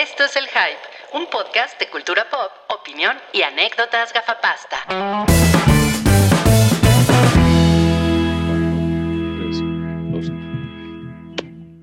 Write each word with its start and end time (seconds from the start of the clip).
Esto 0.00 0.22
es 0.22 0.36
El 0.36 0.44
Hype, 0.44 1.18
un 1.18 1.26
podcast 1.28 1.76
de 1.80 1.90
cultura 1.90 2.24
pop, 2.30 2.52
opinión 2.68 3.16
y 3.32 3.42
anécdotas 3.42 4.12
gafapasta. 4.12 4.76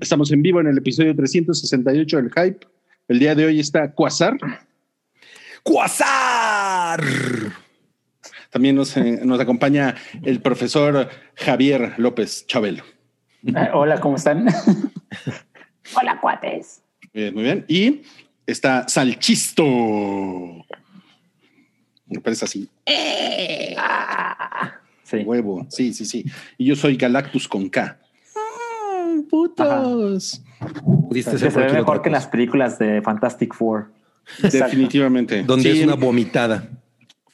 Estamos 0.00 0.32
en 0.32 0.40
vivo 0.40 0.62
en 0.62 0.68
el 0.68 0.78
episodio 0.78 1.14
368 1.14 2.16
del 2.16 2.32
Hype. 2.32 2.66
El 3.06 3.18
día 3.18 3.34
de 3.34 3.44
hoy 3.44 3.60
está 3.60 3.92
Quasar. 3.92 4.38
¡Cuasar! 5.62 7.02
También 8.48 8.76
nos, 8.76 8.96
eh, 8.96 9.20
nos 9.24 9.38
acompaña 9.40 9.94
el 10.24 10.40
profesor 10.40 11.10
Javier 11.34 11.92
López 11.98 12.46
Chabelo. 12.46 12.82
Eh, 13.46 13.52
Hola, 13.74 14.00
¿cómo 14.00 14.16
están? 14.16 14.46
Hola, 15.94 16.18
cuates. 16.18 16.80
Muy 17.16 17.22
bien, 17.22 17.34
muy 17.34 17.44
bien. 17.44 17.64
Y 17.66 18.02
está 18.46 18.86
Salchisto. 18.86 19.64
Me 22.08 22.20
parece 22.22 22.44
así. 22.44 22.68
Ah, 23.78 24.74
sí. 25.02 25.22
Huevo. 25.24 25.66
Sí, 25.70 25.94
sí, 25.94 26.04
sí. 26.04 26.26
Y 26.58 26.66
yo 26.66 26.76
soy 26.76 26.96
Galactus 26.98 27.48
con 27.48 27.70
K. 27.70 27.98
Ah, 28.36 29.14
putos. 29.30 30.42
Pudiste 31.08 31.30
Que 31.30 31.38
ser 31.38 31.52
se 31.52 31.58
ve 31.58 31.72
mejor 31.72 32.02
que 32.02 32.10
en 32.10 32.12
las 32.12 32.26
películas 32.26 32.78
de 32.78 33.00
Fantastic 33.00 33.54
Four. 33.54 33.90
Definitivamente. 34.42 35.42
Donde 35.42 35.72
Sí, 35.72 35.78
es 35.78 35.86
una 35.86 35.94
vomitada. 35.94 36.68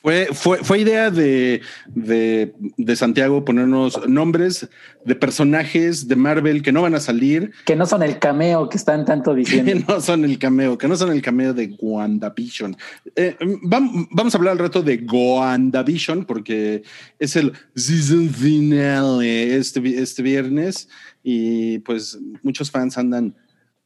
Fue, 0.03 0.27
fue, 0.33 0.59
fue 0.59 0.81
idea 0.81 1.11
de, 1.13 1.61
de, 1.87 2.53
de 2.77 2.97
Santiago 2.97 3.45
ponernos 3.45 4.09
nombres 4.09 4.69
de 5.05 5.15
personajes 5.15 6.09
de 6.09 6.17
Marvel 6.17 6.63
que 6.63 6.73
no 6.73 6.83
van 6.83 6.95
a 6.97 7.01
salir, 7.01 7.53
Que 7.65 7.77
no 7.77 7.87
son 7.87 8.03
el 8.03 8.19
cameo 8.19 8.69
que 8.69 8.77
están 8.79 9.05
tanto 9.05 9.31
que 9.35 9.39
diciendo. 9.41 9.85
no 9.89 10.01
son 10.01 10.25
el 10.25 10.39
cameo, 10.39 10.77
que 10.77 10.89
no 10.89 10.97
son 10.97 11.13
el 11.13 11.23
cameo 11.23 11.55
de 11.55 11.75
WandaVision. 11.81 12.77
Eh, 13.15 13.37
vam- 13.63 14.09
vamos 14.11 14.35
a 14.35 14.39
hablar 14.39 14.53
al 14.53 14.59
rato 14.59 14.83
de 14.83 14.97
WandaVision 14.97 16.25
porque 16.25 16.83
es 17.19 17.37
el 17.37 17.53
season 17.77 18.29
finale 18.31 19.57
este, 19.57 19.81
este 20.03 20.23
viernes 20.23 20.89
y 21.23 21.79
pues 21.79 22.19
muchos 22.43 22.71
fans 22.71 22.99
andan 22.99 23.35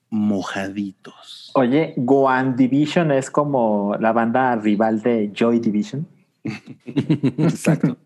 mojaditos. 0.08 1.50
Oye, 1.54 1.94
Goan 1.96 2.56
Division 2.56 3.10
es 3.12 3.30
como 3.30 3.96
la 4.00 4.12
banda 4.12 4.54
rival 4.56 5.02
de 5.02 5.30
Joy 5.34 5.58
Division. 5.60 6.06
Exacto. 6.86 7.96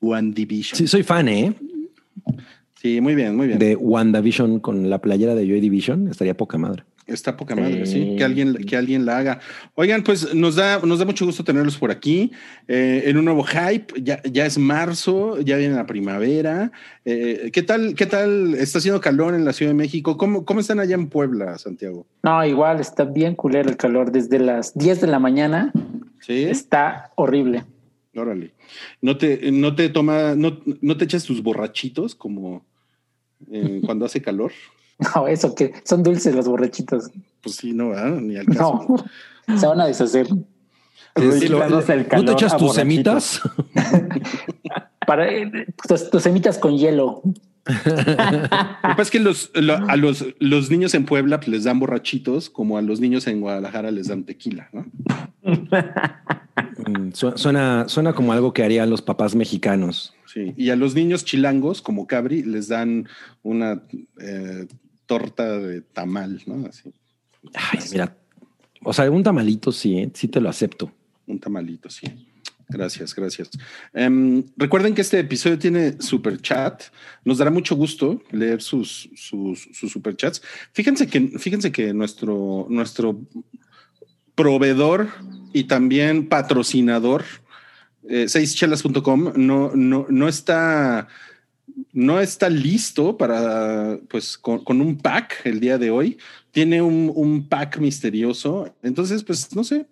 WandaVision. 0.00 0.78
Sí, 0.78 0.86
soy 0.86 1.02
fan, 1.02 1.28
¿eh? 1.28 1.54
Sí, 2.80 3.00
muy 3.00 3.14
bien, 3.14 3.36
muy 3.36 3.48
bien. 3.48 3.58
De 3.58 3.74
WandaVision 3.74 4.60
con 4.60 4.88
la 4.88 5.00
playera 5.00 5.34
de 5.34 5.46
Joy 5.46 5.60
Division. 5.60 6.08
Estaría 6.08 6.36
poca 6.36 6.58
madre. 6.58 6.84
Está 7.08 7.36
poca 7.38 7.56
madre, 7.56 7.86
sí. 7.86 7.92
Sí. 7.92 8.16
Que 8.16 8.24
alguien, 8.24 8.54
que 8.54 8.76
alguien 8.76 9.06
la 9.06 9.16
haga. 9.16 9.40
Oigan, 9.74 10.02
pues 10.02 10.34
nos 10.34 10.56
da, 10.56 10.78
nos 10.80 10.98
da 10.98 11.06
mucho 11.06 11.24
gusto 11.24 11.42
tenerlos 11.42 11.78
por 11.78 11.90
aquí 11.90 12.30
eh, 12.68 13.04
en 13.06 13.16
un 13.16 13.24
nuevo 13.24 13.44
hype. 13.44 14.00
Ya, 14.02 14.22
ya 14.24 14.44
es 14.44 14.58
marzo, 14.58 15.40
ya 15.40 15.56
viene 15.56 15.74
la 15.74 15.86
primavera. 15.86 16.70
Eh, 17.06 17.50
¿Qué 17.52 17.62
tal? 17.62 17.94
¿Qué 17.94 18.04
tal? 18.04 18.54
Está 18.54 18.78
haciendo 18.78 19.00
calor 19.00 19.34
en 19.34 19.46
la 19.46 19.54
Ciudad 19.54 19.70
de 19.70 19.76
México. 19.76 20.18
¿Cómo, 20.18 20.44
cómo 20.44 20.60
están 20.60 20.80
allá 20.80 20.94
en 20.94 21.08
Puebla, 21.08 21.56
Santiago? 21.56 22.06
No, 22.22 22.44
igual 22.44 22.78
está 22.78 23.04
bien 23.04 23.34
culero 23.34 23.70
el 23.70 23.78
calor. 23.78 24.12
Desde 24.12 24.38
las 24.38 24.74
10 24.74 25.00
de 25.00 25.06
la 25.06 25.18
mañana 25.18 25.72
Sí. 26.28 26.44
está 26.44 27.10
horrible. 27.16 27.64
Órale. 28.14 28.54
No 29.00 29.16
te, 29.18 29.50
no 29.50 29.74
te 29.74 29.88
toma, 29.88 30.34
no, 30.36 30.60
no 30.80 30.96
te 30.96 31.04
echas 31.04 31.24
tus 31.24 31.42
borrachitos 31.42 32.14
como 32.14 32.64
eh, 33.50 33.80
cuando 33.86 34.04
hace 34.06 34.20
calor. 34.22 34.52
No, 35.14 35.26
eso 35.28 35.54
que 35.54 35.72
son 35.84 36.02
dulces 36.02 36.34
los 36.34 36.46
borrachitos. 36.48 37.10
Pues 37.40 37.56
sí, 37.56 37.72
no, 37.72 37.90
¿verdad? 37.90 38.20
ni 38.20 38.36
al 38.36 38.46
caso. 38.46 38.86
No, 39.46 39.58
se 39.58 39.66
van 39.66 39.80
a 39.80 39.86
deshacer. 39.86 40.26
Sí, 41.16 41.48
lo- 41.48 41.58
Dándose 41.60 41.92
el 41.94 42.06
¿No 42.12 42.24
te 42.24 42.32
echas 42.32 42.56
tus 42.56 42.68
borrachitos. 42.76 43.24
semitas? 43.24 43.40
Para 45.06 45.32
eh, 45.32 45.50
tus, 45.88 46.10
tus 46.10 46.22
semitas 46.22 46.58
con 46.58 46.76
hielo. 46.76 47.22
Lo 47.68 47.74
que 47.94 48.48
pasa 48.48 49.02
es 49.02 49.10
que 49.10 49.20
los, 49.20 49.50
lo- 49.54 49.76
a 49.88 49.96
los, 49.96 50.24
los 50.38 50.70
niños 50.70 50.94
en 50.94 51.04
Puebla 51.04 51.38
pues, 51.38 51.48
les 51.48 51.64
dan 51.64 51.78
borrachitos, 51.78 52.48
como 52.50 52.78
a 52.78 52.82
los 52.82 53.00
niños 53.00 53.26
en 53.26 53.40
Guadalajara 53.40 53.90
les 53.90 54.08
dan 54.08 54.24
tequila, 54.24 54.68
¿no? 54.72 54.86
Mm, 56.86 57.12
su- 57.12 57.32
Suena, 57.36 57.88
suena 57.88 58.12
como 58.12 58.32
algo 58.32 58.52
que 58.52 58.62
harían 58.62 58.90
los 58.90 59.02
papás 59.02 59.34
mexicanos. 59.34 60.14
Sí. 60.26 60.52
Y 60.56 60.70
a 60.70 60.76
los 60.76 60.94
niños 60.94 61.24
chilangos, 61.24 61.82
como 61.82 62.06
Cabri, 62.06 62.42
les 62.42 62.68
dan 62.68 63.08
una 63.42 63.82
eh, 64.20 64.66
torta 65.06 65.58
de 65.58 65.80
tamal, 65.80 66.42
¿no? 66.46 66.66
Así, 66.66 66.92
Ay, 67.54 67.80
mira. 67.92 68.14
O 68.84 68.92
sea, 68.92 69.10
un 69.10 69.22
tamalito 69.22 69.72
sí, 69.72 69.98
¿eh? 69.98 70.10
sí 70.14 70.28
te 70.28 70.40
lo 70.40 70.48
acepto. 70.48 70.92
un 71.26 71.38
tamalito, 71.38 71.90
sí. 71.90 72.06
Gracias, 72.68 73.14
gracias. 73.14 73.50
Em, 73.94 74.44
recuerden 74.56 74.94
que 74.94 75.00
este 75.00 75.18
episodio 75.18 75.58
tiene 75.58 76.00
super 76.02 76.40
chat. 76.40 76.82
Nos 77.24 77.38
dará 77.38 77.50
mucho 77.50 77.74
gusto 77.74 78.22
leer 78.30 78.60
sus, 78.60 79.08
sus, 79.14 79.68
sus 79.72 79.90
super 79.90 80.14
chats. 80.14 80.42
Fíjense 80.72 81.06
que, 81.06 81.38
fíjense 81.38 81.72
que 81.72 81.94
nuestro, 81.94 82.66
nuestro 82.68 83.20
proveedor 84.34 85.08
y 85.54 85.64
también 85.64 86.28
patrocinador, 86.28 87.24
eh, 88.06 88.28
seischelas.com, 88.28 89.32
no, 89.36 89.72
no, 89.74 90.06
no 90.08 90.28
está 90.28 91.08
no 91.92 92.20
está 92.20 92.50
listo 92.50 93.16
para, 93.16 93.98
pues, 94.08 94.36
con, 94.36 94.64
con 94.64 94.80
un 94.80 94.98
pack 94.98 95.42
el 95.44 95.60
día 95.60 95.78
de 95.78 95.90
hoy. 95.90 96.18
Tiene 96.50 96.82
un, 96.82 97.12
un 97.14 97.48
pack 97.48 97.78
misterioso. 97.78 98.74
Entonces, 98.82 99.22
pues, 99.22 99.54
no 99.54 99.64
sé, 99.64 99.86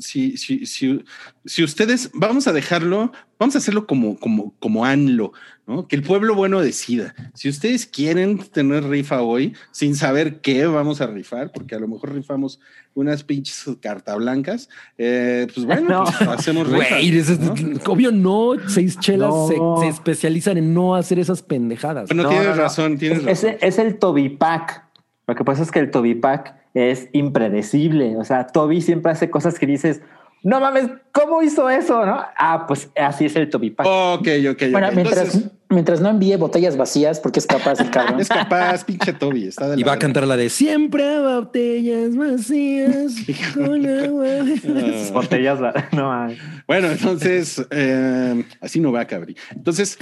si, 0.00 0.36
si, 0.36 0.66
si, 0.66 1.04
si 1.44 1.62
ustedes, 1.64 2.10
vamos 2.14 2.46
a 2.46 2.52
dejarlo, 2.52 3.12
vamos 3.38 3.54
a 3.54 3.58
hacerlo 3.58 3.86
como, 3.86 4.18
como, 4.18 4.54
como 4.58 4.84
ANLO, 4.84 5.32
¿no? 5.66 5.86
Que 5.86 5.96
el 5.96 6.02
pueblo 6.02 6.34
bueno 6.34 6.60
decida. 6.60 7.14
Si 7.34 7.48
ustedes 7.48 7.86
quieren 7.86 8.38
tener 8.38 8.84
rifa 8.84 9.22
hoy, 9.22 9.54
sin 9.72 9.94
saber 9.96 10.40
qué 10.40 10.66
vamos 10.66 11.00
a 11.00 11.06
rifar, 11.06 11.52
porque 11.52 11.74
a 11.74 11.78
lo 11.78 11.88
mejor 11.88 12.14
rifamos 12.14 12.58
unas 12.94 13.22
pinches 13.22 13.64
carta 13.80 14.14
blancas, 14.16 14.68
eh, 14.96 15.46
pues 15.54 15.66
bueno, 15.66 15.88
No. 15.88 16.04
pues 16.04 16.28
hacemos 16.30 16.68
rifa. 16.68 16.98
Eso 16.98 17.32
es- 17.34 17.38
¿no? 17.40 17.54
obvio 17.86 18.10
no. 18.12 18.52
Seis 18.66 18.98
chelas 18.98 19.30
No. 19.30 19.76
se, 19.78 19.84
se 19.84 19.88
especializan 19.88 20.56
en 20.58 20.74
no 20.74 20.94
hacer 20.96 21.18
esas 21.18 21.42
pendejadas. 21.42 22.08
Bueno, 22.08 22.24
No, 22.24 22.28
tienes 22.30 22.48
no, 22.48 22.56
no. 22.56 22.62
razón, 22.62 22.98
tienes 22.98 23.18
Es, 23.20 23.24
razón. 23.24 23.50
es- 23.50 23.62
es 23.62 23.78
el 23.78 23.98
Toby 23.98 24.30
Pack. 24.30 24.87
Lo 25.28 25.34
que 25.34 25.44
pasa 25.44 25.62
es 25.62 25.70
que 25.70 25.78
el 25.78 25.90
Toby 25.90 26.14
Pack 26.14 26.54
es 26.72 27.08
impredecible. 27.12 28.16
O 28.16 28.24
sea, 28.24 28.46
Toby 28.46 28.80
siempre 28.80 29.12
hace 29.12 29.28
cosas 29.28 29.58
que 29.58 29.66
dices, 29.66 30.00
no 30.42 30.58
mames, 30.58 30.88
¿cómo 31.12 31.42
hizo 31.42 31.68
eso? 31.68 32.06
¿No? 32.06 32.24
Ah, 32.38 32.64
pues 32.66 32.88
así 32.96 33.26
es 33.26 33.36
el 33.36 33.50
Toby 33.50 33.70
Pack. 33.70 33.86
Ok, 33.86 34.28
ok, 34.50 34.62
bueno, 34.72 34.88
mientras, 34.94 35.34
Entonces, 35.34 35.50
mientras 35.68 36.00
no 36.00 36.08
envíe 36.08 36.36
botellas 36.36 36.78
vacías, 36.78 37.20
porque 37.20 37.40
es 37.40 37.46
capaz 37.46 37.78
el 37.80 37.90
cabrón. 37.90 38.20
es 38.20 38.28
capaz, 38.28 38.84
pinche 38.84 39.12
Toby. 39.12 39.48
Está 39.48 39.68
de 39.68 39.76
la 39.76 39.80
Y 39.80 39.84
va 39.84 39.92
a 39.92 39.98
cantar 39.98 40.26
la 40.26 40.38
de 40.38 40.48
siempre 40.48 41.20
botellas 41.20 42.16
vacías 42.16 43.14
con 43.54 43.84
agua. 43.84 44.28
Botellas, 45.12 45.60
no 45.92 46.08
mames. 46.08 46.38
Bueno, 46.66 46.88
entonces, 46.88 47.66
eh, 47.70 48.44
así 48.62 48.80
no 48.80 48.92
va, 48.92 49.04
cabri. 49.04 49.36
Entonces, 49.54 49.98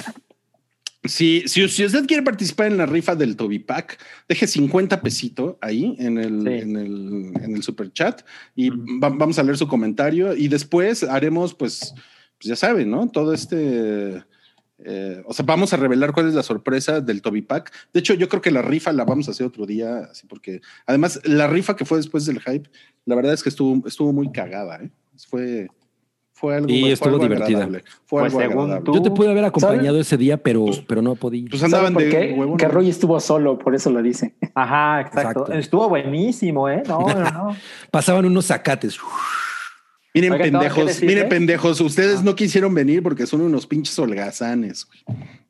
si, 1.08 1.42
si, 1.46 1.68
si 1.68 1.84
usted 1.84 2.06
quiere 2.06 2.22
participar 2.22 2.66
en 2.68 2.76
la 2.76 2.86
rifa 2.86 3.14
del 3.14 3.36
Toby 3.36 3.58
Pack, 3.58 3.98
deje 4.28 4.46
50 4.46 5.00
pesito 5.02 5.58
ahí 5.60 5.96
en 5.98 6.18
el, 6.18 6.42
Sí. 6.42 6.48
en 6.62 6.76
el, 6.76 7.32
en 7.42 7.56
el 7.56 7.62
super 7.62 7.92
chat 7.92 8.22
y 8.54 8.70
va- 8.70 9.10
vamos 9.10 9.38
a 9.38 9.42
leer 9.42 9.56
su 9.58 9.68
comentario 9.68 10.34
y 10.34 10.48
después 10.48 11.02
haremos, 11.04 11.54
pues, 11.54 11.94
pues 12.38 12.48
ya 12.48 12.56
saben, 12.56 12.90
¿no? 12.90 13.08
Todo 13.08 13.32
este... 13.34 14.22
eh, 14.84 15.22
o 15.24 15.32
sea, 15.32 15.44
vamos 15.46 15.72
a 15.72 15.76
revelar 15.78 16.12
cuál 16.12 16.28
es 16.28 16.34
la 16.34 16.42
sorpresa 16.42 17.00
del 17.00 17.22
Toby 17.22 17.40
Pack. 17.42 17.72
De 17.94 18.00
hecho, 18.00 18.12
yo 18.14 18.28
creo 18.28 18.42
que 18.42 18.50
la 18.50 18.60
rifa 18.62 18.92
la 18.92 19.04
vamos 19.04 19.26
a 19.28 19.30
hacer 19.30 19.46
otro 19.46 19.64
día, 19.66 20.00
así 20.10 20.26
porque 20.26 20.60
además 20.86 21.20
la 21.24 21.46
rifa 21.46 21.76
que 21.76 21.84
fue 21.86 21.96
después 21.98 22.26
del 22.26 22.40
hype, 22.40 22.68
la 23.06 23.14
verdad 23.14 23.32
es 23.32 23.42
que 23.42 23.48
estuvo, 23.48 23.86
estuvo 23.88 24.12
muy 24.12 24.30
cagada, 24.32 24.82
¿eh? 24.82 24.90
Fue, 25.30 25.68
fue 26.38 26.54
algo, 26.56 26.68
Y 26.68 26.80
fue 26.82 26.92
estuvo 26.92 27.08
algo 27.14 27.22
divertida. 27.24 27.58
agradable. 27.64 27.84
Fue 28.04 28.20
Pues 28.20 28.34
algo 28.34 28.40
según 28.42 28.62
agradable. 28.64 28.84
tú- 28.84 28.94
Yo 28.94 29.02
te 29.02 29.10
pude 29.10 29.30
haber 29.30 29.44
acompañado 29.46 29.98
ese 29.98 30.16
día, 30.18 30.36
pero, 30.36 30.66
pero 30.86 31.00
no 31.00 31.14
podía. 31.14 31.46
Pues 31.48 31.60
¿Saben 31.62 31.74
andaban 31.74 31.94
de 31.94 32.08
qué? 32.10 32.56
Que 32.58 32.68
Roy 32.68 32.90
estuvo 32.90 33.18
solo, 33.20 33.58
por 33.58 33.74
eso 33.74 33.90
lo 33.90 34.02
dice. 34.02 34.34
Ajá, 34.54 35.00
exacto. 35.00 35.28
Exacto. 35.40 35.52
Estuvo 35.54 35.88
buenísimo, 35.88 36.68
¿eh? 36.68 36.82
No, 36.86 37.00
no, 37.00 37.14
no. 37.30 37.56
Pasaban 37.90 38.26
unos 38.26 38.44
zacates. 38.46 38.98
Miren, 40.14 40.32
Oigan, 40.32 40.46
¿tengo 40.50 40.60
que 40.60 40.68
pendejos, 40.68 41.02
miren, 41.02 41.28
pendejos, 41.28 41.80
ustedes 41.80 42.20
Ah. 42.20 42.22
no 42.24 42.34
quisieron 42.34 42.74
venir 42.74 43.02
porque 43.02 43.26
son 43.26 43.40
unos 43.40 43.66
pinches 43.66 43.98
holgazanes. 43.98 44.86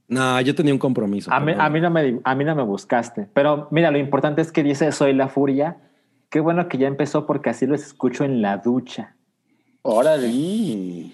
No, 0.08 0.40
yo 0.40 0.54
tenía 0.54 0.72
un 0.72 0.78
compromiso. 0.78 1.32
A 1.32 1.40
mí, 1.40 1.52
a, 1.58 1.68
mí 1.68 1.80
no 1.80 1.90
me, 1.90 2.20
a 2.22 2.34
mí 2.36 2.44
no 2.44 2.54
me 2.54 2.62
buscaste. 2.62 3.26
Pero 3.34 3.66
mira, 3.72 3.90
lo 3.90 3.98
importante 3.98 4.40
es 4.40 4.52
que 4.52 4.62
dice 4.62 4.92
Soy 4.92 5.14
la 5.14 5.26
Furia. 5.28 5.78
Qué 6.30 6.38
bueno 6.38 6.68
que 6.68 6.78
ya 6.78 6.86
empezó 6.86 7.26
porque 7.26 7.50
así 7.50 7.66
los 7.66 7.82
escucho 7.82 8.22
en 8.24 8.40
la 8.40 8.58
ducha. 8.58 9.15
Órale. 9.88 11.12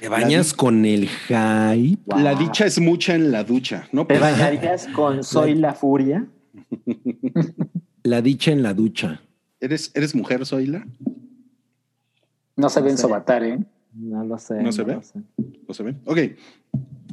Te 0.00 0.08
bañas 0.08 0.52
con 0.54 0.84
el 0.84 1.08
hype. 1.08 1.98
Wow. 2.06 2.20
La 2.20 2.34
dicha 2.34 2.66
es 2.66 2.80
mucha 2.80 3.14
en 3.14 3.30
la 3.30 3.44
ducha, 3.44 3.88
¿no? 3.92 4.06
¿Te 4.06 4.18
bañarías 4.18 4.88
con 4.88 5.22
Soy 5.22 5.54
la 5.54 5.74
Furia? 5.74 6.26
La 8.02 8.20
dicha 8.20 8.50
en 8.50 8.62
la 8.62 8.74
ducha. 8.74 9.22
¿Eres, 9.60 9.90
¿Eres 9.94 10.14
mujer, 10.14 10.44
Zoila? 10.44 10.86
No 12.54 12.68
se 12.68 12.80
No 12.80 12.84
ve 12.84 12.90
en 12.90 12.96
sé. 12.98 13.02
Sobatar, 13.02 13.42
¿eh? 13.44 13.58
No 13.94 14.22
lo 14.24 14.36
sé. 14.38 14.62
¿No 14.62 14.72
se 14.72 14.82
ve? 14.82 14.98
sé. 15.02 15.20
¿No 15.66 15.72
se 15.72 15.82
ve? 15.82 15.94
Ok. 16.04 16.18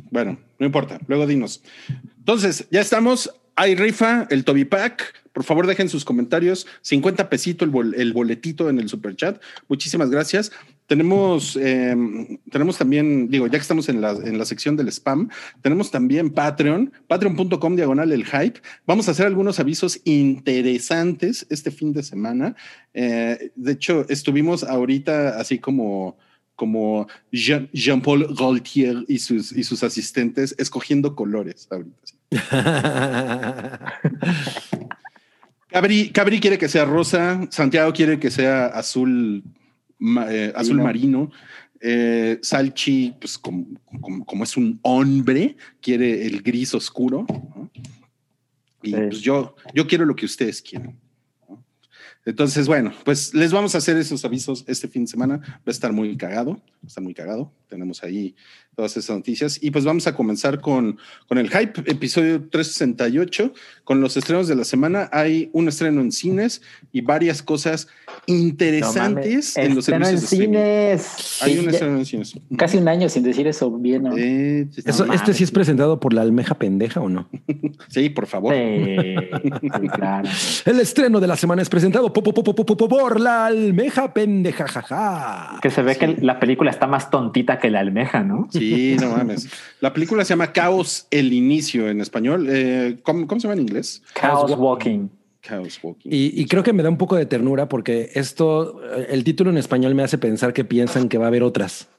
Bueno, 0.09 0.37
no 0.59 0.65
importa. 0.65 0.99
Luego 1.07 1.25
dinos. 1.27 1.63
Entonces, 2.17 2.67
ya 2.71 2.81
estamos. 2.81 3.33
Hay 3.55 3.75
rifa, 3.75 4.27
el 4.31 4.43
Toby 4.43 4.65
Pack. 4.65 5.13
Por 5.31 5.43
favor, 5.45 5.65
dejen 5.65 5.87
sus 5.87 6.03
comentarios. 6.03 6.67
50 6.81 7.29
pesito 7.29 7.63
el, 7.63 7.71
bol- 7.71 7.93
el 7.95 8.11
boletito 8.11 8.69
en 8.69 8.77
el 8.79 8.89
super 8.89 9.15
chat. 9.15 9.41
Muchísimas 9.69 10.09
gracias. 10.09 10.51
Tenemos, 10.91 11.55
eh, 11.55 11.95
tenemos 12.51 12.77
también, 12.77 13.29
digo, 13.29 13.45
ya 13.47 13.51
que 13.53 13.57
estamos 13.59 13.87
en 13.87 14.01
la, 14.01 14.11
en 14.11 14.37
la 14.37 14.43
sección 14.43 14.75
del 14.75 14.89
spam, 14.89 15.29
tenemos 15.61 15.89
también 15.89 16.31
Patreon, 16.31 16.91
patreon.com 17.07 17.77
diagonal 17.77 18.11
el 18.11 18.25
hype. 18.25 18.59
Vamos 18.85 19.07
a 19.07 19.11
hacer 19.11 19.25
algunos 19.25 19.57
avisos 19.61 20.01
interesantes 20.03 21.47
este 21.49 21.71
fin 21.71 21.93
de 21.93 22.03
semana. 22.03 22.57
Eh, 22.93 23.51
de 23.55 23.71
hecho, 23.71 24.05
estuvimos 24.09 24.65
ahorita 24.65 25.39
así 25.39 25.59
como 25.59 26.17
como 26.57 27.07
Jean- 27.31 27.69
Jean-Paul 27.71 28.35
Gaultier 28.37 29.05
y 29.07 29.19
sus, 29.19 29.53
y 29.53 29.63
sus 29.63 29.83
asistentes 29.83 30.53
escogiendo 30.59 31.15
colores 31.15 31.69
ahorita. 31.71 31.95
Cabri, 35.69 36.09
Cabri 36.09 36.41
quiere 36.41 36.57
que 36.57 36.67
sea 36.67 36.83
rosa, 36.83 37.47
Santiago 37.49 37.93
quiere 37.93 38.19
que 38.19 38.29
sea 38.29 38.65
azul, 38.65 39.41
ma- 40.01 40.27
eh, 40.33 40.51
azul 40.55 40.77
marino. 40.81 41.31
eh, 41.83 42.37
Salchi, 42.43 43.15
pues 43.19 43.39
como, 43.39 43.65
como- 44.01 44.23
como 44.23 44.43
es 44.43 44.55
un 44.55 44.79
hombre, 44.83 45.55
quiere 45.81 46.27
el 46.27 46.43
gris 46.43 46.75
oscuro. 46.75 47.25
¿no? 47.27 47.71
Y 48.83 48.89
Sí. 48.91 48.95
pues 49.09 49.21
yo, 49.21 49.55
yo 49.73 49.87
quiero 49.87 50.05
lo 50.05 50.15
que 50.15 50.25
ustedes 50.25 50.61
quieren. 50.61 50.95
¿no? 51.49 51.63
Entonces, 52.23 52.67
bueno, 52.67 52.93
pues 53.03 53.33
les 53.33 53.51
vamos 53.51 53.73
a 53.73 53.79
hacer 53.79 53.97
esos 53.97 54.23
avisos 54.25 54.63
este 54.67 54.87
fin 54.87 55.05
de 55.05 55.07
semana. 55.07 55.37
Va 55.37 55.61
a 55.65 55.71
estar 55.71 55.91
muy 55.91 56.15
cagado, 56.17 56.51
va 56.53 56.83
a 56.83 56.87
estar 56.87 57.03
muy 57.03 57.15
cagado. 57.15 57.51
Tenemos 57.67 58.03
ahí 58.03 58.35
todas 58.75 58.95
esas 58.97 59.15
noticias. 59.17 59.59
Y 59.61 59.71
pues 59.71 59.83
vamos 59.85 60.07
a 60.07 60.15
comenzar 60.15 60.59
con, 60.61 60.97
con 61.27 61.37
el 61.37 61.49
hype, 61.49 61.81
episodio 61.91 62.41
368. 62.49 63.53
Con 63.83 63.99
los 64.01 64.15
estrenos 64.15 64.47
de 64.47 64.55
la 64.55 64.63
semana, 64.63 65.09
hay 65.11 65.49
un 65.53 65.67
estreno 65.67 66.01
en 66.01 66.11
cines 66.11 66.61
y 66.91 67.01
varias 67.01 67.43
cosas 67.43 67.87
interesantes 68.27 69.55
No 69.57 69.63
en 69.63 69.75
los 69.75 69.79
estreno 69.87 70.05
servicios 70.05 70.29
de 70.31 70.35
streaming. 70.35 70.57
cines. 70.57 71.41
Hay 71.41 71.53
Sí, 71.53 71.59
un 71.59 71.69
estreno 71.69 71.97
en 71.97 72.05
cines. 72.05 72.33
Casi 72.57 72.77
un 72.77 72.87
año 72.87 73.09
sin 73.09 73.23
decir 73.23 73.47
eso 73.47 73.69
bien, 73.71 74.03
¿no? 74.03 74.17
Eh, 74.17 74.67
Eso, 74.85 75.05
No 75.05 75.13
¿Este 75.13 75.33
sí 75.33 75.43
es 75.43 75.51
presentado 75.51 75.99
por 75.99 76.13
la 76.13 76.21
almeja 76.21 76.55
pendeja 76.55 77.01
o 77.01 77.09
no? 77.09 77.27
sí, 77.89 78.09
por 78.09 78.27
favor. 78.27 78.53
Sí, 78.53 78.95
sí, 79.51 79.87
claro. 79.89 80.29
El 80.65 80.79
estreno 80.79 81.19
de 81.19 81.27
la 81.27 81.35
semana 81.35 81.61
es 81.61 81.69
presentado 81.69 82.13
po- 82.13 82.23
po- 82.23 82.33
po- 82.33 82.43
po- 82.43 82.55
po- 82.55 82.65
po- 82.77 82.87
por 82.87 83.19
la 83.19 83.47
almeja 83.47 84.13
pendeja, 84.13 84.67
jaja. 84.67 85.59
Que 85.61 85.69
se 85.69 85.81
ve 85.81 85.97
que 85.97 86.15
la 86.21 86.39
película 86.39 86.71
está 86.71 86.87
más 86.87 87.09
tontita 87.09 87.59
que 87.59 87.69
la 87.69 87.79
almeja, 87.79 88.23
¿no? 88.23 88.47
Sí, 88.51 88.60
no 88.99 89.09
mames. 89.11 89.47
La 89.79 89.93
película 89.93 90.23
se 90.25 90.29
llama 90.29 90.51
Caos 90.53 91.07
el 91.11 91.33
inicio 91.33 91.89
en 91.89 92.01
español. 92.01 92.47
Eh, 92.49 92.97
¿cómo, 93.03 93.27
cómo 93.27 93.39
se 93.39 93.47
llama 93.47 93.59
en 93.59 93.67
inglés? 93.67 94.01
Chaos 94.15 94.51
Walking. 94.57 95.07
Chaos 95.41 95.79
Walking. 95.81 96.09
Y, 96.11 96.39
y 96.41 96.45
creo 96.45 96.63
que 96.63 96.73
me 96.73 96.83
da 96.83 96.89
un 96.89 96.97
poco 96.97 97.15
de 97.15 97.25
ternura 97.25 97.67
porque 97.67 98.11
esto, 98.13 98.81
eh, 98.95 99.07
el 99.09 99.23
título 99.23 99.49
en 99.49 99.57
español 99.57 99.95
me 99.95 100.03
hace 100.03 100.17
pensar 100.17 100.53
que 100.53 100.63
piensan 100.63 101.09
que 101.09 101.17
va 101.17 101.25
a 101.25 101.27
haber 101.29 101.43
otras. 101.43 101.89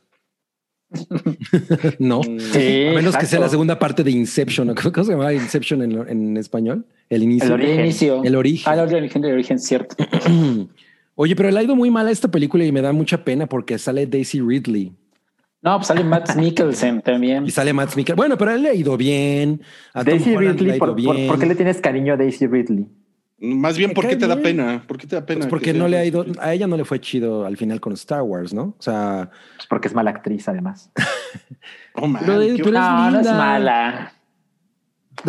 no. 1.99 2.23
Sí, 2.23 2.87
A 2.89 2.93
menos 2.95 3.17
que 3.17 3.27
sea 3.27 3.41
la 3.41 3.49
segunda 3.49 3.79
parte 3.79 4.05
de 4.05 4.11
Inception. 4.11 4.71
¿o 4.71 4.75
¿Cómo 4.93 5.05
se 5.05 5.13
llama 5.13 5.33
Inception 5.33 5.83
en, 5.83 6.09
en 6.09 6.37
español? 6.37 6.87
El 7.09 7.23
inicio. 7.23 7.55
El 7.55 7.61
El 7.61 7.67
origen. 7.67 7.81
inicio. 7.85 8.25
El 8.25 8.37
origen. 8.37 8.73
Ah, 8.73 8.83
el 8.83 8.95
origen, 8.95 9.25
el 9.25 9.33
origen, 9.33 9.59
cierto. 9.59 9.97
Oye, 11.15 11.37
pero 11.37 11.51
le 11.51 11.59
ha 11.59 11.63
ido 11.63 11.77
muy 11.77 11.91
mal 11.91 12.07
a 12.07 12.11
esta 12.11 12.31
película 12.31 12.65
y 12.65 12.73
me 12.73 12.81
da 12.81 12.93
mucha 12.93 13.25
pena 13.25 13.47
porque 13.47 13.79
sale 13.79 14.07
Daisy 14.07 14.41
Ridley 14.41 14.93
No, 15.63 15.77
pues 15.77 15.87
sale 15.87 16.03
Matt 16.05 16.35
Mikkelsen 16.37 17.03
también. 17.03 17.47
y 17.47 17.51
sale 17.51 17.73
Matt 17.73 17.95
Mikkelsen. 17.97 18.17
Bueno, 18.17 18.37
pero 18.37 18.51
a 18.51 18.55
él 18.55 18.63
le 18.63 18.71
ha 18.71 18.75
ido 18.75 18.97
bien. 18.97 19.63
A 19.95 20.05
Tom 20.05 20.15
Daisy 20.19 20.35
ha 20.35 20.39
Ridley, 20.39 20.69
ido 20.71 20.79
¿por, 20.79 20.95
bien. 20.95 21.27
por 21.29 21.39
qué 21.39 21.47
le 21.47 21.55
tienes 21.55 21.81
cariño 21.81 22.15
a 22.15 22.17
Daisy 22.17 22.47
Ridley? 22.47 22.87
Más 23.45 23.77
bien, 23.77 23.93
¿por 23.93 24.07
qué 24.07 24.15
te 24.15 24.29
da 24.29 24.37
pena? 24.37 24.85
¿Por 24.87 24.99
qué 24.99 25.07
te 25.07 25.17
da 25.17 25.27
pena? 25.27 25.39
Pues 25.41 25.47
que 25.47 25.51
porque 25.51 25.73
no 25.75 25.89
le 25.89 25.99
ha 25.99 26.05
ido, 26.05 26.25
a 26.39 26.55
ella 26.55 26.69
no 26.69 26.77
le 26.77 26.85
fue 26.85 27.01
chido 27.01 27.45
al 27.45 27.57
final 27.57 27.81
con 27.81 27.93
Star 27.95 28.23
Wars, 28.23 28.55
¿no? 28.55 28.77
O 28.79 28.83
sea, 28.83 29.31
Pues 29.57 29.67
porque 29.67 29.89
es 29.89 29.95
mala 29.95 30.11
actriz, 30.11 30.49
además. 30.49 30.91
Oh, 31.95 32.07
man, 32.07 32.23
Pero 32.25 32.41
qué- 32.41 32.71
No, 32.71 33.11
no 33.11 33.21
es 33.21 33.27
mala. 33.27 34.13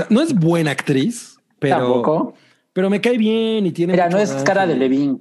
no 0.09 0.21
es 0.21 0.33
buena 0.33 0.71
actriz, 0.71 1.37
pero, 1.59 1.77
Tampoco. 1.77 2.33
pero 2.71 2.89
me 2.89 3.01
cae 3.01 3.17
bien 3.17 3.65
y 3.65 3.71
tiene. 3.71 3.93
Mira, 3.93 4.09
no 4.09 4.17
es 4.17 4.31
cara 4.43 4.65
de 4.65 4.75
Levine. 4.77 5.17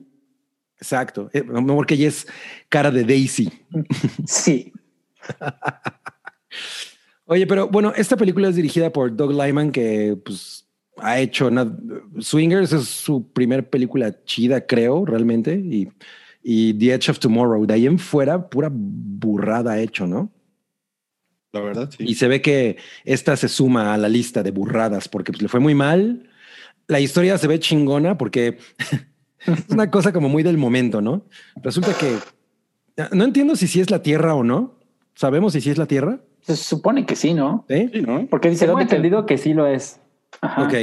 Exacto. 0.79 1.31
Eh, 1.33 1.43
porque 1.43 1.95
ella 1.95 2.09
es 2.09 2.27
cara 2.69 2.91
de 2.91 3.05
Daisy. 3.05 3.51
Sí. 4.27 4.72
Oye, 7.27 7.47
pero 7.47 7.69
bueno, 7.69 7.93
esta 7.97 8.17
película 8.17 8.49
es 8.49 8.57
dirigida 8.57 8.93
por 8.93 9.15
Doug 9.15 9.33
Lyman, 9.33 9.73
que 9.73 10.19
pues 10.25 10.67
ha 10.99 11.19
hecho 11.19 11.51
na- 11.51 11.77
Swingers, 12.19 12.73
es 12.73 12.85
su 12.89 13.33
primer 13.33 13.71
película 13.71 14.25
chida, 14.25 14.67
creo, 14.67 15.05
realmente, 15.07 15.55
y, 15.55 15.89
y 16.43 16.75
The 16.75 16.95
Edge 16.95 17.11
of 17.11 17.19
Tomorrow. 17.19 17.65
De 17.67 17.75
ahí 17.75 17.87
en 17.87 17.99
fuera, 17.99 18.49
pura 18.49 18.69
burrada 18.73 19.81
hecho, 19.81 20.07
¿no? 20.07 20.31
La 21.53 21.61
verdad, 21.61 21.91
sí. 21.91 22.05
Y 22.07 22.15
se 22.15 22.29
ve 22.29 22.41
que 22.41 22.77
esta 23.05 23.37
se 23.37 23.49
suma 23.49 23.93
a 23.93 23.99
la 23.99 24.09
lista 24.09 24.43
de 24.43 24.51
burradas 24.51 25.09
porque 25.09 25.33
pues, 25.33 25.43
le 25.43 25.49
fue 25.49 25.61
muy 25.61 25.75
mal. 25.75 26.29
La 26.89 26.99
historia 27.01 27.39
se 27.39 27.47
ve 27.47 27.61
chingona 27.61 28.17
porque 28.19 28.59
es 29.47 29.69
una 29.69 29.91
cosa 29.91 30.13
como 30.13 30.29
muy 30.29 30.43
del 30.43 30.57
momento, 30.57 31.01
¿no? 31.01 31.27
Resulta 31.63 31.97
que 31.97 32.17
no 33.13 33.25
entiendo 33.25 33.55
si 33.57 33.67
sí 33.69 33.81
es 33.81 33.91
la 33.91 34.03
Tierra 34.03 34.35
o 34.35 34.43
no. 34.45 34.79
¿Sabemos 35.15 35.53
si 35.53 35.61
sí 35.61 35.71
es 35.71 35.79
la 35.79 35.87
Tierra? 35.87 36.21
Se 36.43 36.57
supone 36.57 37.07
que 37.07 37.15
sí, 37.17 37.35
¿no? 37.35 37.65
¿Sí? 37.69 37.91
Sí, 37.93 38.01
¿no? 38.03 38.27
Porque 38.27 38.51
dice 38.51 38.67
Tengo 38.67 38.81
entendido 38.81 39.27
que 39.27 39.39
sí 39.39 39.55
lo 39.55 39.67
es. 39.67 40.01
Ajá. 40.41 40.63
Ok. 40.65 40.75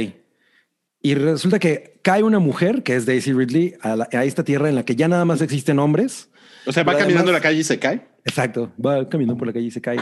Y 1.02 1.14
resulta 1.14 1.58
que 1.58 1.98
cae 2.02 2.22
una 2.22 2.38
mujer, 2.38 2.82
que 2.82 2.94
es 2.96 3.06
Daisy 3.06 3.32
Ridley, 3.32 3.74
a, 3.80 3.96
la- 3.96 4.08
a 4.12 4.24
esta 4.24 4.44
Tierra 4.44 4.68
en 4.68 4.74
la 4.74 4.84
que 4.84 4.96
ya 4.96 5.08
nada 5.08 5.24
más 5.24 5.40
existen 5.42 5.78
hombres. 5.78 6.28
O 6.66 6.72
sea, 6.72 6.82
va 6.84 6.92
caminando 6.92 7.30
además- 7.30 7.32
la 7.32 7.40
calle 7.40 7.58
y 7.60 7.64
se 7.64 7.78
cae. 7.78 8.06
Exacto. 8.24 8.70
Va 8.84 9.08
caminando 9.08 9.38
por 9.38 9.46
la 9.46 9.52
calle 9.52 9.66
y 9.66 9.70
se 9.70 9.80
cae. 9.80 9.98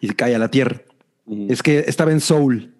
Y 0.00 0.08
se 0.08 0.14
cae 0.16 0.34
a 0.34 0.38
la 0.38 0.50
Tierra. 0.50 0.80
Ujú. 1.26 1.46
Es 1.50 1.62
que 1.62 1.80
estaba 1.80 2.12
en 2.12 2.20
Soul. 2.20 2.72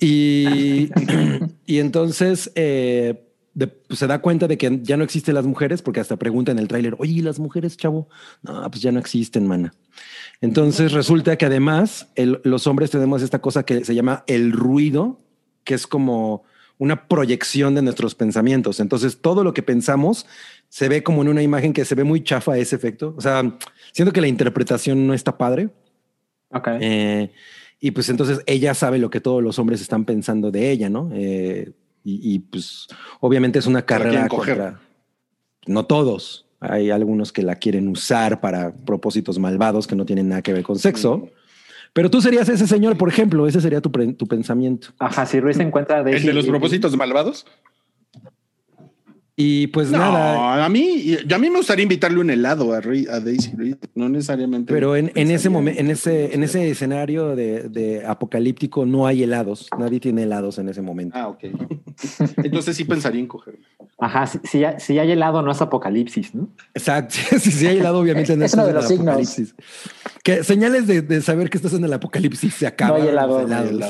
Y, 0.00 0.90
y 1.66 1.78
entonces 1.78 2.50
eh, 2.54 3.22
de- 3.54 3.66
pues, 3.66 3.98
se 3.98 4.06
da 4.06 4.20
cuenta 4.20 4.48
de 4.48 4.56
que 4.58 4.80
ya 4.82 4.96
no 4.96 5.04
existen 5.04 5.34
las 5.34 5.46
mujeres, 5.46 5.82
porque 5.82 6.00
hasta 6.00 6.16
pregunta 6.16 6.52
en 6.52 6.58
el 6.58 6.68
tráiler, 6.68 6.96
oye, 6.98 7.12
¿y 7.12 7.20
las 7.20 7.38
mujeres, 7.38 7.76
chavo? 7.76 8.08
No, 8.42 8.68
pues 8.70 8.82
ya 8.82 8.92
no 8.92 8.98
existen, 8.98 9.46
mana. 9.46 9.74
Entonces 10.40 10.92
resulta 10.92 11.36
que 11.36 11.46
además 11.46 12.08
el- 12.14 12.40
los 12.44 12.66
hombres 12.66 12.90
tenemos 12.90 13.22
esta 13.22 13.40
cosa 13.40 13.64
que 13.64 13.84
se 13.84 13.94
llama 13.94 14.24
el 14.26 14.52
ruido, 14.52 15.20
que 15.64 15.74
es 15.74 15.86
como 15.86 16.44
una 16.78 17.06
proyección 17.06 17.74
de 17.74 17.82
nuestros 17.82 18.14
pensamientos. 18.14 18.80
Entonces 18.80 19.18
todo 19.20 19.44
lo 19.44 19.54
que 19.54 19.62
pensamos 19.62 20.26
se 20.68 20.88
ve 20.88 21.02
como 21.04 21.22
en 21.22 21.28
una 21.28 21.42
imagen 21.42 21.72
que 21.72 21.84
se 21.84 21.94
ve 21.94 22.02
muy 22.02 22.24
chafa 22.24 22.56
ese 22.58 22.74
efecto. 22.74 23.14
O 23.16 23.20
sea, 23.20 23.56
siento 23.92 24.12
que 24.12 24.20
la 24.20 24.26
interpretación 24.26 25.06
no 25.06 25.14
está 25.14 25.38
padre. 25.38 25.68
Ok. 26.50 26.68
Eh, 26.80 27.30
y 27.78 27.90
pues 27.92 28.08
entonces 28.08 28.40
ella 28.46 28.74
sabe 28.74 28.98
lo 28.98 29.10
que 29.10 29.20
todos 29.20 29.42
los 29.42 29.58
hombres 29.60 29.80
están 29.80 30.04
pensando 30.04 30.50
de 30.50 30.70
ella, 30.72 30.88
¿no? 30.88 31.10
Eh, 31.12 31.70
y, 32.04 32.34
y, 32.34 32.38
pues 32.40 32.86
obviamente 33.20 33.58
es 33.58 33.66
una 33.66 33.82
carrera 33.82 34.28
contra... 34.28 34.80
No 35.66 35.84
todos. 35.86 36.46
Hay 36.60 36.90
algunos 36.90 37.32
que 37.32 37.42
la 37.42 37.56
quieren 37.56 37.88
usar 37.88 38.40
para 38.40 38.74
propósitos 38.74 39.38
malvados 39.38 39.86
que 39.86 39.94
no 39.96 40.04
tienen 40.04 40.28
nada 40.28 40.42
que 40.42 40.52
ver 40.52 40.62
con 40.62 40.78
sexo. 40.78 41.28
Pero 41.92 42.10
tú 42.10 42.20
serías 42.22 42.48
ese 42.48 42.66
señor, 42.66 42.96
por 42.96 43.08
ejemplo, 43.08 43.46
ese 43.46 43.60
sería 43.60 43.80
tu, 43.80 43.92
pre- 43.92 44.14
tu 44.14 44.26
pensamiento. 44.26 44.88
Ajá, 44.98 45.26
si 45.26 45.40
Ruiz 45.40 45.58
encuentra 45.58 46.00
¿El 46.00 46.22
de 46.24 46.32
los 46.32 46.46
propósitos 46.46 46.96
malvados? 46.96 47.46
Y 49.44 49.66
pues 49.68 49.90
no, 49.90 49.98
nada, 49.98 50.64
a 50.64 50.68
mí, 50.68 51.16
a 51.34 51.38
mí 51.38 51.50
me 51.50 51.56
gustaría 51.56 51.82
invitarle 51.82 52.20
un 52.20 52.30
helado 52.30 52.72
a, 52.72 52.80
Ri- 52.80 53.08
a 53.08 53.18
Daisy 53.18 53.50
Reed, 53.56 53.76
no 53.96 54.08
necesariamente. 54.08 54.72
pero 54.72 54.94
en, 54.94 55.10
en 55.16 55.30
ese 55.32 55.48
momento, 55.50 55.80
en 55.80 55.90
ese, 55.90 56.32
en 56.34 56.44
ese 56.44 56.70
escenario 56.70 57.34
de, 57.34 57.68
de 57.68 58.06
apocalíptico 58.06 58.86
no 58.86 59.06
hay 59.06 59.24
helados. 59.24 59.68
Nadie 59.78 59.98
tiene 59.98 60.22
helados 60.22 60.58
en 60.58 60.68
ese 60.68 60.80
momento. 60.80 61.16
Ah, 61.18 61.26
ok. 61.28 61.44
Entonces 62.44 62.76
sí 62.76 62.84
pensaría 62.84 63.20
en 63.20 63.26
cogerlo. 63.26 63.60
Ajá, 63.98 64.26
si, 64.26 64.38
si, 64.44 64.64
hay- 64.64 64.78
si 64.78 64.98
hay 64.98 65.10
helado 65.10 65.42
no 65.42 65.50
es 65.50 65.60
apocalipsis, 65.60 66.34
¿no? 66.34 66.48
Exacto. 66.74 67.16
Si 67.40 67.50
sí 67.50 67.66
hay 67.66 67.78
helado, 67.78 67.98
obviamente 67.98 68.36
no 68.36 68.44
Es 68.44 68.54
uno 68.54 68.66
de 68.66 68.72
los 68.74 68.86
signos. 68.86 69.16
Que 70.22 70.44
señales 70.44 70.86
de, 70.86 71.02
de 71.02 71.20
saber 71.20 71.50
que 71.50 71.56
estás 71.58 71.72
en 71.74 71.82
el 71.84 71.92
apocalipsis 71.92 72.54
se 72.54 72.66
acaban. 72.66 72.96
No 72.98 73.02
hay 73.02 73.08
helado, 73.08 73.40
los 73.40 73.50
no 73.50 73.56
hay. 73.56 73.80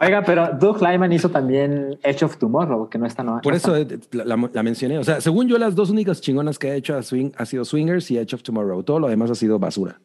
Oiga, 0.00 0.22
pero 0.24 0.50
Doug 0.58 0.80
Lyman 0.82 1.12
hizo 1.12 1.28
también 1.28 1.98
Edge 2.02 2.24
of 2.24 2.38
Tomorrow, 2.38 2.88
que 2.88 2.96
no 2.98 3.04
está 3.06 3.22
no. 3.22 3.40
Por 3.42 3.52
no 3.52 3.56
eso 3.58 3.76
está- 3.76 3.94
eh, 3.94 3.98
la, 4.12 4.24
la- 4.24 4.50
la 4.52 4.62
mencioné. 4.62 4.96
O 4.98 5.04
sea, 5.04 5.20
según 5.20 5.48
yo, 5.48 5.58
las 5.58 5.74
dos 5.74 5.90
únicas 5.90 6.20
chingonas 6.22 6.58
que 6.58 6.70
ha 6.70 6.74
hecho 6.74 6.96
a 6.96 7.02
Swing 7.02 7.30
ha 7.36 7.44
sido 7.44 7.64
Swingers 7.66 8.10
y 8.10 8.16
Edge 8.18 8.34
of 8.34 8.42
Tomorrow. 8.42 8.82
Todo 8.82 9.00
lo 9.00 9.08
demás 9.08 9.30
ha 9.30 9.34
sido 9.34 9.58
basura. 9.58 10.00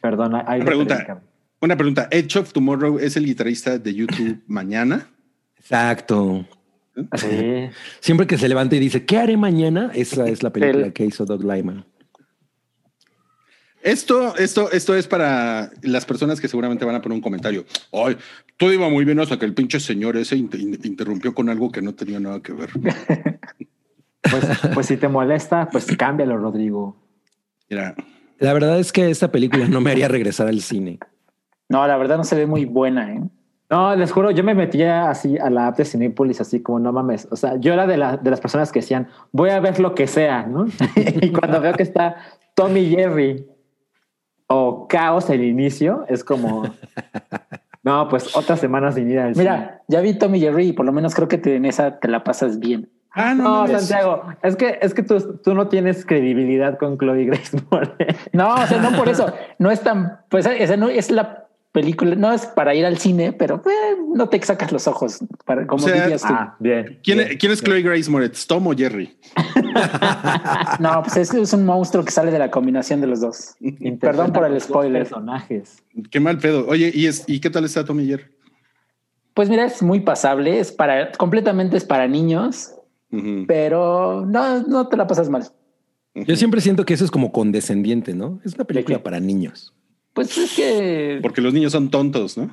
Perdón, 0.00 0.34
hay 0.46 0.60
Una 0.60 0.66
pregunta. 0.66 1.22
Una 1.60 1.76
pregunta. 1.76 2.08
Edge 2.10 2.38
of 2.38 2.52
Tomorrow 2.54 2.98
es 2.98 3.16
el 3.18 3.26
guitarrista 3.26 3.78
de 3.78 3.94
YouTube 3.94 4.38
Mañana. 4.46 5.08
Exacto. 5.58 6.46
Sí. 7.16 7.68
Siempre 8.00 8.26
que 8.26 8.38
se 8.38 8.48
levanta 8.48 8.76
y 8.76 8.78
dice, 8.78 9.04
¿qué 9.04 9.18
haré 9.18 9.36
mañana? 9.36 9.90
Esa 9.94 10.26
es 10.26 10.42
la 10.42 10.50
película 10.54 10.86
El- 10.86 10.92
que 10.94 11.04
hizo 11.04 11.26
Doug 11.26 11.42
Lyman. 11.44 11.84
Esto, 13.82 14.36
esto, 14.36 14.70
esto 14.72 14.94
es 14.96 15.06
para 15.06 15.70
las 15.82 16.04
personas 16.04 16.40
que 16.40 16.48
seguramente 16.48 16.84
van 16.84 16.96
a 16.96 17.00
poner 17.02 17.14
un 17.16 17.22
comentario. 17.22 17.64
Ay, 17.92 18.16
todo 18.56 18.72
iba 18.72 18.88
muy 18.88 19.04
bien 19.04 19.20
hasta 19.20 19.38
que 19.38 19.44
el 19.44 19.54
pinche 19.54 19.78
señor 19.78 20.16
ese 20.16 20.36
inter- 20.36 20.60
in- 20.60 20.78
interrumpió 20.82 21.34
con 21.34 21.48
algo 21.48 21.70
que 21.70 21.82
no 21.82 21.94
tenía 21.94 22.18
nada 22.20 22.40
que 22.40 22.52
ver. 22.52 22.70
Pues, 24.28 24.44
pues 24.74 24.86
si 24.86 24.96
te 24.96 25.06
molesta, 25.06 25.68
pues 25.70 25.86
cámbialo, 25.96 26.36
Rodrigo. 26.36 26.96
Mira, 27.70 27.94
La 28.40 28.52
verdad 28.54 28.80
es 28.80 28.90
que 28.90 29.08
esta 29.08 29.30
película 29.30 29.68
no 29.68 29.80
me 29.80 29.92
haría 29.92 30.08
regresar 30.08 30.48
al 30.48 30.60
cine. 30.62 30.98
No, 31.68 31.86
la 31.86 31.96
verdad 31.96 32.16
no 32.16 32.24
se 32.24 32.34
ve 32.34 32.44
muy 32.44 32.64
buena, 32.64 33.14
¿eh? 33.14 33.20
No, 33.70 33.94
les 33.94 34.10
juro, 34.10 34.32
yo 34.32 34.42
me 34.42 34.54
metía 34.56 35.10
así 35.10 35.38
a 35.38 35.48
la 35.48 35.68
app 35.68 35.78
de 35.78 35.84
Cinepolis, 35.84 36.40
así 36.40 36.60
como 36.60 36.80
no 36.80 36.92
mames. 36.92 37.28
O 37.30 37.36
sea, 37.36 37.56
yo 37.60 37.72
era 37.72 37.86
de, 37.86 37.98
la- 37.98 38.16
de 38.16 38.30
las 38.30 38.40
personas 38.40 38.72
que 38.72 38.80
decían, 38.80 39.06
voy 39.30 39.50
a 39.50 39.60
ver 39.60 39.78
lo 39.78 39.94
que 39.94 40.08
sea, 40.08 40.44
¿no? 40.44 40.66
y 41.22 41.30
cuando 41.30 41.60
veo 41.60 41.74
que 41.74 41.84
está 41.84 42.16
Tommy 42.56 42.88
Jerry 42.88 43.46
o 44.48 44.86
Caos 44.88 45.28
el 45.30 45.42
inicio, 45.44 46.04
es 46.08 46.22
como, 46.24 46.64
no, 47.82 48.08
pues 48.08 48.36
otras 48.36 48.60
semanas 48.60 48.94
sin 48.94 49.10
ir 49.10 49.18
al 49.18 49.34
cine. 49.34 49.44
Mira, 49.44 49.82
ya 49.88 50.00
vi 50.00 50.14
Tommy 50.14 50.40
Jerry 50.40 50.68
y 50.68 50.72
por 50.72 50.86
lo 50.86 50.92
menos 50.92 51.14
creo 51.14 51.28
que 51.28 51.38
te- 51.38 51.56
en 51.56 51.64
esa 51.64 51.98
te 51.98 52.08
la 52.08 52.22
pasas 52.24 52.58
bien. 52.58 52.88
ah, 53.12 53.34
no, 53.34 53.42
No, 53.44 53.50
mames. 53.62 53.86
Santiago, 53.86 54.22
es 54.42 54.56
que, 54.56 54.78
es 54.82 54.94
que 54.94 55.02
tú, 55.02 55.38
tú 55.42 55.54
no 55.54 55.68
tienes 55.68 56.04
credibilidad 56.04 56.78
con 56.78 56.98
Chloe 56.98 57.24
Grace 57.24 57.56
Moretz. 57.70 58.28
No, 58.32 58.54
o 58.54 58.66
sea, 58.66 58.80
no 58.80 58.96
por 58.96 59.08
eso. 59.08 59.32
No 59.58 59.70
es 59.70 59.80
tan, 59.80 60.20
pues 60.28 60.46
esa 60.46 60.76
no 60.76 60.88
es 60.88 61.10
la 61.10 61.45
película, 61.76 62.14
no 62.14 62.32
es 62.32 62.46
para 62.46 62.74
ir 62.74 62.86
al 62.86 62.96
cine, 62.96 63.34
pero 63.34 63.56
eh, 63.66 63.96
no 64.14 64.30
te 64.30 64.42
sacas 64.42 64.72
los 64.72 64.88
ojos, 64.88 65.18
para, 65.44 65.66
como 65.66 65.84
O 65.84 65.86
sea, 65.86 66.04
dirías 66.04 66.22
tú. 66.22 66.28
Ah, 66.30 66.56
bien. 66.58 67.00
¿Quién, 67.04 67.18
bien, 67.18 67.36
¿quién 67.38 67.52
es 67.52 67.60
bien. 67.60 67.82
Chloe 67.82 67.82
Grace 67.82 68.10
Moretz? 68.10 68.46
¿Tom 68.46 68.66
o 68.66 68.74
Jerry? 68.74 69.18
No, 70.80 71.02
pues 71.02 71.18
es, 71.18 71.34
es 71.34 71.52
un 71.52 71.66
monstruo 71.66 72.02
que 72.02 72.10
sale 72.10 72.30
de 72.30 72.38
la 72.38 72.50
combinación 72.50 73.02
de 73.02 73.08
los 73.08 73.20
dos. 73.20 73.56
Perdón 74.00 74.32
por 74.32 74.46
el 74.46 74.58
spoiler. 74.58 75.02
Personajes. 75.02 75.82
Qué 76.10 76.18
mal 76.18 76.38
pedo. 76.38 76.66
Oye, 76.66 76.90
¿y, 76.94 77.06
es, 77.06 77.24
¿y 77.26 77.40
qué 77.40 77.50
tal 77.50 77.66
está 77.66 77.84
Tom 77.84 78.00
y 78.00 78.06
Jerry? 78.06 78.24
Pues 79.34 79.50
mira, 79.50 79.66
es 79.66 79.82
muy 79.82 80.00
pasable, 80.00 80.58
es 80.58 80.72
para, 80.72 81.12
completamente 81.12 81.76
es 81.76 81.84
para 81.84 82.08
niños, 82.08 82.72
pero 83.46 84.24
no, 84.24 84.62
no 84.62 84.88
te 84.88 84.96
la 84.96 85.06
pasas 85.06 85.28
mal. 85.28 85.44
Yo 86.14 86.36
siempre 86.36 86.62
siento 86.62 86.86
que 86.86 86.94
eso 86.94 87.04
es 87.04 87.10
como 87.10 87.32
condescendiente, 87.32 88.14
¿no? 88.14 88.40
Es 88.46 88.54
una 88.54 88.64
película 88.64 89.02
para 89.02 89.20
niños. 89.20 89.75
Pues 90.16 90.36
es 90.38 90.56
que 90.56 91.18
Porque 91.20 91.42
los 91.42 91.52
niños 91.52 91.72
son 91.72 91.90
tontos, 91.90 92.38
¿no? 92.38 92.50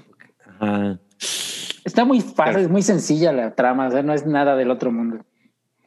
Ajá. 0.59 0.99
está 1.85 2.03
muy 2.03 2.19
fácil, 2.19 2.63
es 2.63 2.69
muy 2.69 2.81
sencilla 2.81 3.31
la 3.31 3.55
trama, 3.55 3.87
o 3.87 3.91
sea, 3.91 4.03
no 4.03 4.13
es 4.13 4.27
nada 4.27 4.57
del 4.57 4.69
otro 4.69 4.91
mundo. 4.91 5.25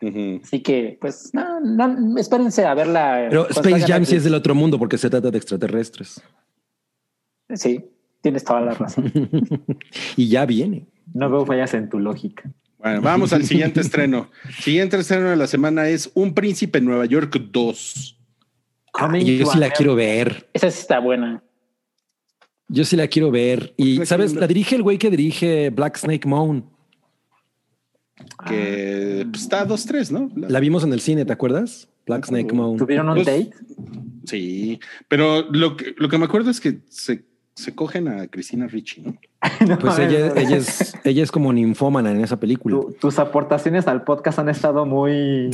Así 0.01 0.61
que, 0.63 0.97
pues, 1.01 1.31
no, 1.35 1.61
no, 1.61 2.19
espérense 2.19 2.65
a 2.65 2.73
verla. 2.73 3.27
Pero 3.29 3.49
Space 3.51 3.87
Jam 3.87 4.07
sí 4.07 4.17
es 4.17 4.25
del 4.25 4.35
otro 4.35 4.55
mundo 4.55 4.79
porque 4.79 4.97
se 4.97 5.11
trata 5.11 5.31
de 5.31 5.37
extraterrestres. 5.37 6.23
Sí, 7.55 7.85
tienes 8.23 8.43
toda 8.45 8.63
la 8.63 8.73
razón. 8.73 9.13
y 10.17 10.29
ya 10.29 10.47
viene. 10.47 10.87
No 11.13 11.31
veo 11.31 11.45
fallas 11.45 11.75
en 11.75 11.91
tu 11.91 11.99
lógica. 11.99 12.51
Bueno, 12.79 13.03
vamos 13.03 13.35
al 13.35 13.45
siguiente 13.45 13.81
estreno. 13.81 14.31
Siguiente 14.61 14.97
estreno 14.97 15.29
de 15.29 15.37
la 15.37 15.47
semana 15.47 15.89
es 15.89 16.11
Un 16.15 16.33
Príncipe 16.33 16.79
en 16.79 16.87
Nueva 16.87 17.05
York 17.05 17.37
2. 17.51 18.19
Coming 18.93 19.27
Y 19.27 19.39
yo 19.39 19.47
sí 19.47 19.59
la 19.59 19.71
quiero 19.71 19.95
ver. 19.95 20.49
Esa 20.55 20.71
sí 20.71 20.81
está 20.81 21.01
buena. 21.01 21.43
Yo 22.69 22.85
sí 22.85 22.97
la 22.97 23.07
quiero 23.07 23.31
ver. 23.31 23.75
Y, 23.77 23.99
La 23.99 24.07
¿sabes? 24.07 24.35
La 24.35 24.47
dirige 24.47 24.75
el 24.77 24.83
güey 24.83 24.99
que 24.99 25.11
dirige 25.11 25.71
Black 25.71 25.99
Snake 25.99 26.27
Moan. 26.27 26.65
Que 28.49 29.27
pues, 29.31 29.43
está 29.43 29.67
2-3, 29.67 30.11
¿no? 30.11 30.31
La- 30.37 30.49
La 30.49 30.61
vimos 30.61 30.83
en 30.85 30.93
el 30.93 31.01
cine, 31.01 31.25
¿te 31.25 31.33
acuerdas? 31.33 31.89
Black 32.07 32.25
Ah, 32.25 32.29
Snake. 32.29 32.53
Moan. 32.55 32.77
¿Tuvieron 32.77 33.09
un 33.09 33.15
Pues- 33.17 33.27
date? 33.27 33.51
Sí, 34.25 34.81
pero 35.09 35.43
lo 35.51 35.77
que, 35.77 35.95
lo 35.97 36.09
que 36.09 36.19
me 36.19 36.25
acuerdo 36.25 36.51
es 36.51 36.61
que 36.61 36.81
se, 36.89 37.25
se 37.57 37.75
cogen 37.75 38.07
a 38.07 38.27
Cristina 38.29 38.67
Ricci, 38.67 39.01
¿no? 39.01 39.17
Pues 39.81 39.99
ella, 39.99 40.33
ella, 40.37 40.57
es, 40.57 40.95
ella 41.05 41.23
es 41.23 41.33
como 41.33 41.53
ninfómana 41.53 42.11
en 42.11 42.21
esa 42.23 42.39
película. 42.39 42.77
Tu- 42.77 42.93
tus 43.01 43.19
aportaciones 43.19 43.87
al 43.87 44.05
podcast 44.05 44.39
han 44.39 44.49
estado 44.51 44.85
muy, 44.87 45.51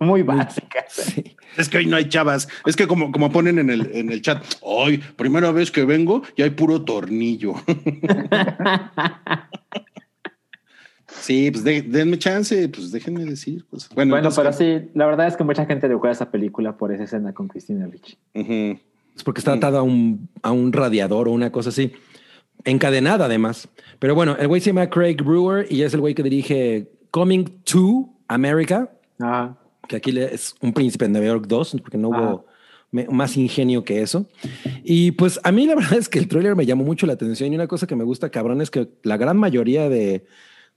muy 0.00 0.22
básicas. 0.22 0.92
Sí. 0.92 1.36
Es 1.56 1.68
que 1.68 1.78
hoy 1.78 1.86
no 1.86 1.96
hay 1.96 2.08
chavas. 2.08 2.48
Es 2.66 2.74
que 2.74 2.86
como, 2.88 3.12
como 3.12 3.30
ponen 3.30 3.58
en 3.60 3.70
el, 3.70 3.90
en 3.94 4.10
el 4.10 4.20
chat, 4.20 4.44
hoy, 4.62 4.98
primera 4.98 5.52
vez 5.52 5.70
que 5.70 5.84
vengo 5.84 6.22
y 6.36 6.42
hay 6.42 6.50
puro 6.50 6.82
tornillo. 6.82 7.54
sí, 11.06 11.50
pues 11.50 11.64
de- 11.64 11.82
denme 11.82 12.18
chance, 12.18 12.68
pues 12.68 12.90
déjenme 12.92 13.24
decir. 13.24 13.64
Pues. 13.70 13.88
Bueno, 13.90 14.10
Bueno, 14.14 14.28
entonces, 14.28 14.56
pero 14.58 14.80
sí, 14.82 14.90
la 14.94 15.06
verdad 15.06 15.28
es 15.28 15.36
que 15.36 15.44
mucha 15.44 15.66
gente 15.66 15.86
recuerda 15.88 16.12
esa 16.12 16.30
película 16.30 16.76
por 16.76 16.92
esa 16.92 17.04
escena 17.04 17.32
con 17.32 17.48
Cristina 17.48 17.86
Ricci. 17.86 18.18
ujú. 18.34 18.78
Es 19.16 19.24
porque 19.24 19.40
está 19.40 19.54
atada 19.54 19.78
a 19.78 19.82
un, 19.82 20.28
a 20.42 20.52
un 20.52 20.72
radiador 20.72 21.26
o 21.28 21.32
una 21.32 21.50
cosa 21.50 21.70
así. 21.70 21.92
Encadenada, 22.64 23.26
además. 23.26 23.68
Pero 23.98 24.14
bueno, 24.14 24.36
el 24.38 24.48
güey 24.48 24.60
se 24.60 24.70
llama 24.70 24.88
Craig 24.90 25.16
Brewer 25.22 25.66
y 25.70 25.82
es 25.82 25.94
el 25.94 26.00
güey 26.00 26.14
que 26.14 26.22
dirige 26.22 26.90
Coming 27.10 27.44
to 27.64 28.10
America, 28.28 28.90
Ah, 29.20 29.56
que 29.88 29.96
aquí 29.96 30.18
es 30.18 30.54
un 30.60 30.72
príncipe 30.74 31.04
en 31.06 31.12
Nueva 31.12 31.26
York 31.28 31.46
2, 31.46 31.76
porque 31.80 31.96
no 31.96 32.10
Ah. 32.12 32.18
hubo 32.20 32.46
me- 32.92 33.06
más 33.08 33.36
ingenio 33.36 33.84
que 33.84 34.02
eso. 34.02 34.26
Y 34.84 35.12
pues 35.12 35.40
a 35.44 35.52
mí 35.52 35.66
la 35.66 35.74
verdad 35.94 35.98
es 35.98 36.08
que 36.08 36.18
el 36.18 36.28
tráiler 36.28 36.54
me 36.56 36.66
llamó 36.66 36.84
mucho 36.84 37.06
la 37.06 37.14
atención 37.14 37.52
y 37.52 37.56
una 37.56 37.66
cosa 37.68 37.86
que 37.86 37.96
me 37.96 38.04
gusta, 38.04 38.30
cabrón, 38.30 38.60
es 38.60 38.70
que 38.70 38.88
la 39.02 39.16
gran 39.16 39.36
mayoría 39.38 39.88
de, 39.88 40.24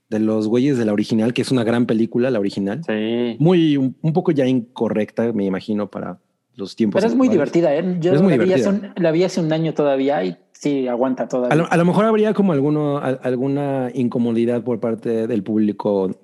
de 0.08 0.18
los 0.20 0.48
güeyes 0.48 0.78
de 0.78 0.84
la 0.86 0.92
original, 0.92 1.32
que 1.34 1.42
es 1.42 1.50
una 1.50 1.64
gran 1.64 1.86
película, 1.86 2.30
la 2.30 2.40
original, 2.40 2.82
sí. 2.86 3.36
muy 3.38 3.76
un, 3.76 3.96
un 4.00 4.12
poco 4.12 4.32
ya 4.32 4.46
incorrecta, 4.46 5.32
me 5.32 5.44
imagino, 5.44 5.90
para 5.90 6.18
los 6.56 6.76
tiempos. 6.76 7.00
Pero 7.00 7.10
es 7.10 7.16
muy 7.16 7.28
actuales. 7.28 7.52
divertida, 7.52 7.74
¿eh? 7.76 7.96
Yo 8.00 8.12
Es 8.14 8.22
muy 8.22 8.36
la, 8.36 8.44
vi 8.44 8.52
hace 8.52 8.62
divertida. 8.64 8.92
un, 8.96 9.02
la 9.02 9.10
vi 9.12 9.24
hace 9.24 9.40
un 9.40 9.52
año 9.52 9.72
todavía 9.74 10.22
y 10.24 10.36
sí, 10.52 10.86
aguanta 10.88 11.24
A 11.24 11.28
todavía. 11.28 11.56
lo, 11.56 11.70
a 11.72 11.76
lo 11.76 11.84
mejor 11.84 12.04
habría 12.04 12.34
como 12.34 12.52
alguno, 12.52 12.98
a- 12.98 13.18
alguna 13.22 13.90
incomodidad 13.94 14.62
por 14.62 14.78
parte 14.80 15.26
del 15.26 15.42
público 15.42 16.18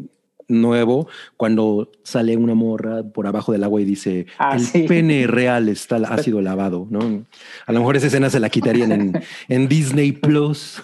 nuevo 0.48 1.08
cuando 1.36 1.90
sale 2.04 2.36
una 2.36 2.54
morra 2.54 3.02
por 3.02 3.26
abajo 3.26 3.50
del 3.50 3.64
agua 3.64 3.80
y 3.80 3.84
dice 3.84 4.26
Ah, 4.38 4.54
el 4.54 4.60
sí. 4.60 4.84
pene 4.86 5.26
real 5.26 5.68
está 5.68 5.96
ha 5.96 6.18
sido 6.18 6.40
lavado, 6.40 6.86
¿no? 6.88 7.24
A 7.66 7.72
lo 7.72 7.80
mejor 7.80 7.96
esa 7.96 8.06
escena 8.06 8.30
se 8.30 8.38
la 8.38 8.48
quitarían 8.48 8.92
en, 8.92 9.12
en 9.48 9.68
Disney 9.68 10.12
Plus. 10.12 10.80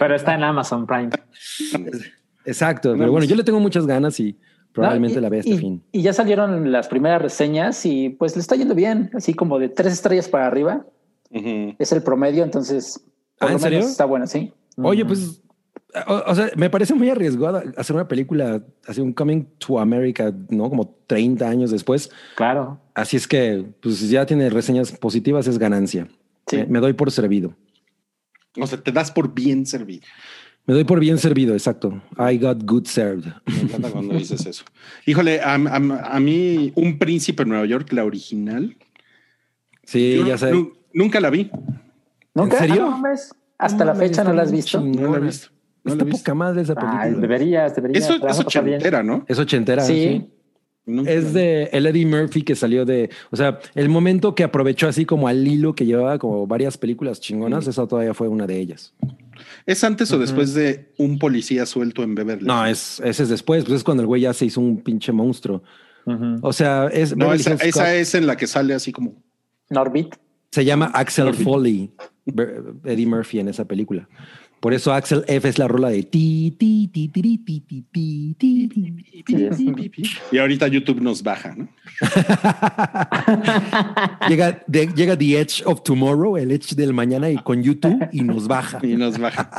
Pero 0.00 0.16
está 0.16 0.34
en 0.34 0.42
Amazon 0.42 0.84
Prime. 0.86 1.10
Exacto, 2.44 2.94
pero 2.98 3.12
bueno, 3.12 3.24
yo 3.26 3.36
le 3.36 3.44
tengo 3.44 3.60
muchas 3.60 3.86
ganas 3.86 4.18
y 4.18 4.36
probablemente 4.72 5.14
No, 5.16 5.20
y- 5.20 5.22
la 5.22 5.28
vea 5.28 5.40
este 5.40 5.50
y, 5.52 5.58
fin. 5.58 5.82
Y 5.92 6.02
ya 6.02 6.12
salieron 6.12 6.72
las 6.72 6.88
primeras 6.88 7.20
reseñas 7.22 7.84
y 7.86 8.08
pues 8.10 8.34
le 8.36 8.40
está 8.40 8.56
yendo 8.56 8.74
bien, 8.74 9.10
así 9.14 9.34
como 9.34 9.58
de 9.58 9.68
tres 9.68 9.92
estrellas 9.92 10.28
para 10.28 10.46
arriba. 10.46 10.84
Ujú. 11.30 11.74
Es 11.78 11.92
el 11.92 12.02
promedio, 12.02 12.42
entonces 12.44 13.00
por 13.38 13.48
¿Ah, 13.48 13.52
lo 13.52 13.56
en 13.58 13.62
serio? 13.62 13.78
menos 13.78 13.90
está 13.92 14.04
bueno, 14.04 14.26
sí. 14.26 14.52
Oye, 14.76 15.04
pues, 15.04 15.42
o, 16.06 16.22
o 16.26 16.34
sea, 16.34 16.50
me 16.56 16.70
parece 16.70 16.94
muy 16.94 17.10
arriesgado 17.10 17.62
hacer 17.76 17.94
una 17.96 18.08
película, 18.08 18.62
hacer 18.86 19.02
un 19.02 19.12
Coming 19.12 19.44
to 19.58 19.78
America, 19.78 20.32
¿no? 20.48 20.68
Como 20.70 20.94
30 21.06 21.48
años 21.48 21.70
después. 21.70 22.10
Claro. 22.36 22.78
Así 22.94 23.16
es 23.16 23.26
que, 23.28 23.64
pues 23.82 24.08
ya 24.08 24.24
tiene 24.26 24.48
reseñas 24.50 24.92
positivas, 24.92 25.46
es 25.46 25.58
ganancia. 25.58 26.08
Sí. 26.46 26.56
Me, 26.58 26.66
me 26.66 26.80
doy 26.80 26.92
por 26.94 27.10
servido. 27.10 27.54
O 28.60 28.66
sea, 28.66 28.78
te 28.82 28.92
das 28.92 29.10
por 29.10 29.32
bien 29.34 29.64
servido. 29.66 30.02
Me 30.66 30.74
doy 30.74 30.84
por 30.84 31.00
bien 31.00 31.18
servido, 31.18 31.54
exacto. 31.54 32.00
I 32.18 32.36
got 32.38 32.62
good 32.64 32.86
served. 32.86 33.26
Me 33.46 33.60
encanta 33.62 33.90
cuando 33.90 34.14
dices 34.16 34.46
eso. 34.46 34.64
Híjole, 35.06 35.40
a, 35.40 35.54
a- 35.54 36.16
a 36.16 36.20
mí, 36.20 36.72
Un 36.76 36.98
Príncipe 36.98 37.42
en 37.42 37.48
Nueva 37.48 37.66
York, 37.66 37.92
la 37.92 38.04
original, 38.04 38.76
Sí, 39.84 40.16
yo 40.18 40.26
ya 40.26 40.38
sé. 40.38 40.52
nu- 40.52 40.72
nunca 40.94 41.20
la 41.20 41.30
vi. 41.30 41.50
¿Nunca? 42.34 42.58
serio? 42.58 42.74
Ah, 42.76 42.78
no 42.78 42.90
mames. 42.92 43.32
Hasta 43.58 43.84
la 43.84 43.94
fecha 43.94 44.24
no 44.24 44.32
la 44.32 44.42
has 44.42 44.52
visto. 44.52 44.80
No 44.80 45.10
la 45.12 45.18
he 45.18 45.20
visto. 45.20 45.48
No 45.84 45.90
la 45.90 45.92
Está 45.94 46.04
he 46.04 46.06
visto. 46.06 46.18
poca 46.20 46.34
madre 46.34 46.62
esa 46.62 46.74
Ay, 46.76 46.86
película. 47.10 47.20
deberías, 47.20 47.74
deberías. 47.76 48.04
Eso 48.04 48.26
es 48.28 48.38
ochentera, 48.38 49.02
¿no? 49.02 49.24
es 49.28 49.38
ochentera. 49.38 49.82
Sí. 49.82 49.92
sí. 49.94 50.30
Nunca 50.84 51.10
la 51.10 51.16
Es 51.16 51.32
de 51.32 51.64
el 51.72 51.86
Eddie 51.86 52.06
Murphy 52.06 52.42
que 52.42 52.56
salió 52.56 52.84
de, 52.84 53.08
o 53.30 53.36
sea, 53.36 53.58
el 53.76 53.88
momento 53.88 54.34
que 54.34 54.42
aprovechó 54.42 54.88
así 54.88 55.04
como 55.04 55.28
al 55.28 55.46
hilo 55.46 55.74
que 55.76 55.86
llevaba 55.86 56.18
como 56.18 56.44
varias 56.46 56.76
películas 56.76 57.20
chingonas, 57.20 57.66
esa 57.68 57.86
todavía 57.86 58.14
fue 58.14 58.26
una 58.28 58.46
de 58.48 58.58
ellas. 58.58 58.92
¿Es 59.66 59.84
antes 59.84 60.10
o 60.12 60.18
después 60.18 60.54
de 60.54 60.92
un 60.98 61.18
policía 61.18 61.66
suelto 61.66 62.02
en 62.02 62.14
Beverly? 62.14 62.46
No, 62.46 62.66
es, 62.66 63.00
ese 63.04 63.22
es 63.22 63.28
después, 63.28 63.64
pues 63.64 63.76
es 63.76 63.84
cuando 63.84 64.02
el 64.02 64.06
güey 64.06 64.22
ya 64.22 64.32
se 64.32 64.46
hizo 64.46 64.60
un 64.60 64.82
pinche 64.82 65.12
monstruo. 65.12 65.62
O 66.42 66.52
sea, 66.52 66.88
es 66.88 67.16
No, 67.16 67.32
esa, 67.32 67.94
es 67.94 68.14
en 68.14 68.26
la 68.26 68.36
que 68.36 68.46
sale 68.46 68.74
así 68.74 68.92
como. 68.92 69.14
Norbit. 69.70 70.14
se 70.50 70.64
llama 70.64 70.86
Axel 70.92 71.32
Foley, 71.34 71.90
Eddie 72.84 73.06
Murphy 73.06 73.38
en 73.40 73.48
esa 73.48 73.64
película. 73.64 74.08
Por 74.62 74.72
eso 74.74 74.92
Axel 74.92 75.24
F 75.26 75.48
es 75.48 75.58
la 75.58 75.66
rola 75.66 75.88
de 75.88 76.04
ti, 76.04 76.54
ti, 76.56 76.88
ti, 76.92 77.08
ti, 77.08 77.20
ti, 77.20 77.38
ti, 77.42 77.60
ti, 77.60 77.84
ti, 77.90 78.36
ti, 78.38 78.68
ti, 79.26 79.72
ti, 79.74 79.88
ti. 79.90 80.10
Y 80.30 80.38
ahorita 80.38 80.68
YouTube 80.68 81.00
nos 81.00 81.20
baja, 81.24 81.56
¿no? 81.56 81.68
Llega, 84.28 84.62
de- 84.66 84.86
llega 84.94 85.16
The 85.18 85.40
Edge 85.40 85.62
of 85.64 85.82
Tomorrow, 85.82 86.36
el 86.36 86.52
Edge 86.52 86.74
del 86.76 86.92
mañana 86.92 87.28
y 87.30 87.36
con 87.38 87.62
YouTube 87.62 88.08
y 88.12 88.22
nos 88.22 88.46
baja. 88.46 88.78
Y 88.82 88.94
nos 88.96 89.18
baja. 89.18 89.50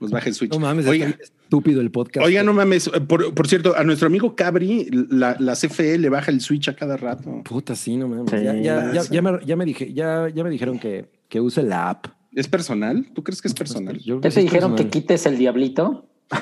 nos 0.00 0.10
baja 0.10 0.28
el 0.28 0.34
switch. 0.34 0.52
No 0.52 0.60
mames, 0.60 0.86
Oiga, 0.86 1.08
está, 1.08 1.22
estúpido 1.22 1.80
el 1.80 1.90
podcast. 1.90 2.26
Oiga, 2.26 2.42
no 2.42 2.52
mames. 2.54 2.86
eh, 2.88 3.00
Por, 3.00 3.34
por 3.34 3.46
cierto, 3.48 3.76
a 3.76 3.84
nuestro 3.84 4.06
amigo 4.06 4.34
Cabri, 4.34 4.88
la, 5.10 5.36
la 5.38 5.52
CFE 5.54 5.98
le 5.98 6.08
baja 6.08 6.30
el 6.30 6.40
switch 6.40 6.68
a 6.68 6.74
cada 6.74 6.96
rato. 6.96 7.42
Puta, 7.44 7.74
sí, 7.74 7.96
no 7.96 8.08
mames. 8.08 8.30
Sí. 8.30 8.36
Ya, 8.42 8.54
ya, 8.54 8.92
ya, 8.94 9.02
ya 9.10 9.22
me, 9.22 9.30
ya 9.44 9.56
me 9.56 9.64
dije, 9.66 9.92
ya, 9.92 10.28
ya 10.34 10.42
me 10.42 10.50
dijeron 10.50 10.78
que, 10.78 11.10
que 11.28 11.40
use 11.40 11.62
la 11.62 11.90
app. 11.90 12.06
¿Es 12.36 12.46
personal? 12.48 13.06
¿Tú 13.14 13.24
crees 13.24 13.42
que 13.42 13.48
es 13.48 13.54
personal? 13.54 13.98
Yo 13.98 14.16
¿Ya 14.16 14.20
te 14.20 14.28
es 14.28 14.34
dijeron 14.36 14.76
que 14.76 14.88
quites 14.88 15.26
el 15.26 15.36
diablito? 15.38 16.08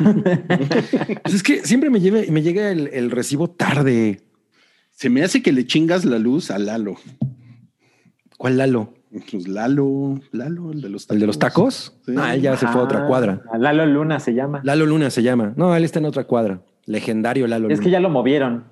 Pues 1.22 1.34
es 1.34 1.42
que 1.42 1.62
siempre 1.64 1.88
me, 1.90 2.00
lleve, 2.00 2.30
me 2.30 2.42
llega 2.42 2.70
el, 2.70 2.88
el 2.92 3.10
recibo 3.10 3.48
tarde. 3.48 4.20
Se 4.92 5.08
me 5.10 5.22
hace 5.22 5.42
que 5.42 5.52
le 5.52 5.66
chingas 5.66 6.04
la 6.04 6.18
luz 6.18 6.50
a 6.50 6.58
Lalo. 6.58 6.96
¿Cuál 8.38 8.58
Lalo? 8.58 8.94
Pues 9.30 9.46
Lalo, 9.46 10.20
Lalo, 10.32 10.72
el 10.72 10.80
de 10.80 10.88
los 10.88 11.06
tacos. 11.06 11.14
¿El 11.14 11.20
de 11.20 11.26
los 11.26 11.38
tacos? 11.38 11.96
Sí. 12.06 12.14
Ah, 12.18 12.34
él 12.34 12.42
ya 12.42 12.56
se 12.56 12.66
fue 12.66 12.80
a 12.80 12.84
otra 12.84 13.04
Ah, 13.04 13.06
cuadra. 13.06 13.42
Lalo 13.58 13.86
Luna 13.86 14.18
se 14.20 14.34
llama. 14.34 14.60
Lalo 14.64 14.86
Luna 14.86 15.10
se 15.10 15.22
llama. 15.22 15.52
No, 15.56 15.74
él 15.76 15.84
está 15.84 15.98
en 16.00 16.06
otra 16.06 16.24
cuadra. 16.24 16.62
Legendario 16.86 17.46
Lalo 17.46 17.68
Es 17.68 17.78
Luna. 17.78 17.84
que 17.84 17.90
ya 17.90 18.00
lo 18.00 18.10
movieron. 18.10 18.64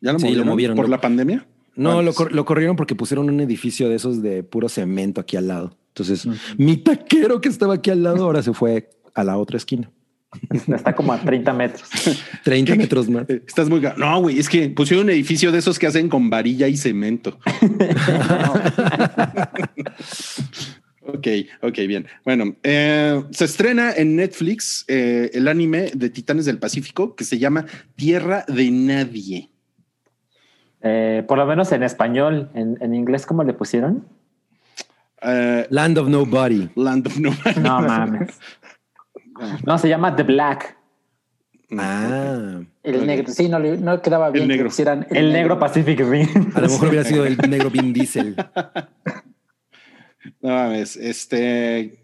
¿Ya 0.00 0.12
lo 0.12 0.18
Sí, 0.18 0.24
movieron? 0.26 0.46
lo 0.46 0.52
movieron, 0.52 0.76
¿Por 0.76 0.86
¿no? 0.86 0.90
la 0.90 1.00
pandemia? 1.00 1.46
No, 1.76 1.92
lo, 1.92 1.98
Antes. 1.98 2.14
cor- 2.16 2.32
lo 2.32 2.44
corrieron 2.44 2.76
porque 2.76 2.94
pusieron 2.94 3.28
un 3.28 3.40
edificio 3.40 3.88
de 3.88 3.96
esos 3.96 4.22
de 4.22 4.42
puro 4.42 4.68
cemento 4.68 5.20
aquí 5.20 5.36
al 5.36 5.48
lado. 5.48 5.76
Entonces, 5.90 6.26
mi 6.56 6.76
taquero 6.76 7.40
que 7.40 7.48
estaba 7.48 7.74
aquí 7.74 7.90
al 7.90 8.02
lado 8.02 8.24
ahora 8.24 8.42
se 8.42 8.52
fue 8.52 8.90
a 9.14 9.24
la 9.24 9.36
otra 9.36 9.56
esquina. 9.56 9.90
Está 10.74 10.94
como 10.94 11.12
a 11.12 11.20
30 11.20 11.52
metros. 11.52 11.88
30 12.44 12.76
metros 12.76 13.08
más. 13.08 13.28
Estás 13.28 13.68
muy... 13.68 13.80
No, 13.96 14.20
güey, 14.22 14.38
es 14.38 14.48
que 14.48 14.70
pusieron 14.70 15.06
un 15.06 15.10
edificio 15.10 15.50
de 15.52 15.58
esos 15.58 15.78
que 15.78 15.86
hacen 15.86 16.08
con 16.08 16.30
varilla 16.30 16.68
y 16.68 16.76
cemento. 16.76 17.38
ok, 21.02 21.26
ok, 21.62 21.78
bien. 21.88 22.06
Bueno, 22.24 22.56
eh, 22.62 23.22
se 23.30 23.44
estrena 23.44 23.92
en 23.92 24.16
Netflix 24.16 24.84
eh, 24.88 25.30
el 25.34 25.48
anime 25.48 25.90
de 25.94 26.10
Titanes 26.10 26.44
del 26.44 26.58
Pacífico 26.58 27.16
que 27.16 27.24
se 27.24 27.38
llama 27.38 27.66
Tierra 27.96 28.44
de 28.46 28.70
Nadie. 28.70 29.50
Eh, 30.82 31.24
por 31.26 31.38
lo 31.38 31.46
menos 31.46 31.72
en 31.72 31.82
español. 31.82 32.50
En, 32.54 32.78
en 32.80 32.94
inglés, 32.94 33.26
¿cómo 33.26 33.42
le 33.42 33.52
pusieron? 33.52 34.06
Eh, 35.22 35.66
Land 35.70 35.98
of 35.98 36.08
Nobody. 36.08 36.68
Land 36.76 37.06
of 37.06 37.18
No 37.18 37.30
No 37.60 37.80
mames. 37.82 38.38
No, 39.66 39.78
se 39.78 39.88
llama 39.88 40.14
The 40.16 40.22
Black. 40.22 40.76
Ah, 41.78 42.60
El 42.82 43.06
negro. 43.06 43.28
Sí, 43.28 43.48
no, 43.48 43.58
le- 43.58 43.78
no 43.78 44.02
quedaba 44.02 44.30
bien 44.30 44.48
negro. 44.48 44.64
que 44.64 44.68
pusieran 44.70 45.06
El 45.10 45.32
negro 45.32 45.58
Pacific 45.58 46.00
Rim. 46.00 46.28
a 46.54 46.60
lo 46.62 46.68
mejor 46.68 46.88
hubiera 46.88 47.04
sido 47.04 47.24
el 47.24 47.36
negro 47.48 47.70
Vin 47.70 47.92
Diesel. 47.92 48.34
No 50.42 50.48
mames, 50.50 50.96
este. 50.96 52.02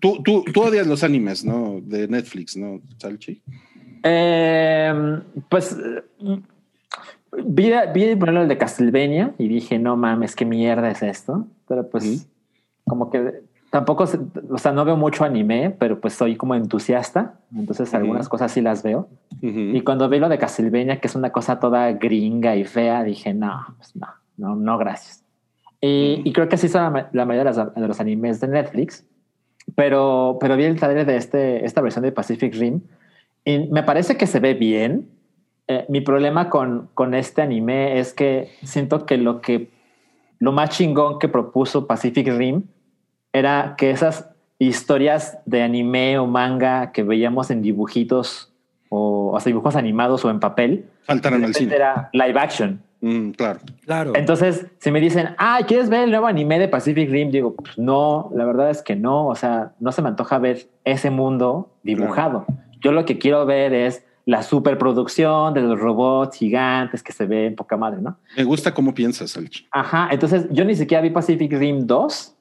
Tú, 0.00 0.22
tú, 0.22 0.44
tú 0.52 0.60
odias 0.62 0.86
los 0.86 1.02
animes, 1.02 1.44
¿no? 1.44 1.80
De 1.82 2.06
Netflix, 2.08 2.56
¿no, 2.56 2.80
Salchi? 2.98 3.42
Eh, 4.02 4.92
pues 5.48 5.76
vi, 7.44 7.72
vi 7.94 8.02
el 8.04 8.48
de 8.48 8.58
Castlevania 8.58 9.34
y 9.38 9.48
dije, 9.48 9.78
no 9.78 9.96
mames, 9.96 10.36
qué 10.36 10.44
mierda 10.44 10.90
es 10.90 11.02
esto. 11.02 11.48
Pero 11.66 11.88
pues. 11.88 12.28
Como 12.86 13.10
que 13.10 13.42
tampoco, 13.70 14.04
o 14.04 14.58
sea, 14.58 14.72
no 14.72 14.84
veo 14.84 14.96
mucho 14.96 15.24
anime, 15.24 15.74
pero 15.78 16.00
pues 16.00 16.14
soy 16.14 16.36
como 16.36 16.54
entusiasta. 16.54 17.40
Entonces, 17.54 17.92
algunas 17.94 18.28
cosas 18.28 18.52
sí 18.52 18.60
las 18.60 18.82
veo. 18.82 19.08
Ujú. 19.42 19.58
Y 19.58 19.82
cuando 19.82 20.08
vi 20.08 20.18
lo 20.18 20.28
de 20.28 20.38
Castlevania, 20.38 21.00
que 21.00 21.08
es 21.08 21.14
una 21.14 21.30
cosa 21.30 21.58
toda 21.58 21.92
gringa 21.92 22.56
y 22.56 22.64
fea, 22.64 23.02
dije, 23.04 23.34
no, 23.34 23.66
pues 23.76 23.94
no, 23.96 24.08
no, 24.36 24.56
no, 24.56 24.78
gracias. 24.78 25.24
Y, 25.80 26.22
y 26.24 26.32
creo 26.32 26.48
que 26.48 26.54
así 26.54 26.68
son 26.68 26.94
la, 26.94 27.10
la 27.12 27.24
mayoría 27.26 27.52
de 27.52 27.58
los, 27.58 27.74
de 27.74 27.88
los 27.88 28.00
animes 28.00 28.40
de 28.40 28.48
Netflix. 28.48 29.06
Pero, 29.74 30.38
pero 30.40 30.56
vi 30.56 30.64
el 30.64 30.78
trailer 30.78 31.04
de 31.04 31.16
este, 31.16 31.64
esta 31.64 31.80
versión 31.80 32.04
de 32.04 32.12
Pacific 32.12 32.54
Rim 32.54 32.82
y 33.44 33.58
me 33.68 33.82
parece 33.82 34.16
que 34.16 34.26
se 34.26 34.38
ve 34.38 34.54
bien. 34.54 35.08
Eh, 35.68 35.84
mi 35.88 36.00
problema 36.00 36.48
con, 36.48 36.88
con 36.94 37.14
este 37.14 37.42
anime 37.42 37.98
es 37.98 38.14
que 38.14 38.52
siento 38.62 39.04
que 39.06 39.16
lo 39.16 39.40
que 39.40 39.70
lo 40.38 40.52
más 40.52 40.70
chingón 40.70 41.18
que 41.18 41.28
propuso 41.28 41.86
Pacific 41.86 42.28
Rim 42.28 42.62
era 43.36 43.74
que 43.76 43.90
esas 43.90 44.28
historias 44.58 45.38
de 45.44 45.62
anime 45.62 46.18
o 46.18 46.26
manga 46.26 46.92
que 46.92 47.02
veíamos 47.02 47.50
en 47.50 47.62
dibujitos 47.62 48.52
o, 48.88 49.32
o 49.34 49.40
sea, 49.40 49.50
dibujos 49.50 49.76
animados 49.76 50.24
o 50.24 50.30
en 50.30 50.40
papel, 50.40 50.86
Faltaron 51.04 51.40
de 51.40 51.46
al 51.46 51.54
cine. 51.54 51.74
era 51.74 52.08
live 52.12 52.38
action. 52.38 52.80
Mm, 53.00 53.30
claro. 53.30 53.60
Claro. 53.84 54.12
Entonces, 54.14 54.66
si 54.78 54.90
me 54.90 55.00
dicen, 55.00 55.34
ah, 55.38 55.60
¿quieres 55.66 55.88
ver 55.90 56.04
el 56.04 56.10
nuevo 56.10 56.26
anime 56.26 56.58
de 56.58 56.68
Pacific 56.68 57.10
Rim? 57.10 57.30
Digo, 57.30 57.54
pues 57.54 57.78
no, 57.78 58.30
la 58.34 58.44
verdad 58.44 58.70
es 58.70 58.82
que 58.82 58.96
no. 58.96 59.26
O 59.26 59.34
sea, 59.34 59.72
no 59.80 59.92
se 59.92 60.02
me 60.02 60.08
antoja 60.08 60.38
ver 60.38 60.68
ese 60.84 61.10
mundo 61.10 61.70
dibujado. 61.82 62.46
Yo 62.80 62.92
lo 62.92 63.04
que 63.04 63.18
quiero 63.18 63.44
ver 63.44 63.74
es 63.74 64.04
la 64.24 64.42
superproducción 64.42 65.54
de 65.54 65.60
los 65.62 65.78
robots 65.78 66.36
gigantes 66.38 67.02
que 67.02 67.12
se 67.12 67.26
ven 67.26 67.54
poca 67.54 67.76
madre, 67.76 68.00
¿no? 68.00 68.18
Me 68.36 68.44
gusta 68.44 68.74
cómo 68.74 68.92
piensas, 68.94 69.32
Salchi. 69.32 69.66
Ajá. 69.70 70.08
Entonces, 70.10 70.46
yo 70.50 70.64
ni 70.64 70.74
siquiera 70.74 71.00
vi 71.02 71.10
Pacific 71.10 71.52
Rim 71.52 71.86
2, 71.86 72.35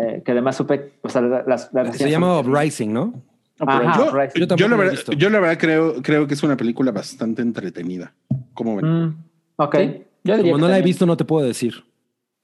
eh, 0.00 0.22
que 0.24 0.32
además 0.32 0.56
supe, 0.56 0.92
o 1.02 1.08
sea, 1.08 1.20
las, 1.22 1.70
las 1.72 1.96
Se 1.96 2.10
llama 2.10 2.36
son- 2.42 2.48
Uprising, 2.50 2.92
¿no? 2.92 3.22
Ajá, 3.60 3.98
Yo, 3.98 4.16
right. 4.16 4.30
Yo 4.56 4.68
la 4.68 4.76
verdad, 4.76 4.92
visto. 4.92 5.12
yo 5.12 5.30
la 5.30 5.40
verdad 5.40 5.58
creo, 5.58 5.94
creo 6.02 6.26
que 6.28 6.34
es 6.34 6.42
una 6.44 6.56
película 6.56 6.92
bastante 6.92 7.42
entretenida. 7.42 8.12
¿Cómo 8.54 8.76
ven? 8.76 8.86
Mm, 9.06 9.16
ok. 9.56 9.76
Sí, 9.76 10.02
yo 10.22 10.36
diría 10.36 10.52
Como 10.52 10.64
no 10.64 10.68
la 10.70 10.78
he 10.78 10.82
visto, 10.82 11.06
no 11.06 11.16
te 11.16 11.24
puedo 11.24 11.44
decir. 11.46 11.74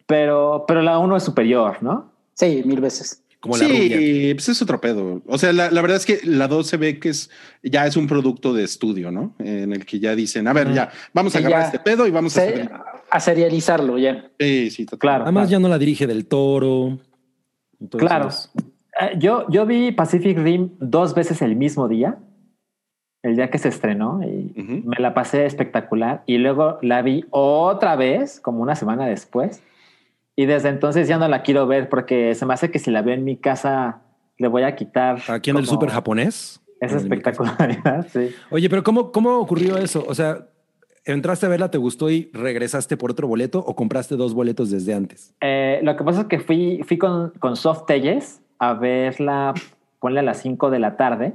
Pero, 0.07 0.64
pero 0.67 0.83
la 0.83 0.99
uno 0.99 1.17
es 1.17 1.23
superior, 1.23 1.77
¿no? 1.83 2.11
Sí, 2.35 2.62
mil 2.64 2.81
veces. 2.81 3.23
Como 3.38 3.57
la 3.59 3.69
rubia. 3.69 3.97
sí, 3.99 4.33
pues 4.35 4.49
es 4.49 4.62
otro 4.62 4.81
pedo. 4.81 5.23
O 5.27 5.37
sea, 5.38 5.53
la, 5.53 5.71
la 5.71 5.83
verdad 5.83 5.99
es 5.99 6.07
que 6.07 6.19
la 6.25 6.49
2 6.49 6.67
se 6.67 6.77
ve 6.79 6.99
que 6.99 7.11
es 7.11 7.31
ya 7.62 7.87
es 7.87 7.97
un 7.97 8.07
producto 8.07 8.53
de 8.55 8.64
estudio, 8.64 9.11
¿no? 9.12 9.35
En 9.38 9.73
el 9.73 9.85
que 9.85 10.01
ya 10.01 10.17
dicen, 10.17 10.49
a 10.49 10.53
ver, 10.55 10.73
ya, 10.73 10.90
vamos 11.12 11.35
a 11.37 11.38
Sí, 11.38 11.45
agarrar 11.45 11.61
ya. 11.62 11.67
este 11.67 11.79
pedo 11.79 12.07
y 12.07 12.11
vamos 12.11 12.37
a 12.38 12.40
hacer. 12.40 12.71
a 13.11 13.21
serializarlo 13.21 13.99
ya. 13.99 14.31
Sí, 14.40 14.71
sí, 14.71 14.85
total. 14.87 14.99
Claro. 14.99 15.23
Además, 15.25 15.51
ya 15.51 15.59
no 15.61 15.69
la 15.69 15.79
dirige 15.79 16.07
del 16.07 16.27
toro. 16.27 16.99
Entonces, 17.85 18.09
Claro. 18.09 18.29
Eh, 19.01 19.18
yo, 19.18 19.49
yo 19.49 19.66
vi 19.66 19.92
Pacific 19.92 20.38
Rim 20.38 20.70
dos 20.79 21.14
veces 21.14 21.42
el 21.42 21.57
mismo 21.57 21.88
día, 21.88 22.18
el 23.23 23.37
día 23.37 23.51
que 23.51 23.59
se 23.59 23.68
estrenó, 23.68 24.23
y 24.23 24.53
me 24.85 24.97
la 24.99 25.14
pasé 25.14 25.47
espectacular. 25.47 26.23
Y 26.27 26.38
luego 26.38 26.79
la 26.83 27.03
vi 27.03 27.25
otra 27.31 27.97
vez, 27.97 28.40
como 28.40 28.62
una 28.62 28.75
semana 28.75 29.07
después. 29.07 29.62
Y 30.37 30.47
desde 30.47 30.68
entonces 30.68 31.09
ya 31.09 31.18
no 31.18 31.29
la 31.29 31.42
quiero 31.42 31.66
ver 31.66 31.88
porque 31.88 32.35
se 32.35 32.44
me 32.44 32.55
hace 32.55 32.70
que 32.70 32.79
si 32.79 32.90
la 32.90 33.03
veo 33.03 33.14
en 33.14 33.25
mi 33.25 33.37
casa 33.37 34.03
le 34.37 34.49
voy 34.49 34.62
a 34.62 34.75
quitar. 34.75 35.18
Aquí 35.29 35.51
en 35.51 35.57
el 35.57 35.64
como 35.64 35.75
super 35.75 35.90
japonés. 35.90 36.61
El 36.81 36.90
espectacularidad, 36.90 38.07
sí. 38.12 38.35
Oye, 38.51 38.68
pero 38.68 38.83
¿cómo, 38.83 39.11
¿cómo 39.12 39.38
ocurrió 39.38 39.79
eso? 39.79 40.05
O 40.07 40.14
sea, 40.14 40.49
¿entraste 41.05 41.47
a 41.47 41.49
verla, 41.49 41.71
te 41.71 41.79
gustó 41.79 42.11
y 42.11 42.31
regresaste 42.33 42.97
por 42.97 43.11
otro 43.11 43.29
boleto 43.29 43.59
o 43.59 43.75
compraste 43.75 44.17
dos 44.17 44.35
boletos 44.35 44.71
desde 44.71 44.95
antes? 44.95 45.35
Eh, 45.40 45.81
lo 45.83 45.97
que 45.97 46.05
pasa 46.05 46.23
es 46.23 46.27
que 46.27 46.40
fui, 46.40 46.83
fui 46.87 46.99
con, 46.99 47.31
con 47.38 47.57
Soft 47.57 47.87
Telles 47.87 48.43
a 48.59 48.75
verla, 48.75 49.55
ponle 50.01 50.21
a 50.21 50.23
las 50.23 50.38
5 50.38 50.71
de 50.71 50.79
la 50.79 50.97
tarde. 50.97 51.35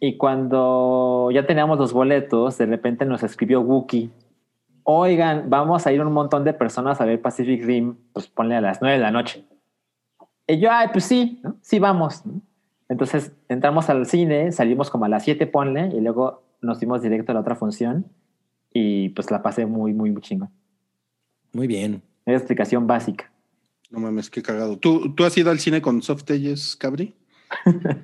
Y 0.00 0.16
cuando 0.16 1.30
ya 1.32 1.46
teníamos 1.46 1.78
los 1.78 1.92
boletos, 1.92 2.58
de 2.58 2.66
repente 2.66 3.06
nos 3.06 3.22
escribió 3.22 3.60
Wookie. 3.60 4.10
Oigan, 4.82 5.48
vamos 5.48 5.86
a 5.86 5.92
ir 5.92 6.02
un 6.02 6.12
montón 6.12 6.44
de 6.44 6.52
personas 6.52 7.00
a 7.00 7.06
ver 7.06 7.22
Pacific 7.22 7.64
Rim, 7.64 7.96
pues 8.12 8.28
ponle 8.28 8.56
a 8.56 8.60
las 8.60 8.82
9 8.82 8.98
de 8.98 9.02
la 9.02 9.10
noche. 9.10 9.44
Y 10.46 10.58
yo, 10.58 10.70
ay, 10.70 10.88
pues 10.92 11.04
sí, 11.04 11.40
¿no? 11.42 11.56
sí 11.62 11.78
vamos. 11.78 12.22
Entonces 12.90 13.32
entramos 13.48 13.88
al 13.88 14.04
cine, 14.04 14.52
salimos 14.52 14.90
como 14.90 15.06
a 15.06 15.08
las 15.08 15.24
7, 15.24 15.46
ponle, 15.46 15.88
y 15.88 16.00
luego 16.00 16.42
nos 16.60 16.80
dimos 16.80 17.00
directo 17.00 17.32
a 17.32 17.34
la 17.34 17.40
otra 17.40 17.54
función. 17.54 18.04
Y 18.74 19.08
pues 19.10 19.30
la 19.30 19.40
pasé 19.42 19.64
muy, 19.66 19.94
muy, 19.94 20.10
muy 20.10 20.20
chingón. 20.20 20.50
Muy 21.52 21.66
bien. 21.66 22.02
Es 22.26 22.34
explicación 22.38 22.86
básica. 22.86 23.30
No 23.90 24.00
mames, 24.00 24.28
qué 24.28 24.42
cagado. 24.42 24.76
¿Tú, 24.76 25.14
¿Tú 25.14 25.24
has 25.24 25.36
ido 25.38 25.50
al 25.52 25.60
cine 25.60 25.80
con 25.80 26.02
Soft 26.02 26.24
Telles, 26.24 26.74
Cabri? 26.76 27.14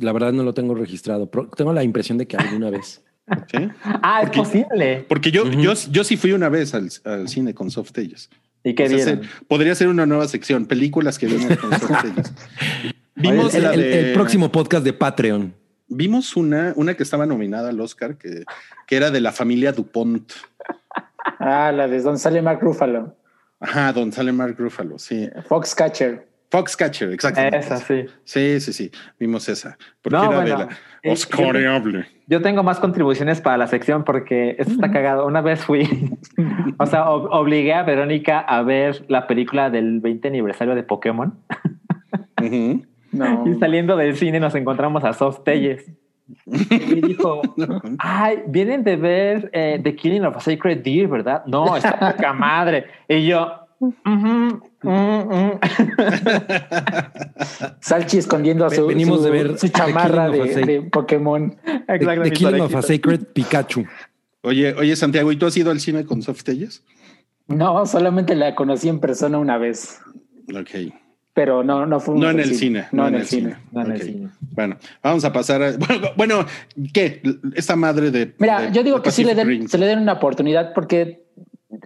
La 0.00 0.12
verdad 0.12 0.32
no 0.32 0.42
lo 0.42 0.52
tengo 0.52 0.74
registrado. 0.74 1.30
pero 1.30 1.48
tengo 1.56 1.72
la 1.72 1.82
impresión 1.84 2.18
de 2.18 2.26
que 2.26 2.36
alguna 2.36 2.70
vez. 2.70 3.02
Sí. 3.50 3.58
Ah, 3.84 4.20
Porque- 4.22 4.40
es 4.40 4.48
posible. 4.48 5.04
Porque 5.06 5.30
yo, 5.30 5.50
yo, 5.50 5.74
yo 5.90 6.02
sí 6.02 6.16
fui 6.16 6.32
una 6.32 6.48
vez 6.48 6.72
al, 6.74 6.88
al 7.04 7.28
cine 7.28 7.52
con 7.52 7.70
Soft 7.70 7.92
Telles. 7.92 8.30
¿Y 8.64 8.74
qué 8.74 8.88
vieron? 8.88 9.22
se- 9.22 9.28
podría 9.46 9.74
ser 9.74 9.88
una 9.88 10.06
nueva 10.06 10.26
sección, 10.28 10.64
películas 10.64 11.18
que 11.18 11.26
vimos 11.26 11.54
con 11.58 11.70
Soft 11.78 11.92
Telles. 12.02 12.32
Vimos 13.16 13.54
El, 13.54 13.62
la 13.64 13.74
el- 13.74 13.80
de- 13.80 14.00
el 14.08 14.12
próximo 14.14 14.50
podcast 14.50 14.82
de 14.82 14.94
Patreon. 14.94 15.54
Vimos 15.88 16.36
una, 16.36 16.72
una 16.76 16.94
que 16.94 17.02
estaba 17.02 17.26
nominada 17.26 17.70
al 17.70 17.80
Oscar, 17.80 18.16
que, 18.16 18.44
que 18.86 18.96
era 18.96 19.10
de 19.10 19.20
la 19.20 19.32
familia 19.32 19.72
Dupont. 19.72 20.30
Ah, 21.38 21.72
la 21.72 21.88
de 21.88 22.00
donde 22.02 22.18
sale 22.18 22.42
Mark 22.42 22.60
Ruffalo. 22.60 23.16
Ajá, 23.60 23.92
don 23.92 24.12
sale 24.12 24.32
Mark 24.32 24.54
Ruffalo, 24.58 24.98
sí. 24.98 25.28
Foxcatcher. 25.48 26.28
Foxcatcher, 26.50 27.12
exacto. 27.12 27.40
Esa, 27.40 27.76
sí. 27.76 28.06
Sí, 28.24 28.60
sí, 28.60 28.72
sí. 28.72 28.90
Vimos 29.18 29.48
esa. 29.50 29.76
Porque 30.00 30.16
No, 30.16 30.24
era 30.32 30.40
bueno, 30.40 30.58
de 30.58 30.64
la 30.66 30.70
eh, 31.02 31.12
Oscariable. 31.12 32.06
Yo 32.26 32.40
tengo 32.40 32.62
más 32.62 32.78
contribuciones 32.80 33.40
para 33.42 33.58
la 33.58 33.66
sección 33.66 34.04
porque 34.04 34.56
esto 34.58 34.72
está 34.72 34.90
cagado. 34.92 35.26
Una 35.26 35.42
vez 35.42 35.60
fui, 35.60 35.82
o 36.78 36.86
sea, 36.86 37.04
ob- 37.06 37.28
obligué 37.32 37.74
a 37.74 37.82
Verónica 37.82 38.40
a 38.40 38.62
ver 38.62 39.04
la 39.08 39.26
película 39.26 39.68
del 39.68 40.00
20 40.00 40.28
aniversario 40.28 40.74
de 40.74 40.82
Pokémon 40.84 41.38
Ujú. 42.42 42.86
No. 43.18 43.44
y 43.50 43.58
saliendo 43.58 43.96
del 43.96 44.16
cine 44.16 44.40
nos 44.40 44.54
encontramos 44.54 45.04
a 45.04 45.12
Soft 45.12 45.42
Telles 45.44 45.84
y 46.46 47.00
dijo, 47.00 47.40
ay, 47.98 48.42
vienen 48.48 48.84
de 48.84 48.96
ver 48.96 49.50
eh, 49.52 49.80
The 49.82 49.94
Killing 49.96 50.24
of 50.24 50.36
a 50.36 50.40
Sacred 50.40 50.78
Deer, 50.82 51.08
¿verdad? 51.08 51.42
No, 51.46 51.76
está 51.76 51.98
poca 52.16 52.32
madre. 52.34 52.84
Y 53.08 53.26
yo, 53.26 53.50
"Ujú, 53.80 54.60
mm, 54.82 54.90
mm". 54.90 55.50
Salchi 57.80 58.18
escondiendo 58.18 58.68
su, 58.70 58.86
Venimos 58.86 59.18
su- 59.18 59.24
de 59.24 59.30
ver 59.30 59.58
su 59.58 59.66
The 59.68 59.72
chamarra 59.72 60.28
de, 60.28 60.84
a 60.86 60.90
Pokémon. 60.90 61.56
The 61.86 62.16
mis 62.18 62.32
Killing 62.32 62.60
of 62.60 62.74
a. 62.74 62.82
Sacred 62.82 63.24
Pikachu. 63.32 63.84
Oye, 64.42 64.74
oye, 64.74 64.94
Santiago, 64.96 65.32
¿y 65.32 65.36
tú 65.36 65.46
has 65.46 65.56
ido 65.56 65.70
al 65.70 65.80
cine 65.80 66.04
con 66.04 66.22
Soft 66.22 66.42
Telles? 66.44 66.84
No, 67.48 67.86
solamente 67.86 68.34
la 68.34 68.54
conocí 68.54 68.88
en 68.88 69.00
persona 69.00 69.38
una 69.38 69.56
vez, 69.58 70.00
Ok. 70.54 70.92
Pero 71.38 71.62
no, 71.62 71.86
no 71.86 72.00
fue 72.00 72.18
No 72.18 72.28
en 72.30 72.40
el 72.40 72.52
cine. 72.52 72.86
No, 72.90 73.06
en 73.06 73.14
el 73.14 73.24
cine. 73.24 73.54
No 73.70 73.82
en 73.82 73.92
el 73.92 74.02
cine. 74.02 74.28
Bueno, 74.56 74.76
vamos 75.04 75.24
a 75.24 75.32
pasar 75.32 75.62
a. 75.62 75.70
Bueno, 75.78 76.08
bueno, 76.16 76.46
¿qué? 76.92 77.22
Esta 77.54 77.76
madre 77.76 78.10
de. 78.10 78.34
Mira, 78.38 78.62
de- 78.62 78.72
yo 78.72 78.82
digo 78.82 79.00
que 79.02 79.12
sí 79.12 79.22
le 79.22 79.36
den, 79.36 79.68
se 79.68 79.78
le 79.78 79.86
den 79.86 80.00
una 80.00 80.14
oportunidad 80.14 80.74
porque 80.74 81.28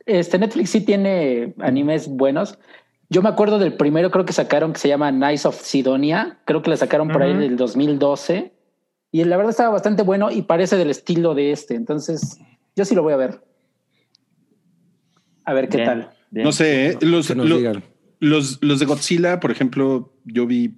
este 0.07 0.39
Netflix 0.39 0.71
sí 0.71 0.81
tiene 0.81 1.53
animes 1.59 2.09
buenos. 2.09 2.59
Yo 3.11 3.21
me 3.21 3.29
acuerdo 3.29 3.59
del 3.59 3.75
primero, 3.75 4.11
creo 4.11 4.25
que 4.25 4.33
sacaron 4.33 4.73
que 4.73 4.79
se 4.79 4.89
llama 4.89 5.13
Nice 5.13 5.47
of 5.47 5.61
Sidonia. 5.61 6.39
Creo 6.47 6.63
que 6.63 6.71
le 6.71 6.79
sacaron 6.79 7.09
por 7.09 7.23
ahí 7.23 7.33
Ujú. 7.33 7.41
del 7.41 7.57
2012 7.59 8.55
y 9.11 9.25
la 9.25 9.37
verdad 9.37 9.51
estaba 9.51 9.69
bastante 9.69 10.03
bueno 10.03 10.31
y 10.31 10.41
parece 10.41 10.79
del 10.79 10.89
estilo 10.89 11.35
de 11.35 11.53
este. 11.53 11.75
Entonces, 11.75 12.39
yo 12.75 12.87
sí 12.87 12.95
lo 12.95 13.03
voy 13.03 13.13
a 13.13 13.17
ver. 13.19 13.43
A 15.45 15.53
ver 15.53 15.69
qué 15.69 15.77
Bien, 15.77 15.87
tal. 15.87 16.11
bien. 16.31 16.45
No 16.47 16.53
sé, 16.53 16.87
¿eh? 16.87 16.99
los, 17.03 17.29
Que 17.29 17.35
nos 17.35 17.47
lo- 17.51 17.59
digan. 17.59 17.83
Los, 18.23 18.59
los 18.63 18.79
de 18.79 18.87
Godzilla, 18.87 19.41
por 19.41 19.51
ejemplo, 19.51 20.13
yo 20.25 20.47
vi 20.47 20.75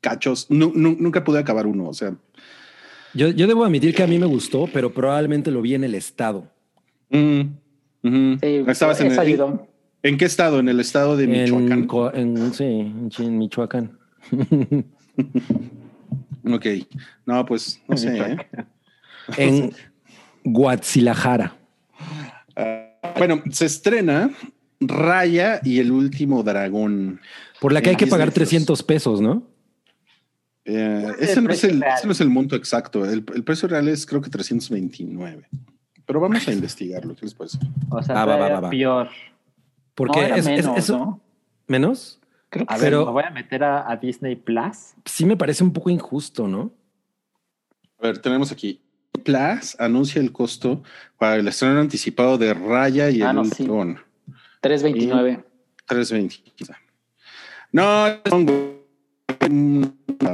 cachos. 0.00 0.46
Nu- 0.48 0.72
nu- 0.74 0.96
nunca 0.98 1.24
pude 1.24 1.40
acabar 1.40 1.66
uno. 1.66 1.88
O 1.88 1.92
sea, 1.94 2.14
Yo, 3.14 3.28
yo 3.28 3.46
debo 3.48 3.64
admitir 3.64 3.94
que 3.94 4.02
a 4.04 4.06
mí 4.06 4.16
me 4.18 4.26
gustó, 4.26 4.68
pero 4.72 4.94
probablemente 4.94 5.50
lo 5.50 5.60
vi 5.60 5.74
en 5.74 5.82
el 5.84 5.94
estado. 5.96 6.48
mm. 7.10 7.42
Sí, 8.40 8.64
¿Estabas 8.66 9.00
en, 9.00 9.12
el- 9.12 9.58
en 10.04 10.16
qué 10.18 10.24
estado? 10.24 10.58
En 10.60 10.68
el 10.68 10.80
estado 10.80 11.16
de 11.16 11.26
Michoacán. 11.26 11.88
En, 12.14 12.52
sí, 12.54 12.64
en 13.18 13.38
Michoacán. 13.38 13.98
Ok. 16.44 16.66
No, 17.24 17.44
pues 17.46 17.80
no 17.86 17.96
sé. 17.96 18.16
¿eh? 18.18 18.36
en 19.36 19.72
Guadalajara. 20.42 21.56
Ah, 22.56 23.14
bueno, 23.16 23.42
se 23.50 23.66
estrena 23.66 24.30
Raya 24.88 25.60
y 25.64 25.78
el 25.80 25.90
último 25.92 26.42
dragón. 26.42 27.20
Por 27.60 27.72
la 27.72 27.80
que 27.82 27.90
hay 27.90 27.96
que 27.96 28.04
Disney 28.06 28.18
pagar 28.18 28.28
Plus. 28.32 28.48
300 28.48 28.82
pesos, 28.82 29.20
¿no? 29.20 29.46
Eh, 30.64 31.06
es 31.18 31.30
ese, 31.30 31.40
no 31.42 31.50
es 31.50 31.64
el, 31.64 31.80
real? 31.80 31.94
ese 31.98 32.06
no 32.06 32.12
es 32.12 32.20
el 32.20 32.30
monto 32.30 32.54
exacto. 32.56 33.04
El, 33.04 33.24
el 33.34 33.44
precio 33.44 33.66
real 33.68 33.88
es 33.88 34.06
creo 34.06 34.20
que 34.20 34.30
329. 34.30 35.48
Pero 36.06 36.20
vamos 36.20 36.46
a 36.46 36.52
investigarlo. 36.52 37.14
¿Qué 37.14 37.22
les 37.26 37.34
parece? 37.34 37.58
O 37.90 38.02
sea, 38.02 38.20
Ah, 38.22 38.24
va, 38.26 38.36
va, 38.36 38.48
va, 38.48 38.60
va. 38.60 38.70
peor. 38.70 39.08
Porque 39.94 40.20
No, 40.28 40.34
es- 40.36 40.46
es- 40.46 40.64
menos, 40.64 40.78
eso- 40.78 40.98
¿no? 40.98 41.20
menos. 41.66 42.20
Creo 42.48 42.66
que 42.66 42.74
A 42.74 42.76
ver, 42.76 42.86
Pero- 42.86 43.06
me 43.06 43.12
voy 43.12 43.24
a 43.24 43.30
meter 43.30 43.64
a, 43.64 43.90
a 43.90 43.96
Disney 43.96 44.36
Plus. 44.36 44.94
Sí 45.04 45.24
me 45.24 45.36
parece 45.36 45.64
un 45.64 45.72
poco 45.72 45.90
injusto, 45.90 46.46
¿no? 46.46 46.72
A 47.98 48.06
ver, 48.06 48.18
tenemos 48.18 48.52
aquí. 48.52 48.80
Plus 49.24 49.76
anuncia 49.78 50.20
el 50.20 50.32
costo 50.32 50.82
para 51.18 51.36
el 51.36 51.46
estreno 51.48 51.80
anticipado 51.80 52.38
de 52.38 52.52
Raya 52.54 53.08
y 53.10 53.22
Ah, 53.22 53.30
el 53.30 53.36
no, 53.36 53.44
sí. 53.44 53.64
Dragón. 54.62 55.04
329. 55.06 55.44
320. 55.86 56.52
quizá. 56.54 56.76
No, 57.72 58.06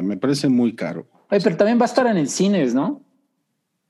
me 0.02 0.16
parece 0.16 0.48
muy 0.48 0.74
caro. 0.74 1.06
Oye, 1.30 1.40
pero 1.42 1.56
también 1.56 1.78
va 1.78 1.82
a 1.82 1.86
estar 1.86 2.06
en 2.06 2.16
el 2.16 2.28
cines, 2.28 2.74
¿no? 2.74 3.02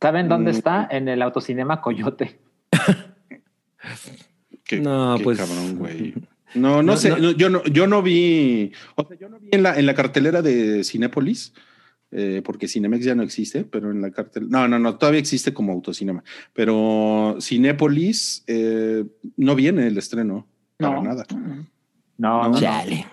¿Saben 0.00 0.28
dónde 0.28 0.52
Mm. 0.52 0.54
está? 0.56 0.88
En 0.90 1.08
el 1.08 1.22
autocinema 1.22 1.80
Coyote. 1.80 2.38
Qué, 4.64 4.80
No, 4.80 5.14
qué 5.18 5.24
pues- 5.24 5.38
cabrón, 5.38 5.76
güey. 5.78 6.14
No, 6.54 6.76
no, 6.76 6.82
No, 6.82 6.96
sé, 6.96 7.10
no. 7.10 7.18
no, 7.18 7.30
yo 7.32 7.50
no, 7.50 7.62
yo 7.64 7.86
no 7.86 8.00
vi, 8.02 8.72
o 8.96 9.06
sea, 9.06 9.18
yo 9.18 9.28
no 9.28 9.38
vi 9.38 9.48
en 9.52 9.62
la, 9.62 9.78
en 9.78 9.84
la 9.84 9.94
cartelera 9.94 10.40
de 10.40 10.82
Cinépolis, 10.82 11.52
eh, 12.10 12.42
porque 12.44 12.68
Cinemex 12.68 13.04
ya 13.04 13.14
no 13.14 13.22
existe, 13.22 13.64
pero 13.64 13.90
en 13.90 14.00
la 14.00 14.10
cartel, 14.10 14.48
no, 14.48 14.66
no, 14.68 14.78
no, 14.78 14.96
todavía 14.96 15.20
existe 15.20 15.52
como 15.52 15.72
autocinema, 15.72 16.24
pero 16.54 17.36
Cinépolis 17.40 18.44
eh, 18.46 19.04
no 19.36 19.54
viene 19.54 19.86
el 19.86 19.98
estreno 19.98 20.46
para 20.78 20.94
No. 20.96 21.02
nada. 21.02 21.26
No, 22.16 22.48
No. 22.48 22.58
Chale. 22.58 23.06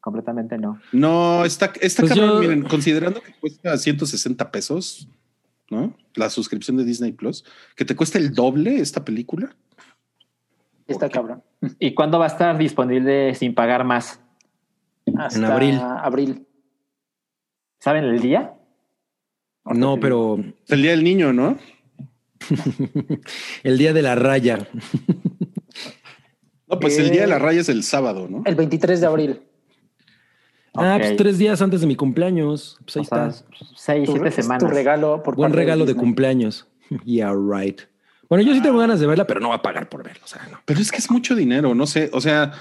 completamente 0.00 0.56
no. 0.58 0.80
No, 0.92 1.44
está, 1.44 1.72
está 1.80 2.02
Pues 2.02 2.14
cabrón, 2.14 2.34
yo- 2.36 2.40
miren, 2.40 2.62
considerando 2.62 3.20
que 3.20 3.32
cuesta 3.34 3.76
160 3.76 4.50
pesos, 4.50 5.08
¿no? 5.68 5.94
La 6.14 6.30
suscripción 6.30 6.76
de 6.78 6.84
Disney 6.84 7.12
Plus, 7.12 7.44
que 7.76 7.84
te 7.84 7.94
cuesta 7.94 8.18
el 8.18 8.32
doble 8.32 8.78
esta 8.80 9.04
película. 9.04 9.54
Está 10.86 11.06
Ok. 11.06 11.12
cabrón. 11.12 11.42
¿Y 11.78 11.94
cuándo 11.94 12.18
va 12.18 12.24
a 12.24 12.28
estar 12.28 12.56
disponible 12.58 13.34
sin 13.34 13.54
pagar 13.54 13.84
más? 13.84 14.20
Hasta 15.18 15.52
abril. 15.52 15.78
abril. 15.80 16.46
¿Saben 17.80 18.04
el 18.04 18.20
día? 18.20 18.54
No, 19.64 19.98
pero 19.98 20.38
El 20.68 20.82
día 20.82 20.92
del 20.92 21.02
niño, 21.04 21.32
¿no? 21.32 21.58
el 23.62 23.78
día 23.78 23.92
de 23.92 24.02
la 24.02 24.14
raya. 24.14 24.68
No, 26.68 26.78
pues 26.78 26.98
el 26.98 27.06
Eh, 27.08 27.10
día 27.10 27.20
de 27.22 27.26
la 27.26 27.38
raya 27.38 27.60
es 27.60 27.68
el 27.68 27.82
sábado, 27.82 28.28
¿no? 28.28 28.42
El 28.46 28.54
23 28.54 29.00
de 29.00 29.06
abril. 29.06 29.40
Ah, 30.74 30.98
pues 31.00 31.16
tres 31.16 31.36
días 31.38 31.60
antes 31.62 31.80
de 31.80 31.86
mi 31.88 31.96
cumpleaños. 31.96 32.78
Pues 32.84 32.96
ahí 32.96 33.02
O 33.02 33.04
sea, 33.04 33.26
está. 33.28 33.46
seis, 33.74 34.06
Tu, 34.06 34.12
siete 34.12 34.30
semanas. 34.30 34.62
tu 34.62 34.68
regalo 34.68 35.20
por 35.22 35.34
Buen 35.34 35.52
regalo 35.52 35.84
de 35.84 35.94
cumpleaños. 35.94 36.66
Yeah, 37.04 37.32
right. 37.32 37.82
Bueno, 38.28 38.42
yo 38.44 38.52
sí 38.52 38.60
tengo 38.62 38.78
ganas 38.78 38.98
de 39.00 39.06
verla, 39.06 39.24
pero 39.26 39.38
no 39.40 39.48
voy 39.48 39.56
a 39.56 39.62
pagar 39.62 39.88
por 39.88 40.02
verla. 40.02 40.22
O 40.24 40.28
sea, 40.28 40.46
no. 40.50 40.58
Pero 40.64 40.80
es 40.80 40.90
que 40.90 40.98
es 40.98 41.08
mucho 41.10 41.34
dinero, 41.36 41.72
no 41.74 41.86
sé, 41.86 42.10
o 42.12 42.20
sea, 42.20 42.52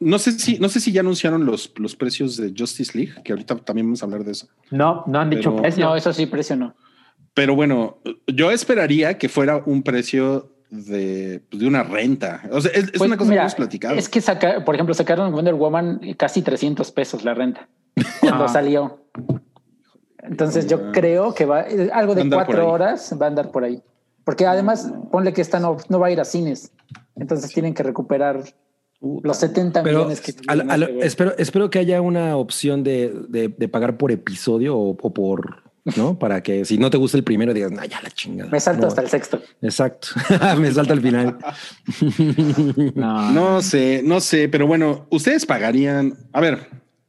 no 0.00 0.18
sé 0.18 0.32
si, 0.32 0.58
no 0.58 0.68
sé 0.68 0.80
si 0.80 0.92
ya 0.92 1.00
anunciaron 1.00 1.44
los, 1.44 1.72
los 1.76 1.96
precios 1.96 2.36
de 2.36 2.52
Justice 2.56 2.96
League, 2.96 3.14
que 3.24 3.32
ahorita 3.32 3.56
también 3.56 3.86
vamos 3.86 4.02
a 4.02 4.06
hablar 4.06 4.24
de 4.24 4.32
eso. 4.32 4.46
No, 4.70 5.02
no 5.06 5.18
han 5.20 5.30
dicho 5.30 5.50
Pero- 5.50 5.62
precio. 5.62 5.84
No, 5.84 5.96
eso 5.96 6.12
sí, 6.12 6.26
precio 6.26 6.56
no. 6.56 6.74
Pero 7.34 7.54
bueno, 7.54 7.98
yo 8.26 8.50
esperaría 8.50 9.16
que 9.18 9.28
fuera 9.28 9.62
un 9.64 9.82
precio 9.82 10.52
de, 10.70 11.40
pues, 11.50 11.60
de 11.60 11.66
una 11.68 11.82
renta. 11.82 12.42
O 12.50 12.60
sea, 12.60 12.70
es, 12.72 12.84
es 12.84 12.90
Pues, 12.92 13.02
una 13.02 13.16
cosa 13.16 13.30
mira, 13.30 13.42
que 13.42 13.44
hemos 13.44 13.54
platicado. 13.54 13.94
Es 13.96 14.08
que 14.08 14.20
saca, 14.20 14.64
por 14.64 14.74
ejemplo, 14.74 14.92
sacaron 14.94 15.32
Wonder 15.32 15.54
Woman 15.54 16.00
casi 16.16 16.42
300 16.42 16.90
pesos 16.92 17.24
la 17.24 17.34
renta 17.34 17.68
cuando 18.20 18.44
Ah. 18.44 18.48
salió. 18.48 19.00
Entonces 20.22 20.66
yo 20.66 20.90
creo 20.92 21.34
que 21.34 21.44
va 21.46 21.62
eh, 21.62 21.90
algo 21.92 22.14
de 22.14 22.28
cuatro 22.28 22.68
horas 22.70 23.16
va 23.20 23.26
a 23.26 23.28
andar 23.28 23.50
por 23.50 23.64
ahí. 23.64 23.82
Porque 24.24 24.44
además, 24.46 24.92
ponle 25.10 25.32
que 25.32 25.40
esta 25.40 25.58
no, 25.58 25.76
no 25.88 25.98
va 26.00 26.08
a 26.08 26.10
ir 26.10 26.20
a 26.20 26.24
cines. 26.24 26.72
Entonces 27.16 27.50
tienen 27.52 27.72
que 27.72 27.82
recuperar 27.82 28.42
los 29.00 29.36
70 29.36 29.82
Pero 29.82 29.98
millones 29.98 30.20
que 30.20 30.34
a 30.46 30.54
la- 30.56 30.62
a 30.64 30.66
la- 30.66 30.74
tuvieron 30.74 30.88
que 30.88 30.96
ver. 30.98 31.06
espero, 31.06 31.34
espero 31.38 31.70
que 31.70 31.78
haya 31.78 32.00
una 32.00 32.36
opción 32.36 32.82
de, 32.82 33.14
de- 33.28 33.48
de 33.48 33.68
pagar 33.68 33.96
por 33.96 34.10
episodio 34.12 34.76
o, 34.76 34.90
o 35.00 35.14
por, 35.14 35.62
¿no? 35.96 36.18
Para 36.18 36.42
que 36.42 36.64
si 36.64 36.78
no 36.78 36.90
te 36.90 36.96
gusta 36.96 37.16
el 37.16 37.24
primero 37.24 37.54
digas, 37.54 37.70
no, 37.70 37.84
ya 37.84 38.00
la 38.02 38.10
chingada. 38.10 38.50
Me 38.50 38.58
salto 38.60 38.82
No. 38.82 38.88
hasta 38.88 39.00
el 39.02 39.08
sexto. 39.08 39.40
Exacto. 39.62 40.08
Me 40.58 40.70
salta 40.72 40.92
al 40.94 41.00
final. 41.00 41.38
No. 42.94 43.30
No 43.32 43.62
sé, 43.62 44.02
no 44.04 44.20
sé, 44.20 44.48
pero 44.48 44.66
bueno, 44.66 45.06
ustedes 45.10 45.46
pagarían, 45.46 46.14
a 46.32 46.40
ver, 46.40 46.66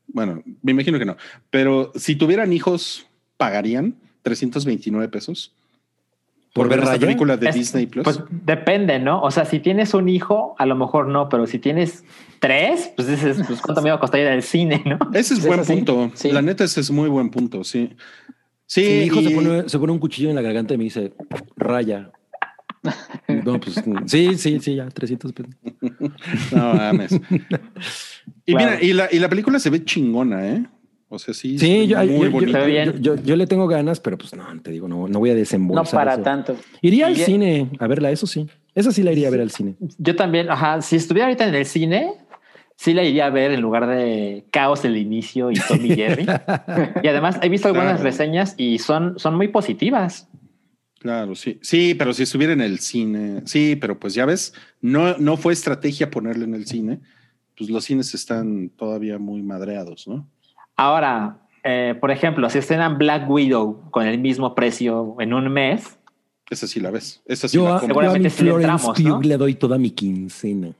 bueno, 0.08 0.44
me 0.62 0.72
imagino 0.72 0.98
que 1.00 1.06
no, 1.06 1.18
pero 1.50 1.92
si 1.96 2.16
tuvieran 2.16 2.52
hijos, 2.54 3.06
¿pagarían 3.38 3.96
329 4.24 5.08
pesos? 5.10 5.54
¿Por 6.54 6.68
ver 6.70 6.80
esta 6.80 6.92
Raya? 6.92 7.02
película 7.08 7.38
de 7.38 7.50
Es- 7.50 7.56
Disney 7.56 7.86
Plus. 7.86 8.04
Pues 8.04 8.22
depende, 8.30 9.00
¿no? 9.00 9.22
O 9.22 9.30
sea, 9.32 9.46
si 9.46 9.60
tienes 9.60 9.94
un 9.94 10.10
hijo, 10.10 10.56
a 10.58 10.66
lo 10.66 10.76
mejor 10.76 11.08
no, 11.08 11.30
pero 11.30 11.46
si 11.48 11.60
tienes 11.60 12.04
tres, 12.40 12.92
pues 12.96 13.08
dices, 13.08 13.42
pues 13.48 13.62
cuánto 13.62 13.82
me 13.82 13.90
iba 13.90 13.98
a 13.98 14.00
costar 14.00 14.20
ir 14.20 14.28
al 14.28 14.42
cine, 14.44 14.82
¿no? 14.86 14.98
Ese 15.14 15.36
es 15.36 15.46
buen 15.46 15.64
punto. 15.64 16.12
sí. 16.16 16.32
La 16.32 16.42
neta, 16.42 16.64
ese 16.64 16.82
es 16.82 16.90
muy 16.92 17.08
buen 17.10 17.30
punto. 17.30 17.64
Sí. 17.64 17.92
Sí, 18.66 18.84
Si 18.84 18.90
mi 18.92 19.04
hijo 19.06 19.22
se 19.22 19.30
pone, 19.32 19.70
se 19.70 19.80
pone 19.80 19.92
un 19.94 20.00
cuchillo 20.00 20.30
en 20.30 20.36
la 20.36 20.42
garganta 20.44 20.74
y 20.74 20.78
me 20.78 20.84
dice, 20.86 21.14
raya. 21.56 22.12
No, 23.28 23.60
pues 23.60 23.76
sí, 24.06 24.38
sí, 24.38 24.60
sí, 24.60 24.76
ya, 24.76 24.88
300 24.90 25.34
pesos. 25.34 25.54
No 26.52 26.74
mames. 26.76 27.12
y 28.46 28.54
Claro. 28.54 28.72
mira, 28.72 28.82
y 28.82 28.94
la, 28.94 29.08
y 29.12 29.20
la 29.20 29.28
película 29.30 29.60
se 29.60 29.70
ve 29.70 29.84
chingona, 29.84 30.48
¿eh? 30.48 30.66
O 31.12 31.18
sea, 31.18 31.34
sí. 31.34 31.58
Sí, 31.58 31.88
yo, 31.88 31.98
muy 32.06 32.30
yo- 32.52 32.66
bien. 32.66 32.94
yo- 33.02 33.16
yo- 33.16 33.24
yo 33.24 33.36
le 33.36 33.48
tengo 33.48 33.68
ganas, 33.68 34.00
pero 34.00 34.18
pues 34.18 34.34
no, 34.36 34.46
te 34.62 34.72
digo, 34.72 34.88
no, 34.88 35.08
no 35.08 35.20
voy 35.20 35.32
a 35.32 35.34
No 35.34 35.40
desembolsar. 35.40 36.00
para 36.00 36.14
eso. 36.14 36.22
tanto. 36.22 36.56
Iría 36.82 37.08
al 37.08 37.16
cine 37.18 37.70
a 37.80 37.88
verla, 37.88 38.12
eso 38.12 38.28
sí. 38.28 38.48
Esa 38.76 38.92
sí 38.92 39.02
la 39.02 39.12
iría 39.12 39.28
a 39.28 39.32
ver 39.32 39.42
al 39.42 39.50
cine. 39.50 39.76
Yo 39.98 40.16
también, 40.16 40.50
ajá, 40.52 40.82
si 40.84 40.96
estuviera 40.96 41.26
ahorita 41.28 41.48
en 41.48 41.56
el 41.56 41.66
cine, 41.66 42.14
sí 42.76 42.94
la 42.94 43.04
iría 43.04 43.26
a 43.26 43.30
ver 43.32 43.52
en 43.52 43.60
lugar 43.62 43.88
de 43.88 44.46
Caos 44.52 44.86
el 44.86 44.98
inicio 44.98 45.50
y 45.52 45.56
Tommy 45.56 45.96
Jerry. 45.96 46.26
y 47.04 47.08
además 47.08 47.40
he 47.42 47.50
visto 47.50 47.68
algunas 47.68 47.94
Claro. 47.96 48.04
reseñas 48.04 48.54
y 48.58 48.78
son, 48.78 49.18
son 49.18 49.36
muy 49.36 49.48
positivas. 49.48 50.28
Claro, 51.00 51.34
sí. 51.34 51.58
Sí, 51.64 51.96
pero 51.96 52.14
si 52.14 52.24
estuviera 52.24 52.54
en 52.54 52.62
el 52.62 52.80
cine. 52.80 53.42
Sí, 53.46 53.76
pero 53.76 53.98
pues 54.00 54.14
ya 54.14 54.26
ves, 54.26 54.54
no, 54.82 55.18
no 55.18 55.38
fue 55.38 55.54
estrategia 55.54 56.12
ponerla 56.12 56.44
en 56.46 56.54
el 56.54 56.68
cine. 56.68 57.00
Pues 57.58 57.70
los 57.70 57.84
cines 57.86 58.14
están 58.14 58.70
todavía 58.70 59.18
muy 59.18 59.42
madreados, 59.42 60.08
¿no? 60.08 60.30
Ahora, 60.80 61.38
eh, 61.66 61.94
por 62.00 62.10
ejemplo, 62.10 62.50
si 62.50 62.58
estrenan 62.60 62.98
Black 62.98 63.30
Widow 63.30 63.90
con 63.92 64.08
el 64.08 64.18
mismo 64.18 64.56
precio 64.56 65.18
en 65.20 65.34
un 65.34 65.50
mes, 65.52 65.98
Esa 66.50 66.68
sí 66.68 66.80
la 66.80 66.90
ves. 66.90 67.22
Esa 67.26 67.50
sí 67.50 67.58
Yo, 67.58 67.66
la 67.66 67.76
a, 67.76 67.80
compro. 67.82 68.02
yo 68.02 68.12
a 68.12 68.14
mi 68.18 68.30
Seguramente 68.30 68.30
sí 68.30 68.44
le 68.46 68.50
Florence 68.52 68.88
entramos, 68.88 69.22
¿no? 69.24 69.28
le 69.28 69.38
doy 69.38 69.56
toda 69.56 69.78
mi 69.78 69.92
quincena. 69.92 70.70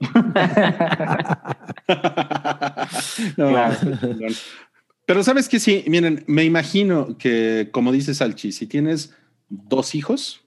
No, 3.36 3.48
Claro. 3.50 3.76
perdón. 3.80 4.32
Pero 5.06 5.22
sabes 5.22 5.48
que 5.48 5.58
sí, 5.60 5.84
miren, 5.88 6.24
me 6.26 6.44
imagino 6.44 7.16
que, 7.18 7.68
como 7.72 7.92
dice 7.92 8.14
Salchi, 8.14 8.52
si 8.52 8.66
tienes 8.66 9.14
dos 9.48 9.94
hijos, 9.94 10.42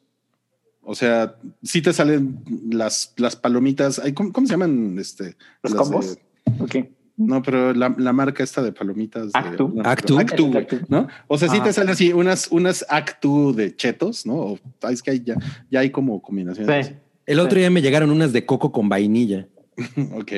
o 0.81 0.95
sea, 0.95 1.35
si 1.61 1.81
te 1.81 1.93
salen 1.93 2.43
las, 2.71 3.13
las 3.17 3.35
palomitas, 3.35 4.01
¿cómo, 4.15 4.31
cómo 4.31 4.47
se 4.47 4.53
llaman? 4.53 4.97
Este, 4.99 5.35
¿Los 5.61 5.73
las 5.73 5.81
combos? 5.81 6.15
de- 6.15 6.21
Ok. 6.59 6.75
No, 7.15 7.41
pero 7.43 7.73
la, 7.73 7.93
la 7.97 8.11
marca 8.13 8.43
esta 8.43 8.61
de 8.63 8.71
palomitas. 8.71 9.31
de- 9.31 9.39
Actu. 9.39 9.71
no, 9.75 9.81
Actu. 9.89 10.19
Actu. 10.19 10.51
¿no? 10.89 11.07
O 11.27 11.37
sea, 11.37 11.47
si 11.49 11.57
Ajá. 11.57 11.65
te 11.65 11.73
salen 11.73 11.91
así 11.91 12.11
unas, 12.13 12.47
unas 12.51 12.85
Actu 12.89 13.53
de 13.53 13.75
chetos, 13.75 14.25
¿no? 14.25 14.33
O, 14.35 14.59
ay, 14.81 14.93
es 14.95 15.01
que 15.03 15.11
hay 15.11 15.23
ya, 15.23 15.35
ya 15.69 15.81
hay 15.81 15.89
como 15.91 16.21
combinaciones. 16.21 16.87
sí. 16.87 16.93
El 17.25 17.39
otro 17.39 17.57
día 17.57 17.69
me 17.69 17.81
llegaron 17.81 18.11
unas 18.11 18.33
de 18.33 18.45
coco 18.45 18.71
con 18.71 18.89
vainilla. 18.89 19.47
Ok. 20.13 20.31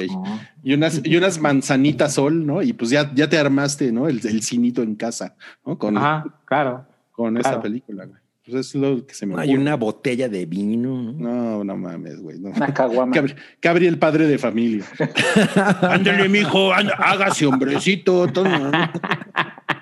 Y 0.63 0.73
unas, 0.73 1.01
y 1.03 1.17
unas 1.17 1.39
manzanitas 1.39 2.13
sol, 2.13 2.45
¿no? 2.45 2.61
Y 2.61 2.73
pues 2.73 2.89
ya, 2.91 3.11
ya 3.15 3.27
te 3.27 3.37
armaste, 3.37 3.91
¿no? 3.91 4.07
El, 4.07 4.25
el 4.25 4.41
cinito 4.43 4.81
en 4.83 4.95
casa, 4.95 5.35
¿no? 5.65 5.77
Con, 5.77 5.97
Ajá, 5.97 6.25
claro. 6.45 6.85
con 7.11 7.37
esta 7.37 7.61
película, 7.61 8.05
güey. 8.05 8.19
Pues 8.45 8.67
es 8.67 8.75
lo 8.75 9.05
que 9.07 9.15
se 9.15 9.25
me 9.25 9.33
Hay 9.39 9.49
ocurre. 9.49 9.61
una 9.61 9.75
botella 9.75 10.29
de 10.29 10.45
vino. 10.45 11.01
¿no? 11.01 11.11
No, 11.13 11.63
no 11.63 11.77
mames, 11.77 12.19
güey. 12.21 12.37
No. 12.39 12.49
Una 12.49 12.71
caguama. 12.73 13.11
Cabri, 13.13 13.33
Cabri, 13.59 13.87
el 13.87 13.97
padre 13.97 14.27
de 14.27 14.37
familia. 14.37 14.85
Ándale, 15.81 16.29
mijo, 16.29 16.71
hágase 16.71 17.47
hombrecito. 17.47 18.27
Todo, 18.31 18.47
¿no? 18.47 18.71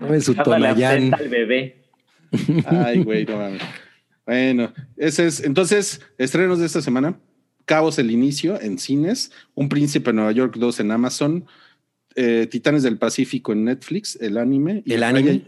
Sabe 0.00 0.20
su 0.20 0.32
absenta 0.32 1.16
al 1.16 1.28
bebé. 1.28 1.82
Ay, 2.66 3.02
güey, 3.02 3.24
no 3.24 3.38
mames. 3.38 3.62
Bueno, 4.26 4.72
ese 4.96 5.26
es. 5.26 5.42
Entonces, 5.42 6.00
estrenos 6.18 6.58
de 6.58 6.66
esta 6.66 6.82
semana: 6.82 7.18
Cabos 7.64 7.98
el 7.98 8.10
inicio 8.10 8.60
en 8.60 8.78
cines, 8.78 9.32
Un 9.54 9.68
Príncipe 9.68 10.10
de 10.10 10.14
Nueva 10.14 10.32
York 10.32 10.56
2 10.56 10.80
en 10.80 10.90
Amazon, 10.90 11.46
eh, 12.14 12.46
Titanes 12.50 12.82
del 12.82 12.98
Pacífico 12.98 13.52
en 13.52 13.64
Netflix, 13.64 14.18
el 14.20 14.36
anime. 14.38 14.82
y 14.84 14.94
¿El 14.94 15.02
anime? 15.02 15.44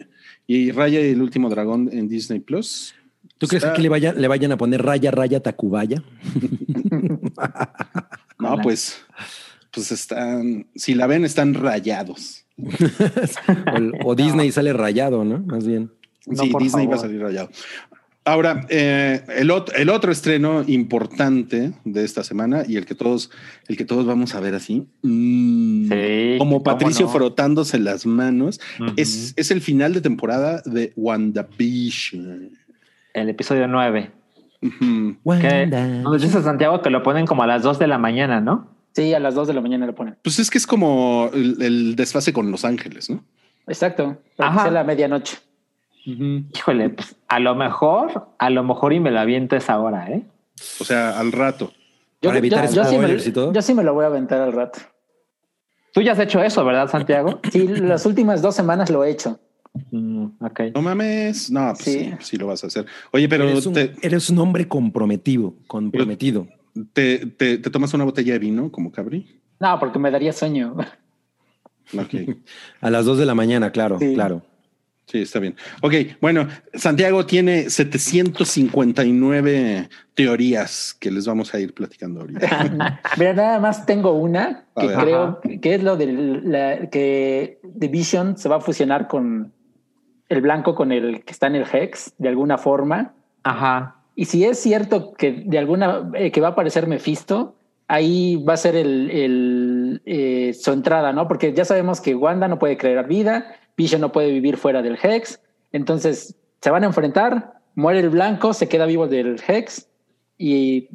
Y 0.49 0.73
Raya 0.73 1.01
y 1.01 1.11
el 1.11 1.23
último 1.23 1.49
dragón 1.51 1.89
en 1.93 2.09
Disney 2.09 2.41
Plus. 2.41 2.95
¿Tú 3.39 3.47
crees 3.47 3.63
que 3.63 3.71
aquí 3.71 3.83
le, 3.83 3.89
vaya- 3.89 4.13
le 4.15 4.27
vayan 4.27 4.51
a 4.51 4.57
poner 4.57 4.83
raya, 4.83 5.13
raya, 5.13 5.39
tacubaya? 5.41 6.03
No, 8.41 8.57
pues, 8.63 8.99
pues 9.73 9.91
están. 9.93 10.67
Si 10.75 10.95
la 10.95 11.07
ven, 11.07 11.25
están 11.25 11.55
rayados. 11.55 12.45
O, 14.05 14.11
o 14.11 14.15
Disney 14.15 14.51
sale 14.53 14.73
rayado, 14.73 15.25
¿no? 15.25 15.39
Más 15.41 15.67
bien. 15.67 15.91
No, 16.27 16.43
sí, 16.43 16.53
Disney 16.59 16.87
va 16.87 16.97
a 16.97 16.99
salir 16.99 17.21
rayado. 17.21 17.51
Ahora, 18.29 18.67
eh, 18.69 19.23
el, 19.37 19.51
ot- 19.51 19.73
el 19.77 19.89
otro 19.91 20.13
estreno 20.13 20.63
importante 20.67 21.73
de 21.85 22.05
esta 22.05 22.23
semana 22.23 22.63
y 22.69 22.77
el 22.77 22.85
que 22.85 22.95
todos, 22.95 23.31
el 23.69 23.77
que 23.77 23.85
todos 23.85 24.05
vamos 24.07 24.35
a 24.35 24.41
ver 24.41 24.55
así, 24.55 24.87
mm, 25.03 25.89
Sí, 25.91 26.35
como 26.39 26.51
¿cómo 26.57 26.63
Patricio 26.63 27.07
no? 27.07 27.13
frotándose 27.13 27.79
las 27.79 28.05
manos, 28.07 28.61
Ujú. 28.81 28.93
es, 28.97 29.33
es 29.37 29.51
el 29.51 29.61
final 29.61 29.95
de 29.95 30.01
temporada 30.03 30.63
de 30.67 30.93
WandaVision. 30.97 32.51
El 33.15 33.29
episodio 33.31 33.67
9. 33.67 34.11
Ujú. 34.61 34.77
Que 34.79 35.19
Wanda. 35.25 35.87
nos 35.87 36.21
dice 36.21 36.43
Santiago 36.43 36.83
que 36.83 36.91
lo 36.91 37.03
ponen 37.03 37.27
como 37.27 37.43
a 37.43 37.47
las 37.47 37.63
2 37.63 37.79
de 37.79 37.87
la 37.87 37.99
mañana, 37.99 38.41
¿no? 38.41 38.69
Sí, 38.95 39.15
a 39.15 39.21
las 39.21 39.35
2 39.35 39.49
de 39.49 39.55
la 39.55 39.61
mañana 39.61 39.87
lo 39.87 39.95
ponen. 39.95 40.17
Pues 40.23 40.39
es 40.39 40.51
que 40.51 40.59
es 40.59 40.67
como 40.67 41.31
el, 41.33 41.63
el 41.63 41.97
desfase 41.97 42.33
con 42.33 42.51
Los 42.51 42.65
Ángeles, 42.65 43.09
¿no? 43.11 43.25
Exacto. 43.67 44.19
Ajá. 44.39 44.57
que 44.57 44.63
sea 44.65 44.71
la 44.73 44.85
medianoche. 44.85 45.39
Híjole, 46.05 46.91
pues, 46.91 47.17
a 47.29 47.39
lo 47.39 47.55
mejor, 47.55 48.29
a 48.39 48.51
lo 48.51 48.63
mejor 48.65 48.93
y 48.93 49.01
me 49.01 49.11
lo 49.11 49.21
aviento 49.21 49.57
esa 49.57 49.79
hora, 49.79 50.11
¿eh? 50.11 50.25
O 50.81 50.85
sea, 50.85 51.19
al 51.19 51.33
rato. 51.33 51.73
Para 52.21 52.39
evitar 52.39 52.67
sí 52.69 52.75
spoilers 52.75 53.25
me, 53.25 53.31
y 53.31 53.33
todo. 53.33 53.53
yo 53.53 53.63
sí 53.63 53.75
me 53.75 53.85
lo 53.85 53.95
voy 53.95 54.05
a 54.05 54.09
aventar 54.09 54.41
al 54.41 54.53
rato. 54.53 54.81
Tú 55.93 56.01
ya 56.03 56.13
has 56.13 56.19
hecho 56.19 56.43
eso, 56.43 56.65
¿verdad, 56.65 56.89
Santiago? 56.91 57.41
Sí, 57.53 57.67
las 57.69 58.05
últimas 58.07 58.43
dos 58.43 58.55
semanas 58.55 58.91
lo 58.91 59.05
he 59.05 59.11
hecho. 59.11 59.39
Mm. 59.91 60.27
No 60.75 60.83
mames. 60.83 61.51
No, 61.51 61.73
pues 61.75 61.85
sí, 61.85 61.93
Sí. 62.01 62.15
sí, 62.21 62.37
lo 62.37 62.47
vas 62.49 62.65
a 62.65 62.69
hacer. 62.69 62.87
Oye, 63.13 63.29
pero 63.29 63.45
eres, 63.49 63.67
un, 63.67 63.75
te, 63.75 63.95
eres 64.03 64.29
un 64.31 64.39
hombre 64.39 64.67
comprometido, 64.67 65.55
comprometido. 65.69 66.49
te, 66.93 67.27
te- 67.27 67.59
te 67.59 67.71
tomas 67.71 67.93
una 67.95 68.05
botella 68.05 68.33
de 68.33 68.39
vino 68.41 68.73
como 68.73 68.91
Cabri. 68.91 69.41
No, 69.61 69.79
porque 69.79 69.99
me 69.99 70.11
daría 70.11 70.33
sueño. 70.33 70.75
A 72.81 72.91
las 72.91 73.05
dos 73.05 73.19
de 73.19 73.27
la 73.27 73.35
mañana, 73.35 73.71
claro, 73.73 73.99
Sí. 73.99 74.15
claro. 74.15 74.43
Sí, 75.11 75.23
está 75.23 75.39
bien. 75.39 75.57
Ok, 75.81 75.95
bueno, 76.21 76.47
Santiago 76.75 77.25
tiene 77.25 77.71
759 77.71 79.89
teorías 80.13 80.95
que 81.01 81.11
les 81.11 81.27
vamos 81.27 81.55
a 81.55 81.61
ir 81.61 81.73
platicando 81.73 82.21
ahorita. 82.21 83.01
Mira, 83.17 83.33
nada 83.33 83.59
más 83.59 83.87
tengo 83.87 84.13
una 84.13 84.67
que 84.79 84.87
creo 84.87 85.23
Ajá. 85.23 85.41
que 85.63 85.77
es 85.77 85.83
lo 85.83 85.97
de 85.97 86.13
la, 86.45 86.91
que 86.91 87.59
Division 87.63 88.37
se 88.37 88.51
va 88.51 88.57
a 88.57 88.61
fusionar 88.61 89.09
con 89.09 89.55
el 90.29 90.43
blanco 90.43 90.75
con 90.75 90.93
el 90.93 91.25
que 91.25 91.33
está 91.33 91.47
en 91.47 91.55
el 91.55 91.65
Hex 91.73 92.13
de 92.19 92.29
alguna 92.29 92.59
forma. 92.59 93.15
Ajá. 93.45 94.03
Y 94.15 94.27
si 94.27 94.45
es 94.45 94.59
cierto 94.59 95.15
que 95.15 95.43
de 95.47 95.59
alguna 95.59 96.11
eh, 96.15 96.31
que 96.31 96.43
va 96.43 96.49
a 96.49 96.51
aparecer 96.51 96.87
Mephisto, 96.87 97.57
ahí 97.87 98.37
va 98.37 98.53
a 98.53 98.59
ser 98.59 98.77
el, 98.77 99.11
el, 99.11 100.03
eh, 100.05 100.53
su 100.53 100.71
entrada, 100.73 101.15
¿no? 101.15 101.27
Porque 101.27 101.55
ya 101.55 101.65
sabemos 101.65 102.03
que 102.03 102.15
Wanda 102.15 102.47
no 102.47 102.59
puede 102.59 102.77
crear 102.77 103.09
vida, 103.09 103.55
Vision 103.79 104.03
no 104.03 104.13
puede 104.13 104.31
vivir 104.31 104.59
fuera 104.59 104.83
del 104.83 104.99
Hex, 105.03 105.41
entonces 105.73 106.35
se 106.61 106.71
van 106.71 106.83
a 106.83 106.87
enfrentar, 106.89 107.55
muere 107.75 108.01
el 108.01 108.11
blanco, 108.11 108.53
se 108.53 108.69
queda 108.69 108.85
vivo 108.85 109.07
del 109.07 109.41
Hex 109.47 109.89
y 110.37 110.89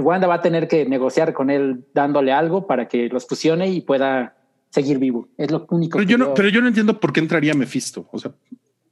Wanda 0.00 0.26
va 0.26 0.34
a 0.36 0.40
tener 0.42 0.66
que 0.66 0.84
negociar 0.86 1.32
con 1.32 1.50
él 1.50 1.84
dándole 1.94 2.32
algo 2.32 2.66
para 2.66 2.88
que 2.88 3.08
los 3.08 3.26
fusione 3.26 3.68
y 3.68 3.80
pueda 3.82 4.34
seguir 4.70 4.98
vivo. 4.98 5.28
Es 5.36 5.50
lo 5.50 5.66
único 5.70 5.98
Pero 5.98 6.06
que 6.06 6.12
yo 6.12 6.18
no, 6.18 6.24
yo- 6.26 6.34
pero 6.34 6.48
yo 6.48 6.60
no 6.62 6.68
entiendo 6.68 6.98
por 6.98 7.12
qué 7.12 7.20
entraría 7.20 7.52
Mephisto. 7.54 8.06
O 8.10 8.18
sea, 8.18 8.32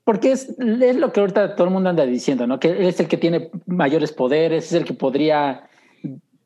porque 0.05 0.33
es, 0.33 0.55
es 0.59 0.97
lo 0.97 1.13
que 1.13 1.21
ahorita 1.21 1.55
todo 1.55 1.67
el 1.69 1.73
mundo 1.73 1.89
anda 1.91 2.05
diciendo, 2.05 2.47
¿no? 2.47 2.59
Que 2.61 2.69
él 2.71 2.87
es 2.87 3.01
el 3.01 3.09
que 3.09 3.17
tiene 3.17 3.51
mayores 3.67 4.13
poderes, 4.13 4.67
es 4.67 4.73
el 4.75 4.85
que 4.85 4.93
podría 4.95 5.65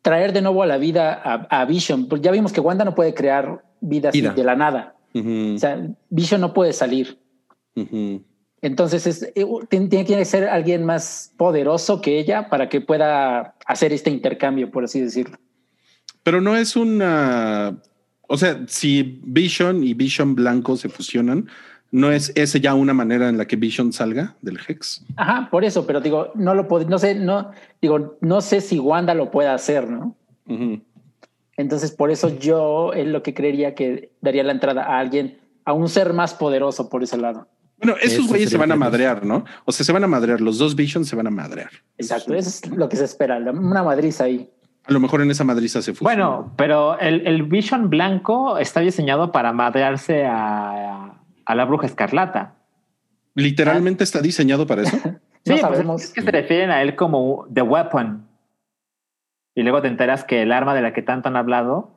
traer 0.02 0.32
de 0.32 0.42
nuevo 0.42 0.62
a 0.62 0.66
la 0.66 0.76
vida 0.76 1.14
a, 1.24 1.62
a 1.62 1.64
Vision. 1.64 2.08
Pues 2.08 2.22
ya 2.22 2.30
vimos 2.30 2.52
que 2.52 2.60
Wanda 2.60 2.84
no 2.84 2.94
puede 2.94 3.14
crear 3.14 3.64
vida 3.80 4.10
Vida. 4.10 4.32
de 4.34 4.44
la 4.44 4.54
nada. 4.54 4.93
O 5.14 5.58
sea, 5.58 5.86
Vision 6.10 6.40
no 6.40 6.52
puede 6.52 6.72
salir. 6.72 7.18
Entonces 8.60 9.06
es, 9.06 9.22
eh, 9.34 9.46
tiene, 9.68 10.04
que 10.04 10.24
ser 10.24 10.48
alguien 10.48 10.84
más 10.84 11.32
poderoso 11.36 12.00
que 12.00 12.18
ella 12.18 12.48
para 12.48 12.68
que 12.68 12.80
pueda 12.80 13.54
hacer 13.66 13.92
este 13.92 14.10
intercambio, 14.10 14.70
por 14.70 14.84
así 14.84 15.00
decirlo. 15.00 15.36
pero 16.22 16.40
no 16.40 16.56
es 16.56 16.74
una. 16.76 17.76
O 18.26 18.36
sea, 18.38 18.62
si 18.66 19.20
Vision 19.24 19.84
y 19.84 19.92
Vision 19.92 20.34
Blanco 20.34 20.76
se 20.78 20.88
fusionan, 20.88 21.46
¿no 21.90 22.10
es 22.10 22.32
ese 22.34 22.58
ya 22.58 22.74
una 22.74 22.94
manera 22.94 23.28
en 23.28 23.36
la 23.36 23.46
que 23.46 23.56
Vision 23.56 23.92
salga 23.92 24.34
del 24.40 24.58
Hex? 24.66 25.04
Ajá, 25.16 25.48
por 25.50 25.62
eso, 25.62 25.86
pero 25.86 26.00
digo, 26.00 26.32
no 26.34 26.54
lo 26.54 26.66
pod- 26.66 26.86
no 26.88 26.98
sé, 26.98 27.14
no, 27.16 27.50
digo, 27.82 28.16
no 28.22 28.40
sé 28.40 28.62
si 28.62 28.78
Wanda 28.78 29.14
lo 29.14 29.30
puede 29.30 29.50
hacer, 29.50 29.88
¿no? 29.90 30.16
Entonces, 31.56 31.92
por 31.92 32.10
eso 32.10 32.36
yo 32.38 32.92
es 32.92 33.06
lo 33.06 33.22
que 33.22 33.34
creería 33.34 33.74
que 33.74 34.10
daría 34.20 34.42
la 34.42 34.52
entrada 34.52 34.84
a 34.84 34.98
alguien, 34.98 35.38
a 35.64 35.72
un 35.72 35.88
ser 35.88 36.12
más 36.12 36.34
poderoso 36.34 36.88
por 36.88 37.02
ese 37.02 37.16
lado. 37.16 37.46
Bueno, 37.78 37.96
esos 38.00 38.20
Eso 38.20 38.28
güeyes 38.28 38.50
se 38.50 38.56
van 38.56 38.72
a 38.72 38.76
madrear, 38.76 39.24
¿no? 39.26 39.44
O 39.64 39.72
sea, 39.72 39.84
se 39.84 39.92
van 39.92 40.04
a 40.04 40.06
madrear. 40.06 40.40
Los 40.40 40.58
dos 40.58 40.74
Vision 40.74 41.04
se 41.04 41.16
van 41.16 41.26
a 41.26 41.30
madrear. 41.30 41.70
Exacto, 41.98 42.34
eso 42.34 42.48
es 42.48 42.70
lo 42.70 42.88
que 42.88 42.96
se 42.96 43.04
espera, 43.04 43.38
una 43.38 43.82
madriza 43.82 44.24
ahí. 44.24 44.48
A 44.86 44.92
lo 44.92 45.00
mejor 45.00 45.22
en 45.22 45.30
esa 45.30 45.44
madriza 45.44 45.80
se 45.82 45.92
fusionan. 45.92 46.16
Bueno, 46.16 46.52
pero 46.56 46.98
el, 46.98 47.26
el 47.26 47.42
Vision 47.44 47.90
blanco 47.90 48.58
está 48.58 48.80
diseñado 48.80 49.32
para 49.32 49.52
madrearse 49.52 50.24
a, 50.26 51.14
a 51.44 51.54
la 51.54 51.64
bruja 51.64 51.86
escarlata. 51.86 52.54
literalmente 53.34 54.04
está 54.04 54.20
diseñado 54.20 54.66
para 54.66 54.82
eso. 54.82 54.96
No 55.46 55.52
pues 55.56 55.60
sabemos. 55.60 56.02
es 56.04 56.12
que 56.14 56.22
se 56.22 56.30
refieren 56.30 56.70
a 56.70 56.80
él 56.80 56.96
como 56.96 57.46
The 57.52 57.60
Weapon. 57.60 58.23
Y 59.54 59.62
luego 59.62 59.80
te 59.82 59.88
enteras 59.88 60.24
que 60.24 60.42
el 60.42 60.52
arma 60.52 60.74
de 60.74 60.82
la 60.82 60.92
que 60.92 61.02
tanto 61.02 61.28
han 61.28 61.36
hablado 61.36 61.90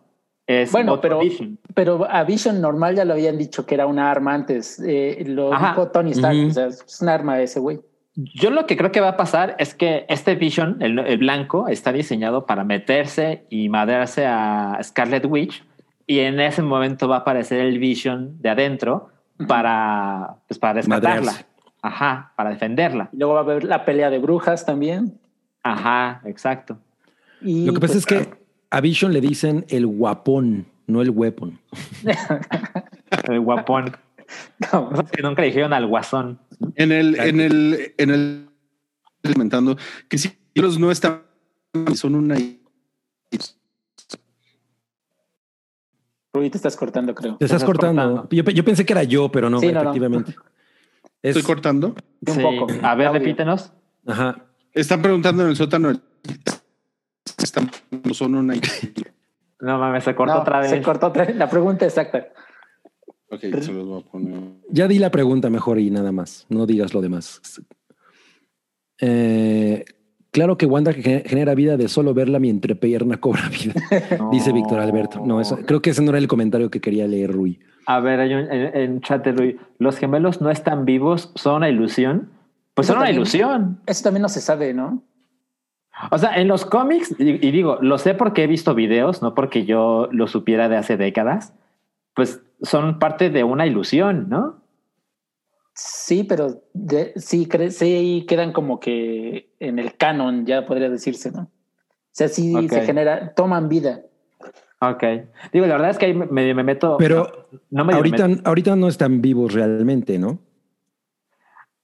es 0.46 0.72
Bueno, 0.72 0.94
otro 0.94 1.02
pero, 1.02 1.20
Vision. 1.20 1.58
pero 1.74 2.08
a 2.10 2.24
Vision 2.24 2.62
normal 2.62 2.96
ya 2.96 3.04
lo 3.06 3.14
habían 3.14 3.38
dicho 3.38 3.66
que 3.66 3.76
era 3.76 3.86
una 3.86 4.10
arma 4.12 4.34
antes. 4.34 4.80
eh, 4.86 5.24
lo 5.28 5.54
Ajá. 5.54 5.70
dijo 5.70 5.88
Tony 5.90 6.12
Stark, 6.12 6.38
o 6.48 6.52
sea, 6.52 6.68
es 6.68 7.02
un 7.02 7.10
arma 7.10 7.40
ese 7.42 7.60
güey. 7.60 7.80
Yo 8.16 8.50
lo 8.50 8.66
que 8.66 8.78
creo 8.78 8.92
que 8.92 9.00
va 9.02 9.10
a 9.10 9.18
pasar 9.18 9.56
es 9.60 9.76
que 9.76 10.06
este 10.10 10.36
Vision, 10.36 10.78
el, 10.82 10.98
el 11.00 11.18
blanco, 11.20 11.68
está 11.68 11.92
diseñado 11.92 12.46
para 12.48 12.64
meterse 12.64 13.46
y 13.50 13.70
madrearse 13.70 14.26
a 14.26 14.80
Scarlet 14.82 15.26
Witch. 15.26 15.64
Y 16.08 16.20
en 16.20 16.40
ese 16.40 16.62
momento 16.62 17.08
va 17.08 17.18
a 17.18 17.20
aparecer 17.20 17.60
el 17.60 17.78
Vision 17.80 18.42
de 18.42 18.50
adentro 18.50 19.10
para, 19.48 20.38
pues, 20.48 20.58
para 20.58 20.74
rescatarla. 20.76 21.18
Madrearse. 21.20 21.46
Ajá, 21.82 22.32
para 22.36 22.50
defenderla. 22.50 23.10
Y 23.12 23.18
luego 23.18 23.34
va 23.34 23.42
a 23.42 23.44
haber 23.44 23.64
la 23.64 23.86
pelea 23.86 24.10
de 24.10 24.18
brujas 24.20 24.66
también. 24.66 25.20
Ajá, 25.62 26.22
exacto. 26.26 26.78
Y 27.42 27.66
Lo 27.66 27.74
que 27.74 27.80
pasa 27.80 27.94
pues, 27.94 27.98
es 28.00 28.06
que 28.06 28.30
a 28.70 28.82
Vision 28.82 29.14
le 29.14 29.22
dicen 29.22 29.66
el 29.70 29.86
guapón, 29.88 30.66
no 30.88 31.02
el 31.02 31.10
weapon. 31.12 31.60
El 33.30 33.40
guapón. 33.40 33.96
No, 34.74 34.90
que 35.12 35.22
nunca 35.22 35.42
le 35.42 35.48
dijeron 35.50 35.72
al 35.74 35.86
guasón. 35.88 36.40
En 36.76 36.92
el, 36.92 37.18
en 37.20 37.40
el, 37.40 37.94
en 37.98 38.10
el 38.10 38.50
comentando 39.34 39.78
que 40.10 40.18
si 40.18 40.32
ellos 40.54 40.78
no 40.80 40.92
están, 40.92 41.22
son 41.96 42.16
una 42.16 42.36
Rui, 46.34 46.50
te 46.50 46.58
estás 46.58 46.76
cortando, 46.76 47.16
creo. 47.16 47.38
Te 47.38 47.46
estás, 47.46 47.58
estás 47.62 47.66
cortando. 47.66 48.02
cortando. 48.02 48.30
Yo, 48.36 48.44
pe- 48.44 48.54
yo 48.54 48.64
pensé 48.66 48.86
que 48.86 48.94
era 48.94 49.04
yo, 49.04 49.30
pero 49.32 49.50
no, 49.50 49.60
Sí, 49.60 49.68
no, 49.68 49.74
no. 49.74 49.80
efectivamente. 49.82 50.32
Es- 51.22 51.36
estoy 51.36 51.44
cortando. 51.44 51.96
Un 52.28 52.42
poco. 52.42 52.68
A 52.84 52.96
ver, 52.96 53.08
Audio. 53.08 53.20
repítenos. 53.20 53.72
Ajá. 54.06 54.46
Están 54.74 55.02
preguntando 55.02 55.44
en 55.44 55.50
el 55.50 55.56
sótano. 55.56 56.00
Están, 57.38 57.70
son 58.14 58.36
una. 58.36 58.54
No 59.60 59.80
mames, 59.80 60.04
se 60.04 60.14
cortó 60.16 60.36
No, 60.36 60.42
otra 60.42 60.60
vez. 60.60 60.70
Se 60.70 60.82
cortó 60.82 61.08
otra 61.08 61.26
vez. 61.26 61.36
La 61.36 61.50
pregunta 61.50 61.86
exacta. 61.86 62.28
Ok, 63.30 63.42
se 63.42 63.74
los 63.74 63.86
voy 63.86 64.00
a 64.02 64.06
poner. 64.12 64.40
Ya 64.70 64.88
di 64.88 65.00
la 65.00 65.12
pregunta 65.12 65.50
mejor 65.50 65.80
y 65.80 65.90
nada 65.90 66.12
más. 66.12 66.46
No 66.50 66.66
digas 66.66 66.94
lo 66.94 67.02
demás. 67.02 67.42
Eh, 69.00 69.86
claro 70.32 70.58
que 70.58 70.66
Wanda 70.66 70.94
ge- 70.94 71.24
genera 71.26 71.54
vida 71.56 71.78
de 71.78 71.88
solo 71.88 72.14
verla 72.14 72.40
mi 72.40 72.50
entrepierna 72.50 73.18
cobra 73.18 73.50
vida, 73.50 73.74
dice 74.32 74.52
Víctor 74.52 74.80
Alberto. 74.80 75.22
No, 75.26 75.40
eso, 75.42 75.58
creo 75.66 75.82
que 75.82 75.92
ese 75.92 76.02
no 76.02 76.10
era 76.10 76.18
el 76.18 76.28
comentario 76.28 76.70
que 76.72 76.82
quería 76.82 77.08
leer 77.08 77.32
Rui. 77.32 77.60
A 77.86 78.00
ver, 78.00 78.20
hay 78.20 78.34
un, 78.34 78.52
en, 78.52 78.76
en 78.78 79.02
chat 79.02 79.24
de 79.24 79.32
Rui. 79.32 79.60
¿Los 79.78 79.98
gemelos 79.98 80.42
no 80.42 80.50
están 80.50 80.86
vivos? 80.86 81.32
¿Son 81.36 81.56
una 81.56 81.70
ilusión? 81.70 82.30
Pues 82.74 82.86
Eso 82.88 82.94
son 82.94 82.98
una 83.00 83.06
también- 83.08 83.16
ilusión. 83.22 83.80
Eso 83.86 84.04
también 84.04 84.22
no 84.24 84.30
se 84.30 84.42
sabe, 84.42 84.74
¿no? 84.74 85.04
O 86.12 86.18
sea, 86.18 86.36
en 86.40 86.48
los 86.48 86.66
cómics, 86.66 87.16
y, 87.20 87.46
y 87.48 87.52
digo, 87.52 87.78
lo 87.82 87.98
sé 87.98 88.14
porque 88.14 88.44
he 88.44 88.48
visto 88.48 88.76
videos, 88.76 89.22
no 89.22 89.34
porque 89.34 89.66
yo 89.66 90.08
lo 90.12 90.28
supiera 90.28 90.70
de 90.70 90.78
hace 90.78 90.96
décadas, 90.98 91.54
pues 92.14 92.42
son 92.62 93.00
parte 93.00 93.30
de 93.30 93.44
una 93.44 93.66
ilusión, 93.66 94.28
¿no? 94.30 94.62
Sí, 95.74 96.24
pero 96.24 96.62
de- 96.74 97.14
sí, 97.18 97.48
cre- 97.48 97.70
sí 97.70 98.26
quedan 98.28 98.52
como 98.52 98.80
que 98.80 99.52
en 99.60 99.78
el 99.80 99.96
canon, 99.96 100.46
ya 100.46 100.66
podría 100.66 100.90
decirse, 100.90 101.32
¿no? 101.32 101.42
O 101.44 101.50
sea, 102.12 102.28
sí 102.30 102.54
se 102.70 102.86
genera, 102.86 103.34
toman 103.36 103.70
vida. 103.70 104.02
Ok. 104.82 105.04
Digo, 105.54 105.66
la 105.68 105.74
verdad 105.76 105.92
es 105.92 105.98
que 106.00 106.08
ahí 106.08 106.14
me, 106.14 106.54
me 106.54 106.64
meto. 106.64 106.98
Pero 106.98 107.48
no, 107.52 107.60
no 107.72 107.86
me 107.86 107.94
ahorita, 107.94 108.28
ahorita 108.46 108.76
no 108.76 108.88
están 108.88 109.22
vivos 109.22 109.54
realmente, 109.54 110.18
¿no? 110.18 110.40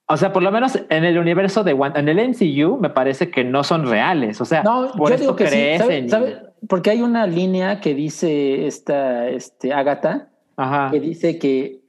O 0.06 0.16
sea, 0.18 0.32
por 0.32 0.42
lo 0.42 0.52
menos 0.52 0.78
en 0.90 1.04
el 1.04 1.18
universo 1.18 1.64
de 1.64 1.72
Wanda, 1.72 1.98
en 2.00 2.08
el 2.10 2.18
MCU, 2.28 2.78
me 2.78 2.90
parece 2.90 3.30
que 3.30 3.42
no 3.42 3.64
son 3.64 3.86
reales. 3.86 4.40
O 4.40 4.44
sea, 4.44 4.62
No, 4.62 4.90
por 4.96 5.08
yo 5.08 5.14
esto 5.14 5.22
digo 5.22 5.36
que 5.36 5.46
sí. 5.46 5.56
¿sabe- 5.56 5.76
crecen. 5.86 6.10
sabe? 6.10 6.42
Porque 6.68 6.90
hay 6.90 7.00
una 7.02 7.26
línea 7.26 7.80
que 7.80 7.94
dice 7.94 8.66
esta, 8.66 9.28
este, 9.28 9.72
Agatha, 9.72 10.28
Ajá. 10.56 10.90
que 10.90 11.00
dice 11.00 11.38
que, 11.38 11.80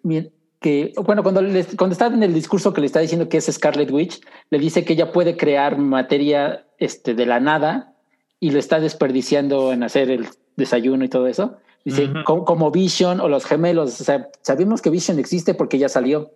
que 0.62 0.93
bueno, 1.06 1.23
cuando, 1.23 1.41
le- 1.41 1.65
cuando 1.78 1.91
está 1.93 2.08
en 2.08 2.23
el 2.23 2.34
discurso 2.34 2.71
que 2.73 2.82
le 2.82 2.88
está 2.88 2.99
diciendo 3.01 3.28
que 3.28 3.38
es 3.38 3.45
Scarlet 3.51 3.91
Witch, 3.91 4.21
le 4.49 4.60
dice 4.60 4.86
que 4.86 4.93
ella 4.93 5.12
puede 5.12 5.36
crear 5.36 5.78
materia 5.78 6.65
este, 6.78 7.15
de 7.15 7.25
la 7.25 7.39
nada 7.41 7.93
y 8.39 8.51
lo 8.51 8.60
está 8.60 8.80
desperdiciando 8.80 9.73
en 9.73 9.84
hacer 9.84 10.10
el 10.10 10.25
desayuno 10.56 11.04
y 11.04 11.10
todo 11.10 11.28
eso. 11.28 11.58
Dice, 11.84 12.10
como, 12.25 12.45
como 12.45 12.71
Vision 12.71 13.19
o 13.19 13.28
los 13.30 13.45
gemelos, 13.45 13.99
o 14.01 14.04
sea, 14.04 14.30
sabemos 14.41 14.82
que 14.82 14.89
Vision 14.89 15.19
existe 15.19 15.54
porque 15.54 15.78
ya 15.78 15.88
salió. 15.89 16.32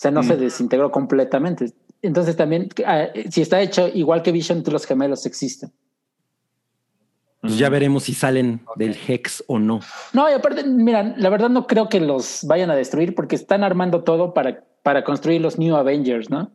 O 0.00 0.02
sea, 0.02 0.10
no 0.10 0.22
se 0.22 0.34
desintegró 0.38 0.90
completamente. 0.90 1.74
Entonces 2.00 2.34
también, 2.34 2.70
ah, 2.86 3.08
si 3.28 3.42
está 3.42 3.60
hecho 3.60 3.86
igual 3.86 4.22
que 4.22 4.32
Vision, 4.32 4.62
los 4.66 4.86
gemelos 4.86 5.26
existen. 5.26 5.70
Pues 7.42 7.58
ya 7.58 7.68
veremos 7.68 8.04
si 8.04 8.14
salen 8.14 8.62
del 8.76 8.96
Hex 9.06 9.44
o 9.46 9.58
no. 9.58 9.80
No, 10.14 10.30
y 10.30 10.32
aparte, 10.32 10.64
mira, 10.64 11.14
la 11.18 11.28
verdad 11.28 11.50
no 11.50 11.66
creo 11.66 11.90
que 11.90 12.00
los 12.00 12.44
vayan 12.46 12.70
a 12.70 12.74
destruir 12.76 13.14
porque 13.14 13.36
están 13.36 13.62
armando 13.62 14.02
todo 14.02 14.32
para, 14.32 14.64
para 14.82 15.04
construir 15.04 15.42
los 15.42 15.58
New 15.58 15.76
Avengers, 15.76 16.30
¿no? 16.30 16.50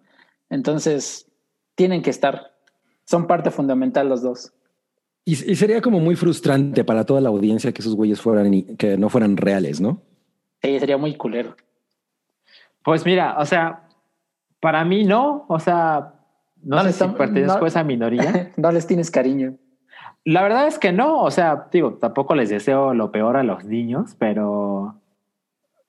Entonces, 0.49 1.27
tienen 1.75 2.01
que 2.01 2.09
estar. 2.09 2.55
Son 3.03 3.27
parte 3.27 3.51
fundamental 3.51 4.09
los 4.09 4.23
dos. 4.23 4.53
Y, 5.23 5.33
y 5.51 5.55
sería 5.55 5.81
como 5.81 5.99
muy 5.99 6.15
frustrante 6.15 6.83
para 6.83 7.03
toda 7.05 7.21
la 7.21 7.29
audiencia 7.29 7.71
que 7.71 7.83
esos 7.83 7.95
güeyes 7.95 8.19
fueran 8.21 8.51
y- 8.55 8.63
que 8.75 8.97
no 8.97 9.09
fueran 9.09 9.37
reales, 9.37 9.81
¿no? 9.81 10.01
Sí, 10.63 10.79
sería 10.79 10.97
muy 10.97 11.15
culero. 11.15 11.55
Pues 12.85 13.05
mira, 13.05 13.35
o 13.39 13.45
sea, 13.45 13.81
para 14.61 14.85
mí 14.85 15.03
no. 15.03 15.45
O 15.49 15.59
sea, 15.59 16.13
no, 16.63 16.77
No 16.77 16.83
sé 16.83 16.93
si 16.93 17.07
pertenezco 17.09 17.59
no- 17.59 17.65
a 17.65 17.67
esa 17.67 17.83
minoría. 17.83 18.51
no 18.57 18.71
les 18.71 18.87
tienes 18.87 19.11
cariño. 19.11 19.55
La 20.23 20.41
verdad 20.41 20.67
es 20.67 20.79
que 20.79 20.91
no, 20.91 21.21
o 21.21 21.29
sea, 21.31 21.67
digo, 21.71 21.95
tampoco 21.95 22.33
les 22.35 22.49
deseo 22.49 22.93
lo 22.93 23.11
peor 23.11 23.37
a 23.37 23.43
los 23.43 23.63
niños, 23.65 24.15
pero 24.17 24.95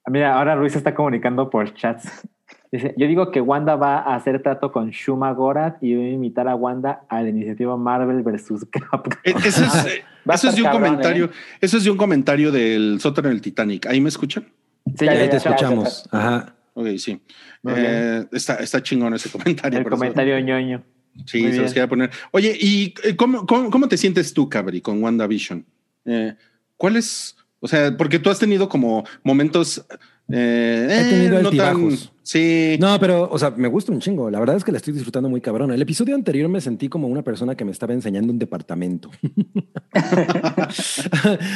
mira, 0.07 0.37
ahora 0.37 0.55
Ruiz 0.55 0.75
está 0.75 0.93
comunicando 0.93 1.49
por 1.49 1.73
chats. 1.73 2.27
Dice, 2.71 2.93
yo 2.97 3.07
digo 3.07 3.31
que 3.31 3.41
Wanda 3.41 3.75
va 3.77 3.99
a 3.99 4.15
hacer 4.15 4.41
trato 4.43 4.71
con 4.71 4.89
Shuma 4.89 5.31
Gorath 5.31 5.81
y 5.81 5.95
va 5.95 6.03
a 6.03 6.07
invitar 6.09 6.47
a 6.49 6.55
Wanda 6.55 7.01
a 7.09 7.21
la 7.21 7.29
iniciativa 7.29 7.77
Marvel 7.77 8.21
versus 8.23 8.65
Capcom. 8.71 9.11
Eh, 9.23 9.33
Eso 9.43 9.63
es, 9.65 9.85
eh, 9.85 10.03
Va 10.29 10.33
a 10.33 10.35
eso 10.35 10.49
es 10.49 10.55
de 10.55 10.61
un 10.61 10.65
cabrón, 10.67 10.83
comentario. 10.89 11.25
¿eh? 11.25 11.29
Eso 11.61 11.77
es 11.77 11.83
de 11.85 11.89
un 11.91 11.97
comentario 11.97 12.51
del 12.51 12.99
sótano 12.99 13.29
del 13.29 13.41
Titanic. 13.41 13.85
¿Ahí 13.87 14.01
me 14.01 14.09
escuchan? 14.09 14.45
Sí, 14.95 15.05
Ya, 15.05 15.13
ya, 15.13 15.19
Ahí 15.21 15.25
ya, 15.25 15.29
te 15.31 15.39
ya. 15.39 15.49
escuchamos. 15.49 16.09
Ajá. 16.11 16.53
Ok, 16.79 16.87
sí. 16.97 17.19
Eh, 17.67 18.25
está, 18.31 18.55
está 18.57 18.83
chingón 18.83 19.15
ese 19.15 19.29
comentario. 19.31 19.79
El 19.79 19.85
eso- 19.85 19.89
comentario 19.89 20.39
ñoño. 20.39 20.83
Sí, 21.25 21.41
Muy 21.41 21.51
se 21.51 21.57
los 21.57 21.63
bien. 21.63 21.73
quería 21.73 21.87
poner. 21.89 22.11
Oye, 22.31 22.55
¿y 22.61 22.93
eh, 23.03 23.15
cómo, 23.15 23.47
cómo, 23.47 23.71
cómo 23.71 23.87
te 23.87 23.97
sientes 23.97 24.31
tú, 24.31 24.47
Cabri, 24.47 24.81
con 24.81 25.01
WandaVision? 25.01 25.65
Eh, 26.05 26.35
¿Cuál 26.75 26.97
es? 26.97 27.35
O 27.59 27.67
sea, 27.67 27.97
porque 27.97 28.19
tú 28.19 28.29
has 28.29 28.37
tenido 28.37 28.69
como 28.69 29.03
momentos. 29.23 29.83
Eh, 30.29 30.87
He 30.89 31.09
tenido 31.09 31.39
eh, 31.39 31.43
no 31.43 31.49
tan- 31.51 31.59
altibajos. 31.59 32.11
sí. 32.21 32.75
No, 32.81 32.99
pero, 32.99 33.29
o 33.31 33.39
sea, 33.39 33.51
me 33.51 33.67
gusta 33.69 33.91
un 33.93 33.99
chingo. 34.01 34.29
La 34.29 34.39
verdad 34.39 34.57
es 34.57 34.63
que 34.65 34.71
la 34.73 34.77
estoy 34.77 34.93
disfrutando 34.93 35.29
muy 35.29 35.39
cabrón. 35.39 35.71
El 35.71 35.81
episodio 35.81 36.15
anterior 36.15 36.49
me 36.49 36.59
sentí 36.59 36.89
como 36.89 37.07
una 37.07 37.21
persona 37.23 37.55
que 37.55 37.63
me 37.63 37.71
estaba 37.71 37.93
enseñando 37.93 38.33
un 38.33 38.39
departamento. 38.39 39.09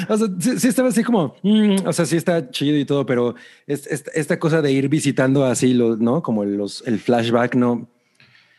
o 0.10 0.17
sea, 0.17 0.27
sí, 0.39 0.60
sí 0.60 0.67
estaba 0.67 0.89
así 0.89 1.03
como, 1.03 1.36
mm, 1.43 1.86
o 1.86 1.93
sea, 1.93 2.05
sí 2.05 2.15
está 2.17 2.49
chido 2.49 2.77
y 2.77 2.86
todo, 2.86 3.05
pero 3.05 3.36
es, 3.67 3.88
es- 3.88 4.05
esta 4.13 4.39
cosa 4.39 4.62
de 4.62 4.71
ir 4.71 4.89
visitando 4.89 5.45
así, 5.45 5.73
los, 5.73 5.99
¿no? 5.99 6.21
Como 6.21 6.45
los, 6.45 6.84
el 6.88 6.99
flashback, 6.99 7.55
¿no? 7.55 7.89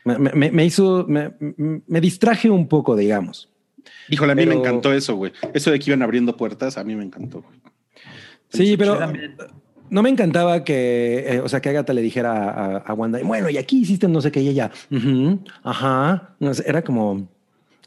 Me, 0.05 0.19
me- 0.19 0.51
me 0.51 0.65
hizo, 0.65 1.07
me, 1.09 1.33
me 1.87 2.01
distraje 2.01 2.51
un 2.51 2.67
poco, 2.69 2.97
digamos. 2.97 3.49
Híjole, 4.09 4.33
a 4.33 4.35
mí 4.35 4.47
me 4.47 4.55
encantó 4.55 4.93
eso, 4.93 5.15
güey. 5.17 5.33
Eso 5.55 5.71
de 5.71 5.79
que 5.79 5.91
iban 5.91 6.03
abriendo 6.03 6.37
puertas, 6.37 6.77
a 6.77 6.85
mí 6.85 6.95
me 6.95 7.05
encantó. 7.05 7.43
güey. 7.43 7.59
Sí, 8.51 8.77
pero 8.77 8.99
también. 8.99 9.35
No 9.93 10.03
me 10.03 10.09
encantaba 10.09 10.65
que, 10.65 11.25
eh, 11.35 11.41
o 11.41 11.49
sea, 11.49 11.61
que 11.61 11.69
Agatha 11.69 11.93
le 11.93 12.01
dijera 12.01 12.49
a, 12.51 12.77
a 12.79 12.95
Wanda, 12.95 13.21
bueno, 13.23 13.51
y 13.51 13.59
aquí 13.59 13.83
hiciste 13.83 14.09
no 14.09 14.21
sé 14.23 14.33
qué, 14.33 14.41
y 14.41 14.49
ella, 14.49 14.71
"Ujú, 14.91 15.41
ajá, 15.63 16.35
No 16.41 16.55
sé, 16.55 16.65
era 16.67 16.83
como, 16.83 17.29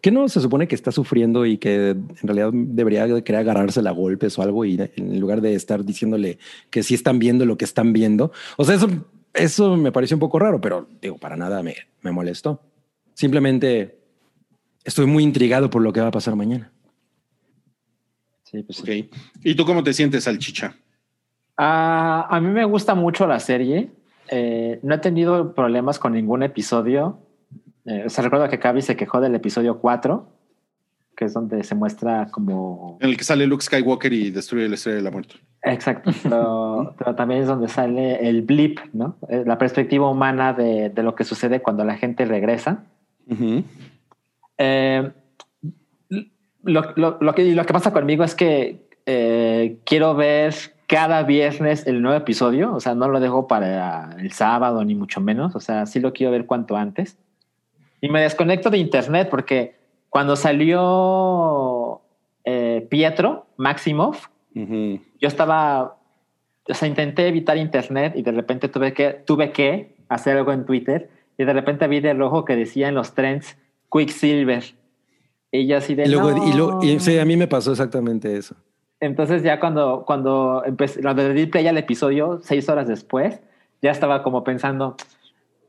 que 0.02 0.12
no 0.12 0.30
se 0.30 0.40
supone 0.40 0.68
que 0.68 0.76
está 0.76 0.92
sufriendo 0.92 1.48
y 1.48 1.58
que 1.58 1.90
en 1.90 2.08
realidad 2.22 2.52
debería 2.54 3.08
de 3.08 3.24
querer 3.24 3.42
agarrársela 3.42 3.90
a 3.90 3.94
golpes 3.94 4.38
o 4.38 4.44
algo, 4.44 4.64
y 4.66 4.80
en 4.96 5.20
lugar 5.20 5.42
de 5.42 5.56
estar 5.56 5.84
diciéndole 5.84 6.38
que 6.70 6.84
sí 6.84 6.94
están 6.94 7.18
viendo 7.18 7.44
lo 7.46 7.58
que 7.58 7.66
están 7.66 7.92
viendo. 7.92 8.32
O 8.58 8.64
sea, 8.66 8.76
eso, 8.76 8.88
eso 9.34 9.76
me 9.76 9.92
pareció 9.92 10.16
un 10.16 10.22
poco 10.22 10.38
raro, 10.38 10.62
pero 10.62 10.88
digo, 11.02 11.18
para 11.18 11.36
nada 11.36 11.64
me, 11.64 11.76
me 12.04 12.12
molestó. 12.12 12.62
Simplemente 13.16 13.98
estoy 14.84 15.08
muy 15.08 15.24
intrigado 15.24 15.72
por 15.72 15.82
lo 15.82 15.92
que 15.92 16.02
va 16.02 16.08
a 16.10 16.12
pasar 16.12 16.36
mañana. 16.36 16.72
Sí, 18.44 18.62
pues 18.62 18.78
sí. 18.78 19.10
Ok. 19.12 19.18
¿Y 19.44 19.56
tú 19.56 19.66
cómo 19.66 19.84
te 19.84 19.92
sientes, 19.92 20.26
Salchicha? 20.26 20.76
Ah, 21.58 22.28
a 22.30 22.40
mí 22.42 22.50
me 22.50 22.66
gusta 22.66 22.96
mucho 22.96 23.28
la 23.28 23.40
serie. 23.40 23.90
Eh, 24.30 24.80
no 24.84 24.96
he 24.96 24.98
tenido 24.98 25.54
problemas 25.54 26.00
con 26.00 26.14
ningún 26.14 26.44
episodio. 26.44 27.20
Eh, 27.86 28.04
o 28.06 28.10
sea, 28.10 28.24
recuerdo 28.24 28.50
que 28.50 28.60
Cavi 28.60 28.82
se 28.82 28.96
quejó 28.96 29.22
del 29.22 29.36
episodio 29.36 29.80
4, 29.80 30.28
que 31.16 31.26
es 31.26 31.34
donde 31.34 31.64
se 31.64 31.76
muestra 31.76 32.28
como... 32.32 32.98
En 33.00 33.10
el 33.10 33.18
que 33.18 33.24
sale 33.24 33.46
Luke 33.48 33.64
Skywalker 33.64 34.12
y 34.12 34.32
destruye 34.32 34.68
la 34.68 34.76
estrella 34.76 34.98
de 34.98 35.04
la 35.04 35.12
muerte. 35.12 35.36
Exacto, 35.62 36.12
pero, 36.24 36.94
pero 36.98 37.16
también 37.16 37.42
es 37.42 37.48
donde 37.48 37.68
sale 37.70 38.28
el 38.28 38.42
blip, 38.42 38.80
¿no? 38.94 39.16
Eh, 39.30 39.44
La 39.46 39.58
perspectiva 39.58 40.10
humana 40.10 40.54
de, 40.54 40.90
de 40.90 41.04
lo 41.04 41.16
que 41.16 41.24
sucede 41.24 41.62
cuando 41.62 41.86
la 41.86 41.96
gente 41.96 42.26
regresa. 42.26 42.84
Eh, 44.58 45.12
lo, 46.64 46.82
lo- 46.96 47.18
lo 47.22 47.34
que, 47.36 47.54
lo 47.54 47.66
que 47.66 47.74
pasa 47.74 47.94
conmigo 47.94 48.24
es 48.24 48.36
que 48.36 48.88
eh, 49.06 49.78
quiero 49.86 50.16
ver 50.16 50.54
cada 50.88 51.24
viernes 51.24 51.88
el 51.88 52.02
nuevo 52.02 52.18
episodio, 52.18 52.74
o 52.74 52.80
sea, 52.80 52.94
no 52.96 53.08
lo 53.08 53.20
dejo 53.20 53.48
para 53.48 54.16
el 54.20 54.32
sábado 54.32 54.84
ni 54.86 54.94
mucho 54.96 55.20
menos, 55.22 55.56
o 55.56 55.60
sea, 55.60 55.86
sí 55.86 56.00
lo 56.00 56.14
quiero 56.14 56.32
ver 56.32 56.46
cuanto 56.46 56.76
antes. 56.78 57.18
Y 58.02 58.10
me 58.10 58.22
desconecto 58.22 58.70
de 58.70 58.78
internet 58.78 59.30
porque 59.32 59.76
cuando 60.10 60.36
salió 60.36 62.02
eh, 62.44 62.86
Pietro 62.90 63.48
Maximoff, 63.58 64.28
Ujú. 64.56 65.00
yo 65.20 65.28
estaba, 65.28 65.98
o 66.70 66.74
sea, 66.74 66.88
intenté 66.88 67.28
evitar 67.28 67.58
internet 67.58 68.14
y 68.16 68.22
de 68.22 68.32
repente 68.32 68.70
tuve 68.70 68.94
que, 68.94 69.12
tuve 69.26 69.52
que 69.52 69.96
hacer 70.08 70.38
algo 70.38 70.52
en 70.54 70.66
Twitter 70.66 71.10
y 71.38 71.44
de 71.46 71.54
repente 71.54 71.88
vi 71.88 72.00
de 72.00 72.14
rojo 72.14 72.46
que 72.46 72.56
decía 72.56 72.88
en 72.88 72.96
los 72.96 73.14
trends 73.14 73.58
Quicksilver. 73.92 74.64
Y 75.52 75.68
yo 75.68 75.78
así 75.78 75.96
de 75.96 76.04
Y 76.06 76.10
luego, 76.10 76.32
no. 76.32 76.48
y 76.48 76.54
luego- 76.54 76.84
y 76.84 77.00
sí, 77.00 77.18
a 77.18 77.26
mí 77.26 77.36
me 77.38 77.48
pasó 77.48 77.72
exactamente 77.72 78.36
eso. 78.38 78.56
Entonces 79.06 79.44
ya 79.44 79.60
cuando, 79.60 80.04
cuando 80.06 80.64
empecé, 80.66 81.00
cuando 81.02 81.22
le 81.22 81.34
di 81.36 81.46
play 81.46 81.68
al 81.68 81.78
episodio, 81.78 82.40
seis 82.44 82.68
horas 82.70 82.88
después, 82.88 83.40
ya 83.82 83.92
estaba 83.92 84.24
como 84.24 84.44
pensando, 84.44 84.98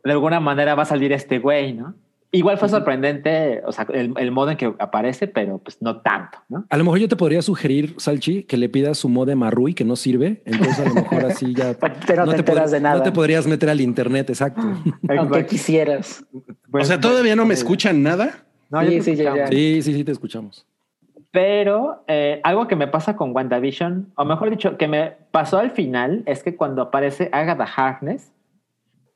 de 0.03 0.12
alguna 0.12 0.41
manera 0.41 0.74
va 0.74 0.84
a 0.84 0.87
salir 0.87 1.12
este 1.12 1.39
güey, 1.39 1.74
¿no? 1.74 1.95
Igual 2.32 2.57
fue 2.57 2.68
sorprendente, 2.70 3.62
o 3.66 3.72
sea, 3.72 3.87
el, 3.93 4.14
el 4.16 4.30
modo 4.30 4.51
en 4.53 4.57
que 4.57 4.74
aparece, 4.78 5.26
pero 5.28 5.59
pues 5.59 5.80
no 5.82 6.01
tanto, 6.01 6.39
¿no? 6.49 6.64
A 6.70 6.76
lo 6.78 6.84
mejor 6.84 6.99
yo 6.99 7.09
te 7.09 7.16
podría 7.16 7.43
sugerir, 7.43 7.95
Salchi, 7.99 8.43
que 8.45 8.57
le 8.57 8.70
pidas 8.70 8.97
su 8.99 9.11
modem 9.11 9.43
a 9.43 9.51
Rui, 9.51 9.74
que 9.74 9.84
no 9.84 9.97
sirve. 9.97 10.43
Entonces, 10.47 10.80
a 10.80 10.89
lo 10.89 10.95
mejor 10.95 11.26
así 11.26 11.55
ya. 11.55 11.74
Pero 12.07 12.24
no, 12.24 12.32
te, 12.32 12.39
enteras 12.39 12.70
de 12.70 12.80
nada. 12.80 12.97
No 12.97 13.03
te 13.03 13.12
podrías 13.12 13.47
meter 13.47 13.68
al 13.68 13.80
internet, 13.82 14.30
exacto. 14.30 14.62
Aunque 15.18 15.45
quisieras. 15.47 16.24
O 16.72 16.84
sea, 16.84 16.99
todavía 16.99 17.37
no 17.37 17.45
me 17.45 17.55
escuchan 17.55 18.03
nada. 18.03 18.47
No, 18.70 18.82
yo 18.82 18.91
Sí, 18.91 18.97
te 18.97 19.03
sí, 19.03 19.16
ya, 19.16 19.24
escuchaba. 19.24 19.37
ya. 19.37 19.47
Sí, 19.49 19.82
sí, 19.82 19.93
sí, 19.95 20.05
te 20.05 20.12
escuchamos. 20.12 20.66
Pero 21.37 22.03
eh, 22.07 22.41
algo 22.45 22.66
que 22.66 22.76
me 22.76 22.89
pasa 22.89 23.14
con 23.14 23.37
WandaVision, 23.37 24.11
o 24.16 24.24
mejor 24.24 24.49
dicho, 24.49 24.78
que 24.78 24.89
me 24.89 25.11
pasó 25.32 25.59
al 25.59 25.70
final, 25.70 26.22
es 26.24 26.43
que 26.43 26.57
cuando 26.57 26.80
aparece 26.80 27.28
Agatha 27.30 27.66
Harkness, 27.76 28.32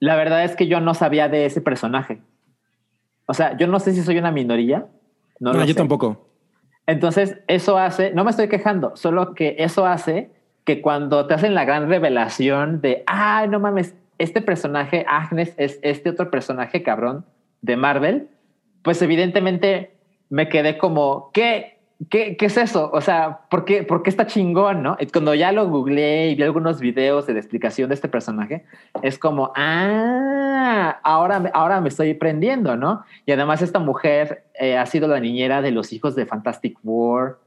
la 0.01 0.17
verdad 0.17 0.45
es 0.45 0.55
que 0.55 0.67
yo 0.67 0.81
no 0.81 0.93
sabía 0.93 1.31
de 1.31 1.47
ese 1.47 1.63
personaje. 1.63 2.21
O 3.25 3.33
sea, 3.33 3.57
yo 3.57 3.67
no 3.69 3.81
sé 3.81 3.95
si 3.95 4.03
soy 4.03 4.19
una 4.19 4.33
minoría. 4.33 4.87
No, 5.39 5.55
No, 5.55 5.61
lo 5.61 5.65
yo 5.65 5.73
sé. 5.73 5.79
tampoco. 5.79 6.29
Entonces, 6.87 7.39
eso 7.49 7.79
hace, 7.79 8.13
no 8.13 8.23
me 8.23 8.33
estoy 8.33 8.49
quejando, 8.49 8.95
solo 8.97 9.33
que 9.33 9.57
eso 9.59 9.87
hace 9.87 10.31
que 10.65 10.83
cuando 10.83 11.27
te 11.27 11.33
hacen 11.33 11.55
la 11.55 11.65
gran 11.65 11.89
revelación 11.89 12.83
de, 12.83 13.03
ay, 13.07 13.49
no 13.49 13.61
mames, 13.61 13.95
este 14.19 14.43
personaje, 14.43 15.07
Agnes, 15.09 15.55
es 15.57 15.81
este 15.81 16.11
otro 16.11 16.31
personaje 16.31 16.83
cabrón 16.83 17.25
de 17.63 17.79
Marvel, 17.79 18.29
pues 18.83 19.01
evidentemente 19.01 19.97
me 20.29 20.51
quedé 20.51 20.77
como, 20.77 21.31
¿qué? 21.33 21.80
¿Qué, 22.09 22.37
qué 22.39 22.47
es 22.47 22.57
eso? 22.57 22.91
O 22.95 23.01
sea, 23.03 23.41
¿por 23.51 23.65
qué, 23.67 23.83
¿por 23.83 24.03
qué 24.03 24.09
está 24.11 24.27
chingón, 24.27 24.83
no? 24.83 24.97
Cuando 25.13 25.35
ya 25.35 25.53
lo 25.53 25.69
googleé 25.69 26.31
y 26.31 26.35
vi 26.35 26.43
algunos 26.43 26.81
videos 26.81 27.27
de 27.27 27.35
la 27.35 27.41
explicación 27.41 27.89
de 27.91 27.95
este 27.95 28.09
personaje, 28.09 28.65
es 29.03 29.19
como, 29.19 29.53
ah, 29.55 30.99
ahora, 31.03 31.51
ahora 31.53 31.81
me 31.81 31.89
estoy 31.91 32.15
prendiendo, 32.15 32.77
¿no? 32.77 33.05
Y 33.27 33.33
además 33.33 33.61
esta 33.63 33.79
mujer 33.79 34.45
eh, 34.59 34.79
ha 34.79 34.87
sido 34.87 35.09
la 35.09 35.21
niñera 35.21 35.61
de 35.63 35.71
los 35.73 35.93
hijos 35.93 36.15
de 36.15 36.27
Fantastic 36.27 36.79
Four. 36.83 37.39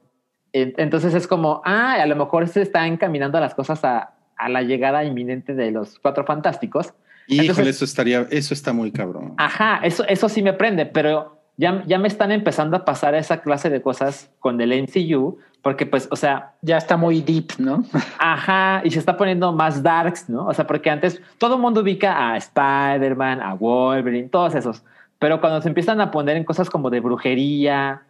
En- 0.54 0.74
Entonces 0.78 1.14
es 1.16 1.28
como, 1.28 1.62
ah, 1.66 1.94
a 1.94 2.06
lo 2.06 2.16
mejor 2.16 2.48
se 2.48 2.62
está 2.62 2.86
encaminando 2.88 3.40
las 3.40 3.56
cosas 3.56 3.84
a, 3.84 4.14
a 4.38 4.50
la 4.50 4.62
llegada 4.62 5.04
inminente 5.04 5.56
de 5.56 5.72
los 5.72 5.98
cuatro 6.00 6.26
fantásticos. 6.26 6.94
Híjole, 7.28 7.50
Entonces- 7.50 7.76
eso 7.76 7.86
estaría, 7.86 8.28
eso 8.30 8.54
está 8.54 8.72
muy 8.74 8.92
cabrón. 8.92 9.34
Ajá, 9.38 9.80
eso, 9.84 10.06
eso 10.08 10.30
sí 10.30 10.44
me 10.44 10.54
prende, 10.54 10.86
pero 10.86 11.43
ya, 11.58 11.84
ya 11.86 12.00
me 12.00 12.08
están 12.08 12.32
empezando 12.32 12.76
a 12.78 12.86
pasar 12.86 13.16
esa 13.16 13.42
clase 13.42 13.70
de 13.70 13.82
cosas 13.82 14.32
con 14.40 14.60
el 14.60 14.72
MCU, 14.84 15.38
porque 15.62 15.86
pues, 15.86 16.08
o 16.12 16.16
sea, 16.16 16.54
Ya 16.62 16.78
está 16.78 16.98
muy 16.98 17.22
deep, 17.22 17.54
¿no? 17.58 17.84
Ajá, 18.20 18.82
y 18.84 18.92
se 18.92 19.00
está 19.00 19.16
poniendo 19.16 19.52
más 19.54 19.82
darks, 19.82 20.30
¿no? 20.30 20.48
O 20.48 20.54
sea, 20.54 20.66
porque 20.68 20.90
antes 20.90 21.22
todo 21.38 21.56
el 21.56 21.62
mundo 21.62 21.82
ubica 21.82 22.32
a 22.32 22.38
Spider-Man, 22.38 23.42
a 23.42 23.54
Wolverine, 23.54 24.30
todos 24.30 24.56
esos. 24.56 24.84
Pero 25.20 25.40
cuando 25.40 25.62
se 25.62 25.70
empiezan 25.70 26.02
a 26.02 26.12
poner 26.12 26.36
en 26.38 26.44
cosas 26.44 26.70
como 26.70 26.90
de 26.90 27.00
brujería 27.00 28.02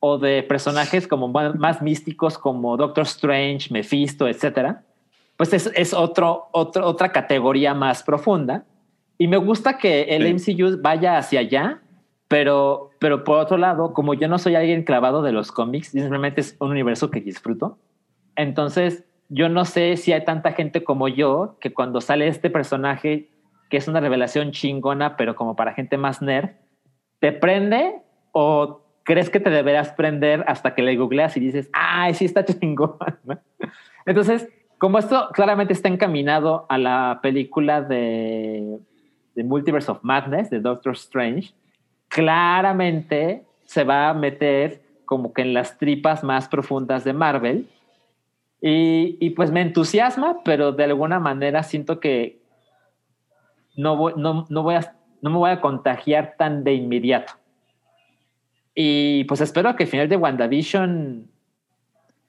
o 0.00 0.16
de 0.18 0.42
personajes 0.42 1.06
como 1.06 1.28
más, 1.28 1.54
más 1.54 1.82
místicos 1.82 2.38
como 2.38 2.76
Doctor 2.76 3.04
Strange, 3.04 3.68
Mephisto, 3.70 4.26
etcétera, 4.26 4.82
pues 5.36 5.52
es, 5.52 5.70
es 5.74 5.92
otro, 5.92 6.48
otro, 6.52 6.86
otra 6.86 7.10
categoría 7.12 7.74
más 7.74 8.02
profunda. 8.02 8.64
Y 9.18 9.28
me 9.28 9.36
gusta 9.36 9.76
que 9.76 10.02
el 10.04 10.38
Sí. 10.38 10.54
MCU 10.54 10.80
vaya 10.80 11.18
hacia 11.18 11.40
allá, 11.40 11.80
pero, 12.32 12.92
pero 12.98 13.24
por 13.24 13.40
otro 13.40 13.58
lado, 13.58 13.92
como 13.92 14.14
yo 14.14 14.26
no 14.26 14.38
soy 14.38 14.54
alguien 14.54 14.84
clavado 14.84 15.20
de 15.20 15.32
los 15.32 15.52
cómics, 15.52 15.88
simplemente 15.88 16.40
es 16.40 16.56
un 16.60 16.70
universo 16.70 17.10
que 17.10 17.20
disfruto. 17.20 17.76
Entonces, 18.36 19.04
yo 19.28 19.50
no 19.50 19.66
sé 19.66 19.98
si 19.98 20.14
hay 20.14 20.24
tanta 20.24 20.52
gente 20.52 20.82
como 20.82 21.08
yo 21.08 21.58
que 21.60 21.74
cuando 21.74 22.00
sale 22.00 22.28
este 22.28 22.48
personaje, 22.48 23.28
que 23.68 23.76
es 23.76 23.86
una 23.86 24.00
revelación 24.00 24.50
chingona, 24.50 25.18
pero 25.18 25.36
como 25.36 25.56
para 25.56 25.74
gente 25.74 25.98
más 25.98 26.22
nerd, 26.22 26.52
¿te 27.18 27.32
prende 27.32 27.96
o 28.32 28.80
crees 29.02 29.28
que 29.28 29.38
te 29.38 29.50
deberás 29.50 29.92
prender 29.92 30.42
hasta 30.48 30.74
que 30.74 30.80
le 30.80 30.96
googleas 30.96 31.36
y 31.36 31.40
dices, 31.40 31.68
ay, 31.74 32.14
sí 32.14 32.24
está 32.24 32.46
chingón? 32.46 32.96
Entonces, 34.06 34.48
como 34.78 34.98
esto 34.98 35.28
claramente 35.34 35.74
está 35.74 35.88
encaminado 35.88 36.64
a 36.70 36.78
la 36.78 37.20
película 37.22 37.82
de, 37.82 38.78
de 39.34 39.44
Multiverse 39.44 39.90
of 39.90 39.98
Madness, 40.02 40.48
de 40.48 40.60
Doctor 40.60 40.94
Strange, 40.94 41.52
claramente 42.12 43.46
se 43.64 43.84
va 43.84 44.10
a 44.10 44.14
meter 44.14 44.82
como 45.06 45.32
que 45.32 45.42
en 45.42 45.54
las 45.54 45.78
tripas 45.78 46.22
más 46.22 46.46
profundas 46.46 47.04
de 47.04 47.14
Marvel. 47.14 47.68
Y, 48.60 49.30
pues 49.30 49.50
me 49.50 49.60
entusiasma, 49.60 50.44
pero 50.44 50.70
de 50.70 50.84
alguna 50.84 51.18
manera 51.18 51.64
siento 51.64 51.98
que 51.98 52.38
no 53.76 53.96
voy, 53.96 54.12
no, 54.16 54.46
no, 54.50 54.62
voy 54.62 54.76
a, 54.76 54.94
no 55.20 55.30
me 55.30 55.36
voy 55.38 55.50
a 55.50 55.60
contagiar 55.60 56.34
tan 56.38 56.62
de 56.62 56.74
inmediato. 56.74 57.32
Y 58.74 59.24
pues 59.24 59.40
espero 59.40 59.74
que 59.74 59.84
el 59.84 59.88
final 59.88 60.08
de 60.08 60.16
WandaVision, 60.16 61.28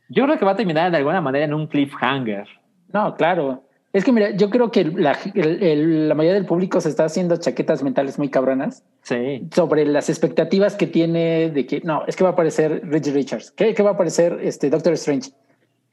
yo 0.09 0.23
creo 0.23 0.39
que 0.39 0.45
va 0.45 0.51
a 0.51 0.55
terminar 0.55 0.89
de 0.89 0.97
alguna 0.97 1.21
manera 1.21 1.45
en 1.45 1.53
un 1.53 1.67
cliffhanger. 1.67 2.47
No, 2.91 3.15
claro. 3.15 3.63
Es 3.93 4.03
que 4.03 4.11
mira, 4.11 4.31
yo 4.31 4.49
creo 4.49 4.71
que 4.71 4.85
la, 4.85 5.15
el- 5.35 5.61
el- 5.63 6.09
la 6.09 6.15
mayoría 6.15 6.33
del 6.33 6.47
público 6.47 6.81
se 6.81 6.89
está 6.89 7.05
haciendo 7.05 7.37
chaquetas 7.37 7.83
mentales 7.83 8.17
muy 8.17 8.29
cabronas 8.29 8.83
Sí. 9.03 9.47
sobre 9.53 9.85
las 9.85 10.09
expectativas 10.09 10.75
que 10.75 10.87
tiene 10.87 11.51
de 11.51 11.65
que 11.67 11.81
no, 11.81 12.03
es 12.07 12.15
que 12.15 12.23
va 12.23 12.31
a 12.31 12.33
aparecer 12.33 12.81
Rich 12.85 13.13
Richards, 13.13 13.51
que, 13.51 13.73
que 13.75 13.83
va 13.83 13.91
a 13.91 13.93
aparecer 13.93 14.39
este 14.41 14.69
Doctor 14.71 14.93
Strange. 14.93 15.31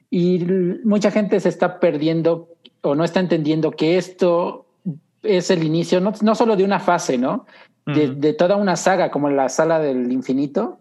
Y 0.09 0.39
mucha 0.83 1.11
gente 1.11 1.39
se 1.39 1.49
está 1.49 1.79
perdiendo 1.79 2.49
o 2.81 2.95
no 2.95 3.03
está 3.03 3.19
entendiendo 3.19 3.71
que 3.71 3.97
esto 3.97 4.65
es 5.21 5.51
el 5.51 5.63
inicio, 5.63 6.01
no, 6.01 6.11
no 6.23 6.33
solo 6.33 6.55
de 6.55 6.63
una 6.63 6.79
fase, 6.79 7.17
¿no? 7.19 7.45
De, 7.85 8.33
toda 8.33 8.55
una 8.55 8.75
saga 8.77 9.11
como 9.11 9.29
la 9.29 9.47
sala 9.49 9.79
del 9.79 10.11
infinito. 10.11 10.79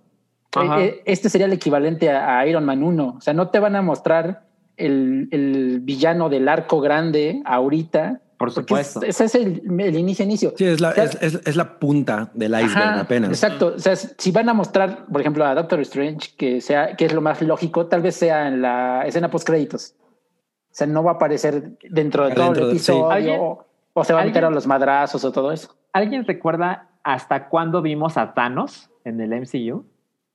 Ajá. 0.54 0.80
Eh, 0.82 0.86
eh, 0.86 1.02
Este 1.04 1.28
sería 1.28 1.46
el 1.46 1.52
equivalente 1.52 2.08
a, 2.10 2.38
a 2.38 2.46
Iron 2.46 2.64
Man 2.64 2.82
1. 2.82 3.14
O 3.18 3.20
sea, 3.20 3.34
no 3.34 3.48
te 3.50 3.58
van 3.58 3.76
a 3.76 3.82
mostrar 3.82 4.44
el, 4.80 5.28
el 5.30 5.80
villano 5.80 6.28
del 6.28 6.48
arco 6.48 6.80
grande 6.80 7.42
ahorita. 7.44 8.20
Por 8.38 8.48
porque 8.54 8.60
supuesto. 8.62 9.02
es- 9.02 9.20
ese 9.20 9.24
es 9.26 9.34
el, 9.34 9.62
el 9.80 9.96
inicio, 9.98 10.24
inicio. 10.24 10.54
Sí, 10.56 10.64
es 10.64 10.80
la, 10.80 10.90
O 10.90 10.94
sea, 10.94 11.04
es, 11.04 11.14
es- 11.20 11.40
es 11.44 11.56
la 11.56 11.78
punta 11.78 12.30
del 12.32 12.52
iceberg 12.52 12.76
Ajá, 12.78 13.00
apenas. 13.00 13.30
Exacto. 13.30 13.74
O 13.76 13.78
sea, 13.78 13.94
si 13.96 14.30
van 14.32 14.48
a 14.48 14.54
mostrar, 14.54 15.04
por 15.12 15.20
ejemplo, 15.20 15.44
a 15.44 15.54
Doctor 15.54 15.80
Strange, 15.80 16.30
que 16.38 16.60
sea, 16.62 16.96
que 16.96 17.04
es 17.04 17.12
lo 17.12 17.20
más 17.20 17.42
lógico, 17.42 17.86
tal 17.86 18.00
vez 18.00 18.16
sea 18.16 18.48
en 18.48 18.62
la 18.62 19.02
escena 19.06 19.30
post 19.30 19.46
créditos. 19.46 19.94
O 20.00 20.72
sea, 20.74 20.86
no 20.86 21.02
va 21.04 21.12
a 21.12 21.14
aparecer 21.16 21.76
dentro 21.90 22.26
de 22.28 22.34
todo 22.34 22.44
Dentro 22.46 22.64
el 22.68 22.72
de- 22.74 22.78
sí. 22.78 22.90
episodio 22.92 23.10
¿Alguien- 23.10 23.40
o, 23.40 23.66
o 23.92 24.04
se 24.04 24.12
va 24.14 24.22
a 24.22 24.24
meter 24.24 24.44
a 24.46 24.50
los 24.50 24.66
madrazos 24.66 25.22
o 25.24 25.32
todo 25.32 25.52
eso. 25.52 25.76
¿Alguien 25.92 26.24
recuerda 26.24 26.88
hasta 27.02 27.48
cuándo 27.48 27.82
vimos 27.82 28.16
a 28.16 28.32
Thanos 28.32 28.88
en 29.04 29.20
el 29.20 29.32
MCU? 29.34 29.84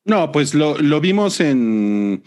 No, 0.03 0.31
pues 0.31 0.53
lo, 0.53 0.77
lo 0.77 1.01
vimos 1.01 1.39
en 1.39 2.21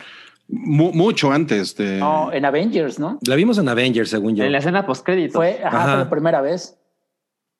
mu- 0.49 0.93
mucho 0.93 1.31
antes 1.33 1.77
de. 1.77 1.99
No, 1.99 2.33
en 2.33 2.45
Avengers, 2.45 2.99
¿no? 2.99 3.19
La 3.27 3.35
vimos 3.37 3.59
en 3.59 3.69
Avengers, 3.69 4.11
según 4.11 4.35
yo. 4.35 4.45
En 4.45 4.53
la 4.53 4.59
escena 4.59 4.85
post 4.87 5.05
créditos. 5.05 5.35
Fue, 5.37 5.61
ajá, 5.65 5.77
Ajá. 5.79 5.87
fue 5.91 5.97
la 6.05 6.11
primera 6.11 6.41
vez. 6.41 6.75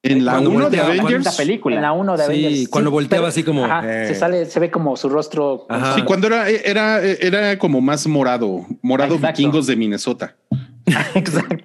en 0.03 0.25
la 0.25 0.33
cuando 0.33 0.51
1 0.51 0.71
de 0.71 0.81
Avengers. 0.81 1.27
esta 1.27 1.37
película. 1.43 1.75
En 1.77 1.83
la 1.83 1.93
1 1.93 2.17
de 2.17 2.25
Sí, 2.25 2.31
Avengers. 2.45 2.69
cuando 2.69 2.91
volteaba 2.93 3.29
así 3.29 3.43
como, 3.43 3.65
ajá, 3.65 3.83
eh. 4.05 4.07
se 4.09 4.15
sale, 4.15 4.47
se 4.47 4.61
ve 4.61 4.71
como 4.71 4.97
su 4.97 5.09
rostro. 5.09 5.67
Ajá. 5.69 5.95
Sí, 5.97 6.03
cuando 6.03 6.29
era, 6.29 6.49
era, 6.49 7.03
era 7.03 7.59
como 7.59 7.81
más 7.81 8.07
morado, 8.07 8.65
morado 8.81 9.17
Exacto. 9.17 9.37
vikingos 9.39 9.67
de 9.67 9.77
Minnesota. 9.77 10.37
Exacto. 11.15 11.65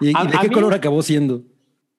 ¿Y, 0.00 0.08
y 0.10 0.12
A- 0.14 0.24
de 0.24 0.38
qué 0.38 0.48
mí- 0.48 0.54
color 0.54 0.74
acabó 0.74 1.02
siendo? 1.02 1.42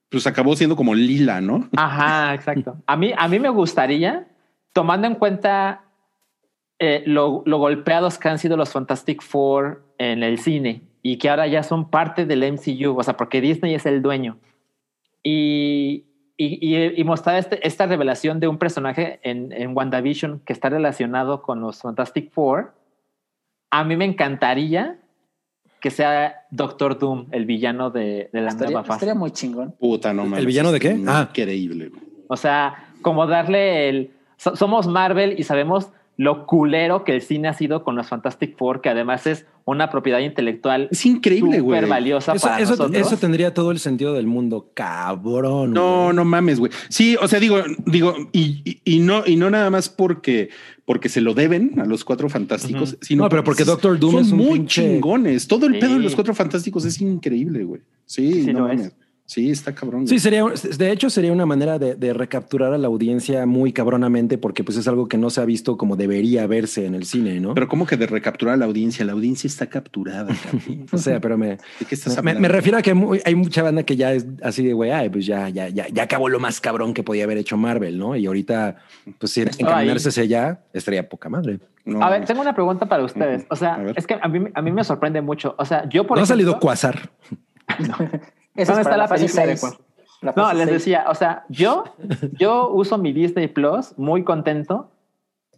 Pues 0.09 0.27
acabó 0.27 0.55
siendo 0.55 0.75
como 0.75 0.93
lila, 0.93 1.39
¿no? 1.41 1.67
Ajá, 1.75 2.33
exacto. 2.35 2.75
A 2.85 2.95
mí, 2.97 3.13
a 3.17 3.27
mí 3.27 3.39
me 3.39 3.49
gustaría, 3.49 4.27
tomando 4.73 5.07
en 5.07 5.15
cuenta 5.15 5.83
eh, 6.83 7.03
lo, 7.05 7.43
lo 7.45 7.57
golpeados 7.59 8.17
que 8.17 8.27
han 8.27 8.39
sido 8.39 8.57
los 8.57 8.71
Fantastic 8.71 9.21
Four 9.21 9.83
en 9.99 10.23
el 10.23 10.39
cine 10.39 10.81
y 11.03 11.17
que 11.17 11.29
ahora 11.29 11.45
ya 11.47 11.61
son 11.63 11.89
parte 11.89 12.25
del 12.25 12.43
MCU, 12.53 12.97
o 12.97 13.03
sea, 13.03 13.15
porque 13.15 13.39
Disney 13.39 13.75
es 13.75 13.85
el 13.85 14.01
dueño. 14.01 14.37
Y, 15.23 16.05
y, 16.37 16.75
y- 16.75 16.99
y 16.99 17.03
mostrar 17.03 17.37
este- 17.37 17.65
esta 17.67 17.85
revelación 17.85 18.39
de 18.39 18.47
un 18.47 18.57
personaje 18.57 19.19
en, 19.23 19.51
en 19.51 19.75
WandaVision 19.77 20.41
que 20.45 20.53
está 20.53 20.69
relacionado 20.69 21.41
con 21.43 21.61
los 21.61 21.81
Fantastic 21.81 22.31
Four, 22.31 22.73
a 23.69 23.83
mí 23.83 23.95
me 23.95 24.05
encantaría 24.05 24.97
que 25.79 25.89
sea 25.91 26.45
Doctor 26.51 26.97
Doom, 26.99 27.27
el 27.31 27.45
villano 27.45 27.89
de, 27.89 28.29
de 28.31 28.41
la 28.41 28.49
Estaría, 28.49 28.71
nueva 28.71 28.83
fase. 28.83 28.97
estaría 29.05 29.15
muy 29.15 29.31
chingón. 29.31 29.71
Puta, 29.79 30.13
no 30.13 30.25
mames. 30.25 30.45
villano 30.45 30.71
de 30.71 30.79
qué? 30.79 30.99
Ah. 31.07 31.27
Increíble. 31.29 31.91
O 32.27 32.37
sea, 32.37 32.85
como 33.01 33.25
darle 33.25 33.89
el... 33.89 34.11
so- 34.37 34.55
somos 34.55 34.87
Marvel 34.87 35.39
y 35.39 35.43
sabemos 35.43 35.89
lo 36.17 36.45
culero 36.45 37.03
que 37.03 37.13
el 37.15 37.21
cine 37.21 37.47
ha 37.47 37.53
sido 37.53 37.83
con 37.83 37.95
los 37.95 38.07
Fantastic 38.07 38.55
Four, 38.57 38.81
que 38.81 38.89
además 38.89 39.25
es 39.25 39.45
una 39.65 39.89
propiedad 39.89 40.19
intelectual 40.19 40.87
Es 40.91 41.05
increíble, 41.05 41.59
güey. 41.61 41.79
súper 41.79 41.89
valiosa 41.89 42.33
Eso, 42.33 42.47
para 42.47 42.59
eso, 42.61 42.71
nosotros. 42.71 43.07
eso 43.07 43.17
tendría 43.17 43.53
todo 43.53 43.71
el 43.71 43.79
sentido 43.79 44.13
del 44.13 44.27
mundo, 44.27 44.69
cabrón. 44.73 45.71
No, 45.73 46.13
no 46.13 46.25
mames, 46.25 46.59
güey. 46.59 46.71
Sí, 46.89 47.15
o 47.21 47.27
sea, 47.27 47.39
digo, 47.39 47.57
digo, 47.85 48.15
y, 48.31 48.61
y- 48.65 48.81
y 48.95 48.99
no, 48.99 49.23
y 49.25 49.35
no 49.35 49.49
nada 49.49 49.69
más 49.69 49.89
porque, 49.89 50.49
porque 50.85 51.09
se 51.09 51.21
lo 51.21 51.33
deben 51.33 51.79
a 51.79 51.85
los 51.85 52.03
cuatro 52.03 52.29
fantásticos, 52.29 52.97
sino 53.01 53.23
No, 53.23 53.29
pero 53.29 53.43
porque 53.43 53.63
Doctor 53.63 53.97
Doom 53.99 54.11
son 54.13 54.21
es 54.25 54.31
un 54.31 54.37
muy 54.37 54.59
pinche- 54.59 54.67
chingones. 54.83 55.47
Todo 55.47 55.65
el 55.67 55.73
Sí. 55.75 55.79
pedo 55.79 55.93
de 55.93 55.99
los 55.99 56.15
cuatro 56.15 56.33
fantásticos 56.35 56.85
es 56.85 56.99
increíble, 57.01 57.63
güey. 57.63 57.81
Sí, 58.05 58.43
Sí, 58.45 58.53
no 58.53 58.67
lo 58.67 58.71
es. 58.73 58.93
Sí, 59.31 59.49
está 59.49 59.73
cabrón. 59.73 60.09
Sí, 60.09 60.19
sería, 60.19 60.43
de 60.43 60.91
hecho, 60.91 61.09
sería 61.09 61.31
una 61.31 61.45
manera 61.45 61.79
de, 61.79 61.95
de 61.95 62.11
recapturar 62.11 62.73
a 62.73 62.77
la 62.77 62.87
audiencia 62.87 63.45
muy 63.45 63.71
cabronamente, 63.71 64.37
porque 64.37 64.65
pues 64.65 64.77
es 64.77 64.89
algo 64.89 65.07
que 65.07 65.17
no 65.17 65.29
se 65.29 65.39
ha 65.39 65.45
visto 65.45 65.77
como 65.77 65.95
debería 65.95 66.45
verse 66.47 66.85
en 66.85 66.95
el 66.95 67.05
cine, 67.05 67.39
¿no? 67.39 67.53
Pero 67.53 67.69
como 67.69 67.85
que 67.85 67.95
de 67.95 68.07
recapturar 68.07 68.55
a 68.55 68.57
la 68.57 68.65
audiencia, 68.65 69.05
la 69.05 69.13
audiencia 69.13 69.47
está 69.47 69.67
capturada. 69.67 70.35
o 70.91 70.97
sea, 70.97 71.21
pero 71.21 71.37
me, 71.37 71.51
¿De 71.51 71.59
qué 71.87 71.95
estás 71.95 72.21
me, 72.21 72.33
refiero 72.49 72.77
a 72.77 72.81
que 72.81 72.93
muy- 72.93 73.21
hay 73.23 73.35
mucha 73.35 73.63
banda 73.63 73.83
que 73.83 73.95
ya 73.95 74.11
es 74.11 74.27
así 74.43 74.65
de, 74.65 74.73
güey, 74.73 74.91
ay, 74.91 75.09
pues 75.09 75.25
ya, 75.25 75.47
ya, 75.47 75.69
ya, 75.69 75.87
ya 75.87 76.03
acabó 76.03 76.27
lo 76.27 76.41
más 76.41 76.59
cabrón 76.59 76.93
que 76.93 77.01
podía 77.01 77.23
haber 77.23 77.37
hecho 77.37 77.55
Marvel, 77.55 77.97
¿no? 77.97 78.17
Y 78.17 78.25
ahorita, 78.25 78.79
pues 79.17 79.31
si 79.31 79.43
encaminarse 79.43 80.09
hacia 80.09 80.23
allá, 80.23 80.59
estaría 80.73 81.07
poca 81.07 81.29
madre. 81.29 81.61
No, 81.85 82.03
A 82.03 82.09
ver, 82.09 82.25
tengo 82.25 82.41
una 82.41 82.53
pregunta 82.53 82.85
para 82.85 83.05
ustedes. 83.05 83.45
O 83.49 83.55
sea, 83.55 83.81
es 83.95 84.05
que 84.05 84.17
a 84.21 84.27
mí, 84.27 84.49
a 84.53 84.61
mí 84.61 84.71
me 84.73 84.83
sorprende 84.83 85.21
mucho. 85.21 85.55
O 85.57 85.63
sea, 85.63 85.87
yo 85.87 86.05
por 86.05 86.17
no 86.17 86.23
ha 86.23 86.27
salido 86.27 86.59
Quasar. 86.59 87.11
Esa 88.61 88.73
¿Dónde 88.73 88.81
es 88.81 88.87
está 88.87 88.97
la 88.97 89.07
película 89.07 89.45
de? 89.45 89.59
La 90.21 90.33
No, 90.35 90.53
les 90.53 90.67
decía, 90.67 91.05
o 91.09 91.15
sea, 91.15 91.45
yo, 91.49 91.83
yo 92.39 92.69
uso 92.69 92.97
mi 92.97 93.11
Disney 93.11 93.47
Plus 93.47 93.97
muy 93.97 94.23
contento 94.23 94.91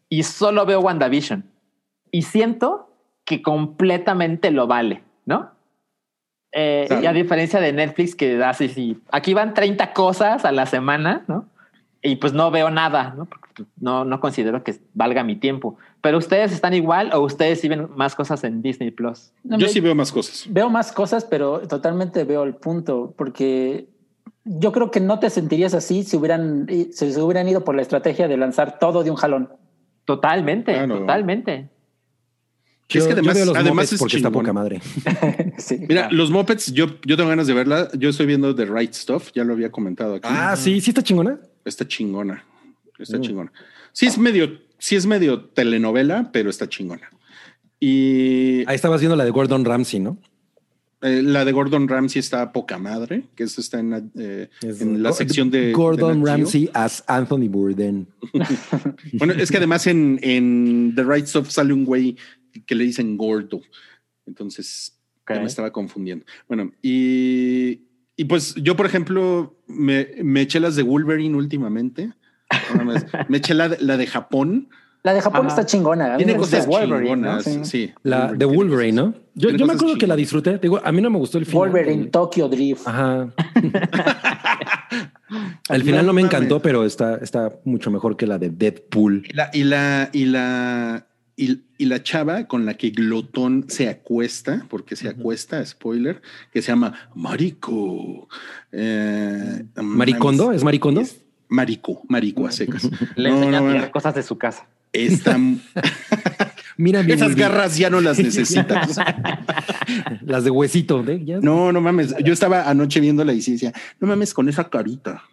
y 0.10 0.24
solo 0.24 0.66
veo 0.66 0.80
WandaVision 0.80 1.44
y 2.12 2.22
siento 2.22 2.90
que 3.26 3.42
completamente 3.42 4.52
lo 4.52 4.68
vale, 4.68 5.04
¿no? 5.26 5.52
Eh. 6.52 6.88
Y 7.02 7.06
a 7.08 7.14
diferencia 7.14 7.60
de 7.60 7.74
Netflix 7.74 8.16
que 8.16 8.42
así, 8.44 8.70
sí, 8.70 9.02
aquí 9.12 9.34
van 9.34 9.54
30 9.54 9.92
cosas 9.94 10.46
a 10.46 10.52
la 10.52 10.66
semana, 10.66 11.24
¿no? 11.28 11.48
Y 12.06 12.18
pues 12.18 12.34
no 12.34 12.52
veo 12.52 12.70
nada, 12.70 13.14
¿no? 13.18 13.26
Porque 13.26 13.64
no, 13.80 14.04
no 14.04 14.20
considero 14.20 14.62
que 14.64 14.76
valga 14.94 15.24
mi 15.24 15.38
tiempo. 15.38 15.78
Pero 16.02 16.18
ustedes 16.18 16.52
están 16.52 16.74
igual 16.74 17.12
o 17.14 17.22
ustedes 17.22 17.62
sí 17.62 17.70
ven 17.70 17.88
más 17.96 18.14
cosas 18.14 18.44
en 18.44 18.62
Disney 18.62 18.92
Plus. 18.92 19.32
No, 19.44 19.58
Yo 19.58 19.68
me- 19.68 19.72
sí 19.74 19.80
veo 19.80 19.96
más 19.96 20.12
cosas. 20.12 20.46
Veo 20.50 20.70
más 20.70 20.92
cosas, 20.92 21.24
pero 21.24 21.60
totalmente 21.68 22.26
veo 22.26 22.44
el 22.44 22.56
punto, 22.56 23.14
porque 23.18 23.88
yo 24.44 24.74
creo 24.74 24.92
que 24.92 25.00
no 25.00 25.20
te 25.20 25.30
sentirías 25.30 25.74
así 25.74 26.04
si 26.04 26.18
hubieran, 26.18 26.68
si 26.68 26.92
se 26.92 27.22
hubieran 27.22 27.48
ido 27.48 27.64
por 27.64 27.74
la 27.76 27.82
estrategia 27.82 28.28
de 28.28 28.36
lanzar 28.36 28.80
todo 28.80 29.04
de 29.04 29.10
un 29.10 29.16
jalón. 29.16 29.50
Totalmente, 30.04 30.74
totalmente. 30.88 31.70
Es 33.00 33.06
Yo- 33.06 33.10
que 33.10 33.16
yo 33.16 33.20
además- 33.20 33.36
veo 33.36 33.46
los 33.48 33.56
además 33.58 33.94
es 33.94 34.00
porque 34.00 34.18
está 34.18 34.32
poca 34.32 34.54
madre. 34.54 34.82
sí. 35.58 35.78
Mira, 35.88 36.10
los 36.12 36.30
Muppets, 36.32 36.72
yo, 36.74 36.88
yo 37.06 37.16
tengo 37.18 37.30
ganas 37.30 37.48
de 37.48 37.54
verla. 37.54 37.90
Yo 37.98 38.10
estoy 38.10 38.26
viendo 38.26 38.54
The 38.56 38.66
Right 38.66 38.94
Stuff, 38.94 39.32
ya 39.34 39.44
lo 39.44 39.54
había 39.54 39.72
comentado 39.72 40.16
aquí. 40.16 40.28
Ah, 40.30 40.56
sí, 40.56 40.80
sí 40.82 40.92
está 40.92 41.02
chingona. 41.04 41.40
Está 41.66 41.88
chingona. 41.88 42.44
Está 43.00 43.18
Mm. 43.18 43.22
chingona. 43.22 43.52
Sí 43.92 44.06
es 44.06 44.18
medio, 44.18 44.60
sí 44.78 44.96
es 44.96 45.06
medio 45.06 45.42
telenovela, 45.46 46.30
pero 46.32 46.50
está 46.50 46.68
chingona. 46.70 47.10
Y 47.80 48.64
Ahí 48.68 48.76
estabas 48.76 49.02
viendo 49.02 49.16
la 49.16 49.26
de 49.26 49.32
Gordon 49.32 49.66
Ramsay, 49.66 50.00
¿no? 50.00 50.18
eh, 51.06 51.22
la 51.22 51.44
de 51.44 51.52
Gordon 51.52 51.90
Ramsay 51.90 52.22
está 52.22 52.54
poca 52.54 52.78
madre, 52.78 53.26
que 53.36 53.44
eso 53.44 53.60
está 53.60 53.78
en, 53.80 54.10
eh, 54.18 54.50
Es- 54.62 54.80
en 54.80 55.04
la 55.04 55.10
Go- 55.10 55.16
sección 55.16 55.52
de 55.52 55.74
Gordon 55.74 56.24
de. 56.24 56.30
Ramsay 56.32 56.70
as 56.74 57.04
Anthony 57.08 57.50
Bourdain. 57.50 58.08
Bueno, 59.14 59.34
es 59.34 59.52
que 59.52 59.58
además 59.58 59.86
en, 59.88 60.18
en 60.22 60.94
The 60.96 61.04
Right 61.04 61.26
Stuff 61.28 61.50
sale 61.50 61.74
un 61.74 61.84
güey 61.84 62.16
que 62.62 62.76
le 62.76 62.84
dicen 62.84 63.18
gordo. 63.18 63.62
Entonces 64.26 64.98
ya 65.28 65.40
me 65.40 65.46
estaba 65.46 65.72
confundiendo. 65.72 66.26
Bueno, 66.48 66.72
y, 66.82 67.82
y 68.16 68.26
pues 68.26 68.56
yo, 68.56 68.76
por 68.76 68.86
ejemplo, 68.86 69.56
me, 69.68 70.08
me 70.24 70.42
eché 70.42 70.60
las 70.60 70.76
de 70.76 70.84
Wolverine 70.84 71.36
últimamente. 71.36 72.12
Me 73.30 73.38
eché 73.38 73.54
la, 73.56 73.70
de- 73.70 73.78
la 73.82 73.98
de 73.98 74.06
Japón. 74.06 74.70
La 75.02 75.14
de 75.14 75.22
Japón 75.22 75.48
Ajá. 75.48 75.50
está 75.50 75.66
chingona. 75.66 76.18
Tiene 76.18 76.34
me 76.34 76.38
gusta 76.38 76.58
cosas 76.58 76.70
Wolverine, 76.70 77.16
chingonas. 77.16 77.48
¿no? 77.58 77.66
Sí. 77.66 77.92
La 78.04 78.32
de 78.32 78.46
Wolverine, 78.46 78.92
¿no? 78.94 79.14
Yo, 79.34 79.50
yo 79.50 79.66
me 79.66 79.74
acuerdo 79.74 79.98
que 79.98 80.06
la 80.08 80.16
disfruté. 80.16 80.60
Digo, 80.60 80.80
a 80.84 80.92
mí 80.92 81.02
no 81.02 81.10
me 81.10 81.18
gustó 81.18 81.40
el 81.40 81.46
final. 81.46 81.70
Wolverine, 81.72 82.06
Tokyo 82.08 82.48
Drift. 82.48 82.88
Ajá. 82.88 83.34
Al 85.70 85.82
final 85.84 86.06
no 86.06 86.14
me 86.14 86.22
encantó, 86.22 86.62
pero 86.62 86.86
está, 86.86 87.16
está 87.16 87.52
mucho 87.66 87.90
mejor 87.90 88.16
que 88.18 88.28
la 88.28 88.38
de 88.38 88.50
Deadpool. 88.50 89.26
Y 89.30 89.34
la, 89.34 89.50
y 89.54 89.64
la, 89.64 90.10
y 90.14 90.26
la, 90.26 91.08
y, 91.36 91.62
y 91.78 91.86
la 91.86 92.04
chava 92.04 92.46
con 92.48 92.66
la 92.66 92.76
que 92.76 92.92
Glotón 92.92 93.66
se 93.68 93.90
acuesta, 93.90 94.66
porque 94.70 94.96
se 94.96 95.08
acuesta, 95.10 95.66
spoiler, 95.66 96.22
que 96.52 96.62
se 96.62 96.72
llama 96.72 97.10
Marico. 97.16 98.28
Eh, 98.72 99.66
¿Maricondo? 99.76 100.52
¿Es 100.52 100.64
Maricondo? 100.64 101.02
es 101.02 101.22
Marico, 101.50 102.02
Marico 102.08 102.46
a 102.48 102.52
secas. 102.52 102.84
Le 103.16 103.30
No, 103.30 103.38
enseña 103.38 103.60
no, 103.62 103.70
a 103.70 103.72
tirar 103.74 103.92
cosas 103.92 104.16
de 104.16 104.24
su 104.24 104.38
casa. 104.38 104.68
están- 104.92 105.62
Mira 106.78 107.04
mi 107.04 107.12
esas 107.12 107.36
garras 107.36 107.78
ya 107.78 107.90
no 107.92 108.02
las 108.02 108.18
necesitas. 108.18 108.98
Las 110.26 110.44
de 110.44 110.50
huesito. 110.50 111.04
¿eh? 111.08 111.22
Ya- 111.24 111.40
No, 111.40 111.72
no 111.72 111.82
mames. 111.82 112.16
Yo 112.24 112.34
estaba 112.34 112.68
anoche 112.70 113.00
viendo 113.00 113.24
la 113.24 113.34
y 113.34 113.38
decía, 113.42 113.72
no 114.00 114.08
mames 114.08 114.34
con 114.34 114.50
esa 114.50 114.68
carita. 114.70 115.24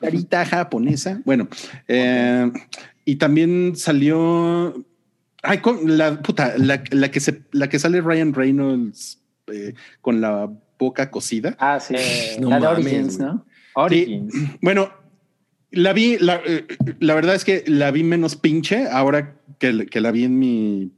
Carita 0.00 0.44
japonesa. 0.46 1.20
Bueno, 1.26 1.46
eh, 1.88 2.50
y 3.04 3.16
también 3.16 3.74
salió. 3.76 4.82
Ay, 5.42 5.58
con 5.58 5.96
la 5.96 6.20
puta, 6.22 6.54
la, 6.58 6.82
la 6.90 7.10
que 7.10 7.20
se, 7.20 7.42
la 7.52 7.68
que 7.68 7.78
sale 7.78 8.00
Ryan 8.00 8.34
Reynolds 8.34 9.22
eh, 9.46 9.74
con 10.00 10.20
la 10.20 10.50
boca 10.78 11.10
cocida. 11.10 11.56
Ah, 11.58 11.80
sí. 11.80 11.94
No 12.40 12.50
la 12.50 12.60
de 12.60 12.66
Origins. 12.66 13.18
¿no? 13.18 13.46
Origins. 13.74 14.34
Bueno, 14.60 14.92
la 15.70 15.92
vi, 15.92 16.18
la, 16.18 16.40
eh, 16.46 16.66
la 16.98 17.14
verdad 17.14 17.34
es 17.34 17.44
que 17.44 17.64
la 17.66 17.90
vi 17.90 18.02
menos 18.02 18.36
pinche 18.36 18.86
ahora 18.88 19.36
que, 19.58 19.86
que 19.86 20.00
la 20.00 20.10
vi 20.10 20.24
en 20.24 20.38
mi 20.38 20.92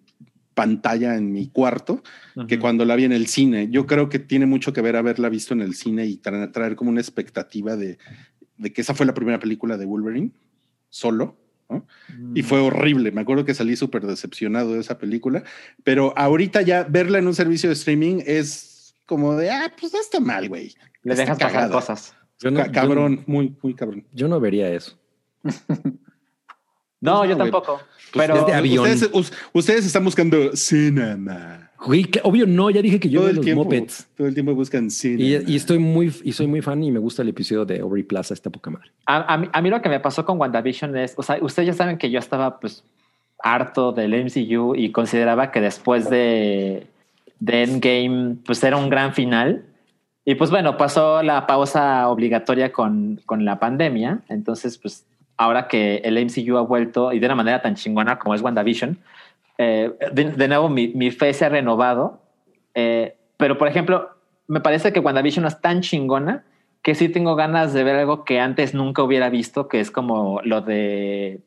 pantalla 0.55 1.17
en 1.17 1.33
mi 1.33 1.49
cuarto 1.49 2.03
que 2.47 2.59
cuando 2.59 2.85
la 2.85 2.95
vi 2.95 3.05
en 3.05 3.13
el 3.13 3.27
cine. 3.27 3.69
Yo 3.71 3.87
creo 3.87 4.09
que 4.11 4.19
tiene 4.19 4.45
mucho 4.47 4.73
que 4.73 4.83
ver 4.83 4.97
haberla 4.97 5.29
visto 5.31 5.55
en 5.55 5.63
el 5.63 5.75
cine 5.75 6.05
y 6.07 6.19
tra- 6.21 6.53
traer 6.53 6.77
como 6.77 6.91
una 6.91 7.01
expectativa 7.01 7.77
de, 7.77 7.97
de 8.59 8.73
que 8.73 8.83
esa 8.83 8.93
fue 8.95 9.07
la 9.07 9.15
primera 9.15 9.39
película 9.39 9.79
de 9.79 9.87
Wolverine 9.87 10.31
solo. 10.91 11.39
¿No? 11.73 11.87
Y 12.35 12.43
fue 12.43 12.61
horrible. 12.61 13.11
Me 13.13 13.21
acuerdo 13.23 13.45
que 13.45 13.55
salí 13.55 13.75
súper 13.77 14.07
decepcionado 14.07 14.75
de 14.75 14.81
esa 14.81 14.99
película, 14.99 15.43
pero 15.85 16.13
ahorita 16.17 16.63
ya 16.63 16.85
verla 16.85 17.19
en 17.19 17.27
un 17.27 17.35
servicio 17.35 17.69
de 17.69 17.75
streaming 17.75 18.23
es 18.27 18.95
como 19.07 19.35
de, 19.37 19.51
ah, 19.51 19.73
pues 19.81 19.93
no 19.93 20.01
está 20.01 20.21
mal, 20.21 20.49
güey. 20.49 20.75
Le 21.03 21.13
Está 21.13 21.23
dejas 21.25 21.39
pasar 21.39 21.71
cosas. 21.71 22.15
Yo 22.41 22.51
no, 22.51 22.61
Ca- 22.61 22.67
yo- 22.67 22.73
cabrón, 22.73 23.23
muy, 23.27 23.57
muy 23.63 23.75
cabrón. 23.75 24.07
Yo, 24.13 24.29
no 24.29 24.39
vería 24.41 24.69
eso. 24.73 24.99
No, 27.01 27.19
Pues 27.19 27.31
yo 27.31 27.35
no, 27.37 27.41
güey. 27.45 27.51
tampoco. 27.51 27.81
Pues 28.13 28.27
pero 28.29 28.37
es 28.41 28.47
de 28.47 28.55
avión. 28.55 28.85
Ustedes, 28.89 29.11
us- 29.13 29.33
ustedes 29.53 29.87
están 29.87 30.05
buscando 30.05 30.55
cinema. 30.57 31.62
Güey, 31.85 32.07
obvio 32.23 32.47
no, 32.47 32.71
ya 32.71 32.81
dije 32.83 33.01
que 33.01 33.09
yo 33.09 33.21
Todo 33.21 33.25
veo 33.25 33.31
el 33.31 33.37
los 33.37 33.45
tiempo, 33.45 33.65
Muppets. 33.65 34.09
todo 34.17 34.27
el 34.29 34.35
tiempo 34.35 34.55
buscan 34.55 34.91
cinema. 34.91 35.45
Y, 35.47 35.53
y 35.53 35.57
estoy 35.57 35.79
muy, 35.79 36.13
y 36.23 36.33
soy 36.33 36.47
muy 36.47 36.63
fan 36.63 36.83
y 36.83 36.91
me 36.91 36.99
gusta 36.99 37.23
el 37.23 37.29
episodio 37.29 37.65
de 37.65 37.81
Aubrey 37.81 38.03
Plaza, 38.05 38.35
esta 38.35 38.51
poca 38.51 38.71
madre. 38.71 38.91
a, 39.07 39.35
a 39.35 39.39
mí, 39.39 39.49
a 39.53 39.63
mí 39.63 39.71
lo 39.71 39.83
que 39.83 39.89
me 39.89 40.01
pasó 40.01 40.25
con 40.25 40.39
WandaVision 40.39 40.97
es, 40.97 41.15
o 41.17 41.23
sea, 41.23 41.39
ustedes 41.41 41.67
ya 41.69 41.73
saben 41.75 41.99
que 41.99 42.11
yo 42.11 42.19
estaba 42.19 42.61
pues 42.61 42.85
harto 43.43 43.91
del 43.93 44.15
MCU 44.25 44.75
y 44.77 44.93
consideraba 44.93 45.51
que 45.51 45.61
después 45.61 46.09
de, 46.09 46.87
de 47.41 47.63
Endgame 47.65 48.37
pues 48.45 48.63
era 48.63 48.77
un 48.77 48.89
gran 48.89 49.13
final. 49.15 49.65
Y 50.25 50.37
pues 50.37 50.51
bueno, 50.51 50.77
pasó 50.77 51.21
la 51.25 51.49
pausa 51.49 52.09
obligatoria 52.09 52.71
con, 52.73 53.21
con 53.27 53.45
la 53.45 53.59
pandemia. 53.59 54.21
Entonces, 54.29 54.79
pues 54.79 55.05
ahora 55.37 55.67
que 55.67 55.97
el 56.05 56.25
MCU 56.25 56.57
ha 56.59 56.63
vuelto 56.63 57.13
y 57.13 57.19
de 57.19 57.27
una 57.27 57.35
manera 57.35 57.61
tan 57.61 57.75
chingona 57.75 58.21
como 58.21 58.37
es 58.37 58.41
WandaVision, 58.41 58.99
eh, 59.63 59.93
de, 60.13 60.25
de 60.33 60.49
nuevo 60.49 60.69
mi, 60.69 60.89
mi 60.89 61.11
fe 61.11 61.33
se 61.33 61.45
ha 61.45 61.49
renovado. 61.49 62.21
Eh, 62.75 63.17
pero, 63.37 63.59
por 63.59 63.69
ejemplo, 63.69 64.11
me 64.49 64.61
parece 64.61 64.93
que 64.93 65.01
WandaVision 65.01 65.47
es 65.47 65.61
tan 65.61 65.81
chingona 65.83 66.45
que 66.83 66.95
sí 66.95 67.09
tengo 67.09 67.37
ganas 67.37 67.73
de 67.73 67.85
ver 67.85 67.97
algo 67.97 68.25
que 68.25 68.41
antes 68.41 68.75
nunca 68.75 69.03
hubiera 69.05 69.31
visto, 69.31 69.69
que 69.69 69.79
es 69.81 69.91
como 69.91 70.41
lo 70.43 70.61
de 70.63 71.41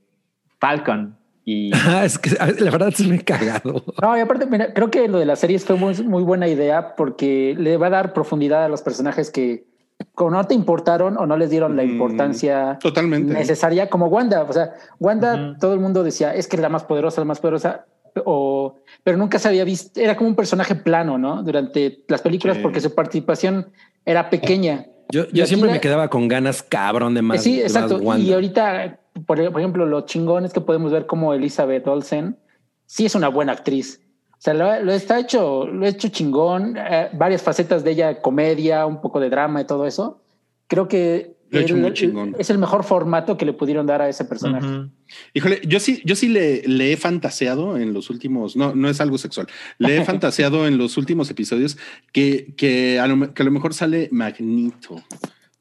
Falcon. 0.60 1.18
Y 1.44 1.72
Ah, 1.86 2.06
es 2.06 2.18
que 2.18 2.32
a 2.40 2.46
ver, 2.46 2.62
la 2.62 2.72
verdad 2.72 2.92
sí 2.96 3.08
me 3.08 3.18
he 3.18 3.24
cagado. 3.24 3.84
No, 4.02 4.18
y 4.18 4.20
aparte, 4.22 4.46
mira, 4.46 4.74
creo 4.74 4.90
que 4.90 5.08
lo 5.08 5.20
de 5.20 5.26
las 5.26 5.40
series 5.40 5.66
fue 5.66 5.76
muy, 5.76 5.94
muy 6.04 6.24
buena 6.24 6.48
idea 6.48 6.96
porque 6.96 7.56
le 7.58 7.78
va 7.78 7.88
a 7.88 7.92
dar 7.92 8.14
profundidad 8.14 8.64
a 8.64 8.70
los 8.70 8.82
personajes 8.82 9.30
que 9.30 9.66
como 10.14 10.32
no 10.32 10.44
te 10.46 10.54
importaron 10.54 11.18
o 11.18 11.26
no 11.26 11.38
les 11.38 11.50
dieron 11.50 11.76
la 11.78 11.84
Mm, 11.84 11.90
importancia 11.90 12.78
Totalmente. 12.82 13.34
necesaria 13.34 13.90
como 13.90 14.08
Wanda. 14.08 14.44
O 14.44 14.52
sea, 14.54 14.74
Wanda, 15.00 15.56
todo 15.60 15.74
el 15.74 15.80
mundo 15.80 16.04
decía, 16.04 16.34
es 16.34 16.48
que 16.48 16.56
es 16.58 16.62
la 16.62 16.70
más 16.70 16.84
poderosa, 16.84 17.22
la 17.22 17.26
más 17.26 17.40
poderosa, 17.40 17.86
o, 18.24 18.76
pero 19.04 19.18
nunca 19.18 19.40
se 19.40 19.48
había 19.48 19.64
visto, 19.64 20.00
era 20.00 20.16
como 20.16 20.30
un 20.30 20.36
personaje 20.36 20.76
plano, 20.76 21.18
¿no? 21.18 21.44
Durante 21.44 22.04
las 22.08 22.22
películas 22.22 22.58
Sí. 22.58 22.64
porque 22.64 22.80
su 22.82 22.94
participación 22.96 23.72
era 24.06 24.30
pequeña. 24.30 24.86
Yo, 25.10 25.28
yo 25.32 25.46
siempre 25.46 25.68
la- 25.68 25.74
me 25.76 25.82
quedaba 25.82 26.10
con 26.10 26.28
ganas 26.28 26.64
cabrón 26.64 27.14
de 27.14 27.22
más. 27.22 27.44
sí, 27.44 27.56
más 27.62 27.72
exacto. 27.72 27.98
Wanda. 27.98 28.26
Y 28.26 28.34
ahorita 28.34 29.00
por, 29.26 29.52
por 29.52 29.60
ejemplo, 29.62 29.86
lo 29.86 30.02
chingón 30.02 30.46
es 30.46 30.54
que 30.54 30.62
podemos 30.62 30.92
ver 30.92 31.06
como 31.06 31.34
Elizabeth 31.34 31.88
Olsen 31.88 32.38
sí 32.86 33.06
es 33.06 33.16
una 33.16 33.30
buena 33.30 33.54
actriz. 33.54 34.02
O 34.34 34.38
sea, 34.46 34.54
lo, 34.54 34.80
lo 34.84 34.92
está 34.92 35.20
hecho, 35.20 35.66
lo 35.68 35.86
ha 35.86 35.90
hecho 35.90 36.10
chingón, 36.10 36.76
eh, 36.78 37.10
varias 37.14 37.42
facetas 37.42 37.84
de 37.84 37.92
ella, 37.92 38.22
comedia, 38.22 38.86
un 38.86 39.00
poco 39.02 39.20
de 39.20 39.30
drama 39.30 39.62
y 39.62 39.66
todo 39.66 39.86
eso. 39.88 40.22
Creo 40.68 40.88
que 40.88 41.35
Lo 41.52 41.60
ha 41.60 41.62
hecho 41.62 41.76
el- 41.76 41.82
muy 41.82 41.94
chingón. 41.94 42.36
es 42.40 42.50
el 42.50 42.58
mejor 42.58 42.84
formato 42.84 43.38
que 43.38 43.46
le 43.46 43.54
pudieron 43.54 43.86
dar 43.86 44.02
a 44.02 44.10
ese 44.10 44.26
personaje. 44.26 44.90
Híjole, 45.34 45.62
yo 45.68 45.80
sí, 45.80 46.02
yo 46.04 46.16
sí 46.16 46.28
le, 46.28 46.64
le 46.68 46.92
he 46.94 46.98
fantaseado 46.98 47.78
en 47.78 47.94
los 47.94 48.10
últimos, 48.10 48.56
no, 48.56 48.74
no 48.76 48.90
es 48.90 49.00
algo 49.00 49.18
sexual, 49.18 49.48
le 49.78 49.98
he 49.98 50.04
fantaseado 50.06 50.68
en 50.68 50.78
los 50.78 50.98
últimos 50.98 51.30
episodios 51.30 51.78
que, 52.12 52.54
que, 52.58 53.00
a 53.00 53.08
lo, 53.08 53.34
que 53.34 53.44
a 53.44 53.46
lo 53.46 53.52
mejor 53.52 53.74
sale 53.74 54.10
Magneto. 54.12 55.04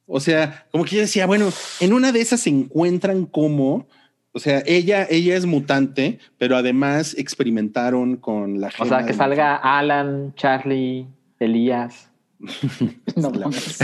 O 0.06 0.20
sea, 0.20 0.66
como 0.70 0.84
que 0.84 0.96
yo 0.96 1.00
decía, 1.02 1.26
bueno, 1.26 1.50
en 1.80 1.92
una 1.92 2.12
de 2.12 2.20
esas 2.20 2.40
se 2.40 2.50
encuentran 2.50 3.24
como, 3.26 3.88
o 4.32 4.38
sea, 4.38 4.62
ella, 4.66 5.06
ella 5.10 5.36
es 5.36 5.46
mutante, 5.46 6.18
pero 6.38 6.56
además 6.56 7.14
experimentaron 7.16 8.16
con 8.16 8.60
la 8.60 8.68
O 8.68 8.70
gema 8.70 8.98
sea, 8.98 9.06
que 9.06 9.12
salga 9.14 9.56
Alan, 9.56 10.34
Charlie, 10.36 11.06
Elías. 11.40 12.10
No 13.16 13.30
La- 13.30 13.46
mames. 13.46 13.78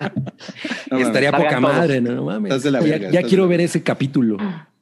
No. 0.90 0.98
Estaría 0.98 1.32
poca 1.32 1.48
todos. 1.50 1.62
madre, 1.62 2.00
no, 2.00 2.12
No 2.12 2.24
mames. 2.24 2.50
Estás 2.52 2.62
de 2.64 2.70
la 2.70 2.80
ya 2.80 2.84
verga, 2.84 2.98
ya 2.98 3.06
estás 3.08 3.22
de 3.24 3.28
quiero 3.28 3.44
la 3.44 3.48
ver 3.50 3.60
ese 3.62 3.82
capítulo. 3.82 4.36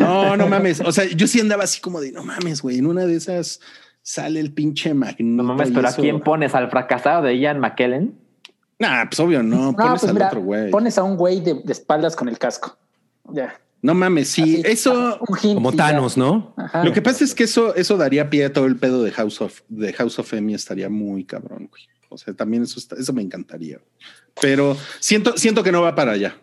No, 0.00 0.36
no 0.36 0.48
mames. 0.48 0.80
O 0.80 0.90
sea, 0.90 1.04
yo 1.04 1.28
sí 1.28 1.38
andaba 1.40 1.62
así 1.62 1.80
como 1.80 2.00
de 2.00 2.10
no 2.10 2.24
mames, 2.24 2.62
güey. 2.62 2.78
En 2.78 2.86
una 2.86 3.06
de 3.06 3.14
esas 3.14 3.60
sale 4.02 4.40
el 4.40 4.52
pinche 4.52 4.92
Magneto. 4.92 5.22
No 5.22 5.44
mames, 5.44 5.70
pero 5.72 5.86
¿a 5.88 5.92
quién 5.92 6.20
pones? 6.20 6.54
¿Al 6.56 6.68
fracasado 6.68 7.22
de 7.22 7.38
Ian 7.38 7.60
McKellen? 7.60 8.18
Nah, 8.80 9.04
pues 9.08 9.20
obvio, 9.20 9.40
no. 9.42 9.70
No, 9.70 9.76
Pones 9.76 10.00
pues 10.00 10.04
al 10.04 10.14
mira, 10.14 10.26
otro 10.28 10.40
güey. 10.40 10.70
pones 10.72 10.98
a 10.98 11.04
un 11.04 11.16
güey 11.16 11.40
de, 11.40 11.54
de 11.64 11.72
espaldas 11.72 12.16
con 12.16 12.28
el 12.28 12.38
casco. 12.38 12.76
Ya. 13.32 13.54
No 13.80 13.94
mames, 13.94 14.28
sí. 14.30 14.42
Así, 14.42 14.62
eso. 14.66 15.18
un 15.28 15.38
hint 15.40 15.54
Como. 15.54 15.72
Thanos, 15.72 16.16
¿no? 16.16 16.54
Ajá. 16.56 16.82
Lo 16.82 16.92
que 16.92 17.00
pasa 17.00 17.22
es 17.22 17.32
que 17.32 17.44
eso, 17.44 17.76
eso 17.76 17.96
daría 17.96 18.28
pie 18.30 18.46
a 18.46 18.52
todo 18.52 18.66
el 18.66 18.74
pedo 18.76 19.04
de 19.04 19.12
House 19.12 19.40
of, 19.40 19.60
de 19.68 19.92
House 19.92 20.18
of 20.18 20.32
Emmy. 20.32 20.54
Estaría 20.54 20.88
muy 20.88 21.24
cabrón, 21.24 21.68
güey. 21.70 21.82
O 22.08 22.18
sea, 22.18 22.34
también 22.34 22.64
eso, 22.64 22.80
está- 22.80 22.96
eso 22.96 23.12
me 23.12 23.22
encantaría. 23.22 23.78
Pero 24.40 24.76
siento, 25.00 25.36
siento 25.36 25.62
que 25.62 25.72
no 25.72 25.82
va 25.82 25.94
para 25.94 26.12
allá. 26.12 26.36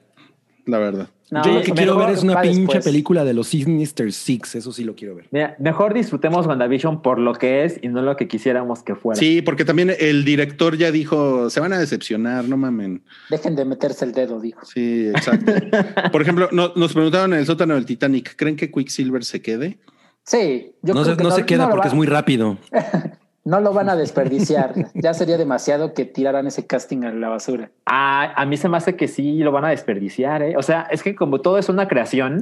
La 0.66 0.80
verdad. 0.80 1.10
No, 1.32 1.44
Yo 1.44 1.54
lo 1.54 1.62
que 1.64 1.72
quiero 1.72 1.98
ver 1.98 2.12
es 2.12 2.22
una 2.24 2.40
pinche 2.42 2.60
después. 2.60 2.86
película 2.86 3.24
de 3.26 3.34
los 3.34 3.48
Sinister 3.48 4.12
Six. 4.14 4.56
Eso 4.56 4.72
sí 4.72 4.84
lo 4.84 4.96
quiero 4.96 5.16
ver. 5.16 5.28
Mira, 5.32 5.56
mejor 5.60 5.94
disfrutemos 5.94 6.46
WandaVision 6.46 7.02
por 7.02 7.18
lo 7.20 7.34
que 7.34 7.66
es 7.66 7.80
y 7.82 7.88
no 7.88 8.02
lo 8.04 8.16
que 8.16 8.28
quisiéramos 8.28 8.84
que 8.84 8.96
fuera. 8.96 9.20
Sí, 9.20 9.42
porque 9.42 9.66
también 9.66 9.92
el 10.00 10.24
director 10.24 10.78
ya 10.78 10.92
dijo, 10.92 11.50
se 11.50 11.60
van 11.60 11.74
a 11.74 11.80
decepcionar, 11.80 12.46
no 12.46 12.58
mamen. 12.58 13.04
Dejen 13.32 13.56
de 13.56 13.66
meterse 13.66 14.06
el 14.06 14.12
dedo, 14.14 14.40
dijo. 14.40 14.64
Sí, 14.66 15.08
exacto. 15.08 15.52
Por 16.12 16.22
ejemplo, 16.22 16.48
no- 16.52 16.74
nos 16.76 16.94
preguntaron 16.94 17.34
en 17.34 17.40
el 17.40 17.46
sótano 17.48 17.74
del 17.74 17.86
Titanic, 17.86 18.36
¿creen 18.36 18.56
que 18.56 18.72
Quicksilver 18.72 19.24
se 19.26 19.42
quede? 19.42 19.80
Sí, 20.24 20.74
yo 20.84 20.94
no 20.94 21.02
creo 21.02 21.16
se, 21.16 21.18
que 21.18 21.24
no 21.24 21.32
se 21.32 21.46
queda 21.46 21.66
no 21.66 21.70
porque 21.72 21.88
va- 21.88 21.92
es 21.92 21.96
muy 21.96 22.08
rápido. 22.08 22.58
No 23.46 23.62
lo 23.62 23.74
van 23.74 23.90
a 23.90 23.96
desperdiciar. 23.96 24.74
ya 24.96 25.14
sería 25.14 25.38
demasiado 25.38 25.94
que 25.94 26.04
tiraran 26.06 26.48
ese 26.48 26.66
casting 26.66 27.04
a 27.04 27.12
la 27.12 27.30
basura. 27.30 27.70
Ah, 27.86 28.34
a 28.36 28.46
mí 28.46 28.58
se 28.58 28.68
me 28.68 28.78
hace 28.78 28.96
que 28.96 29.08
sí 29.08 29.38
lo 29.40 29.52
van 29.52 29.66
a 29.66 29.70
desperdiciar. 29.70 30.42
¿eh? 30.42 30.58
O 30.58 30.64
sea, 30.64 30.88
es 30.92 31.04
que 31.04 31.16
como 31.16 31.40
todo 31.42 31.58
es 31.60 31.70
una 31.70 31.88
creación, 31.88 32.42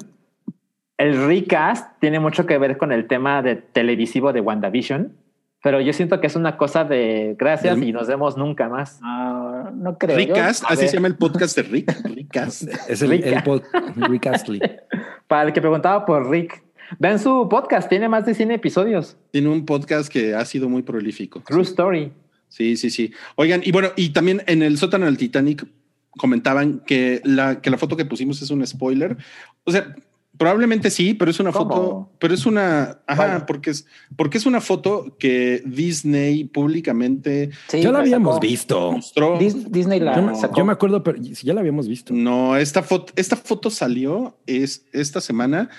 el 0.97 1.27
recast 1.27 1.99
tiene 1.99 2.19
mucho 2.19 2.45
que 2.45 2.57
ver 2.57 2.77
con 2.77 2.91
el 2.91 3.07
tema 3.07 3.41
de 3.41 3.55
televisivo 3.57 4.31
de 4.31 4.39
WandaVision, 4.41 5.13
pero 5.61 5.81
yo 5.81 5.91
siento 5.93 6.19
que 6.21 6.27
es 6.27 6.35
una 6.35 6.57
cosa 6.57 6.83
de 6.83 7.35
gracias 7.37 7.77
y 7.77 7.91
nos 7.91 8.07
vemos 8.07 8.37
nunca 8.37 8.69
más. 8.69 8.99
Ah, 9.03 9.71
no 9.73 9.97
creo. 9.97 10.17
A 10.35 10.47
así 10.47 10.63
ver. 10.69 10.89
se 10.89 10.95
llama 10.95 11.07
el 11.07 11.15
podcast 11.17 11.55
de 11.55 11.63
Rick. 11.63 11.93
Rickcast. 12.03 12.63
Es 12.89 13.01
el, 13.01 13.13
el 13.13 13.43
pod- 13.43 13.63
Rick 13.95 14.27
Astley. 14.27 14.61
Para 15.27 15.47
el 15.47 15.53
que 15.53 15.61
preguntaba 15.61 16.05
por 16.05 16.29
Rick, 16.29 16.63
vean 16.99 17.19
su 17.19 17.47
podcast, 17.49 17.89
tiene 17.89 18.09
más 18.09 18.25
de 18.25 18.33
100 18.35 18.51
episodios. 18.51 19.17
Tiene 19.31 19.49
un 19.49 19.65
podcast 19.65 20.11
que 20.11 20.33
ha 20.35 20.45
sido 20.45 20.69
muy 20.69 20.81
prolífico. 20.83 21.41
True 21.45 21.63
Story. 21.63 22.11
Sí, 22.49 22.77
sí, 22.77 22.89
sí. 22.89 23.11
Oigan, 23.35 23.61
y 23.63 23.71
bueno, 23.71 23.89
y 23.95 24.09
también 24.09 24.43
en 24.47 24.61
el 24.61 24.77
sótano 24.77 25.05
del 25.05 25.17
Titanic 25.17 25.65
comentaban 26.11 26.81
que 26.85 27.21
la, 27.23 27.61
que 27.61 27.69
la 27.71 27.77
foto 27.77 27.97
que 27.97 28.05
pusimos 28.05 28.41
es 28.41 28.51
un 28.51 28.65
spoiler. 28.67 29.17
O 29.63 29.71
sea, 29.71 29.95
probablemente 30.37 30.91
sí, 30.91 31.15
pero 31.15 31.31
es 31.31 31.39
una 31.39 31.51
¿Cómo? 31.51 31.69
foto, 31.69 32.09
pero 32.19 32.33
es 32.35 32.45
una, 32.45 32.99
ajá, 33.07 33.27
Vale. 33.27 33.43
porque 33.47 33.71
es, 33.71 33.87
porque 34.15 34.37
es 34.37 34.45
una 34.45 34.61
foto 34.61 35.15
que 35.17 35.63
Disney 35.65 36.43
públicamente 36.43 37.49
Sí, 37.69 37.81
ya 37.81 37.91
la 37.91 37.99
habíamos 37.99 38.35
sacó. 38.35 38.47
visto. 38.47 38.91
mostró. 38.91 39.39
Dis- 39.39 39.67
Disney 39.69 39.99
la 39.99 40.15
Yo, 40.15 40.35
sacó. 40.35 40.57
yo 40.57 40.65
me 40.65 40.73
acuerdo, 40.73 41.03
pero 41.03 41.17
si 41.23 41.47
ya 41.47 41.53
la 41.55 41.61
habíamos 41.61 41.87
visto. 41.87 42.13
No, 42.13 42.55
esta 42.57 42.83
foto, 42.83 43.13
esta 43.15 43.35
foto 43.35 43.69
salió 43.71 44.37
es, 44.45 44.85
esta 44.91 45.21
semana 45.21 45.69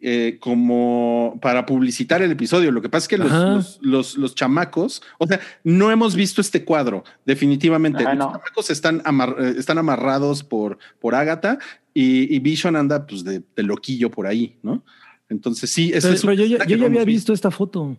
eh, 0.00 0.38
como 0.40 1.38
para 1.42 1.66
publicitar 1.66 2.22
el 2.22 2.30
episodio. 2.32 2.70
Lo 2.72 2.80
que 2.80 2.88
pasa 2.88 3.04
es 3.04 3.08
que 3.08 3.18
los, 3.18 3.30
los, 3.30 3.78
los- 3.82 4.16
los 4.16 4.34
chamacos, 4.34 5.02
o 5.18 5.26
sea, 5.26 5.40
no 5.64 5.90
hemos 5.90 6.14
visto 6.14 6.40
este 6.40 6.64
cuadro, 6.64 7.04
definitivamente. 7.26 8.02
Ajá, 8.04 8.14
los 8.14 8.26
no. 8.26 8.32
chamacos 8.32 8.70
están, 8.70 9.02
amar- 9.04 9.36
eh, 9.38 9.54
están 9.58 9.78
amarrados 9.78 10.42
por, 10.42 10.78
por 11.00 11.14
Agatha 11.14 11.58
y, 11.92 12.34
y 12.34 12.38
Vision 12.38 12.76
anda 12.76 13.06
pues 13.06 13.24
de, 13.24 13.42
de 13.54 13.62
loquillo 13.62 14.10
por 14.10 14.26
ahí, 14.26 14.56
¿no? 14.62 14.82
Entonces 15.28 15.70
sí, 15.70 15.90
eso 15.94 16.08
Pero, 16.08 16.14
es 16.14 16.20
pero 16.22 16.32
yo, 16.34 16.44
ya- 16.44 16.64
yo 16.66 16.76
ya 16.76 16.86
había 16.86 17.04
visto 17.04 17.32
esta 17.32 17.50
foto. 17.50 17.96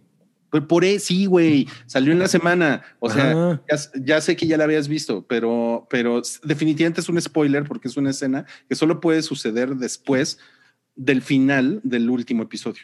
Pero 0.52 0.68
por 0.68 0.84
ahí, 0.84 1.00
sí, 1.00 1.26
güey, 1.26 1.68
salió 1.88 2.12
en 2.14 2.20
la 2.20 2.28
semana. 2.28 2.84
O 3.00 3.10
sea, 3.10 3.60
ya, 3.68 3.78
ya 4.06 4.22
sé 4.22 4.36
que 4.36 4.46
ya 4.46 4.56
la 4.56 4.66
habías 4.66 4.88
visto, 4.88 5.26
pero, 5.28 5.88
pero 5.90 6.22
definitivamente 6.44 7.02
es 7.02 7.10
un 7.10 7.20
spoiler 7.20 7.64
porque 7.64 7.88
es 7.88 7.98
una 7.98 8.12
escena 8.12 8.46
que 8.70 8.76
solo 8.76 9.00
puede 9.00 9.24
suceder 9.24 9.76
después 9.78 10.38
del 10.96 11.22
final 11.22 11.80
del 11.84 12.10
último 12.10 12.44
episodio. 12.44 12.84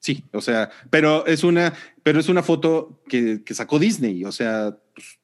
Sí, 0.00 0.24
o 0.32 0.40
sea, 0.40 0.70
pero 0.90 1.26
es 1.26 1.42
una, 1.44 1.72
pero 2.02 2.20
es 2.20 2.28
una 2.28 2.42
foto 2.42 3.02
que, 3.08 3.42
que 3.44 3.54
sacó 3.54 3.78
Disney, 3.78 4.24
o 4.24 4.32
sea, 4.32 4.76
pues, 4.94 5.18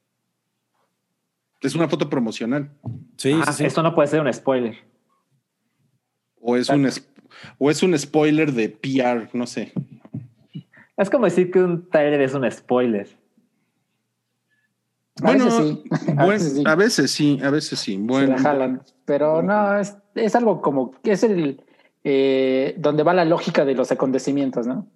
es 1.63 1.75
una 1.75 1.89
foto 1.89 2.11
promocional 2.11 2.71
Sí, 3.17 3.33
Ah, 3.41 3.53
sí, 3.53 3.59
sí. 3.59 3.65
Esto 3.65 3.83
no 3.83 3.95
puede 3.95 4.09
ser 4.09 4.21
un 4.21 4.33
spoiler. 4.33 4.77
o 6.41 6.57
es 6.57 6.69
un 6.69 6.89
o 7.59 7.71
es 7.71 7.83
un 7.83 7.99
spoiler 7.99 8.53
de 8.53 8.69
PR, 8.69 9.29
no 9.33 9.47
sé. 9.47 9.73
Es 10.97 11.09
como 11.11 11.25
decir 11.25 11.51
que 11.51 11.61
un 11.61 11.89
trailer 11.89 12.21
es 12.21 12.35
un 12.35 12.49
spoiler. 12.51 13.09
A 15.23 15.27
Bueno, 15.27 15.45
veces 15.45 15.79
sí. 16.01 16.13
A 16.19 16.27
veces 16.27 16.53
sí. 16.55 16.63
a 16.67 16.75
veces 16.75 17.11
sí, 17.11 17.41
a 17.43 17.51
veces 17.51 17.79
sí. 17.79 17.93
Se 17.95 17.99
Bueno, 17.99 18.33
la 18.37 18.39
jalan. 18.39 18.83
Pero 19.05 19.43
no, 19.43 19.79
es, 19.79 19.97
es 20.15 20.35
algo 20.35 20.61
como 20.61 20.91
que 21.03 21.13
es 21.13 21.23
el 21.25 21.64
eh, 22.05 22.75
donde 22.79 23.03
va 23.03 23.15
la 23.15 23.25
lógica 23.25 23.65
de 23.65 23.75
los 23.75 23.91
acontecimientos, 23.91 24.67
¿no? 24.67 24.87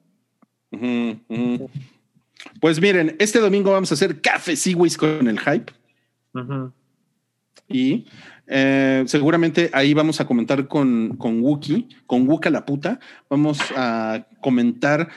Pues 2.61 2.81
miren, 2.81 3.17
este 3.19 3.41
domingo 3.41 3.73
vamos 3.73 3.91
a 3.91 3.95
hacer 3.95 4.21
café 4.21 4.55
Seaways 4.55 4.97
con 4.97 5.27
el 5.27 5.41
hype 5.41 5.73
y 7.69 8.07
eh, 8.47 9.05
seguramente 9.07 9.71
ahí 9.73 9.93
vamos 9.93 10.21
a 10.21 10.27
comentar 10.27 10.69
con, 10.69 11.17
con 11.17 11.41
Wookie, 11.41 11.89
con 12.07 12.29
Wuka 12.29 12.51
la 12.51 12.65
puta. 12.65 12.99
Vamos 13.29 13.59
a 13.77 14.27
comentar 14.41 15.09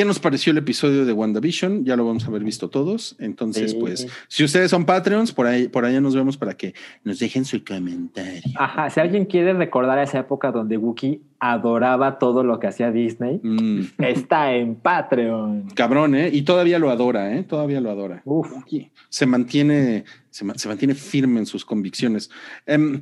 qué 0.00 0.06
nos 0.06 0.18
pareció 0.18 0.50
el 0.52 0.56
episodio 0.56 1.04
de 1.04 1.12
WandaVision. 1.12 1.84
Ya 1.84 1.94
lo 1.94 2.06
vamos 2.06 2.24
a 2.24 2.28
haber 2.28 2.42
visto 2.42 2.70
todos. 2.70 3.16
Entonces, 3.18 3.72
Sí. 3.72 3.76
pues, 3.78 4.08
si 4.28 4.44
ustedes 4.44 4.70
son 4.70 4.86
Patreons, 4.86 5.30
por 5.30 5.46
ahí, 5.46 5.68
por 5.68 5.84
allá 5.84 6.00
nos 6.00 6.14
vemos 6.14 6.38
para 6.38 6.54
que 6.56 6.72
nos 7.04 7.18
dejen 7.18 7.44
su 7.44 7.62
comentario. 7.62 8.40
Ajá, 8.56 8.88
si 8.88 8.98
alguien 8.98 9.26
quiere 9.26 9.52
recordar 9.52 9.98
esa 9.98 10.20
época 10.20 10.52
donde 10.52 10.78
Wookiee 10.78 11.20
adoraba 11.38 12.18
todo 12.18 12.42
lo 12.44 12.58
que 12.58 12.66
hacía 12.68 12.90
Disney, 12.90 13.40
Mm, 13.42 13.80
está 13.98 14.54
en 14.54 14.76
Patreon. 14.76 15.68
cabrón, 15.74 16.14
¿eh? 16.14 16.30
Y 16.32 16.42
todavía 16.42 16.78
lo 16.78 16.88
adora, 16.88 17.36
¿eh? 17.36 17.42
Todavía 17.42 17.82
lo 17.82 17.90
adora. 17.90 18.22
Uf. 18.24 18.50
Wookie 18.52 18.90
se 19.10 19.26
mantiene, 19.26 20.04
se, 20.30 20.46
ma- 20.46 20.54
se 20.56 20.66
mantiene 20.66 20.94
firme 20.94 21.40
en 21.40 21.46
sus 21.46 21.62
convicciones. 21.66 22.30
Em, 22.64 23.00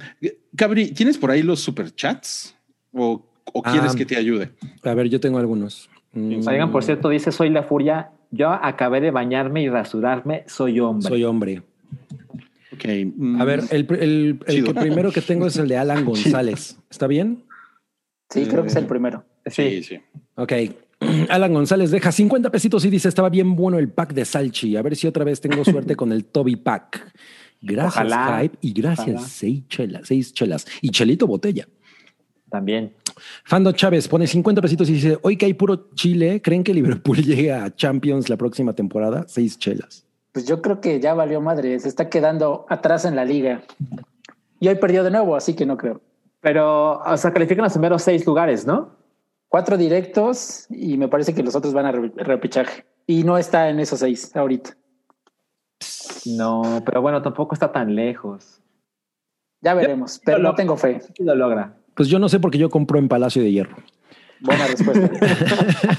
Cabri, 0.56 0.90
¿tienes 0.90 1.16
por 1.16 1.30
ahí 1.30 1.44
los 1.44 1.60
superchats? 1.60 2.56
¿O, 2.92 3.24
o 3.52 3.62
Ah. 3.64 3.70
quieres 3.70 3.94
que 3.94 4.04
te 4.04 4.16
ayude? 4.16 4.50
A 4.82 4.94
ver, 4.94 5.08
yo 5.08 5.20
tengo 5.20 5.38
algunos. 5.38 5.88
Mm, 6.12 6.46
Oigan, 6.46 6.72
por 6.72 6.82
cierto, 6.84 7.08
dice 7.08 7.32
Soy 7.32 7.50
la 7.50 7.62
Furia. 7.62 8.10
Yo 8.30 8.50
acabé 8.50 9.00
de 9.00 9.10
bañarme 9.10 9.62
y 9.62 9.68
rasurarme, 9.68 10.44
soy 10.46 10.80
hombre. 10.80 11.08
Soy 11.08 11.24
hombre. 11.24 11.62
Ok. 12.72 12.84
mm, 13.16 13.40
A 13.40 13.44
ver, 13.44 13.60
el, 13.70 13.86
el- 14.00 14.38
el 14.46 14.64
que 14.64 14.74
primero 14.74 15.10
que 15.10 15.20
tengo 15.22 15.46
es 15.46 15.56
el 15.56 15.68
de 15.68 15.76
Alan 15.78 16.04
González. 16.04 16.78
¿Está 16.90 17.06
bien? 17.06 17.44
Sí, 18.30 18.44
creo 18.46 18.62
que 18.62 18.68
es 18.68 18.76
el 18.76 18.84
Eh, 18.84 18.88
primero. 18.88 19.24
Sí, 19.46 19.82
sí. 19.82 19.98
Ok. 20.36 20.52
Alan 21.30 21.54
González 21.54 21.90
deja 21.90 22.12
50 22.12 22.50
pesitos 22.50 22.84
y 22.84 22.90
dice, 22.90 23.08
estaba 23.08 23.30
bien 23.30 23.54
bueno 23.56 23.78
el 23.78 23.88
pack 23.88 24.12
de 24.12 24.24
Salchi. 24.24 24.76
A 24.76 24.82
ver 24.82 24.96
si 24.96 25.06
otra 25.06 25.24
vez 25.24 25.40
tengo 25.40 25.64
suerte 25.64 25.96
con 25.96 26.12
el 26.12 26.24
Toby 26.26 26.56
Pack. 26.56 27.12
Gracias, 27.62 27.94
Ojalá. 27.94 28.38
Hype. 28.42 28.58
Y 28.60 28.72
gracias, 28.72 29.08
Ojalá. 29.08 29.20
seis 29.28 29.62
chelas, 29.68 30.06
seis 30.06 30.32
chelas. 30.34 30.66
Y 30.82 30.90
Chelito 30.90 31.26
Botella. 31.26 31.66
También. 32.50 32.94
Fando 33.44 33.72
Chávez 33.72 34.08
pone 34.08 34.26
50 34.26 34.62
pesitos 34.62 34.88
y 34.88 34.94
dice, 34.94 35.18
hoy 35.22 35.36
que 35.36 35.46
hay 35.46 35.54
puro 35.54 35.90
Chile, 35.94 36.40
¿creen 36.42 36.62
que 36.64 36.72
Liverpool 36.72 37.16
llegue 37.24 37.52
a 37.52 37.74
Champions 37.74 38.28
la 38.28 38.36
próxima 38.36 38.72
temporada? 38.72 39.24
Seis 39.28 39.58
chelas. 39.58 40.04
Pues 40.32 40.46
yo 40.46 40.62
creo 40.62 40.80
que 40.80 41.00
ya 41.00 41.14
valió 41.14 41.40
madre, 41.40 41.78
se 41.80 41.88
está 41.88 42.08
quedando 42.08 42.64
atrás 42.68 43.04
en 43.04 43.16
la 43.16 43.24
liga. 43.24 43.62
Y 44.60 44.68
hoy 44.68 44.76
perdió 44.76 45.02
de 45.04 45.10
nuevo, 45.10 45.36
así 45.36 45.54
que 45.54 45.66
no 45.66 45.76
creo. 45.76 46.00
Pero, 46.40 47.00
o 47.00 47.16
sea, 47.16 47.32
califican 47.32 47.64
los 47.64 47.72
primeros 47.72 48.02
seis 48.02 48.24
lugares, 48.24 48.66
¿no? 48.66 48.96
Cuatro 49.48 49.76
directos 49.76 50.66
y 50.70 50.96
me 50.96 51.08
parece 51.08 51.34
que 51.34 51.42
los 51.42 51.56
otros 51.56 51.72
van 51.74 51.86
a 51.86 51.92
re- 51.92 52.12
repechaje. 52.16 52.84
Y 53.06 53.24
no 53.24 53.36
está 53.38 53.68
en 53.70 53.80
esos 53.80 54.00
seis 54.00 54.34
ahorita. 54.36 54.76
No, 56.26 56.82
pero 56.84 57.00
bueno, 57.00 57.22
tampoco 57.22 57.54
está 57.54 57.72
tan 57.72 57.94
lejos. 57.94 58.60
Ya 59.60 59.74
veremos, 59.74 60.20
pero 60.24 60.38
no 60.38 60.54
tengo 60.54 60.76
fe. 60.76 61.00
Lo 61.18 61.34
logra. 61.34 61.74
Pues 61.98 62.08
yo 62.08 62.20
no 62.20 62.28
sé 62.28 62.38
porque 62.38 62.58
yo 62.58 62.70
compro 62.70 63.00
en 63.00 63.08
Palacio 63.08 63.42
de 63.42 63.50
Hierro. 63.50 63.76
Buena 64.38 64.68
respuesta. 64.68 65.10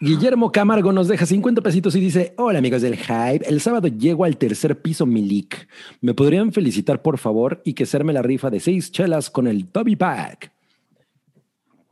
Guillermo 0.00 0.50
Camargo 0.50 0.90
nos 0.90 1.06
deja 1.06 1.24
50 1.24 1.60
pesitos 1.60 1.94
y 1.94 2.00
dice, 2.00 2.34
hola 2.36 2.58
amigos 2.58 2.82
del 2.82 2.96
Hype, 2.96 3.48
el 3.48 3.60
sábado 3.60 3.86
llego 3.86 4.24
al 4.24 4.38
tercer 4.38 4.82
piso 4.82 5.06
Milik. 5.06 5.68
¿Me 6.00 6.14
podrían 6.14 6.52
felicitar 6.52 7.00
por 7.00 7.18
favor 7.18 7.62
y 7.64 7.74
que 7.74 7.86
serme 7.86 8.12
la 8.12 8.22
rifa 8.22 8.50
de 8.50 8.58
seis 8.58 8.90
chelas 8.90 9.30
con 9.30 9.46
el 9.46 9.68
Toby 9.68 9.94
Pack? 9.94 10.50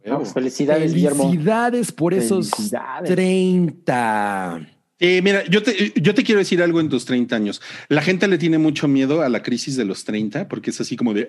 Vamos, 0.05 0.33
felicidades, 0.33 0.93
Guillermo. 0.93 1.31
Felicidades 1.31 1.93
por 1.93 2.13
esos 2.13 2.51
Felicidades. 2.51 3.09
30. 3.09 4.69
Eh, 4.99 5.23
mira, 5.23 5.47
yo 5.47 5.63
te, 5.63 5.93
yo 5.95 6.13
te 6.13 6.25
quiero 6.25 6.41
decir 6.41 6.61
algo 6.61 6.81
en 6.81 6.89
tus 6.89 7.05
30 7.05 7.37
años. 7.37 7.63
La 7.89 8.03
gente 8.03 8.27
le 8.27 8.37
tiene 8.37 8.59
mucho 8.59 8.89
miedo 8.89 9.23
a 9.23 9.29
la 9.29 9.45
crisis 9.45 9.77
de 9.77 9.85
los 9.85 10.05
30 10.05 10.49
porque 10.49 10.71
es 10.71 10.81
así 10.81 10.97
como 10.97 11.15
de... 11.15 11.29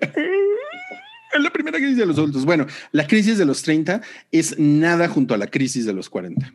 La 1.40 1.50
primera 1.50 1.78
crisis 1.78 1.96
de 1.96 2.06
los 2.06 2.18
adultos. 2.18 2.44
Bueno, 2.44 2.66
la 2.92 3.06
crisis 3.06 3.38
de 3.38 3.44
los 3.44 3.62
30 3.62 4.00
es 4.30 4.58
nada 4.58 5.08
junto 5.08 5.34
a 5.34 5.36
la 5.38 5.46
crisis 5.46 5.86
de 5.86 5.92
los 5.92 6.08
40. 6.10 6.52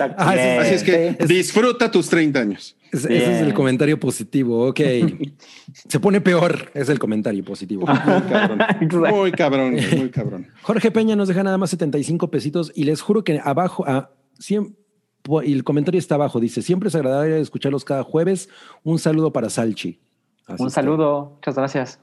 Ah, 0.00 0.34
Así 0.60 0.74
es 0.74 0.84
que 0.84 1.16
disfruta 1.26 1.90
tus 1.90 2.08
30 2.08 2.38
años. 2.40 2.76
ese- 2.92 3.16
ese 3.16 3.34
es 3.36 3.40
el 3.42 3.54
comentario 3.54 3.98
positivo. 3.98 4.68
Ok. 4.68 4.80
Se 5.88 5.98
pone 5.98 6.20
peor. 6.20 6.70
Es 6.74 6.88
el 6.88 6.98
comentario 7.00 7.44
positivo. 7.44 7.84
Muy 7.86 7.98
cabrón. 8.22 8.58
Muy 9.10 9.32
cabrón, 9.32 9.76
muy 9.98 10.10
cabrón. 10.10 10.46
Jorge 10.62 10.90
Peña 10.92 11.16
nos 11.16 11.26
deja 11.26 11.42
nada 11.42 11.58
más 11.58 11.70
75 11.70 12.30
pesitos 12.30 12.70
y 12.74 12.84
les 12.84 13.00
juro 13.00 13.24
que 13.24 13.40
abajo, 13.42 13.84
a 13.86 14.10
y 14.46 15.52
el 15.54 15.64
comentario 15.64 15.98
está 15.98 16.16
abajo, 16.16 16.38
dice, 16.38 16.60
siempre 16.60 16.88
es 16.90 16.94
agradable 16.94 17.40
escucharlos 17.40 17.84
cada 17.84 18.04
jueves. 18.04 18.48
Un 18.82 18.98
saludo 18.98 19.32
para 19.32 19.48
Salchi. 19.50 19.98
Así 20.46 20.62
Un 20.62 20.68
está. 20.68 20.82
saludo, 20.82 21.32
muchas 21.36 21.54
gracias. 21.56 21.98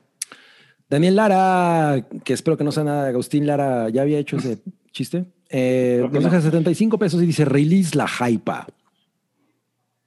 Daniel 0.92 1.16
Lara, 1.16 2.06
que 2.26 2.34
espero 2.34 2.58
que 2.58 2.66
no 2.66 2.72
sea 2.74 2.84
nada, 2.84 3.08
Agustín 3.08 3.48
Lara, 3.48 3.90
¿ya 3.90 4.02
había 4.02 4.20
hecho 4.20 4.36
ese 4.38 4.60
chiste? 4.92 5.24
Eh, 5.50 6.00
nos 6.04 6.12
no. 6.12 6.20
deja 6.20 6.42
75 6.42 7.00
pesos 7.00 7.24
y 7.24 7.26
dice, 7.26 7.46
release 7.46 7.98
la 7.98 8.08
hypa. 8.08 8.68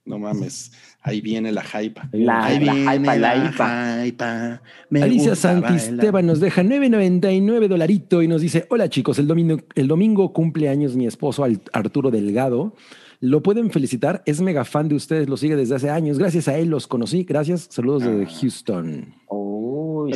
No 0.05 0.19
mames. 0.19 0.71
Ahí 1.01 1.21
viene 1.21 1.51
la 1.51 1.63
hype. 1.63 1.99
La- 2.11 2.45
Ahí 2.45 2.63
la 2.63 2.73
viene 2.73 2.95
hypa, 2.97 3.15
la 3.15 3.35
hypa. 3.49 4.05
hypa. 4.05 4.61
Alicia. 5.01 5.35
Santisteban 5.35 6.27
nos 6.27 6.39
deja 6.39 6.61
9.99 6.61 7.67
dolarito 7.67 8.21
y 8.21 8.27
nos 8.27 8.41
dice, 8.41 8.67
hola 8.69 8.87
chicos, 8.87 9.17
el 9.17 9.25
domingo, 9.27 9.57
el 9.73 9.87
domingo 9.87 10.31
cumple 10.33 10.69
años 10.69 10.95
mi 10.95 11.07
esposo 11.07 11.43
Arturo 11.73 12.11
Delgado. 12.11 12.75
Lo 13.19 13.41
pueden 13.41 13.71
felicitar, 13.71 14.21
es 14.25 14.41
mega 14.41 14.65
fan 14.65 14.87
de 14.87 14.95
ustedes, 14.95 15.29
lo 15.29 15.37
sigue 15.37 15.55
desde 15.55 15.75
hace 15.75 15.89
años. 15.89 16.17
Gracias 16.17 16.47
a 16.47 16.57
él 16.57 16.69
los 16.69 16.87
conocí. 16.87 17.23
Gracias, 17.23 17.67
saludos 17.69 18.03
Ah. 18.03 18.09
de 18.09 18.25
Houston. 18.25 19.13
Uy. 19.29 20.11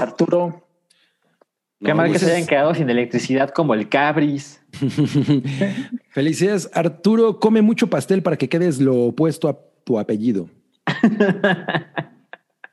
Arturo. 0.00 0.64
Qué 1.80 1.90
No, 1.90 1.94
mal 1.94 2.10
que 2.10 2.18
se 2.18 2.32
hayan 2.34 2.46
quedado 2.48 2.74
sin 2.74 2.90
electricidad 2.90 3.50
como 3.50 3.72
el 3.74 3.88
Cabris. 3.88 4.60
Felicidades, 6.10 6.68
Arturo. 6.74 7.38
Come 7.38 7.62
mucho 7.62 7.88
pastel 7.88 8.22
para 8.22 8.36
que 8.36 8.48
quedes 8.48 8.80
lo 8.80 8.96
opuesto 9.06 9.48
a 9.48 9.58
tu 9.84 9.98
apellido. 9.98 10.48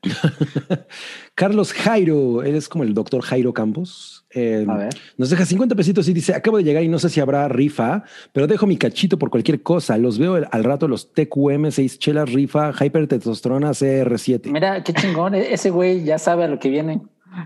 Carlos 1.35 1.73
Jairo, 1.73 2.43
él 2.43 2.55
es 2.55 2.69
como 2.69 2.83
el 2.83 2.93
doctor 2.93 3.21
Jairo 3.21 3.53
Campos. 3.53 4.25
Eh, 4.31 4.65
A 4.67 4.75
ver. 4.77 4.89
Nos 5.17 5.29
deja 5.29 5.45
50 5.45 5.75
pesitos 5.75 6.07
y 6.07 6.13
dice: 6.13 6.33
Acabo 6.33 6.57
de 6.57 6.63
llegar 6.63 6.83
y 6.83 6.87
no 6.87 6.99
sé 6.99 7.09
si 7.09 7.19
habrá 7.19 7.47
rifa, 7.47 8.03
pero 8.33 8.47
dejo 8.47 8.65
mi 8.67 8.77
cachito 8.77 9.17
por 9.19 9.29
cualquier 9.29 9.61
cosa. 9.61 9.97
Los 9.97 10.17
veo 10.19 10.35
al 10.49 10.63
rato 10.63 10.87
los 10.87 11.13
TQM, 11.13 11.71
6 11.71 11.99
chelas, 11.99 12.31
rifa, 12.31 12.71
hypertestosterona 12.79 13.71
CR7. 13.71 14.51
Mira, 14.51 14.83
qué 14.83 14.93
chingón. 14.93 15.35
e- 15.35 15.53
Ese 15.53 15.69
güey 15.69 16.03
ya 16.03 16.17
sabe 16.17 16.43
a 16.45 16.47
lo 16.47 16.59
que 16.59 16.69
viene. 16.69 17.01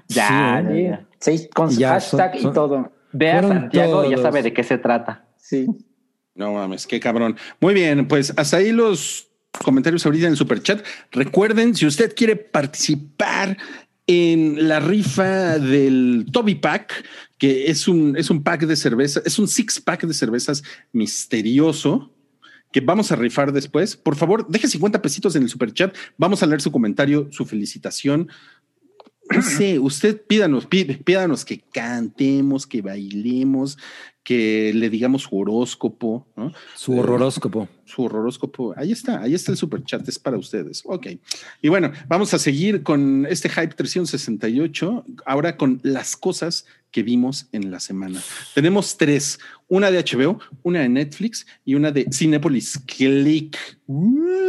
Ya, 0.07 0.63
Sí, 0.67 0.73
ya, 0.83 0.89
ya. 0.89 1.05
Sí, 1.19 1.49
con 1.53 1.71
su 1.71 1.79
Ya, 1.79 1.89
hashtag 1.91 2.33
son- 2.33 2.41
son- 2.41 2.51
y 2.51 2.53
todo. 2.53 2.91
Ve 3.11 3.31
a 3.31 3.41
Santiago 3.41 4.05
y 4.05 4.11
ya 4.11 4.17
sabe 4.17 4.43
de 4.43 4.53
qué 4.53 4.63
se 4.63 4.77
trata. 4.77 5.25
Sí. 5.37 5.67
No 6.35 6.53
mames, 6.53 6.85
qué 6.85 6.99
cabrón. 6.99 7.35
Muy 7.59 7.73
bien, 7.73 8.07
pues 8.07 8.31
hasta 8.37 8.57
ahí 8.57 8.71
los 8.71 9.28
comentarios 9.63 10.05
ahorita 10.05 10.25
en 10.25 10.31
el 10.31 10.37
super 10.37 10.61
chat. 10.61 10.85
Recuerden, 11.11 11.75
si 11.75 11.85
usted 11.85 12.13
quiere 12.15 12.35
participar 12.35 13.57
en 14.07 14.67
la 14.67 14.79
rifa 14.79 15.59
del 15.59 16.25
Toby 16.31 16.55
Pack, 16.55 17.05
que 17.37 17.67
es 17.67 17.87
un, 17.87 18.17
es 18.17 18.29
un 18.29 18.43
pack 18.43 18.65
de 18.65 18.75
cerveza, 18.75 19.21
es 19.25 19.37
un 19.39 19.47
six 19.47 19.79
pack 19.79 20.05
de 20.05 20.13
cervezas 20.13 20.63
misterioso 20.91 22.11
que 22.71 22.81
vamos 22.81 23.11
a 23.11 23.15
rifar 23.15 23.51
después. 23.51 23.95
Por 23.97 24.15
favor, 24.15 24.47
deje 24.47 24.67
50 24.67 25.01
pesitos 25.01 25.35
en 25.35 25.43
el 25.43 25.49
super 25.49 25.73
chat. 25.73 25.95
Vamos 26.17 26.43
a 26.43 26.45
leer 26.45 26.61
su 26.61 26.71
comentario, 26.71 27.27
su 27.31 27.45
felicitación. 27.45 28.29
No 29.31 29.41
sé, 29.41 29.77
usted 29.79 30.21
pídanos, 30.25 30.65
pí- 30.65 30.85
pídanos 30.85 31.45
que 31.45 31.59
cantemos, 31.59 32.65
que 32.65 32.81
bailemos, 32.81 33.77
que 34.23 34.71
le 34.75 34.89
digamos 34.89 35.23
su 35.23 35.37
horóscopo, 35.37 36.27
¿no? 36.35 36.51
Su 36.75 36.97
horroróscopo. 36.97 37.67
su 37.85 38.03
horóscopo. 38.03 38.73
Ahí 38.77 38.91
está, 38.91 39.21
ahí 39.21 39.33
está 39.33 39.51
el 39.51 39.57
super 39.57 39.83
chat, 39.83 40.07
es 40.07 40.19
para 40.19 40.37
ustedes. 40.37 40.81
Ok. 40.85 41.07
Y 41.61 41.69
bueno, 41.69 41.91
vamos 42.07 42.33
a 42.33 42.39
seguir 42.39 42.83
con 42.83 43.25
este 43.29 43.49
Hype 43.49 43.73
368, 43.75 45.05
ahora 45.25 45.57
con 45.57 45.79
las 45.83 46.15
cosas 46.15 46.65
que 46.91 47.03
vimos 47.03 47.47
en 47.51 47.69
la 47.71 47.79
semana. 47.79 48.21
Tenemos 48.55 48.97
tres, 48.97 49.39
una 49.69 49.89
de 49.91 50.03
HBO, 50.03 50.39
una 50.63 50.79
de 50.81 50.89
Netflix 50.89 51.45
y 51.63 51.75
una 51.75 51.91
de 51.91 52.05
Cinepolis 52.11 52.77
Click. 52.85 53.57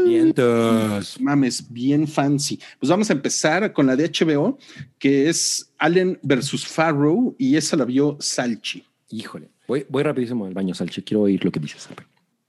Vientos. 0.04 1.20
Mames, 1.20 1.70
bien 1.72 2.08
fancy. 2.08 2.58
Pues 2.78 2.90
vamos 2.90 3.10
a 3.10 3.12
empezar 3.12 3.72
con 3.72 3.86
la 3.86 3.96
de 3.96 4.08
HBO, 4.10 4.58
que 4.98 5.28
es 5.28 5.72
Allen 5.78 6.18
versus 6.22 6.66
Farrow, 6.66 7.34
y 7.38 7.56
esa 7.56 7.76
la 7.76 7.84
vio 7.84 8.16
Salchi. 8.20 8.84
Híjole. 9.10 9.48
Voy, 9.68 9.86
voy 9.88 10.02
rapidísimo 10.02 10.46
al 10.46 10.54
baño, 10.54 10.74
Salchi. 10.74 11.02
Quiero 11.02 11.22
oír 11.22 11.44
lo 11.44 11.50
que 11.50 11.60
dices. 11.60 11.88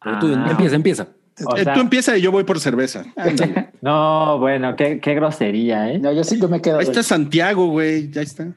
Pero 0.04 0.20
tú 0.20 0.34
Ah. 0.36 0.48
empieza, 0.50 0.76
empieza. 0.76 1.08
O 1.46 1.56
Eh, 1.58 1.64
sea- 1.64 1.74
Tú 1.74 1.80
empieza 1.80 2.18
y 2.18 2.22
yo 2.22 2.32
voy 2.32 2.44
por 2.44 2.60
cerveza. 2.60 3.06
No, 3.82 4.38
bueno, 4.40 4.76
qué, 4.76 5.00
qué 5.00 5.16
grosería, 5.16 5.92
¿eh? 5.92 5.98
No, 6.00 6.12
yo 6.14 6.24
sí, 6.24 6.40
yo 6.40 6.48
me 6.48 6.62
quedo. 6.62 6.78
Ahí 6.80 6.86
está 6.86 7.02
Santiago, 7.02 7.66
güey. 7.68 8.12
Ya 8.12 8.22
está. 8.22 8.48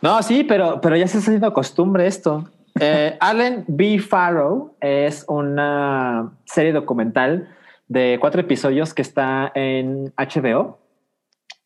No, 0.00 0.22
sí, 0.22 0.44
pero, 0.44 0.80
pero 0.80 0.96
ya 0.96 1.06
se 1.06 1.18
está 1.18 1.30
haciendo 1.30 1.52
costumbre 1.52 2.06
esto. 2.06 2.50
Eh, 2.80 3.16
Allen 3.20 3.64
B. 3.68 3.98
Farrow 3.98 4.76
es 4.80 5.24
una 5.28 6.32
serie 6.44 6.72
documental 6.72 7.48
de 7.88 8.18
cuatro 8.20 8.40
episodios 8.40 8.94
que 8.94 9.02
está 9.02 9.52
en 9.54 10.12
HBO. 10.16 10.78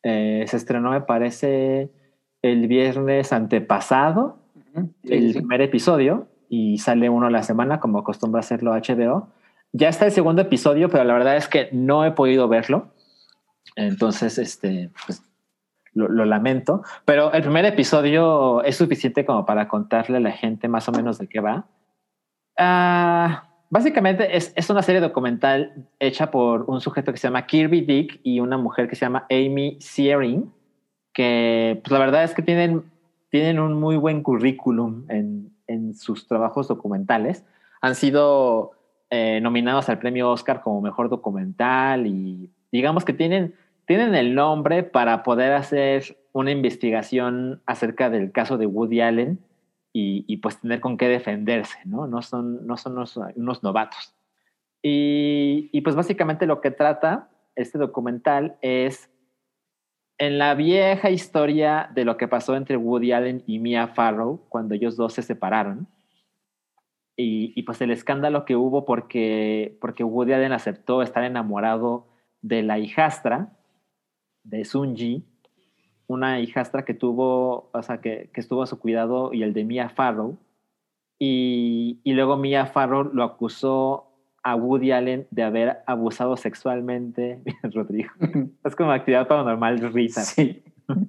Eh, 0.03 0.45
se 0.47 0.57
estrenó, 0.57 0.91
me 0.91 1.01
parece, 1.01 1.91
el 2.43 2.67
viernes 2.69 3.33
antepasado. 3.33 4.39
Sí, 5.03 5.15
el 5.15 5.33
sí. 5.33 5.39
primer 5.39 5.63
episodio, 5.63 6.29
y 6.49 6.79
sale 6.79 7.09
uno 7.09 7.27
a 7.27 7.31
la 7.31 7.43
semana, 7.43 7.81
como 7.81 7.99
acostumbra 7.99 8.41
hacerlo 8.41 8.73
HBO. 8.73 9.29
Ya 9.73 9.89
está 9.89 10.07
el 10.07 10.13
segundo 10.13 10.43
episodio, 10.43 10.89
pero 10.89 11.05
la 11.05 11.15
verdad 11.15 11.37
es 11.37 11.49
que 11.49 11.69
no 11.73 12.05
he 12.05 12.13
podido 12.13 12.49
verlo. 12.49 12.89
Entonces, 13.77 14.39
este, 14.39 14.91
pues, 15.07 15.23
lo, 15.99 16.25
lamento. 16.25 16.83
Pero 17.05 17.33
el 17.33 17.43
primer 17.43 17.65
episodio 17.65 18.63
es 18.63 18.77
suficiente 18.77 19.25
como 19.25 19.45
para 19.45 19.69
contarle 19.69 20.19
a 20.19 20.21
la 20.21 20.33
gente 20.33 20.69
más 20.69 20.89
o 20.89 20.93
menos 20.93 21.19
de 21.19 21.29
qué 21.29 21.41
va. 21.41 21.67
Ah, 22.57 23.49
básicamente 23.71 24.37
es, 24.37 24.53
es 24.57 24.71
una 24.71 24.83
serie 24.83 25.01
documental 25.01 25.89
hecha 25.99 26.31
por 26.31 26.65
un 26.69 26.81
sujeto 26.81 27.13
que 27.13 27.19
se 27.19 27.29
llama 27.29 27.47
Kirby 27.47 27.83
Dick 27.83 28.21
y 28.23 28.41
una 28.41 28.59
mujer 28.59 28.89
que 28.89 28.97
se 28.97 29.05
llama 29.05 29.27
Amy 29.31 29.77
Searing, 29.81 30.53
que 31.13 31.81
pues, 31.83 31.93
la 31.93 31.99
verdad 31.99 32.25
es 32.25 32.35
que 32.35 32.43
tienen, 32.43 32.85
tienen 33.31 33.59
un 33.59 33.75
muy 33.75 33.97
buen 33.97 34.23
currículum 34.23 35.05
en, 35.09 35.53
en 35.67 35.95
sus 35.95 36.27
trabajos 36.27 36.69
documentales. 36.69 37.45
Han 37.81 37.95
sido 37.95 38.73
eh, 39.11 39.41
nominados 39.41 39.89
al 39.89 39.99
premio 39.99 40.31
Oscar 40.31 40.61
como 40.61 40.83
mejor 40.83 41.09
documental 41.09 42.07
y 42.07 42.51
digamos 42.71 43.07
que 43.07 43.15
tienen, 43.15 43.55
tienen 43.89 44.15
el 44.15 44.35
nombre 44.35 44.83
para 44.83 45.23
poder 45.23 45.55
hacer 45.55 46.19
una 46.33 46.51
investigación 46.51 47.63
acerca 47.65 48.11
del 48.11 48.33
caso 48.33 48.59
de 48.59 48.67
Woody 48.67 49.01
Allen 49.01 49.41
y, 49.95 50.37
pues 50.37 50.61
tener 50.61 50.81
con 50.81 50.97
qué 50.97 51.09
defenderse, 51.09 51.79
¿no? 51.85 52.07
No 52.07 52.23
son, 52.23 52.65
no 52.67 52.77
son 52.77 52.93
unos, 53.35 53.63
novatos. 53.65 54.15
Y, 54.81 55.71
y 55.73 55.81
pues 55.81 55.97
básicamente 55.97 56.47
lo 56.47 56.61
que 56.61 56.71
trata 56.71 57.31
este 57.57 57.79
documental 57.79 58.59
es 58.61 59.11
en 60.19 60.39
la 60.39 60.55
vieja 60.55 61.11
historia 61.11 61.91
de 61.93 62.05
lo 62.05 62.17
que 62.17 62.29
pasó 62.29 62.55
entre 62.55 62.77
Woody 62.77 63.11
Allen 63.11 63.43
y 63.47 63.59
Mia 63.59 63.89
Farrow 63.89 64.47
cuando 64.51 64.75
ellos 64.75 64.97
dos 64.97 65.15
se 65.15 65.23
separaron. 65.23 65.89
Y, 67.17 67.53
y, 67.57 67.63
pues 67.63 67.81
el 67.81 67.91
escándalo 67.91 68.45
que 68.45 68.55
hubo 68.55 68.85
porque, 68.85 69.77
porque 69.81 70.05
Woody 70.05 70.35
Allen 70.35 70.53
aceptó 70.53 71.03
estar 71.03 71.25
enamorado 71.25 72.07
de 72.43 72.63
la 72.63 72.79
hijastra 72.79 73.58
de 74.49 74.65
Sunji 74.65 75.25
una 76.09 76.41
hijastra 76.41 76.85
que 76.85 76.95
tuvo, 76.95 77.71
o 77.73 77.83
sea, 77.83 78.01
que, 78.01 78.31
que 78.33 78.41
estuvo 78.41 78.63
a 78.63 78.67
su 78.67 78.79
cuidado 78.81 79.33
y 79.33 79.43
el 79.43 79.53
de 79.53 79.65
Mia 79.65 79.91
Farrow. 79.91 80.39
Y, 81.19 82.01
y 82.03 82.13
luego 82.15 82.37
Mia 82.37 82.67
Farrow 82.67 83.05
lo 83.13 83.23
acusó 83.23 84.07
a 84.43 84.57
Woody 84.57 84.91
Allen 84.91 85.27
de 85.31 85.43
haber 85.43 85.79
abusado 85.87 86.37
sexualmente. 86.37 87.43
Rodrigo. 87.63 88.11
es 88.65 88.75
como 88.75 88.91
actividad 88.91 89.29
paranormal 89.29 89.93
risa. 89.93 90.23
Sí. 90.23 90.65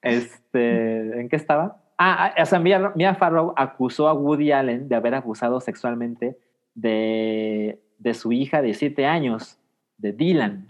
Este, 0.00 1.20
¿En 1.20 1.28
qué 1.28 1.34
estaba? 1.34 1.82
Ah, 1.98 2.32
ah, 2.36 2.42
o 2.42 2.46
sea, 2.46 2.60
Mia, 2.60 2.92
Mia 2.94 3.16
Farrow 3.16 3.52
acusó 3.56 4.06
a 4.06 4.14
Woody 4.14 4.52
Allen 4.52 4.88
de 4.88 4.94
haber 4.94 5.16
abusado 5.16 5.60
sexualmente 5.60 6.38
de, 6.74 7.82
de 7.98 8.14
su 8.14 8.30
hija 8.30 8.62
de 8.62 8.74
siete 8.74 9.06
años, 9.06 9.58
de 9.96 10.12
Dylan, 10.12 10.68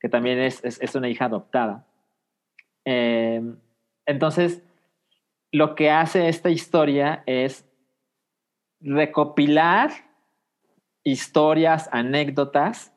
que 0.00 0.08
también 0.08 0.38
es, 0.38 0.62
es, 0.64 0.94
una 0.94 1.08
hija 1.08 1.26
adoptada. 1.26 1.86
Eh, 2.84 3.42
entonces, 4.06 4.62
lo 5.50 5.74
que 5.74 5.90
hace 5.90 6.28
esta 6.28 6.50
historia 6.50 7.22
es 7.26 7.64
recopilar 8.80 9.90
historias, 11.04 11.88
anécdotas 11.92 12.92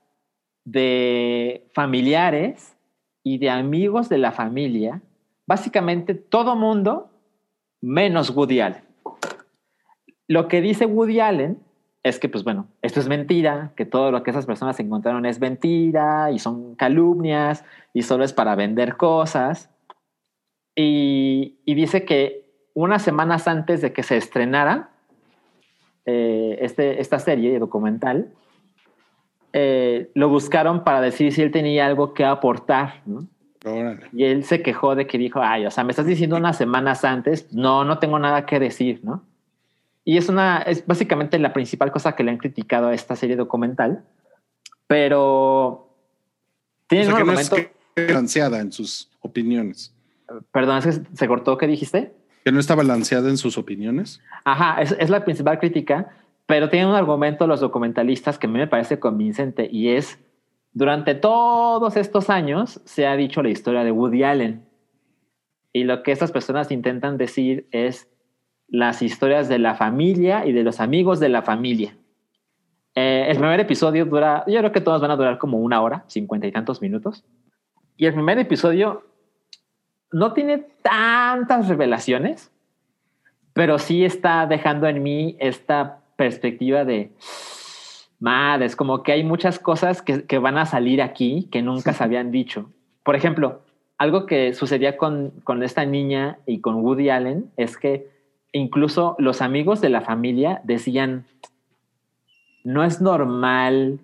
de 0.64 1.70
familiares 1.74 2.78
y 3.24 3.38
de 3.38 3.50
amigos 3.50 4.10
de 4.10 4.18
la 4.18 4.32
familia, 4.32 5.02
básicamente 5.48 6.14
todo 6.14 6.56
mundo 6.56 7.10
menos 7.82 8.30
Woody 8.30 8.60
Allen. 8.62 8.84
Lo 10.28 10.48
que 10.48 10.62
dice 10.62 10.86
Woody 10.86 11.20
Allen 11.20 11.64
es 12.04 12.20
que, 12.20 12.30
pues 12.30 12.44
bueno, 12.44 12.68
esto 12.82 13.00
es 13.00 13.08
mentira, 13.08 13.72
que 13.76 13.86
todo 13.86 14.12
lo 14.12 14.24
que 14.24 14.32
esas 14.32 14.46
personas 14.46 14.80
encontraron 14.80 15.26
es 15.26 15.40
mentira 15.40 16.32
y 16.32 16.40
son 16.40 16.76
calumnias 16.76 17.64
y 17.94 18.02
solo 18.02 18.24
es 18.24 18.34
para 18.34 18.56
vender 18.56 18.98
cosas. 18.98 19.70
Y, 20.76 21.60
y 21.66 21.76
dice 21.76 22.06
que 22.06 22.46
unas 22.74 23.04
semanas 23.04 23.48
antes 23.48 23.82
de 23.82 23.94
que 23.94 24.04
se 24.04 24.18
estrenara 24.18 24.90
eh, 26.06 26.58
este, 26.62 27.00
esta 27.00 27.20
serie 27.20 27.60
documental, 27.60 28.30
eh, 29.54 30.10
lo 30.16 30.30
buscaron 30.30 30.84
para 30.84 31.02
decir 31.02 31.32
si 31.32 31.42
él 31.44 31.52
tenía 31.52 31.86
algo 31.86 32.14
que 32.14 32.26
aportar, 32.26 33.02
¿no? 33.06 33.28
Y 34.12 34.24
él 34.24 34.44
se 34.44 34.64
quejó 34.64 34.96
de 34.96 35.06
que 35.06 35.20
dijo, 35.20 35.40
ay, 35.40 35.68
o 35.68 35.72
sea, 35.72 35.84
me 35.84 35.92
estás 35.92 36.08
diciendo 36.08 36.36
unas 36.36 36.58
semanas 36.58 37.06
antes, 37.06 37.54
no, 37.54 37.86
no 37.86 38.00
tengo 38.00 38.18
nada 38.18 38.48
que 38.48 38.60
decir, 38.60 39.02
¿no? 39.04 39.22
Y 40.04 40.18
es 40.18 40.30
una, 40.30 40.60
es 40.62 40.86
básicamente 40.86 41.38
la 41.40 41.54
principal 41.54 41.92
cosa 41.92 42.16
que 42.16 42.24
le 42.24 42.32
han 42.32 42.38
criticado 42.38 42.88
a 42.88 42.94
esta 42.94 43.16
serie 43.16 43.36
documental, 43.36 44.04
pero 44.88 45.68
O 45.70 45.96
tiene 46.88 47.06
sea, 47.06 47.14
un 47.14 47.20
no 47.20 47.32
argumento, 47.32 47.56
es 47.58 48.08
balanceada 48.08 48.60
en 48.60 48.72
sus 48.72 49.12
opiniones. 49.22 49.94
perdón, 50.52 50.80
es 50.80 51.00
que 51.00 51.16
se 51.16 51.28
cortó, 51.28 51.58
¿qué 51.58 51.68
dijiste? 51.68 52.14
Que 52.44 52.52
no 52.52 52.60
está 52.60 52.74
balanceada 52.74 53.30
en 53.30 53.38
sus 53.38 53.58
opiniones. 53.58 54.20
Ajá, 54.44 54.82
es, 54.82 54.96
es 55.00 55.10
la 55.10 55.24
principal 55.24 55.60
crítica, 55.60 56.10
pero 56.48 56.70
tienen 56.70 56.90
un 56.90 56.96
argumento 56.96 57.46
los 57.46 57.60
documentalistas 57.60 58.40
que 58.40 58.48
a 58.48 58.50
mí 58.50 58.58
me 58.58 58.68
parece 58.68 59.00
convincente 59.00 59.70
y 59.72 59.90
es, 59.90 60.20
durante 60.74 61.16
todos 61.16 61.96
estos 61.96 62.30
años 62.30 62.82
se 62.86 63.06
ha 63.06 63.16
dicho 63.16 63.44
la 63.44 63.50
historia 63.50 63.84
de 63.84 63.92
Woody 63.92 64.24
Allen 64.24 64.66
y 65.74 65.84
lo 65.84 66.04
que 66.04 66.12
estas 66.12 66.32
personas 66.32 66.72
intentan 66.72 67.18
decir 67.18 67.68
es 67.72 68.11
las 68.72 69.04
historias 69.04 69.48
de 69.48 69.60
la 69.60 69.76
familia 69.76 70.46
y 70.46 70.54
de 70.54 70.64
los 70.64 70.80
amigos 70.80 71.20
de 71.20 71.30
la 71.30 71.44
familia. 71.44 71.96
Eh, 72.96 73.26
el 73.30 73.38
primer 73.38 73.60
episodio 73.60 74.06
dura, 74.06 74.44
yo 74.48 74.58
creo 74.60 74.72
que 74.72 74.82
todos 74.82 75.00
van 75.00 75.12
a 75.12 75.16
durar 75.16 75.38
como 75.38 75.60
una 75.60 75.82
hora, 75.82 76.04
cincuenta 76.08 76.48
y 76.48 76.52
tantos 76.52 76.82
minutos. 76.82 77.24
Y 77.98 78.08
el 78.08 78.14
primer 78.14 78.40
episodio 78.40 79.04
no 80.12 80.34
tiene 80.34 80.58
tantas 80.82 81.68
revelaciones, 81.68 82.52
pero 83.54 83.78
sí 83.78 84.04
está 84.04 84.48
dejando 84.48 84.88
en 84.88 85.04
mí 85.04 85.36
esta 85.40 86.00
perspectiva 86.16 86.86
de, 86.86 87.12
madre, 88.22 88.66
es 88.66 88.76
como 88.76 89.04
que 89.04 89.12
hay 89.12 89.24
muchas 89.24 89.60
cosas 89.60 90.02
que, 90.02 90.24
que 90.26 90.38
van 90.38 90.58
a 90.58 90.66
salir 90.66 91.02
aquí 91.02 91.50
que 91.52 91.62
nunca 91.62 91.92
se 91.92 92.04
habían 92.04 92.32
dicho. 92.32 92.72
Por 93.04 93.16
ejemplo, 93.16 93.64
algo 93.98 94.26
que 94.26 94.54
sucedía 94.54 94.96
con, 94.96 95.32
con 95.44 95.64
esta 95.64 95.86
niña 95.86 96.38
y 96.46 96.62
con 96.62 96.76
Woody 96.76 97.10
Allen 97.10 97.52
es 97.58 97.78
que 97.78 98.11
incluso 98.54 99.16
los 99.20 99.42
amigos 99.42 99.82
de 99.82 99.90
la 99.90 100.02
familia 100.02 100.62
decían, 100.64 101.26
no 102.64 102.84
es 102.84 103.02
normal 103.02 104.00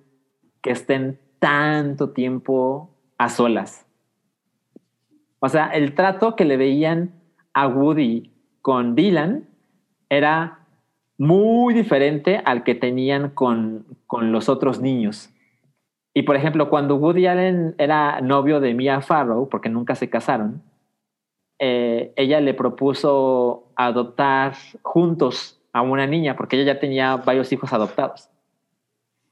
que 0.62 0.72
estén 0.72 1.20
tanto 1.40 2.12
tiempo 2.12 2.90
a 3.18 3.30
solas. 3.30 3.86
O 5.40 5.50
sea, 5.50 5.68
el 5.68 5.94
trato 5.94 6.36
que 6.36 6.46
le 6.46 6.58
veían 6.58 7.12
a 7.54 7.68
Woody 7.68 8.32
con 8.62 8.96
Dylan 8.96 9.48
era 10.10 10.60
muy 11.18 11.74
diferente 11.74 12.42
al 12.44 12.64
que 12.64 12.76
tenían 12.76 13.30
con, 13.30 13.86
con 14.08 14.32
los 14.32 14.50
otros 14.50 14.82
niños. 14.82 15.30
Y 16.14 16.24
por 16.24 16.36
ejemplo, 16.36 16.70
cuando 16.70 16.96
Woody 16.96 17.28
Allen 17.28 17.76
era 17.78 18.22
novio 18.22 18.60
de 18.60 18.74
Mia 18.74 19.02
Farrow, 19.02 19.50
porque 19.50 19.70
nunca 19.70 19.94
se 19.94 20.10
casaron, 20.10 20.64
eh, 21.60 22.14
ella 22.16 22.40
le 22.40 22.54
propuso 22.54 23.68
adoptar 23.76 24.56
juntos 24.82 25.60
a 25.74 25.82
una 25.82 26.08
niña, 26.08 26.36
porque 26.36 26.56
ella 26.56 26.74
ya 26.74 26.80
tenía 26.80 27.18
varios 27.18 27.52
hijos 27.52 27.74
adoptados. 27.74 28.30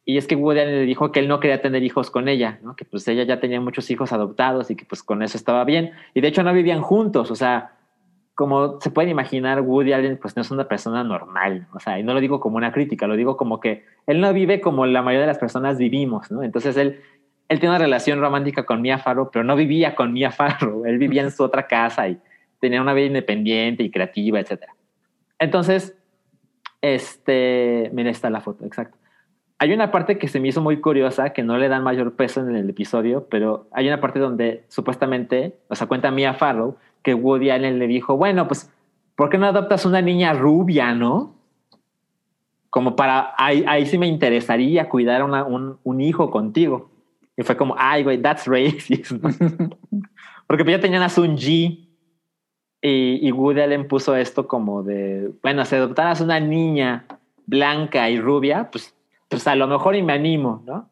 Y 0.07 0.17
es 0.17 0.27
que 0.27 0.35
Woody 0.35 0.59
Allen 0.59 0.75
le 0.75 0.85
dijo 0.85 1.11
que 1.11 1.19
él 1.19 1.27
no 1.27 1.39
quería 1.39 1.61
tener 1.61 1.81
hijos 1.83 2.11
con 2.11 2.27
ella, 2.27 2.59
¿no? 2.61 2.75
que 2.75 2.85
pues 2.85 3.07
ella 3.07 3.23
ya 3.23 3.39
tenía 3.39 3.59
muchos 3.59 3.89
hijos 3.89 4.13
adoptados 4.13 4.69
y 4.69 4.75
que 4.75 4.85
pues 4.85 5.01
con 5.01 5.23
eso 5.23 5.35
estaba 5.35 5.63
bien. 5.63 5.93
Y 6.13 6.21
de 6.21 6.27
hecho 6.27 6.43
no 6.43 6.53
vivían 6.53 6.81
juntos, 6.81 7.31
o 7.31 7.35
sea, 7.35 7.71
como 8.35 8.79
se 8.81 8.91
pueden 8.91 9.09
imaginar, 9.09 9.61
Woody 9.61 9.93
Allen 9.93 10.19
pues 10.21 10.35
no 10.35 10.43
es 10.43 10.51
una 10.51 10.67
persona 10.67 11.03
normal, 11.03 11.67
o 11.73 11.79
sea, 11.79 11.97
y 11.99 12.03
no 12.03 12.13
lo 12.13 12.19
digo 12.19 12.39
como 12.39 12.57
una 12.57 12.71
crítica, 12.71 13.07
lo 13.07 13.15
digo 13.15 13.35
como 13.35 13.59
que 13.59 13.85
él 14.05 14.21
no 14.21 14.31
vive 14.31 14.61
como 14.61 14.85
la 14.85 15.01
mayoría 15.01 15.21
de 15.21 15.27
las 15.27 15.39
personas 15.39 15.77
vivimos, 15.77 16.29
¿no? 16.29 16.43
Entonces 16.43 16.77
él, 16.77 17.01
él 17.47 17.59
tiene 17.59 17.75
una 17.75 17.83
relación 17.83 18.19
romántica 18.19 18.65
con 18.65 18.81
Mia 18.81 18.97
Farrow, 18.97 19.29
pero 19.31 19.43
no 19.43 19.55
vivía 19.55 19.95
con 19.95 20.13
Mia 20.13 20.31
Farrow, 20.31 20.85
él 20.87 20.97
vivía 20.97 21.21
en 21.21 21.31
su 21.31 21.43
otra 21.43 21.67
casa 21.67 22.07
y 22.07 22.17
tenía 22.59 22.81
una 22.81 22.93
vida 22.93 23.07
independiente 23.07 23.83
y 23.83 23.91
creativa, 23.91 24.39
etc. 24.39 24.63
Entonces, 25.39 25.95
este, 26.81 27.89
mira, 27.93 28.09
está 28.09 28.29
la 28.29 28.41
foto, 28.41 28.65
exacto. 28.65 28.97
Hay 29.57 29.71
una 29.73 29.91
parte 29.91 30.17
que 30.17 30.27
se 30.27 30.39
me 30.39 30.49
hizo 30.49 30.61
muy 30.61 30.81
curiosa, 30.81 31.31
que 31.31 31.41
no 31.41 31.57
le 31.57 31.69
dan 31.69 31.83
mayor 31.83 32.15
peso 32.15 32.41
en 32.41 32.55
el 32.55 32.69
episodio, 32.69 33.27
pero 33.29 33.67
hay 33.71 33.87
una 33.87 34.01
parte 34.01 34.19
donde 34.19 34.65
supuestamente, 34.67 35.57
o 35.69 35.75
sea, 35.75 35.87
cuenta 35.87 36.11
Mia 36.11 36.33
Farrow, 36.33 36.77
que 37.03 37.13
Woody 37.13 37.51
Allen 37.51 37.79
le 37.79 37.87
dijo, 37.87 38.17
bueno, 38.17 38.47
pues, 38.47 38.71
¿por 39.15 39.29
qué 39.29 39.37
no 39.37 39.45
adoptas 39.45 39.85
una 39.85 40.01
niña 40.01 40.33
rubia, 40.33 40.93
no? 40.93 41.35
Como 42.69 42.95
para, 42.97 43.33
ahí, 43.37 43.63
ahí 43.67 43.85
sí 43.85 43.97
me 43.97 44.07
interesaría 44.07 44.89
cuidar 44.89 45.23
una, 45.23 45.45
un, 45.45 45.77
un, 45.83 46.01
hijo 46.01 46.29
contigo. 46.31 46.89
Y 47.37 47.43
fue 47.43 47.57
como, 47.57 47.75
ay, 47.77 48.03
güey, 48.03 48.21
that's 48.21 48.47
racist. 48.47 49.11
Porque 50.47 50.63
pues 50.63 50.77
ya 50.77 50.79
tenían 50.79 51.03
a 51.03 51.09
Sun 51.09 51.37
Ji 51.37 51.89
y, 52.81 53.27
y 53.27 53.31
Woody 53.31 53.61
Allen 53.61 53.87
puso 53.87 54.15
esto 54.15 54.47
como 54.47 54.83
de, 54.83 55.31
bueno, 55.41 55.65
si 55.65 55.75
adoptaras 55.75 56.21
una 56.21 56.39
niña 56.39 57.05
blanca 57.45 58.09
y 58.09 58.19
rubia, 58.19 58.69
pues, 58.71 58.95
pues 59.27 59.47
a 59.47 59.55
lo 59.55 59.67
mejor 59.67 59.95
y 59.95 60.03
me 60.03 60.13
animo, 60.13 60.63
¿no? 60.65 60.89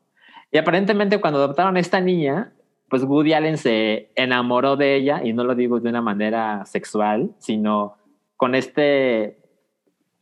Y 0.51 0.57
aparentemente 0.57 1.19
cuando 1.19 1.39
adoptaron 1.39 1.77
a 1.77 1.79
esta 1.79 1.99
niña, 1.99 2.53
pues 2.89 3.03
Woody 3.03 3.33
Allen 3.33 3.57
se 3.57 4.11
enamoró 4.15 4.75
de 4.75 4.95
ella, 4.95 5.21
y 5.23 5.33
no 5.33 5.43
lo 5.43 5.55
digo 5.55 5.79
de 5.79 5.89
una 5.89 6.01
manera 6.01 6.65
sexual, 6.65 7.31
sino 7.39 7.95
con 8.37 8.53
este, 8.53 9.39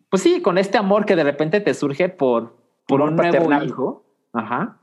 pues 0.09 0.21
sí, 0.23 0.41
con 0.41 0.57
este 0.57 0.77
amor 0.77 1.05
que 1.05 1.15
de 1.15 1.23
repente 1.23 1.59
te 1.59 1.73
surge 1.73 2.07
por, 2.07 2.55
por 2.87 3.01
un 3.01 3.15
nuevo 3.15 3.33
paternal. 3.33 3.67
hijo, 3.67 4.05
ajá, 4.31 4.77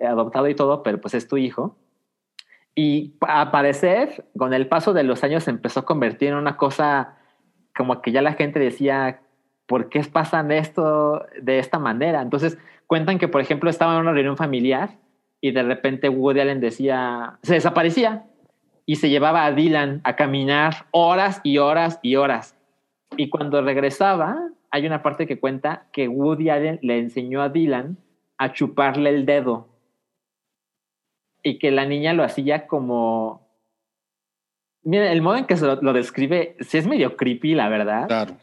adoptado 0.00 0.48
y 0.48 0.54
todo, 0.54 0.82
pero 0.82 1.00
pues 1.00 1.14
es 1.14 1.28
tu 1.28 1.36
hijo. 1.36 1.76
Y 2.74 3.14
a 3.20 3.50
parecer, 3.50 4.26
con 4.36 4.54
el 4.54 4.66
paso 4.66 4.92
de 4.92 5.02
los 5.02 5.24
años, 5.24 5.44
se 5.44 5.50
empezó 5.50 5.80
a 5.80 5.84
convertir 5.84 6.28
en 6.28 6.36
una 6.36 6.56
cosa 6.56 7.16
como 7.76 8.00
que 8.00 8.12
ya 8.12 8.22
la 8.22 8.34
gente 8.34 8.58
decía, 8.58 9.20
¿por 9.66 9.88
qué 9.88 10.02
pasan 10.04 10.50
esto 10.52 11.24
de 11.40 11.58
esta 11.58 11.78
manera? 11.78 12.22
Entonces, 12.22 12.58
cuentan 12.86 13.18
que, 13.18 13.28
por 13.28 13.40
ejemplo, 13.40 13.68
estaba 13.68 13.94
en 13.94 14.00
una 14.00 14.12
reunión 14.12 14.36
familiar 14.36 14.98
y 15.40 15.50
de 15.50 15.62
repente 15.62 16.08
Woody 16.08 16.40
Allen 16.40 16.60
decía, 16.60 17.38
se 17.42 17.54
desaparecía 17.54 18.26
y 18.86 18.96
se 18.96 19.10
llevaba 19.10 19.44
a 19.44 19.52
Dylan 19.52 20.00
a 20.04 20.16
caminar 20.16 20.86
horas 20.92 21.40
y 21.44 21.58
horas 21.58 21.98
y 22.02 22.16
horas. 22.16 22.56
Y 23.16 23.28
cuando 23.28 23.60
regresaba, 23.60 24.48
hay 24.70 24.86
una 24.86 25.02
parte 25.02 25.26
que 25.26 25.38
cuenta 25.38 25.86
que 25.92 26.08
Woody 26.08 26.48
Allen 26.48 26.78
le 26.82 26.98
enseñó 26.98 27.42
a 27.42 27.50
Dylan 27.50 27.98
a 28.38 28.52
chuparle 28.52 29.10
el 29.10 29.26
dedo 29.26 29.71
y 31.42 31.58
que 31.58 31.70
la 31.70 31.86
niña 31.86 32.12
lo 32.12 32.24
hacía 32.24 32.66
como... 32.66 33.48
Mira, 34.84 35.12
el 35.12 35.22
modo 35.22 35.36
en 35.36 35.46
que 35.46 35.56
se 35.56 35.66
lo, 35.66 35.76
lo 35.76 35.92
describe, 35.92 36.56
sí 36.60 36.78
es 36.78 36.86
medio 36.86 37.16
creepy, 37.16 37.54
la 37.54 37.68
verdad. 37.68 38.06
Claro. 38.08 38.36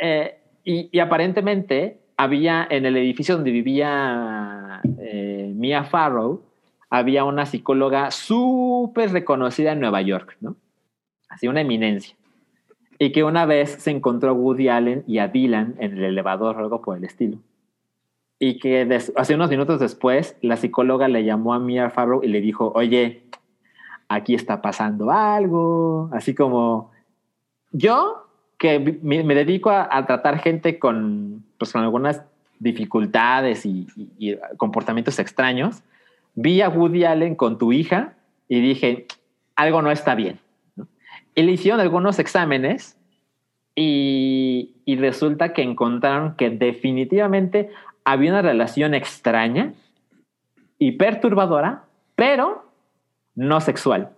Eh, 0.00 0.38
y, 0.64 0.88
y, 0.90 0.98
aparentemente 0.98 2.00
había 2.16 2.66
en 2.68 2.86
el 2.86 2.96
edificio 2.96 3.36
donde 3.36 3.52
vivía 3.52 4.80
eh, 4.98 5.52
Mia 5.54 5.84
Farrow, 5.84 6.42
había 6.90 7.24
una 7.24 7.46
psicóloga 7.46 8.10
súper 8.10 9.12
reconocida 9.12 9.72
en 9.72 9.80
Nueva 9.80 10.02
York, 10.02 10.36
¿no? 10.40 10.56
Así 11.28 11.48
una 11.48 11.60
eminencia. 11.60 12.16
Y 12.98 13.12
que 13.12 13.24
una 13.24 13.46
vez 13.46 13.70
se 13.70 13.90
encontró 13.90 14.30
a 14.30 14.32
Woody 14.32 14.68
Allen 14.68 15.04
y 15.06 15.18
a 15.18 15.28
Dylan 15.28 15.74
en 15.78 15.98
el 15.98 16.04
elevador 16.04 16.56
o 16.56 16.60
algo 16.60 16.80
por 16.80 16.96
el 16.96 17.04
estilo. 17.04 17.38
Y 18.38 18.58
que 18.58 18.88
hace 19.16 19.34
unos 19.34 19.50
minutos 19.50 19.80
después, 19.80 20.36
la 20.42 20.56
psicóloga 20.56 21.08
le 21.08 21.24
llamó 21.24 21.54
a 21.54 21.58
Mia 21.58 21.90
Farrow 21.90 22.22
y 22.22 22.28
le 22.28 22.40
dijo, 22.40 22.72
oye, 22.74 23.22
aquí 24.08 24.34
está 24.34 24.60
pasando 24.60 25.10
algo. 25.10 26.10
Así 26.12 26.34
como, 26.34 26.90
yo 27.72 28.24
que 28.58 28.98
me, 29.02 29.22
dedico 29.34 29.70
a, 29.70 30.06
tratar 30.06 30.38
gente 30.38 30.78
con, 30.78 31.44
pues, 31.58 31.72
con 31.72 31.82
algunas 31.82 32.22
dificultades 32.58 33.66
y, 33.66 33.86
comportamientos 34.56 35.18
extraños, 35.18 35.82
vi 36.34 36.60
a 36.62 36.68
Woody 36.68 37.04
Allen 37.04 37.34
con 37.34 37.58
tu 37.58 37.72
hija 37.72 38.14
y 38.48 38.60
dije, 38.60 39.06
algo 39.56 39.82
no 39.82 39.90
está 39.90 40.14
bien. 40.14 40.38
Y 41.34 41.42
le 41.42 41.52
hicieron 41.52 41.80
algunos 41.80 42.18
exámenes 42.18 42.96
y, 43.74 44.76
y, 44.84 44.96
resulta 44.96 45.52
que 45.52 45.62
encontraron 45.62 46.36
que 46.36 46.48
definitivamente 46.48 47.70
había 48.04 48.30
una 48.30 48.42
relación 48.42 48.94
extraña 48.94 49.72
y 50.78 50.92
perturbadora, 50.92 51.84
pero 52.14 52.64
no 53.34 53.60
sexual. 53.60 54.10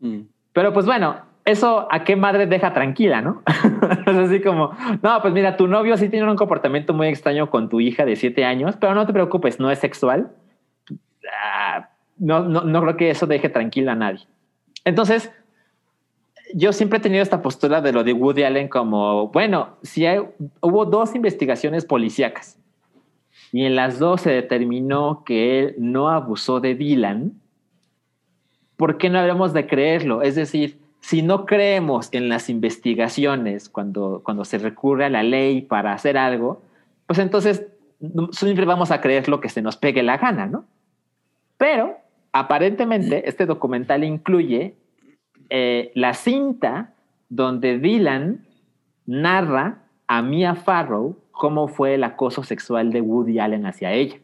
Mm. 0.00 0.20
Pero 0.52 0.72
pues 0.72 0.86
bueno, 0.86 1.22
eso 1.44 1.88
a 1.90 2.04
qué 2.04 2.16
madre 2.16 2.46
deja 2.46 2.72
tranquila, 2.72 3.20
¿no? 3.20 3.42
es 4.06 4.16
así 4.16 4.40
como, 4.40 4.76
no, 5.02 5.22
pues 5.22 5.32
mira, 5.32 5.56
tu 5.56 5.66
novio 5.66 5.96
sí 5.96 6.08
tiene 6.08 6.30
un 6.30 6.36
comportamiento 6.36 6.92
muy 6.92 7.08
extraño 7.08 7.50
con 7.50 7.68
tu 7.68 7.80
hija 7.80 8.04
de 8.04 8.16
siete 8.16 8.44
años, 8.44 8.76
pero 8.78 8.94
no 8.94 9.06
te 9.06 9.12
preocupes, 9.12 9.58
no 9.58 9.70
es 9.70 9.78
sexual. 9.78 10.30
Ah, 11.42 11.88
no, 12.18 12.44
no, 12.44 12.62
no 12.62 12.82
creo 12.82 12.96
que 12.96 13.10
eso 13.10 13.26
deje 13.26 13.48
tranquila 13.48 13.92
a 13.92 13.96
nadie. 13.96 14.26
Entonces, 14.84 15.32
yo 16.54 16.72
siempre 16.72 16.98
he 16.98 17.02
tenido 17.02 17.22
esta 17.22 17.42
postura 17.42 17.80
de 17.80 17.92
lo 17.92 18.04
de 18.04 18.12
Woody 18.12 18.44
Allen 18.44 18.68
como, 18.68 19.28
bueno, 19.28 19.76
si 19.82 20.06
hubo 20.60 20.84
dos 20.84 21.14
investigaciones 21.14 21.84
policíacas 21.84 22.58
y 23.54 23.66
en 23.66 23.76
las 23.76 24.00
dos 24.00 24.22
se 24.22 24.32
determinó 24.32 25.22
que 25.24 25.60
él 25.60 25.74
no 25.78 26.08
abusó 26.08 26.58
de 26.58 26.74
Dylan, 26.74 27.40
¿por 28.76 28.98
qué 28.98 29.08
no 29.08 29.20
hablamos 29.20 29.52
de 29.52 29.68
creerlo? 29.68 30.22
Es 30.22 30.34
decir, 30.34 30.80
si 30.98 31.22
no 31.22 31.46
creemos 31.46 32.08
en 32.10 32.28
las 32.28 32.50
investigaciones 32.50 33.68
cuando, 33.68 34.22
cuando 34.24 34.44
se 34.44 34.58
recurre 34.58 35.04
a 35.04 35.08
la 35.08 35.22
ley 35.22 35.62
para 35.62 35.92
hacer 35.92 36.18
algo, 36.18 36.62
pues 37.06 37.20
entonces 37.20 37.64
siempre 38.32 38.64
vamos 38.64 38.90
a 38.90 39.00
creer 39.00 39.28
lo 39.28 39.40
que 39.40 39.48
se 39.48 39.62
nos 39.62 39.76
pegue 39.76 40.02
la 40.02 40.18
gana, 40.18 40.46
¿no? 40.46 40.64
Pero 41.56 41.96
aparentemente 42.32 43.28
este 43.28 43.46
documental 43.46 44.02
incluye 44.02 44.74
eh, 45.48 45.92
la 45.94 46.14
cinta 46.14 46.92
donde 47.28 47.78
Dylan 47.78 48.44
narra 49.06 49.84
a 50.08 50.22
Mia 50.22 50.56
Farrow 50.56 51.18
cómo 51.34 51.68
fue 51.68 51.94
el 51.94 52.04
acoso 52.04 52.42
sexual 52.42 52.90
de 52.90 53.00
Woody 53.00 53.38
Allen 53.38 53.66
hacia 53.66 53.92
ella, 53.92 54.16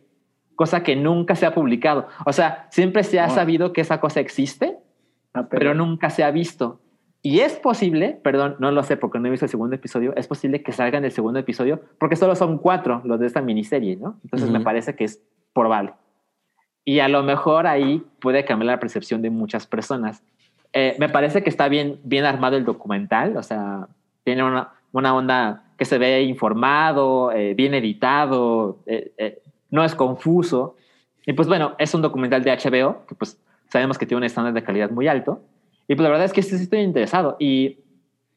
cosa 0.56 0.82
que 0.82 0.96
nunca 0.96 1.34
se 1.34 1.44
ha 1.46 1.54
publicado. 1.54 2.06
O 2.24 2.32
sea, 2.32 2.66
siempre 2.70 3.04
se 3.04 3.20
ha 3.20 3.28
sabido 3.28 3.72
que 3.72 3.82
esa 3.82 4.00
cosa 4.00 4.20
existe, 4.20 4.78
Ah, 5.34 5.46
pero... 5.48 5.74
nunca 5.74 6.10
se 6.10 6.24
ha 6.24 6.30
visto. 6.30 6.80
Y 7.22 7.40
es 7.40 7.54
posible, 7.56 8.18
perdón, 8.22 8.56
no 8.60 8.70
lo 8.70 8.82
sé 8.82 8.96
porque 8.96 9.18
no 9.18 9.28
he 9.28 9.30
visto 9.30 9.44
el 9.44 9.50
segundo 9.50 9.76
episodio, 9.76 10.14
es 10.16 10.26
posible 10.26 10.62
que 10.62 10.72
salgan 10.72 11.04
el 11.04 11.12
segundo 11.12 11.38
episodio 11.38 11.82
porque 11.98 12.16
solo 12.16 12.34
son 12.34 12.56
cuatro 12.56 13.02
los 13.04 13.20
de 13.20 13.26
esta 13.26 13.42
miniserie, 13.42 13.96
¿no? 13.96 14.18
Entonces 14.24 14.50
me 14.50 14.60
parece 14.60 14.96
que 14.96 15.04
es 15.04 15.22
probable. 15.52 15.92
Y 16.82 17.00
a 17.00 17.08
lo 17.08 17.22
mejor 17.22 17.66
ahí 17.66 18.02
puede 18.20 18.46
cambiar 18.46 18.68
la 18.68 18.80
percepción 18.80 19.20
de 19.20 19.28
muchas 19.28 19.66
personas. 19.66 20.22
Eh, 20.72 20.96
me 20.98 21.10
parece 21.10 21.42
que 21.42 21.50
está 21.50 21.68
bien, 21.68 22.00
bien 22.04 22.24
armado 22.24 22.56
el 22.56 22.64
documental, 22.64 23.36
o 23.36 23.42
sea, 23.42 23.86
tiene 24.24 24.42
una, 24.42 24.70
una 24.92 25.14
onda 25.14 25.64
que 25.80 25.86
se 25.86 25.96
ve 25.96 26.24
informado, 26.24 27.32
eh, 27.32 27.54
bien 27.54 27.72
editado, 27.72 28.82
eh, 28.84 29.40
no 29.70 29.82
es 29.82 29.94
confuso. 29.94 30.76
Y 31.24 31.32
pues 31.32 31.48
bueno, 31.48 31.74
es 31.78 31.94
un 31.94 32.02
documental 32.02 32.44
de 32.44 32.50
HBO 32.50 33.06
que 33.06 33.14
pues 33.14 33.40
sabemos 33.70 33.96
que 33.96 34.04
tiene 34.04 34.18
un 34.18 34.24
estándar 34.24 34.52
de 34.52 34.62
calidad 34.62 34.90
muy 34.90 35.08
alto. 35.08 35.42
Y 35.88 35.94
pues 35.94 36.02
la 36.02 36.10
verdad 36.10 36.26
es 36.26 36.34
que 36.34 36.42
sí 36.42 36.54
estoy 36.54 36.80
interesado. 36.80 37.38
Y 37.40 37.78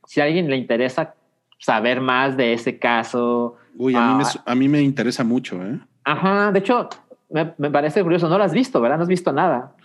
si 0.08 0.22
a 0.22 0.24
alguien 0.24 0.50
le 0.50 0.56
interesa 0.56 1.16
saber 1.60 2.00
más 2.00 2.38
de 2.38 2.54
ese 2.54 2.80
caso. 2.80 3.58
Uy, 3.76 3.94
a, 3.94 4.08
mí, 4.08 4.18
me, 4.20 4.24
ah, 4.24 4.44
a 4.46 4.56
mí 4.56 4.70
me 4.70 4.82
interesa 4.82 5.26
mucho, 5.26 5.62
¿eh? 5.62 5.82
Ajá, 6.06 6.50
de 6.54 6.60
hecho, 6.60 6.88
me, 7.30 7.54
me, 7.58 7.70
parece 7.70 8.02
curioso. 8.04 8.30
No 8.30 8.38
lo 8.38 8.46
has 8.46 8.54
visto, 8.54 8.80
¿verdad? 8.80 8.96
No 8.96 9.04
has 9.04 9.10
visto 9.10 9.34
nada. 9.34 9.76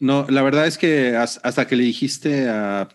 No, 0.00 0.26
la 0.28 0.42
verdad 0.42 0.66
es 0.66 0.78
que 0.78 1.16
hasta 1.16 1.68
que 1.68 1.76
le 1.76 1.84
dijiste 1.84 2.48
a, 2.48 2.88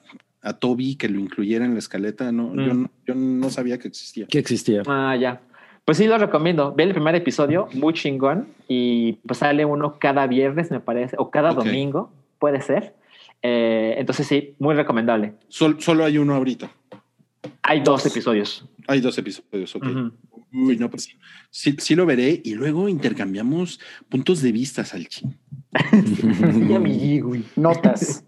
a 0.49 0.53
Toby 0.53 0.95
que 0.95 1.09
lo 1.09 1.19
incluyera 1.19 1.65
en 1.65 1.73
la 1.73 1.79
escaleta, 1.79 2.31
no, 2.31 2.55
yo, 2.55 2.73
mm. 2.73 2.89
yo, 3.05 3.15
no 3.15 3.49
sabía 3.49 3.77
que 3.77 3.87
existía. 3.87 4.25
Que 4.27 4.39
existía. 4.39 4.83
Ah, 4.87 5.15
ya. 5.15 5.41
Pues 5.85 5.97
sí, 5.97 6.07
lo 6.07 6.17
recomiendo. 6.17 6.73
Ve 6.73 6.83
el 6.83 6.91
primer 6.91 7.15
episodio, 7.15 7.67
muy 7.73 7.93
chingón. 7.93 8.47
Y 8.67 9.13
pues 9.25 9.39
sale 9.39 9.65
uno 9.65 9.97
cada 9.99 10.27
viernes, 10.27 10.71
me 10.71 10.79
parece, 10.79 11.15
o 11.17 11.31
cada 11.31 11.53
domingo, 11.53 12.11
puede 12.37 12.61
ser. 12.61 12.93
Eh, 13.41 13.95
entonces 13.97 14.27
sí, 14.27 14.55
muy 14.59 14.75
recomendable. 14.75 15.33
solo 15.47 16.03
hay 16.03 16.17
uno 16.17 16.35
ahorita. 16.35 16.69
Hay 17.63 17.81
dos, 17.81 18.05
episodios. 18.05 18.65
Hay 18.87 18.99
dos 18.99 19.17
episodios, 19.17 19.75
ok. 19.75 19.85
Uy, 20.51 20.77
no, 20.77 20.89
pues 20.89 21.03
sí. 21.51 21.75
sí. 21.77 21.95
lo 21.95 22.05
veré 22.05 22.41
y 22.43 22.55
luego 22.55 22.89
intercambiamos 22.89 23.79
puntos 24.09 24.41
de 24.41 24.51
vista, 24.51 24.83
Salchi. 24.83 25.25
Notas. 27.55 28.25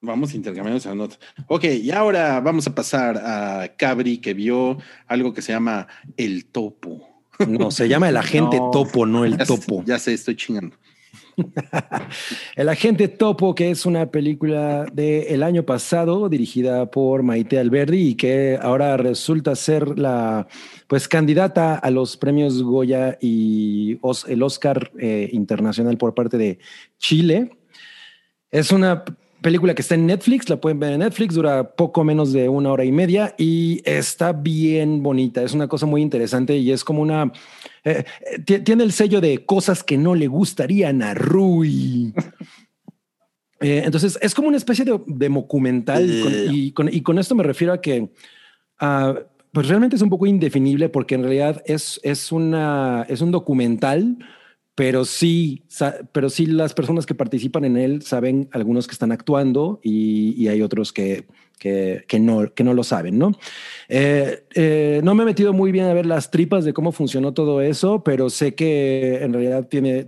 Vamos 0.00 0.34
intercambiando 0.34 0.78
esa 0.78 0.94
nota. 0.94 1.16
Ok, 1.48 1.64
y 1.64 1.90
ahora 1.90 2.40
vamos 2.40 2.66
a 2.66 2.74
pasar 2.74 3.16
a 3.16 3.68
Cabri, 3.76 4.18
que 4.18 4.34
vio 4.34 4.78
algo 5.06 5.32
que 5.32 5.42
se 5.42 5.52
llama 5.52 5.88
El 6.16 6.46
Topo. 6.46 7.24
No, 7.48 7.70
se 7.70 7.88
llama 7.88 8.08
El 8.08 8.16
Agente 8.16 8.58
Topo, 8.72 9.06
no 9.06 9.24
El 9.24 9.36
Topo. 9.38 9.82
ya 9.84 9.98
sé, 9.98 10.14
estoy 10.14 10.36
chingando. 10.36 10.76
el 12.56 12.68
Agente 12.68 13.08
Topo, 13.08 13.54
que 13.54 13.70
es 13.70 13.86
una 13.86 14.10
película 14.10 14.86
del 14.92 15.42
año 15.42 15.64
pasado 15.64 16.28
dirigida 16.28 16.90
por 16.90 17.22
Maite 17.22 17.58
Alberdi 17.58 18.08
y 18.08 18.14
que 18.14 18.58
ahora 18.60 18.96
resulta 18.96 19.54
ser 19.54 19.98
la 19.98 20.46
pues 20.86 21.08
candidata 21.08 21.76
a 21.76 21.90
los 21.90 22.16
premios 22.16 22.62
Goya 22.62 23.18
y 23.20 23.98
el 24.28 24.42
Oscar 24.42 24.90
eh, 24.98 25.28
internacional 25.32 25.98
por 25.98 26.14
parte 26.14 26.38
de 26.38 26.58
Chile. 26.98 27.58
Es 28.50 28.70
una 28.72 29.04
película 29.46 29.76
que 29.76 29.82
está 29.82 29.94
en 29.94 30.06
Netflix, 30.06 30.48
la 30.48 30.56
pueden 30.56 30.80
ver 30.80 30.94
en 30.94 30.98
Netflix, 30.98 31.36
dura 31.36 31.76
poco 31.76 32.02
menos 32.02 32.32
de 32.32 32.48
una 32.48 32.72
hora 32.72 32.84
y 32.84 32.90
media 32.90 33.32
y 33.38 33.80
está 33.84 34.32
bien 34.32 35.04
bonita. 35.04 35.40
Es 35.40 35.54
una 35.54 35.68
cosa 35.68 35.86
muy 35.86 36.02
interesante 36.02 36.56
y 36.56 36.72
es 36.72 36.82
como 36.82 37.00
una. 37.00 37.30
Eh, 37.84 38.02
eh, 38.48 38.58
tiene 38.58 38.82
el 38.82 38.90
sello 38.90 39.20
de 39.20 39.46
cosas 39.46 39.84
que 39.84 39.96
no 39.98 40.16
le 40.16 40.26
gustarían 40.26 41.00
a 41.02 41.14
Rui. 41.14 42.12
Eh, 43.58 43.84
entonces 43.86 44.18
es 44.20 44.34
como 44.34 44.48
una 44.48 44.58
especie 44.58 44.84
de, 44.84 45.00
documental 45.30 46.04
y, 46.52 46.72
con, 46.72 47.18
esto 47.18 47.34
me 47.34 47.42
refiero 47.42 47.72
a 47.72 47.80
que. 47.80 48.10
Ah, 48.78 49.14
pues 49.50 49.68
realmente 49.68 49.96
es 49.96 50.02
un 50.02 50.10
poco 50.10 50.26
indefinible 50.26 50.90
porque 50.90 51.14
en 51.14 51.22
realidad 51.22 51.62
es, 51.64 51.98
es, 52.02 52.32
una, 52.32 53.06
es 53.08 53.22
un 53.22 53.30
documental 53.30 54.18
pero 54.76 55.06
sí, 55.06 55.64
pero 56.12 56.28
sí 56.28 56.44
las 56.44 56.74
personas 56.74 57.06
que 57.06 57.14
participan 57.14 57.64
en 57.64 57.78
él 57.78 58.02
saben 58.02 58.50
algunos 58.52 58.86
que 58.86 58.92
están 58.92 59.10
actuando 59.10 59.80
y, 59.82 60.46
hay 60.48 60.60
otros 60.60 60.92
que, 60.92 61.24
que, 61.58 62.04
no, 62.20 62.52
que 62.52 62.62
no 62.62 62.74
lo 62.74 62.84
saben, 62.84 63.18
¿no? 63.18 63.32
Eh, 63.88 64.44
eh, 64.54 65.00
no 65.02 65.14
me 65.14 65.22
he 65.22 65.26
metido 65.26 65.54
muy 65.54 65.72
bien 65.72 65.86
a 65.86 65.94
ver 65.94 66.04
las 66.04 66.30
tripas 66.30 66.66
de 66.66 66.74
cómo 66.74 66.92
funcionó 66.92 67.32
todo 67.32 67.62
eso, 67.62 68.04
pero 68.04 68.28
sé 68.28 68.54
que 68.54 69.24
en 69.24 69.32
realidad 69.32 69.66
tiene 69.66 70.06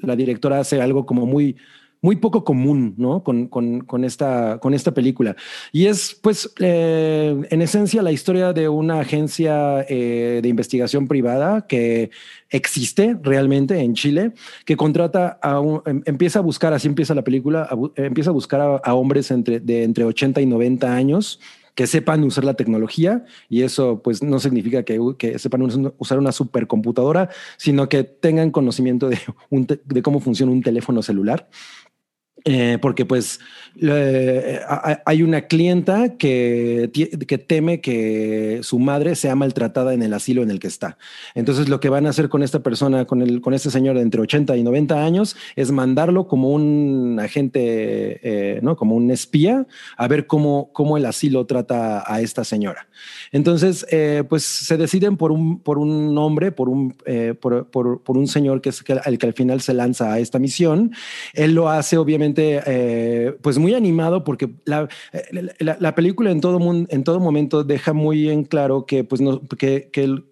la 0.00 0.14
directora 0.14 0.60
hace 0.60 0.80
algo 0.80 1.06
como 1.06 1.26
muy 1.26 1.56
muy 2.04 2.16
poco 2.16 2.44
común, 2.44 2.94
¿no? 2.98 3.22
Con, 3.22 3.46
con, 3.46 3.80
con 3.80 4.04
esta, 4.04 4.58
con 4.58 4.74
esta 4.74 4.92
película. 4.92 5.36
Y 5.72 5.86
es, 5.86 6.14
pues, 6.20 6.52
eh, 6.60 7.34
en 7.48 7.62
esencia, 7.62 8.02
la 8.02 8.12
historia 8.12 8.52
de 8.52 8.68
una 8.68 9.00
agencia 9.00 9.86
eh, 9.88 10.40
de 10.42 10.48
investigación 10.50 11.08
privada 11.08 11.66
que 11.66 12.10
existe 12.50 13.16
realmente 13.22 13.80
en 13.80 13.94
Chile, 13.94 14.32
que 14.66 14.76
contrata 14.76 15.38
a 15.40 15.60
un, 15.60 15.80
em, 15.86 16.02
empieza 16.04 16.40
a 16.40 16.42
buscar, 16.42 16.74
así 16.74 16.88
empieza 16.88 17.14
la 17.14 17.24
película, 17.24 17.70
empieza 17.96 18.28
a 18.28 18.34
buscar 18.34 18.82
a, 18.84 18.94
hombres 18.94 19.30
entre, 19.30 19.60
de 19.60 19.84
entre 19.84 20.04
80 20.04 20.42
y 20.42 20.46
90 20.46 20.94
años 20.94 21.40
que 21.74 21.86
sepan 21.86 22.22
usar 22.22 22.44
la 22.44 22.54
tecnología 22.54 23.24
y 23.48 23.62
eso 23.62 24.00
pues 24.02 24.22
no 24.22 24.38
significa 24.38 24.84
que, 24.84 25.00
que 25.18 25.38
sepan 25.38 25.62
usar 25.98 26.18
una 26.18 26.32
supercomputadora, 26.32 27.30
sino 27.56 27.88
que 27.88 28.04
tengan 28.04 28.50
conocimiento 28.50 29.08
de, 29.08 29.18
de 29.50 30.02
cómo 30.02 30.20
funciona 30.20 30.52
un 30.52 30.62
teléfono 30.62 31.02
celular 31.02 31.48
Eh, 32.46 32.78
porque 32.82 33.06
pues 33.06 33.40
le- 33.76 34.60
a- 34.66 35.02
hay 35.04 35.22
una 35.22 35.42
clienta 35.42 36.16
que, 36.16 36.90
que 37.26 37.38
teme 37.38 37.80
que 37.80 38.60
su 38.62 38.78
madre 38.78 39.14
sea 39.16 39.34
maltratada 39.34 39.94
en 39.94 40.02
el 40.02 40.12
asilo 40.14 40.42
en 40.42 40.50
el 40.50 40.60
que 40.60 40.66
está. 40.68 40.96
Entonces 41.34 41.68
lo 41.68 41.80
que 41.80 41.88
van 41.88 42.06
a 42.06 42.10
hacer 42.10 42.28
con 42.28 42.42
esta 42.42 42.60
persona, 42.60 43.04
con, 43.04 43.22
el, 43.22 43.40
con 43.40 43.54
este 43.54 43.70
señor 43.70 43.96
de 43.96 44.02
entre 44.02 44.20
80 44.20 44.56
y 44.56 44.62
90 44.62 45.04
años, 45.04 45.36
es 45.56 45.70
mandarlo 45.70 46.26
como 46.28 46.50
un 46.50 47.18
agente, 47.20 48.20
eh, 48.22 48.60
¿no? 48.62 48.76
como 48.76 48.94
un 48.96 49.10
espía, 49.10 49.66
a 49.96 50.08
ver 50.08 50.26
cómo, 50.26 50.70
cómo 50.72 50.96
el 50.96 51.06
asilo 51.06 51.46
trata 51.46 52.04
a 52.06 52.20
esta 52.20 52.44
señora. 52.44 52.86
Entonces, 53.32 53.86
eh, 53.90 54.22
pues 54.28 54.44
se 54.44 54.76
deciden 54.76 55.16
por 55.16 55.32
un, 55.32 55.58
por 55.58 55.78
un 55.78 56.16
hombre, 56.18 56.52
por 56.52 56.68
un, 56.68 56.94
eh, 57.06 57.34
por, 57.38 57.66
por- 57.66 58.02
por 58.02 58.16
un 58.16 58.28
señor 58.28 58.60
que 58.60 58.68
es 58.70 58.82
el 59.04 59.18
que 59.18 59.26
al 59.26 59.32
final 59.34 59.60
se 59.60 59.74
lanza 59.74 60.12
a 60.12 60.18
esta 60.18 60.38
misión. 60.38 60.92
Él 61.32 61.54
lo 61.54 61.68
hace 61.68 61.96
obviamente 61.96 62.60
eh, 62.66 63.34
pues 63.42 63.58
muy 63.64 63.74
animado 63.74 64.24
porque 64.24 64.46
la, 64.66 64.88
eh, 65.12 65.22
la- 65.58 65.76
la 65.80 65.94
película 65.94 66.30
en 66.30 66.40
todo, 66.40 66.58
mun- 66.58 66.86
en 66.90 67.02
todo 67.02 67.18
momento 67.20 67.64
deja 67.64 67.92
muy 67.92 68.28
en 68.28 68.44
claro 68.44 68.84
que 68.86 69.04
pues 69.04 69.20
no, 69.20 69.40
que, 69.58 69.88
que 69.92 70.22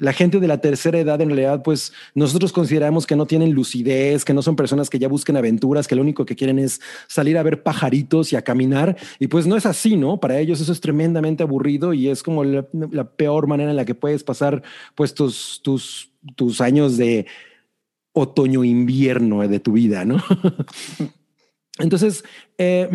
la 0.00 0.12
gente 0.12 0.38
de 0.38 0.46
la 0.46 0.60
tercera 0.60 0.96
edad 1.00 1.20
en 1.20 1.28
realidad 1.30 1.62
pues 1.64 1.92
nosotros 2.14 2.52
consideramos 2.52 3.04
que 3.04 3.16
no 3.16 3.26
tienen 3.26 3.52
lucidez, 3.52 4.24
que 4.24 4.32
no 4.32 4.42
son 4.42 4.54
personas 4.54 4.88
que 4.88 4.98
ya 5.00 5.08
busquen 5.08 5.36
aventuras, 5.36 5.88
que 5.88 5.96
lo 5.96 6.02
único 6.02 6.24
que 6.24 6.36
quieren 6.36 6.58
es 6.60 6.80
salir 7.08 7.36
a 7.36 7.42
ver 7.42 7.62
pajaritos 7.64 8.32
y 8.32 8.36
a 8.36 8.42
caminar 8.42 8.96
y 9.18 9.26
pues 9.26 9.46
no 9.48 9.56
es 9.56 9.66
así, 9.66 9.96
¿no? 9.96 10.18
Para 10.20 10.38
ellos 10.38 10.60
eso 10.60 10.70
es 10.72 10.80
tremendamente 10.80 11.42
aburrido 11.42 11.92
y 11.94 12.08
es 12.08 12.22
como 12.22 12.44
la, 12.44 12.64
la 12.92 13.04
peor 13.10 13.48
manera 13.48 13.70
en 13.70 13.76
la 13.76 13.84
que 13.84 13.96
puedes 13.96 14.22
pasar 14.22 14.62
pues 14.94 15.14
tus, 15.14 15.60
tus, 15.64 16.12
tus 16.36 16.60
años 16.60 16.96
de 16.96 17.26
otoño-invierno 18.12 19.46
de 19.46 19.60
tu 19.60 19.72
vida, 19.72 20.04
¿no? 20.04 20.22
Entonces, 21.78 22.24
eh, 22.58 22.88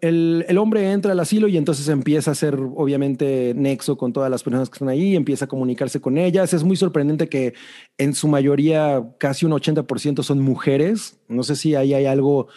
el, 0.00 0.58
hombre 0.58 0.92
entra 0.92 1.12
al 1.12 1.20
asilo 1.20 1.48
y 1.48 1.56
entonces 1.56 1.88
empieza 1.88 2.30
a 2.30 2.32
hacer, 2.32 2.54
obviamente, 2.54 3.52
nexo 3.56 3.96
con 3.96 4.12
todas 4.12 4.30
las 4.30 4.42
personas 4.42 4.70
que 4.70 4.74
están 4.74 4.88
ahí, 4.88 5.16
empieza 5.16 5.46
a 5.46 5.48
comunicarse 5.48 6.00
con 6.00 6.16
ellas. 6.16 6.52
Es 6.54 6.62
muy 6.62 6.76
sorprendente 6.76 7.28
que 7.28 7.54
en 7.98 8.14
su 8.14 8.28
mayoría, 8.28 9.04
casi 9.18 9.44
un 9.44 9.52
80% 9.52 10.22
son 10.22 10.40
mujeres. 10.40 11.18
No 11.28 11.42
sé 11.42 11.56
si 11.56 11.74
ahí 11.74 11.94
hay 11.94 12.06
algo 12.06 12.48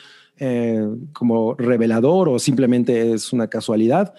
eh, 0.42 0.88
como 1.12 1.56
revelador 1.56 2.30
o 2.30 2.40
simplemente 2.40 3.14
es 3.14 3.34
una 3.34 3.48
casualidad. 3.48 4.14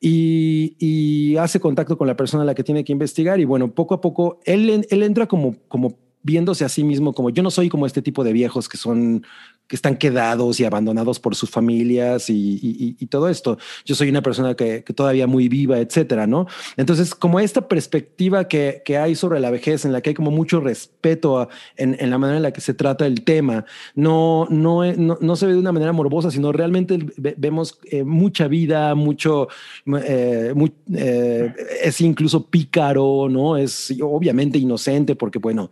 Y, 0.00 1.36
hace 1.38 1.58
contacto 1.58 1.98
con 1.98 2.06
la 2.06 2.16
persona 2.16 2.42
a 2.44 2.46
la 2.46 2.54
que 2.54 2.62
tiene 2.62 2.84
que 2.84 2.92
investigar 2.92 3.40
y 3.40 3.44
bueno, 3.44 3.74
poco 3.74 3.94
a 3.94 4.00
poco 4.00 4.38
él, 4.44 4.86
él 4.88 5.02
entra 5.02 5.26
como, 5.26 5.56
como 5.66 5.98
viéndose 6.22 6.64
a 6.64 6.68
sí 6.68 6.84
mismo 6.84 7.12
como 7.12 7.30
yo 7.30 7.42
no 7.42 7.50
soy 7.50 7.68
como 7.68 7.86
este 7.86 8.02
tipo 8.02 8.24
de 8.24 8.32
viejos 8.32 8.68
que 8.68 8.78
son 8.78 9.24
que 9.66 9.76
están 9.76 9.96
quedados 9.96 10.60
y 10.60 10.64
abandonados 10.64 11.18
por 11.20 11.34
sus 11.34 11.50
familias 11.50 12.28
y, 12.30 12.34
y- 12.62 12.96
y- 12.98 13.06
todo 13.06 13.28
esto. 13.28 13.58
Yo 13.84 13.94
soy 13.94 14.08
una 14.08 14.22
persona 14.22 14.54
que, 14.54 14.82
que 14.84 14.92
todavía 14.92 15.26
muy 15.26 15.48
viva, 15.48 15.78
etcétera, 15.78 16.26
¿no? 16.26 16.46
Entonces, 16.76 17.14
como 17.14 17.38
esta 17.40 17.66
perspectiva 17.68 18.48
que, 18.48 18.82
que 18.84 18.98
hay 18.98 19.14
sobre 19.14 19.40
la 19.40 19.50
vejez, 19.50 19.84
en 19.84 19.92
la 19.92 20.00
que 20.02 20.10
hay 20.10 20.14
como 20.14 20.30
mucho 20.30 20.60
respeto 20.60 21.38
a- 21.38 21.48
en, 21.76 21.96
en 21.98 22.10
la 22.10 22.18
manera 22.18 22.36
en 22.38 22.42
la 22.42 22.52
que 22.52 22.60
se 22.60 22.74
trata 22.74 23.06
el 23.06 23.22
tema, 23.22 23.64
no, 23.94 24.46
no, 24.50 24.84
no, 24.96 25.16
no 25.20 25.36
se 25.36 25.46
ve 25.46 25.52
de 25.52 25.58
una 25.58 25.72
manera 25.72 25.92
morbosa, 25.92 26.30
sino 26.30 26.52
realmente 26.52 26.98
ve- 27.16 27.34
vemos 27.38 27.78
eh, 27.90 28.04
mucha 28.04 28.48
vida, 28.48 28.94
mucho, 28.94 29.48
eh, 30.06 30.52
mu- 30.54 30.68
eh, 30.94 31.52
es 31.82 32.00
incluso 32.00 32.46
pícaro, 32.50 33.28
¿no? 33.30 33.56
Es 33.56 33.94
obviamente 34.02 34.58
inocente 34.58 35.14
porque, 35.16 35.38
bueno, 35.38 35.70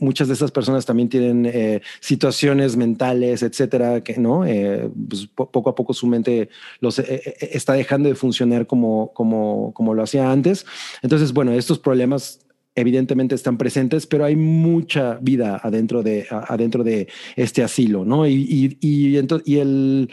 muchas 0.00 0.28
de 0.28 0.34
esas 0.34 0.50
personas 0.50 0.86
también 0.86 1.08
tienen 1.08 1.46
eh, 1.46 1.80
situaciones 2.00 2.76
mentales, 2.76 2.87
etcétera, 2.96 4.02
que 4.02 4.16
no, 4.18 4.44
Eh, 4.46 4.88
pues, 5.08 5.26
po- 5.26 5.50
poco 5.50 5.70
a 5.70 5.74
poco 5.74 5.92
su 5.92 6.06
mente 6.06 6.48
los, 6.80 6.98
eh, 6.98 7.04
eh, 7.24 7.48
está 7.52 7.72
dejando 7.74 8.08
de 8.08 8.14
funcionar 8.14 8.66
como, 8.66 9.12
como, 9.14 9.72
como 9.74 9.94
lo 9.94 10.02
hacía 10.02 10.30
antes. 10.30 10.64
Entonces, 11.02 11.32
bueno, 11.32 11.52
estos 11.52 11.78
problemas 11.78 12.40
evidentemente 12.74 13.34
están 13.34 13.58
presentes, 13.58 14.06
pero 14.06 14.24
hay 14.24 14.36
mucha 14.36 15.18
vida 15.20 15.60
adentro 15.62 16.02
de, 16.02 16.26
adentro 16.30 16.84
de 16.84 17.08
este 17.34 17.62
asilo, 17.64 18.04
¿no? 18.04 18.26
Y, 18.26 18.34
y, 18.34 18.78
y, 18.80 19.14
ento- 19.16 19.42
y 19.44 19.56
el, 19.58 20.10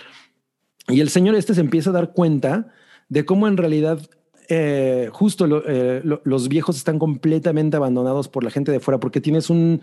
y 0.87 0.99
el 1.01 1.09
señor 1.09 1.35
este 1.35 1.53
se 1.53 1.61
empieza 1.61 1.91
a 1.91 1.93
dar 1.93 2.11
cuenta 2.13 2.73
de 3.07 3.23
cómo 3.23 3.47
en 3.47 3.57
realidad 3.57 3.99
eh, 4.49 5.09
justo 5.11 5.47
lo- 5.47 5.63
eh, 5.67 6.01
lo- 6.03 6.21
los 6.23 6.47
viejos 6.47 6.77
están 6.77 6.99
completamente 6.99 7.77
abandonados 7.77 8.27
por 8.27 8.43
la 8.43 8.51
gente 8.51 8.71
de 8.71 8.79
fuera, 8.79 8.99
porque 8.99 9.21
tienes 9.21 9.49
un, 9.49 9.81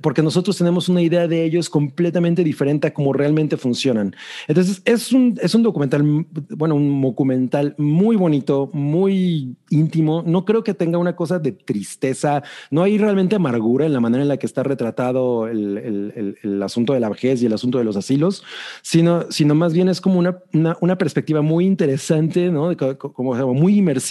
porque 0.00 0.22
nosotros 0.22 0.56
tenemos 0.56 0.88
una 0.88 1.02
idea 1.02 1.26
de 1.26 1.44
ellos 1.44 1.68
completamente 1.68 2.44
diferente 2.44 2.86
a 2.86 2.94
cómo 2.94 3.12
realmente 3.12 3.56
funcionan. 3.56 4.14
Entonces 4.48 4.82
es 4.84 5.12
un, 5.12 5.38
es 5.42 5.54
un 5.54 5.62
documental, 5.62 6.02
bueno, 6.50 6.74
un 6.76 7.00
documental 7.02 7.74
muy 7.78 8.16
bonito, 8.16 8.70
muy 8.72 9.56
íntimo. 9.70 10.22
No 10.26 10.44
creo 10.44 10.62
que 10.62 10.74
tenga 10.74 10.98
una 10.98 11.16
cosa 11.16 11.38
de 11.38 11.52
tristeza. 11.52 12.42
No 12.70 12.82
hay 12.82 12.98
realmente 12.98 13.36
amargura 13.36 13.86
en 13.86 13.92
la 13.92 14.00
manera 14.00 14.22
en 14.22 14.28
la 14.28 14.36
que 14.36 14.46
está 14.46 14.62
retratado 14.62 15.48
el, 15.48 15.78
el- 15.78 16.12
el- 16.14 16.36
el 16.42 16.62
asunto 16.62 16.92
de 16.92 17.00
la 17.00 17.08
vejez 17.08 17.42
y 17.42 17.46
el 17.46 17.52
asunto 17.52 17.78
de 17.78 17.84
los 17.84 17.96
asilos, 17.96 18.44
sino, 18.82 19.24
sino 19.30 19.54
más 19.54 19.72
bien 19.72 19.88
es 19.88 20.00
como 20.00 20.18
una, 20.18 20.38
una, 20.52 20.76
una 20.80 20.96
perspectiva 20.98 21.42
muy 21.42 21.64
interesante, 21.66 22.50
¿no? 22.50 22.68
De 22.68 22.76
co- 22.76 22.96
co- 22.98 23.12
como, 23.12 23.34
muy 23.54 23.78
inmersiva 23.78 24.03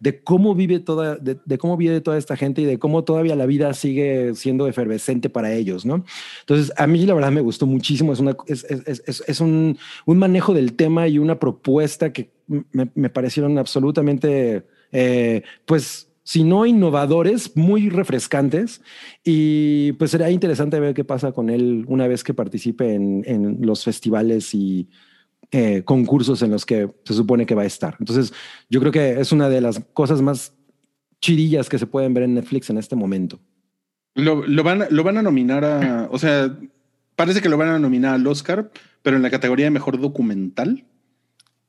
de 0.00 0.22
cómo 0.22 0.54
vive 0.54 0.80
toda, 0.80 1.16
de, 1.16 1.38
de 1.44 1.58
cómo 1.58 1.76
vive 1.76 2.00
toda 2.00 2.18
esta 2.18 2.36
gente 2.36 2.62
y 2.62 2.64
de 2.64 2.78
cómo 2.78 3.04
todavía 3.04 3.36
la 3.36 3.46
vida 3.46 3.72
sigue 3.74 4.34
siendo 4.34 4.66
efervescente 4.66 5.30
para 5.30 5.52
ellos, 5.52 5.84
¿no? 5.84 6.04
Entonces, 6.40 6.72
a 6.76 6.86
mí 6.86 7.04
la 7.06 7.14
verdad 7.14 7.32
me 7.32 7.40
gustó 7.40 7.66
muchísimo. 7.66 8.12
Es, 8.12 8.20
una, 8.20 8.36
es, 8.46 8.64
es, 8.64 9.02
es, 9.06 9.24
es 9.26 9.40
un, 9.40 9.78
un 10.06 10.18
manejo 10.18 10.54
del 10.54 10.74
tema 10.74 11.08
y 11.08 11.18
una 11.18 11.38
propuesta 11.38 12.12
que 12.12 12.30
me, 12.46 12.90
me 12.94 13.10
parecieron 13.10 13.58
absolutamente, 13.58 14.64
eh, 14.92 15.42
pues, 15.66 16.10
si 16.22 16.44
no 16.44 16.66
innovadores, 16.66 17.56
muy 17.56 17.88
refrescantes. 17.88 18.82
Y 19.24 19.92
pues 19.92 20.10
será 20.10 20.30
interesante 20.30 20.78
ver 20.78 20.94
qué 20.94 21.04
pasa 21.04 21.32
con 21.32 21.48
él 21.48 21.84
una 21.88 22.06
vez 22.06 22.22
que 22.22 22.34
participe 22.34 22.94
en, 22.94 23.22
en 23.26 23.58
los 23.62 23.84
festivales 23.84 24.54
y 24.54 24.88
eh, 25.50 25.82
concursos 25.84 26.42
en 26.42 26.50
los 26.50 26.66
que 26.66 26.88
se 27.04 27.14
supone 27.14 27.46
que 27.46 27.54
va 27.54 27.62
a 27.62 27.66
estar. 27.66 27.96
Entonces, 27.98 28.32
yo 28.68 28.80
creo 28.80 28.92
que 28.92 29.20
es 29.20 29.32
una 29.32 29.48
de 29.48 29.60
las 29.60 29.80
cosas 29.92 30.20
más 30.22 30.52
chidillas 31.20 31.68
que 31.68 31.78
se 31.78 31.86
pueden 31.86 32.14
ver 32.14 32.24
en 32.24 32.34
Netflix 32.34 32.70
en 32.70 32.78
este 32.78 32.94
momento. 32.96 33.40
Lo, 34.14 34.46
lo 34.46 34.62
van, 34.62 34.82
a- 34.82 34.88
lo 34.90 35.02
van 35.04 35.16
a 35.18 35.22
nominar 35.22 35.64
a, 35.64 36.08
o 36.10 36.18
sea, 36.18 36.56
parece 37.16 37.40
que 37.40 37.48
lo 37.48 37.56
van 37.56 37.68
a 37.68 37.78
nominar 37.78 38.14
al 38.14 38.26
Oscar, 38.26 38.70
pero 39.02 39.16
en 39.16 39.22
la 39.22 39.30
categoría 39.30 39.66
de 39.66 39.70
mejor 39.70 40.00
documental, 40.00 40.84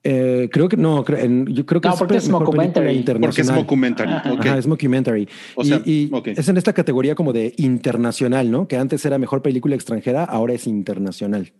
Eh, 0.01 0.47
creo 0.49 0.69
que 0.69 0.77
no, 0.77 1.03
creo, 1.03 1.19
en- 1.19 1.45
yo 1.47 1.65
creo 1.65 1.81
que 1.81 1.89
No, 1.89 1.95
porque 1.97 2.15
es 2.17 2.23
internacional. 2.29 3.19
porque 3.19 3.41
es 3.41 3.47
documentary. 3.53 4.11
Ajá, 4.13 4.57
es 4.57 4.65
mockumentary. 4.65 5.27
O 5.55 5.61
Y- 5.61 5.65
sea, 5.67 5.81
y 5.85 6.09
es 6.25 6.47
en 6.47 6.55
esta 6.55 6.71
categoría 6.71 7.15
como 7.15 7.33
de 7.33 7.53
internacional, 7.57 8.49
¿no? 8.49 8.65
Que 8.65 8.77
antes 8.77 9.03
era 9.05 9.17
mejor 9.17 9.41
película 9.41 9.75
extranjera, 9.75 10.23
ahora 10.23 10.53
es 10.53 10.67
internacional. 10.67 11.51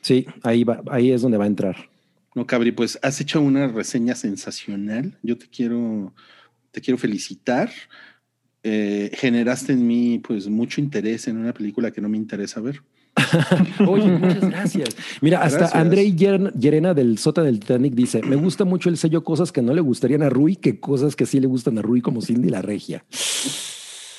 Sí, 0.00 0.26
ahí 0.42 0.64
va, 0.64 0.82
ahí 0.90 1.10
es 1.10 1.22
donde 1.22 1.38
va 1.38 1.44
a 1.44 1.48
entrar. 1.48 1.76
No, 2.34 2.46
Cabri, 2.46 2.72
pues 2.72 2.98
has 3.02 3.20
hecho 3.20 3.40
una 3.40 3.66
reseña 3.68 4.14
sensacional. 4.14 5.16
Yo 5.22 5.38
te 5.38 5.46
quiero, 5.48 6.12
te 6.70 6.80
quiero 6.80 6.98
felicitar. 6.98 7.70
Eh, 8.62 9.10
generaste 9.14 9.72
en 9.72 9.86
mí, 9.86 10.18
pues, 10.18 10.48
mucho 10.48 10.80
interés 10.80 11.28
en 11.28 11.38
una 11.38 11.54
película 11.54 11.90
que 11.90 12.00
no 12.00 12.08
me 12.08 12.16
interesa 12.16 12.60
ver. 12.60 12.82
Oye, 13.88 14.08
muchas 14.08 14.50
gracias. 14.50 14.96
Mira, 15.22 15.42
hasta 15.42 15.60
Gracias. 15.60 15.80
Andrei 15.80 16.14
Yer- 16.14 16.52
Llerena 16.52 16.92
del 16.92 17.16
Sota 17.16 17.42
del 17.42 17.60
Titanic 17.60 17.94
dice: 17.94 18.20
Me 18.22 18.36
gusta 18.36 18.64
mucho 18.66 18.90
el 18.90 18.98
sello 18.98 19.24
cosas 19.24 19.52
que 19.52 19.62
no 19.62 19.72
le 19.72 19.80
gustarían 19.80 20.22
a 20.22 20.28
Rui 20.28 20.56
que 20.56 20.78
cosas 20.78 21.16
que 21.16 21.24
sí 21.24 21.40
le 21.40 21.46
gustan 21.46 21.78
a 21.78 21.82
Rui, 21.82 22.02
como 22.02 22.20
Cindy 22.20 22.50
la 22.50 22.60
Regia. 22.60 23.04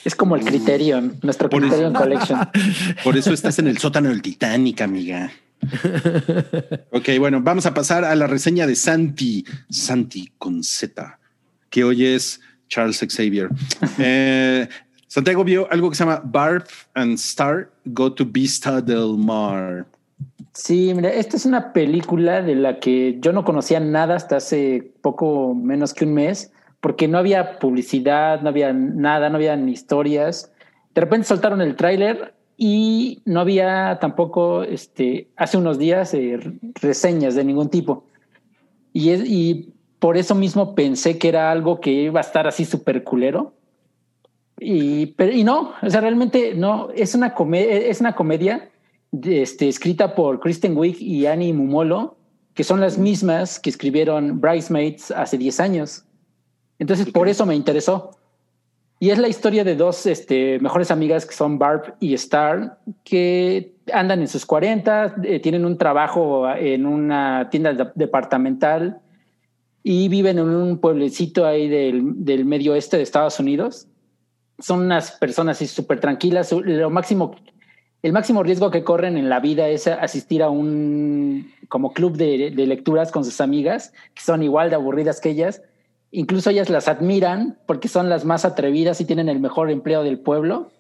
Es 0.08 0.16
como 0.16 0.38
el 0.38 0.46
Criterion, 0.46 1.20
nuestro 1.22 1.50
Por 1.50 1.66
eso. 1.66 1.68
Criterion 1.68 1.94
Collection. 1.94 2.40
Por 3.04 3.18
eso 3.18 3.34
estás 3.34 3.60
en 3.60 3.68
el 3.68 3.78
sótano 3.78 4.08
del 4.08 4.22
Titanic, 4.22 4.80
amiga. 4.80 5.30
Ok, 6.94 7.10
bueno, 7.20 7.42
vamos 7.42 7.66
a 7.66 7.74
pasar 7.74 8.06
a 8.06 8.16
la 8.16 8.26
reseña 8.26 8.66
de 8.66 8.78
Santi, 8.78 9.44
Santi 9.70 10.32
con 10.38 10.64
Z, 10.64 11.20
que 11.70 11.84
hoy 11.84 12.06
es 12.06 12.40
Charles 12.70 13.06
Xavier. 13.06 13.50
Eh, 14.00 14.70
Santiago 15.08 15.44
vio 15.44 15.70
algo 15.70 15.90
que 15.90 15.98
se 15.98 16.06
llama 16.06 16.22
Barb 16.24 16.64
and 16.94 17.16
Star 17.16 17.70
Go 17.84 18.14
to 18.14 18.26
Vista 18.26 18.80
del 18.80 19.18
Mar. 19.18 19.86
Sí, 20.54 20.94
mira, 20.96 21.10
esta 21.10 21.36
es 21.36 21.46
una 21.46 21.74
película 21.74 22.42
de 22.42 22.56
la 22.56 22.80
que 22.80 23.18
yo 23.20 23.34
no 23.34 23.44
conocía 23.44 23.82
nada 23.82 24.16
hasta 24.16 24.38
hace 24.38 24.90
poco 25.02 25.54
menos 25.54 25.94
que 25.94 26.06
un 26.06 26.14
mes, 26.14 26.54
porque 26.88 27.10
no 27.10 27.18
había 27.18 27.60
publicidad, 27.60 28.40
no 28.40 28.48
había 28.48 28.72
nada, 28.72 29.30
no 29.30 29.36
había 29.36 29.58
ni 29.58 29.74
historias. 29.74 30.54
De 30.96 31.02
repente 31.02 31.28
soltaron 31.28 31.60
el 31.60 31.76
tráiler 31.76 32.34
y 32.56 33.22
no 33.26 33.42
había 33.42 33.98
tampoco, 34.00 34.64
este, 34.64 35.28
hace 35.36 35.58
unos 35.58 35.80
días, 35.80 36.14
eh, 36.14 36.40
reseñas 36.76 37.36
de 37.36 37.44
ningún 37.44 37.70
tipo. 37.70 38.06
Y, 38.94 39.10
es, 39.10 39.22
y 39.26 39.74
por 40.00 40.16
eso 40.16 40.34
mismo 40.34 40.76
pensé 40.76 41.18
que 41.18 41.28
era 41.28 41.52
algo 41.52 41.82
que 41.82 41.92
iba 41.92 42.22
a 42.22 42.24
estar 42.24 42.48
así 42.48 42.64
súper 42.64 43.04
culero. 43.04 43.52
Y, 44.58 45.08
pero, 45.08 45.34
y 45.34 45.44
no, 45.44 45.74
o 45.82 45.90
sea, 45.90 46.00
realmente 46.00 46.54
no, 46.56 46.90
es 46.92 47.16
una, 47.16 47.34
comedia, 47.34 47.70
es 47.70 48.00
una 48.00 48.16
comedia 48.16 48.70
este, 49.24 49.68
escrita 49.68 50.16
por 50.16 50.40
Kristen 50.40 50.78
Wiig 50.78 51.02
y 51.02 51.26
Annie 51.26 51.52
Mumolo, 51.52 52.16
que 52.54 52.64
son 52.64 52.80
las 52.80 52.98
mismas 52.98 53.60
que 53.60 53.72
escribieron 53.72 54.40
Bridesmaids 54.40 55.12
hace 55.12 55.38
10 55.38 55.60
años. 55.60 56.06
Entonces, 56.80 57.10
por 57.12 57.28
eso 57.28 57.46
me 57.46 57.56
interesó. 57.56 58.12
Y 59.00 59.12
es 59.12 59.20
la 59.20 59.28
historia 59.28 59.64
de 59.64 59.76
dos 59.76 60.06
este, 60.08 60.60
mejores 60.60 60.90
amigas 60.90 61.26
que 61.26 61.36
son 61.36 61.60
Barb 61.60 61.96
y 62.00 62.16
Star, 62.16 62.80
que 63.04 63.76
andan 63.94 64.22
en 64.22 64.28
sus 64.28 64.46
40, 64.46 65.18
eh, 65.24 65.40
tienen 65.40 65.66
un 65.66 65.78
trabajo 65.78 66.50
en 66.50 66.86
una 66.86 67.48
tienda 67.52 67.74
de- 67.74 67.92
departamental 67.94 69.00
y 69.84 70.10
viven 70.10 70.40
en 70.40 70.50
un 70.50 70.80
pueblecito 70.80 71.46
ahí 71.46 71.70
del, 71.70 72.26
del 72.26 72.44
medio 72.46 72.74
oeste 72.74 72.98
de 72.98 73.04
Estados 73.04 73.40
Unidos. 73.40 73.88
Son 74.60 74.80
unas 74.82 75.12
personas 75.12 75.60
súper 75.60 76.00
tranquilas. 76.00 76.52
Lo 76.52 76.90
máximo, 76.90 77.36
el 78.02 78.14
máximo 78.14 78.42
riesgo 78.42 78.72
que 78.72 78.84
corren 78.84 79.16
en 79.16 79.30
la 79.30 79.40
vida 79.40 79.70
es 79.70 79.86
asistir 79.88 80.42
a 80.42 80.50
un 80.50 81.52
como 81.70 81.94
club 81.94 82.18
de, 82.18 82.50
de 82.50 82.66
lecturas 82.66 83.12
con 83.12 83.24
sus 83.24 83.40
amigas, 83.42 83.94
que 84.16 84.24
son 84.24 84.42
igual 84.42 84.72
de 84.72 84.76
aburridas 84.76 85.22
que 85.22 85.30
ellas. 85.30 85.62
Incluso 86.18 86.50
ellas 86.50 86.72
las 86.72 86.88
admiran 86.88 87.60
porque 87.68 87.88
son 87.88 88.10
las 88.10 88.26
más 88.26 88.44
atrevidas 88.44 89.00
y 89.00 89.06
tienen 89.06 89.30
el 89.30 89.40
mejor 89.40 89.70
empleo 89.70 90.02
del 90.02 90.18
pueblo. 90.18 90.72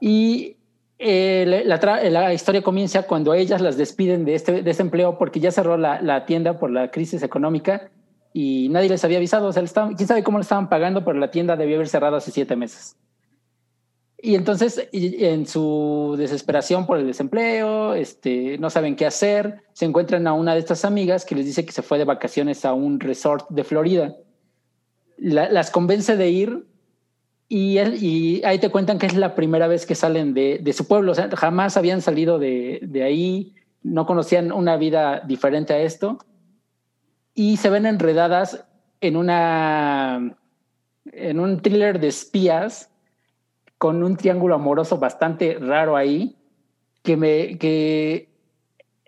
Y 0.00 0.56
eh, 0.98 1.62
la, 1.64 2.34
historia 2.34 2.60
comienza 2.62 3.04
cuando 3.04 3.32
ellas 3.32 3.60
las 3.60 3.76
despiden 3.76 4.24
de 4.24 4.34
este, 4.34 4.62
de 4.62 4.68
este 4.72 4.82
empleo 4.82 5.18
porque 5.18 5.38
ya 5.38 5.52
cerró 5.52 5.76
la, 5.76 6.26
tienda 6.26 6.58
por 6.58 6.72
la 6.72 6.90
crisis 6.90 7.22
económica 7.22 7.90
y 8.32 8.68
nadie 8.70 8.88
les 8.88 9.04
había 9.04 9.18
avisado. 9.18 9.46
O 9.46 9.52
sea, 9.52 9.62
estaban- 9.62 9.94
quién 9.94 10.08
sabe 10.08 10.24
cómo 10.24 10.38
le 10.38 10.42
estaban 10.42 10.68
pagando, 10.68 11.04
pero 11.04 11.16
la 11.16 11.30
tienda 11.30 11.54
debió 11.54 11.76
haber 11.76 11.86
cerrado 11.86 12.16
hace 12.16 12.32
siete 12.32 12.56
meses. 12.56 12.96
Y 14.20 14.34
entonces, 14.34 14.88
en 14.92 15.46
su 15.46 16.16
desesperación 16.18 16.86
por 16.86 16.98
el 16.98 17.06
desempleo, 17.06 17.94
este, 17.94 18.58
no 18.58 18.68
saben 18.68 18.96
qué 18.96 19.06
hacer, 19.06 19.62
se 19.72 19.84
encuentran 19.84 20.26
a 20.26 20.32
una 20.32 20.54
de 20.54 20.58
estas 20.60 20.84
amigas 20.84 21.24
que 21.24 21.36
les 21.36 21.46
dice 21.46 21.64
que 21.64 21.70
se 21.70 21.82
fue 21.82 21.98
de 21.98 22.04
vacaciones 22.04 22.64
a 22.64 22.72
un 22.74 22.98
resort 22.98 23.48
de 23.48 23.62
Florida. 23.62 24.16
La- 25.18 25.48
las 25.50 25.70
convence 25.70 26.16
de 26.16 26.30
ir 26.30 26.66
y, 27.48 27.78
él, 27.78 28.02
y 28.02 28.42
ahí 28.44 28.58
te 28.58 28.70
cuentan 28.70 28.98
que 28.98 29.06
es 29.06 29.14
la 29.14 29.36
primera 29.36 29.68
vez 29.68 29.86
que 29.86 29.94
salen 29.94 30.34
de, 30.34 30.58
de 30.60 30.72
su 30.72 30.88
pueblo. 30.88 31.12
O 31.12 31.14
sea, 31.14 31.30
jamás 31.36 31.76
habían 31.76 32.02
salido 32.02 32.40
de, 32.40 32.80
de 32.82 33.04
ahí, 33.04 33.54
no 33.84 34.04
conocían 34.04 34.50
una 34.50 34.76
vida 34.76 35.20
diferente 35.28 35.74
a 35.74 35.78
esto. 35.80 36.18
Y 37.34 37.56
se 37.58 37.70
ven 37.70 37.86
enredadas 37.86 38.64
en 39.00 39.16
una 39.16 40.36
en 41.12 41.40
un 41.40 41.62
thriller 41.62 42.00
de 42.00 42.08
espías 42.08 42.90
con 43.78 44.02
un 44.02 44.16
triángulo 44.16 44.54
amoroso 44.56 44.98
bastante 44.98 45.56
raro 45.60 45.96
ahí 45.96 46.36
que 47.02 47.16
me 47.16 47.56
que 47.58 48.28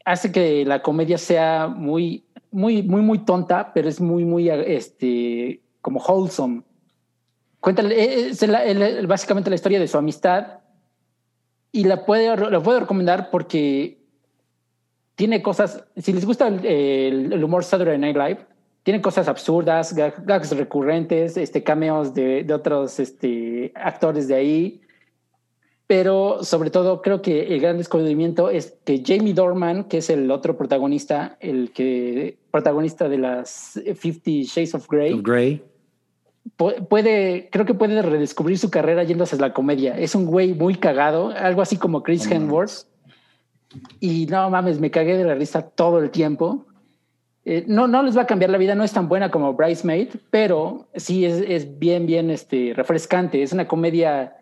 hace 0.05 0.33
que 0.33 0.65
la 0.65 0.81
comedia 0.81 1.19
sea 1.19 1.67
muy 1.69 2.25
muy 2.51 2.83
muy 2.83 3.03
muy 3.03 3.19
tonta 3.25 3.73
pero 3.75 3.89
es 3.89 4.01
muy 4.01 4.25
muy 4.25 4.49
este 4.49 5.61
como 5.83 6.01
wholesome. 6.01 6.63
Cuenta 7.61 7.83
es 7.83 8.47
la- 8.49 8.65
el- 8.65 9.07
básicamente 9.07 9.51
la 9.51 9.57
historia 9.57 9.79
de 9.81 9.89
su 9.89 9.99
amistad 9.99 10.61
y 11.73 11.85
la 11.85 12.05
puede 12.07 12.35
la 12.37 12.61
puedo 12.63 12.81
recomendar 12.81 13.31
porque 13.31 13.99
tiene 15.15 15.43
cosas 15.43 15.85
si 15.97 16.13
les 16.13 16.25
gusta 16.25 16.49
el, 16.49 16.65
el- 16.65 17.33
el 17.33 17.45
humor 17.45 17.65
Saturday 17.65 17.99
Night 17.99 18.17
Live 18.17 18.47
tiene 18.83 19.01
cosas 19.01 19.29
absurdas 19.29 19.95
gag- 19.97 20.25
gags 20.25 20.57
recurrentes 20.57 21.37
este 21.37 21.63
cameos 21.63 22.15
de, 22.15 22.45
de 22.45 22.55
otros 22.55 22.99
este 23.01 23.73
actores 23.75 24.27
de 24.29 24.35
ahí 24.35 24.81
pero 25.87 26.45
sobre 26.45 26.71
todo 26.71 27.03
creo 27.03 27.21
que 27.21 27.53
el 27.53 27.61
gran 27.61 27.77
descubrimiento 27.77 28.49
es 28.49 28.79
que 28.85 29.03
Jamie 29.05 29.35
Dorman, 29.35 29.85
que 29.85 29.99
es 29.99 30.09
el 30.09 30.31
otro 30.31 30.57
protagonista, 30.57 31.37
el 31.41 31.73
que 31.73 32.39
protagonista 32.53 33.09
de 33.09 33.19
las 33.19 33.73
50 34.01 34.21
Shades 34.45 34.75
of 34.77 34.87
Grey, 34.89 35.15
Of 35.15 35.23
Grey. 35.23 35.65
pu- 36.57 36.87
puede, 36.87 37.49
creo 37.51 37.67
que 37.67 37.75
puede 37.75 38.03
redescubrir 38.03 38.57
su 38.57 38.71
carrera 38.71 39.03
yéndose 39.03 39.35
a 39.35 39.41
la 39.41 39.53
comedia. 39.53 39.99
Es 39.99 40.15
un 40.15 40.27
güey 40.27 40.55
muy 40.55 40.77
cagado, 40.77 41.31
algo 41.37 41.61
así 41.61 41.77
como 41.77 42.05
Chris. 42.05 42.25
Hemsworth. 42.31 42.87
Y 43.99 44.27
no 44.27 44.49
mames, 44.49 44.79
me 44.79 44.93
cagué 44.93 45.17
de 45.17 45.25
la 45.25 45.35
risa 45.35 45.63
todo 45.63 45.99
el 45.99 46.11
tiempo. 46.13 46.67
Eh, 47.45 47.65
no, 47.67 47.89
no 47.89 48.03
les 48.03 48.17
va 48.17 48.23
a 48.23 48.27
cambiar 48.27 48.51
la 48.51 48.59
vida, 48.59 48.75
no 48.75 48.85
es 48.85 48.93
tan 48.93 49.09
buena 49.09 49.31
como 49.31 49.55
Bridesmaid, 49.55 50.09
pero 50.31 50.89
sí 50.95 51.25
es, 51.25 51.43
es 51.47 51.79
bien, 51.79 52.07
bien 52.07 52.31
este, 52.31 52.73
refrescante. 52.75 53.43
Es 53.43 53.53
una 53.53 53.67
comedia, 53.67 54.37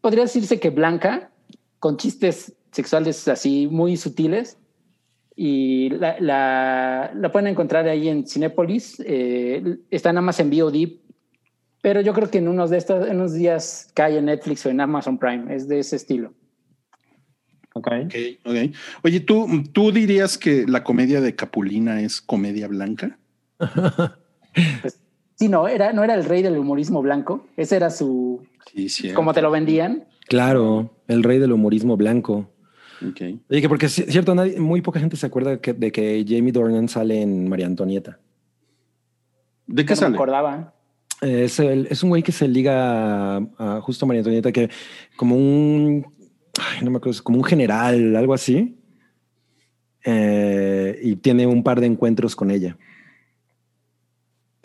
podría 0.00 0.24
decirse 0.24 0.58
que 0.58 0.70
blanca, 0.70 1.30
con 1.78 1.96
chistes 1.96 2.54
sexuales 2.72 3.26
así 3.28 3.68
muy 3.70 3.96
sutiles. 3.96 4.58
Y 5.36 5.90
la, 5.90 6.16
la, 6.20 7.12
la 7.14 7.32
pueden 7.32 7.46
encontrar 7.46 7.88
ahí 7.88 8.08
en 8.08 8.26
Cinépolis. 8.26 9.00
eh, 9.06 9.78
está 9.90 10.12
nada 10.12 10.22
más 10.22 10.38
en 10.40 10.50
VOD, 10.50 10.98
pero 11.80 12.00
yo 12.02 12.12
creo 12.12 12.30
que 12.30 12.38
en 12.38 12.48
unos 12.48 12.68
de 12.68 12.76
estos, 12.76 13.08
en 13.08 13.16
unos 13.16 13.32
días 13.32 13.90
cae 13.94 14.18
en 14.18 14.26
Netflix 14.26 14.66
o 14.66 14.70
en 14.70 14.80
Amazon 14.80 15.18
Prime. 15.18 15.54
Es 15.54 15.66
de 15.66 15.78
ese 15.78 15.96
estilo. 15.96 16.34
Ok. 17.74 17.86
Ok, 18.04 18.14
ok. 18.44 18.56
Oye, 19.04 19.20
¿tú, 19.20 19.46
¿tú 19.72 19.92
dirías 19.92 20.36
que 20.38 20.66
la 20.66 20.82
comedia 20.82 21.20
de 21.20 21.34
Capulina 21.36 22.00
es 22.02 22.20
comedia 22.20 22.66
blanca? 22.68 23.18
Pues, 24.82 25.00
sí, 25.36 25.48
no 25.48 25.68
era, 25.68 25.92
no 25.92 26.02
era 26.02 26.14
el 26.14 26.24
rey 26.24 26.42
del 26.42 26.58
humorismo 26.58 27.00
blanco. 27.02 27.46
Ese 27.56 27.76
era 27.76 27.90
su, 27.90 28.42
Sí, 28.72 28.88
sí. 28.88 29.12
como 29.12 29.32
te 29.32 29.42
lo 29.42 29.50
vendían. 29.50 30.04
Claro, 30.28 30.94
el 31.08 31.22
rey 31.22 31.38
del 31.38 31.52
humorismo 31.52 31.96
blanco. 31.96 32.50
Ok. 33.08 33.20
Oye, 33.50 33.60
que 33.62 33.68
porque 33.68 33.86
es 33.86 33.92
cierto, 33.94 34.34
nadie, 34.34 34.60
muy 34.60 34.80
poca 34.82 35.00
gente 35.00 35.16
se 35.16 35.26
acuerda 35.26 35.60
que- 35.60 35.72
de 35.72 35.90
que 35.90 36.24
Jamie 36.28 36.52
Dornan 36.52 36.88
sale 36.88 37.22
en 37.22 37.48
María 37.48 37.66
Antonieta. 37.66 38.18
¿De 39.66 39.84
qué 39.84 39.90
no 39.94 39.96
me 39.96 39.96
sale? 39.96 40.16
acordaba. 40.16 40.74
Es, 41.22 41.58
el- 41.60 41.86
es 41.90 42.02
un 42.02 42.10
güey 42.10 42.22
que 42.22 42.32
se 42.32 42.48
liga 42.48 43.36
a, 43.36 43.40
a 43.58 43.80
justo 43.80 44.06
María 44.06 44.20
Antonieta, 44.20 44.52
que 44.52 44.68
como 45.16 45.36
un, 45.36 46.06
ay, 46.58 46.82
no 46.82 46.90
me 46.90 46.96
acuerdo, 46.98 47.22
como 47.22 47.38
un 47.38 47.44
general, 47.44 48.16
algo 48.16 48.34
así. 48.34 48.76
Eh, 50.04 50.98
y 51.02 51.16
tiene 51.16 51.46
un 51.46 51.62
par 51.62 51.80
de 51.80 51.86
encuentros 51.86 52.34
con 52.34 52.50
ella. 52.50 52.76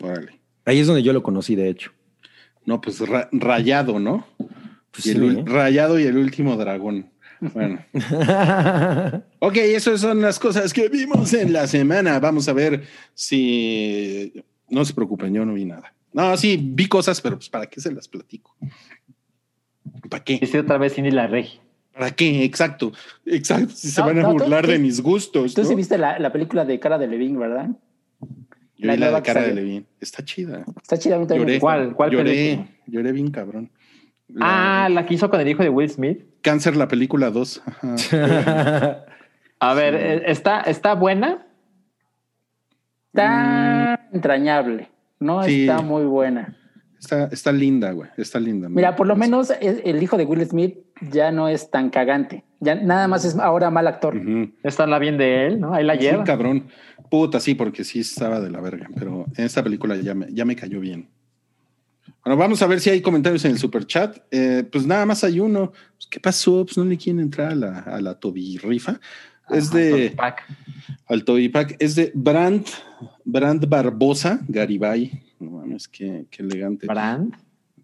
Órale. 0.00 0.40
Ahí 0.64 0.80
es 0.80 0.86
donde 0.86 1.02
yo 1.02 1.12
lo 1.12 1.22
conocí, 1.22 1.54
de 1.54 1.68
hecho. 1.68 1.92
No, 2.64 2.80
pues 2.80 3.00
ra- 3.00 3.28
rayado, 3.32 3.98
¿no? 3.98 4.26
Pues 4.90 5.06
Y 5.06 5.10
el 5.10 5.46
rayado 5.46 5.98
y 5.98 6.04
el 6.04 6.16
último 6.16 6.56
dragón. 6.56 7.10
Bueno. 7.40 7.84
Ok, 9.38 9.56
esas 9.58 10.00
son 10.00 10.20
las 10.22 10.38
cosas 10.38 10.72
que 10.72 10.88
vimos 10.88 11.32
en 11.34 11.52
la 11.52 11.66
semana. 11.66 12.18
Vamos 12.18 12.48
a 12.48 12.52
ver 12.52 12.82
si... 13.14 14.32
No 14.68 14.84
se 14.84 14.94
preocupen, 14.94 15.32
yo 15.32 15.44
no 15.44 15.52
vi 15.54 15.64
nada. 15.64 15.94
No, 16.12 16.36
sí, 16.36 16.58
vi 16.60 16.88
cosas, 16.88 17.20
pero 17.20 17.36
pues 17.36 17.48
¿para 17.48 17.66
qué 17.66 17.80
se 17.80 17.92
las 17.92 18.08
platico? 18.08 18.56
¿Para 20.10 20.24
qué? 20.24 20.38
Hice 20.42 20.58
otra 20.58 20.78
vez 20.78 20.94
Cindy 20.94 21.10
la 21.12 21.26
Regi. 21.28 21.60
¿Para 21.96 22.10
qué? 22.10 22.44
Exacto, 22.44 22.92
exacto. 23.24 23.70
Si 23.74 23.88
se 23.90 24.00
No, 24.00 24.06
van 24.08 24.18
a 24.18 24.22
no, 24.22 24.32
burlar 24.32 24.64
tú- 24.66 24.70
de 24.72 24.78
mis 24.78 25.00
gustos. 25.00 25.54
Tú 25.54 25.62
¿no? 25.62 25.68
sí 25.68 25.74
viste 25.74 25.96
la, 25.96 26.18
la 26.18 26.30
película 26.30 26.64
de 26.66 26.78
Cara 26.78 26.98
de 26.98 27.06
Levine, 27.06 27.38
¿verdad? 27.38 27.70
Yo 28.78 28.86
la 28.88 28.94
vi 28.94 29.00
la 29.00 29.10
de 29.12 29.22
cara 29.22 29.40
de. 29.42 29.54
Levin. 29.54 29.86
Está 30.00 30.22
chida. 30.22 30.64
Está 30.82 30.98
chida. 30.98 31.16
a 31.16 31.18
mí 31.18 31.26
también 31.26 31.46
me 31.46 31.52
Lloré. 31.52 31.60
¿Cuál? 31.60 31.94
¿Cuál 31.94 32.10
lloré, 32.10 32.24
película? 32.32 32.68
lloré 32.86 33.12
bien 33.12 33.30
cabrón. 33.30 33.70
La- 34.28 34.84
Ah, 34.84 34.88
la 34.90 35.06
que 35.06 35.14
hizo 35.14 35.30
con 35.30 35.40
el 35.40 35.48
hijo 35.48 35.62
de 35.62 35.70
Will 35.70 35.88
Smith. 35.88 36.20
Cáncer, 36.42 36.76
la 36.76 36.86
película 36.86 37.30
2. 37.30 37.62
Ajá. 37.64 37.94
A 39.60 39.72
ver, 39.74 39.94
eh, 39.94 40.22
¿está, 40.26 40.60
está 40.60 40.94
buena? 40.94 41.46
Está 43.12 44.08
entrañable. 44.12 44.90
No 45.18 45.42
Sí. 45.44 45.62
está 45.62 45.80
muy 45.80 46.04
buena. 46.04 46.54
Está, 46.98 47.26
está 47.26 47.52
linda, 47.52 47.92
güey. 47.92 48.08
Está 48.16 48.40
linda. 48.40 48.68
Mira, 48.68 48.96
por 48.96 49.06
lo 49.06 49.16
menos 49.16 49.52
el 49.60 50.02
hijo 50.02 50.16
de 50.16 50.24
Will 50.24 50.44
Smith 50.46 50.76
ya 51.12 51.30
no 51.30 51.48
es 51.48 51.70
tan 51.70 51.90
cagante. 51.90 52.44
Ya 52.60 52.74
nada 52.74 53.06
más 53.06 53.24
es 53.24 53.36
ahora 53.38 53.70
mal 53.70 53.86
actor. 53.86 54.16
Ujú. 54.16 54.50
Está 54.62 54.86
la 54.86 54.98
bien 54.98 55.18
de 55.18 55.46
él, 55.46 55.60
¿no? 55.60 55.74
Ahí 55.74 55.84
la 55.84 55.94
Sí, 55.94 56.00
lleva. 56.00 56.24
cabrón. 56.24 56.68
Puta, 57.10 57.38
sí, 57.38 57.54
porque 57.54 57.84
sí 57.84 58.00
estaba 58.00 58.40
de 58.40 58.50
la 58.50 58.60
verga, 58.60 58.88
pero 58.98 59.26
en 59.36 59.44
esta 59.44 59.62
película 59.62 59.94
ya 59.96 60.14
me, 60.14 60.26
ya 60.32 60.44
me 60.44 60.56
cayó 60.56 60.80
bien. 60.80 61.08
Bueno, 62.24 62.36
vamos 62.38 62.60
a 62.62 62.66
ver 62.66 62.80
si 62.80 62.90
hay 62.90 63.00
comentarios 63.00 63.44
en 63.44 63.52
el 63.52 63.58
super 63.58 63.86
chat. 63.86 64.16
Eh, 64.30 64.64
pues 64.72 64.86
nada 64.86 65.06
más 65.06 65.22
hay 65.22 65.38
uno. 65.38 65.70
Pues, 65.96 66.06
¿Qué 66.10 66.18
pasó? 66.18 66.64
Pues 66.64 66.76
no 66.78 66.84
le 66.84 66.96
quieren 66.96 67.20
entrar 67.20 67.52
a 67.52 67.54
la, 67.54 67.78
a 67.80 68.00
la 68.00 68.14
tobirrifa. 68.18 68.98
Es 69.50 69.70
de 69.70 70.12
Pac. 70.16 70.42
al 71.06 71.24
Tobipac, 71.24 71.76
es 71.78 71.94
de 71.94 72.10
Brand, 72.14 72.66
Brand 73.24 73.68
Barbosa, 73.68 74.40
Garibay. 74.48 75.22
No 75.38 75.50
mames, 75.52 75.86
qué, 75.88 76.26
qué 76.30 76.42
elegante. 76.42 76.86
Brand. 76.86 77.34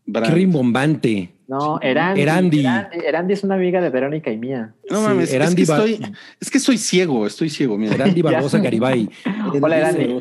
Brand. 0.05 0.27
Qué 0.29 0.35
rimbombante. 0.35 1.33
No, 1.47 1.79
Erandi. 1.81 2.21
Erandi. 2.23 2.61
Erandi. 2.61 2.99
Erandi 3.07 3.33
es 3.35 3.45
una 3.45 3.55
amiga 3.55 3.81
de 3.81 3.91
Verónica 3.91 4.33
y 4.33 4.39
mía. 4.39 4.75
No 4.91 4.97
Sí, 4.97 5.03
mames, 5.05 5.29
es 5.29 5.35
Erandi 5.35 5.63
que, 5.65 5.71
Bar- 5.71 5.89
estoy, 5.89 6.13
es 6.41 6.51
que 6.51 6.59
soy 6.59 6.79
ciego, 6.79 7.27
estoy 7.27 7.51
ciego. 7.51 7.79
Mira. 7.79 7.97
Randy 7.97 8.23
Barbosa. 8.23 8.59
Garibay. 8.59 9.09
Hola, 9.61 9.79
Erandi. 9.79 10.19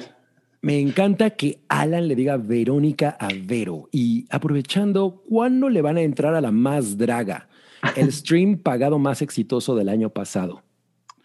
Me 0.62 0.80
encanta 0.80 1.32
que 1.32 1.58
Alan 1.70 2.08
le 2.08 2.16
diga 2.16 2.38
Verónica 2.38 3.18
a 3.20 3.30
Vero 3.44 3.90
y 3.92 4.28
aprovechando, 4.30 5.24
¿cuándo 5.28 5.70
le 5.70 5.82
van 5.82 5.98
a 5.98 6.02
entrar 6.02 6.36
a 6.36 6.42
la 6.42 6.52
más 6.52 6.98
draga? 6.98 7.48
el 7.96 8.12
stream 8.14 8.60
pagado 8.60 9.00
más 9.00 9.24
exitoso 9.24 9.76
del 9.76 9.90
año 9.90 10.12
pasado. 10.12 10.62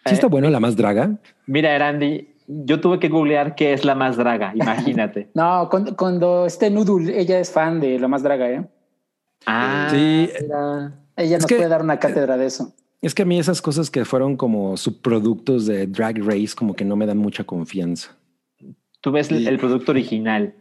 ¿Sí 0.07 0.13
Eh, 0.13 0.15
está 0.15 0.27
bueno 0.29 0.49
la 0.51 0.61
más 0.61 0.77
draga? 0.77 1.17
Mira, 1.47 1.75
Erandi, 1.75 2.29
yo 2.47 2.81
tuve 2.81 2.99
que 2.99 3.09
googlear 3.09 3.55
qué 3.55 3.73
es 3.73 3.85
la 3.85 3.95
más 3.95 4.17
draga, 4.17 4.53
imagínate. 4.55 5.29
No, 5.35 5.69
cuando, 5.71 5.97
cuando 5.97 6.47
esté 6.47 6.71
Noodle, 6.71 7.19
ella 7.21 7.39
es 7.41 7.51
fan 7.51 7.81
de 7.81 7.99
la 7.99 8.09
más 8.09 8.23
draga, 8.23 8.49
¿eh? 8.51 8.65
ah, 9.47 9.89
Sí. 9.91 10.31
mira. 10.43 10.95
Ella 11.17 11.37
Es 11.37 11.43
nos 11.43 11.47
que- 11.47 11.57
puede 11.57 11.69
dar 11.69 11.83
una 11.83 11.99
cátedra 11.99 12.37
de 12.37 12.47
eso. 12.47 12.73
Es 13.03 13.15
que 13.15 13.23
a 13.23 13.25
mí 13.27 13.39
esas 13.39 13.61
cosas 13.63 13.91
que 13.91 14.05
fueron 14.05 14.37
como 14.37 14.77
subproductos 14.77 15.67
de 15.67 15.87
Drag 15.87 16.19
Race 16.25 16.55
como 16.57 16.75
que 16.75 16.85
no 16.85 16.97
me 16.97 17.07
dan 17.07 17.19
mucha 17.19 17.45
confianza. 17.45 18.17
Tú 19.01 19.13
ves 19.13 19.31
el 19.31 19.59
producto 19.59 19.93
original. 19.93 20.55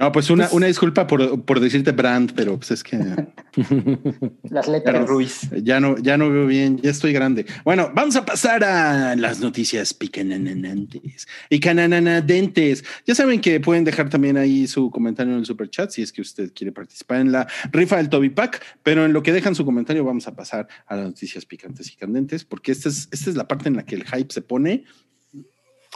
No, 0.00 0.10
pues 0.12 0.30
una, 0.30 0.48
una 0.52 0.66
disculpa 0.66 1.06
por, 1.06 1.44
por 1.44 1.60
decirte 1.60 1.92
brand, 1.92 2.32
pero 2.34 2.56
pues 2.56 2.70
es 2.70 2.82
que 2.82 2.96
Las 4.48 4.66
Pero 4.66 4.72
letras. 4.72 5.06
Ruiz. 5.06 5.50
ya 5.62 5.78
no, 5.78 5.98
ya 5.98 6.16
no 6.16 6.30
veo 6.30 6.46
bien, 6.46 6.78
ya 6.78 6.90
estoy 6.90 7.12
grande. 7.12 7.44
Bueno, 7.64 7.90
vamos 7.94 8.16
a 8.16 8.24
pasar 8.24 8.64
a 8.64 9.14
las 9.14 9.40
noticias 9.40 9.92
picananantes 9.92 11.28
y 11.50 11.60
cananadentes. 11.60 12.82
Ya 13.06 13.14
saben 13.14 13.42
que 13.42 13.60
pueden 13.60 13.84
dejar 13.84 14.08
también 14.08 14.38
ahí 14.38 14.66
su 14.66 14.90
comentario 14.90 15.34
en 15.34 15.40
el 15.40 15.44
super 15.44 15.68
chat 15.68 15.90
si 15.90 16.00
es 16.00 16.12
que 16.12 16.22
usted 16.22 16.50
quiere 16.54 16.72
participar 16.72 17.20
en 17.20 17.32
la 17.32 17.46
rifa 17.70 17.98
del 17.98 18.08
Toby 18.08 18.30
Pack, 18.30 18.62
pero 18.82 19.04
en 19.04 19.12
lo 19.12 19.22
que 19.22 19.32
dejan 19.32 19.54
su 19.54 19.66
comentario 19.66 20.02
vamos 20.02 20.26
a 20.26 20.34
pasar 20.34 20.66
a 20.86 20.96
las 20.96 21.04
noticias 21.04 21.44
picantes 21.44 21.92
y 21.92 21.96
candentes, 21.96 22.46
porque 22.46 22.72
esta 22.72 22.88
es, 22.88 23.06
esta 23.10 23.28
es 23.28 23.36
la 23.36 23.46
parte 23.46 23.68
en 23.68 23.76
la 23.76 23.84
que 23.84 23.96
el 23.96 24.04
hype 24.04 24.32
se 24.32 24.40
pone 24.40 24.84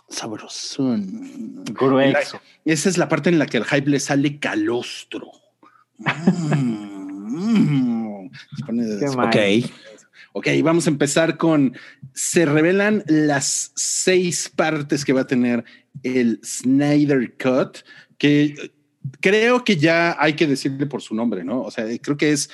sabrosón. 0.09 1.65
Gruexo. 1.65 2.41
Esa 2.65 2.89
es 2.89 2.99
la 2.99 3.09
parte 3.09 3.31
en 3.31 3.39
la 3.39 3.47
que 3.47 3.59
el 3.59 3.65
hype 3.65 3.91
le 3.91 4.01
sale 4.01 4.39
calostro. 4.39 5.31
Mm, 5.99 8.29
mal. 9.17 9.29
Ok. 9.29 9.37
Ok, 10.33 10.49
vamos 10.63 10.87
a 10.87 10.91
empezar 10.91 11.37
con. 11.37 11.77
Se 12.13 12.45
revelan 12.45 13.05
las 13.07 13.73
seis 13.77 14.51
partes 14.55 15.05
que 15.05 15.13
va 15.13 15.23
a 15.23 15.27
tener 15.27 15.65
el 16.03 16.41
Snyder 16.45 17.37
Cut, 17.37 17.79
que 18.19 18.45
eh, 18.45 18.73
creo 19.21 19.65
que 19.65 19.77
ya 19.77 20.17
hay 20.19 20.35
que 20.35 20.47
decirle 20.47 20.87
por 20.87 21.03
su 21.03 21.15
nombre, 21.15 21.45
¿no? 21.45 21.63
O 21.63 21.71
sea, 21.71 21.87
creo 22.01 22.17
que 22.17 22.33
es 22.33 22.51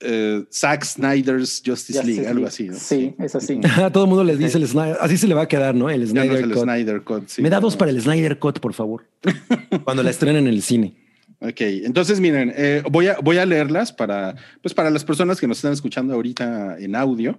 eh, 0.00 0.44
Zack 0.52 0.84
Snyder's 0.84 1.62
Justice, 1.64 1.98
Justice 1.98 2.04
League, 2.04 2.26
algo 2.26 2.46
así. 2.46 2.68
¿no? 2.68 2.76
Sí, 2.76 3.14
es 3.18 3.34
así. 3.34 3.60
A 3.76 3.90
todo 3.90 4.04
el 4.04 4.08
mundo 4.08 4.24
les 4.24 4.38
dice 4.38 4.58
el 4.58 4.66
Snyder. 4.68 4.96
Así 5.00 5.16
se 5.16 5.26
le 5.26 5.34
va 5.34 5.42
a 5.42 5.48
quedar, 5.48 5.74
¿no? 5.74 5.88
El 5.90 6.00
no 6.00 6.06
Snyder 6.08 6.44
el 6.44 6.52
Cut. 6.52 6.62
Snyder 6.62 7.02
Cut. 7.02 7.28
sí. 7.28 7.42
Me 7.42 7.50
da 7.50 7.60
dos 7.60 7.76
para 7.76 7.90
el 7.90 8.00
Snyder 8.00 8.38
Cut, 8.38 8.60
por 8.60 8.74
favor. 8.74 9.06
Cuando 9.84 10.02
la 10.02 10.10
estrenen 10.10 10.46
en 10.46 10.52
el 10.54 10.62
cine. 10.62 10.96
Ok, 11.38 11.60
entonces 11.60 12.18
miren, 12.18 12.52
eh, 12.56 12.82
voy, 12.90 13.08
a, 13.08 13.18
voy 13.18 13.36
a 13.36 13.44
leerlas 13.44 13.92
para, 13.92 14.34
pues 14.62 14.72
para 14.72 14.88
las 14.88 15.04
personas 15.04 15.38
que 15.38 15.46
nos 15.46 15.58
están 15.58 15.74
escuchando 15.74 16.14
ahorita 16.14 16.78
en 16.78 16.96
audio. 16.96 17.38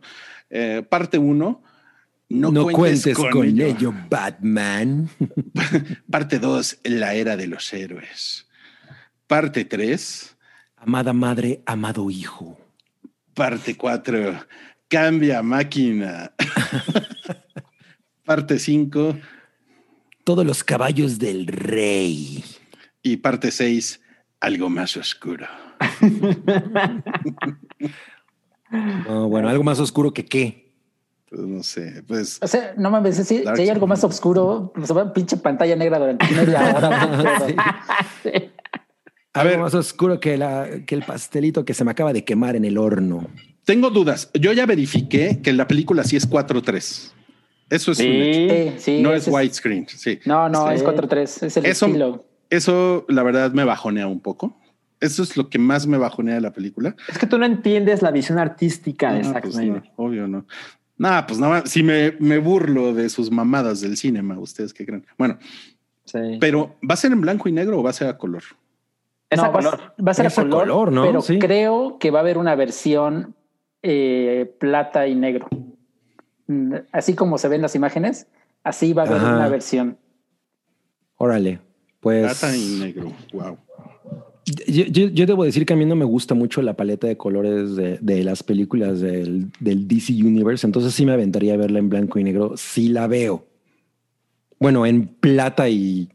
Eh, 0.52 0.84
parte 0.88 1.18
uno, 1.18 1.64
no, 2.30 2.52
No, 2.52 2.64
cuentes, 2.64 3.16
cuentes 3.16 3.18
con, 3.18 3.32
con, 3.32 3.48
ello. 3.48 3.66
ello, 3.66 3.94
Batman. 4.10 5.10
Parte 6.12 6.40
dos, 6.40 6.78
la 6.84 7.16
era 7.16 7.38
de 7.38 7.48
los 7.48 7.72
héroes. 7.74 8.48
Parte 9.26 9.66
tres, 9.66 10.37
Amada 10.78 11.12
madre, 11.14 11.62
amado 11.66 12.10
hijo. 12.10 12.58
parte 13.34 13.76
cuatro, 13.76 14.34
cambia 14.88 15.42
máquina. 15.44 16.32
parte 18.26 18.60
cinco 18.60 19.18
Todos 20.24 20.46
los 20.46 20.64
caballos 20.64 21.20
del 21.20 21.48
rey. 21.48 22.44
y 23.02 23.18
parte 23.18 23.52
seis, 23.52 24.02
algo 24.40 24.70
más 24.70 24.96
oscuro. 24.98 25.48
No, 28.70 29.30
bueno, 29.30 29.48
algo 29.48 29.64
más 29.64 29.80
oscuro 29.80 30.14
que 30.14 30.26
qué. 30.26 30.74
Pues 31.30 31.42
no 31.42 31.64
sé, 31.64 32.04
pues 32.08 32.38
O 32.42 32.48
sea, 32.48 32.74
no 32.78 32.90
mames, 32.90 33.16
si, 33.18 33.24
si 33.44 33.48
hay 33.48 33.70
algo 33.70 33.88
más 33.88 34.04
oscuro, 34.04 34.72
pues 34.76 34.92
va 34.96 35.14
pinche 35.14 35.38
pantalla 35.38 35.76
negra 35.76 36.00
durante 36.00 36.26
media 36.32 36.76
hora. 36.76 37.06
güey. 38.24 38.52
A 39.38 39.42
algo 39.42 39.52
ver. 39.52 39.60
más 39.60 39.74
oscuro 39.74 40.20
que, 40.20 40.38
la, 40.38 40.68
que 40.86 40.96
el 40.96 41.04
pastelito 41.04 41.64
que 41.66 41.74
se 41.74 41.84
me 41.84 41.92
acaba 41.92 42.14
de 42.14 42.24
quemar 42.24 42.56
en 42.56 42.66
el 42.66 42.78
horno. 42.78 43.28
tengo 43.66 43.90
dudas. 43.90 44.30
Yo 44.34 44.54
ya 44.54 44.66
verifiqué 44.66 45.40
que 45.44 45.54
la 45.54 45.68
película 45.68 46.04
sí 46.04 46.16
es 46.16 46.30
4-3. 46.30 47.12
Eso 47.70 47.92
es 47.92 48.00
un 48.00 48.06
hecho. 48.06 48.54
Sí. 48.54 48.70
Sí, 48.70 48.74
sí, 48.98 49.02
no 49.02 49.14
es 49.14 49.28
widescreen. 49.28 49.88
Sí. 49.90 50.20
No, 50.26 50.48
no, 50.50 50.68
Sí. 50.70 50.76
es 50.76 50.84
4-3, 50.84 51.44
es 51.44 51.58
el 51.58 51.66
Eso- 51.66 51.86
estilo. 51.88 52.26
Eso, 52.50 53.06
la 53.10 53.24
verdad, 53.24 53.52
me 53.52 53.66
bajonea 53.66 54.08
un 54.08 54.22
poco. 54.22 54.58
Eso 55.02 55.22
es 55.22 55.36
lo 55.36 55.50
que 55.50 55.60
más 55.60 55.86
me 55.86 55.98
bajonea 55.98 56.36
de 56.36 56.42
la 56.42 56.54
película. 56.54 56.96
Es 57.10 57.18
que 57.18 57.28
tú 57.28 57.38
no 57.38 57.46
entiendes 57.46 58.02
la 58.02 58.10
visión 58.12 58.40
artística 58.40 59.12
de 59.14 59.24
No, 59.24 59.34
Zack 59.34 59.44
pues 59.44 59.56
Snyder. 59.56 59.84
no, 59.84 59.92
obvio 59.98 60.28
no. 60.28 60.46
Nah, 60.98 61.24
pues 61.28 61.40
nada, 61.40 61.66
si 61.66 61.84
me, 61.84 62.14
me 62.20 62.38
burlo 62.40 62.94
de 62.94 63.10
sus 63.10 63.30
mamadas 63.30 63.82
del 63.82 63.98
cinema, 63.98 64.40
¿ustedes 64.40 64.74
qué 64.74 64.86
creen? 64.86 65.06
Bueno, 65.18 65.38
Sí. 66.06 66.38
pero 66.40 66.78
¿va 66.90 66.94
a 66.94 66.98
ser 66.98 67.12
en 67.12 67.20
blanco 67.20 67.50
y 67.50 67.52
negro 67.52 67.80
o 67.80 67.84
va 67.84 67.90
a 67.90 67.94
ser 67.94 68.08
a 68.08 68.18
color? 68.18 68.44
Es 69.30 69.38
No, 69.38 69.44
va, 69.44 69.52
color. 69.52 69.80
va 70.06 70.12
a 70.12 70.14
ser 70.14 70.26
a 70.26 70.28
Es 70.30 70.38
a 70.40 70.44
color, 70.44 70.60
color, 70.68 70.92
¿no? 70.92 71.06
pero 71.06 71.22
Sí. 71.22 71.38
creo 71.40 71.98
que 72.00 72.12
va 72.12 72.20
a 72.20 72.22
haber 72.22 72.38
una 72.38 72.56
versión 72.56 73.36
eh, 73.84 74.52
plata 74.60 75.08
y 75.08 75.16
negro. 75.16 75.48
Mm, 76.48 76.74
Así 76.92 77.14
como 77.14 77.38
se 77.38 77.48
ven 77.48 77.62
las 77.62 77.76
imágenes, 77.76 78.28
así 78.64 78.94
va 78.94 79.04
a 79.04 79.06
haber 79.06 79.18
Ajá. 79.22 79.36
una 79.36 79.50
versión. 79.50 79.98
Órale. 81.18 81.60
Pues. 82.00 82.24
Plata 82.40 82.56
y 82.56 82.80
negro. 82.80 83.12
Wow. 83.34 83.58
Yo, 84.68 84.86
yo- 84.86 85.08
yo 85.10 85.26
debo 85.26 85.44
decir 85.44 85.66
que 85.66 85.74
a 85.74 85.76
mí 85.76 85.86
no 85.86 85.96
me 85.98 86.06
gusta 86.06 86.34
mucho 86.34 86.62
la 86.62 86.76
paleta 86.76 87.06
de 87.08 87.18
colores 87.18 87.76
de, 87.76 87.98
de 88.02 88.24
las 88.24 88.44
películas 88.44 89.02
del, 89.02 89.52
del 89.60 89.88
DC 89.90 90.14
Universe, 90.14 90.66
entonces 90.66 90.94
sí 90.94 91.06
me 91.06 91.12
aventaría 91.12 91.56
a 91.56 91.58
verla 91.58 91.80
en 91.80 91.90
blanco 91.90 92.18
y 92.18 92.24
negro. 92.24 92.54
Sí 92.56 92.88
la 92.88 93.08
veo. 93.08 93.46
Bueno, 94.60 94.86
en 94.86 95.08
plata 95.08 95.68
y. 95.70 96.10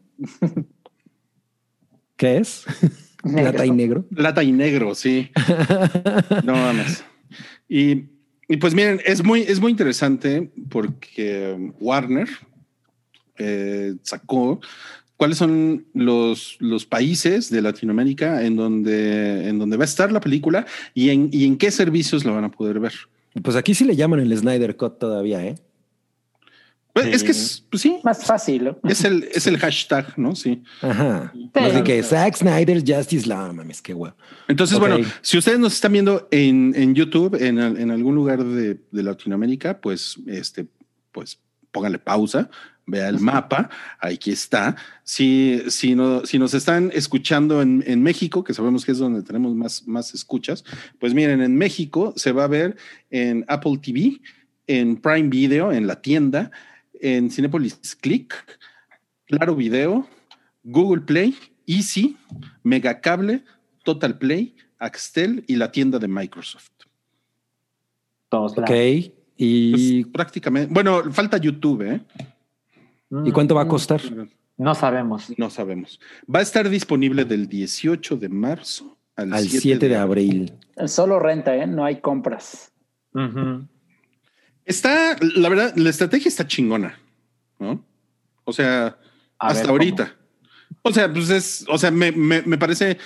¿Qué 2.23 2.36
es? 2.36 2.65
plata 3.24 3.66
y 3.66 3.73
negro. 3.73 4.05
Plata 4.15 4.44
y 4.44 4.53
negro, 4.53 4.94
sí. 4.94 5.28
No 6.44 6.53
mames. 6.53 7.03
Y, 7.69 8.05
y 8.47 8.59
pues 8.59 8.74
miren, 8.74 9.01
es 9.05 9.24
muy, 9.24 9.40
es 9.40 9.59
muy 9.59 9.73
interesante 9.73 10.53
porque 10.70 11.73
Warner 11.81 12.28
eh, 13.39 13.94
sacó 14.03 14.61
cuáles 15.16 15.36
son 15.36 15.86
los, 15.94 16.59
los 16.61 16.86
países 16.86 17.51
de 17.51 17.61
Latinoamérica 17.61 18.44
en 18.44 18.55
donde, 18.55 19.49
en 19.49 19.59
donde 19.59 19.77
va 19.77 19.82
a 19.82 19.86
estar 19.86 20.12
la 20.12 20.20
película 20.20 20.65
y 20.94 21.11
en, 21.11 21.28
y 21.32 21.44
en 21.44 21.59
qué 21.59 21.73
servicios 21.73 22.24
la 22.24 22.31
van 22.31 22.44
a 22.44 22.53
poder 22.53 22.78
ver. 22.78 22.94
Pues 23.43 23.57
aquí 23.57 23.74
sí 23.74 23.85
le 23.85 23.97
llaman 23.97 24.20
el 24.20 24.39
Snyder 24.39 24.77
Cut 24.77 25.01
todavía, 25.01 25.44
¿eh? 25.44 25.57
Pues, 26.93 27.06
Sí. 27.06 27.12
Es 27.12 27.23
que 27.24 27.31
es, 27.31 27.64
pues 27.70 27.82
sí, 27.82 27.98
Más 28.05 28.24
fácil. 28.24 28.64
¿no? 28.64 28.78
es 28.85 29.05
el, 29.05 29.24
es 29.32 29.47
el 29.47 29.59
hashtag, 29.59 30.12
¿no? 30.19 30.36
Sí. 30.36 30.62
Ajá. 30.82 31.32
Más 31.55 31.74
de 31.74 31.82
que 31.82 32.02
Zack 32.02 32.36
Snyder 32.36 32.82
Justice 32.86 33.27
la 33.27 33.47
no 33.47 33.55
mames, 33.55 33.81
qué 33.81 33.94
guay. 33.94 34.12
Entonces, 34.47 34.78
bueno, 34.78 34.98
si 35.23 35.39
ustedes 35.39 35.59
nos 35.59 35.73
están 35.73 35.93
viendo 35.93 36.28
en, 36.31 36.74
en 36.77 36.94
YouTube, 36.94 37.35
en, 37.40 37.59
en 37.59 37.90
algún 37.90 38.14
lugar 38.14 38.44
de, 38.44 38.78
de 38.90 39.02
Latinoamérica, 39.02 39.81
pues, 39.81 40.19
este, 40.27 40.66
pues 41.12 41.39
pónganle 41.70 41.98
pausa, 41.98 42.51
vea 42.86 43.09
el 43.09 43.20
mapa, 43.20 43.70
aquí 43.98 44.31
está. 44.31 44.77
Si, 45.02 45.62
si, 45.69 45.94
no, 45.94 46.24
si 46.27 46.39
nos 46.39 46.55
están 46.55 46.90
escuchando 46.93 47.62
en, 47.62 47.82
en 47.86 48.02
México, 48.02 48.44
que 48.44 48.55
sabemos 48.55 48.85
que 48.85 48.93
es 48.93 48.98
donde 48.98 49.23
tenemos 49.23 49.55
más, 49.55 49.86
más 49.86 50.14
escuchas, 50.14 50.64
pues 50.98 51.14
miren, 51.14 51.40
en 51.40 51.56
México 51.56 52.12
se 52.16 52.32
va 52.32 52.44
a 52.44 52.48
ver 52.48 52.77
en 53.10 53.44
Apple 53.48 53.78
TV, 53.82 54.20
en 54.66 54.97
Prime 54.97 55.28
Video, 55.28 55.73
en 55.73 55.86
la 55.86 56.01
tienda, 56.01 56.51
en 57.03 57.31
Cinepolis 57.31 57.97
Click, 58.01 58.33
Claro 59.27 59.55
Video, 59.57 60.07
Google 60.62 61.03
Play, 61.03 61.35
Easy, 61.66 62.16
Megacable, 62.62 63.43
Total 63.85 64.16
Play, 64.16 64.55
Axtel 64.79 65.45
y 65.49 65.57
la 65.57 65.70
tienda 65.73 65.99
de 65.99 66.09
Microsoft. 66.09 66.70
Todos 68.29 68.53
Ok. 68.53 68.59
lados. 68.59 68.70
Pues, 68.70 69.12
¿Y, 69.37 70.05
prácticamente, 70.05 70.73
bueno, 70.73 71.03
falta 71.12 71.37
YouTube, 71.37 71.83
¿eh? 71.83 72.01
¿y 73.24 73.33
cuánto 73.33 73.55
va 73.57 73.62
a 73.62 73.69
costar? 73.69 74.01
No 74.57 74.74
sabemos. 74.74 75.33
No 75.37 75.51
sabemos. 75.51 75.99
Va 76.33 76.39
a 76.39 76.43
estar 76.43 76.69
disponible 76.69 77.24
del 77.24 77.49
18 77.49 78.16
de 78.16 78.29
marzo 78.29 78.97
al, 79.16 79.33
Al 79.35 79.49
7 79.49 79.89
de 79.89 79.97
abril. 79.97 80.53
Solo 80.87 81.19
renta, 81.19 81.57
¿eh? 81.57 81.66
no 81.66 81.85
hay 81.85 82.01
compras. 82.01 82.73
Está, 84.65 85.17
la 85.21 85.49
verdad, 85.49 85.75
la 85.77 85.91
estrategia 85.91 86.29
está 86.29 86.47
chingona, 86.47 86.99
¿no? 87.59 87.85
O 88.45 88.53
sea, 88.53 88.99
A 89.39 89.49
hasta 89.49 89.55
ver, 89.55 89.63
¿cómo? 89.63 89.73
ahorita. 89.73 90.17
O 90.83 90.93
sea, 90.93 91.13
pues 91.13 91.31
es, 91.31 91.65
o 91.69 91.79
sea, 91.79 91.91
me, 91.91 92.13
me, 92.13 92.43
me 92.43 92.59
parece, 92.59 92.99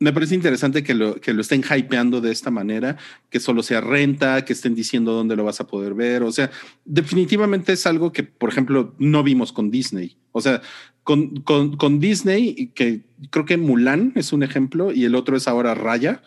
me 0.00 0.12
parece 0.12 0.34
interesante 0.34 0.82
que 0.82 0.94
lo, 0.94 1.16
que 1.20 1.32
lo 1.32 1.40
estén 1.40 1.62
hypeando 1.62 2.20
de 2.20 2.32
esta 2.32 2.50
manera, 2.50 2.96
que 3.30 3.40
solo 3.40 3.62
sea 3.62 3.80
renta, 3.80 4.44
que 4.44 4.52
estén 4.52 4.74
diciendo 4.74 5.12
dónde 5.12 5.36
lo 5.36 5.44
vas 5.44 5.60
a 5.60 5.66
poder 5.66 5.94
ver. 5.94 6.22
O 6.22 6.32
sea, 6.32 6.50
definitivamente 6.84 7.72
es 7.72 7.86
algo 7.86 8.12
que, 8.12 8.22
por 8.24 8.50
ejemplo, 8.50 8.94
no 8.98 9.22
vimos 9.22 9.52
con 9.52 9.70
Disney. 9.70 10.16
O 10.32 10.40
sea, 10.40 10.60
con, 11.04 11.36
con, 11.42 11.76
con 11.76 12.00
Disney, 12.00 12.72
que 12.74 13.02
creo 13.30 13.44
que 13.44 13.56
Mulan 13.56 14.12
es 14.16 14.32
un 14.32 14.42
ejemplo 14.42 14.92
y 14.92 15.04
el 15.04 15.14
otro 15.14 15.36
es 15.36 15.46
ahora 15.48 15.74
Raya. 15.74 16.22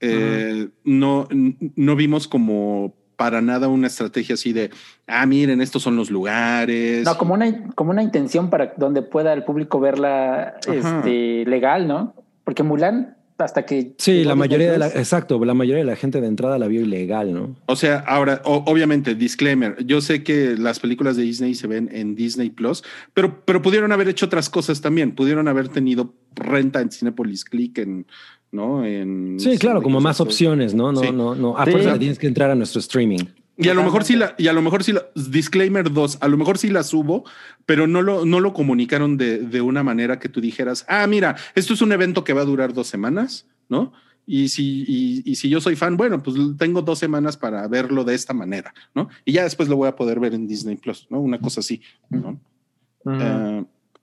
eh, 0.00 0.68
no, 0.84 1.28
no 1.30 1.96
vimos 1.96 2.28
como 2.28 2.94
para 3.16 3.40
nada 3.40 3.68
una 3.68 3.86
estrategia 3.86 4.34
así 4.34 4.52
de, 4.52 4.70
ah, 5.06 5.24
miren, 5.26 5.60
estos 5.60 5.82
son 5.82 5.96
los 5.96 6.10
lugares. 6.10 7.04
No, 7.04 7.16
como 7.18 7.34
una, 7.34 7.68
como 7.74 7.90
una 7.90 8.02
intención 8.02 8.50
para 8.50 8.74
donde 8.76 9.02
pueda 9.02 9.32
el 9.32 9.44
público 9.44 9.80
verla 9.80 10.56
este, 10.66 11.44
legal, 11.46 11.86
¿no? 11.88 12.14
Porque 12.44 12.62
Mulan, 12.62 13.16
hasta 13.38 13.64
que. 13.66 13.94
Sí, 13.98 14.22
la 14.24 14.34
mayoría 14.36 14.70
de 14.70 14.78
la, 14.78 14.86
exacto, 14.88 15.42
la 15.44 15.54
mayoría 15.54 15.82
de 15.82 15.90
la 15.90 15.96
gente 15.96 16.20
de 16.20 16.26
entrada 16.28 16.58
la 16.58 16.68
vio 16.68 16.82
ilegal, 16.82 17.32
¿no? 17.34 17.56
O 17.66 17.74
sea, 17.76 17.98
ahora, 18.06 18.40
o- 18.44 18.62
obviamente, 18.66 19.14
disclaimer, 19.14 19.84
yo 19.84 20.00
sé 20.00 20.22
que 20.22 20.56
las 20.56 20.78
películas 20.78 21.16
de 21.16 21.22
Disney 21.22 21.54
se 21.54 21.66
ven 21.66 21.88
en 21.92 22.14
Disney 22.14 22.50
Plus, 22.50 22.84
pero, 23.12 23.44
pero 23.44 23.60
pudieron 23.62 23.90
haber 23.92 24.08
hecho 24.08 24.26
otras 24.26 24.48
cosas 24.50 24.80
también, 24.80 25.14
pudieron 25.14 25.48
haber 25.48 25.68
tenido 25.68 26.14
renta 26.36 26.80
en 26.80 26.90
Cinepolis 26.90 27.44
Click, 27.44 27.78
en, 27.78 28.06
¿no? 28.54 28.84
En, 28.86 29.38
Sí, 29.38 29.58
claro, 29.58 29.82
como 29.82 30.00
más 30.00 30.20
opciones, 30.20 30.72
¿no? 30.74 30.92
No, 30.92 31.00
Sí. 31.00 31.12
no, 31.12 31.34
no. 31.34 31.58
A 31.58 31.64
Sí. 31.64 31.72
fuerza 31.72 31.92
le 31.92 31.98
tienes 31.98 32.18
que 32.18 32.26
entrar 32.26 32.50
a 32.50 32.54
nuestro 32.54 32.80
streaming. 32.80 33.24
Y 33.56 33.68
a 33.68 33.74
lo 33.74 33.84
mejor 33.84 34.02
sí 34.04 34.16
la, 34.16 34.34
y 34.36 34.48
a 34.48 34.52
lo 34.52 34.62
mejor 34.62 34.82
sí 34.82 34.92
la, 34.92 35.04
disclaimer 35.14 35.92
2, 35.92 36.18
a 36.20 36.26
lo 36.28 36.36
mejor 36.36 36.58
sí 36.58 36.70
la 36.70 36.82
subo, 36.82 37.24
pero 37.66 37.86
no 37.86 38.02
lo, 38.02 38.24
no 38.24 38.40
lo 38.40 38.52
comunicaron 38.52 39.16
de, 39.16 39.38
de 39.38 39.60
una 39.60 39.82
manera 39.84 40.18
que 40.18 40.28
tú 40.28 40.40
dijeras, 40.40 40.84
ah, 40.88 41.06
mira, 41.06 41.36
esto 41.54 41.74
es 41.74 41.80
un 41.82 41.92
evento 41.92 42.24
que 42.24 42.32
va 42.32 42.40
a 42.40 42.46
durar 42.46 42.72
dos 42.72 42.88
semanas, 42.88 43.46
¿no? 43.68 43.92
Y 44.26 44.48
si, 44.48 44.84
y, 44.88 45.22
y 45.30 45.36
si 45.36 45.48
yo 45.50 45.60
soy 45.60 45.76
fan, 45.76 45.96
bueno, 45.96 46.20
pues 46.22 46.36
tengo 46.58 46.82
dos 46.82 46.98
semanas 46.98 47.36
para 47.36 47.68
verlo 47.68 48.02
de 48.04 48.14
esta 48.14 48.32
manera, 48.32 48.74
¿no? 48.94 49.08
Y 49.24 49.32
ya 49.32 49.44
después 49.44 49.68
lo 49.68 49.76
voy 49.76 49.86
a 49.88 49.94
poder 49.94 50.18
ver 50.18 50.34
en 50.34 50.48
Disney 50.48 50.76
Plus, 50.76 51.06
¿no? 51.10 51.20
Una 51.20 51.38
cosa 51.38 51.60
así, 51.60 51.80
¿no? 52.10 52.40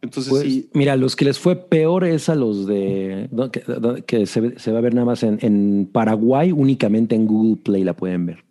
Entonces 0.01 0.29
Pues, 0.31 0.43
sí, 0.43 0.69
Mira, 0.73 0.95
los 0.95 1.15
que 1.15 1.25
les 1.25 1.39
fue 1.39 1.55
peor 1.55 2.03
es 2.05 2.29
a 2.29 2.35
los 2.35 2.65
de 2.67 3.27
no, 3.31 3.51
que, 3.51 4.25
se, 4.25 4.71
va 4.71 4.77
a 4.77 4.81
ver 4.81 4.93
nada 4.93 5.05
más 5.05 5.23
en, 5.23 5.37
en 5.41 5.89
Paraguay, 5.91 6.51
únicamente 6.51 7.15
en 7.15 7.27
Google 7.27 7.61
Play 7.63 7.83
la 7.83 7.93
pueden 7.93 8.25
ver. 8.25 8.43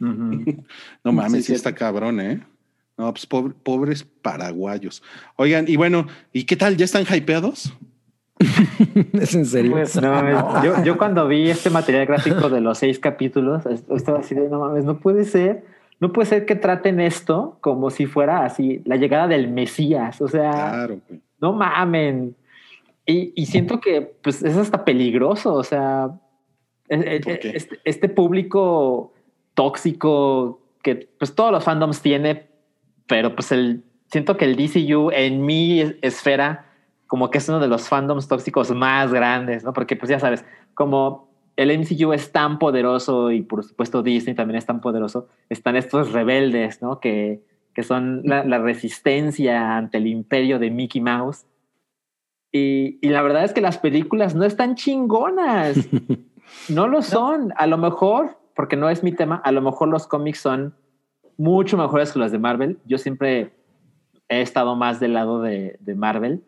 no 0.00 1.12
mames, 1.12 1.32
sí, 1.32 1.42
sí, 1.48 1.54
está 1.54 1.74
cabrón, 1.74 2.20
¿eh? 2.20 2.42
No, 2.98 3.12
pues 3.12 3.26
pobre- 3.28 3.54
pobres 3.62 4.04
paraguayos. 4.04 5.02
Oigan, 5.36 5.64
y 5.68 5.76
bueno, 5.76 6.06
¿y 6.32 6.44
qué 6.44 6.56
tal? 6.56 6.76
¿Ya 6.76 6.84
están 6.84 7.04
hypeados? 7.10 7.72
es 9.12 9.34
en 9.34 9.46
serio. 9.46 9.72
Pues, 9.72 10.00
no 10.00 10.10
mames, 10.10 10.36
yo, 10.64 10.84
yo 10.84 10.98
cuando 10.98 11.26
vi 11.28 11.48
este 11.50 11.70
material 11.70 12.06
gráfico 12.06 12.48
de 12.50 12.60
los 12.60 12.78
seis 12.78 12.98
capítulos, 12.98 13.64
est- 13.66 13.90
estaba 13.90 14.18
así 14.20 14.34
de 14.34 14.48
no 14.48 14.60
mames, 14.60 14.84
no 14.84 14.98
puede 15.00 15.24
ser, 15.24 15.64
no 16.02 16.12
puede 16.12 16.26
ser 16.26 16.46
que 16.46 16.56
traten 16.56 16.98
esto 16.98 17.58
como 17.60 17.88
si 17.90 18.06
fuera 18.06 18.44
así 18.44 18.82
la 18.84 18.96
llegada 18.96 19.28
del 19.28 19.46
Mesías. 19.46 20.20
O 20.20 20.26
sea, 20.26 20.50
Claro, 20.50 20.98
no 21.40 21.52
mamen. 21.52 22.34
Y, 23.06 23.32
y 23.40 23.46
siento 23.46 23.80
que 23.80 24.02
pues 24.20 24.42
es 24.42 24.56
hasta 24.56 24.84
peligroso. 24.84 25.54
O 25.54 25.62
sea, 25.62 26.10
e- 26.88 27.20
e- 27.24 27.52
este, 27.54 27.78
este 27.84 28.08
público 28.08 29.12
tóxico 29.54 30.60
que 30.82 31.08
pues 31.20 31.36
todos 31.36 31.52
los 31.52 31.62
fandoms 31.62 32.02
tiene, 32.02 32.48
pero 33.06 33.36
pues 33.36 33.52
el 33.52 33.84
siento 34.06 34.36
que 34.36 34.44
el 34.44 34.56
DCU 34.56 35.10
en 35.12 35.46
mi 35.46 35.82
es- 35.82 35.94
esfera 36.02 36.66
como 37.06 37.30
que 37.30 37.38
es 37.38 37.48
uno 37.48 37.60
de 37.60 37.68
los 37.68 37.88
fandoms 37.88 38.26
tóxicos 38.26 38.72
más 38.72 39.12
grandes, 39.12 39.62
¿no? 39.62 39.72
Porque 39.72 39.94
pues 39.94 40.10
ya 40.10 40.18
sabes, 40.18 40.44
como 40.74 41.31
el 41.56 41.78
MCU 41.78 42.12
es 42.12 42.32
tan 42.32 42.58
poderoso 42.58 43.30
y 43.30 43.42
por 43.42 43.64
supuesto 43.64 44.02
Disney 44.02 44.34
también 44.34 44.58
es 44.58 44.66
tan 44.66 44.80
poderoso, 44.80 45.28
están 45.48 45.76
estos 45.76 46.12
rebeldes, 46.12 46.82
¿no? 46.82 47.00
Que, 47.00 47.42
que 47.74 47.82
son 47.82 48.22
la, 48.24 48.44
la 48.44 48.58
resistencia 48.58 49.76
ante 49.76 49.98
el 49.98 50.06
imperio 50.06 50.58
de 50.58 50.70
Mickey 50.70 51.00
Mouse. 51.00 51.46
Y, 52.50 52.98
y 53.00 53.08
la 53.10 53.22
verdad 53.22 53.44
es 53.44 53.52
que 53.52 53.60
las 53.62 53.78
películas 53.78 54.34
no 54.34 54.44
están 54.44 54.74
chingonas. 54.74 55.76
No 56.68 56.86
lo 56.86 57.02
son. 57.02 57.52
A 57.56 57.66
lo 57.66 57.78
mejor, 57.78 58.38
porque 58.54 58.76
no 58.76 58.90
es 58.90 59.02
mi 59.02 59.12
tema, 59.12 59.36
a 59.36 59.52
lo 59.52 59.62
mejor 59.62 59.88
los 59.88 60.06
cómics 60.06 60.40
son 60.40 60.74
mucho 61.36 61.76
mejores 61.76 62.12
que 62.12 62.18
los 62.18 62.32
de 62.32 62.38
Marvel. 62.38 62.78
Yo 62.84 62.98
siempre 62.98 63.52
he 64.28 64.42
estado 64.42 64.76
más 64.76 65.00
del 65.00 65.14
lado 65.14 65.40
de, 65.42 65.76
de 65.80 65.94
Marvel. 65.94 66.44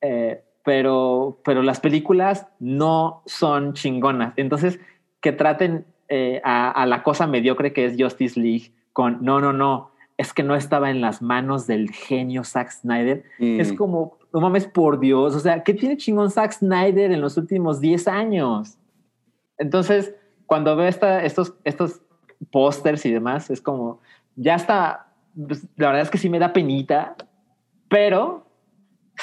Eh, 0.00 0.44
pero, 0.64 1.40
pero 1.44 1.62
las 1.62 1.80
películas 1.80 2.46
no 2.58 3.22
son 3.26 3.74
chingonas. 3.74 4.34
Entonces, 4.36 4.80
que 5.20 5.32
traten 5.32 5.86
eh, 6.08 6.40
a, 6.44 6.70
a 6.70 6.86
la 6.86 7.02
cosa 7.02 7.26
mediocre 7.26 7.72
que 7.72 7.84
es 7.84 7.96
Justice 7.98 8.38
League 8.38 8.72
con 8.92 9.18
no, 9.22 9.40
no, 9.40 9.52
no, 9.52 9.90
es 10.20 10.34
que 10.34 10.42
no 10.42 10.54
estaba 10.54 10.90
en 10.90 11.00
las 11.00 11.22
manos 11.22 11.66
del 11.66 11.90
genio 11.90 12.44
Zack 12.44 12.70
Snyder. 12.70 13.24
Mm. 13.38 13.60
Es 13.60 13.72
como, 13.72 14.18
no 14.34 14.40
mames, 14.40 14.66
por 14.66 15.00
Dios. 15.00 15.34
O 15.34 15.40
sea, 15.40 15.62
¿qué 15.62 15.72
tiene 15.72 15.96
chingón 15.96 16.30
Zack 16.30 16.52
Snyder 16.52 17.10
en 17.10 17.22
los 17.22 17.38
últimos 17.38 17.80
10 17.80 18.06
años? 18.06 18.76
Entonces, 19.56 20.14
cuando 20.44 20.76
veo 20.76 20.88
esta, 20.88 21.24
estos, 21.24 21.54
estos 21.64 22.02
pósters 22.50 23.06
y 23.06 23.12
demás, 23.12 23.48
es 23.48 23.62
como, 23.62 24.00
ya 24.36 24.56
está, 24.56 25.06
pues, 25.34 25.66
la 25.76 25.86
verdad 25.86 26.02
es 26.02 26.10
que 26.10 26.18
sí 26.18 26.28
me 26.28 26.38
da 26.38 26.52
penita, 26.52 27.16
pero 27.88 28.44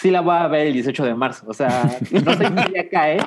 sí 0.01 0.11
la 0.11 0.21
voy 0.21 0.35
a 0.35 0.47
ver 0.47 0.67
el 0.67 0.73
18 0.73 1.05
de 1.05 1.15
marzo. 1.15 1.45
O 1.47 1.53
sea, 1.53 1.83
no 2.11 2.33
sé 2.35 2.43
qué 2.43 2.71
día 2.71 2.89
cae. 2.89 3.17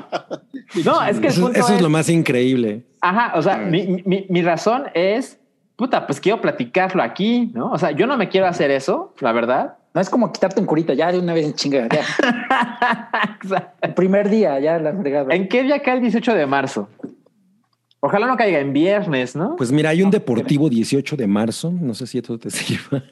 No, 0.85 1.03
es 1.05 1.19
que 1.19 1.27
el 1.29 1.33
Eso, 1.33 1.43
punto 1.43 1.59
eso 1.59 1.69
es 1.69 1.75
es- 1.77 1.83
lo 1.83 1.89
más 1.91 2.09
increíble. 2.09 2.85
Ajá, 3.01 3.33
o 3.37 3.43
sea, 3.43 3.57
mi, 3.59 4.03
mi, 4.05 4.27
mi 4.29 4.43
razón 4.43 4.85
es, 4.95 5.39
puta, 5.77 6.07
pues 6.07 6.21
quiero 6.21 6.41
platicarlo 6.41 7.03
aquí, 7.03 7.51
¿no? 7.55 7.71
O 7.71 7.79
sea, 7.79 7.91
yo 7.93 8.07
no 8.07 8.17
me 8.17 8.29
quiero 8.29 8.47
hacer 8.47 8.71
eso, 8.71 9.15
la 9.21 9.33
verdad. 9.33 9.77
No 9.93 10.01
es 10.01 10.09
como 10.09 10.31
quitarte 10.33 10.61
un 10.61 10.67
curita 10.67 10.95
ya 10.95 11.11
de 11.11 11.19
una 11.19 11.35
vez 11.35 11.47
en 11.47 11.55
chinga. 11.55 11.89
Ya. 11.89 12.05
El 13.83 13.95
primer 13.95 14.29
día, 14.29 14.59
ya 14.61 14.79
la 14.79 14.93
fregada. 14.95 15.35
¿En 15.35 15.49
qué 15.49 15.63
día 15.63 15.81
cae 15.83 15.97
el 15.97 16.01
18 16.03 16.35
de 16.35 16.47
marzo? 16.47 16.89
Ojalá 18.01 18.27
no 18.27 18.37
caiga 18.37 18.61
en 18.61 18.73
viernes, 18.73 19.35
¿no? 19.37 19.57
Pues 19.57 19.73
mira, 19.73 19.91
hay 19.91 20.03
un 20.03 20.11
deportivo 20.11 20.69
18 20.71 21.17
de 21.17 21.27
marzo. 21.27 21.71
No 21.73 21.93
sé 21.95 22.07
si 22.07 22.19
esto 22.19 22.39
te 22.39 22.51
sirva. 22.51 23.03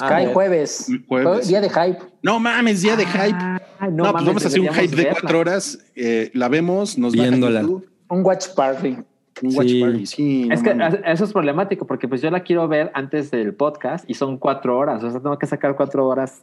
Ah, 0.00 0.24
jueves. 0.32 0.86
Jueves. 1.06 1.48
Día 1.48 1.60
de 1.60 1.68
hype. 1.68 1.98
No 2.22 2.38
mames, 2.40 2.82
día 2.82 2.96
de 2.96 3.04
hype. 3.06 3.36
Ay, 3.78 3.90
No, 3.92 4.04
pues 4.04 4.12
mames, 4.14 4.26
vamos 4.26 4.44
a 4.44 4.48
hacer 4.48 4.60
un 4.60 4.68
hype 4.68 4.96
de 4.96 5.06
cuatro 5.10 5.38
horas. 5.40 5.78
eh, 5.94 6.30
la 6.34 6.48
vemos, 6.48 6.96
nos 6.98 7.12
Viéndola. 7.12 7.62
Un 7.62 8.24
watch 8.24 8.48
party. 8.56 8.96
un 9.42 9.56
watch 9.56 9.68
Sí. 9.68 9.80
party. 9.80 10.06
Sí, 10.06 10.44
no 10.48 10.54
Es 10.54 10.62
que 10.62 10.74
mames. 10.74 11.00
eso 11.04 11.24
es 11.24 11.32
problemático 11.32 11.86
porque 11.86 12.08
pues 12.08 12.20
yo 12.22 12.30
la 12.30 12.42
quiero 12.42 12.66
ver 12.68 12.90
antes 12.94 13.30
del 13.30 13.54
podcast 13.54 14.08
y 14.08 14.14
son 14.14 14.38
cuatro 14.38 14.78
horas. 14.78 15.02
O 15.04 15.10
sea, 15.10 15.20
tengo 15.20 15.38
que 15.38 15.46
sacar 15.46 15.76
cuatro 15.76 16.06
horas 16.06 16.42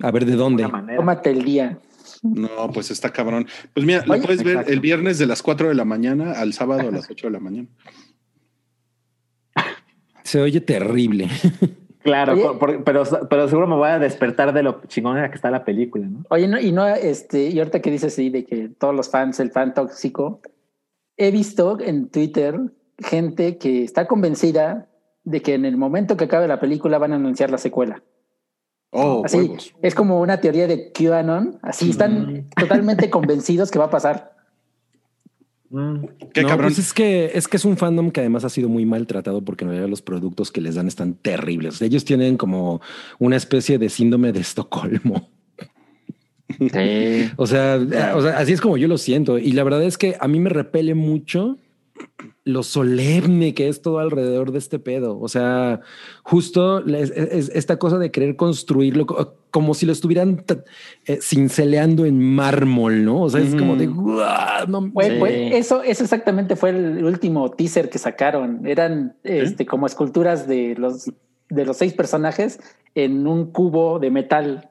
A 0.00 0.10
ver 0.10 0.24
de 0.24 0.32
de 0.32 0.36
dónde. 0.36 0.64
Tómate 0.96 1.30
el 1.30 1.44
día. 1.44 1.78
No, 2.22 2.70
pues 2.72 2.90
está 2.90 3.10
cabrón. 3.12 3.46
Pues 3.74 3.84
mira, 3.86 4.04
lo 4.06 4.14
Oye, 4.14 4.22
puedes 4.22 4.42
ver 4.42 4.54
exacto. 4.54 4.72
el 4.72 4.80
viernes 4.80 5.18
de 5.18 5.26
las 5.26 5.42
4 5.42 5.68
de 5.68 5.74
la 5.74 5.84
mañana 5.84 6.32
al 6.32 6.52
sábado 6.52 6.88
a 6.88 6.90
las 6.90 7.08
8 7.10 7.26
de 7.28 7.32
la 7.32 7.38
mañana. 7.40 7.68
Se 10.24 10.40
oye 10.40 10.60
terrible. 10.60 11.28
Claro, 12.08 12.32
Oye. 12.32 12.42
por- 12.42 12.58
por- 12.58 12.84
pero, 12.84 13.02
pero 13.28 13.48
seguro 13.48 13.66
me 13.66 13.76
voy 13.76 13.88
a 13.90 13.98
despertar 13.98 14.52
de 14.52 14.62
lo 14.62 14.80
chingona 14.86 15.28
que 15.28 15.36
está 15.36 15.50
la 15.50 15.64
película, 15.64 16.06
¿no? 16.06 16.24
Oye, 16.30 16.48
no, 16.48 16.58
y 16.58 16.72
no, 16.72 16.86
este, 16.88 17.48
y 17.48 17.58
ahorita 17.58 17.80
que 17.80 17.90
dices 17.90 18.12
así 18.14 18.30
de 18.30 18.44
que 18.44 18.68
todos 18.68 18.94
los 18.94 19.10
fans, 19.10 19.40
el 19.40 19.50
fan 19.50 19.74
tóxico, 19.74 20.40
he 21.16 21.30
visto 21.30 21.78
en 21.80 22.08
Twitter 22.08 22.58
gente 22.98 23.58
que 23.58 23.84
está 23.84 24.06
convencida 24.06 24.88
de 25.24 25.42
que 25.42 25.54
en 25.54 25.64
el 25.64 25.76
momento 25.76 26.16
que 26.16 26.24
acabe 26.24 26.48
la 26.48 26.60
película 26.60 26.98
van 26.98 27.12
a 27.12 27.16
anunciar 27.16 27.50
la 27.50 27.58
secuela. 27.58 28.02
Oh, 28.90 29.22
Así, 29.24 29.36
huevos. 29.38 29.74
es 29.82 29.94
como 29.94 30.20
una 30.20 30.40
teoría 30.40 30.66
de 30.66 30.90
QAnon. 30.92 31.58
Así 31.60 31.90
están 31.90 32.48
totalmente 32.56 33.10
convencidos 33.10 33.70
que 33.70 33.78
va 33.78 33.84
a 33.86 33.90
pasar. 33.90 34.37
Mm. 35.70 36.04
Qué 36.32 36.42
No, 36.42 36.48
cabrón. 36.48 36.68
pues 36.68 36.78
es 36.78 36.94
que 36.94 37.30
es 37.34 37.46
que 37.46 37.56
es 37.58 37.64
un 37.64 37.76
fandom 37.76 38.10
que 38.10 38.20
además 38.20 38.44
ha 38.44 38.48
sido 38.48 38.68
muy 38.68 38.86
maltratado 38.86 39.42
porque 39.42 39.64
en 39.64 39.70
realidad 39.70 39.88
los 39.88 40.02
productos 40.02 40.50
que 40.50 40.60
les 40.60 40.76
dan 40.76 40.88
están 40.88 41.14
terribles. 41.14 41.82
Ellos 41.82 42.04
tienen 42.04 42.36
como 42.36 42.80
una 43.18 43.36
especie 43.36 43.78
de 43.78 43.88
síndrome 43.88 44.32
de 44.32 44.40
Estocolmo. 44.40 45.28
Sí. 46.58 47.30
O 47.36 47.46
sea, 47.46 47.78
o 48.14 48.22
sea, 48.22 48.38
así 48.38 48.52
es 48.52 48.60
como 48.60 48.78
yo 48.78 48.88
lo 48.88 48.98
siento. 48.98 49.38
Y 49.38 49.52
la 49.52 49.62
verdad 49.64 49.82
es 49.84 49.98
que 49.98 50.16
a 50.18 50.26
mí 50.26 50.40
me 50.40 50.48
repele 50.50 50.94
mucho 50.94 51.58
lo 52.48 52.62
solemne 52.62 53.52
que 53.54 53.68
es 53.68 53.82
todo 53.82 53.98
alrededor 53.98 54.52
de 54.52 54.58
este 54.58 54.78
pedo. 54.78 55.18
O 55.20 55.28
sea, 55.28 55.80
justo 56.22 56.84
es, 56.86 57.10
es- 57.10 57.50
esta 57.54 57.78
cosa 57.78 57.98
de 57.98 58.10
querer 58.10 58.36
construirlo 58.36 59.06
co- 59.06 59.34
como 59.50 59.74
si 59.74 59.84
lo 59.86 59.92
estuvieran 59.92 60.44
eh, 61.06 61.18
cinceleando 61.22 62.04
en 62.06 62.20
mármol, 62.34 63.04
¿no? 63.04 63.22
O 63.22 63.28
sea, 63.30 63.40
es 63.40 63.54
como 63.54 63.76
de 63.76 63.86
"Guau, 63.86 64.66
no, 64.68 64.82
Sí. 64.82 64.90
pues, 64.92 65.52
eso, 65.54 65.82
eso 65.82 66.04
exactamente 66.04 66.56
fue 66.56 66.70
el 66.70 67.04
último 67.04 67.50
teaser 67.50 67.90
que 67.90 67.98
sacaron. 67.98 68.66
Eran 68.66 69.14
este, 69.24 69.66
como 69.66 69.86
esculturas 69.86 70.46
de 70.48 70.74
los, 70.78 71.10
de 71.50 71.64
los 71.64 71.76
seis 71.76 71.92
personajes 71.92 72.60
en 72.94 73.26
un 73.26 73.50
cubo 73.52 73.98
de 73.98 74.10
metal. 74.10 74.70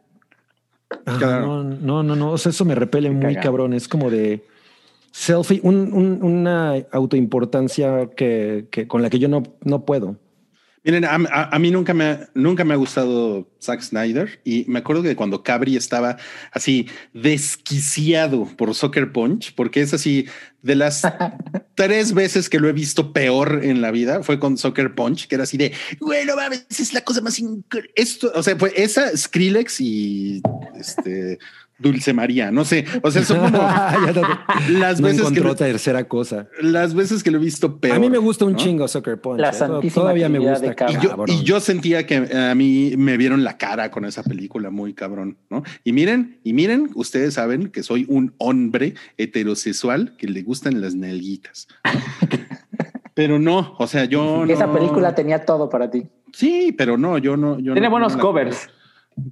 Ah, 1.06 1.16
Claro. 1.18 1.64
No, 1.64 1.64
no, 1.64 2.04
no, 2.04 2.16
no. 2.16 2.32
O 2.32 2.38
sea, 2.38 2.50
eso 2.52 2.66
me 2.66 2.76
repele 2.76 3.10
muy 3.12 3.22
cagado. 3.36 3.42
cabrón. 3.44 3.74
Es 3.74 3.88
como 3.88 4.10
de 4.10 4.44
selfie, 5.18 5.60
un- 5.64 5.92
un- 5.94 6.22
una 6.24 6.74
autoimportancia 6.92 8.10
que, 8.16 8.68
que 8.70 8.88
con 8.88 9.02
la 9.02 9.10
que 9.10 9.18
yo 9.18 9.28
no, 9.28 9.42
no 9.64 9.84
puedo. 9.84 10.20
Miren, 10.84 11.04
a, 11.06 11.16
a- 11.16 11.56
a 11.56 11.60
mí 11.60 11.70
nunca 11.72 11.94
me, 11.94 12.04
ha, 12.06 12.30
nunca 12.34 12.64
me 12.64 12.74
ha 12.74 12.78
gustado 12.78 13.50
Zack 13.62 13.82
Snyder 13.82 14.40
y 14.46 14.64
me 14.68 14.80
acuerdo 14.80 15.04
que 15.04 15.16
cuando 15.18 15.44
Cabri 15.44 15.76
estaba 15.76 16.18
así 16.54 16.88
desquiciado 17.14 18.46
por 18.56 18.74
Soccer 18.74 19.12
Punch, 19.12 19.54
porque 19.56 19.82
es 19.82 19.94
así 19.94 20.28
de 20.62 20.76
las 20.76 21.02
tres 21.76 22.14
veces 22.14 22.48
que 22.50 22.60
lo 22.60 22.70
he 22.70 22.74
visto 22.74 23.12
peor 23.12 23.62
en 23.64 23.82
la 23.82 23.92
vida, 23.92 24.24
fue 24.24 24.40
con 24.40 24.58
Soccer 24.58 24.96
Punch, 24.96 25.28
que 25.28 25.36
era 25.36 25.44
así 25.44 25.58
de, 25.58 25.74
bueno, 26.00 26.36
mames, 26.36 26.66
es 26.70 26.94
la 26.94 27.02
cosa 27.02 27.22
más. 27.22 27.42
Esto, 27.96 28.32
o 28.34 28.44
sea, 28.44 28.56
fue 28.56 28.72
esa 28.76 29.16
Skrillex 29.18 29.82
y 29.82 30.42
este 30.80 31.40
Dulce 31.80 32.12
María, 32.14 32.52
no 32.52 32.66
sé, 32.66 32.86
o 33.04 33.12
sea, 33.12 33.24
son 33.24 33.40
como 33.52 33.58
las 34.70 35.00
no 35.00 35.08
veces 35.08 35.22
que 35.22 35.28
encontró 35.28 35.44
lo, 35.50 35.56
tercera 35.56 36.08
cosa. 36.08 36.48
las 36.62 36.94
veces 36.96 37.24
que 37.24 37.30
lo 37.30 37.38
he 37.38 37.42
visto 37.42 37.80
peor. 37.80 37.96
a 37.96 38.00
mí 38.00 38.10
me 38.10 38.18
gusta 38.18 38.46
un 38.46 38.54
¿no? 38.54 38.58
chingo 38.58 38.88
Soccer 38.88 39.22
Punch. 39.22 39.40
La 39.40 39.50
¿eh? 39.50 39.54
santísima 39.54 40.02
Todavía 40.04 40.28
me 40.28 40.40
gusta. 40.40 40.66
Y 40.90 40.94
yo, 41.02 41.10
cabrón. 41.10 41.30
y 41.30 41.44
yo 41.44 41.60
sentía 41.60 42.06
que 42.08 42.16
a 42.18 42.56
mí 42.56 42.94
me 42.98 43.16
vieron 43.18 43.44
la 43.44 43.58
cara 43.58 43.92
con 43.92 44.06
esa 44.06 44.24
película 44.24 44.70
muy 44.72 44.94
cabrón, 44.94 45.38
¿no? 45.50 45.64
Y 45.84 45.94
miren, 45.94 46.40
y 46.44 46.54
miren, 46.54 46.90
ustedes 46.96 47.36
saben 47.36 47.68
que 47.70 47.84
soy 47.84 48.06
un 48.10 48.34
hombre 48.40 48.96
heterosexual 49.18 50.16
que 50.18 50.28
le 50.28 50.42
gustan 50.42 50.82
las 50.82 50.96
nalguitas. 50.96 51.68
pero 53.14 53.40
no, 53.40 53.76
o 53.80 53.88
sea, 53.88 54.06
yo 54.06 54.46
no. 54.46 54.52
Esa 54.54 54.72
película 54.72 55.14
tenía 55.16 55.46
todo 55.46 55.70
para 55.70 55.90
ti. 55.90 56.08
Sí, 56.34 56.74
pero 56.78 56.98
no, 56.98 57.18
yo 57.18 57.38
no. 57.38 57.58
Yo 57.60 57.74
Tiene 57.74 57.88
no- 57.88 57.92
buenos 57.92 58.16
no 58.16 58.22
covers. 58.22 58.70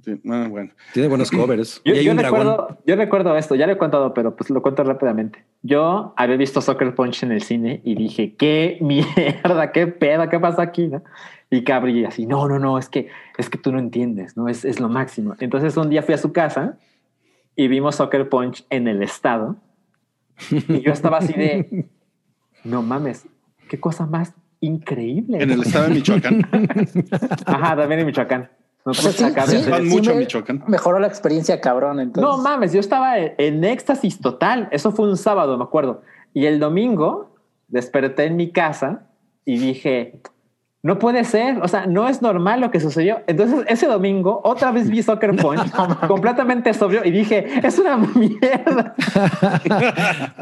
Sí, 0.04 0.20
ah, 0.30 0.46
bueno. 0.50 0.70
Tiene 0.92 1.08
buenos 1.08 1.30
covers. 1.30 1.80
Yo, 1.84 1.94
y 1.94 1.98
hay 1.98 2.04
yo 2.04 2.10
un 2.10 2.16
dragón. 2.16 2.40
recuerdo, 2.40 2.78
yo 2.86 2.96
recuerdo 2.96 3.36
esto, 3.36 3.54
ya 3.54 3.66
lo 3.66 3.72
he 3.72 3.78
contado, 3.78 4.14
pero 4.14 4.34
pues 4.34 4.50
lo 4.50 4.62
cuento 4.62 4.82
rápidamente. 4.84 5.44
Yo 5.62 6.12
había 6.16 6.36
visto 6.36 6.60
Soccer 6.60 6.94
Punch 6.94 7.22
en 7.22 7.32
el 7.32 7.42
cine 7.42 7.80
y 7.84 7.94
dije, 7.94 8.34
qué 8.34 8.78
mierda, 8.80 9.72
qué 9.72 9.86
pedo, 9.86 10.28
qué 10.28 10.40
pasa 10.40 10.62
aquí, 10.62 10.88
¿no? 10.88 11.02
Y 11.50 11.62
Cabri 11.62 12.04
así, 12.04 12.26
no, 12.26 12.48
no, 12.48 12.58
no, 12.58 12.78
es 12.78 12.88
que, 12.88 13.08
es 13.38 13.48
que 13.48 13.58
tú 13.58 13.70
no 13.72 13.78
entiendes, 13.78 14.36
¿no? 14.36 14.48
Es, 14.48 14.64
es 14.64 14.80
lo 14.80 14.88
máximo. 14.88 15.36
Entonces 15.38 15.76
un 15.76 15.88
día 15.88 16.02
fui 16.02 16.14
a 16.14 16.18
su 16.18 16.32
casa 16.32 16.78
y 17.54 17.68
vimos 17.68 17.96
Soccer 17.96 18.28
Punch 18.28 18.66
en 18.70 18.88
el 18.88 19.02
estado 19.02 19.56
y 20.50 20.80
yo 20.80 20.92
estaba 20.92 21.18
así 21.18 21.32
de, 21.32 21.86
no 22.64 22.82
mames, 22.82 23.26
qué 23.68 23.80
cosa 23.80 24.06
más 24.06 24.34
increíble. 24.60 25.42
En 25.42 25.50
el 25.50 25.62
estado 25.62 25.88
de 25.88 25.94
Michoacán. 25.94 26.46
Ajá, 27.46 27.76
también 27.76 28.00
en 28.00 28.06
Michoacán. 28.06 28.50
O 28.88 28.94
sea, 28.94 29.10
sí, 29.46 29.62
sí, 29.64 29.70
mucho 29.88 30.10
a 30.12 30.14
me- 30.14 30.20
Michoacán. 30.20 30.62
Mejoró 30.68 30.98
la 31.00 31.08
experiencia 31.08 31.60
cabrón, 31.60 31.98
entonces. 32.00 32.22
No 32.22 32.42
mames, 32.42 32.72
yo 32.72 32.80
estaba 32.80 33.18
en, 33.18 33.34
en 33.38 33.64
éxtasis 33.64 34.20
total. 34.20 34.68
Eso 34.70 34.92
fue 34.92 35.08
un 35.08 35.16
sábado, 35.16 35.58
me 35.58 35.64
acuerdo. 35.64 36.02
Y 36.32 36.46
el 36.46 36.60
domingo 36.60 37.34
desperté 37.68 38.24
en 38.26 38.36
mi 38.36 38.52
casa 38.52 39.08
y 39.44 39.58
dije, 39.58 40.20
no 40.82 41.00
puede 41.00 41.24
ser, 41.24 41.58
o 41.62 41.66
sea, 41.68 41.86
no 41.86 42.08
es 42.08 42.22
normal 42.22 42.60
lo 42.60 42.70
que 42.70 42.78
sucedió. 42.78 43.22
Entonces 43.26 43.64
ese 43.68 43.86
domingo 43.88 44.40
otra 44.44 44.70
vez 44.70 44.88
vi 44.88 45.02
Soccer 45.02 45.34
Punch 45.36 45.72
completamente 46.06 46.72
sobrio 46.72 47.04
y 47.04 47.10
dije, 47.10 47.44
es 47.66 47.78
una 47.80 47.96
mierda. 48.14 48.94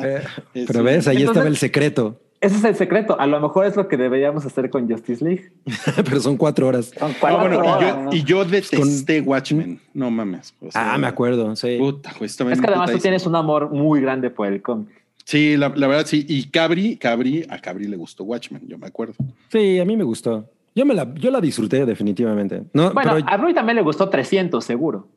Eh, 0.05 0.23
pero 0.67 0.83
ves, 0.83 1.09
ahí 1.09 1.17
Entonces- 1.17 1.27
estaba 1.31 1.49
el 1.49 1.57
secreto. 1.57 2.21
Ese 2.45 2.57
es 2.57 2.65
el 2.65 2.75
secreto. 2.77 3.19
A 3.19 3.27
lo 3.27 3.41
mejor 3.41 3.65
es 3.67 3.75
lo 3.77 3.89
que 3.89 3.97
deberíamos 3.97 4.45
hacer 4.45 4.69
con 4.71 4.89
Justice 4.91 5.25
League. 5.25 5.51
pero 6.05 6.21
son 6.21 6.37
cuatro 6.37 6.67
horas. 6.69 6.93
Son 6.99 7.13
Ah, 7.23 7.37
bueno, 7.41 7.63
y 7.63 7.67
yo, 7.85 7.97
¿no? 8.03 8.13
y 8.15 8.23
yo 8.25 8.45
detesté 8.45 9.21
Watchmen. 9.21 9.81
No 9.95 10.11
mames. 10.11 10.55
o 10.61 10.71
sea, 10.71 10.95
Ah, 10.95 10.99
me 10.99 11.07
acuerdo. 11.07 11.57
Sí. 11.57 11.77
Puta, 11.79 12.13
güey, 12.19 12.27
estaba 12.27 12.53
Es 12.53 12.61
que 12.61 12.67
además 12.67 12.91
tú 12.93 12.99
tienes 12.99 13.27
un 13.27 13.35
amor 13.37 13.71
muy 13.71 14.01
grande 14.01 14.31
por 14.31 14.47
el 14.47 14.61
cómic. 14.63 14.89
Sí, 15.25 15.57
la, 15.57 15.71
la 15.75 15.87
verdad 15.87 16.05
sí. 16.07 16.27
Y 16.29 16.51
Cabri, 16.51 16.97
Cabri, 16.97 17.47
a 17.49 17.59
Cabri 17.59 17.87
le 17.89 17.97
gustó 17.97 18.25
Watchmen, 18.25 18.63
yo 18.69 18.77
me 18.77 18.87
acuerdo. 18.87 19.15
Sí, 19.51 19.79
a 19.79 19.85
mí 19.87 19.97
me 19.97 20.05
gustó. 20.05 20.45
Yo, 20.75 20.85
me 20.85 20.93
la, 20.93 21.13
yo 21.15 21.31
la 21.31 21.41
disfruté 21.41 21.87
definitivamente. 21.87 22.63
No, 22.75 22.93
Bueno, 22.93 23.13
pero- 23.15 23.27
a 23.29 23.37
Rui 23.39 23.55
también 23.55 23.77
le 23.77 23.83
gustó 23.83 24.09
300, 24.11 24.63
seguro. 24.65 25.09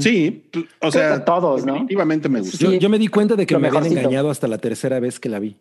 Sí, 0.00 0.48
p- 0.50 0.66
o 0.80 0.90
sea, 0.90 1.14
a 1.14 1.24
todos, 1.24 1.64
¿no? 1.64 1.72
definitivamente 1.74 2.28
me 2.28 2.40
gustó. 2.40 2.58
Yo, 2.58 2.70
Sí, 2.72 2.78
yo 2.80 2.88
me 2.88 2.98
di 2.98 3.06
cuenta 3.06 3.36
de 3.36 3.46
que 3.46 3.54
lo 3.54 3.60
me 3.60 3.68
habían 3.68 3.86
engañado 3.86 4.28
hasta 4.28 4.48
la 4.48 4.58
tercera 4.58 4.98
vez 5.00 5.20
que 5.20 5.28
la 5.28 5.38
vi. 5.38 5.56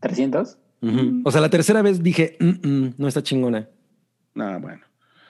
¿300? 0.00 0.56
Ujú. 0.82 1.22
O 1.24 1.30
sea, 1.30 1.40
la 1.40 1.50
tercera 1.50 1.82
vez 1.82 2.02
dije, 2.02 2.36
"Mm, 2.40 2.68
mm, 2.68 2.94
no 2.98 3.08
está 3.08 3.22
chingona. 3.22 3.68
Ah, 4.36 4.58
bueno. 4.60 4.80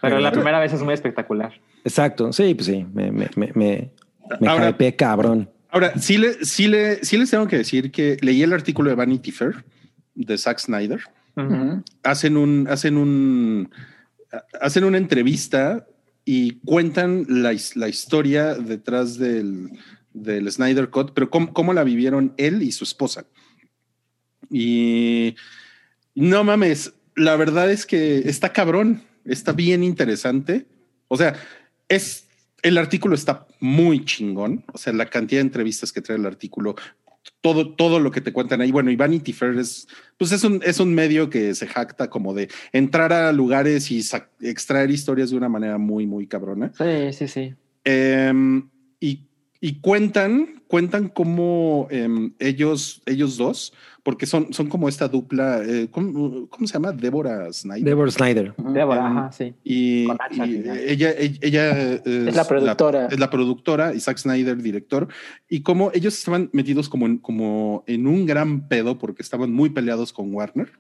Pero 0.01 0.19
la 0.21 0.33
primera 0.33 0.59
vez 0.61 0.73
es 0.73 0.83
muy 0.83 0.95
espectacular. 0.95 1.53
Exacto. 1.85 2.33
Sí, 2.33 2.55
pues 2.55 2.67
sí, 2.67 2.87
me, 2.93 3.11
me, 3.11 3.29
me, 3.37 3.53
me, 3.55 3.91
me 4.41 4.49
Ahora- 4.49 4.71
hypeé 4.71 4.97
cabrón. 4.97 5.51
Ahora, 5.71 5.97
sí, 5.99 6.19
le, 6.19 6.45
sí, 6.45 6.67
le, 6.69 7.05
sí 7.05 7.17
les 7.17 7.31
tengo 7.31 7.47
que 7.47 7.59
decir 7.59 7.91
que 7.91 8.17
leí 8.23 8.43
el 8.43 8.53
artículo 8.53 8.91
de 8.91 8.97
Vanity 8.97 9.31
Fair 9.31 9.65
de 10.15 10.37
Zack 10.39 10.59
Snyder. 10.59 11.01
Hacen 12.03 12.37
un, 12.37 12.67
hacen 12.69 12.97
un, 12.97 13.71
hacen 14.61 14.85
una 14.85 14.99
entrevista 14.99 15.87
y 16.25 16.59
cuentan 16.61 17.25
la, 17.29 17.55
la 17.77 17.89
historia 17.89 18.55
detrás 18.55 19.17
del, 19.19 19.71
del 20.13 20.51
Snyder 20.51 20.91
Cut, 20.91 21.13
pero 21.15 21.31
cómo, 21.31 21.53
cómo 21.53 21.73
la 21.73 21.85
vivieron 21.85 22.35
él 22.37 22.63
y 22.63 22.73
su 22.73 22.85
esposa. 22.85 23.25
Y 24.51 25.37
no 26.15 26.45
mames, 26.45 26.93
la 27.17 27.37
verdad 27.37 27.71
es 27.71 27.87
que 27.87 28.19
está 28.29 28.53
cabrón, 28.53 29.03
está 29.25 29.53
bien 29.53 29.85
interesante. 29.85 30.67
O 31.09 31.17
sea, 31.17 31.35
es 31.89 32.27
el 32.63 32.79
artículo 32.79 33.15
está 33.15 33.47
muy 33.61 34.05
chingón. 34.05 34.65
O 34.73 34.79
sea, 34.79 34.93
la 34.93 35.07
cantidad 35.07 35.41
de 35.41 35.47
entrevistas 35.47 35.93
que 35.93 36.03
trae 36.03 36.19
el 36.19 36.27
artículo, 36.27 36.77
todo, 37.41 37.75
todo 37.75 38.01
lo 38.01 38.11
que 38.11 38.21
te 38.21 38.33
cuentan 38.33 38.61
ahí. 38.61 38.71
Bueno, 38.71 38.91
y 38.91 38.97
Vanity 38.97 39.33
Fair 39.33 39.59
es, 39.59 39.89
pues 40.17 40.33
es 40.33 40.45
un, 40.45 40.61
es 40.65 40.81
un 40.81 40.95
medio 40.95 41.31
que 41.31 41.55
se 41.55 41.67
jacta 41.67 42.11
como 42.11 42.35
de 42.35 42.49
entrar 42.73 43.13
a 43.13 43.33
lugares 43.33 43.91
y 43.91 44.03
extraer 44.41 44.91
historias 44.91 45.31
de 45.31 45.37
una 45.37 45.49
manera 45.49 45.79
muy, 45.79 46.07
muy 46.07 46.27
cabrona. 46.27 46.73
Sí, 46.77 47.13
sí, 47.13 47.29
sí. 47.29 47.55
Em, 47.85 48.69
y, 49.61 49.81
cuentan, 49.81 50.63
cuentan 50.67 51.09
cómo 51.09 51.89
em, 51.91 52.33
ellos, 52.39 53.03
ellos 53.07 53.37
dos, 53.37 53.73
porque 54.03 54.27
son, 54.27 54.53
son 54.53 54.69
como 54.69 54.89
esta 54.89 55.09
dupla, 55.09 55.63
eh, 55.65 55.89
¿cómo, 55.91 56.49
cómo 56.49 56.67
se 56.67 56.73
llama? 56.73 56.93
Débora 56.93 57.53
Snyder. 57.53 57.85
Deborah 57.85 58.11
Snyder. 58.11 58.55
Débora, 58.57 59.07
Em, 59.07 59.19
ajá, 59.19 59.33
sí. 59.33 59.55
Y, 59.63 60.07
Con 60.07 60.19
y 60.33 60.43
ella, 60.43 60.75
ella, 61.13 61.39
ella 61.43 61.93
es, 62.05 62.35
la 62.35 62.45
productora. 62.45 63.07
es 63.07 63.21
la 63.21 63.31
productora 63.31 63.95
y 63.95 64.01
Zack 64.01 64.19
Snyder, 64.19 64.57
director. 64.63 65.09
Y 65.49 65.61
como 65.61 65.91
ellos 65.93 66.17
estaban 66.17 66.51
metidos 66.53 66.89
como 66.89 67.07
en, 67.07 67.19
como 67.19 67.85
en 67.87 68.07
un 68.07 68.27
gran 68.27 68.69
pedo 68.69 68.99
porque 68.99 69.23
estaban 69.23 69.53
muy 69.53 69.71
peleados 69.71 70.13
con 70.13 70.35
Warner. 70.35 70.71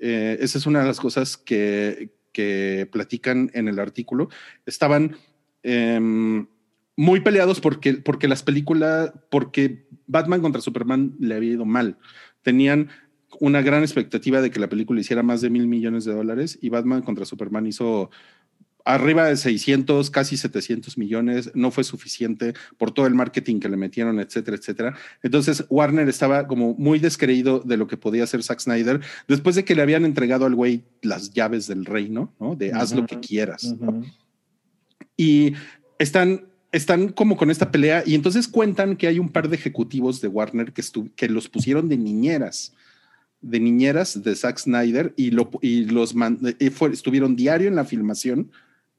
Eh, 0.00 0.38
esa 0.40 0.58
es 0.58 0.66
una 0.66 0.80
de 0.80 0.86
las 0.86 1.00
cosas 1.00 1.36
que, 1.36 2.10
que 2.32 2.88
platican 2.92 3.50
en 3.54 3.68
el 3.68 3.78
artículo. 3.78 4.28
Estaban 4.66 5.16
em, 5.62 6.46
muy 6.96 7.20
peleados 7.20 7.60
porque, 7.60 7.94
porque 7.94 8.28
las 8.28 8.42
películas, 8.42 9.12
porque 9.30 9.86
Batman 10.06 10.40
contra 10.40 10.62
Superman 10.62 11.14
le 11.18 11.34
había 11.34 11.52
ido 11.52 11.64
mal. 11.64 11.98
Tenían 12.42 12.88
una 13.40 13.60
gran 13.60 13.82
expectativa 13.82 14.40
de 14.40 14.50
que 14.50 14.60
la 14.60 14.68
película 14.68 15.00
hiciera 15.00 15.22
más 15.22 15.40
de 15.40 15.50
mil 15.50 15.66
millones 15.66 16.04
de 16.04 16.14
dólares 16.14 16.58
y 16.62 16.70
Batman 16.70 17.02
contra 17.02 17.26
Superman 17.26 17.66
hizo 17.66 18.10
arriba 18.86 19.26
de 19.26 19.36
600, 19.36 20.10
casi 20.10 20.36
700 20.36 20.96
millones, 20.96 21.50
no 21.54 21.72
fue 21.72 21.82
suficiente 21.82 22.54
por 22.78 22.92
todo 22.92 23.08
el 23.08 23.14
marketing 23.14 23.58
que 23.58 23.68
le 23.68 23.76
metieron, 23.76 24.20
etcétera, 24.20 24.56
etcétera. 24.56 24.96
Entonces 25.24 25.64
Warner 25.68 26.08
estaba 26.08 26.46
como 26.46 26.74
muy 26.74 27.00
descreído 27.00 27.58
de 27.58 27.76
lo 27.76 27.88
que 27.88 27.96
podía 27.96 28.22
hacer 28.24 28.44
Zack 28.44 28.60
Snyder 28.60 29.00
después 29.26 29.56
de 29.56 29.64
que 29.64 29.74
le 29.74 29.82
habían 29.82 30.04
entregado 30.04 30.46
al 30.46 30.54
güey 30.54 30.84
las 31.02 31.32
llaves 31.32 31.66
del 31.66 31.84
reino, 31.84 32.32
¿no? 32.38 32.54
De 32.54 32.72
haz 32.72 32.94
lo 32.94 33.06
que 33.06 33.18
quieras. 33.18 33.74
Y 35.16 35.54
están, 35.98 36.46
están 36.72 37.08
como 37.08 37.36
con 37.36 37.50
esta 37.50 37.70
pelea 37.70 38.02
y 38.06 38.14
entonces 38.14 38.48
cuentan 38.48 38.96
que 38.96 39.06
hay 39.06 39.18
un 39.18 39.28
par 39.30 39.48
de 39.48 39.56
ejecutivos 39.56 40.20
de 40.20 40.28
Warner 40.28 40.72
que, 40.72 40.82
que 41.14 41.28
los 41.28 41.48
pusieron 41.48 41.88
de 41.88 41.96
niñeras, 41.96 42.74
de 43.40 43.60
niñeras 43.60 44.22
de 44.22 44.34
Zack 44.34 44.58
Snyder 44.58 45.12
y, 45.16 45.30
lo, 45.30 45.50
y 45.62 45.84
los 45.84 46.14
y 46.58 46.66
estuvieron 46.92 47.36
diario 47.36 47.68
en 47.68 47.76
la 47.76 47.84
filmación 47.84 48.50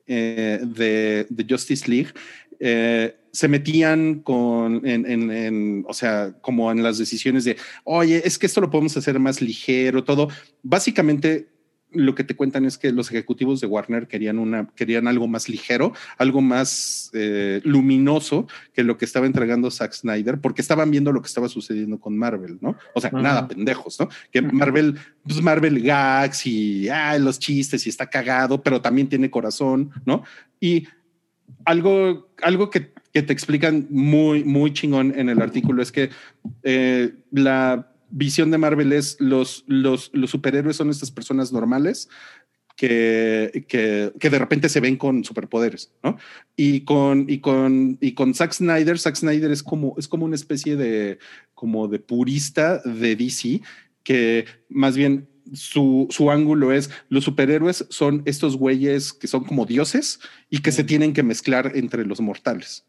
eh, 0.08 0.60
de, 0.64 1.28
de 1.30 1.46
Justice 1.50 1.90
League. 1.90 2.12
Eh, 2.60 3.16
se 3.32 3.48
metían 3.48 4.22
con, 4.22 4.88
en, 4.88 5.06
en- 5.06 5.30
en, 5.32 5.86
o 5.88 5.94
sea, 5.94 6.34
como 6.42 6.72
en 6.72 6.82
las 6.82 6.98
decisiones 6.98 7.44
de, 7.44 7.56
oye, 7.84 8.22
es 8.26 8.40
que 8.40 8.48
esto 8.48 8.62
lo 8.62 8.72
podemos 8.72 8.98
hacer 8.98 9.20
más 9.20 9.42
ligero, 9.42 10.04
todo. 10.04 10.30
Básicamente, 10.64 11.48
lo 11.92 12.16
que 12.16 12.24
te 12.24 12.36
cuentan 12.36 12.66
es 12.66 12.78
que 12.78 12.92
los 12.92 13.10
ejecutivos 13.10 13.62
de 13.62 13.68
Warner 13.68 14.08
querían, 14.08 14.40
una, 14.40 14.68
querían 14.76 15.08
algo 15.08 15.28
más 15.28 15.48
ligero, 15.48 15.94
algo 16.18 16.42
más 16.42 17.10
eh, 17.14 17.62
luminoso 17.64 18.48
que 18.74 18.84
lo 18.84 18.98
que 18.98 19.06
estaba 19.06 19.26
entregando 19.26 19.72
Zack 19.72 19.94
Snyder, 19.94 20.40
porque 20.40 20.62
estaban 20.62 20.92
viendo 20.92 21.12
lo 21.12 21.22
que 21.22 21.28
estaba 21.28 21.48
sucediendo 21.48 22.00
con 22.00 22.18
Marvel, 22.18 22.58
¿no? 22.62 22.76
O 22.94 23.02
sea, 23.02 23.12
nada, 23.12 23.48
pendejos, 23.48 24.00
¿no? 24.00 24.10
Que 24.32 24.42
Marvel, 24.42 24.98
pues 25.24 25.42
Marvel 25.42 25.82
gags 25.82 26.46
y 26.46 26.90
ah, 26.90 27.18
los 27.18 27.40
chistes 27.40 27.86
y 27.86 27.90
está 27.90 28.10
cagado, 28.10 28.62
pero 28.62 28.82
también 28.82 29.08
tiene 29.08 29.32
corazón, 29.32 29.92
¿no? 30.06 30.24
Y 30.60 30.88
algo, 31.66 32.32
algo 32.42 32.70
que, 32.70 32.92
que 33.14 33.24
te 33.24 33.34
explican 33.34 33.88
muy, 33.90 34.44
muy 34.44 34.74
chingón 34.74 35.14
en 35.18 35.30
el 35.30 35.42
artículo 35.42 35.82
es 35.82 35.92
que 35.92 36.10
eh, 36.64 37.14
la, 37.32 37.92
visión 38.10 38.52
de 38.52 38.58
Marvel 38.58 38.94
es 38.94 39.18
los, 39.20 39.64
los, 39.68 40.12
los 40.14 40.30
superhéroes 40.30 40.76
son 40.76 40.90
estas 40.90 41.12
personas 41.12 41.52
normales 41.52 42.10
que, 42.78 43.66
que, 43.68 44.14
que, 44.20 44.30
de 44.30 44.40
repente 44.40 44.70
se 44.70 44.80
ven 44.80 44.98
con 44.98 45.24
superpoderes, 45.24 45.92
¿no? 46.04 46.18
Y 46.56 46.82
con, 46.82 47.26
y 47.28 47.40
con, 47.40 47.98
y 48.00 48.14
con 48.14 48.36
Zack 48.36 48.54
Snyder, 48.54 49.00
Zack 49.00 49.16
Snyder 49.16 49.52
es 49.52 49.64
como, 49.64 49.96
es 49.98 50.08
como 50.08 50.26
una 50.26 50.36
especie 50.36 50.76
de, 50.76 51.18
como 51.56 51.88
de 51.88 51.98
purista 51.98 52.80
de 52.86 53.16
DC, 53.16 53.62
que 54.04 54.46
más 54.70 54.96
bien 54.96 55.28
su, 55.54 56.08
su, 56.12 56.30
ángulo 56.30 56.72
es 56.72 56.92
los 57.10 57.24
superhéroes 57.24 57.86
son 57.90 58.22
estos 58.26 58.56
güeyes 58.58 59.12
que 59.12 59.28
son 59.28 59.44
como 59.44 59.66
dioses 59.66 60.20
y 60.50 60.60
que 60.60 60.72
se 60.72 60.84
tienen 60.84 61.14
que 61.14 61.24
mezclar 61.24 61.72
entre 61.76 62.06
los 62.06 62.22
mortales. 62.22 62.86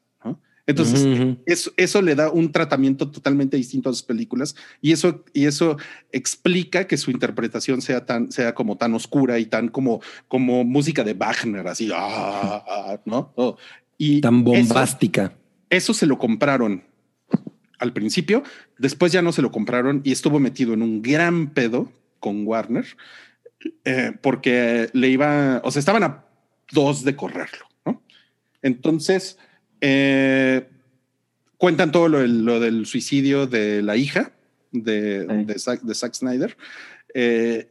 Entonces, 0.69 1.01
uh 1.01 1.09
-huh. 1.09 1.39
eso, 1.47 1.73
eso, 1.79 2.03
le 2.03 2.15
da 2.15 2.31
un 2.31 2.53
tratamiento 2.53 3.11
totalmente 3.11 3.57
distinto 3.57 3.89
a 3.89 3.93
sus 3.95 4.03
películas 4.03 4.55
y 4.83 4.93
eso, 4.93 5.25
y 5.33 5.47
eso 5.47 5.79
explica 6.13 6.87
que 6.87 6.99
su 6.99 7.11
interpretación 7.11 7.81
sea 7.81 8.05
tan, 8.05 8.31
sea 8.31 8.55
como 8.55 8.77
tan 8.77 8.93
oscura 8.93 9.39
y 9.39 9.47
tan 9.47 9.69
como, 9.69 10.03
como 10.29 10.65
música 10.65 11.05
de 11.05 11.15
Wagner, 11.15 11.67
así, 11.67 11.91
ah, 11.95 12.63
ah, 12.69 13.01
¿no? 13.07 13.33
Oh. 13.37 13.57
Y 13.97 14.21
tan 14.21 14.45
bombástica. 14.45 15.33
Eso, 15.71 15.93
eso 15.93 15.95
se 15.95 16.07
lo 16.07 16.19
compraron 16.19 16.85
al 17.79 17.95
principio, 17.95 18.43
después 18.77 19.11
ya 19.11 19.23
no 19.23 19.33
se 19.33 19.41
lo 19.41 19.51
compraron 19.51 20.03
y 20.05 20.13
estuvo 20.13 20.39
metido 20.39 20.75
en 20.75 20.83
un 20.83 21.01
gran 21.01 21.49
pedo 21.55 21.91
con 22.21 22.47
Warner 22.47 22.85
eh, 23.85 24.13
porque 24.21 24.91
le 24.93 25.09
iba, 25.09 25.63
o 25.65 25.71
sea, 25.71 25.81
estaban 25.81 26.03
a 26.03 26.25
dos 26.73 27.05
de 27.05 27.17
correrlo, 27.17 27.67
¿no? 27.87 28.03
Entonces, 28.61 29.39
eh, 29.81 30.69
cuentan 31.57 31.93
todo 31.93 32.09
lo, 32.09 32.27
lo, 32.27 32.61
del 32.61 32.87
suicidio 32.87 33.47
de 33.47 33.83
la 33.83 33.97
hija 33.97 34.33
de, 34.73 35.27
sí. 35.29 35.45
de, 35.45 35.59
Zack, 35.59 35.83
de 35.83 35.95
Zack 35.95 36.15
Snyder. 36.15 36.57
Eh, 37.15 37.69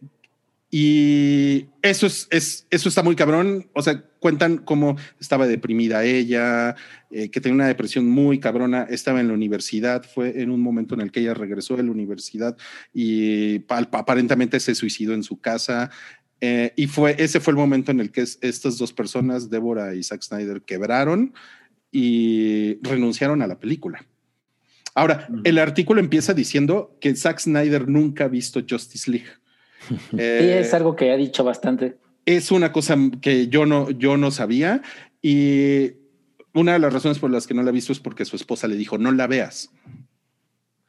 y 0.69 1.67
eso 1.81 2.07
es, 2.07 2.27
es, 2.29 2.67
eso 2.69 2.89
está 2.89 3.01
muy 3.01 3.15
cabrón. 3.15 3.69
O 3.73 3.81
sea, 3.81 4.03
cuentan 4.19 4.57
cómo 4.57 4.97
estaba 5.19 5.47
deprimida 5.47 6.03
ella, 6.03 6.75
eh, 7.09 7.29
que 7.29 7.39
tenía 7.39 7.55
una 7.55 7.67
depresión 7.67 8.09
muy 8.09 8.39
cabrona, 8.39 8.85
estaba 8.89 9.21
en 9.21 9.29
la 9.29 9.33
universidad, 9.33 10.03
fue 10.03 10.41
en 10.41 10.51
un 10.51 10.61
momento 10.61 10.95
en 10.95 11.01
el 11.01 11.11
que 11.11 11.21
ella 11.21 11.33
regresó 11.33 11.77
de 11.77 11.83
la 11.83 11.91
universidad 11.91 12.57
y 12.93 13.63
aparentemente 13.69 14.59
se 14.59 14.75
suicidó 14.75 15.13
en 15.13 15.23
su 15.23 15.39
casa. 15.39 15.89
Eh, 16.41 16.73
y 16.75 16.87
fue, 16.87 17.15
ese 17.17 17.39
fue 17.39 17.51
el 17.51 17.57
momento 17.57 17.91
en 17.91 18.01
el 18.01 18.11
que 18.11 18.21
es, 18.21 18.37
estas 18.41 18.77
dos 18.77 18.91
personas, 18.91 19.49
Débora 19.49 19.95
y 19.95 20.03
Zack 20.03 20.21
Snyder, 20.21 20.61
quebraron 20.61 21.33
y 21.99 22.77
renunciaron 22.83 23.41
a 23.41 23.47
la 23.47 23.57
película. 23.57 24.05
Ahora, 24.93 25.27
el 25.43 25.57
artículo 25.57 25.99
empieza 25.99 26.35
diciendo 26.35 26.95
que 27.01 27.15
Zack 27.15 27.39
Snyder 27.39 27.87
nunca 27.87 28.25
ha 28.25 28.27
visto 28.27 28.61
Justice 28.67 29.09
League. 29.09 29.27
Eh, 30.17 30.39
sí, 30.41 30.49
es 30.49 30.73
algo 30.73 30.97
que 30.97 31.11
ha 31.11 31.15
dicho 31.15 31.45
bastante. 31.45 31.95
Es 32.25 32.51
una 32.51 32.73
cosa 32.73 32.97
que 33.21 33.47
yo 33.47 33.65
no, 33.65 33.89
yo 33.89 34.17
no 34.17 34.31
sabía 34.31 34.81
y 35.21 35.93
una 36.53 36.73
de 36.73 36.79
las 36.79 36.91
razones 36.91 37.19
por 37.19 37.31
las 37.31 37.47
que 37.47 37.53
no 37.53 37.63
la 37.63 37.69
ha 37.69 37.71
visto 37.71 37.93
es 37.93 37.99
porque 38.01 38.25
su 38.25 38.35
esposa 38.35 38.67
le 38.67 38.75
dijo, 38.75 38.97
no 38.97 39.13
la 39.13 39.27
veas. 39.27 39.71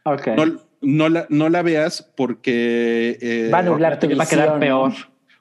Okay. 0.03 0.35
No, 0.35 0.59
no, 0.81 1.09
la, 1.09 1.27
no 1.31 1.49
la 1.49 1.63
veas 1.63 2.03
porque... 2.17 3.19
Eh, 3.21 3.51
va 3.55 3.59
a 3.59 3.63
nublar 3.63 4.01
tu 4.01 4.09
va 4.17 4.25
a 4.25 4.29
quedar 4.29 4.59
peor. 4.59 4.95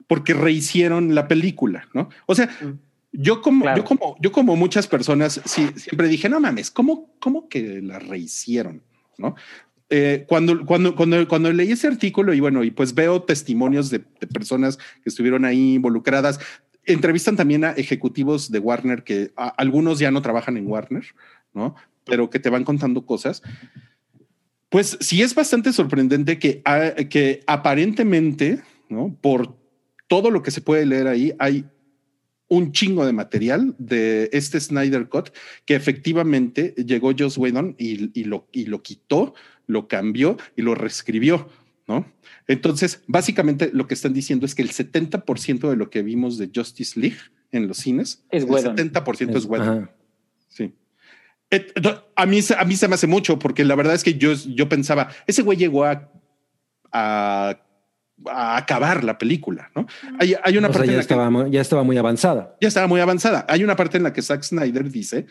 Porque 0.05 0.35
rehicieron 0.35 1.15
la 1.15 1.27
película, 1.27 1.87
¿no? 1.95 2.09
O 2.27 2.35
sea, 2.35 2.45
mm. 2.45 2.86
Yo 3.11 3.41
como, 3.41 3.63
claro. 3.63 3.77
yo 3.77 3.85
como, 3.85 4.15
yo 4.19 4.31
como 4.31 4.55
muchas 4.55 4.87
personas 4.87 5.41
sí, 5.45 5.69
siempre 5.75 6.07
dije, 6.07 6.29
no 6.29 6.39
mames, 6.39 6.71
¿cómo, 6.71 7.15
cómo 7.19 7.49
que 7.49 7.81
la 7.81 7.99
rehicieron? 7.99 8.83
¿No? 9.17 9.35
Eh, 9.89 10.25
cuando, 10.27 10.65
cuando, 10.65 10.95
cuando, 10.95 11.27
cuando 11.27 11.51
leí 11.51 11.71
ese 11.71 11.87
artículo 11.87 12.33
y 12.33 12.41
bueno, 12.41 12.63
y 12.63 12.71
pues 12.71 12.93
veo 12.93 13.23
testimonios 13.23 13.89
de, 13.89 13.99
de, 14.19 14.27
personas 14.27 14.77
que 14.77 15.07
estuvieron 15.09 15.45
ahí 15.45 15.75
involucradas, 15.75 16.39
entrevistan 16.87 17.37
también 17.37 17.63
a 17.63 17.71
ejecutivos 17.71 18.51
de 18.51 18.59
Warner 18.59 19.03
que 19.03 19.31
a, 19.37 19.47
algunos 19.47 19.99
ya 19.99 20.11
no 20.11 20.21
trabajan 20.21 20.57
en 20.57 20.67
Warner, 20.67 21.05
¿no? 21.53 21.75
Pero 22.03 22.29
que 22.29 22.39
te 22.39 22.49
van 22.49 22.65
contando 22.65 23.05
cosas. 23.05 23.41
Pues 24.69 24.97
sí 24.99 25.21
es 25.21 25.33
bastante 25.33 25.71
sorprendente 25.71 26.37
que, 26.39 26.61
a, 26.65 26.93
que 27.09 27.41
aparentemente, 27.47 28.61
¿no? 28.89 29.15
Por 29.21 29.55
todo 30.07 30.31
lo 30.31 30.43
que 30.43 30.51
se 30.51 30.61
puede 30.61 30.85
leer 30.85 31.07
ahí, 31.07 31.33
hay 31.39 31.65
un 32.49 32.71
chingo 32.71 33.05
de 33.05 33.13
material 33.13 33.75
de 33.77 34.29
este 34.31 34.59
Snyder 34.59 35.09
Cut 35.09 35.29
que 35.65 35.75
efectivamente 35.75 36.73
llegó 36.77 37.11
Joss 37.17 37.37
Whedon 37.37 37.75
y, 37.77 38.19
y, 38.19 38.23
lo, 38.23 38.47
y 38.51 38.65
lo 38.65 38.81
quitó 38.81 39.33
lo 39.67 39.87
cambió 39.87 40.37
y 40.55 40.63
lo 40.63 40.73
reescribió, 40.73 41.49
¿no? 41.87 42.11
Entonces, 42.47 43.03
básicamente 43.07 43.69
lo 43.73 43.85
que 43.85 43.93
están 43.93 44.13
diciendo 44.13 44.45
es 44.45 44.55
que 44.55 44.61
el 44.63 44.71
70% 44.71 45.69
de 45.69 45.75
lo 45.75 45.89
que 45.89 46.01
vimos 46.01 46.37
de 46.37 46.49
Justice 46.53 46.99
League 46.99 47.17
en 47.51 47.67
los 47.67 47.77
cines, 47.77 48.23
es 48.31 48.45
bueno. 48.45 48.71
el 48.71 48.91
70% 48.91 49.29
es, 49.29 49.35
es 49.35 49.45
bueno. 49.45 49.89
Sí. 50.47 50.73
A 52.15 52.25
mí, 52.25 52.39
a 52.57 52.65
mí 52.65 52.75
se 52.75 52.87
me 52.87 52.95
hace 52.95 53.07
mucho 53.07 53.37
porque 53.37 53.63
la 53.63 53.75
verdad 53.75 53.93
es 53.93 54.03
que 54.03 54.15
yo, 54.15 54.33
yo 54.33 54.67
pensaba, 54.67 55.09
ese 55.27 55.43
güey 55.43 55.57
llegó 55.57 55.85
a, 55.85 56.11
a, 56.91 57.59
a 58.25 58.57
acabar 58.57 59.03
la 59.03 59.17
película, 59.17 59.71
¿no? 59.75 59.87
Hay, 60.19 60.35
hay 60.43 60.57
una 60.57 60.69
o 60.69 60.71
parte 60.71 60.87
sea, 60.87 60.95
ya, 60.95 61.01
estaba, 61.01 61.45
que, 61.45 61.51
ya 61.51 61.61
estaba 61.61 61.83
muy 61.83 61.97
avanzada. 61.97 62.55
Ya 62.59 62.67
estaba 62.67 62.87
muy 62.87 62.99
avanzada. 62.99 63.45
Hay 63.47 63.63
una 63.63 63.75
parte 63.75 63.97
en 63.97 64.03
la 64.03 64.13
que 64.13 64.21
Zack 64.21 64.43
Snyder 64.43 64.89
dice, 64.89 65.27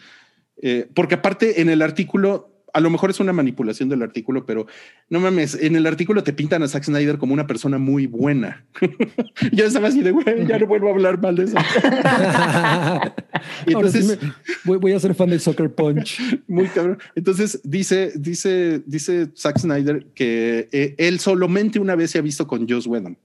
eh, 0.63 0.89
porque 0.95 1.17
aparte 1.17 1.61
en 1.61 1.69
el 1.69 1.83
artículo 1.83 2.56
a 2.77 2.81
lo 2.81 2.91
mejor 2.91 3.09
es 3.09 3.21
una 3.21 3.33
manipulación 3.33 3.89
del 3.89 4.03
artículo, 4.03 4.45
pero 4.45 4.67
no 5.09 5.19
mames, 5.19 5.55
en 5.55 5.77
el 5.77 5.87
artículo 5.87 6.23
te 6.23 6.35
pintan 6.35 6.63
a 6.63 6.69
Zack 6.69 6.85
Snyder 6.85 7.17
como 7.17 7.33
una 7.33 7.47
persona 7.47 7.79
muy 7.79 8.07
buena. 8.07 8.67
Yo 9.53 9.65
estaba 9.65 9.89
así 9.89 10.03
de, 10.03 10.11
güey, 10.11 10.47
ya 10.47 10.59
no 10.59 10.67
vuelvo 10.67 10.89
a 10.89 10.91
hablar 10.91 11.19
mal 11.19 11.37
de 11.37 11.45
eso. 11.45 11.57
y 13.67 13.73
entonces 13.73 14.07
sí 14.07 14.19
me, 14.21 14.33
voy, 14.65 14.77
voy, 14.77 14.93
a 14.93 15.01
ser 15.01 15.15
fan 15.15 15.31
de 15.31 15.39
Soccer 15.39 15.75
Punch. 15.75 16.21
Muy 16.49 16.67
cabrón. 16.67 16.99
Entonces 17.15 17.63
dice, 17.65 18.13
dice, 18.15 18.83
dice 18.85 19.31
Zack 19.35 19.59
Snyder 19.59 20.09
que 20.15 20.69
eh, 20.71 20.95
él 20.99 21.19
solamente 21.19 21.79
una 21.79 21.95
vez 21.95 22.11
se 22.11 22.19
ha 22.19 22.23
visto 22.23 22.47
con 22.47 22.69
Joss 22.69 22.87
Whedon 22.87 23.17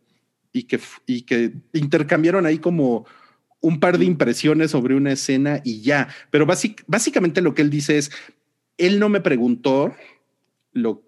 y 0.54 0.64
que, 0.64 0.80
y 1.06 1.24
que 1.24 1.52
intercambiaron 1.74 2.46
ahí 2.46 2.58
como 2.58 3.06
un 3.60 3.82
par 3.82 3.98
de 3.98 4.06
impresiones 4.06 4.72
sobre 4.72 4.96
una 4.96 5.12
escena 5.12 5.60
y 5.66 5.82
ya. 5.82 6.08
Pero 6.30 6.46
basic, 6.46 6.86
básicamente 6.88 7.42
lo 7.42 7.54
que 7.54 7.64
él 7.64 7.70
dice 7.70 7.98
es, 7.98 8.12
él 8.82 9.00
no 9.00 9.10
me 9.10 9.22
preguntó 9.22 9.94
lo 10.74 11.04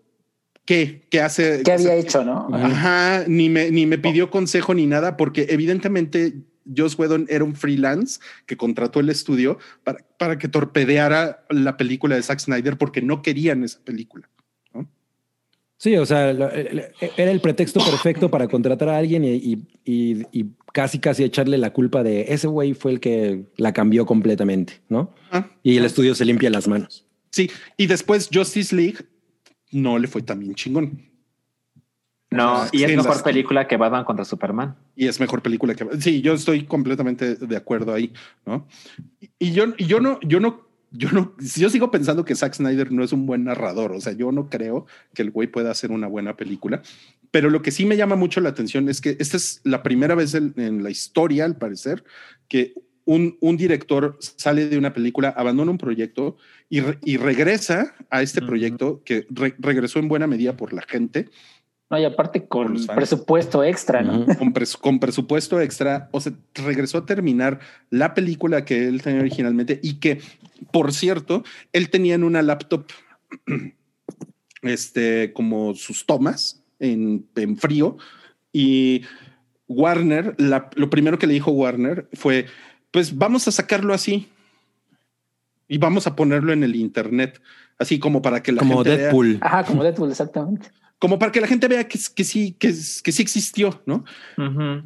que, 0.66 1.08
qué 1.10 1.22
hace. 1.22 1.62
¿Qué 1.64 1.74
había 1.74 1.96
hecho, 1.96 2.24
no? 2.24 2.48
Ajá, 2.52 3.26
ni 3.28 3.50
me, 3.50 3.72
ni 3.72 3.86
me 3.86 3.98
pidió 3.98 4.30
consejo 4.30 4.74
ni 4.74 4.86
nada, 4.86 5.18
porque 5.18 5.48
evidentemente 5.50 6.34
Joss 6.76 6.98
Whedon 6.98 7.26
era 7.30 7.44
un 7.44 7.56
freelance 7.56 8.20
que 8.46 8.58
contrató 8.58 9.00
el 9.00 9.10
estudio 9.10 9.58
para, 9.84 10.00
para 10.18 10.38
que 10.38 10.48
torpedeara 10.48 11.46
la 11.50 11.78
película 11.78 12.16
de 12.16 12.24
Zack 12.24 12.40
Snyder 12.40 12.78
porque 12.78 13.02
no 13.02 13.22
querían 13.22 13.64
esa 13.64 13.80
película. 13.84 14.30
¿no? 14.74 14.90
Sí, 15.78 15.96
o 15.98 16.06
sea, 16.06 16.32
era 16.32 17.32
el 17.32 17.42
pretexto 17.42 17.84
perfecto 17.84 18.32
para 18.32 18.48
contratar 18.48 18.90
a 18.90 18.98
alguien 18.98 19.26
y, 19.26 19.36
y, 19.36 19.68
y, 19.84 20.26
y 20.32 20.46
casi, 20.72 21.00
casi 21.00 21.24
echarle 21.24 21.58
la 21.58 21.74
culpa 21.74 22.04
de 22.04 22.26
ese 22.30 22.48
güey 22.48 22.74
fue 22.74 22.92
el 22.94 23.00
que 23.00 23.44
la 23.58 23.74
cambió 23.74 24.06
completamente, 24.06 24.82
¿no? 24.88 25.14
Ah, 25.32 25.50
y 25.62 25.78
el 25.78 25.86
estudio 25.86 26.16
se 26.16 26.26
limpia 26.26 26.50
las 26.50 26.68
manos. 26.68 27.06
Sí, 27.34 27.50
y 27.78 27.88
después 27.88 28.30
Justice 28.32 28.76
League 28.76 28.98
no 29.72 29.98
le 29.98 30.08
fue 30.08 30.22
tan 30.22 30.40
bien 30.40 30.54
chingón. 30.54 31.02
No, 32.30 32.64
y 32.72 32.84
es 32.84 32.96
mejor 32.96 33.24
película 33.24 33.68
que 33.68 33.76
Batman 33.76 34.06
contra 34.06 34.24
Superman. 34.24 34.76
Y 34.96 35.08
es 35.08 35.20
mejor 35.20 35.42
película 35.42 35.74
que 35.74 35.88
sí, 36.00 36.22
yo 36.22 36.34
estoy 36.34 36.66
completamente 36.66 37.36
de 37.36 37.58
acuerdo 37.58 37.92
ahí, 37.92 38.14
¿no? 38.46 38.68
Y 39.40 39.52
yo, 39.52 39.66
y 39.78 39.86
yo 39.86 40.00
no, 40.00 40.20
yo 40.22 40.40
no, 40.40 40.68
yo 40.92 41.10
no, 41.12 41.36
yo 41.40 41.70
sigo 41.72 41.90
pensando 41.90 42.24
que 42.24 42.36
Zack 42.36 42.54
Snyder 42.54 42.92
no 42.92 43.04
es 43.04 43.14
un 43.14 43.26
buen 43.26 43.46
narrador. 43.46 43.94
O 43.94 44.02
sea, 44.02 44.14
yo 44.14 44.32
no 44.32 44.48
creo 44.50 44.86
que 45.16 45.24
el 45.24 45.32
güey 45.32 45.48
pueda 45.48 45.72
hacer 45.72 45.92
una 45.92 46.06
buena 46.06 46.36
película. 46.36 46.84
Pero 47.32 47.50
lo 47.50 47.64
que 47.64 47.72
sí 47.72 47.84
me 47.86 47.98
llama 47.98 48.16
mucho 48.16 48.42
la 48.42 48.50
atención 48.50 48.90
es 48.90 49.02
que 49.02 49.18
esta 49.20 49.38
es 49.38 49.60
la 49.64 49.82
primera 49.82 50.14
vez 50.14 50.36
en, 50.36 50.54
en 50.58 50.84
la 50.84 50.92
historia, 50.92 51.46
al 51.46 51.58
parecer, 51.58 52.04
que 52.48 52.76
un, 53.06 53.38
un, 53.42 53.58
director 53.58 54.18
sale 54.20 54.68
de 54.68 54.78
una 54.78 54.94
película, 54.94 55.30
abandona 55.30 55.72
un 55.72 55.78
proyecto 55.78 56.38
y, 56.70 56.82
re, 56.82 56.98
y 57.04 57.18
regresa 57.18 57.94
a 58.10 58.22
este 58.22 58.40
uh 58.40 58.44
-huh. 58.44 58.48
proyecto 58.48 59.02
que 59.04 59.26
re, 59.30 59.56
regresó 59.60 60.00
en 60.00 60.08
buena 60.08 60.28
medida 60.28 60.56
por 60.56 60.74
la 60.74 60.82
gente. 60.82 61.30
No, 61.90 62.00
y 62.00 62.06
aparte 62.06 62.48
con 62.48 62.86
presupuesto 62.88 63.64
extra, 63.64 64.02
¿no? 64.02 64.20
Uh 64.20 64.26
-huh. 64.26 64.38
con, 64.38 64.54
pres, 64.54 64.78
con, 64.78 65.00
presupuesto 65.00 65.60
extra, 65.60 66.10
o 66.12 66.20
sea, 66.20 66.34
regresó 66.56 67.00
a 67.00 67.06
terminar 67.06 67.60
la 67.90 68.14
película 68.14 68.66
que 68.66 68.88
él 68.88 69.02
tenía 69.02 69.22
originalmente 69.22 69.80
y 69.84 70.00
que, 70.00 70.22
por 70.72 70.94
cierto, 70.94 71.44
él 71.72 71.90
tenía 71.90 72.16
en 72.16 72.24
una 72.24 72.42
laptop 72.42 72.86
este, 74.64 75.34
como 75.34 75.76
sus 75.76 76.06
tomas 76.06 76.64
en, 76.80 77.26
en 77.36 77.58
frío 77.58 77.98
y 78.52 79.02
Warner, 79.68 80.36
la, 80.38 80.70
lo 80.76 80.90
primero 80.90 81.18
que 81.18 81.28
le 81.28 81.34
dijo 81.34 81.52
Warner 81.52 82.08
fue, 82.14 82.46
pues 82.94 83.18
vamos 83.18 83.48
a 83.48 83.52
sacarlo 83.52 83.92
así 83.94 84.30
y 85.68 85.80
vamos 85.80 86.06
a 86.06 86.16
ponerlo 86.16 86.54
en 86.54 86.64
el 86.64 86.76
internet, 86.76 87.42
así 87.80 87.98
como 87.98 88.22
para 88.22 88.44
que 88.44 88.52
la 88.52 88.60
como 88.60 88.84
gente 88.84 88.98
Deadpool. 88.98 89.34
Vea. 89.34 89.40
Ajá, 89.42 89.64
como 89.64 89.84
Deadpool, 89.84 90.12
exactamente. 90.12 90.70
como 91.00 91.18
para 91.18 91.32
que 91.32 91.42
la 91.42 91.48
gente 91.48 91.68
vea 91.68 91.88
que, 91.88 92.00
que 92.14 92.24
sí, 92.24 92.56
que, 92.60 92.68
que 92.68 93.12
sí 93.12 93.22
existió, 93.24 93.82
¿no? 93.88 94.06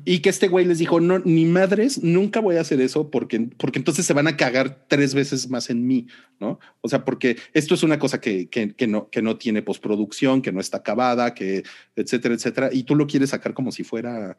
Y 0.05 0.19
que 0.19 0.29
este 0.29 0.47
güey 0.47 0.65
les 0.65 0.79
dijo, 0.79 1.01
no, 1.01 1.19
ni 1.19 1.43
madres, 1.45 2.01
nunca 2.01 2.39
voy 2.39 2.55
a 2.55 2.61
hacer 2.61 2.79
eso 2.79 3.11
porque, 3.11 3.49
porque 3.57 3.79
entonces 3.79 4.05
se 4.05 4.13
van 4.13 4.27
a 4.27 4.38
cagar 4.38 4.85
tres 4.88 5.13
veces 5.13 5.49
más 5.49 5.69
en 5.69 5.85
mí, 5.85 6.07
¿no? 6.39 6.59
O 6.79 6.88
sea, 6.88 7.03
porque 7.03 7.35
esto 7.53 7.75
es 7.75 7.84
una 7.84 7.99
cosa 7.99 8.21
que, 8.21 8.47
que, 8.47 8.73
que 8.73 8.88
no, 8.88 9.09
que 9.09 9.21
no 9.21 9.38
tiene 9.38 9.61
postproducción, 9.61 10.41
que 10.41 10.53
no 10.53 10.61
está 10.61 10.77
acabada, 10.77 11.34
que 11.34 11.63
etcétera, 11.97 12.35
etcétera, 12.35 12.69
y 12.71 12.84
tú 12.84 12.95
lo 12.95 13.05
quieres 13.05 13.31
sacar 13.31 13.53
como 13.53 13.73
si 13.73 13.84
fuera, 13.84 14.38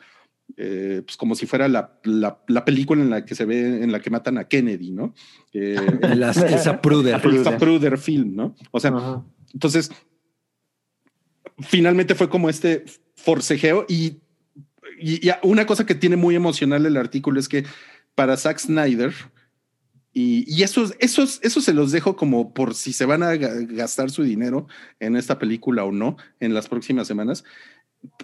eh, 0.56 1.02
pues 1.04 1.16
como 1.16 1.34
si 1.34 1.46
fuera 1.46 1.68
la, 1.68 1.98
la, 2.04 2.42
la, 2.48 2.64
película 2.64 3.02
en 3.02 3.10
la 3.10 3.24
que 3.24 3.34
se 3.34 3.44
ve, 3.44 3.82
en 3.82 3.92
la 3.92 4.00
que 4.00 4.10
matan 4.10 4.38
a 4.38 4.48
Kennedy, 4.48 4.90
¿no? 4.90 5.14
Eh, 5.52 5.76
la, 6.16 6.32
Zapruder. 6.32 7.20
El 7.24 7.44
Zapruder 7.44 7.98
film, 7.98 8.34
¿no? 8.34 8.56
O 8.70 8.80
sea, 8.80 8.90
Ajá. 8.90 9.24
entonces 9.52 9.90
finalmente 11.60 12.14
fue 12.14 12.28
como 12.28 12.48
este 12.48 12.84
forcejeo 13.14 13.84
y, 13.88 14.18
y, 15.00 15.28
y, 15.28 15.30
una 15.42 15.66
cosa 15.66 15.86
que 15.86 15.94
tiene 15.94 16.16
muy 16.16 16.34
emocional 16.34 16.86
el 16.86 16.96
artículo 16.96 17.38
es 17.38 17.48
que 17.48 17.64
para 18.14 18.36
Zack 18.36 18.58
Snyder, 18.58 19.14
y, 20.12 20.44
y 20.52 20.64
esos, 20.64 20.96
esos, 20.98 21.38
esos 21.42 21.62
se 21.62 21.72
los 21.72 21.92
dejo 21.92 22.16
como 22.16 22.52
por 22.52 22.74
si 22.74 22.92
se 22.92 23.04
van 23.04 23.22
a 23.22 23.36
gastar 23.36 24.10
su 24.10 24.24
dinero 24.24 24.66
en 24.98 25.14
esta 25.14 25.38
película 25.38 25.84
o 25.84 25.92
no 25.92 26.16
en 26.40 26.54
las 26.54 26.68
próximas 26.68 27.06
semanas. 27.06 27.44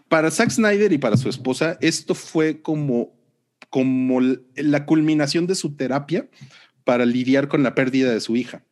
Para 0.09 0.31
Zack 0.31 0.51
Snyder 0.51 0.93
y 0.93 0.99
para 0.99 1.17
su 1.17 1.29
esposa, 1.29 1.79
esto 1.81 2.15
fue 2.15 2.63
como, 2.63 3.13
como 3.71 4.21
la 4.55 4.87
culminación 4.87 5.47
de 5.47 5.55
su 5.55 5.75
terapia 5.77 6.29
para 6.85 7.07
lidiar 7.07 7.49
con 7.49 7.63
la 7.63 7.75
pérdida 7.75 8.13
de 8.13 8.21
su 8.21 8.37
hija 8.37 8.63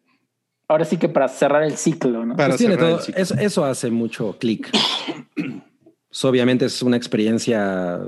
ahora 0.72 0.84
sí 0.86 0.96
que 0.96 1.08
para 1.08 1.28
cerrar 1.28 1.62
el 1.62 1.76
ciclo, 1.76 2.24
¿no? 2.24 2.34
Para 2.36 2.50
pues 2.50 2.58
tiene 2.58 2.76
todo, 2.76 2.98
eso, 3.14 3.34
eso, 3.34 3.64
hace 3.64 3.90
mucho 3.90 4.38
clic. 4.38 4.70
obviamente 6.22 6.66
es 6.66 6.82
una 6.82 6.96
experiencia 6.96 8.00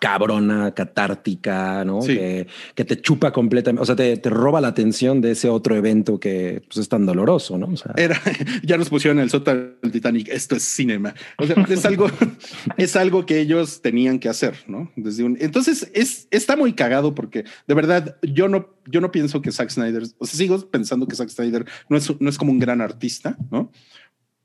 cabrona, 0.00 0.72
catártica, 0.72 1.84
¿no? 1.84 2.00
Sí. 2.00 2.14
Que, 2.14 2.46
que, 2.74 2.84
te 2.84 3.00
chupa 3.00 3.32
completamente, 3.32 3.82
o 3.82 3.86
sea, 3.86 3.94
te, 3.94 4.16
te, 4.16 4.30
roba 4.30 4.60
la 4.60 4.68
atención 4.68 5.20
de 5.20 5.32
ese 5.32 5.48
otro 5.50 5.76
evento 5.76 6.18
que 6.18 6.62
pues, 6.66 6.78
es 6.78 6.88
tan 6.88 7.04
doloroso, 7.04 7.58
¿no? 7.58 7.66
O 7.66 7.76
sea, 7.76 7.92
Era, 7.96 8.20
ya 8.64 8.78
nos 8.78 8.88
pusieron 8.88 9.20
el 9.20 9.28
sótano 9.28 9.72
del 9.82 9.92
Titanic, 9.92 10.28
esto 10.28 10.56
es 10.56 10.62
cinema. 10.62 11.14
O 11.36 11.46
sea, 11.46 11.54
es 11.68 11.84
algo, 11.84 12.10
es 12.78 12.96
algo 12.96 13.26
que 13.26 13.40
ellos 13.40 13.82
tenían 13.82 14.18
que 14.18 14.30
hacer, 14.30 14.56
¿no? 14.66 14.90
Desde 14.96 15.22
un, 15.22 15.36
entonces 15.38 15.90
es, 15.92 16.26
está 16.30 16.56
muy 16.56 16.72
cagado 16.72 17.14
porque 17.14 17.44
de 17.68 17.74
verdad 17.74 18.16
yo 18.22 18.48
no, 18.48 18.70
yo 18.86 19.02
no 19.02 19.12
pienso 19.12 19.42
que 19.42 19.52
Zack 19.52 19.68
Snyder, 19.68 20.04
o 20.18 20.26
sea, 20.26 20.38
sigo 20.38 20.58
pensando 20.70 21.06
que 21.06 21.14
Zack 21.14 21.28
Snyder 21.28 21.66
no 21.90 21.98
es, 21.98 22.20
no 22.20 22.30
es 22.30 22.38
como 22.38 22.52
un 22.52 22.58
gran 22.58 22.80
artista, 22.80 23.36
¿no? 23.50 23.70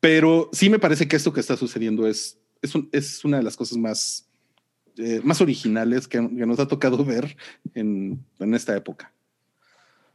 Pero 0.02 0.49
sí 0.52 0.69
me 0.69 0.80
parece 0.80 1.07
que 1.07 1.15
esto 1.15 1.32
que 1.32 1.40
está 1.40 1.56
sucediendo 1.56 2.06
es, 2.07 2.38
es, 2.61 2.76
un, 2.76 2.90
es 2.91 3.23
una 3.23 3.38
de 3.38 3.44
las 3.44 3.56
cosas 3.56 3.77
más 3.77 4.27
eh, 4.97 5.22
más 5.23 5.41
originales 5.41 6.07
que, 6.07 6.17
que, 6.17 6.45
nos 6.45 6.59
ha 6.59 6.67
tocado 6.67 7.03
ver 7.05 7.35
en, 7.73 8.19
en 8.39 8.53
esta 8.53 8.76
época. 8.76 9.11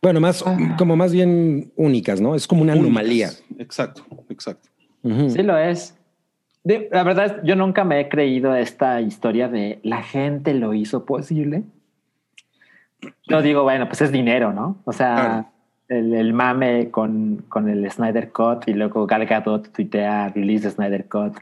Bueno, 0.02 0.20
más 0.20 0.42
ah. 0.46 0.76
como 0.78 0.96
más 0.96 1.12
bien 1.12 1.72
únicas, 1.76 2.20
¿no? 2.20 2.34
Es 2.34 2.46
como 2.46 2.62
una 2.62 2.72
únicas. 2.72 2.86
anomalía. 2.86 3.30
Exacto, 3.58 4.04
exacto. 4.28 4.68
Uh 5.02 5.10
-huh. 5.10 5.30
Sí 5.30 5.42
lo 5.42 5.58
es. 5.58 5.94
De, 6.64 6.88
la 6.90 7.02
verdad, 7.04 7.40
yo 7.44 7.56
nunca 7.56 7.84
me 7.84 8.00
he 8.00 8.08
creído 8.08 8.54
esta 8.54 9.00
historia 9.00 9.48
de 9.48 9.80
la 9.82 10.02
gente 10.02 10.54
lo 10.54 10.74
hizo 10.74 11.04
posible. 11.04 11.64
Yo 13.26 13.40
digo, 13.40 13.62
bueno, 13.62 13.86
pues 13.86 14.02
es 14.02 14.12
dinero, 14.12 14.52
¿no? 14.52 14.78
O 14.84 14.92
sea, 14.92 15.14
claro. 15.14 15.46
el, 15.88 16.14
el, 16.14 16.32
mame 16.34 16.90
con, 16.90 17.44
con 17.48 17.68
el 17.68 17.90
Snyder 17.90 18.30
Cut 18.30 18.68
y 18.68 18.74
luego 18.74 19.06
Gal 19.06 19.24
Gadot 19.24 19.72
tuitea 19.72 20.28
release 20.28 20.64
de 20.64 20.70
Snyder 20.70 21.06
Cut 21.08 21.38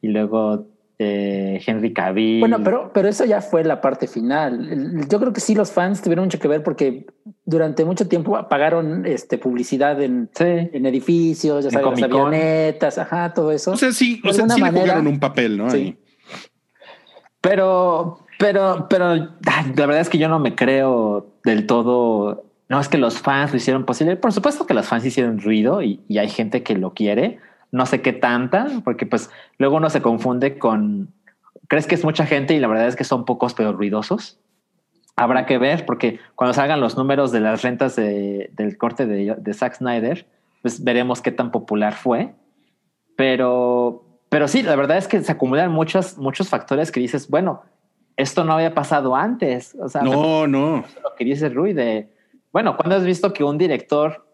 y 0.00 0.08
luego 0.08 0.66
eh, 1.02 1.62
Henry 1.66 1.92
Cavill. 1.92 2.40
Bueno, 2.40 2.58
pero, 2.62 2.90
pero 2.92 3.08
eso 3.08 3.24
ya 3.24 3.40
fue 3.40 3.64
la 3.64 3.80
parte 3.80 4.06
final. 4.06 5.06
Yo 5.08 5.18
creo 5.18 5.32
que 5.32 5.40
sí 5.40 5.54
los 5.54 5.72
fans 5.72 6.02
tuvieron 6.02 6.26
mucho 6.26 6.38
que 6.38 6.48
ver 6.48 6.62
porque 6.62 7.06
durante 7.44 7.84
mucho 7.84 8.08
tiempo 8.08 8.38
pagaron 8.48 9.04
este, 9.06 9.38
publicidad 9.38 10.00
en, 10.00 10.30
sí. 10.34 10.44
en 10.44 10.86
edificios, 10.86 11.64
ya 11.64 11.70
sabes, 11.70 12.00
las 12.00 12.10
avionetas, 12.10 12.98
ajá, 12.98 13.32
todo 13.34 13.52
eso. 13.52 13.72
O 13.72 13.76
sea, 13.76 13.92
sí, 13.92 14.20
o 14.24 14.32
sea, 14.32 14.48
sí 14.48 14.60
manera, 14.60 14.84
le 14.84 14.90
jugaron 14.90 15.06
un 15.06 15.20
papel, 15.20 15.58
¿no? 15.58 15.70
Sí. 15.70 15.96
Pero, 17.40 18.20
pero, 18.38 18.86
pero 18.88 19.14
la 19.16 19.86
verdad 19.86 20.00
es 20.00 20.08
que 20.08 20.18
yo 20.18 20.28
no 20.28 20.38
me 20.38 20.54
creo 20.54 21.26
del 21.44 21.66
todo. 21.66 22.44
No 22.68 22.80
es 22.80 22.88
que 22.88 22.96
los 22.96 23.18
fans 23.18 23.50
lo 23.50 23.56
hicieron 23.56 23.84
posible. 23.84 24.16
Por 24.16 24.32
supuesto 24.32 24.66
que 24.66 24.74
los 24.74 24.86
fans 24.86 25.04
hicieron 25.04 25.40
ruido 25.40 25.82
y, 25.82 26.00
y 26.08 26.18
hay 26.18 26.28
gente 26.28 26.62
que 26.62 26.76
lo 26.76 26.94
quiere 26.94 27.40
no 27.72 27.86
sé 27.86 28.02
qué 28.02 28.12
tanta, 28.12 28.68
porque 28.84 29.06
pues 29.06 29.30
luego 29.58 29.76
uno 29.76 29.90
se 29.90 30.02
confunde 30.02 30.58
con, 30.58 31.12
crees 31.68 31.86
que 31.86 31.94
es 31.94 32.04
mucha 32.04 32.26
gente 32.26 32.54
y 32.54 32.60
la 32.60 32.68
verdad 32.68 32.86
es 32.86 32.96
que 32.96 33.04
son 33.04 33.24
pocos 33.24 33.54
pero 33.54 33.72
ruidosos. 33.72 34.38
Habrá 35.16 35.46
que 35.46 35.58
ver, 35.58 35.84
porque 35.84 36.20
cuando 36.36 36.54
salgan 36.54 36.80
los 36.80 36.96
números 36.96 37.32
de 37.32 37.40
las 37.40 37.62
rentas 37.62 37.96
de, 37.96 38.50
del 38.52 38.78
corte 38.78 39.06
de, 39.06 39.34
de 39.36 39.54
Zack 39.54 39.76
Snyder, 39.76 40.26
pues 40.60 40.84
veremos 40.84 41.20
qué 41.20 41.32
tan 41.32 41.50
popular 41.50 41.94
fue. 41.94 42.34
Pero, 43.16 44.04
pero 44.28 44.48
sí, 44.48 44.62
la 44.62 44.76
verdad 44.76 44.96
es 44.96 45.08
que 45.08 45.22
se 45.22 45.32
acumulan 45.32 45.70
muchos, 45.70 46.16
muchos 46.16 46.48
factores 46.48 46.90
que 46.92 47.00
dices, 47.00 47.28
bueno, 47.28 47.62
esto 48.16 48.44
no 48.44 48.54
había 48.54 48.74
pasado 48.74 49.16
antes. 49.16 49.76
O 49.80 49.88
sea, 49.88 50.02
no, 50.02 50.46
no. 50.46 50.84
Lo 51.02 51.14
que 51.16 51.24
dice 51.24 51.48
Rui 51.48 51.72
de, 51.72 52.10
bueno, 52.52 52.76
¿cuándo 52.76 52.96
has 52.96 53.04
visto 53.04 53.32
que 53.32 53.44
un 53.44 53.58
director 53.58 54.26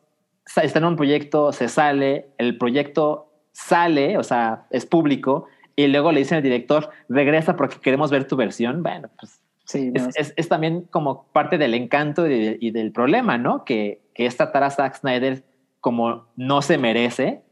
está 0.57 0.79
en 0.79 0.85
un 0.85 0.97
proyecto, 0.97 1.53
se 1.53 1.69
sale, 1.69 2.31
el 2.39 2.57
proyecto 2.59 3.28
sale, 3.59 4.17
o 4.19 4.23
sea, 4.23 4.67
es 4.71 4.87
público, 4.87 5.47
y 5.75 5.89
luego 5.89 6.13
le 6.13 6.21
dicen 6.21 6.37
al 6.37 6.43
director, 6.43 6.91
regresa 7.09 7.57
porque 7.57 7.81
queremos 7.81 8.11
ver 8.11 8.27
tu 8.27 8.37
versión, 8.37 8.83
bueno, 8.83 9.11
pues 9.19 9.41
sí, 9.65 9.91
no. 9.91 10.09
es, 10.09 10.17
es, 10.17 10.35
es, 10.37 10.49
también 10.49 10.83
como 10.91 11.25
parte 11.33 11.59
del 11.59 11.75
encanto 11.75 12.27
y, 12.27 12.31
de, 12.31 12.59
y, 12.61 12.71
del 12.71 12.93
problema, 12.93 13.37
¿no? 13.37 13.65
Que, 13.65 14.01
que 14.15 14.27
es 14.27 14.37
tratar 14.37 14.63
a 14.63 14.71
Zack 14.71 15.01
Snyder 15.01 15.45
como 15.81 16.29
no 16.37 16.63
se 16.63 16.79
merece, 16.79 17.43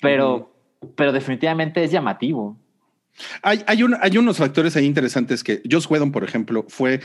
pero, 0.00 0.52
mm. 0.80 0.86
pero 0.96 1.12
definitivamente 1.12 1.84
es 1.84 1.90
llamativo. 1.90 2.58
Hay, 3.42 3.62
hay, 3.66 3.82
un, 3.82 3.94
hay, 4.00 4.16
unos 4.16 4.38
factores 4.38 4.74
ahí 4.76 4.86
interesantes 4.86 5.44
que 5.44 5.60
Joss 5.70 5.90
Whedon, 5.90 6.12
por 6.12 6.24
ejemplo, 6.24 6.64
fue, 6.68 7.00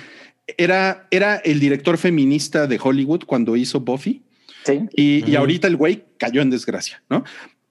era, 0.57 1.07
era 1.11 1.36
el 1.38 1.60
director 1.60 1.98
feminista 1.98 2.65
de 2.65 2.80
Hollywood 2.82 3.26
cuando 3.26 3.57
hizo 3.57 3.82
Buffy. 3.82 4.24
Sí. 4.64 4.88
Y, 4.95 5.22
uh 5.22 5.26
-huh. 5.26 5.30
y 5.30 5.36
ahorita 5.36 5.68
el 5.68 5.76
güey 5.76 6.06
cayó 6.18 6.41
en 6.41 6.49
desgracia, 6.49 7.03
¿no? 7.10 7.24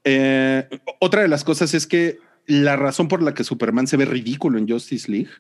Eh, 0.09 0.69
otra 1.01 1.23
de 1.23 1.29
las 1.29 1.43
cosas 1.43 1.75
es 1.75 1.87
que 1.89 2.21
la 2.47 2.77
razón 2.77 3.09
por 3.09 3.23
la 3.23 3.35
que 3.35 3.43
Superman 3.43 3.89
se 3.89 3.97
ve 3.97 4.05
ridículo 4.05 4.57
en 4.57 4.69
Justice 4.69 5.11
League 5.11 5.31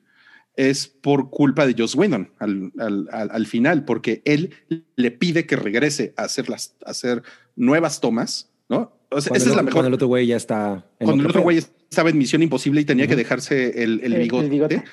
es 0.56 0.88
por 0.88 1.30
culpa 1.30 1.66
de 1.66 1.74
Joss 1.78 1.94
Whedon 1.94 2.32
al, 2.40 2.72
al, 2.78 3.09
al, 3.12 3.30
al, 3.30 3.47
final, 3.47 3.84
porque 3.84 4.22
él 4.24 4.55
le 4.97 5.10
pide 5.12 5.47
que 5.47 5.55
regrese 5.55 6.14
a 6.16 6.22
hacer 6.22 6.48
las 6.48 6.74
a 6.84 6.90
hacer 6.90 7.22
nuevas 7.55 8.01
tomas, 8.01 8.51
¿no? 8.68 8.93
O 9.10 9.20
sea, 9.20 9.36
esa 9.36 9.51
es 9.51 9.55
la 9.55 9.62
mejor. 9.62 9.74
Cuando 9.74 9.88
el 9.88 9.94
otro 9.94 10.09
güey 10.09 10.26
ya 10.26 10.36
está. 10.36 10.84
cuando 10.98 11.22
el 11.22 11.28
otro 11.28 11.43
güey 11.43 11.59
estaba 11.59 12.10
en 12.10 12.18
Misión 12.18 12.43
Imposible 12.43 12.80
y 12.80 12.84
tenía 12.84 13.05
uh 13.05 13.06
-huh. 13.06 13.10
que 13.10 13.16
dejarse 13.16 13.84
el, 13.84 14.01
el, 14.02 14.14
bigote, 14.14 14.44
el 14.47 14.51
bigote. 14.51 14.84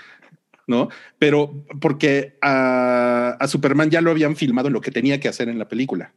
¿no? 0.67 0.89
Pero 1.17 1.65
porque 1.81 2.37
a, 2.41 3.37
a, 3.39 3.47
Superman 3.47 3.89
ya 3.89 4.01
lo 4.01 4.11
habían 4.11 4.35
filmado 4.35 4.67
en 4.67 4.73
lo 4.73 4.81
que 4.81 4.91
tenía 4.91 5.19
que 5.19 5.29
hacer 5.29 5.49
en 5.49 5.57
la 5.57 5.67
película. 5.67 6.13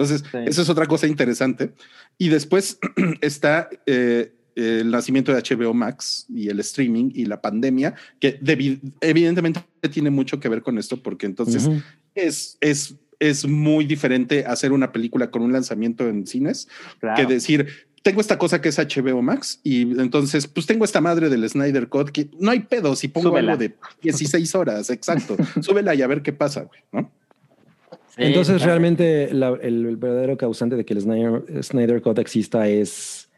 Entonces, 0.00 0.24
sí. 0.30 0.38
eso 0.46 0.62
es 0.62 0.68
otra 0.68 0.86
cosa 0.86 1.06
interesante. 1.06 1.72
Y 2.16 2.28
después 2.28 2.78
está 3.20 3.68
eh, 3.86 4.32
el 4.54 4.90
nacimiento 4.90 5.32
de 5.32 5.42
HBO 5.42 5.74
Max 5.74 6.26
y 6.28 6.48
el 6.48 6.60
streaming 6.60 7.10
y 7.14 7.26
la 7.26 7.40
pandemia, 7.40 7.94
que 8.18 8.40
evidentemente 9.00 9.62
tiene 9.92 10.10
mucho 10.10 10.40
que 10.40 10.48
ver 10.48 10.62
con 10.62 10.78
esto, 10.78 11.02
porque 11.02 11.26
entonces 11.26 11.66
uh 11.66 11.72
-huh. 11.72 11.82
es, 12.14 12.56
es, 12.60 12.94
es 13.18 13.46
muy 13.46 13.84
diferente 13.84 14.44
hacer 14.46 14.72
una 14.72 14.92
película 14.92 15.30
con 15.30 15.42
un 15.42 15.52
lanzamiento 15.52 16.08
en 16.08 16.26
cines 16.26 16.68
claro. 16.98 17.16
que 17.16 17.32
decir, 17.32 17.68
tengo 18.02 18.20
esta 18.20 18.38
cosa 18.38 18.60
que 18.60 18.70
es 18.70 18.78
HBO 18.78 19.20
Max 19.20 19.60
y 19.62 19.82
entonces 20.00 20.46
pues 20.46 20.66
tengo 20.66 20.84
esta 20.84 21.00
madre 21.00 21.28
del 21.28 21.48
Snyder 21.48 21.88
Cut 21.88 22.10
que 22.10 22.30
no 22.38 22.50
hay 22.50 22.60
pedo 22.60 22.96
si 22.96 23.08
pongo 23.08 23.28
Súbela. 23.28 23.52
algo 23.52 23.62
de 23.62 23.76
16 24.02 24.54
horas, 24.54 24.88
exacto. 24.90 25.36
Súbela 25.60 25.94
y 25.94 26.02
a 26.02 26.06
ver 26.06 26.22
qué 26.22 26.32
pasa, 26.32 26.62
güey, 26.62 26.80
¿no? 26.92 27.12
Entonces, 28.20 28.56
claro. 28.56 28.72
realmente 28.72 29.30
la, 29.32 29.48
el, 29.60 29.86
el, 29.86 29.96
verdadero 29.96 30.36
causante 30.36 30.76
de 30.76 30.84
que 30.84 30.94
el 30.94 31.00
Snyder, 31.00 31.62
Snyder 31.62 32.02
Code 32.02 32.20
exista 32.20 32.68
es 32.68 33.30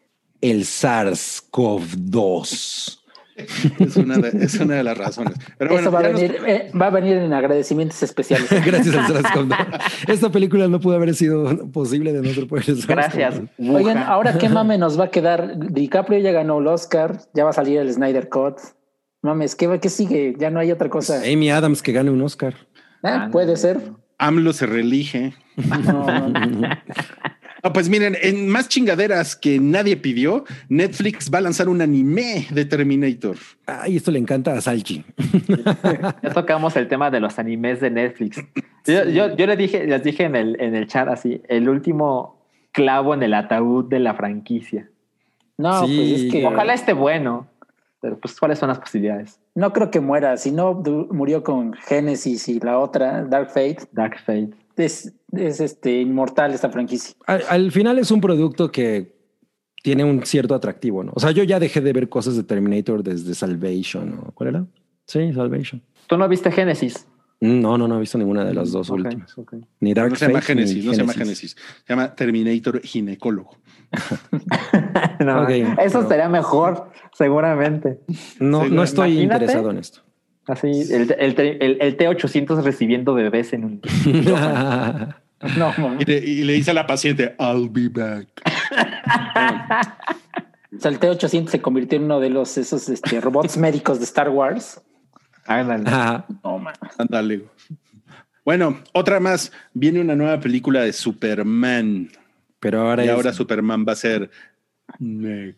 el 0.43 0.65
SARS-CoV-2. 0.65 2.99
Es 3.79 3.97
una, 3.97 4.19
de, 4.19 4.45
es 4.45 4.61
una 4.61 4.75
de 4.75 4.85
las 4.85 4.99
razones. 4.99 5.33
Pero 5.57 5.75
Eso 5.75 5.91
bueno, 5.91 5.91
va, 5.91 6.01
a 6.01 6.03
venir, 6.13 6.37
nos... 6.39 6.47
eh, 6.47 6.71
va 6.79 6.89
a 6.89 6.91
venir 6.91 7.17
en 7.17 7.33
agradecimientos 7.33 8.03
especiales. 8.03 8.47
Gracias 8.67 8.95
al 8.95 9.07
SARS-CoV-2. 9.07 9.81
Esta 10.07 10.31
película 10.31 10.69
no 10.69 10.79
pudo 10.81 10.97
haber 10.97 11.15
sido 11.15 11.71
posible 11.73 12.13
de 12.13 12.21
nuestro 12.21 12.47
poder. 12.47 12.67
Gracias. 12.87 13.41
Oigan, 13.59 13.97
ahora 13.97 14.37
qué 14.37 14.51
mame 14.51 14.77
nos 14.77 15.01
va 15.01 15.05
a 15.05 15.11
quedar. 15.11 15.59
DiCaprio 15.59 16.19
ya 16.19 16.33
ganó 16.33 16.59
el 16.59 16.67
Oscar, 16.67 17.23
ya 17.33 17.45
va 17.45 17.51
a 17.51 17.55
salir 17.55 17.79
el 17.79 17.91
Snyder 17.91 18.29
Cut. 18.29 18.59
Mames, 19.23 19.57
¿qué, 19.57 19.81
¿qué 19.81 19.89
sigue? 19.89 20.35
Ya 20.39 20.51
no 20.51 20.61
hay 20.61 20.71
otra 20.71 20.91
cosa. 20.91 21.23
Amy 21.25 21.51
Adams 21.51 21.83
que 21.83 21.93
gane 21.93 22.11
un 22.11 22.21
Oscar. 22.21 22.55
Ah, 23.03 23.31
puede 23.33 23.57
ser. 23.57 23.81
AMLO 24.27 24.53
se 24.53 24.67
reelige. 24.67 25.33
No, 27.65 27.73
pues 27.73 27.89
miren, 27.89 28.17
en 28.21 28.49
más 28.49 28.69
chingaderas 28.69 29.37
que 29.37 29.61
nadie 29.61 29.97
pidió, 29.97 30.45
Netflix 30.69 31.31
va 31.33 31.39
a 31.39 31.43
lanzar 31.43 31.69
un 31.69 31.81
anime 31.81 32.49
de 32.51 32.65
Terminator. 32.65 33.37
Ay, 33.67 33.97
esto 33.99 34.11
le 34.11 34.19
encanta 34.19 34.53
a 34.55 34.61
Salchi. 34.61 35.05
Ya 36.25 36.31
tocamos 36.35 36.75
el 36.75 36.89
tema 36.89 37.09
de 37.13 37.21
los 37.21 37.39
animes 37.39 37.81
de 37.81 37.91
Netflix. 37.91 38.43
Yo, 38.85 39.05
yo, 39.09 39.37
yo 39.37 39.47
le 39.47 39.57
dije, 39.57 39.87
les 39.87 40.03
dije 40.03 40.25
en 40.25 40.35
el, 40.35 40.61
en 40.61 40.75
el 40.75 40.89
chat 40.89 41.07
así, 41.07 41.41
el 41.49 41.69
último 41.69 42.45
clavo 42.73 43.15
en 43.15 43.23
el 43.23 43.33
ataúd 43.33 43.89
de 43.89 44.01
la 44.01 44.15
franquicia. 44.15 44.89
No, 45.57 45.87
Sí. 45.87 45.95
pues 45.97 46.23
es 46.23 46.33
que 46.33 46.45
Ojalá 46.45 46.75
esté 46.75 46.95
bueno. 46.95 47.47
Pero 48.03 48.19
pues, 48.19 48.39
¿cuáles 48.39 48.59
son 48.59 48.69
las 48.69 48.81
posibilidades? 48.81 49.41
no 49.55 49.73
creo 49.73 49.91
que 49.91 50.01
muera. 50.01 50.37
Si 50.37 50.51
no 50.51 50.83
murió 51.11 51.43
con 51.43 51.73
Genesis 51.73 52.49
y 52.49 52.59
la 52.59 52.79
otra, 52.79 53.23
Dark 53.25 53.49
Fate, 53.49 53.79
Dark 53.93 54.19
Fate. 54.19 54.51
es, 54.77 55.15
es 55.31 55.61
este 55.61 56.01
inmortal 56.01 56.53
esta 56.53 56.69
franquicia. 56.69 57.15
Al, 57.27 57.43
al 57.49 57.71
final 57.71 57.99
es 57.99 58.11
un 58.11 58.21
producto 58.21 58.73
que 58.73 59.15
tiene 59.83 60.05
un 60.05 60.27
cierto 60.27 60.55
atractivo, 60.55 61.05
¿no? 61.05 61.13
O 61.15 61.21
sea, 61.21 61.31
yo 61.31 61.45
ya 61.45 61.61
dejé 61.61 61.81
de 61.81 61.93
ver 61.93 62.09
cosas 62.09 62.37
de 62.37 62.43
Terminator 62.43 63.03
desde 63.03 63.35
Salvation, 63.35 64.21
¿o 64.27 64.33
¿Cuál 64.33 64.49
era? 64.49 64.67
Sí, 65.07 65.33
Salvation. 65.33 65.81
¿Tú 66.09 66.17
no 66.17 66.29
viste 66.29 66.51
Génesis? 66.51 67.07
No, 67.45 67.77
no, 67.77 67.89
no 67.89 67.97
he 67.97 68.01
visto 68.01 68.19
ninguna 68.19 68.45
de 68.45 68.55
las 68.55 68.71
dos 68.71 68.89
últimas. 68.89 69.35
Ni 69.81 69.95
Dark 69.95 70.11
no 70.11 70.17
se 70.17 70.27
llama 70.27 70.41
Fate, 70.41 70.55
Génesis, 70.55 70.85
no 70.85 70.93
se 70.93 71.01
llama 71.01 71.13
Génesis. 71.13 71.57
Se 71.85 71.93
llama 71.93 72.15
Terminator 72.15 72.81
Ginecólogo. 72.83 73.57
No, 75.21 75.47
eso 75.49 75.77
pero- 75.77 76.01
estaría 76.03 76.29
mejor, 76.29 76.91
seguramente. 77.13 78.01
No, 78.41 78.67
no 78.69 78.83
estoy 78.83 79.11
Imagínate. 79.11 79.45
interesado 79.45 79.71
en 79.71 79.79
esto. 79.79 80.01
Así, 80.47 80.69
el, 80.93 81.15
el, 81.19 81.41
el, 81.41 81.79
el 81.81 81.97
T-800 81.97 82.63
recibiendo 82.63 83.15
bebés 83.15 83.53
en 83.53 83.65
un... 83.65 83.81
No, 85.59 85.73
man. 85.79 85.99
Y 86.01 86.05
le, 86.05 86.19
y 86.19 86.45
le 86.45 86.53
dice 86.55 86.71
a 86.71 86.75
la 86.75 86.87
paciente, 86.87 87.35
I'll 87.39 87.69
be 87.69 87.89
back. 87.89 88.29
O 90.77 90.81
sea, 90.81 90.91
el 90.91 90.99
T-800 90.99 91.49
se 91.49 91.61
convirtió 91.61 91.99
en 91.99 92.05
uno 92.05 92.21
de 92.21 92.31
los 92.31 92.57
esos 92.57 92.89
este, 92.89 93.21
robots 93.21 93.57
médicos 93.59 93.99
de 93.99 94.05
Star 94.05 94.31
Wars. 94.31 94.81
Ándale. 95.47 95.85
Man. 95.91 96.75
Ándale. 96.99 97.45
Bueno, 98.45 98.79
otra 98.93 99.21
más. 99.21 99.53
Viene 99.75 100.01
una 100.01 100.15
nueva 100.17 100.41
película 100.41 100.83
de 100.83 100.93
Superman. 100.93 102.09
Pero 102.61 102.81
ahora 102.83 103.05
y 103.05 103.09
es- 103.09 103.15
ahora 103.15 103.33
Superman 103.33 103.85
va 103.87 103.93
a 103.93 103.97
ser 103.97 104.31
negro. 104.99 105.57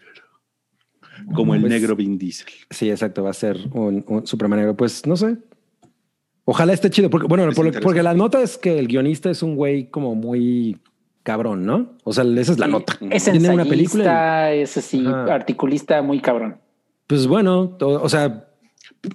Como 1.35 1.55
el 1.55 1.61
Pues- 1.61 1.73
negro 1.73 1.95
Vin 1.97 2.19
Diesel. 2.19 2.49
Sí, 2.71 2.91
exacto, 2.91 3.23
va 3.23 3.31
a 3.31 3.35
ser 3.35 3.59
un, 3.73 4.05
un 4.09 4.27
Superman 4.27 4.59
negro. 4.61 4.77
Pues 4.77 5.07
no 5.07 5.17
sé. 5.17 5.37
Ojalá 6.47 6.73
esté 6.73 6.91
chido, 6.91 7.09
porque 7.09 7.27
bueno, 7.27 7.49
por- 7.53 7.81
porque 7.81 8.03
la 8.03 8.13
nota 8.15 8.43
es 8.43 8.59
que 8.59 8.79
el 8.79 8.87
guionista 8.89 9.31
es 9.31 9.43
un 9.43 9.55
güey 9.57 9.89
como 9.91 10.15
muy 10.15 10.79
cabrón, 11.23 11.65
¿no? 11.65 11.93
O 12.05 12.13
sea, 12.13 12.25
esa 12.25 12.53
es 12.53 12.59
la 12.59 12.67
nota. 12.67 12.99
Es 13.11 13.25
Tiene 13.25 13.49
una 13.49 13.65
película. 13.65 14.53
es 14.53 14.77
así, 14.77 15.07
Ajá. 15.07 15.33
articulista 15.35 16.03
muy 16.03 16.21
cabrón. 16.21 16.59
Pues 17.07 17.27
bueno, 17.27 17.77
o 17.81 18.09
sea, 18.11 18.49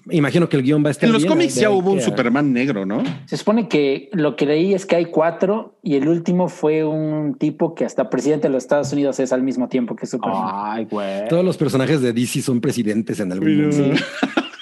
imagino 0.09 0.49
que 0.49 0.57
el 0.57 0.63
guion 0.63 0.83
va 0.83 0.89
a 0.89 0.91
estar 0.91 1.07
En 1.07 1.13
los 1.13 1.23
bien, 1.23 1.33
cómics 1.33 1.55
ya 1.55 1.69
hubo 1.69 1.91
un 1.91 2.01
Superman 2.01 2.53
negro, 2.53 2.85
¿no? 2.85 3.03
Se 3.25 3.37
supone 3.37 3.67
que 3.67 4.09
lo 4.13 4.35
que 4.35 4.45
leí 4.45 4.73
es 4.73 4.85
que 4.85 4.95
hay 4.95 5.05
cuatro 5.05 5.77
y 5.83 5.95
el 5.95 6.07
último 6.07 6.47
fue 6.49 6.83
un 6.83 7.35
tipo 7.35 7.75
que 7.75 7.85
hasta 7.85 8.09
presidente 8.09 8.47
de 8.47 8.53
los 8.53 8.63
Estados 8.63 8.91
Unidos 8.93 9.19
es 9.19 9.31
al 9.33 9.43
mismo 9.43 9.67
tiempo 9.67 9.95
que 9.95 10.05
Superman. 10.05 10.49
Ay, 10.51 10.85
güey. 10.85 11.27
Todos 11.27 11.45
los 11.45 11.57
personajes 11.57 12.01
de 12.01 12.13
DC 12.13 12.41
son 12.41 12.61
presidentes 12.61 13.19
en 13.19 13.31
algún 13.31 13.57
momento. 13.57 14.01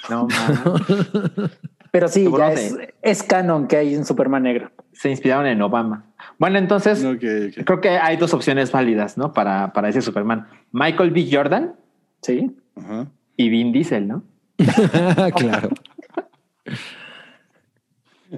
No, 0.08 0.26
man. 0.26 1.50
Pero 1.90 2.08
sí, 2.08 2.26
ya 2.34 2.52
es, 2.52 2.76
es 3.02 3.22
canon 3.22 3.66
que 3.66 3.76
hay 3.76 3.94
un 3.94 4.06
Superman 4.06 4.42
negro. 4.42 4.70
Se 4.92 5.10
inspiraron 5.10 5.46
en 5.46 5.60
Obama. 5.60 6.06
Bueno, 6.38 6.58
entonces, 6.58 7.04
creo 7.20 7.80
que 7.82 7.90
hay 7.90 8.16
dos 8.16 8.32
opciones 8.32 8.72
válidas, 8.72 9.18
¿no? 9.18 9.34
Para, 9.34 9.72
para 9.74 9.90
ese 9.90 10.00
Superman. 10.00 10.46
Michael 10.72 11.10
B. 11.10 11.28
Jordan 11.30 11.74
Sí. 12.22 12.56
Ajá. 12.74 13.06
y 13.36 13.48
Vin 13.48 13.72
Diesel, 13.72 14.08
¿no? 14.08 14.22
claro. 15.36 15.70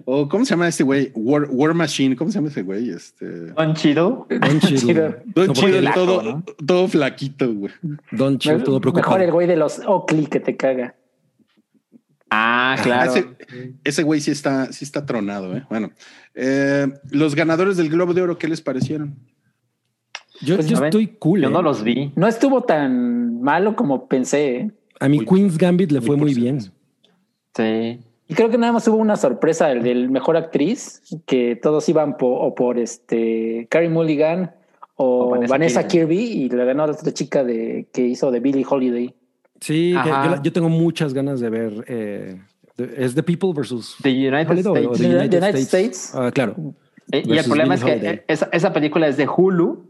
O 0.05 0.28
¿cómo 0.28 0.44
se 0.44 0.51
llama 0.51 0.68
este 0.68 0.84
güey? 0.84 1.10
War, 1.14 1.48
War 1.51 1.74
Machine. 1.74 2.14
¿Cómo 2.14 2.30
se 2.30 2.36
llama 2.38 2.48
ese 2.48 2.62
güey? 2.62 2.90
Este. 2.90 3.26
Don 3.52 3.74
Chido. 3.74 4.26
Don 4.30 4.60
Chido. 4.60 5.16
Don 5.34 5.47
No, 5.48 5.52
Chido, 5.52 5.78
flaco, 5.80 5.94
todo, 6.05 6.22
¿no? 6.22 6.44
todo 6.64 6.88
flaquito, 6.88 7.52
güey. 7.52 7.72
Don 8.12 8.38
Chido, 8.38 8.59
todo 8.62 8.78
Mejor 8.78 8.92
preocupado. 8.92 9.18
el 9.24 9.32
güey 9.32 9.47
de 9.48 9.56
los 9.56 9.80
Oakley 9.80 10.26
que 10.26 10.38
te 10.38 10.56
caga. 10.56 10.94
Ah, 12.30 12.76
claro. 12.80 13.10
Ese, 13.10 13.26
ese 13.82 14.02
güey 14.05 14.20
sí 14.20 14.30
está, 14.30 14.72
sí 14.72 14.84
está 14.84 15.05
tronado, 15.05 15.56
¿eh? 15.56 15.64
Bueno, 15.68 15.90
eh, 16.34 16.86
los 17.10 17.34
ganadores 17.34 17.76
del 17.76 17.88
Globo 17.88 18.14
de 18.14 18.22
Oro, 18.22 18.38
¿qué 18.38 18.47
les 18.47 18.60
parecieron? 18.60 19.16
Yo, 20.40 20.55
Pues, 20.55 20.68
yo 20.68 20.84
estoy 20.84 21.09
cool. 21.18 21.40
Yo 21.42 21.48
¿eh? 21.48 21.52
no 21.52 21.62
los 21.62 21.82
vi. 21.82 22.12
No 22.14 22.28
estuvo 22.28 22.62
tan 22.62 23.42
malo 23.42 23.74
como 23.74 24.06
pensé. 24.06 24.56
¿eh? 24.56 24.70
A 25.01 25.09
mi 25.09 25.16
Muy- 25.18 25.27
Queen's 25.27 25.59
Gambit 25.59 25.90
le 25.93 26.01
fue 26.01 26.16
muy 26.16 26.35
bien. 26.35 26.60
Sí. 27.56 27.98
Y 28.28 28.35
creo 28.35 28.48
que 28.48 28.59
nada 28.59 28.72
más 28.72 28.86
hubo 28.86 28.97
una 28.98 29.16
sorpresa 29.16 29.72
el 29.72 29.82
del 29.82 30.09
mejor 30.10 30.36
actriz, 30.36 31.02
que 31.27 31.56
todos 31.56 31.89
iban 31.89 32.16
po- 32.16 32.39
o 32.39 32.55
por 32.55 32.78
este 32.78 33.66
Carrie 33.70 33.89
Mulligan 33.89 34.55
o, 34.94 35.24
O 35.27 35.31
Vanessa 35.31 35.51
Vanessa, 35.55 35.89
Kirby. 35.89 36.16
Kirby. 36.16 36.43
y 36.44 36.48
le 36.51 36.64
ganó 36.64 36.85
a 36.85 36.86
la 36.89 36.93
otra 36.93 37.12
chica 37.12 37.43
de 37.43 37.89
que 37.93 38.02
hizo 38.06 38.31
de 38.31 38.39
Billie 38.40 38.64
Holiday. 38.68 39.14
Sí, 39.60 39.94
que 40.05 40.10
yo, 40.44 40.52
tengo 40.52 40.68
muchas 40.68 41.12
ganas 41.12 41.40
de 41.40 41.51
ver. 41.51 41.85
eh, 41.89 42.40
de- 42.77 43.05
es 43.05 43.14
The 43.14 43.22
People 43.22 43.52
versus 43.55 43.97
The 44.02 44.10
United 44.10 44.48
Holiday 44.51 44.86
o 44.86 44.93
States. 44.93 44.98
The 44.98 45.05
The 45.09 45.16
United, 45.16 45.43
United 45.43 45.59
States. 45.60 45.97
States. 45.98 46.12
Ah, 46.14 46.31
claro. 46.31 46.55
Eh, 47.12 47.22
Y 47.27 47.36
el 47.36 47.44
problema 47.44 47.74
es 47.74 47.82
que 47.85 48.24
esa 48.28 48.72
película 48.72 49.09
es 49.09 49.16
de 49.16 49.27
Hulu. 49.27 49.86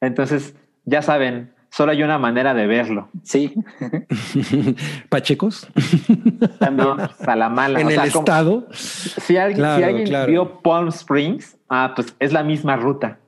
Entonces, 0.00 0.54
ya 0.84 1.02
saben, 1.02 1.52
solo 1.70 1.92
hay 1.92 2.02
una 2.02 2.18
manera 2.18 2.52
de 2.54 2.66
verlo. 2.66 3.08
Sí, 3.22 3.54
Pachecos 5.08 5.66
también. 6.58 6.88
No, 6.88 6.96
pues, 6.96 7.28
a 7.28 7.36
la 7.36 7.48
mala. 7.48 7.80
en 7.80 7.86
O 7.86 7.90
el 7.90 7.96
como- 8.12 8.24
estado. 8.24 8.68
si 8.72 9.36
alguien, 9.36 9.58
Claro, 9.58 9.78
si 9.78 9.82
alguien 9.84 10.06
claro. 10.08 10.30
vio 10.30 10.60
Palm 10.62 10.88
Springs, 10.88 11.56
ah, 11.68 11.92
pues 11.94 12.14
es 12.18 12.32
la 12.32 12.42
misma 12.42 12.76
ruta. 12.76 13.18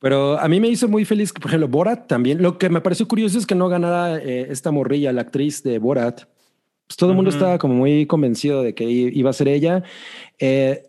Pero 0.00 0.38
a 0.38 0.48
mí 0.48 0.60
me 0.60 0.68
hizo 0.68 0.86
muy 0.86 1.04
feliz 1.06 1.32
que, 1.32 1.40
por 1.40 1.50
ejemplo, 1.50 1.68
Borat 1.68 2.06
también. 2.06 2.42
Lo 2.42 2.58
que 2.58 2.68
me 2.68 2.80
pareció 2.82 3.08
curioso 3.08 3.38
es 3.38 3.46
que 3.46 3.54
no 3.54 3.68
ganara 3.68 4.18
eh, 4.18 4.48
esta 4.50 4.70
morrilla, 4.70 5.12
la 5.12 5.22
actriz 5.22 5.62
de 5.62 5.78
Borat. 5.78 6.22
Pues 6.86 6.96
todo 6.98 7.10
el 7.10 7.16
mundo 7.16 7.30
estaba 7.30 7.56
como 7.56 7.72
muy 7.74 8.04
convencido 8.04 8.62
de 8.62 8.74
que 8.74 8.84
iba 8.84 9.30
a 9.30 9.32
ser 9.32 9.48
ella. 9.48 9.82
Eh, 10.38 10.82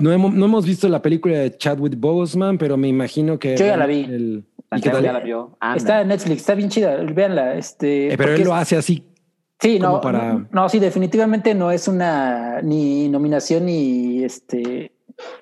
no, 0.00 0.12
hemos, 0.12 0.32
no 0.32 0.44
hemos 0.44 0.64
visto 0.64 0.88
la 0.88 1.02
película 1.02 1.38
de 1.38 1.56
Chadwick 1.56 1.98
Boseman, 1.98 2.58
pero 2.58 2.76
me 2.76 2.86
imagino 2.86 3.36
que. 3.40 3.56
Yo 3.56 3.66
ya 3.66 3.76
la 3.76 3.86
vi. 3.86 4.04
el- 4.04 4.44
¿Y 4.72 4.80
qué 4.80 4.90
gente 4.90 4.96
tal? 4.98 5.02
ya 5.04 5.12
la 5.12 5.20
vio. 5.20 5.56
Anda. 5.60 5.76
Está 5.76 6.00
en 6.02 6.08
Netflix, 6.08 6.36
está 6.40 6.54
bien 6.54 6.68
chida, 6.68 6.96
véanla. 6.96 7.54
Este, 7.54 8.12
Eh, 8.12 8.16
pero 8.18 8.34
él 8.34 8.42
lo 8.44 8.54
hace 8.54 8.76
así. 8.76 9.04
Sí, 9.60 9.78
no, 9.80 10.00
para- 10.00 10.34
no, 10.34 10.48
no, 10.52 10.68
sí, 10.68 10.78
definitivamente 10.78 11.52
no 11.54 11.70
es 11.72 11.88
una 11.88 12.60
ni 12.62 13.08
nominación 13.08 13.66
ni 13.66 14.22
este 14.22 14.92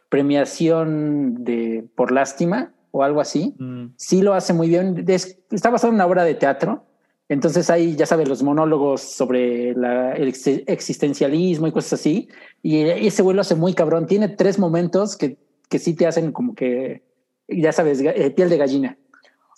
premiación 0.09 1.45
de 1.45 1.85
por 1.95 2.13
lástima 2.13 2.73
o 2.91 3.03
algo 3.03 3.21
así. 3.21 3.55
Mm. 3.59 3.87
Sí 3.97 4.23
lo 4.23 4.35
hace 4.35 4.53
muy 4.53 4.69
bien. 4.69 5.05
Es- 5.07 5.39
está 5.51 5.71
basado 5.71 5.91
en 5.91 5.97
una 5.97 6.07
obra 6.07 6.25
de 6.25 6.35
teatro. 6.35 6.85
Entonces 7.29 7.69
hay, 7.71 7.97
ya 7.97 8.07
sabes, 8.07 8.29
los 8.29 8.43
monólogos 8.43 9.01
sobre 9.03 9.75
la- 9.75 10.13
el 10.13 10.29
ex- 10.29 10.47
existencialismo 10.67 11.67
y 11.67 11.73
cosas 11.73 11.95
así. 11.95 12.29
Y 12.63 12.83
ese 12.83 13.23
güey 13.23 13.35
lo 13.35 13.41
hace 13.43 13.55
muy 13.57 13.75
cabrón. 13.75 14.07
Tiene 14.07 14.29
tres 14.29 14.59
momentos 14.59 15.17
que, 15.17 15.37
que 15.69 15.79
sí 15.79 15.95
te 15.95 16.07
hacen 16.07 16.31
como 16.33 16.55
que, 16.55 17.03
ya 17.49 17.73
sabes, 17.73 18.01
eh, 18.01 18.31
piel 18.31 18.49
de 18.49 18.57
gallina. 18.57 18.97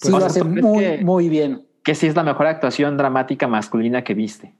Sí 0.01 0.11
Pues, 0.11 0.13
lo 0.13 0.19
¿tú 0.21 0.25
hace 0.27 0.45
muy, 0.45 0.85
que- 0.85 0.99
muy 1.05 1.29
bien. 1.29 1.67
Que 1.83 1.95
sí 1.95 2.07
es 2.07 2.15
la 2.15 2.23
mejor 2.23 2.47
actuación 2.47 2.97
dramática 2.97 3.49
masculina 3.49 4.05
que 4.05 4.15
viste. 4.15 4.55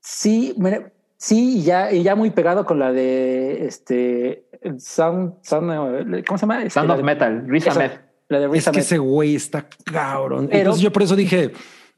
Sí, 0.00 0.54
mira, 0.56 0.90
sí, 1.16 1.58
y 1.58 1.62
ya, 1.62 1.92
y 1.92 2.02
ya 2.02 2.14
muy 2.16 2.30
pegado 2.30 2.64
con 2.64 2.78
la 2.78 2.92
de 2.92 3.66
este 3.66 4.46
Sound, 4.78 5.34
Sound, 5.42 6.24
¿cómo 6.26 6.38
se 6.38 6.42
llama? 6.42 6.58
Este, 6.58 6.70
Sound 6.70 6.90
of 6.90 6.96
de- 6.98 7.02
Metal, 7.02 7.44
Riz 7.46 7.68
Ahmed. 7.68 7.90
La 8.28 8.38
de 8.40 8.58
Es 8.58 8.68
que 8.70 8.80
ese 8.80 8.98
güey 8.98 9.34
está 9.34 9.66
cabrón. 9.84 10.46
Pero- 10.48 10.58
Entonces 10.60 10.82
yo 10.82 10.92
por 10.92 11.02
eso 11.02 11.16
dije. 11.16 11.52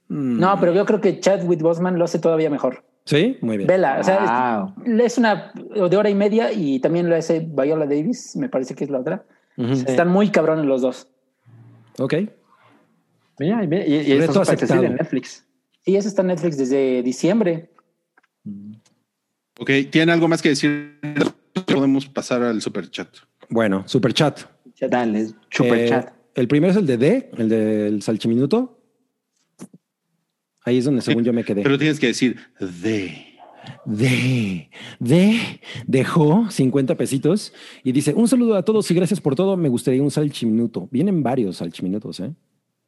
mm, 0.08 0.38
No, 0.40 0.58
pero 0.58 0.72
yo 0.72 0.84
creo 0.86 1.00
que 1.00 1.20
Chadwick 1.20 1.60
Boseman 1.62 1.98
lo 1.98 2.04
hace 2.04 2.18
todavía 2.18 2.50
mejor. 2.50 2.84
Sí, 3.04 3.36
muy 3.42 3.56
bien. 3.56 3.66
Vela, 3.66 3.98
o 4.00 4.04
sea, 4.04 4.64
Wow. 4.76 4.84
es, 4.86 5.04
es 5.12 5.18
una 5.18 5.52
de 5.54 5.96
hora 5.96 6.08
y 6.10 6.14
media 6.14 6.52
y 6.52 6.80
también 6.80 7.08
lo 7.08 7.16
hace 7.16 7.40
Viola 7.40 7.84
Davis, 7.86 8.36
me 8.36 8.48
parece 8.48 8.74
que 8.74 8.84
es 8.84 8.90
la 8.90 9.00
otra. 9.00 9.24
Están 9.56 10.08
muy 10.08 10.30
cabrones 10.30 10.64
los 10.64 10.82
dos. 10.82 11.08
Ok. 11.98 12.14
Mira, 13.42 13.64
y, 13.64 13.68
mira, 13.68 13.86
y, 13.86 13.94
y 13.94 14.14
Reto 14.18 14.24
está 14.24 14.32
súper 14.32 14.40
accesible 14.54 14.62
aceptado. 14.64 14.84
en 14.84 14.94
Netflix. 14.94 15.46
Y 15.84 15.96
eso 15.96 16.08
está 16.08 16.22
en 16.22 16.28
Netflix 16.28 16.56
desde 16.58 17.02
diciembre. 17.02 17.70
Ok, 19.58 19.70
¿tienen 19.90 20.10
algo 20.10 20.28
más 20.28 20.40
que 20.42 20.50
decir? 20.50 20.98
Podemos 21.66 22.06
pasar 22.06 22.42
al 22.42 22.60
super 22.62 22.88
chat. 22.90 23.08
Bueno, 23.48 23.84
super 23.86 24.12
chat. 24.14 24.40
Dale, 24.80 25.28
super 25.50 25.78
Eh, 25.78 25.88
chat. 25.88 26.12
El 26.34 26.48
primero 26.48 26.70
es 26.72 26.76
el 26.78 26.86
de 26.86 26.96
D, 26.96 27.30
el 27.36 27.48
del 27.48 28.02
salchiminuto. 28.02 28.78
Ahí 30.64 30.78
es 30.78 30.84
donde 30.84 31.02
según 31.02 31.24
yo 31.24 31.32
me 31.32 31.44
quedé. 31.44 31.62
Pero 31.62 31.78
tienes 31.78 32.00
que 32.00 32.06
decir 32.08 32.36
de. 32.60 33.26
de, 33.84 34.70
de, 34.98 35.60
dejó 35.86 36.50
50 36.50 36.96
pesitos 36.96 37.52
y 37.84 37.92
dice, 37.92 38.14
un 38.14 38.26
saludo 38.28 38.56
a 38.56 38.64
todos 38.64 38.90
y 38.90 38.94
gracias 38.94 39.20
por 39.20 39.34
todo. 39.34 39.56
Me 39.56 39.68
gustaría 39.68 40.02
un 40.02 40.10
salchiminuto. 40.10 40.88
Vienen 40.90 41.22
varios 41.22 41.56
salchiminutos, 41.56 42.20
¿eh? 42.20 42.32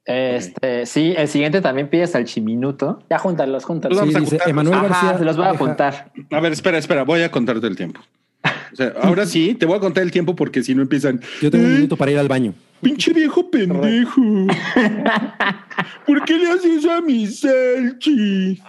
Este, 0.06 0.84
sí, 0.86 1.14
el 1.16 1.28
siguiente 1.28 1.60
también 1.60 1.88
pide 1.88 2.06
salchiminuto. 2.06 3.02
Ya 3.08 3.18
júntalos, 3.18 3.64
júntalos. 3.64 3.98
Sí, 4.00 4.14
dice. 4.20 4.38
Emanuel 4.46 4.78
Ajá, 4.78 4.88
García. 4.88 5.18
se 5.18 5.24
los 5.24 5.36
voy 5.36 5.46
a 5.46 5.50
apuntar. 5.50 6.12
A 6.30 6.40
ver, 6.40 6.52
espera, 6.52 6.76
espera, 6.78 7.04
voy 7.04 7.22
a 7.22 7.30
contarte 7.30 7.66
el 7.66 7.76
tiempo. 7.76 8.00
O 8.72 8.76
sea, 8.76 8.92
ahora 9.02 9.24
sí, 9.24 9.54
te 9.54 9.64
voy 9.64 9.76
a 9.76 9.80
contar 9.80 10.02
el 10.02 10.10
tiempo 10.10 10.36
porque 10.36 10.62
si 10.62 10.74
no 10.74 10.82
empiezan. 10.82 11.20
Yo 11.40 11.50
tengo 11.50 11.64
un 11.64 11.70
"Eh, 11.70 11.74
minuto 11.76 11.96
para 11.96 12.10
ir 12.10 12.18
al 12.18 12.28
baño. 12.28 12.52
Pinche 12.82 13.12
viejo 13.14 13.50
pendejo. 13.50 14.20
¿Por 16.06 16.24
qué 16.24 16.38
le 16.38 16.50
haces 16.50 16.78
eso 16.78 16.92
a 16.92 17.00
mi 17.00 17.26
Salchi? 17.26 18.60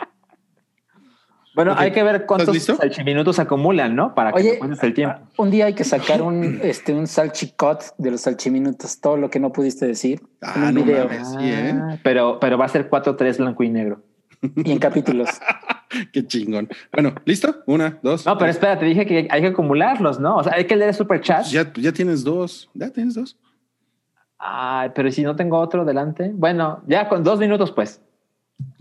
Bueno, 1.56 1.74
hay 1.78 1.92
que 1.92 2.04
ver 2.04 2.26
cuántos 2.26 2.56
salchiminutos 2.64 3.40
acumulan, 3.40 3.96
¿no? 3.96 4.14
Para 4.14 4.32
que 4.34 4.40
Oye, 4.40 4.52
me 4.54 4.60
cuentes 4.60 4.84
el 4.84 4.94
tiempo. 4.94 5.20
un 5.38 5.50
día 5.52 5.66
hay 5.66 5.74
que 5.74 5.84
sacar 5.86 6.22
un, 6.22 6.60
este, 6.64 6.94
un 6.94 7.08
salchicot 7.08 7.96
de 7.98 8.12
los 8.12 8.22
salchiminutos, 8.22 9.00
todo 9.00 9.16
lo 9.18 9.30
que 9.30 9.40
no 9.40 9.52
pudiste 9.52 9.88
decir 9.88 10.22
en 10.42 10.48
Ah, 10.64 10.66
un 10.70 10.76
no 10.76 10.84
video 10.84 11.06
mames. 11.08 11.28
sí, 11.30 11.38
¿eh? 11.42 11.74
Ah, 11.76 11.98
pero, 12.04 12.40
pero 12.40 12.58
va 12.58 12.66
a 12.66 12.70
ser 12.70 12.90
4-3 12.90 13.38
blanco 13.38 13.64
y 13.64 13.70
negro. 13.70 14.04
y 14.42 14.72
en 14.72 14.80
capítulos. 14.80 15.30
Qué 16.12 16.28
chingón. 16.28 16.68
Bueno, 16.92 17.16
¿listo? 17.24 17.56
Una, 17.68 18.00
dos. 18.04 18.26
No, 18.26 18.38
pero 18.38 18.52
espera, 18.52 18.78
te 18.78 18.84
dije 18.86 19.06
que 19.06 19.28
hay 19.32 19.42
que 19.42 19.48
acumularlos, 19.48 20.20
¿no? 20.20 20.36
O 20.38 20.44
sea, 20.44 20.54
hay 20.56 20.66
que 20.66 20.76
leer 20.76 20.94
super 20.94 21.22
chat. 21.22 21.46
Ya, 21.46 21.72
ya 21.74 21.94
tienes 21.94 22.24
dos. 22.24 22.70
Ya 22.74 22.90
tienes 22.90 23.14
dos. 23.16 23.38
Ay, 24.38 24.90
pero 24.94 25.10
si 25.12 25.24
no 25.24 25.36
tengo 25.38 25.58
otro 25.58 25.86
delante. 25.86 26.32
Bueno, 26.34 26.84
ya 26.88 27.08
con 27.08 27.24
dos 27.24 27.40
minutos, 27.40 27.72
pues. 27.72 28.02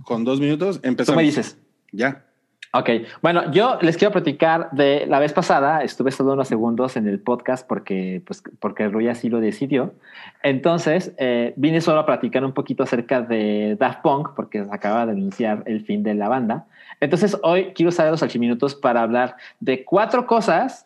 Con 0.04 0.24
dos 0.24 0.40
minutos 0.40 0.80
Tú 0.80 0.88
empezamos. 0.88 1.16
me 1.18 1.22
dices. 1.22 1.56
Ya. 1.92 2.24
Ok, 2.76 2.90
bueno, 3.22 3.52
yo 3.52 3.78
les 3.82 3.96
quiero 3.96 4.10
platicar 4.10 4.68
de 4.72 5.06
la 5.06 5.20
vez 5.20 5.32
pasada, 5.32 5.84
estuve 5.84 6.10
solo 6.10 6.32
unos 6.32 6.48
segundos 6.48 6.96
en 6.96 7.06
el 7.06 7.20
podcast 7.20 7.64
porque, 7.68 8.20
pues, 8.26 8.42
porque 8.58 8.88
Rui 8.88 9.06
así 9.06 9.28
lo 9.28 9.38
decidió. 9.38 9.94
Entonces, 10.42 11.14
eh, 11.18 11.54
vine 11.54 11.80
solo 11.80 12.00
a 12.00 12.06
platicar 12.06 12.44
un 12.44 12.50
poquito 12.50 12.82
acerca 12.82 13.22
de 13.22 13.76
Daft 13.78 14.02
Punk 14.02 14.30
porque 14.34 14.64
se 14.64 14.74
acaba 14.74 15.06
de 15.06 15.12
anunciar 15.12 15.62
el 15.66 15.84
fin 15.84 16.02
de 16.02 16.14
la 16.14 16.28
banda. 16.28 16.66
Entonces, 16.98 17.38
hoy 17.44 17.72
quiero 17.76 17.90
usar 17.90 18.10
los 18.10 18.36
minutos 18.36 18.74
para 18.74 19.02
hablar 19.02 19.36
de 19.60 19.84
cuatro 19.84 20.26
cosas 20.26 20.84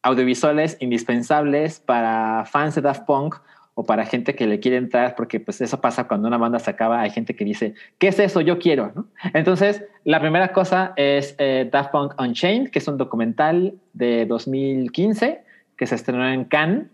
audiovisuales 0.00 0.78
indispensables 0.80 1.78
para 1.78 2.46
fans 2.46 2.74
de 2.74 2.80
Daft 2.80 3.04
Punk 3.04 3.34
o 3.78 3.84
para 3.84 4.04
gente 4.04 4.34
que 4.34 4.48
le 4.48 4.58
quiere 4.58 4.76
entrar, 4.76 5.14
porque 5.14 5.38
pues 5.38 5.60
eso 5.60 5.80
pasa 5.80 6.08
cuando 6.08 6.26
una 6.26 6.36
banda 6.36 6.58
se 6.58 6.68
acaba, 6.68 7.00
hay 7.00 7.10
gente 7.10 7.36
que 7.36 7.44
dice, 7.44 7.74
¿qué 7.98 8.08
es 8.08 8.18
eso? 8.18 8.40
Yo 8.40 8.58
quiero. 8.58 9.06
Entonces, 9.34 9.84
la 10.02 10.18
primera 10.18 10.52
cosa 10.52 10.94
es 10.96 11.36
eh, 11.38 11.68
Daft 11.70 11.92
Punk 11.92 12.20
Unchained, 12.20 12.70
que 12.70 12.80
es 12.80 12.88
un 12.88 12.96
documental 12.96 13.74
de 13.92 14.26
2015 14.26 15.42
que 15.76 15.86
se 15.86 15.94
estrenó 15.94 16.28
en 16.28 16.46
Cannes. 16.46 16.86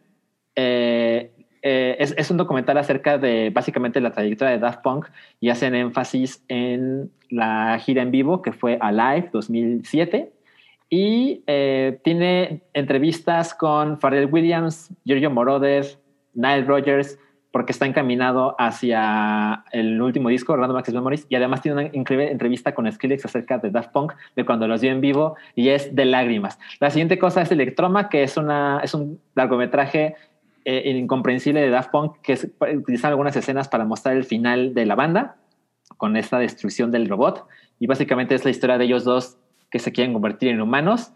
Eh, 0.56 1.31
eh, 1.62 1.97
es, 1.98 2.15
es 2.19 2.31
un 2.31 2.36
documental 2.36 2.77
acerca 2.77 3.16
de 3.16 3.48
básicamente 3.48 3.98
la 4.02 4.11
trayectoria 4.11 4.52
de 4.52 4.59
Daft 4.59 4.82
Punk 4.82 5.06
y 5.40 5.48
hacen 5.48 5.74
énfasis 5.74 6.44
en 6.48 7.11
la 7.31 7.78
gira 7.78 8.02
en 8.02 8.11
vivo 8.11 8.43
que 8.43 8.52
fue 8.52 8.77
Alive 8.78 9.31
2007 9.32 10.35
y 10.90 11.43
eh, 11.47 11.98
tiene 12.05 12.61
entrevistas 12.73 13.55
con 13.55 13.98
Pharrell 13.98 14.32
Williams, 14.32 14.90
Giorgio 15.05 15.31
Moroder, 15.31 15.98
Nile 16.35 16.65
Rogers, 16.65 17.19
porque 17.55 17.70
está 17.70 17.86
encaminado 17.86 18.56
hacia 18.59 19.65
el 19.70 20.02
último 20.02 20.28
disco, 20.28 20.56
Random 20.56 20.77
Access 20.77 20.94
Memories, 20.94 21.27
y 21.28 21.36
además 21.36 21.62
tiene 21.62 21.82
una 21.82 21.97
increíble 21.97 22.32
entrevista 22.32 22.74
con 22.74 22.90
Skrillex 22.90 23.24
acerca 23.24 23.59
de 23.59 23.70
Daft 23.70 23.93
Punk, 23.93 24.12
de 24.35 24.44
cuando 24.44 24.66
los 24.66 24.81
vio 24.81 24.90
en 24.90 25.01
vivo, 25.01 25.36
y 25.55 25.69
es 25.69 25.94
de 25.94 26.05
lágrimas. 26.05 26.59
La 26.81 26.90
siguiente 26.90 27.16
cosa 27.16 27.43
es 27.43 27.52
Electroma, 27.52 28.09
que 28.09 28.24
es, 28.24 28.36
una, 28.36 28.81
es 28.82 28.93
un 28.93 29.20
largometraje 29.36 30.16
eh, 30.65 30.90
incomprensible 30.97 31.61
de 31.61 31.70
Daft 31.70 31.93
Punk, 31.93 32.16
que 32.23 32.32
es, 32.32 32.51
utilizan 32.77 33.11
algunas 33.11 33.36
escenas 33.36 33.69
para 33.69 33.85
mostrar 33.85 34.16
el 34.16 34.24
final 34.24 34.74
de 34.74 34.86
la 34.86 34.97
banda, 34.97 35.36
con 35.97 36.16
esta 36.16 36.40
destrucción 36.40 36.90
del 36.90 37.09
robot, 37.09 37.47
y 37.78 37.86
básicamente 37.86 38.35
es 38.35 38.44
la 38.44 38.51
historia 38.51 38.78
de 38.78 38.86
ellos 38.86 39.05
dos 39.05 39.39
que 39.70 39.78
se 39.78 39.93
quieren 39.93 40.12
convertir 40.12 40.48
en 40.48 40.61
humanos, 40.61 41.12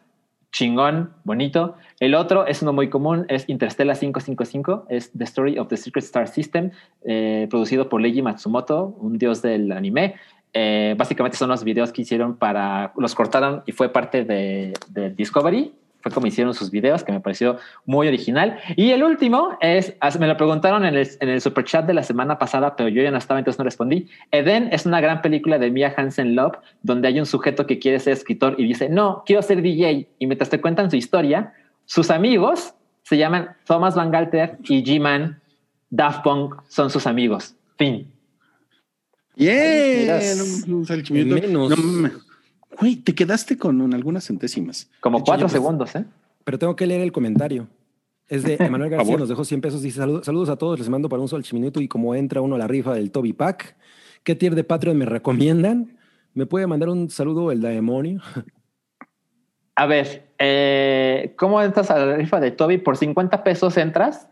chingón, 0.52 1.12
bonito. 1.24 1.76
El 2.00 2.14
otro 2.14 2.46
es 2.46 2.62
uno 2.62 2.72
muy 2.72 2.88
común, 2.88 3.26
es 3.28 3.48
Interstellar 3.48 3.98
555, 3.98 4.86
es 4.88 5.12
The 5.12 5.24
Story 5.24 5.58
of 5.58 5.68
the 5.68 5.76
Secret 5.76 6.04
Star 6.04 6.28
System, 6.28 6.70
eh, 7.04 7.46
producido 7.50 7.88
por 7.88 8.00
Leiji 8.00 8.22
Matsumoto, 8.22 8.96
un 9.00 9.18
dios 9.18 9.42
del 9.42 9.72
anime. 9.72 10.14
Eh, 10.54 10.94
básicamente 10.96 11.36
son 11.36 11.50
los 11.50 11.62
videos 11.62 11.92
que 11.92 12.02
hicieron 12.02 12.36
para, 12.36 12.92
los 12.96 13.14
cortaron 13.14 13.62
y 13.66 13.72
fue 13.72 13.90
parte 13.90 14.24
de, 14.24 14.72
de 14.88 15.10
Discovery. 15.10 15.74
Fue 16.00 16.12
como 16.12 16.26
hicieron 16.26 16.54
sus 16.54 16.70
videos, 16.70 17.02
que 17.02 17.12
me 17.12 17.20
pareció 17.20 17.58
muy 17.84 18.06
original. 18.06 18.58
Y 18.76 18.90
el 18.90 19.02
último 19.02 19.58
es, 19.60 19.94
me 20.18 20.28
lo 20.28 20.36
preguntaron 20.36 20.84
en 20.84 20.94
el, 20.94 21.08
en 21.20 21.28
el 21.28 21.40
super 21.40 21.64
chat 21.64 21.86
de 21.86 21.94
la 21.94 22.02
semana 22.02 22.38
pasada, 22.38 22.76
pero 22.76 22.88
yo 22.88 23.02
ya 23.02 23.10
no 23.10 23.18
estaba, 23.18 23.40
entonces 23.40 23.58
no 23.58 23.64
respondí. 23.64 24.08
Eden 24.30 24.68
es 24.72 24.86
una 24.86 25.00
gran 25.00 25.22
película 25.22 25.58
de 25.58 25.70
Mia 25.70 25.92
Hansen 25.96 26.36
Love, 26.36 26.56
donde 26.82 27.08
hay 27.08 27.18
un 27.18 27.26
sujeto 27.26 27.66
que 27.66 27.78
quiere 27.78 27.98
ser 27.98 28.12
escritor 28.12 28.54
y 28.58 28.66
dice, 28.66 28.88
no, 28.88 29.22
quiero 29.26 29.42
ser 29.42 29.60
DJ. 29.60 30.08
Y 30.18 30.26
mientras 30.26 30.50
te 30.50 30.60
cuentan 30.60 30.90
su 30.90 30.96
historia, 30.96 31.52
sus 31.84 32.10
amigos 32.10 32.74
se 33.02 33.16
llaman 33.16 33.56
Thomas 33.66 33.94
Van 33.94 34.10
Galter 34.10 34.58
y 34.64 34.84
G-Man. 34.84 35.40
Daft 35.90 36.22
Punk 36.22 36.54
son 36.68 36.90
sus 36.90 37.06
amigos. 37.06 37.54
Fin. 37.76 38.12
Bien. 39.34 40.84
Salchimiento. 40.84 41.34
Menos. 41.34 41.70
No, 41.70 41.76
mames. 41.76 42.27
Güey, 42.78 42.96
te 42.96 43.14
quedaste 43.14 43.56
con 43.58 43.80
un- 43.80 43.94
algunas 43.94 44.26
centésimas. 44.26 44.90
Como 45.00 45.18
hecho, 45.18 45.24
cuatro 45.26 45.48
segundos, 45.48 45.94
¿eh? 45.96 46.04
Pero 46.44 46.58
tengo 46.58 46.76
que 46.76 46.86
leer 46.86 47.00
el 47.02 47.12
comentario. 47.12 47.68
Es 48.28 48.42
de 48.44 48.54
Emanuel 48.60 48.90
García, 48.90 49.16
nos 49.16 49.28
dejó 49.28 49.44
100 49.44 49.60
pesos. 49.60 49.82
Dice: 49.82 49.98
"Saludos- 50.00 50.24
Saludos 50.26 50.48
a 50.48 50.56
todos, 50.56 50.78
les 50.78 50.88
mando 50.88 51.08
para 51.08 51.20
un 51.22 51.28
salchiminuto. 51.28 51.80
Y 51.80 51.88
como 51.88 52.14
entra 52.14 52.40
uno 52.40 52.54
a 52.54 52.58
la 52.58 52.66
rifa 52.68 52.94
del 52.94 53.10
Toby 53.10 53.32
Pack, 53.32 53.76
¿qué 54.22 54.34
tier 54.34 54.54
de 54.54 54.64
Patreon 54.64 54.96
me 54.96 55.06
recomiendan? 55.06 55.96
¿Me 56.34 56.46
puede 56.46 56.66
mandar 56.66 56.88
un 56.90 57.10
saludo 57.10 57.50
el 57.50 57.60
demonio? 57.60 58.20
A 59.74 59.86
ver, 59.86 60.28
eh, 60.38 61.34
¿cómo 61.36 61.60
entras 61.62 61.90
a 61.90 61.98
la 62.04 62.16
rifa 62.16 62.38
de 62.40 62.50
Toby? 62.50 62.78
Por 62.78 62.96
50 62.96 63.42
pesos 63.44 63.76
entras 63.76 64.28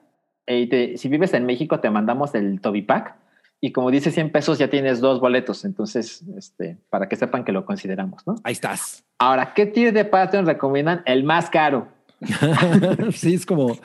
eh, 0.46 0.60
y 0.60 0.66
te- 0.68 0.96
si 0.98 1.08
vives 1.08 1.34
en 1.34 1.46
México 1.46 1.80
te 1.80 1.88
mandamos 1.90 2.34
el 2.34 2.60
Toby 2.60 2.82
Pack 2.82 3.16
y 3.60 3.72
como 3.72 3.90
dice 3.90 4.10
100 4.10 4.30
pesos 4.32 4.58
ya 4.58 4.68
tienes 4.68 5.00
dos 5.00 5.20
boletos, 5.20 5.64
entonces 5.64 6.22
este, 6.36 6.76
para 6.90 7.08
que 7.08 7.16
sepan 7.16 7.44
que 7.44 7.52
lo 7.52 7.64
consideramos, 7.64 8.26
¿no? 8.26 8.36
Ahí 8.44 8.52
estás. 8.52 9.04
Ahora, 9.18 9.54
¿qué 9.54 9.66
tier 9.66 9.92
de 9.94 10.04
Patreon 10.04 10.46
recomiendan? 10.46 11.02
El 11.06 11.24
más 11.24 11.48
caro. 11.50 11.88
sí, 13.12 13.34
es 13.34 13.46
como. 13.46 13.76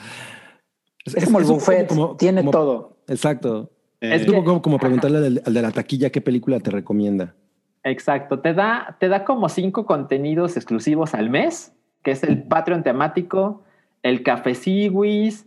Es, 1.06 1.26
como 1.26 1.40
el 1.40 1.46
buffet, 1.46 1.88
como- 1.88 2.16
tiene 2.18 2.42
como- 2.42 2.52
todo. 2.52 2.98
Exacto. 3.08 3.72
Eh, 4.02 4.16
Es 4.16 4.26
como, 4.26 4.44
como, 4.44 4.62
como 4.62 4.78
preguntarle 4.80 5.18
al, 5.20 5.42
al 5.46 5.54
de 5.54 5.62
la 5.62 5.72
taquilla 5.72 6.10
qué 6.10 6.22
película 6.22 6.60
te 6.60 6.72
recomienda. 6.72 7.36
Exacto, 7.84 8.40
te 8.40 8.54
da, 8.54 8.98
te 9.00 9.08
da 9.10 9.24
como 9.26 9.48
cinco 9.50 9.86
contenidos 9.86 10.56
exclusivos 10.58 11.14
al 11.14 11.30
mes, 11.30 11.74
que 12.04 12.12
es 12.12 12.24
el 12.24 12.44
Patreon 12.44 12.84
temático, 12.84 13.64
el 14.04 14.22
Café 14.24 14.54
Siwis, 14.56 15.46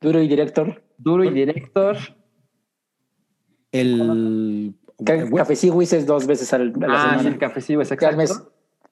Duro 0.00 0.20
y 0.20 0.28
director. 0.28 0.82
Duro 0.98 1.24
y 1.24 1.30
Director. 1.30 1.96
El. 3.72 4.74
Café 5.04 5.54
es 5.54 6.06
dos 6.06 6.26
veces 6.26 6.52
al- 6.52 6.72
a 6.82 6.86
la 6.86 6.94
Ah, 6.94 7.02
sí, 7.04 7.10
semana. 7.10 7.28
el 7.30 7.38
Café 7.38 7.60
Siwis, 7.60 7.90
Al 7.90 7.94
exacto. 7.94 8.16
mes. 8.18 8.42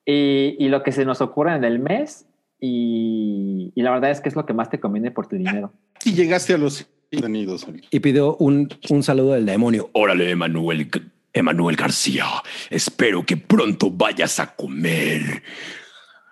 Y, 0.05 0.57
y 0.59 0.69
lo 0.69 0.83
que 0.83 0.91
se 0.93 1.05
nos 1.05 1.21
ocurre 1.21 1.55
en 1.55 1.63
el 1.65 1.79
mes, 1.79 2.27
y, 2.59 3.73
y 3.75 3.83
la 3.83 3.91
verdad 3.93 4.11
es 4.11 4.21
que 4.21 4.29
es 4.29 4.35
lo 4.35 4.45
que 4.47 4.53
más 4.55 4.71
te 4.71 4.81
conviene 4.81 5.11
por 5.13 5.27
tu 5.29 5.37
dinero. 5.37 5.73
Si 6.01 6.15
llegaste 6.15 6.55
a 6.55 6.59
los 6.59 6.87
contenidos. 7.13 7.67
y 7.91 8.01
pidió 8.01 8.37
un, 8.37 8.69
un 8.89 9.03
saludo 9.03 9.33
del 9.35 9.47
demonio. 9.47 9.91
Órale, 9.93 10.31
Emanuel, 10.31 10.91
Emanuel 11.33 11.77
García. 11.77 12.25
Espero 12.71 13.25
que 13.25 13.37
pronto 13.37 13.91
vayas 13.91 14.41
a 14.41 14.55
comer 14.57 15.43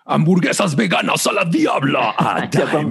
hamburguesas 0.06 0.74
veganas 0.74 1.26
a 1.26 1.32
la 1.32 1.44
diabla. 1.44 2.14
A 2.18 2.48
Yo 2.50 2.68
con 2.70 2.88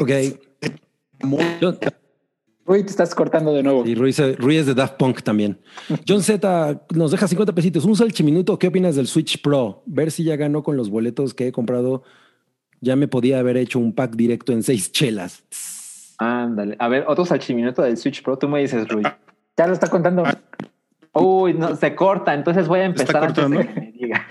Ok. 0.00 0.10
John- 1.60 1.78
Uy, 2.64 2.84
te 2.84 2.90
estás 2.90 3.14
cortando 3.14 3.52
de 3.52 3.62
nuevo. 3.62 3.84
y 3.84 3.94
Ruiz, 3.96 4.20
Ruiz 4.38 4.60
es 4.60 4.66
de 4.66 4.74
Daft 4.74 4.94
Punk 4.96 5.22
también. 5.22 5.58
John 6.06 6.22
Z 6.22 6.82
nos 6.94 7.10
deja 7.10 7.26
50 7.26 7.52
pesitos. 7.54 7.84
Un 7.84 7.96
salchiminuto. 7.96 8.56
¿Qué 8.58 8.68
opinas 8.68 8.94
del 8.94 9.08
Switch 9.08 9.42
Pro? 9.42 9.82
Ver 9.86 10.10
si 10.12 10.22
ya 10.24 10.36
ganó 10.36 10.62
con 10.62 10.76
los 10.76 10.88
boletos 10.88 11.34
que 11.34 11.48
he 11.48 11.52
comprado. 11.52 12.04
Ya 12.80 12.94
me 12.96 13.08
podía 13.08 13.40
haber 13.40 13.56
hecho 13.56 13.78
un 13.80 13.92
pack 13.94 14.14
directo 14.14 14.52
en 14.52 14.62
seis 14.62 14.92
chelas. 14.92 15.42
Ándale. 16.18 16.76
A 16.78 16.86
ver, 16.88 17.04
otro 17.08 17.24
salchiminuto 17.24 17.82
del 17.82 17.96
Switch 17.96 18.22
Pro. 18.22 18.38
Tú 18.38 18.48
me 18.48 18.60
dices, 18.60 18.86
Rui. 18.88 19.02
Ya 19.56 19.66
lo 19.66 19.72
está 19.72 19.88
contando. 19.88 20.22
Uy, 21.14 21.54
no, 21.54 21.74
se 21.74 21.94
corta. 21.96 22.32
Entonces 22.32 22.68
voy 22.68 22.80
a 22.80 22.86
¿Está 22.86 23.02
empezar 23.02 23.24
antes 23.24 23.36
de 23.36 23.56
cortando? 23.56 23.74
que 23.74 23.80
me 23.80 23.92
diga. 23.92 24.26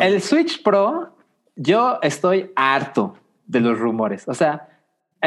El 0.02 0.20
Switch 0.20 0.62
Pro, 0.62 1.16
yo 1.56 1.98
estoy 2.02 2.50
harto 2.54 3.16
de 3.46 3.60
los 3.60 3.78
rumores. 3.78 4.28
O 4.28 4.34
sea, 4.34 4.68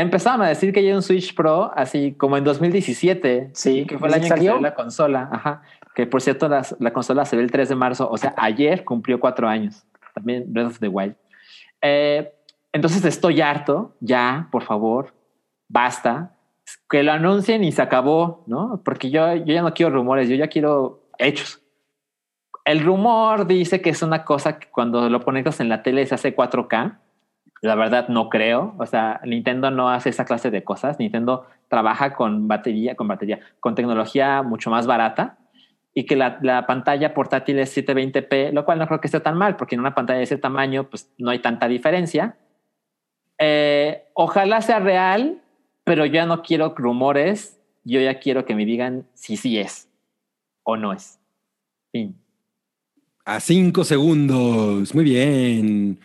empezaron 0.02 0.42
a 0.42 0.48
decir 0.48 0.74
que 0.74 0.80
hay 0.80 0.92
un 0.92 1.02
Switch 1.02 1.34
Pro 1.36 1.72
así 1.76 2.14
como 2.14 2.38
en 2.38 2.44
2017. 2.44 3.52
Sí, 3.54 3.86
que 3.86 3.98
fue 3.98 4.08
el 4.08 4.14
¿sí 4.14 4.20
año 4.20 4.24
que 4.24 4.30
salió? 4.30 4.52
salió 4.54 4.62
la 4.62 4.74
consola. 4.76 5.30
Ajá. 5.32 5.62
Que 5.96 6.06
por 6.06 6.22
cierto, 6.22 6.48
las- 6.48 6.76
la, 6.80 6.94
consola 6.94 7.26
se 7.26 7.36
ve 7.36 7.44
el 7.44 7.52
3 7.52 7.70
de 7.70 7.76
marzo. 7.76 8.10
O 8.10 8.18
sea, 8.18 8.34
ayer 8.38 8.84
cumplió 8.86 9.20
cuatro 9.20 9.48
años. 9.48 9.86
También 10.14 10.46
Breath 10.48 10.68
of 10.68 10.80
the 10.80 10.88
Wild. 10.88 11.16
Eh, 11.82 12.34
entonces 12.72 13.04
estoy 13.06 13.42
harto. 13.42 13.96
Ya, 14.00 14.48
por 14.52 14.64
favor, 14.64 15.14
basta. 15.68 16.34
Que 16.90 17.02
lo 17.02 17.14
anuncien 17.14 17.64
y 17.64 17.72
se 17.72 17.82
acabó, 17.82 18.44
¿no? 18.46 18.82
Porque 18.84 19.10
yo, 19.10 19.36
yo 19.36 19.54
ya 19.54 19.62
no 19.62 19.74
quiero 19.74 19.94
rumores, 19.94 20.28
yo 20.30 20.36
ya 20.36 20.48
quiero 20.48 21.08
hechos. 21.18 21.62
El 22.66 22.82
rumor 22.84 23.48
dice 23.48 23.80
que 23.82 23.90
es 23.90 24.02
una 24.04 24.26
cosa 24.26 24.60
que 24.60 24.68
cuando 24.70 25.10
lo 25.10 25.22
conectas 25.24 25.62
en 25.62 25.70
la 25.70 25.82
tele 25.82 26.06
se 26.06 26.16
hace 26.16 26.36
4K. 26.36 27.00
La 27.62 27.76
verdad 27.76 28.08
no 28.08 28.30
creo. 28.30 28.76
O 28.78 28.86
sea, 28.86 29.20
Nintendo 29.24 29.72
no 29.72 29.90
hace 29.90 30.10
esa 30.10 30.26
clase 30.26 30.52
de 30.52 30.64
cosas. 30.64 31.00
Nintendo 31.00 31.46
trabaja 31.68 32.14
con 32.14 32.48
batería, 32.48 32.96
con 32.96 33.08
batería, 33.08 33.40
con 33.60 33.76
tecnología 33.76 34.44
mucho 34.44 34.70
más 34.70 34.88
barata 34.88 35.38
y 35.94 36.06
que 36.06 36.16
la, 36.16 36.38
la 36.44 36.68
pantalla 36.68 37.14
portátil 37.14 37.58
es 37.58 37.76
720p, 37.76 38.52
lo 38.52 38.66
cual 38.66 38.78
no 38.78 38.88
creo 38.88 39.02
que 39.02 39.08
esté 39.08 39.20
tan 39.20 39.36
mal, 39.36 39.56
porque 39.56 39.74
en 39.74 39.82
una 39.82 39.96
pantalla 39.96 40.20
de 40.20 40.26
ese 40.26 40.38
tamaño 40.38 40.90
pues 40.90 41.12
no 41.18 41.32
hay 41.32 41.40
tanta 41.40 41.68
diferencia. 41.68 42.38
Eh, 43.40 44.04
ojalá 44.14 44.62
sea 44.62 44.80
real, 44.80 45.42
pero 45.84 46.06
yo 46.06 46.14
ya 46.14 46.26
no 46.26 46.44
quiero 46.44 46.74
rumores. 46.76 47.60
Yo 47.84 48.02
ya 48.02 48.20
quiero 48.20 48.46
que 48.46 48.54
me 48.54 48.66
digan 48.66 49.08
si 49.14 49.38
sí 49.38 49.58
es 49.58 49.90
o 50.64 50.76
no 50.76 50.94
es. 50.94 51.20
Fin. 51.92 52.16
A 53.26 53.40
cinco 53.40 53.84
segundos. 53.84 54.94
Muy 54.94 55.04
bien. 55.04 56.00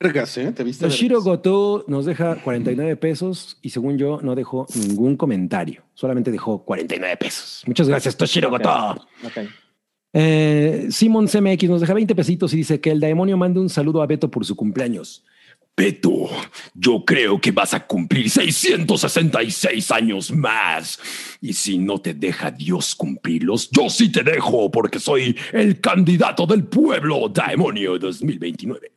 Vergas, 0.00 0.38
¿eh? 0.38 0.52
¿Te 0.52 0.62
viste? 0.62 0.86
Goto 1.08 1.84
nos 1.88 2.06
deja 2.06 2.36
49 2.36 2.96
pesos 2.96 3.58
y 3.62 3.70
según 3.70 3.98
yo 3.98 4.20
no 4.22 4.36
dejó 4.36 4.66
ningún 4.74 5.16
comentario. 5.16 5.82
Solamente 5.94 6.30
dejó 6.30 6.64
49 6.64 7.16
pesos. 7.16 7.62
Muchas 7.66 7.88
gracias, 7.88 8.16
Toshiro 8.16 8.48
Ok. 8.48 8.58
Goto. 8.58 9.06
Ok. 9.24 9.48
Eh, 10.12 10.86
Simon 10.90 11.26
CMX 11.26 11.64
nos 11.68 11.80
deja 11.80 11.94
20 11.94 12.14
pesitos 12.14 12.54
y 12.54 12.58
dice 12.58 12.80
que 12.80 12.90
el 12.90 13.00
demonio 13.00 13.36
mande 13.36 13.60
un 13.60 13.68
saludo 13.68 14.00
a 14.00 14.06
Beto 14.06 14.30
por 14.30 14.44
su 14.44 14.54
cumpleaños. 14.54 15.24
Beto, 15.76 16.28
yo 16.74 17.04
creo 17.04 17.40
que 17.40 17.52
vas 17.52 17.74
a 17.74 17.86
cumplir 17.86 18.30
666 18.30 19.90
años 19.90 20.30
más. 20.32 20.98
Y 21.40 21.52
si 21.52 21.78
no 21.78 22.00
te 22.00 22.14
deja 22.14 22.50
Dios 22.50 22.94
cumplirlos, 22.94 23.70
yo 23.70 23.88
sí 23.88 24.10
te 24.10 24.22
dejo 24.22 24.70
porque 24.70 24.98
soy 24.98 25.36
el 25.52 25.80
candidato 25.80 26.46
del 26.46 26.64
pueblo 26.64 27.28
Daemonio 27.28 27.98
2029. 27.98 28.92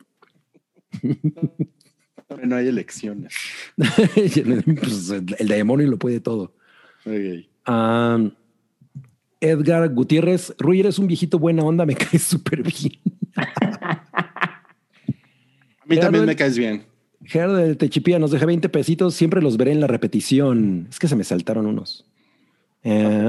No 2.42 2.56
hay 2.56 2.68
elecciones. 2.68 3.34
Pues, 3.76 5.10
el 5.10 5.48
demonio 5.48 5.86
lo 5.86 5.98
puede 5.98 6.20
todo. 6.20 6.54
Ah, 7.66 8.18
Edgar 9.40 9.88
Gutiérrez, 9.92 10.54
Rui, 10.58 10.80
eres 10.80 10.98
un 10.98 11.06
viejito 11.06 11.38
buena 11.38 11.62
onda, 11.62 11.84
me 11.84 11.94
caes 11.96 12.22
súper 12.22 12.62
bien. 12.62 12.92
A 13.36 14.64
mí 15.86 15.96
Gerardo, 15.96 16.06
también 16.06 16.26
me 16.26 16.36
caes 16.36 16.56
bien. 16.56 16.84
Gerardo 17.24 17.56
del 17.56 17.76
Techipía 17.76 18.18
nos 18.18 18.30
deja 18.30 18.46
20 18.46 18.68
pesitos, 18.68 19.14
siempre 19.14 19.42
los 19.42 19.56
veré 19.56 19.72
en 19.72 19.80
la 19.80 19.86
repetición. 19.86 20.86
Es 20.90 20.98
que 20.98 21.08
se 21.08 21.16
me 21.16 21.24
saltaron 21.24 21.66
unos. 21.66 22.06
Eh, 22.84 23.22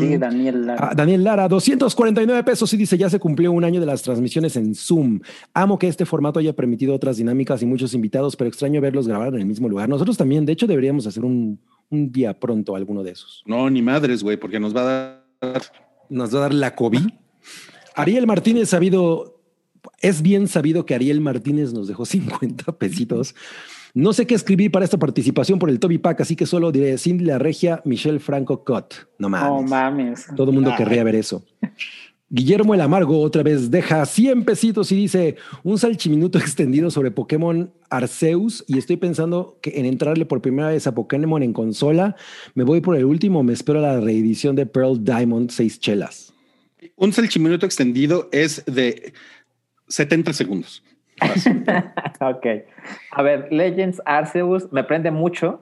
Sí, 0.00 0.16
Daniel. 0.16 0.66
Lara. 0.66 0.88
Ah, 0.90 0.94
Daniel 0.94 1.24
Lara, 1.24 1.48
249 1.48 2.44
pesos 2.44 2.72
y 2.72 2.76
dice, 2.76 2.96
ya 2.98 3.10
se 3.10 3.18
cumplió 3.18 3.52
un 3.52 3.64
año 3.64 3.80
de 3.80 3.86
las 3.86 4.02
transmisiones 4.02 4.56
en 4.56 4.74
Zoom. 4.74 5.20
Amo 5.54 5.78
que 5.78 5.88
este 5.88 6.06
formato 6.06 6.38
haya 6.38 6.54
permitido 6.54 6.94
otras 6.94 7.16
dinámicas 7.16 7.62
y 7.62 7.66
muchos 7.66 7.94
invitados, 7.94 8.36
pero 8.36 8.48
extraño 8.48 8.80
verlos 8.80 9.06
grabar 9.08 9.28
en 9.34 9.40
el 9.40 9.46
mismo 9.46 9.68
lugar. 9.68 9.88
Nosotros 9.88 10.16
también, 10.16 10.44
de 10.46 10.52
hecho, 10.52 10.66
deberíamos 10.66 11.06
hacer 11.06 11.24
un, 11.24 11.60
un 11.90 12.12
día 12.12 12.38
pronto 12.38 12.76
alguno 12.76 13.02
de 13.02 13.12
esos. 13.12 13.42
No, 13.46 13.68
ni 13.68 13.82
madres, 13.82 14.22
güey, 14.22 14.36
porque 14.36 14.58
nos 14.58 14.74
va 14.74 14.80
a 14.80 14.84
dar. 15.40 15.62
Nos 16.08 16.34
va 16.34 16.38
a 16.38 16.42
dar 16.42 16.54
la 16.54 16.74
COVID. 16.74 17.02
Ariel 17.94 18.26
Martínez 18.26 18.68
sabido, 18.68 19.40
es 20.00 20.22
bien 20.22 20.48
sabido 20.48 20.86
que 20.86 20.94
Ariel 20.94 21.20
Martínez 21.20 21.72
nos 21.72 21.88
dejó 21.88 22.04
50 22.06 22.78
pesitos. 22.78 23.34
No 23.94 24.12
sé 24.12 24.26
qué 24.26 24.34
escribir 24.34 24.70
para 24.70 24.84
esta 24.84 24.98
participación 24.98 25.58
por 25.58 25.70
el 25.70 25.80
Toby 25.80 25.98
Pack, 25.98 26.20
así 26.20 26.36
que 26.36 26.46
solo 26.46 26.70
diré 26.70 26.96
Cindy 26.98 27.24
la 27.24 27.38
Regia, 27.38 27.82
Michelle 27.84 28.20
Franco 28.20 28.64
Cott. 28.64 29.08
No 29.18 29.28
mames. 29.28 29.50
No 29.50 29.62
mames. 29.62 30.26
Todo 30.36 30.50
el 30.50 30.54
mundo 30.54 30.72
querría 30.76 31.04
ver 31.04 31.16
eso. 31.16 31.44
Guillermo 32.32 32.74
el 32.74 32.80
Amargo 32.80 33.20
otra 33.20 33.42
vez 33.42 33.72
deja 33.72 34.06
100 34.06 34.44
pesitos 34.44 34.92
y 34.92 34.96
dice 34.96 35.34
un 35.64 35.78
salchiminuto 35.78 36.38
extendido 36.38 36.88
sobre 36.92 37.10
Pokémon 37.10 37.72
Arceus 37.90 38.64
y 38.68 38.78
estoy 38.78 38.98
pensando 38.98 39.58
que 39.60 39.80
en 39.80 39.84
entrarle 39.84 40.24
por 40.26 40.40
primera 40.40 40.68
vez 40.68 40.86
a 40.86 40.94
Pokémon 40.94 41.42
en 41.42 41.52
consola, 41.52 42.14
me 42.54 42.62
voy 42.62 42.80
por 42.80 42.96
el 42.96 43.04
último, 43.04 43.42
me 43.42 43.52
espero 43.52 43.80
la 43.80 43.98
reedición 43.98 44.54
de 44.54 44.64
Pearl 44.64 45.04
Diamond 45.04 45.50
6 45.50 45.80
chelas. 45.80 46.32
Un 46.94 47.12
salchiminuto 47.12 47.66
extendido 47.66 48.28
es 48.30 48.62
de 48.64 49.12
70 49.88 50.32
segundos. 50.32 50.84
Ok. 52.20 52.46
A 53.12 53.22
ver, 53.22 53.48
Legends 53.50 54.02
Arceus 54.04 54.72
me 54.72 54.84
prende 54.84 55.10
mucho. 55.10 55.60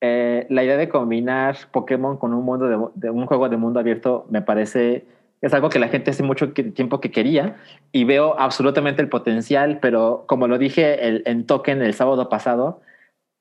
Eh, 0.00 0.46
la 0.50 0.64
idea 0.64 0.76
de 0.76 0.88
combinar 0.88 1.56
Pokémon 1.70 2.16
con 2.16 2.34
un 2.34 2.44
mundo 2.44 2.90
de, 2.94 3.10
un 3.10 3.26
juego 3.26 3.48
de 3.48 3.56
mundo 3.56 3.78
abierto 3.78 4.26
me 4.30 4.42
parece 4.42 5.04
es 5.40 5.54
algo 5.54 5.68
que 5.68 5.78
la 5.78 5.88
gente 5.88 6.10
hace 6.10 6.24
mucho 6.24 6.54
que- 6.54 6.64
tiempo 6.64 7.00
que 7.00 7.12
quería 7.12 7.56
y 7.92 8.04
veo 8.04 8.38
absolutamente 8.38 9.00
el 9.02 9.08
potencial, 9.08 9.78
pero 9.80 10.24
como 10.26 10.48
lo 10.48 10.58
dije 10.58 11.28
en 11.28 11.46
Token 11.46 11.82
el 11.82 11.94
sábado 11.94 12.28
pasado, 12.28 12.80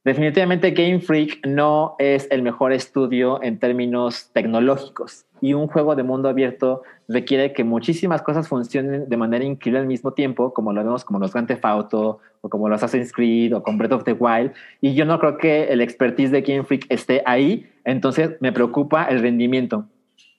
definitivamente 0.04 0.72
Game 0.72 1.00
Freak 1.00 1.46
no 1.48 1.96
es 1.98 2.28
el 2.32 2.44
mejor 2.44 2.74
estudio 2.74 3.42
en 3.42 3.58
términos 3.60 4.30
tecnológicos 4.34 5.26
y 5.42 5.54
un 5.54 5.68
juego 5.68 5.96
de 5.96 6.04
mundo 6.04 6.30
abierto 6.30 6.84
requiere 7.08 7.52
que 7.52 7.64
muchísimas 7.64 8.22
cosas 8.22 8.48
funcionen 8.48 9.10
de 9.10 9.18
manera 9.18 9.44
increíble 9.44 9.80
al 9.80 9.88
mismo 9.88 10.14
tiempo, 10.14 10.54
como 10.54 10.72
lo 10.72 10.84
vemos 10.84 11.04
como 11.04 11.20
los 11.20 11.34
Grand 11.34 11.48
Theft 11.48 11.66
Auto 11.66 12.20
o 12.42 12.50
como 12.50 12.70
los 12.70 12.82
Assassin's 12.82 13.12
Creed 13.12 13.56
o 13.56 13.64
con 13.64 13.78
Breath 13.78 13.94
of 13.94 14.04
the 14.04 14.14
Wild. 14.14 14.54
Y 14.80 14.94
yo 14.94 15.06
no 15.06 15.20
creo 15.20 15.38
que 15.38 15.66
el 15.66 15.82
expertise 15.82 16.32
de 16.32 16.42
Game 16.42 16.64
Freak 16.64 16.86
esté 16.90 17.24
ahí, 17.26 17.70
entonces 17.84 18.38
me 18.40 18.52
preocupa 18.52 19.06
el 19.06 19.20
rendimiento. 19.20 19.86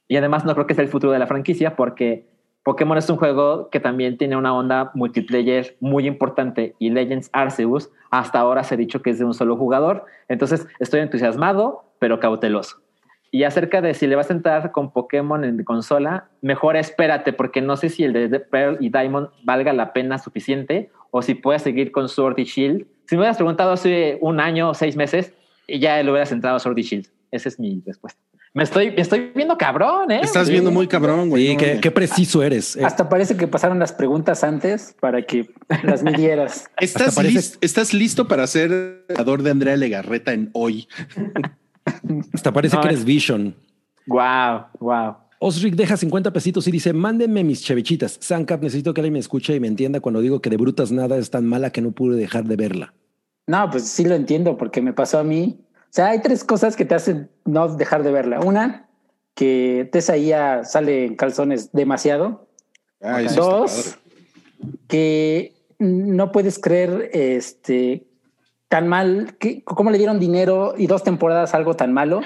Y 0.09 0.16
además 0.16 0.45
no 0.45 0.55
creo 0.55 0.66
que 0.66 0.74
sea 0.74 0.85
el 0.85 0.91
futuro 0.91 1.12
de 1.12 1.19
la 1.19 1.27
franquicia 1.27 1.74
porque 1.74 2.27
Pokémon 2.62 2.97
es 2.97 3.11
un 3.11 3.16
juego 3.16 3.70
que 3.70 3.81
también 3.81 4.19
tiene 4.19 4.37
una 4.37 4.55
onda 4.55 4.93
multiplayer 4.95 5.77
muy 5.81 6.07
importante 6.07 6.77
y 6.79 6.91
Legends 6.91 7.29
Arceus 7.33 7.91
hasta 8.11 8.39
ahora 8.39 8.62
se 8.62 8.74
ha 8.74 8.77
dicho 8.77 9.03
que 9.03 9.11
es 9.11 9.19
de 9.19 9.24
un 9.24 9.35
solo 9.35 9.57
jugador. 9.57 10.05
Entonces 10.29 10.69
estoy 10.79 11.01
entusiasmado, 11.01 11.85
pero 11.99 12.20
cauteloso. 12.20 12.82
Y 13.35 13.45
acerca 13.45 13.81
de 13.81 13.95
si 13.95 14.07
le 14.07 14.15
vas 14.15 14.29
a 14.29 14.35
entrar 14.35 14.73
con 14.73 14.93
Pokémon 14.93 15.43
en 15.43 15.65
consola, 15.65 16.29
mejor 16.43 16.77
espérate, 16.77 17.33
porque 17.33 17.63
no 17.63 17.79
sé 17.79 17.89
si 17.89 18.05
el 18.05 18.13
de 18.13 18.39
Pearl 18.41 18.77
y 18.79 18.91
Diamond 18.91 19.29
valga 19.43 19.73
la 19.73 19.95
pena 19.95 20.19
suficiente 20.19 20.91
o 21.11 21.23
si 21.23 21.35
puedes 21.35 21.63
seguir 21.63 21.93
con 21.93 22.11
Sword 22.11 22.39
y 22.39 22.45
Shield. 22.45 22.87
Si 23.07 23.17
me 23.17 23.21
hubieras 23.23 23.39
preguntado 23.39 23.73
hace 23.73 24.19
un 24.21 24.39
año 24.39 24.69
o 24.69 24.75
seis 24.75 24.97
meses, 24.97 25.33
ya 25.67 26.03
le 26.03 26.11
hubieras 26.11 26.31
entrado 26.31 26.57
a 26.57 26.61
Sword 26.61 26.77
y 26.79 26.83
Shield. 26.83 27.07
Esa 27.31 27.49
es 27.49 27.59
mi 27.59 27.83
respuesta. 27.87 28.21
Me 28.53 28.65
estoy, 28.65 28.91
me 28.91 29.01
estoy 29.01 29.33
viendo 29.35 29.57
cabrón, 29.57 30.11
¿eh? 30.11 30.21
Estás 30.23 30.51
viendo 30.51 30.71
muy 30.71 30.87
cabrón, 30.87 31.31
güey. 31.31 31.49
Sí, 31.49 31.57
qué, 31.81 31.91
preciso 31.91 32.43
eres. 32.43 32.77
Eh, 32.77 32.85
Hasta 32.85 33.09
parece 33.09 33.35
que 33.35 33.47
pasaron 33.49 33.79
las 33.79 33.95
preguntas 33.95 34.45
antes 34.45 34.95
para 35.01 35.23
que 35.23 35.49
las 35.85 36.03
midieras. 36.05 36.69
¿Estás, 36.79 37.09
Hasta 37.09 37.23
parece- 37.23 37.57
¿Estás 37.63 37.95
listo 37.95 38.29
para 38.29 38.47
ser 38.47 39.05
creador 39.09 39.43
de 39.43 39.53
Andrea 39.53 39.77
Legarreta 39.79 40.35
en 40.35 40.51
hoy? 40.53 40.87
hasta 42.33 42.53
parece 42.53 42.77
No, 42.77 42.83
que 42.83 42.89
es- 42.89 42.95
eres 42.95 43.05
Vision. 43.05 43.55
Wow, 44.07 44.65
wow. 44.81 45.15
Osric 45.39 45.75
deja 45.75 45.97
50 45.97 46.33
pesitos 46.33 46.67
y 46.69 46.71
dice, 46.71 46.93
mándenme 46.93 47.43
mis 47.43 47.63
chevichitas. 47.63 48.17
Sancap, 48.21 48.63
necesito 48.63 48.95
que 48.95 49.01
alguien 49.01 49.15
me 49.15 49.19
escuche 49.19 49.55
y 49.57 49.61
me 49.61 49.67
entienda 49.67 49.99
cuando 50.01 50.21
digo 50.21 50.41
que 50.41 50.51
de 50.51 50.57
brutas 50.57 50.93
nada 50.93 51.17
es 51.19 51.31
tan 51.31 51.47
mala 51.47 51.71
que 51.71 51.81
no 51.81 51.91
pude 51.91 52.17
dejar 52.17 52.45
de 52.45 52.55
verla. 52.57 52.95
No, 53.49 53.69
pues 53.71 53.85
sí 53.89 54.05
lo 54.05 54.15
entiendo 54.15 54.57
porque 54.57 54.81
me 54.81 54.93
pasó 54.93 55.19
a 55.19 55.25
mí. 55.25 55.59
O 55.81 55.89
sea, 55.91 56.11
hay 56.11 56.23
tres 56.23 56.45
cosas 56.45 56.77
que 56.77 56.85
te 56.85 56.95
hacen 56.95 57.29
no 57.45 57.75
dejar 57.75 58.05
de 58.05 58.13
verla. 58.13 58.39
Una, 58.41 58.89
que 59.35 59.89
Tessa 59.91 60.17
Ia 60.17 60.63
sale 60.65 61.07
en 61.07 61.17
calzones 61.17 61.73
demasiado. 61.73 62.47
Ah, 63.03 63.21
Dos, 63.35 63.99
que 64.87 65.55
no 65.81 66.31
puedes 66.31 66.59
creer 66.61 67.11
este 67.13 68.07
tan 68.73 68.89
mal, 68.89 69.35
que, 69.39 69.62
cómo 69.65 69.90
le 69.90 69.99
dieron 69.99 70.19
dinero 70.19 70.73
y 70.78 70.86
dos 70.86 71.05
temporadas 71.05 71.53
algo 71.55 71.74
tan 71.74 71.93
malo. 71.93 72.23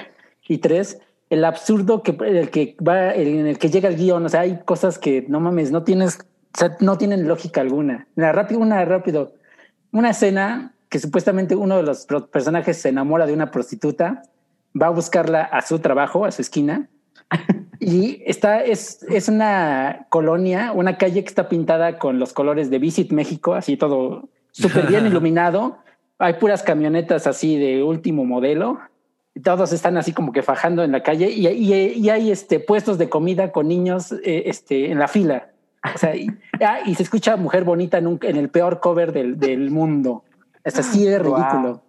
Y 0.47 0.59
tres, 0.59 1.01
el 1.29 1.43
absurdo 1.43 2.03
que 2.03 2.15
el 2.25 2.49
que 2.51 2.77
va, 2.79 3.09
el- 3.11 3.27
en 3.39 3.47
el 3.47 3.57
que 3.59 3.69
llega 3.69 3.89
el 3.89 3.97
guion. 3.97 4.25
O 4.25 4.29
sea, 4.29 4.39
hay 4.41 4.61
cosas 4.63 4.97
que 4.97 5.25
no 5.27 5.41
mames, 5.41 5.73
no 5.73 5.83
tienes, 5.83 6.19
o 6.55 6.57
sea, 6.57 6.77
no 6.79 6.97
tienen 6.97 7.27
lógica 7.27 7.59
alguna. 7.59 8.07
Una 8.15 8.31
rápido, 8.31 8.61
una 8.61 8.85
rápido, 8.85 9.33
una 9.91 10.11
escena 10.11 10.71
que 10.87 10.99
supuestamente 10.99 11.53
uno 11.53 11.75
de 11.75 11.83
los 11.83 12.07
personajes 12.31 12.77
se 12.77 12.87
enamora 12.87 13.25
de 13.25 13.33
una 13.33 13.51
prostituta, 13.51 14.23
va 14.81 14.87
a 14.87 14.91
buscarla 14.91 15.41
a 15.41 15.61
su 15.63 15.79
trabajo, 15.79 16.23
a 16.23 16.31
su 16.31 16.41
esquina, 16.41 16.87
y 17.81 18.23
está, 18.25 18.63
es, 18.63 19.03
es 19.09 19.27
una 19.27 20.05
colonia, 20.07 20.71
una 20.71 20.97
calle 20.97 21.23
que 21.23 21.27
está 21.27 21.49
pintada 21.49 21.99
con 21.99 22.19
los 22.19 22.31
colores 22.31 22.69
de 22.69 22.79
Visit 22.79 23.11
México, 23.11 23.53
así 23.53 23.75
todo 23.75 24.29
súper 24.53 24.87
bien 24.87 25.05
iluminado. 25.11 25.79
Hay 26.19 26.33
puras 26.33 26.63
camionetas 26.63 27.27
así 27.27 27.57
de 27.57 27.83
último 27.83 28.25
modelo. 28.25 28.79
Y 29.35 29.41
todos 29.41 29.71
están 29.71 29.97
así 29.97 30.13
como 30.13 30.31
que 30.31 30.41
fajando 30.41 30.83
en 30.83 30.91
la 30.91 31.03
calle 31.03 31.29
y, 31.29 31.47
y- 31.47 31.93
y 31.93 32.09
hay 32.09 32.31
este, 32.31 32.59
puestos 32.59 32.97
de 32.97 33.07
comida 33.07 33.51
con 33.51 33.67
niños 33.67 34.11
eh, 34.11 34.43
este, 34.47 34.89
en 34.91 34.97
la 34.97 35.07
fila. 35.07 35.51
O 35.93 35.97
sea, 35.97 36.15
y, 36.15 36.27
ah, 36.59 36.79
y 36.87 36.95
se 36.95 37.03
escucha 37.03 37.37
mujer 37.37 37.63
bonita 37.63 37.99
en, 37.99 38.07
un- 38.07 38.19
en 38.23 38.35
el 38.35 38.49
peor 38.49 38.79
cover 38.79 39.11
del, 39.13 39.37
del 39.39 39.69
mundo. 39.69 40.23
Es 40.63 40.79
así 40.79 41.05
de 41.05 41.19
Guau. 41.19 41.35
ridículo. 41.35 41.83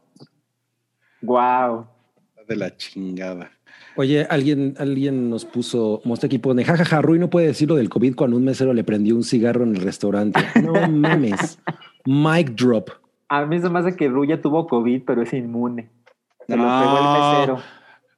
Wow. 1.23 1.87
De 2.47 2.57
la 2.57 2.77
chingada. 2.77 3.51
Oye, 3.97 4.27
alguien, 4.31 4.75
alguien 4.79 5.29
nos 5.29 5.45
puso, 5.45 6.01
Mostaki 6.05 6.39
pone, 6.39 6.65
jajaja, 6.65 7.03
Rui 7.03 7.19
no 7.19 7.29
puede 7.31 7.49
decir 7.49 7.69
lo 7.69 7.75
del 7.75 7.89
COVID 7.89 8.15
cuando 8.15 8.37
un 8.37 8.45
mesero 8.45 8.73
le 8.73 8.85
prendió 8.85 9.17
un 9.17 9.25
cigarro 9.25 9.65
en 9.65 9.75
el 9.75 9.83
restaurante. 9.83 10.39
No 10.63 10.73
mames. 10.89 11.59
Mic 12.05 12.51
drop. 12.51 12.91
A 13.29 13.45
mí 13.47 13.61
se 13.61 13.69
me 13.69 13.79
hace 13.79 13.95
que 13.97 14.09
Ruya 14.09 14.41
tuvo 14.41 14.67
COVID, 14.67 15.03
pero 15.07 15.23
es 15.23 15.33
inmune. 15.33 15.91
Se 16.47 16.57
lo 16.57 16.63
No. 16.65 16.81
pegó 16.81 16.99
el 16.99 17.21
mesero. 17.37 17.63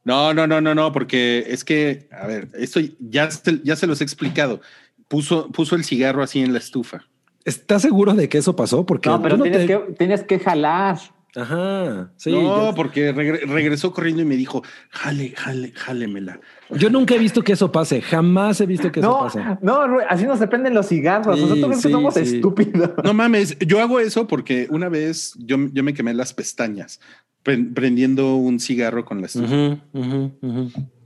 No, 0.05 0.33
no, 0.33 0.47
no, 0.47 0.61
no, 0.61 0.75
no, 0.75 0.93
porque 0.93 1.45
es 1.49 1.65
que, 1.65 2.09
a 2.13 2.27
ver, 2.27 2.49
esto 2.55 2.81
ya 3.01 3.31
se, 3.31 3.61
ya 3.63 3.77
se 3.77 3.87
los 3.87 4.01
he 4.01 4.05
explicado. 4.05 4.61
Puso, 5.09 5.51
puso 5.51 5.75
el 5.77 5.85
cigarro 5.85 6.23
así 6.23 6.41
en 6.41 6.53
la 6.53 6.59
estufa. 6.59 7.03
¿Estás 7.45 7.83
seguro 7.83 8.15
de 8.15 8.29
que 8.29 8.39
eso 8.39 8.55
pasó? 8.55 8.87
Porque 8.87 9.09
No, 9.09 9.21
pero 9.21 9.41
tienes, 9.43 9.61
te- 9.61 9.67
que, 9.67 9.79
tienes 9.99 10.23
que 10.23 10.39
jalar. 10.39 10.99
Ajá. 11.37 12.11
Sí. 12.17 12.33
no, 12.33 12.41
yo, 12.69 12.75
porque 12.75 13.15
regre- 13.15 13.47
regresó 13.47 13.93
corriendo 13.93 14.23
y 14.23 14.25
me 14.25 14.37
dijo, 14.37 14.63
jale, 14.91 15.31
jale, 15.37 15.73
jálemela. 15.73 16.41
Yo 16.77 16.91
nunca 16.91 17.15
he 17.15 17.19
visto 17.19 17.43
que 17.43 17.53
eso 17.53 17.71
pase. 17.73 18.01
Jamás 18.03 18.61
he 18.61 18.67
visto 18.67 18.91
que 18.93 19.01
eso 19.01 19.19
pase. 19.21 19.41
no, 19.63 19.81
así 20.09 20.25
no 20.25 20.37
se 20.37 20.47
prenden 20.47 20.75
los 20.75 20.87
cigarros. 20.89 21.37
Sí, 21.37 21.43
Nosotros 21.43 21.71
que 21.77 21.83
sí, 21.83 21.91
somos 21.93 22.15
sí. 22.15 22.21
estúpidos. 22.21 22.91
No 23.05 23.15
mames, 23.15 23.57
yo 23.61 23.81
hago 23.81 24.01
eso 24.01 24.27
porque 24.27 24.67
una 24.71 24.89
vez 24.89 25.35
yo, 25.39 25.57
yo 25.73 25.83
me 25.83 25.95
quemé 25.95 26.15
las 26.15 26.33
pestañas 26.33 27.01
pre- 27.43 27.65
prendiendo 27.75 28.37
un 28.37 28.61
cigarro 28.61 29.05
con 29.05 29.21
la 29.21 29.27
estufa. 29.27 29.79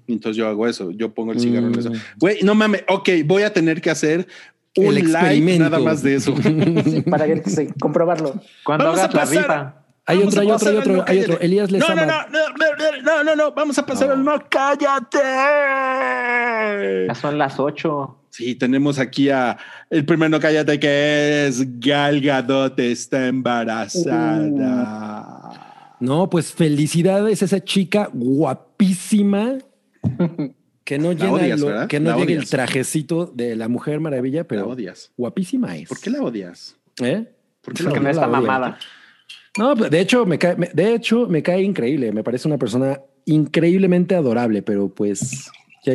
Entonces 0.07 0.37
yo 0.37 0.49
hago 0.49 0.67
eso, 0.67 0.91
yo 0.91 1.15
pongo 1.15 1.33
el 1.33 1.41
cigarro 1.41 1.69
en 1.69 1.79
eso. 1.79 1.91
Mm. 1.91 1.97
Güey, 2.19 2.43
no 2.43 2.55
mames, 2.55 2.85
ok, 2.89 3.09
voy 3.25 3.43
a 3.43 3.53
tener 3.53 3.81
que 3.81 3.91
hacer 3.91 4.27
un 4.77 4.87
El 4.97 5.13
live 5.13 5.59
nada 5.59 5.79
más 5.79 6.03
de 6.03 6.17
eso. 6.17 6.35
Sí, 6.85 7.01
para 7.03 7.27
que 7.27 7.43
comprobarlo. 7.81 8.35
Cuando 8.65 8.85
Vamos 8.87 9.01
a 9.01 9.05
hagas 9.05 9.15
la 9.15 9.21
pasar. 9.21 9.43
rifa. 9.43 9.84
Hay 10.07 10.19
Vamos 10.19 10.35
otro, 10.35 10.43
hay 10.43 10.51
otro, 10.51 10.69
hay 10.71 10.77
otro, 10.77 10.93
no 10.97 11.05
hay 11.07 11.21
otro. 11.21 11.41
Elías 11.41 11.71
no, 11.73 11.79
no, 11.79 11.95
no, 11.95 12.05
no, 12.05 12.13
no, 12.29 12.43
no, 13.03 13.25
no, 13.25 13.35
no, 13.37 13.53
vamos 13.53 13.79
a 13.79 13.87
pasar 13.87 14.11
al 14.11 14.23
no 14.23 14.35
cállate. 14.51 15.17
Ya 17.09 17.15
son 17.15 17.39
las 17.39 17.59
ocho. 17.59 18.19
Sí, 18.31 18.55
tenemos 18.57 18.99
aquí 18.99 19.31
a 19.31 19.57
el 19.91 20.05
primer 20.05 20.29
no 20.29 20.41
cállate 20.41 20.79
que 20.81 21.47
es 21.47 21.81
Gal 21.81 22.21
Gadot 22.21 22.79
está 22.81 23.29
embarazada. 23.29 25.97
No, 26.01 26.29
pues 26.29 26.53
felicidades 26.53 27.41
a 27.43 27.45
esa 27.47 27.63
chica 27.65 28.11
guapísima 28.13 29.55
que 30.85 30.99
no 30.99 31.13
llena 31.13 31.33
odias, 31.33 31.61
lo- 31.61 31.89
que 31.89 32.01
no 32.01 32.11
La 32.11 32.17
llegue 32.19 32.35
el 32.35 32.47
trajecito 32.51 33.25
de 33.27 33.55
la 33.57 33.69
Mujer 33.69 34.01
Maravilla, 34.01 34.41
La 34.41 34.45
pero 34.49 34.69
odias. 34.69 35.13
guapísima 35.17 35.77
es. 35.77 35.89
¿Por 35.89 35.99
qué 36.01 36.11
la 36.11 36.21
odias? 36.23 36.77
¿Eh? 37.01 37.25
¿Por 37.63 37.73
qué 37.73 37.85
la 37.85 37.89
Porque 37.91 38.01
no 38.01 38.09
odias? 38.11 38.17
está 38.17 38.27
la 38.27 38.33
mamada. 38.41 38.79
No, 39.59 39.75
pues, 39.77 39.91
de 39.91 40.01
hecho 40.01 40.27
me 40.27 40.39
cae, 40.39 40.57
me- 40.57 40.71
de 40.73 40.95
hecho 40.95 41.27
me 41.29 41.43
cae 41.43 41.63
increíble. 41.63 42.13
Me 42.13 42.25
parece 42.25 42.49
una 42.49 42.59
persona 42.59 43.01
increíblemente 43.27 44.15
adorable, 44.15 44.63
pero 44.63 44.89
pues 44.89 45.51
ya, 45.85 45.95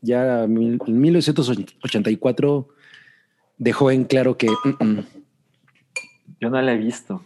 ya 0.00 0.46
mil- 0.48 0.78
en 0.86 1.00
1984 1.00 2.68
dejó 3.58 3.90
en 3.90 4.04
claro 4.04 4.36
que 4.36 4.48
mm, 4.48 4.84
mm. 4.84 5.04
Yo 6.40 6.50
no 6.50 6.60
la 6.60 6.72
he 6.72 6.78
visto. 6.78 7.22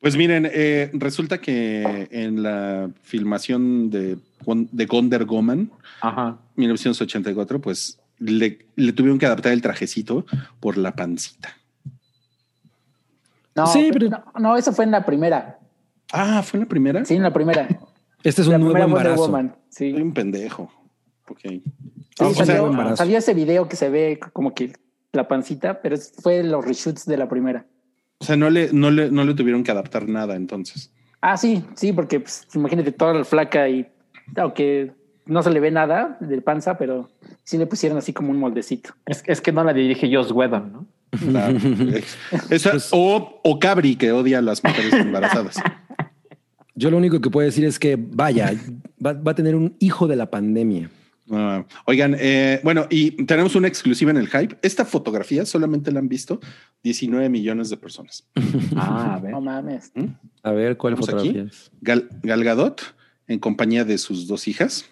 Pues 0.00 0.16
miren, 0.16 0.48
eh, 0.52 0.90
resulta 0.94 1.38
que 1.40 2.08
en 2.12 2.42
la 2.42 2.88
filmación 3.02 3.90
de, 3.90 4.16
de 4.46 4.86
Wonder 4.86 5.24
Woman, 5.24 5.70
Ajá. 6.00 6.38
1984, 6.56 7.60
pues 7.60 7.98
le, 8.20 8.58
le 8.76 8.92
tuvieron 8.92 9.18
que 9.18 9.26
adaptar 9.26 9.52
el 9.52 9.60
trajecito 9.62 10.24
por 10.60 10.76
la 10.78 10.94
pancita. 10.94 11.56
No, 13.58 13.66
Sí, 13.66 13.90
pero- 13.92 14.08
no, 14.08 14.24
no, 14.38 14.56
eso 14.56 14.72
fue 14.72 14.84
en 14.84 14.90
la 14.92 15.04
primera. 15.04 15.58
Ah, 16.12 16.42
¿fue 16.42 16.58
en 16.58 16.64
la 16.64 16.68
primera? 16.68 17.04
Sí, 17.04 17.14
en 17.14 17.22
la 17.22 17.32
primera. 17.32 17.68
este 18.22 18.42
es 18.42 18.48
la 18.48 18.56
un 18.56 18.62
nuevo 18.62 18.78
embarazo. 18.78 19.22
Woman. 19.22 19.54
Sí. 19.68 19.92
Soy 19.92 20.02
un 20.02 20.14
pendejo. 20.14 20.70
Ok. 21.28 21.40
Sí, 21.42 22.34
salió, 22.96 23.18
ese 23.18 23.34
video 23.34 23.68
que 23.68 23.76
se 23.76 23.90
ve 23.90 24.18
como 24.32 24.54
que 24.54 24.72
la 25.12 25.28
pancita, 25.28 25.80
pero 25.82 25.96
fue 26.22 26.42
los 26.42 26.64
reshoots 26.64 27.06
de 27.06 27.16
la 27.16 27.28
primera. 27.28 27.66
O 28.18 28.24
sea, 28.24 28.36
no 28.36 28.50
le, 28.50 28.72
no, 28.72 28.90
le, 28.90 29.10
no 29.10 29.24
le 29.24 29.34
tuvieron 29.34 29.62
que 29.62 29.70
adaptar 29.70 30.08
nada 30.08 30.34
entonces. 30.34 30.92
Ah, 31.20 31.36
sí, 31.36 31.64
sí, 31.74 31.92
porque 31.92 32.20
pues, 32.20 32.46
imagínate 32.54 32.92
toda 32.92 33.14
la 33.14 33.24
flaca 33.24 33.68
y 33.68 33.86
aunque 34.36 34.92
no 35.26 35.42
se 35.42 35.50
le 35.50 35.60
ve 35.60 35.70
nada 35.70 36.16
de 36.20 36.40
panza, 36.40 36.78
pero 36.78 37.08
sí 37.44 37.58
le 37.58 37.66
pusieron 37.66 37.98
así 37.98 38.12
como 38.12 38.30
un 38.30 38.38
moldecito. 38.38 38.94
Es, 39.06 39.22
es 39.26 39.40
que 39.40 39.52
no 39.52 39.62
la 39.62 39.72
dirige 39.72 40.12
Joss 40.12 40.32
Whedon, 40.32 40.72
¿no? 40.72 40.86
Esa- 42.50 42.70
Pues- 42.72 42.88
o, 42.92 43.40
o 43.42 43.58
Cabri, 43.58 43.96
que 43.96 44.12
odia 44.12 44.38
a 44.38 44.42
las 44.42 44.62
mujeres 44.62 44.92
embarazadas. 44.92 45.56
Yo 46.74 46.90
lo 46.90 46.96
único 46.96 47.20
que 47.20 47.30
puedo 47.30 47.44
decir 47.44 47.64
es 47.64 47.78
que 47.78 47.96
vaya, 47.98 48.52
va, 49.04 49.12
va 49.14 49.32
a 49.32 49.34
tener 49.34 49.56
un 49.56 49.74
hijo 49.80 50.06
de 50.06 50.14
la 50.16 50.30
pandemia. 50.30 50.90
Ah, 51.30 51.64
oigan, 51.86 52.16
eh, 52.18 52.60
bueno, 52.64 52.86
y 52.88 53.10
tenemos 53.26 53.54
una 53.56 53.68
exclusiva 53.68 54.10
en 54.12 54.16
el 54.16 54.28
hype. 54.28 54.56
Esta 54.62 54.84
fotografía 54.84 55.44
solamente 55.44 55.90
la 55.92 55.98
han 55.98 56.08
visto 56.08 56.40
19 56.84 57.28
millones 57.28 57.68
de 57.70 57.76
personas. 57.76 58.26
Ah, 58.76 59.16
a 59.16 59.20
ver. 59.20 59.32
No 59.32 59.40
mames. 59.40 59.92
A 60.42 60.52
ver 60.52 60.76
cuál 60.76 60.94
Vamos 60.94 61.06
fotografía 61.06 61.42
aquí. 61.42 61.50
es. 61.50 61.70
Gal, 61.80 62.08
Gal 62.22 62.44
Gadot 62.44 62.80
en 63.26 63.40
compañía 63.40 63.84
de 63.84 63.98
sus 63.98 64.26
dos 64.28 64.46
hijas. 64.46 64.84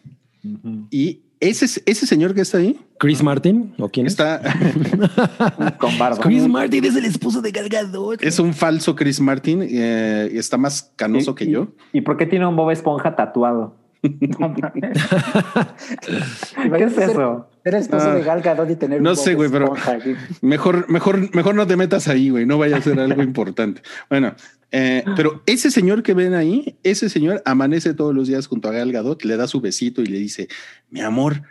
Y 0.90 1.20
ese, 1.40 1.82
ese 1.86 2.06
señor 2.06 2.34
que 2.34 2.40
está 2.40 2.58
ahí 2.58 2.78
Chris 2.98 3.22
Martin 3.22 3.74
o 3.78 3.88
quién 3.88 4.06
es? 4.06 4.12
está, 4.14 4.40
Con 5.78 5.98
barba. 5.98 6.18
Chris 6.20 6.46
Martin 6.48 6.84
es 6.84 6.96
el 6.96 7.04
esposo 7.04 7.42
de 7.42 7.50
Gal 7.50 7.68
Gadot. 7.68 8.22
es 8.22 8.38
un 8.38 8.54
falso 8.54 8.94
Chris 8.94 9.20
Martin. 9.20 9.62
eh, 9.68 10.30
está 10.34 10.56
más 10.56 10.92
canoso 10.96 11.32
¿Y- 11.32 11.34
que 11.34 11.44
y- 11.44 11.50
yo. 11.50 11.68
¿Y 11.92 12.00
por 12.02 12.16
qué 12.16 12.26
tiene 12.26 12.46
un 12.46 12.56
Bob 12.56 12.70
Esponja 12.70 13.14
tatuado? 13.16 13.76
No 14.39 14.48
mames. 14.51 14.98
¿Qué 16.77 16.85
es 16.85 16.98
eso? 16.98 17.48
Ser 17.64 17.74
esposo 17.74 18.10
Ah, 18.10 18.14
de 18.14 18.23
Gal 18.23 18.40
Gadot 18.43 18.70
y 18.70 18.77
tener 18.77 19.02
no 19.02 19.10
un 19.10 19.16
sé, 19.16 19.35
güey, 19.35 19.51
pero- 19.51 19.68
güey. 19.68 20.16
Mejor, 20.43 20.89
mejor, 20.89 21.35
mejor 21.35 21.55
no 21.55 21.66
te 21.66 21.77
metas 21.77 22.06
ahí, 22.09 22.31
güey. 22.31 22.47
No 22.47 22.59
vaya 22.59 22.77
a 22.77 22.82
ser 22.82 22.98
algo 23.01 23.23
importante. 23.24 23.82
Bueno, 24.09 24.35
eh, 24.70 25.05
pero 25.16 25.43
ese 25.47 25.70
señor 25.70 26.02
que 26.02 26.14
ven 26.14 26.35
ahí, 26.35 26.78
ese 26.82 27.09
señor 27.09 27.43
amanece 27.44 27.94
todos 27.94 28.14
los 28.14 28.28
días 28.28 28.47
junto 28.47 28.68
a 28.68 28.73
Gal 28.73 28.93
Gadot, 28.93 29.24
le 29.24 29.36
da 29.36 29.47
su 29.48 29.60
besito 29.60 30.02
y 30.02 30.06
le 30.06 30.18
dice, 30.18 30.48
mi 30.90 31.01
amor, 31.01 31.43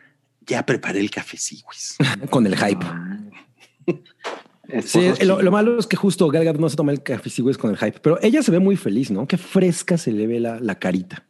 ya 0.45 0.65
preparé 0.65 0.99
el 0.99 1.09
cafecito. 1.11 1.65
Con 2.29 2.45
el 2.47 2.55
hype. 2.55 2.85
Sí, 4.83 5.11
lo, 5.25 5.41
lo 5.41 5.51
malo 5.51 5.77
es 5.77 5.87
que 5.87 5.95
justo 5.95 6.27
Gal 6.29 6.43
Gadot 6.45 6.59
no 6.61 6.69
se 6.69 6.75
toma 6.75 6.91
el 6.91 7.03
café 7.03 7.29
güey, 7.41 7.55
con 7.55 7.71
el 7.71 7.77
hype, 7.77 7.99
pero 8.01 8.17
ella 8.21 8.41
se 8.41 8.51
ve 8.51 8.59
muy 8.59 8.75
feliz, 8.77 9.11
¿no? 9.11 9.27
Qué 9.27 9.37
fresca 9.37 9.97
se 9.97 10.11
le 10.11 10.25
ve 10.27 10.39
la, 10.39 10.59
la 10.59 10.75
carita. 10.75 11.23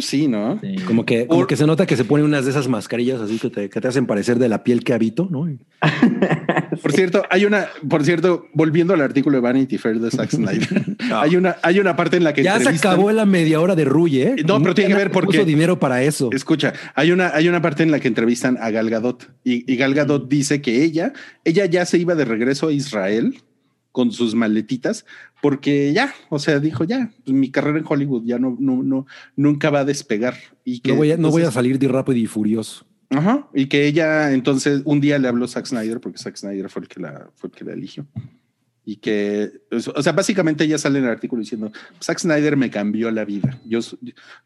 Sí, 0.00 0.28
¿no? 0.28 0.58
Sí. 0.60 0.76
Como 0.86 1.04
que, 1.04 1.26
como 1.26 1.40
Por- 1.40 1.46
que 1.48 1.56
se 1.56 1.66
nota 1.66 1.86
que 1.86 1.96
se 1.96 2.04
pone 2.04 2.24
unas 2.24 2.44
de 2.44 2.50
esas 2.50 2.68
mascarillas 2.68 3.20
así 3.20 3.38
que 3.38 3.50
te, 3.50 3.68
que 3.70 3.80
te 3.80 3.88
hacen 3.88 4.06
parecer 4.06 4.38
de 4.38 4.48
la 4.48 4.62
piel 4.64 4.82
que 4.84 4.92
habito, 4.92 5.28
¿no? 5.30 5.48
Por 6.82 6.92
cierto, 6.92 7.24
hay 7.30 7.44
una, 7.44 7.66
por 7.88 8.04
cierto, 8.04 8.46
volviendo 8.54 8.94
al 8.94 9.00
artículo 9.00 9.36
de 9.36 9.40
Vanity 9.42 9.76
Fair 9.76 9.98
de 9.98 10.10
Zack 10.10 10.30
Snyder, 10.30 10.84
hay 11.12 11.36
una, 11.36 11.56
hay 11.62 11.78
una 11.80 11.96
parte 11.96 12.16
en 12.16 12.24
la 12.24 12.32
que 12.32 12.42
Ya 12.42 12.58
se 12.60 12.68
acabó 12.68 13.10
la 13.12 13.26
media 13.26 13.60
hora 13.60 13.74
de 13.74 13.84
Ruy, 13.84 14.20
¿eh? 14.20 14.36
No, 14.46 14.60
pero 14.62 14.74
tiene 14.74 14.90
que 14.90 14.96
ver 14.96 15.10
porque- 15.10 15.38
Puso 15.38 15.44
dinero 15.44 15.78
para 15.78 16.02
eso. 16.02 16.30
Escucha, 16.32 16.72
hay 16.94 17.12
una, 17.12 17.30
hay 17.34 17.48
una 17.48 17.60
parte 17.60 17.82
en 17.82 17.90
la 17.90 18.00
que 18.00 18.08
entrevistan 18.08 18.56
a 18.60 18.70
Gal 18.70 18.88
Gadot 18.88 19.30
y, 19.44 19.70
y 19.70 19.76
Gal 19.76 19.94
Gadot 19.94 20.28
dice 20.28 20.60
que 20.62 20.82
ella, 20.82 21.12
ella 21.44 21.66
ya 21.66 21.84
se 21.84 21.98
iba 21.98 22.14
de 22.14 22.24
regreso 22.24 22.68
a 22.68 22.72
Israel 22.72 23.34
con 23.92 24.12
sus 24.12 24.34
maletitas 24.34 25.04
porque 25.40 25.92
ya, 25.92 26.14
o 26.28 26.38
sea, 26.38 26.60
dijo 26.60 26.84
ya, 26.84 27.10
pues, 27.24 27.34
mi 27.34 27.50
carrera 27.50 27.78
en 27.78 27.84
Hollywood 27.88 28.24
ya 28.24 28.38
no, 28.38 28.56
no, 28.58 28.82
no, 28.82 29.06
nunca 29.36 29.70
va 29.70 29.80
a 29.80 29.84
despegar 29.84 30.34
y 30.64 30.80
que 30.80 30.92
No 30.92 30.96
voy, 30.96 31.12
a, 31.12 31.16
no 31.16 31.30
voy 31.30 31.42
a 31.42 31.50
salir 31.50 31.78
de 31.78 31.88
rápido 31.88 32.18
y 32.18 32.26
furioso. 32.26 32.86
Ajá, 33.10 33.48
y 33.52 33.66
que 33.66 33.86
ella 33.86 34.32
entonces 34.32 34.82
un 34.84 35.00
día 35.00 35.18
le 35.18 35.26
habló 35.26 35.44
a 35.44 35.48
Zack 35.48 35.66
Snyder 35.66 36.00
porque 36.00 36.18
Zack 36.18 36.36
Snyder 36.36 36.68
fue 36.70 36.82
el 36.82 36.88
que 36.88 37.00
la, 37.00 37.28
fue 37.34 37.48
el 37.48 37.56
que 37.56 37.64
la 37.64 37.72
eligió. 37.72 38.06
Y 38.84 38.96
que, 38.96 39.50
o 39.70 40.02
sea, 40.02 40.12
básicamente 40.12 40.64
ella 40.64 40.78
sale 40.78 40.98
en 40.98 41.04
el 41.04 41.10
artículo 41.10 41.40
diciendo, 41.40 41.70
Zack 42.02 42.18
Snyder 42.18 42.56
me 42.56 42.70
cambió 42.70 43.10
la 43.10 43.24
vida. 43.24 43.60
Yo, 43.64 43.80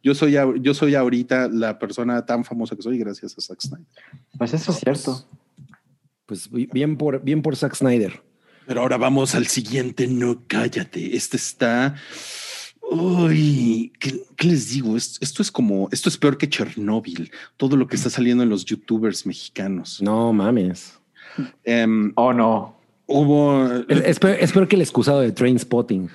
yo, 0.02 0.14
soy, 0.14 0.36
yo 0.60 0.74
soy 0.74 0.94
ahorita 0.94 1.48
la 1.48 1.78
persona 1.78 2.26
tan 2.26 2.44
famosa 2.44 2.74
que 2.74 2.82
soy 2.82 2.98
gracias 2.98 3.38
a 3.38 3.40
Zack 3.40 3.60
Snyder. 3.60 3.86
Pues 4.36 4.52
eso 4.52 4.72
es 4.72 4.78
cierto. 4.78 5.26
Pues 6.26 6.50
bien 6.50 6.96
por, 6.96 7.22
bien 7.22 7.42
por 7.42 7.54
Zack 7.56 7.74
Snyder. 7.74 8.22
Pero 8.66 8.80
ahora 8.80 8.96
vamos 8.96 9.34
al 9.34 9.46
siguiente, 9.46 10.06
no 10.06 10.42
cállate. 10.46 11.16
Este 11.16 11.36
está... 11.36 11.94
Uy, 12.90 13.92
¿qué, 13.98 14.22
qué 14.36 14.46
les 14.48 14.70
digo? 14.70 14.96
Es- 14.96 15.18
Esto 15.20 15.42
es 15.42 15.50
como, 15.50 15.88
esto 15.90 16.08
es 16.08 16.18
peor 16.18 16.36
que 16.36 16.48
Chernóbil, 16.48 17.30
todo 17.56 17.76
lo 17.76 17.86
que 17.86 17.96
está 17.96 18.10
saliendo 18.10 18.42
en 18.42 18.50
los 18.50 18.64
youtubers 18.64 19.24
mexicanos. 19.26 20.00
No 20.02 20.32
mames. 20.32 20.98
Em, 21.64 22.12
¿O 22.14 22.32
no? 22.32 22.78
hubo... 23.06 23.66
Es, 23.88 24.00
es 24.04 24.18
peor, 24.18 24.36
es 24.40 24.52
peor 24.52 24.68
que 24.68 24.76
el 24.76 24.82
excusado 24.82 25.20
de 25.20 25.32
Train 25.32 25.58
Spotting. 25.58 26.10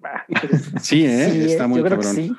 Sí, 0.80 1.04
¿eh? 1.04 1.30
Sí, 1.32 1.52
está 1.52 1.66
muy 1.66 1.78
yo 1.78 1.84
creo 1.84 1.98
que 1.98 2.04
cabrón. 2.06 2.24
sí. 2.26 2.32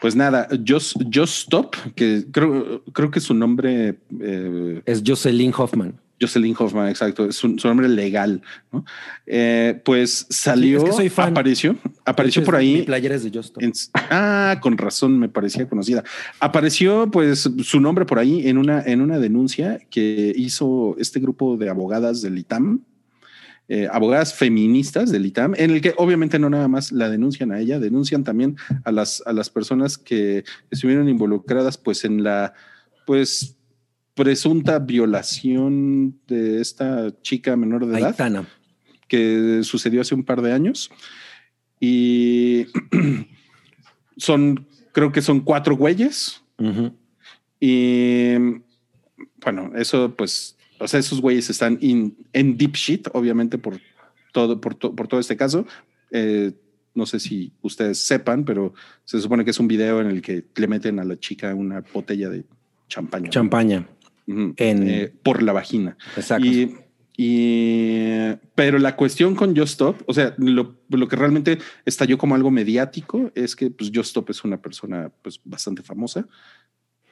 Pues 0.00 0.16
nada, 0.16 0.48
Just, 0.66 0.96
Just 1.14 1.42
Stop, 1.42 1.76
que 1.94 2.24
creo, 2.32 2.82
creo 2.92 3.10
que 3.10 3.20
su 3.20 3.34
nombre, 3.34 3.98
eh, 4.20 4.82
Es 4.86 5.02
Jocelyn 5.06 5.52
Hoffman. 5.56 5.99
Jocelyn 6.20 6.54
Hoffman, 6.58 6.88
exacto, 6.88 7.26
es 7.26 7.36
su, 7.36 7.58
su 7.58 7.66
nombre 7.68 7.88
legal, 7.88 8.42
¿no? 8.72 8.84
Eh, 9.26 9.80
pues 9.84 10.26
salió, 10.28 10.78
es 10.78 10.84
que 10.84 10.92
soy 10.92 11.08
fan. 11.08 11.30
apareció, 11.30 11.76
apareció 12.04 12.42
hecho, 12.42 12.50
por 12.50 12.60
es- 12.60 12.66
Mi 12.68 12.74
ahí. 12.76 12.82
playera 12.82 13.14
es 13.14 13.24
de 13.24 13.40
en- 13.60 13.72
ah, 13.94 14.58
con 14.60 14.76
razón, 14.76 15.18
me 15.18 15.28
parecía 15.28 15.68
conocida. 15.68 16.04
Apareció, 16.40 17.10
pues, 17.10 17.48
su 17.62 17.80
nombre 17.80 18.04
por 18.04 18.18
ahí 18.18 18.46
en 18.48 18.58
una, 18.58 18.82
en 18.82 19.00
una 19.00 19.18
denuncia 19.18 19.80
que 19.90 20.32
hizo 20.36 20.96
este 20.98 21.20
grupo 21.20 21.56
de 21.56 21.68
abogadas 21.70 22.20
del 22.22 22.36
ITAM, 22.38 22.80
eh, 23.72 23.88
abogadas 23.90 24.34
feministas 24.34 25.12
del 25.12 25.24
ITAM, 25.26 25.54
en 25.56 25.70
el 25.70 25.80
que 25.80 25.94
obviamente 25.96 26.38
no 26.40 26.50
nada 26.50 26.66
más 26.66 26.90
la 26.90 27.08
denuncian 27.08 27.52
a 27.52 27.60
ella, 27.60 27.78
denuncian 27.78 28.24
también 28.24 28.56
a 28.84 28.90
las, 28.90 29.22
a 29.26 29.32
las 29.32 29.48
personas 29.48 29.96
que 29.96 30.42
estuvieron 30.72 31.08
involucradas, 31.08 31.78
pues, 31.78 32.04
en 32.04 32.24
la, 32.24 32.52
pues, 33.06 33.56
presunta 34.14 34.78
violación 34.78 36.18
de 36.26 36.60
esta 36.60 37.10
chica 37.22 37.56
menor 37.56 37.86
de 37.86 37.98
edad 37.98 38.08
Aitana. 38.10 38.48
que 39.08 39.60
sucedió 39.62 40.00
hace 40.00 40.14
un 40.14 40.24
par 40.24 40.42
de 40.42 40.52
años. 40.52 40.90
Y 41.80 42.66
son, 44.16 44.66
creo 44.92 45.12
que 45.12 45.22
son 45.22 45.40
cuatro 45.40 45.76
güeyes. 45.76 46.42
Ujú. 46.58 46.92
Y 47.58 48.34
bueno, 49.42 49.72
eso 49.76 50.14
pues, 50.16 50.56
o 50.78 50.88
sea, 50.88 51.00
esos 51.00 51.20
güeyes 51.20 51.48
están 51.50 51.78
in- 51.80 52.16
en 52.32 52.56
deep 52.56 52.72
shit, 52.74 53.08
obviamente 53.12 53.58
por 53.58 53.78
todo, 54.32 54.60
por, 54.60 54.74
to- 54.74 54.94
por 54.94 55.08
todo 55.08 55.20
este 55.20 55.36
caso. 55.36 55.66
Eh, 56.10 56.52
no 56.94 57.06
sé 57.06 57.20
si 57.20 57.52
ustedes 57.62 57.98
sepan, 58.04 58.44
pero 58.44 58.74
se 59.04 59.20
supone 59.20 59.44
que 59.44 59.52
es 59.52 59.60
un 59.60 59.68
video 59.68 60.00
en 60.00 60.08
el 60.08 60.20
que 60.22 60.44
le 60.56 60.66
meten 60.66 60.98
a 60.98 61.04
la 61.04 61.18
chica 61.18 61.54
una 61.54 61.82
botella 61.94 62.28
de 62.28 62.44
champaña. 62.88 63.30
Champaña. 63.30 63.86
En- 64.56 64.88
Eh, 64.88 65.12
por 65.22 65.42
la 65.42 65.52
vagina. 65.52 65.96
Exacto. 66.16 66.46
Y, 66.46 66.74
y- 67.16 68.34
pero 68.54 68.78
la 68.78 68.96
cuestión 68.96 69.34
con 69.34 69.56
Just 69.56 69.72
Stop, 69.72 70.02
o 70.06 70.14
sea, 70.14 70.34
lo, 70.38 70.76
lo 70.88 71.08
que 71.08 71.16
realmente 71.16 71.58
estalló 71.84 72.18
como 72.18 72.34
algo 72.34 72.50
mediático 72.50 73.30
es 73.34 73.56
que 73.56 73.70
pues, 73.70 73.90
Just 73.94 74.08
Stop 74.08 74.30
es 74.30 74.44
una 74.44 74.60
persona 74.60 75.10
pues, 75.22 75.40
bastante 75.44 75.82
famosa 75.82 76.26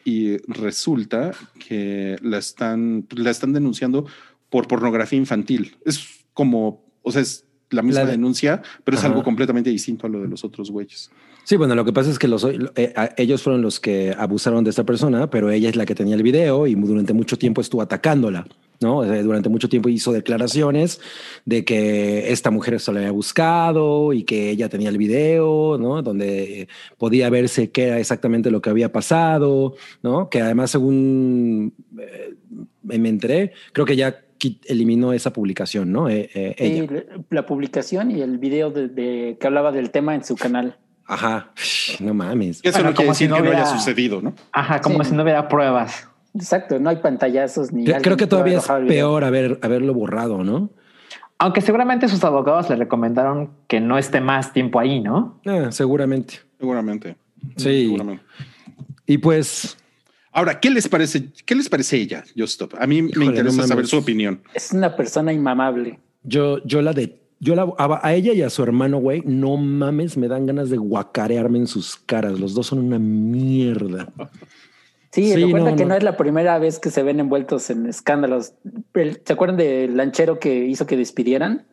y 0.05 0.37
resulta 0.51 1.33
que 1.67 2.17
la 2.23 2.39
están, 2.39 3.07
la 3.15 3.31
están 3.31 3.53
denunciando 3.53 4.07
por 4.49 4.67
pornografía 4.67 5.19
infantil. 5.19 5.77
Es 5.85 6.25
como, 6.33 6.85
o 7.03 7.13
sea, 7.13 7.21
es 7.23 7.45
la 7.71 7.83
misma 7.83 8.01
La 8.01 8.07
de- 8.07 8.13
denuncia, 8.13 8.63
pero 8.85 8.97
es 8.97 9.01
Ajá. 9.05 9.13
algo 9.13 9.23
completamente 9.23 9.69
distinto 9.71 10.07
a 10.07 10.11
lo 10.11 10.23
de 10.23 10.29
los 10.29 10.43
otros 10.45 10.71
güeyes. 10.71 11.11
Sí, 11.49 11.57
bueno, 11.57 11.75
lo 11.75 11.83
que 11.87 11.95
pasa 11.95 12.11
es 12.11 12.19
que 12.19 12.29
los, 12.29 12.45
eh, 12.45 12.93
ellos 13.17 13.43
fueron 13.43 13.63
los 13.63 13.81
que 13.81 14.15
abusaron 14.19 14.65
de 14.65 14.69
esta 14.69 14.85
persona, 14.85 15.31
pero 15.31 15.49
ella 15.51 15.71
es 15.71 15.77
la 15.77 15.87
que 15.87 15.95
tenía 15.95 16.15
el 16.15 16.23
video 16.23 16.67
y 16.67 16.75
durante 16.75 17.15
mucho 17.15 17.39
tiempo 17.39 17.63
estuvo 17.63 17.81
atacándola, 17.81 18.47
¿no? 18.83 19.03
Durante 19.03 19.49
mucho 19.49 19.67
tiempo 19.71 19.89
hizo 19.89 20.13
declaraciones 20.13 21.01
de 21.47 21.65
que 21.65 22.31
esta 22.33 22.51
mujer 22.51 22.79
se 22.81 22.93
la 22.93 22.99
había 22.99 23.13
buscado 23.13 24.13
y 24.13 24.25
que 24.25 24.51
ella 24.51 24.69
tenía 24.69 24.91
el 24.91 24.99
video, 24.99 25.79
¿no? 25.81 26.03
Donde 26.03 26.69
podía 26.99 27.31
verse 27.31 27.71
qué 27.71 27.85
era 27.85 27.99
exactamente 27.99 28.51
lo 28.51 28.61
que 28.61 28.69
había 28.69 28.93
pasado, 28.93 29.75
¿no? 30.03 30.29
Que 30.29 30.43
además, 30.43 30.71
según 30.71 31.73
eh, 31.99 32.35
me 32.83 33.09
enteré, 33.09 33.53
creo 33.73 33.87
que 33.87 33.97
ya 33.97 34.21
eliminó 34.67 35.15
esa 35.15 35.33
publicación, 35.33 35.93
¿no? 35.93 36.11
Eh, 36.11 36.29
eh, 36.35 36.55
ella. 36.59 37.05
La 37.31 37.47
publicación 37.47 38.11
y 38.11 38.21
el 38.21 38.37
video 38.37 38.71
de, 38.71 38.89
de- 38.89 39.39
que 39.41 39.47
hablaba 39.47 39.73
del 39.73 39.91
tema 39.91 40.15
en 40.15 40.25
su 40.25 40.37
canal. 40.37 40.77
Ajá, 41.11 41.51
no 42.01 42.13
mames. 42.15 42.61
Eso 42.63 42.73
Bueno, 42.79 42.91
no 42.91 42.95
quiere 42.95 43.07
como 43.07 43.15
si 43.15 43.25
decir 43.25 43.31
no 43.31 43.37
que 43.37 43.43
no 43.43 43.49
haya 43.49 43.63
hubiera- 43.65 43.79
sucedido, 43.79 44.21
¿no? 44.21 44.35
Ajá, 44.53 44.81
como 44.81 45.03
Sí. 45.03 45.11
si 45.11 45.17
no 45.17 45.23
hubiera 45.23 45.49
pruebas. 45.49 46.07
Exacto, 46.35 46.79
no 46.79 46.91
hay 46.91 46.97
pantallazos 46.97 47.73
ni. 47.73 47.85
Creo, 47.85 48.17
que 48.19 48.27
todavía 48.27 48.59
es 48.59 48.67
peor 48.87 49.25
haber, 49.25 49.59
haberlo 49.63 49.95
borrado, 49.95 50.45
¿no? 50.45 50.71
Aunque 51.39 51.61
seguramente 51.63 52.09
sus 52.09 52.23
abogados 52.25 52.69
le 52.69 52.77
recomendaron 52.77 53.51
que 53.69 53.81
no 53.81 53.97
esté 53.97 54.21
más 54.21 54.53
tiempo 54.53 54.79
ahí, 54.81 55.01
¿no? 55.01 55.41
Ah, 55.47 55.69
seguramente. 55.71 56.41
Seguramente. 56.59 57.17
Sí. 57.57 57.85
Seguramente. 57.87 58.23
Y 59.07 59.19
pues, 59.19 59.77
Ahora, 60.31 60.61
¿qué 60.61 60.71
les 60.71 60.87
parece? 60.89 61.31
¿Qué 61.47 61.55
les 61.55 61.69
parece 61.69 61.97
ella, 61.97 62.23
Just 62.37 62.61
Stop? 62.61 62.75
A 62.79 62.87
mí 62.87 62.99
Híjole, 62.99 63.19
me 63.19 63.25
interesa 63.27 63.57
no 63.63 63.67
saber 63.67 63.87
su 63.87 63.97
opinión. 63.97 64.43
Es 64.55 64.73
una 64.73 64.95
persona 64.95 65.33
inmamable. 65.33 65.99
yo, 66.23 66.63
yo 66.65 66.83
la 66.83 66.93
de. 66.93 67.19
Yo 67.41 67.55
la, 67.55 67.73
a, 67.79 68.01
a 68.07 68.15
ella 68.15 68.33
y 68.33 68.43
a 68.43 68.51
su 68.51 68.63
hermano, 68.63 68.99
güey, 68.99 69.23
no 69.25 69.57
mames, 69.57 70.17
me 70.17 70.27
dan 70.29 70.47
ganas 70.47 70.71
de 70.71 70.77
guacarearme 70.77 71.59
en 71.59 71.67
sus 71.69 71.97
caras. 71.97 72.41
Los 72.41 72.55
dos 72.55 72.67
son 72.67 72.81
una 72.81 72.99
mierda. 72.99 74.09
Sí, 75.13 75.33
Sí, 75.33 75.45
recuerda 75.45 75.71
no, 75.71 75.77
que 75.77 75.83
no. 75.85 75.89
no. 75.91 75.95
es 75.95 76.03
la 76.03 76.17
primera 76.17 76.59
vez 76.59 76.79
que 76.79 76.91
se 76.91 77.03
ven 77.03 77.21
envueltos 77.21 77.71
en 77.71 77.87
escándalos. 77.87 78.53
El- 78.95 79.21
¿Se 79.25 79.33
acuerdan 79.33 79.57
del 79.57 79.97
lanchero 79.97 80.39
que 80.39 80.67
hizo 80.67 80.87
que 80.87 80.97
despidieran? 80.97 81.67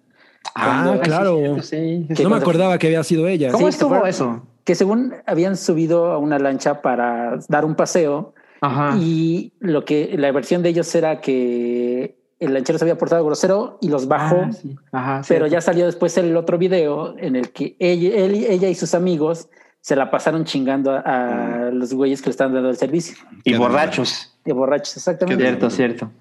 Ah, 0.54 0.84
Cuando- 0.86 1.02
claro. 1.02 1.62
Sí. 1.62 2.08
No 2.24 2.30
me 2.30 2.36
acordaba 2.38 2.78
que 2.78 2.88
había 2.88 3.04
sido 3.04 3.28
ella. 3.28 3.52
¿Cómo 3.52 3.66
Sí, 3.68 3.70
estuvo 3.72 4.06
eso? 4.06 4.46
Que 4.64 4.76
según 4.76 5.14
habían 5.26 5.58
subido 5.58 6.12
a 6.12 6.18
una 6.18 6.40
lancha 6.40 6.82
para 6.82 7.38
dar 7.50 7.66
un 7.66 7.76
paseo 7.76 8.34
Ajá. 8.62 8.96
y 9.00 9.54
lo 9.60 9.84
que 9.84 10.16
la 10.18 10.32
versión 10.32 10.62
de 10.64 10.70
ellos 10.70 10.94
era 10.96 11.22
que 11.22 12.18
el 12.40 12.54
lanchero 12.54 12.78
se 12.78 12.86
había 12.86 12.98
portado 12.98 13.26
grosero 13.26 13.78
y 13.82 13.88
los 13.90 14.08
bajó. 14.08 14.44
Ah, 14.46 14.52
sí. 14.52 14.76
Ajá, 14.92 15.22
Pero 15.28 15.46
cierto. 15.46 15.48
ya 15.48 15.62
salió 15.62 15.86
después 15.86 16.18
el 16.18 16.36
otro 16.36 16.58
video 16.58 17.16
en 17.18 17.36
el 17.36 17.52
que 17.52 17.76
ella, 17.80 18.16
él, 18.16 18.36
ella 18.36 18.68
y 18.70 18.76
sus 18.76 18.94
amigos 18.94 19.50
se 19.82 19.96
la 19.96 20.10
pasaron 20.12 20.46
chingando 20.46 20.92
a, 20.92 21.00
a 21.00 21.72
los 21.72 21.94
güeyes 21.94 22.22
que 22.22 22.28
le 22.28 22.32
estaban 22.32 22.54
dando 22.54 22.70
el 22.70 22.78
servicio. 22.78 23.16
Y 23.44 23.52
Qué 23.52 23.58
borrachos. 23.58 24.36
De 24.44 24.52
borrachos, 24.54 24.98
exactamente. 24.98 25.42
Qué 25.42 25.48
Cierto, 25.50 25.70
cierto. 25.70 26.12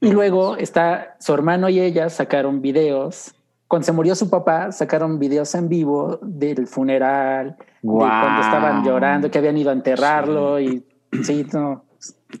Y 0.00 0.10
luego 0.12 0.56
está 0.56 1.16
su 1.20 1.32
hermano 1.32 1.68
y 1.70 1.80
ella 1.80 2.10
sacaron 2.10 2.60
videos. 2.60 3.34
Cuando 3.66 3.86
se 3.86 3.92
murió 3.92 4.14
su 4.14 4.28
papá, 4.30 4.70
sacaron 4.70 5.18
videos 5.18 5.54
en 5.54 5.68
vivo 5.68 6.18
del 6.22 6.66
funeral, 6.66 7.56
de 7.82 7.88
cuando 7.88 8.42
estaban 8.42 8.84
llorando, 8.84 9.30
que 9.30 9.38
habían 9.38 9.56
ido 9.56 9.70
a 9.70 9.72
enterrarlo 9.72 10.60
y 10.60 10.84
sí, 11.22 11.46
no. 11.52 11.82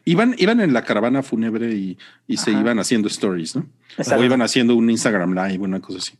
Iban, 0.04 0.34
iban 0.38 0.60
en 0.60 0.72
la 0.72 0.82
caravana 0.82 1.22
fúnebre 1.22 1.72
y, 1.74 1.96
y 2.26 2.36
se 2.36 2.50
iban 2.50 2.78
haciendo 2.78 3.08
stories, 3.08 3.56
¿no? 3.56 3.66
Exacto. 3.96 4.20
O 4.20 4.24
iban 4.24 4.42
haciendo 4.42 4.74
un 4.74 4.90
Instagram 4.90 5.32
live, 5.34 5.58
una 5.64 5.80
cosa 5.80 5.98
así. 5.98 6.14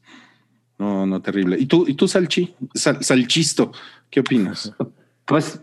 No, 0.78 1.06
no, 1.06 1.20
terrible. 1.20 1.56
¿Y 1.59 1.66
tú, 1.66 1.85
y 1.89 1.94
tú 1.94 2.06
Salchi? 2.06 2.55
Sal- 2.74 3.02
Salchisto, 3.02 3.73
¿qué 4.10 4.20
opinas? 4.20 4.73
Pues, 5.27 5.60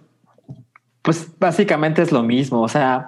pues 1.01 1.30
básicamente 1.39 2.01
es 2.01 2.11
lo 2.11 2.22
mismo. 2.22 2.61
O 2.61 2.68
sea, 2.68 3.07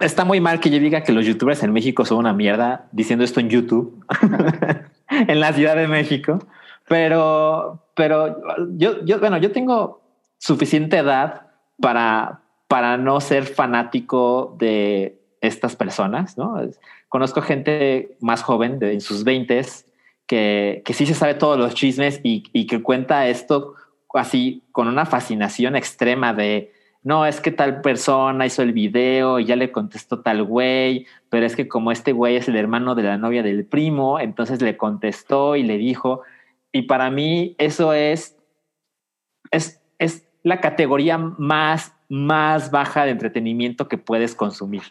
está 0.00 0.24
muy 0.24 0.40
mal 0.40 0.58
que 0.58 0.70
yo 0.70 0.78
diga 0.78 1.02
que 1.02 1.12
los 1.12 1.26
youtubers 1.26 1.62
en 1.62 1.72
México 1.72 2.06
son 2.06 2.16
una 2.18 2.32
mierda 2.32 2.88
diciendo 2.92 3.24
esto 3.24 3.40
en 3.40 3.50
YouTube, 3.50 4.02
en 5.10 5.38
la 5.40 5.52
Ciudad 5.52 5.76
de 5.76 5.88
México. 5.88 6.46
Pero, 6.88 7.84
pero 7.94 8.36
yo, 8.76 9.04
yo, 9.04 9.20
bueno, 9.20 9.36
yo 9.38 9.52
tengo 9.52 10.02
suficiente 10.38 10.98
edad 10.98 11.48
para, 11.80 12.41
para 12.72 12.96
no 12.96 13.20
ser 13.20 13.44
fanático 13.44 14.56
de 14.58 15.20
estas 15.42 15.76
personas, 15.76 16.38
¿no? 16.38 16.58
Conozco 17.10 17.42
gente 17.42 18.16
más 18.18 18.42
joven, 18.42 18.78
en 18.80 19.02
sus 19.02 19.24
veintes, 19.24 19.84
que, 20.26 20.80
que 20.82 20.94
sí 20.94 21.04
se 21.04 21.12
sabe 21.12 21.34
todos 21.34 21.58
los 21.58 21.74
chismes 21.74 22.22
y, 22.22 22.44
y 22.54 22.66
que 22.66 22.80
cuenta 22.80 23.28
esto 23.28 23.74
así 24.14 24.62
con 24.72 24.88
una 24.88 25.04
fascinación 25.04 25.76
extrema 25.76 26.32
de 26.32 26.72
no, 27.02 27.26
es 27.26 27.42
que 27.42 27.50
tal 27.50 27.82
persona 27.82 28.46
hizo 28.46 28.62
el 28.62 28.72
video 28.72 29.38
y 29.38 29.44
ya 29.44 29.56
le 29.56 29.70
contestó 29.70 30.20
tal 30.20 30.42
güey, 30.42 31.04
pero 31.28 31.44
es 31.44 31.54
que 31.54 31.68
como 31.68 31.92
este 31.92 32.12
güey 32.12 32.36
es 32.36 32.48
el 32.48 32.56
hermano 32.56 32.94
de 32.94 33.02
la 33.02 33.18
novia 33.18 33.42
del 33.42 33.66
primo, 33.66 34.18
entonces 34.18 34.62
le 34.62 34.78
contestó 34.78 35.56
y 35.56 35.62
le 35.62 35.76
dijo, 35.76 36.22
y 36.72 36.82
para 36.82 37.10
mí 37.10 37.54
eso 37.58 37.92
es, 37.92 38.38
es, 39.50 39.82
es 39.98 40.26
la 40.42 40.62
categoría 40.62 41.18
más, 41.18 41.94
más 42.12 42.70
baja 42.70 43.06
de 43.06 43.10
entretenimiento 43.10 43.88
que 43.88 43.96
puedes 43.96 44.34
consumir. 44.34 44.82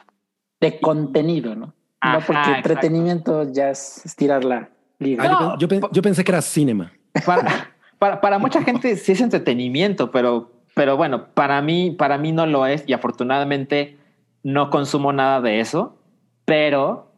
De 0.60 0.80
contenido, 0.80 1.56
¿no? 1.56 1.72
Ajá, 2.00 2.14
no, 2.18 2.26
porque 2.26 2.40
exacto. 2.40 2.58
entretenimiento 2.58 3.54
ya 3.54 3.70
es 3.70 4.04
estirar 4.04 4.44
la 4.44 4.70
liga. 4.98 5.24
Ah, 5.24 5.56
yo 5.60 5.68
No, 5.68 5.80
yo, 5.82 5.90
yo 5.92 6.02
pensé 6.02 6.24
que 6.24 6.32
era 6.32 6.42
cinema. 6.42 6.92
para, 7.24 7.70
para, 8.00 8.22
para 8.22 8.40
mucha 8.40 8.64
gente 8.64 8.96
sí 8.96 9.12
es 9.12 9.22
entretenimiento, 9.22 10.10
pero, 10.10 10.52
pero 10.74 10.98
bueno, 10.98 11.28
para 11.36 11.62
mí, 11.62 11.92
para 11.92 12.18
mí 12.18 12.32
no 12.32 12.48
lo 12.48 12.66
es 12.66 12.84
y 12.88 12.94
afortunadamente 12.94 14.00
no 14.42 14.72
consumo 14.72 15.14
nada 15.14 15.42
de 15.42 15.60
eso, 15.60 16.00
pero 16.46 17.12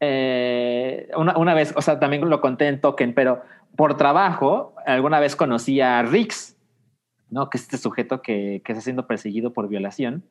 eh, 0.00 1.08
una, 1.16 1.38
una 1.38 1.54
vez, 1.54 1.72
o 1.74 1.80
sea, 1.80 1.98
también 1.98 2.28
lo 2.28 2.42
conté 2.42 2.68
en 2.68 2.78
Token, 2.78 3.14
pero 3.14 3.40
por 3.74 3.96
trabajo, 3.96 4.74
alguna 4.84 5.18
vez 5.18 5.34
conocí 5.34 5.80
a 5.80 6.02
Rix, 6.02 6.58
¿no? 7.30 7.48
Que 7.50 7.58
es 7.58 7.64
este 7.64 7.78
sujeto 7.78 8.22
que, 8.22 8.62
que 8.64 8.72
está 8.72 8.82
siendo 8.82 9.06
perseguido 9.06 9.52
por 9.52 9.68
violación. 9.68 10.22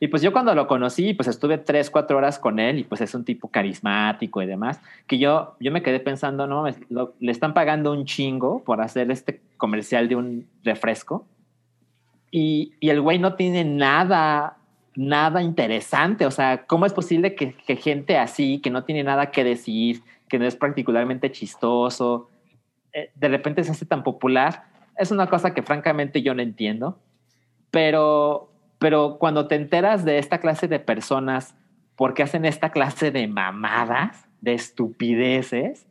Y 0.00 0.08
pues 0.08 0.20
yo 0.20 0.32
cuando 0.32 0.52
lo 0.56 0.66
conocí, 0.66 1.14
pues 1.14 1.28
estuve 1.28 1.58
tres, 1.58 1.88
cuatro 1.88 2.16
horas 2.18 2.40
con 2.40 2.58
él 2.58 2.80
y 2.80 2.82
pues 2.84 3.00
es 3.00 3.14
un 3.14 3.24
tipo 3.24 3.48
carismático 3.48 4.42
y 4.42 4.46
demás, 4.46 4.80
que 5.06 5.16
yo, 5.18 5.54
yo 5.60 5.70
me 5.70 5.80
quedé 5.82 6.00
pensando, 6.00 6.48
no, 6.48 6.64
lo- 6.88 7.14
le 7.20 7.30
están 7.30 7.54
pagando 7.54 7.92
un 7.92 8.04
chingo 8.04 8.64
por 8.64 8.80
hacer 8.80 9.10
este 9.12 9.40
comercial 9.58 10.08
de 10.08 10.16
un 10.16 10.48
refresco 10.64 11.24
y, 12.30 12.72
y 12.80 12.90
el 12.90 13.00
güey 13.00 13.18
no 13.18 13.34
tiene 13.34 13.64
nada, 13.64 14.56
nada 14.96 15.42
interesante. 15.42 16.26
O 16.26 16.30
sea, 16.30 16.64
¿cómo 16.66 16.84
es 16.86 16.92
posible 16.92 17.34
que, 17.34 17.54
que 17.54 17.76
gente 17.76 18.16
así, 18.18 18.58
que 18.60 18.70
no 18.70 18.84
tiene 18.84 19.04
nada 19.04 19.30
que 19.30 19.44
decir, 19.44 20.02
que 20.28 20.38
no 20.38 20.46
es 20.46 20.56
particularmente 20.56 21.30
chistoso, 21.30 22.28
eh, 22.92 23.10
de 23.14 23.28
repente 23.28 23.62
se 23.64 23.70
hace 23.70 23.86
tan 23.86 24.02
popular? 24.02 24.64
Es 24.96 25.10
una 25.10 25.26
cosa 25.28 25.54
que 25.54 25.62
francamente 25.62 26.22
yo 26.22 26.34
no 26.34 26.42
entiendo. 26.42 26.98
Pero, 27.70 28.52
pero 28.78 29.18
cuando 29.18 29.48
te 29.48 29.54
enteras 29.54 30.04
de 30.04 30.18
esta 30.18 30.38
clase 30.38 30.68
de 30.68 30.78
personas 30.78 31.56
porque 31.96 32.22
hacen 32.22 32.44
esta 32.44 32.70
clase 32.70 33.10
de 33.10 33.26
mamadas, 33.28 34.26
de 34.40 34.54
estupideces, 34.54 35.86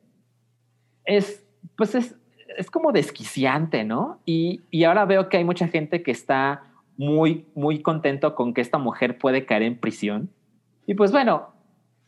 es, 1.05 1.45
pues 1.75 1.95
es, 1.95 2.15
es 2.57 2.69
como 2.69 2.91
desquiciante, 2.91 3.83
¿no? 3.83 4.19
Y, 4.25 4.61
y 4.71 4.83
ahora 4.83 5.05
veo 5.05 5.29
que 5.29 5.37
hay 5.37 5.43
mucha 5.43 5.67
gente 5.67 6.03
que 6.03 6.11
está 6.11 6.63
muy, 6.97 7.45
muy 7.55 7.81
contento 7.81 8.35
con 8.35 8.53
que 8.53 8.61
esta 8.61 8.77
mujer 8.77 9.17
puede 9.17 9.45
caer 9.45 9.63
en 9.63 9.77
prisión. 9.77 10.29
Y 10.85 10.93
pues 10.93 11.11
bueno, 11.11 11.49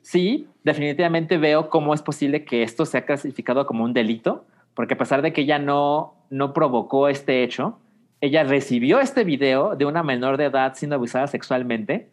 sí, 0.01 0.47
definitivamente 0.63 1.37
veo 1.37 1.69
cómo 1.69 1.93
es 1.93 2.01
posible 2.01 2.45
que 2.45 2.63
esto 2.63 2.85
sea 2.85 3.05
clasificado 3.05 3.65
como 3.65 3.83
un 3.83 3.93
delito, 3.93 4.45
porque 4.75 4.95
a 4.95 4.97
pesar 4.97 5.21
de 5.21 5.33
que 5.33 5.41
ella 5.41 5.59
no, 5.59 6.22
no 6.33 6.51
provocó 6.53 7.07
este 7.09 7.43
hecho, 7.43 7.77
ella 8.21 8.43
recibió 8.43 8.99
este 8.99 9.23
video 9.23 9.75
de 9.75 9.85
una 9.85 10.01
menor 10.01 10.37
de 10.37 10.45
edad 10.45 10.73
siendo 10.75 10.95
abusada 10.95 11.27
sexualmente, 11.27 12.09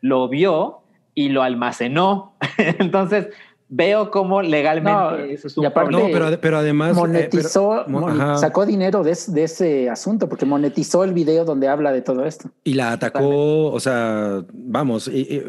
lo 0.00 0.28
vio 0.28 0.78
y 1.14 1.28
lo 1.28 1.42
almacenó. 1.42 2.32
Entonces, 2.78 3.28
veo 3.68 4.10
cómo 4.10 4.40
legalmente 4.40 4.90
No, 5.00 5.14
eso 5.16 5.46
es 5.48 5.56
y 5.56 5.60
un 5.60 5.66
aparte-. 5.66 5.92
No, 5.92 6.06
pero, 6.10 6.26
ade- 6.28 6.38
pero 6.40 6.56
además. 6.58 6.92
eh, 6.96 7.00
monetizó, 7.00 7.84
pero- 7.86 8.38
sacó 8.38 8.64
dinero 8.64 9.02
de, 9.02 9.10
es- 9.12 9.32
de 9.32 9.44
ese 9.44 9.90
asunto 9.90 10.28
porque 10.28 10.46
monetizó 10.46 11.04
el 11.04 11.12
video 11.12 11.44
donde 11.44 11.68
habla 11.68 11.92
de 11.92 12.00
todo 12.02 12.24
esto. 12.24 12.50
Y 12.64 12.74
la 12.74 12.92
atacó, 12.92 13.66
o 13.70 13.78
sea, 13.78 14.42
vamos, 14.52 15.06
y- 15.08 15.20
y, 15.20 15.42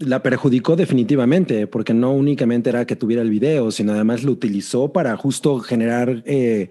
la 0.00 0.22
perjudicó 0.22 0.74
definitivamente, 0.76 1.66
porque 1.66 1.92
no 1.94 2.12
únicamente 2.12 2.70
era 2.70 2.86
que 2.86 2.96
tuviera 2.96 3.22
el 3.22 3.30
video, 3.30 3.70
sino 3.70 3.92
además 3.92 4.24
lo 4.24 4.32
utilizó 4.32 4.92
para 4.92 5.14
justo 5.16 5.58
generar 5.60 6.22
eh, 6.24 6.70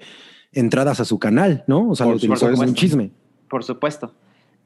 entradas 0.53 0.99
a 0.99 1.05
su 1.05 1.19
canal, 1.19 1.63
¿no? 1.67 1.89
O 1.89 1.95
sea, 1.95 2.05
Por 2.05 2.13
lo 2.13 2.17
utilizó 2.17 2.49
como 2.51 2.63
un 2.63 2.73
chisme. 2.75 3.11
Por 3.49 3.63
supuesto. 3.63 4.13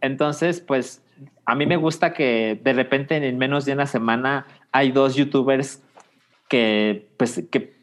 Entonces, 0.01 0.61
pues 0.61 1.01
a 1.45 1.55
mí 1.55 1.65
me 1.65 1.75
gusta 1.77 2.13
que 2.13 2.59
de 2.63 2.73
repente 2.73 3.15
en 3.17 3.37
menos 3.37 3.65
de 3.65 3.73
una 3.73 3.85
semana 3.85 4.45
hay 4.71 4.91
dos 4.91 5.15
youtubers 5.15 5.81
que, 6.49 7.09
pues, 7.17 7.43
que, 7.51 7.75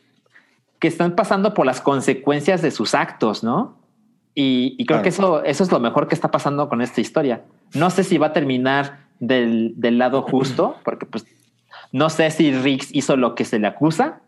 que 0.79 0.89
están 0.89 1.15
pasando 1.15 1.55
por 1.55 1.67
las 1.67 1.81
consecuencias 1.81 2.63
de 2.63 2.71
sus 2.71 2.95
actos, 2.95 3.43
¿no? 3.45 3.79
Y, 4.35 4.75
y 4.79 4.87
creo 4.87 4.99
Claro. 4.99 5.03
que 5.03 5.09
eso, 5.09 5.45
eso 5.45 5.65
es 5.65 5.73
lo 5.73 5.81
mejor 5.81 6.07
que 6.09 6.15
está 6.15 6.31
pasando 6.31 6.69
con 6.69 6.81
esta 6.83 7.01
historia. 7.01 7.43
No 7.75 7.91
sé 7.91 8.05
si 8.05 8.19
va 8.19 8.29
a 8.29 8.33
terminar 8.33 9.07
del, 9.21 9.75
del 9.77 9.99
lado 9.99 10.23
justo, 10.23 10.77
porque 10.85 11.07
pues 11.07 11.27
no 11.93 12.11
sé 12.11 12.31
si 12.31 12.53
Riggs 12.53 12.95
hizo 12.95 13.17
lo 13.17 13.35
que 13.35 13.45
se 13.45 13.59
le 13.59 13.67
acusa. 13.67 14.21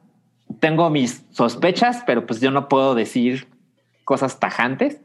Tengo 0.59 0.90
mis 0.90 1.24
sospechas, 1.30 2.02
pero 2.06 2.26
pues 2.26 2.40
yo 2.40 2.51
no 2.51 2.68
puedo 2.68 2.94
decir 2.94 3.47
cosas 4.11 4.41
tajantes. 4.41 5.01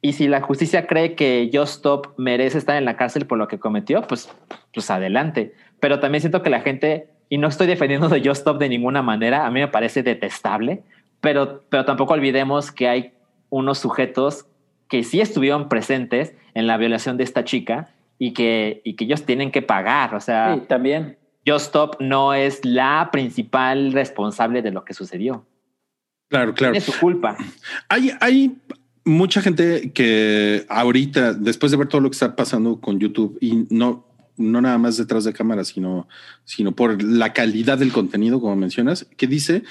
Y 0.00 0.14
si 0.14 0.26
la 0.26 0.40
justicia 0.40 0.86
cree 0.86 1.14
que 1.14 1.50
Just 1.52 1.74
Stop 1.74 2.14
merece 2.16 2.56
estar 2.56 2.76
en 2.76 2.86
la 2.86 2.96
cárcel 2.96 3.26
por 3.26 3.36
lo 3.36 3.46
que 3.46 3.58
cometió, 3.58 4.00
pues, 4.00 4.34
pues 4.72 4.90
adelante. 4.90 5.52
Pero 5.80 6.00
también 6.00 6.22
siento 6.22 6.42
que 6.42 6.48
la 6.48 6.62
gente, 6.62 7.10
y 7.28 7.36
no 7.36 7.46
estoy 7.48 7.66
defendiendo 7.66 8.08
de 8.08 8.20
Just 8.20 8.38
Stop 8.38 8.58
de 8.58 8.70
ninguna 8.70 9.02
manera, 9.02 9.44
a 9.44 9.50
mí 9.50 9.60
me 9.60 9.68
parece 9.68 10.02
detestable, 10.02 10.82
pero, 11.20 11.62
pero 11.68 11.84
tampoco 11.84 12.14
olvidemos 12.14 12.72
que 12.72 12.88
hay 12.88 13.12
unos 13.50 13.80
sujetos 13.80 14.46
que 14.88 15.04
sí 15.04 15.20
estuvieron 15.20 15.68
presentes 15.68 16.34
en 16.54 16.66
la 16.66 16.78
violación 16.78 17.18
de 17.18 17.24
esta 17.24 17.44
chica 17.44 17.90
y 18.18 18.32
que, 18.32 18.80
y 18.82 18.96
que 18.96 19.04
ellos 19.04 19.26
tienen 19.26 19.50
que 19.50 19.60
pagar. 19.60 20.14
O 20.14 20.20
sea, 20.20 20.54
Sí, 20.54 20.62
también. 20.66 21.18
Just 21.46 21.66
Stop 21.66 21.96
no 22.00 22.32
es 22.32 22.64
la 22.64 23.10
principal 23.12 23.92
responsable 23.92 24.62
de 24.62 24.70
lo 24.70 24.86
que 24.86 24.94
sucedió. 24.94 25.44
Claro, 26.28 26.54
claro. 26.54 26.74
Es 26.74 26.84
su 26.84 26.92
culpa. 26.98 27.36
Hay, 27.88 28.12
hay 28.20 28.56
mucha 29.04 29.40
gente 29.40 29.92
que 29.92 30.66
ahorita, 30.68 31.32
después 31.32 31.72
de 31.72 31.78
ver 31.78 31.88
todo 31.88 32.00
lo 32.00 32.10
que 32.10 32.14
está 32.14 32.36
pasando 32.36 32.80
con 32.80 33.00
YouTube 33.00 33.38
y 33.40 33.66
no, 33.70 34.06
no 34.36 34.60
nada 34.60 34.78
más 34.78 34.96
detrás 34.96 35.24
de 35.24 35.32
cámara, 35.32 35.64
sino, 35.64 36.08
sino 36.44 36.72
por 36.72 37.02
la 37.02 37.32
calidad 37.32 37.78
del 37.78 37.92
contenido, 37.92 38.40
como 38.40 38.56
mencionas, 38.56 39.06
que 39.16 39.26
dice 39.26 39.62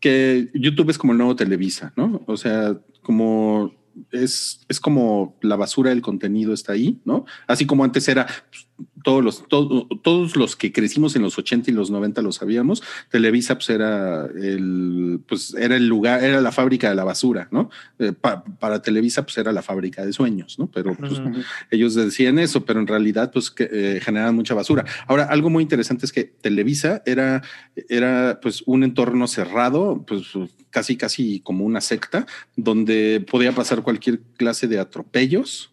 que 0.00 0.48
YouTube 0.54 0.90
es 0.90 0.98
como 0.98 1.12
el 1.12 1.18
nuevo 1.18 1.36
Televisa, 1.36 1.92
¿no? 1.96 2.22
O 2.26 2.36
sea, 2.36 2.78
como 3.02 3.74
es, 4.12 4.64
es 4.68 4.80
como 4.80 5.36
la 5.42 5.56
basura 5.56 5.90
del 5.90 6.02
contenido 6.02 6.52
está 6.52 6.72
ahí, 6.72 7.00
¿no? 7.04 7.26
Así 7.46 7.66
como 7.66 7.84
antes 7.84 8.08
era 8.08 8.26
pues, 8.26 8.66
todos 9.04 9.22
los, 9.24 9.48
todo- 9.48 9.86
todos 10.02 10.36
los 10.36 10.56
que 10.56 10.72
crecimos 10.72 11.14
en 11.16 11.22
los 11.22 11.38
80 11.38 11.70
y 11.70 11.74
los 11.74 11.90
90 11.90 12.22
lo 12.22 12.32
sabíamos. 12.32 12.82
Televisa 13.10 13.54
pues 13.56 13.70
era 13.70 14.26
el, 14.26 15.20
pues 15.26 15.54
era 15.54 15.76
el 15.76 15.86
lugar, 15.86 16.22
era 16.24 16.40
la 16.40 16.52
fábrica 16.52 16.88
de 16.88 16.94
la 16.94 17.04
basura, 17.04 17.48
¿no? 17.50 17.70
Eh, 17.98 18.12
pa- 18.12 18.42
para 18.44 18.82
Televisa 18.82 19.24
pues 19.24 19.38
era 19.38 19.52
la 19.52 19.62
fábrica 19.62 20.04
de 20.04 20.12
sueños, 20.12 20.58
¿no? 20.58 20.66
Pero 20.70 20.94
pues, 20.94 21.12
Ujú. 21.12 21.32
ellos 21.70 21.94
decían 21.94 22.38
eso, 22.38 22.64
pero 22.64 22.80
en 22.80 22.86
realidad 22.86 23.30
pues 23.32 23.50
que, 23.50 23.68
eh, 23.70 24.00
generaban 24.02 24.34
mucha 24.34 24.54
basura. 24.54 24.84
Ahora, 25.06 25.24
algo 25.24 25.50
muy 25.50 25.62
interesante 25.62 26.06
es 26.06 26.12
que 26.12 26.24
Televisa 26.24 27.02
era, 27.06 27.42
era 27.88 28.38
pues 28.42 28.62
un 28.66 28.84
entorno 28.84 29.26
cerrado, 29.26 30.04
pues 30.06 30.22
casi 30.70 30.96
casi 30.96 31.40
como 31.40 31.64
una 31.64 31.80
secta, 31.80 32.26
donde 32.56 33.24
podía 33.30 33.52
pasar 33.52 33.82
cualquier 33.82 34.20
clase 34.36 34.68
de 34.68 34.78
atropellos 34.78 35.72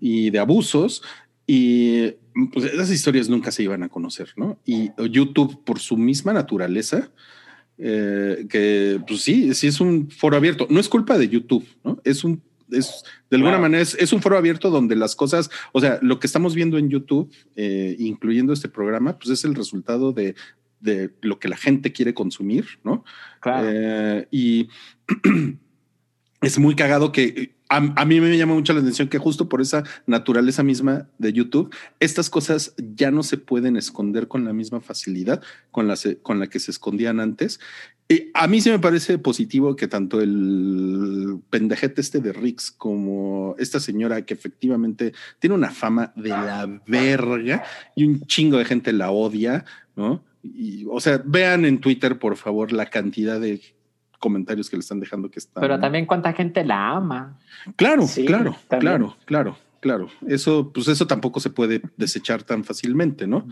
y 0.00 0.30
de 0.30 0.38
abusos 0.38 1.02
y 1.46 2.14
pues 2.52 2.66
esas 2.66 2.90
historias 2.90 3.28
nunca 3.28 3.50
se 3.50 3.62
iban 3.62 3.82
a 3.82 3.88
conocer, 3.88 4.32
¿no? 4.36 4.58
Y 4.64 4.90
YouTube 5.10 5.64
por 5.64 5.78
su 5.78 5.96
misma 5.96 6.32
naturaleza, 6.32 7.10
eh, 7.78 8.46
que 8.48 9.00
pues 9.06 9.22
sí, 9.22 9.54
sí 9.54 9.68
es 9.68 9.80
un 9.80 10.10
foro 10.10 10.36
abierto. 10.36 10.66
No 10.68 10.78
es 10.78 10.88
culpa 10.88 11.16
de 11.16 11.28
YouTube, 11.28 11.66
¿no? 11.82 11.98
Es 12.04 12.24
un, 12.24 12.42
es 12.70 13.04
de 13.30 13.36
alguna 13.36 13.58
manera 13.58 13.82
es, 13.82 13.94
es 13.94 14.12
un 14.12 14.20
foro 14.20 14.36
abierto 14.36 14.70
donde 14.70 14.96
las 14.96 15.16
cosas, 15.16 15.50
o 15.72 15.80
sea, 15.80 15.98
lo 16.02 16.18
que 16.20 16.26
estamos 16.26 16.54
viendo 16.54 16.76
en 16.76 16.90
YouTube, 16.90 17.32
eh, 17.54 17.96
incluyendo 17.98 18.52
este 18.52 18.68
programa, 18.68 19.18
pues 19.18 19.30
es 19.30 19.44
el 19.44 19.54
resultado 19.54 20.12
de, 20.12 20.34
de 20.80 21.10
lo 21.22 21.38
que 21.38 21.48
la 21.48 21.56
gente 21.56 21.92
quiere 21.92 22.12
consumir, 22.12 22.66
¿no? 22.84 23.04
Claro. 23.40 23.68
Eh, 23.70 24.28
y 24.30 24.68
es 26.42 26.58
muy 26.58 26.74
cagado 26.74 27.12
que 27.12 27.55
a, 27.68 28.04
mí 28.04 28.20
me 28.20 28.36
llama 28.38 28.54
mucho 28.54 28.72
la 28.72 28.80
atención 28.80 29.08
que 29.08 29.18
justo 29.18 29.48
por 29.48 29.60
esa 29.60 29.82
naturaleza 30.06 30.62
misma 30.62 31.08
de 31.18 31.32
YouTube, 31.32 31.74
estas 32.00 32.30
cosas 32.30 32.74
ya 32.96 33.10
no 33.10 33.22
se 33.22 33.38
pueden 33.38 33.76
esconder 33.76 34.28
con 34.28 34.44
la 34.44 34.52
misma 34.52 34.80
facilidad 34.80 35.42
con 35.70 35.88
la, 35.88 35.96
se- 35.96 36.18
con 36.18 36.38
la 36.38 36.46
que 36.46 36.60
se 36.60 36.70
escondían 36.70 37.20
antes. 37.20 37.58
Y 38.08 38.30
a 38.34 38.46
mí 38.46 38.60
sí 38.60 38.70
me 38.70 38.78
parece 38.78 39.18
positivo 39.18 39.74
que 39.74 39.88
tanto 39.88 40.20
el 40.20 41.40
pendejete 41.50 42.00
este 42.00 42.20
de 42.20 42.32
Rix 42.32 42.70
como 42.70 43.56
esta 43.58 43.80
señora 43.80 44.22
que 44.24 44.34
efectivamente 44.34 45.12
tiene 45.40 45.56
una 45.56 45.70
fama 45.70 46.12
de 46.14 46.28
la 46.28 46.82
verga 46.86 47.64
y 47.96 48.04
un 48.04 48.20
chingo 48.26 48.58
de 48.58 48.64
gente 48.64 48.92
la 48.92 49.10
odia, 49.10 49.64
¿no? 49.96 50.22
O 50.88 51.00
sea, 51.00 51.20
vean 51.24 51.64
en 51.64 51.80
Twitter, 51.80 52.20
por 52.20 52.36
favor, 52.36 52.70
la 52.70 52.86
cantidad 52.86 53.40
de 53.40 53.60
comentarios 54.18 54.68
que 54.70 54.76
le 54.76 54.80
están 54.80 55.00
dejando 55.00 55.30
que 55.30 55.38
están. 55.38 55.60
Pero 55.60 55.78
también 55.78 56.06
cuánta 56.06 56.32
gente 56.32 56.64
la 56.64 56.90
ama. 56.90 57.38
Claro, 57.76 58.06
Sí, 58.06 58.24
claro, 58.24 58.56
también. 58.68 58.92
claro, 58.92 59.16
claro, 59.24 59.56
claro. 59.80 60.08
Eso, 60.26 60.70
pues 60.72 60.88
eso 60.88 61.06
tampoco 61.06 61.40
se 61.40 61.50
puede 61.50 61.82
desechar 61.96 62.42
tan 62.42 62.64
fácilmente, 62.64 63.26
¿no? 63.26 63.46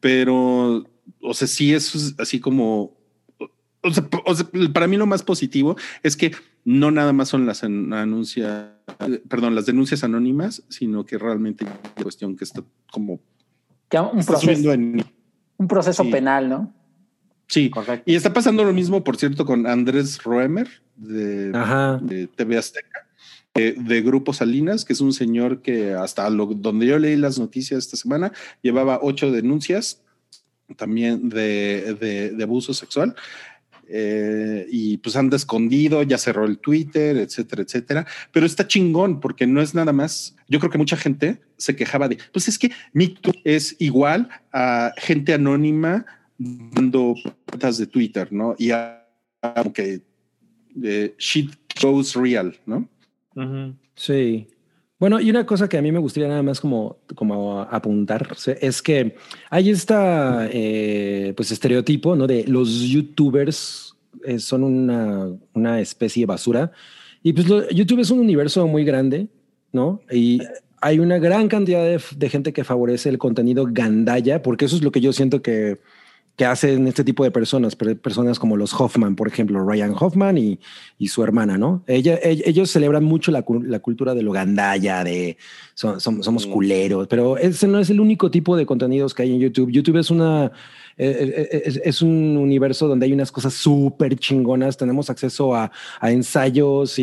Pero, 0.00 0.84
o 1.22 1.34
sea, 1.34 1.48
sí 1.48 1.74
es 1.74 2.14
así 2.18 2.40
como. 2.40 2.96
O 3.82 3.92
sea, 3.92 4.04
p- 4.04 4.22
o 4.26 4.34
sea, 4.34 4.46
para 4.72 4.88
mí 4.88 4.96
lo 4.96 5.06
más 5.06 5.22
positivo 5.22 5.76
es 6.02 6.16
que 6.16 6.32
no 6.64 6.90
nada 6.90 7.12
más 7.12 7.28
son 7.28 7.46
las 7.46 7.62
an- 7.62 7.92
anuncia, 7.92 8.74
eh, 9.00 9.22
perdón, 9.28 9.54
las 9.54 9.66
denuncias 9.66 10.02
anónimas, 10.02 10.64
sino 10.68 11.06
que 11.06 11.16
realmente 11.16 11.64
hay 11.64 11.70
una 11.70 12.02
cuestión 12.02 12.36
que 12.36 12.42
está 12.44 12.62
como 12.90 13.20
Que 13.88 13.98
un 14.00 14.24
proceso, 14.26 14.72
en 14.72 15.04
un 15.58 15.68
proceso 15.68 16.02
Sí. 16.02 16.10
penal, 16.10 16.48
¿no? 16.48 16.74
Sí. 17.48 17.70
Correcto. 17.70 18.04
Y 18.10 18.14
está 18.14 18.32
pasando 18.32 18.62
lo 18.64 18.72
mismo, 18.72 19.02
por 19.02 19.16
cierto, 19.16 19.44
con 19.44 19.66
Andrés 19.66 20.22
Roemer 20.22 20.68
de, 20.96 21.50
TV 22.36 22.56
Azteca, 22.58 23.06
eh, 23.54 23.74
de 23.76 24.02
Grupo 24.02 24.32
Salinas, 24.32 24.84
que 24.84 24.92
es 24.92 25.00
un 25.00 25.12
señor 25.12 25.62
que 25.62 25.92
hasta 25.94 26.28
lo, 26.30 26.46
donde 26.46 26.86
yo 26.86 26.98
leí 26.98 27.16
las 27.16 27.38
noticias 27.38 27.78
esta 27.78 27.96
semana, 27.96 28.32
llevaba 28.62 29.00
ocho 29.02 29.32
denuncias 29.32 30.02
también 30.76 31.28
de, 31.30 31.96
de- 31.98 32.30
de 32.30 32.44
abuso 32.44 32.74
sexual. 32.74 33.14
eh, 33.90 34.66
y 34.70 34.98
pues 34.98 35.16
anda 35.16 35.34
escondido, 35.36 36.02
ya 36.02 36.18
cerró 36.18 36.44
el 36.44 36.58
Twitter, 36.58 37.16
etcétera, 37.16 37.62
etcétera. 37.62 38.06
Pero 38.32 38.44
está 38.44 38.66
chingón 38.66 39.18
porque 39.18 39.46
no 39.46 39.62
es 39.62 39.74
nada 39.74 39.94
más. 39.94 40.36
Yo 40.46 40.58
creo 40.58 40.70
que 40.70 40.76
mucha 40.76 40.96
gente 40.98 41.40
se 41.56 41.74
quejaba 41.74 42.06
de, 42.06 42.18
pues 42.32 42.48
es 42.48 42.58
que 42.58 42.70
MeToo 42.92 43.32
es 43.44 43.76
igual 43.78 44.28
a 44.52 44.92
gente 44.98 45.32
anónima 45.32 46.04
dando 46.38 47.14
cuentas 47.46 47.78
de 47.78 47.86
Twitter, 47.86 48.32
¿no? 48.32 48.54
Y 48.58 48.70
aunque 49.42 50.00
eh, 50.82 51.14
shit 51.18 51.50
goes 51.82 52.14
real, 52.14 52.56
¿no? 52.64 52.88
Sí. 53.94 54.48
Bueno, 54.98 55.20
y 55.20 55.30
una 55.30 55.46
cosa 55.46 55.68
que 55.68 55.78
a 55.78 55.82
mí 55.82 55.92
me 55.92 56.00
gustaría 56.00 56.28
nada 56.28 56.42
más 56.42 56.60
como, 56.60 56.98
como 57.14 57.60
apuntar 57.60 58.26
es 58.60 58.82
que 58.82 59.14
hay 59.48 59.70
esta 59.70 60.48
eh, 60.50 61.34
pues 61.36 61.52
estereotipo 61.52 62.16
¿no? 62.16 62.26
de 62.26 62.44
los 62.44 62.80
youtubers 62.80 63.94
eh, 64.24 64.40
son 64.40 64.64
una, 64.64 65.28
una, 65.52 65.80
especie 65.80 66.22
de 66.22 66.26
basura 66.26 66.72
y 67.22 67.32
pues 67.32 67.46
YouTube 67.72 68.00
es 68.00 68.10
un 68.10 68.18
universo 68.18 68.66
muy 68.66 68.84
grande, 68.84 69.28
¿no? 69.72 70.00
Y 70.10 70.40
hay 70.80 70.98
una 70.98 71.18
gran 71.18 71.46
cantidad 71.46 71.84
de, 71.84 72.00
de 72.16 72.28
gente 72.28 72.52
que 72.52 72.64
favorece 72.64 73.08
el 73.08 73.18
contenido 73.18 73.68
gandaya, 73.70 74.42
porque 74.42 74.64
eso 74.64 74.76
es 74.76 74.82
lo 74.82 74.90
que 74.90 75.00
yo 75.00 75.12
siento 75.12 75.42
que 75.42 75.78
que 76.38 76.46
hacen 76.46 76.86
este 76.86 77.02
tipo 77.02 77.24
de 77.24 77.32
personas, 77.32 77.74
personas 77.74 78.38
como 78.38 78.56
los 78.56 78.72
Hoffman, 78.72 79.16
por 79.16 79.26
ejemplo, 79.26 79.68
Ryan 79.68 79.92
Hoffman 79.98 80.38
y, 80.38 80.60
y 80.96 81.08
su 81.08 81.24
hermana, 81.24 81.58
¿no? 81.58 81.82
Ella, 81.88 82.16
ellos 82.22 82.70
celebran 82.70 83.02
mucho 83.02 83.32
la, 83.32 83.44
la, 83.64 83.80
cultura 83.80 84.14
de 84.14 84.22
lo 84.22 84.30
gandaya, 84.30 85.02
de 85.02 85.36
somos 85.74 86.46
mm. 86.46 86.50
culeros, 86.52 87.08
pero 87.08 87.36
ese 87.36 87.66
no 87.66 87.80
es 87.80 87.90
el 87.90 87.98
único 87.98 88.30
tipo 88.30 88.56
de 88.56 88.66
contenidos 88.66 89.14
que 89.14 89.24
hay 89.24 89.32
en 89.32 89.40
YouTube. 89.40 89.72
YouTube 89.72 89.96
es 89.98 90.10
una... 90.10 90.52
Eh, 90.96 91.48
eh, 91.50 91.62
es, 91.64 91.80
es, 91.84 92.02
un 92.02 92.36
universo 92.36 92.86
donde 92.86 93.06
hay 93.06 93.12
unas 93.12 93.32
cosas 93.32 93.54
súper 93.54 94.16
chingonas. 94.16 94.76
Tenemos 94.76 95.10
acceso 95.10 95.56
a, 95.56 95.72
a 96.00 96.10
ensayos 96.12 97.00
y, 97.00 97.02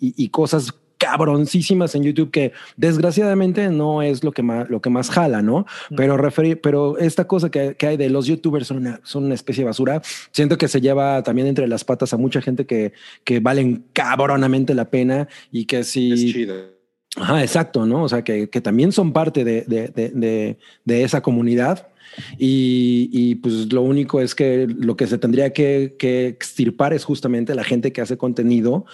y, 0.00 0.14
y, 0.16 0.28
cosas 0.28 0.72
cabroncísimas 1.06 1.94
en 1.94 2.02
YouTube 2.02 2.32
que 2.32 2.52
desgraciadamente 2.76 3.68
no 3.68 4.02
es 4.02 4.24
lo 4.24 4.32
que 4.32 4.42
más, 4.42 4.68
lo 4.68 4.80
que 4.80 4.90
más 4.90 5.08
jala, 5.08 5.40
¿no? 5.40 5.64
Pero 5.96 6.16
referir, 6.16 6.60
pero 6.60 6.98
esta 6.98 7.28
cosa 7.28 7.48
que, 7.48 7.76
hay 7.80 7.96
de 7.96 8.10
los 8.10 8.26
YouTubers 8.26 8.66
son 8.66 8.78
una, 8.78 9.00
son 9.04 9.24
una 9.24 9.34
especie 9.34 9.62
de 9.62 9.66
basura. 9.66 10.02
Siento 10.32 10.58
que 10.58 10.66
se 10.66 10.80
lleva 10.80 11.22
también 11.22 11.46
entre 11.46 11.68
las 11.68 11.84
patas 11.84 12.12
a 12.12 12.16
mucha 12.16 12.42
gente 12.42 12.66
que, 12.66 12.92
que 13.22 13.38
valen 13.38 13.84
cabronamente 13.92 14.74
la 14.74 14.86
pena 14.86 15.28
y 15.52 15.66
que 15.66 15.84
si... 15.84 16.12
Es 16.12 16.32
chido. 16.32 16.76
Ajá, 17.14 17.40
exacto, 17.40 17.86
¿no? 17.86 18.02
O 18.02 18.08
sea, 18.08 18.22
que, 18.24 18.50
que 18.50 18.60
también 18.60 18.90
son 18.90 19.12
parte 19.12 19.44
de, 19.44 19.62
de, 19.62 19.88
de, 19.88 20.58
de 20.84 21.04
esa 21.04 21.22
comunidad. 21.22 21.88
Y, 22.36 23.08
y, 23.12 23.36
pues 23.36 23.72
lo 23.72 23.82
único 23.82 24.20
es 24.20 24.34
que 24.34 24.66
lo 24.66 24.96
que 24.96 25.06
se 25.06 25.18
tendría 25.18 25.52
que, 25.52 25.94
que 25.98 26.26
extirpar 26.26 26.92
es 26.92 27.04
justamente 27.04 27.54
la 27.54 27.64
gente 27.64 27.92
que 27.92 28.00
hace 28.00 28.16
contenido 28.16 28.86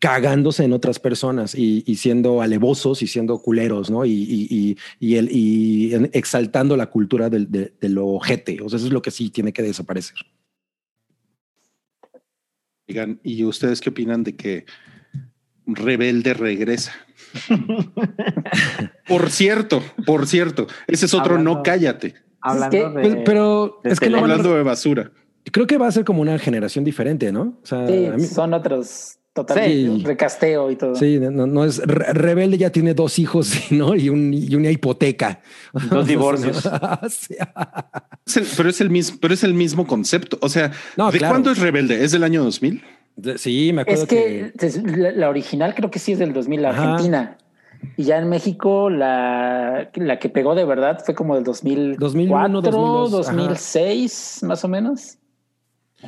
cagándose 0.00 0.64
en 0.64 0.72
otras 0.72 0.98
personas 0.98 1.54
y, 1.54 1.82
siendo 1.94 2.40
alevosos 2.40 3.02
y 3.02 3.06
siendo 3.06 3.38
culeros, 3.40 3.90
¿no? 3.90 4.06
Y, 4.06 4.76
y, 4.98 5.16
el, 5.16 5.30
y 5.30 5.92
exaltando 6.12 6.76
la 6.76 6.86
cultura 6.86 7.28
del, 7.28 7.50
de, 7.50 7.72
lo 7.82 8.06
ojete. 8.06 8.60
O 8.62 8.68
sea, 8.68 8.78
eso 8.78 8.86
es 8.86 8.92
lo 8.92 9.02
que 9.02 9.10
sí 9.10 9.28
tiene 9.28 9.52
que 9.52 9.62
desaparecer. 9.62 10.16
Digan, 12.88 13.20
¿y 13.22 13.44
ustedes 13.44 13.80
qué 13.80 13.90
opinan 13.90 14.24
de 14.24 14.34
que 14.36 14.64
Rebelde 15.66 16.32
regresa? 16.32 16.92
por 19.06 19.30
cierto, 19.30 19.82
por 20.06 20.26
cierto, 20.26 20.66
ese 20.86 21.06
es 21.06 21.14
otro 21.14 21.38
no 21.38 21.62
cállate. 21.62 22.14
Hablando 22.40 22.90
de, 22.90 23.02
pues, 23.02 23.16
pero 23.26 23.82
es 23.84 24.00
que 24.00 24.06
hablando 24.06 24.54
de 24.54 24.62
basura. 24.62 25.12
Creo 25.52 25.66
que 25.66 25.76
va 25.76 25.88
a 25.88 25.92
ser 25.92 26.06
como 26.06 26.22
una 26.22 26.38
generación 26.38 26.84
diferente, 26.84 27.30
¿no? 27.32 27.58
O 27.62 27.66
sea, 27.66 27.86
sí, 27.86 28.26
son 28.26 28.54
otros 28.54 29.19
Total, 29.32 30.02
recasteo 30.02 30.72
y 30.72 30.76
todo. 30.76 30.96
Sí, 30.96 31.20
no, 31.20 31.64
es 31.64 31.78
rebelde, 31.78 32.58
ya 32.58 32.70
tiene 32.70 32.94
dos 32.94 33.18
hijos, 33.20 33.52
¿no? 33.70 33.94
Y, 33.94 34.08
un, 34.08 34.34
y 34.34 34.54
una 34.56 34.70
hipoteca. 34.70 35.40
Dos 35.88 36.06
divorcios. 36.06 36.68
pero 38.56 38.68
es 38.68 38.80
el 38.80 38.90
mismo, 38.90 39.18
pero 39.20 39.34
es 39.34 39.44
el 39.44 39.54
mismo 39.54 39.86
concepto. 39.86 40.36
O 40.42 40.48
sea, 40.48 40.72
¿de 41.12 41.18
cuándo 41.20 41.52
es 41.52 41.58
rebelde? 41.58 42.02
¿Es 42.02 42.10
del 42.10 42.24
año 42.24 42.42
2000? 42.42 42.82
Sí, 43.36 43.72
me 43.72 43.82
acuerdo. 43.82 44.02
Es 44.02 44.08
que, 44.08 44.52
La, 45.14 45.28
original 45.28 45.74
creo 45.74 45.90
que 45.90 46.00
sí 46.00 46.12
es 46.12 46.18
del 46.18 46.32
2000, 46.32 46.62
la 46.62 46.70
Argentina. 46.70 47.38
Y 47.96 48.04
ya 48.04 48.18
en 48.18 48.28
México 48.28 48.90
la, 48.90 49.90
la 49.94 50.18
que 50.18 50.28
pegó 50.28 50.54
de 50.54 50.64
verdad 50.64 51.02
fue 51.04 51.14
como 51.14 51.34
del 51.34 51.44
2004, 51.44 52.60
2001, 52.60 53.08
2006, 53.08 54.40
más 54.42 54.64
o 54.64 54.68
menos. 54.68 55.18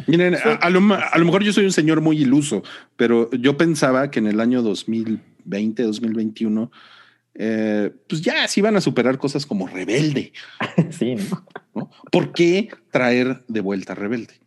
Miren, 0.06 0.36
a, 0.60 0.70
lo, 0.70 0.80
mejor 0.80 1.42
yo 1.42 1.52
soy 1.52 1.64
un 1.64 1.72
señor 1.72 2.00
muy 2.00 2.18
iluso, 2.20 2.62
pero 2.96 3.30
yo 3.32 3.56
pensaba 3.56 4.10
que 4.10 4.18
en 4.18 4.26
el 4.26 4.40
año 4.40 4.62
2020, 4.62 5.82
2021, 5.82 6.70
eh, 7.34 7.90
pues 8.08 8.22
ya 8.22 8.46
se 8.48 8.60
iban 8.60 8.76
a 8.76 8.80
superar 8.80 9.18
cosas 9.18 9.46
como 9.46 9.66
rebelde. 9.66 10.32
Sí. 10.90 11.16
¿no? 11.74 11.90
¿Por 12.10 12.32
qué 12.32 12.68
traer 12.90 13.42
de 13.48 13.60
vuelta 13.60 13.94
rebelde? 13.94 14.41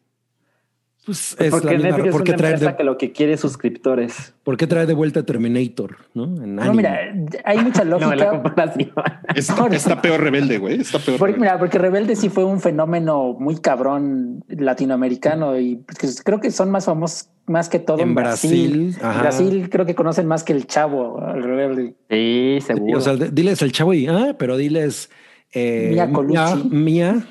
Pues 1.05 1.35
es 1.39 1.51
porque 1.51 1.77
la 1.77 1.89
Netflix 1.91 2.11
¿por 2.11 2.23
traer 2.23 2.59
de, 2.59 2.75
que 2.75 2.83
lo 2.83 2.97
que 2.97 3.11
quiere 3.11 3.37
suscriptores. 3.37 4.33
¿Por 4.43 4.57
qué 4.57 4.65
trae 4.65 4.87
de 4.87 4.95
vuelta 4.95 5.23
Terminator? 5.23 5.97
No, 6.15 6.25
no 6.25 6.73
mira, 6.73 7.13
hay 7.43 7.59
mucha 7.59 7.83
lógica. 7.85 8.09
no, 8.09 8.15
la 8.15 8.29
comparación. 8.29 8.91
Está, 9.35 10.01
peor 10.01 10.21
rebelde, 10.21 10.57
güey. 10.57 10.81
Está 10.81 10.97
peor. 10.97 11.19
Porque, 11.19 11.37
Mira, 11.37 11.59
porque 11.59 11.77
rebelde 11.77 12.15
sí 12.15 12.29
fue 12.29 12.43
un 12.43 12.59
fenómeno 12.59 13.35
muy 13.39 13.57
cabrón 13.57 14.43
latinoamericano 14.47 15.59
y 15.59 15.75
pues, 15.75 16.23
creo 16.23 16.39
que 16.39 16.49
son 16.49 16.71
más 16.71 16.85
famosos 16.85 17.29
más 17.45 17.69
que 17.69 17.77
todo 17.77 17.99
en, 17.99 18.15
Brasil. 18.15 18.95
Brasil, 18.99 19.69
creo 19.69 19.85
que 19.85 19.93
conocen 19.93 20.25
más 20.25 20.43
que 20.43 20.53
el 20.53 20.65
chavo, 20.65 21.23
el 21.35 21.43
rebelde. 21.43 21.93
Sí, 22.09 22.57
seguro. 22.65 22.97
O 22.97 23.01
sea, 23.01 23.15
diles 23.15 23.61
el 23.61 23.71
chavo 23.71 23.93
y 23.93 24.07
ah, 24.07 24.35
pero 24.39 24.57
diles 24.57 25.11
eh, 25.53 25.89
Mía 25.91 26.11
Colucci. 26.11 26.69
Mía. 26.69 27.27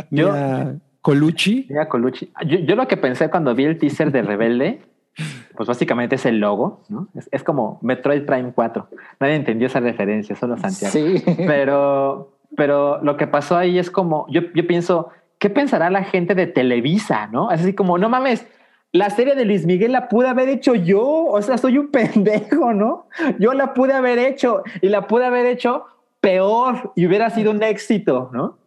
Mía. 0.10 0.80
Colucci. 1.06 1.68
Mira, 1.69 1.88
Colucci. 1.88 2.32
Yo, 2.48 2.76
lo 2.76 2.88
que 2.88 2.98
pensé 2.98 3.30
cuando 3.30 3.53
vi 3.53 3.65
el 3.65 3.77
teaser 3.77 4.11
de 4.11 4.23
Rebelde, 4.23 4.82
pues 5.56 5.69
básicamente 5.69 6.15
es 6.15 6.26
el 6.26 6.40
logo, 6.40 6.82
¿no? 6.90 7.10
Es, 7.32 7.44
como 7.44 7.77
Metroid 7.84 8.26
Prime 8.26 8.53
4. 8.56 8.88
Nadie 9.19 9.36
entendió 9.36 9.68
esa 9.68 9.80
referencia, 9.80 10.36
solo 10.36 10.57
Santiago. 10.57 10.91
Sí. 10.91 11.23
Pero, 11.45 12.32
pero 12.57 13.03
lo 13.03 13.18
que 13.18 13.27
pasó 13.27 13.56
ahí 13.56 13.77
es 13.77 13.91
como, 13.91 14.26
yo, 14.30 14.41
yo 14.56 14.65
pienso, 14.65 15.10
¿qué 15.38 15.49
pensará 15.49 15.91
la 15.91 16.03
gente 16.03 16.34
de 16.34 16.48
Televisa, 16.48 17.27
no? 17.27 17.49
Así 17.49 17.73
como, 17.73 17.98
no 17.98 18.07
mames, 18.10 18.48
la 18.91 19.10
serie 19.10 19.36
de 19.36 19.45
Luis 19.45 19.65
Miguel 19.65 19.91
la 19.91 20.07
pude 20.07 20.30
haber 20.30 20.48
hecho 20.48 20.73
yo, 20.73 21.03
o 21.03 21.41
sea, 21.41 21.57
soy 21.60 21.77
un 21.77 21.88
pendejo, 21.91 22.73
¿no? 22.73 23.07
Yo 23.38 23.53
la 23.53 23.76
pude 23.76 23.94
haber 23.94 24.18
hecho 24.18 24.64
y 24.82 24.88
la 24.88 25.06
pude 25.06 25.26
haber 25.26 25.45
hecho 25.45 25.86
peor 26.19 26.94
y 26.95 27.06
hubiera 27.06 27.30
sido 27.30 27.52
un 27.52 27.61
éxito, 27.61 28.32
¿no? 28.34 28.57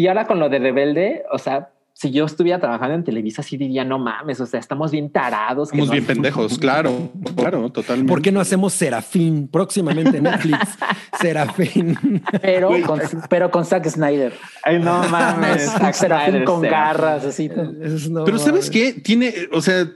Y 0.00 0.06
ahora 0.08 0.26
con 0.26 0.38
lo 0.40 0.48
de 0.48 0.58
Rebelde, 0.58 1.24
o 1.30 1.36
sea, 1.36 1.74
si 1.92 2.10
yo 2.10 2.24
estuviera 2.24 2.58
trabajando 2.58 2.94
en 2.94 3.04
Televisa, 3.04 3.42
sí 3.42 3.58
diría, 3.58 3.84
no 3.84 3.98
mames, 3.98 4.40
o 4.40 4.46
sea, 4.46 4.58
estamos 4.58 4.90
bien 4.92 5.10
tarados. 5.10 5.68
Estamos 5.68 5.90
bien 5.90 6.06
pendejos, 6.06 6.58
claro, 6.58 7.12
claro, 7.36 7.68
totalmente. 7.70 8.10
¿Por 8.10 8.22
qué 8.22 8.32
no 8.32 8.40
hacemos 8.40 8.72
Serafín 8.72 9.46
próximamente 9.46 10.18
Netflix? 10.22 10.58
Serafín. 11.20 12.22
Pero 12.40 12.70
con, 12.86 13.02
pero 13.28 13.50
con 13.50 13.66
Zack 13.66 13.86
Snyder. 13.90 14.32
Ay, 14.62 14.78
no 14.78 15.06
mames. 15.06 15.70
Serafín 15.92 16.44
con 16.44 16.62
garras, 16.62 17.26
así. 17.26 17.50
pero 17.50 18.38
¿sabes 18.38 18.70
qué? 18.70 18.94
Tiene, 18.94 19.34
o 19.52 19.60
sea, 19.60 19.86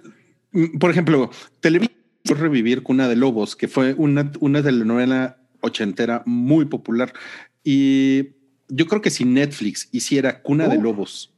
por 0.78 0.90
ejemplo, 0.90 1.30
Televisa 1.60 1.94
revivir 2.24 2.82
Cuna 2.82 3.08
de 3.08 3.16
Lobos, 3.16 3.56
que 3.56 3.68
fue 3.68 3.94
una, 3.94 4.30
una 4.40 4.62
telenovela 4.62 5.38
ochentera 5.62 6.22
muy 6.26 6.66
popular. 6.66 7.14
Y 7.66 8.33
yo 8.68 8.86
creo 8.86 9.02
que 9.02 9.10
si 9.10 9.24
Netflix 9.24 9.88
hiciera 9.92 10.42
Cuna 10.42 10.68
de 10.68 10.78
Lobos, 10.78 11.32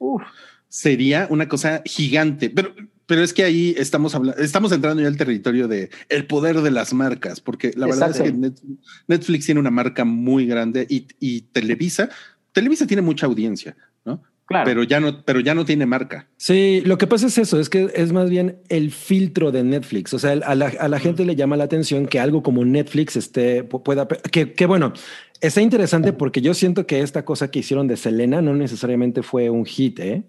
sería 0.69 1.27
una 1.31 1.48
cosa 1.48 1.82
gigante. 1.85 2.51
Pero, 2.51 2.74
pero 3.07 3.23
es 3.23 3.32
que 3.32 3.44
ahí 3.44 3.74
estamos 3.78 4.15
hablando, 4.15 4.40
estamos 4.43 4.73
entrando 4.73 5.03
ya 5.03 5.09
al 5.09 5.16
territorio 5.16 5.69
de 5.69 5.90
el 6.09 6.27
poder 6.27 6.61
de 6.61 6.70
las 6.70 6.93
marcas, 6.93 7.40
porque 7.40 7.73
la 7.77 7.86
verdad 7.86 8.11
es 8.11 8.20
que 8.20 8.53
Netflix, 9.07 9.47
tiene 9.47 9.61
una 9.61 9.70
marca 9.70 10.05
muy 10.05 10.47
grande 10.47 10.86
y, 10.89 11.07
y 11.20 11.43
Televisa, 11.43 12.09
Televisa 12.53 12.86
tiene 12.86 13.03
mucha 13.03 13.27
audiencia, 13.27 13.77
¿no? 14.05 14.23
Claro. 14.47 14.65
Pero 14.65 14.85
ya 14.85 15.01
no, 15.01 15.24
pero 15.24 15.40
ya 15.40 15.55
no 15.57 15.65
tiene 15.65 15.86
marca. 15.86 16.28
Sí, 16.36 16.81
lo 16.86 16.98
que 16.98 17.09
pasa 17.09 17.27
es 17.27 17.36
eso, 17.36 17.59
es 17.59 17.69
que 17.69 17.90
es 17.97 18.12
más 18.12 18.31
bien 18.31 18.59
el 18.69 18.93
filtro 18.93 19.51
de 19.51 19.65
Netflix. 19.65 20.15
O 20.15 20.20
sea, 20.20 20.31
a 20.31 20.55
la, 20.55 20.66
a 20.66 20.89
la 20.89 21.01
gente 21.01 21.24
le 21.24 21.35
llama 21.35 21.57
la 21.57 21.65
atención 21.65 22.07
que 22.07 22.20
algo 22.20 22.44
como 22.44 22.65
Netflix 22.65 23.16
esté, 23.16 23.65
pueda, 23.65 24.07
que, 24.07 24.53
que 24.53 24.66
bueno, 24.66 24.93
Está 25.40 25.60
interesante 25.60 26.12
porque 26.12 26.40
yo 26.40 26.54
siento 26.54 26.86
que 26.86 27.00
esta 27.00 27.24
cosa 27.24 27.50
que 27.50 27.58
hicieron 27.58 27.88
de 27.88 27.96
Selena 27.96 28.42
no 28.42 28.54
necesariamente 28.54 29.22
fue 29.22 29.50
un 29.50 29.64
hit, 29.64 29.98
¿eh? 30.00 30.22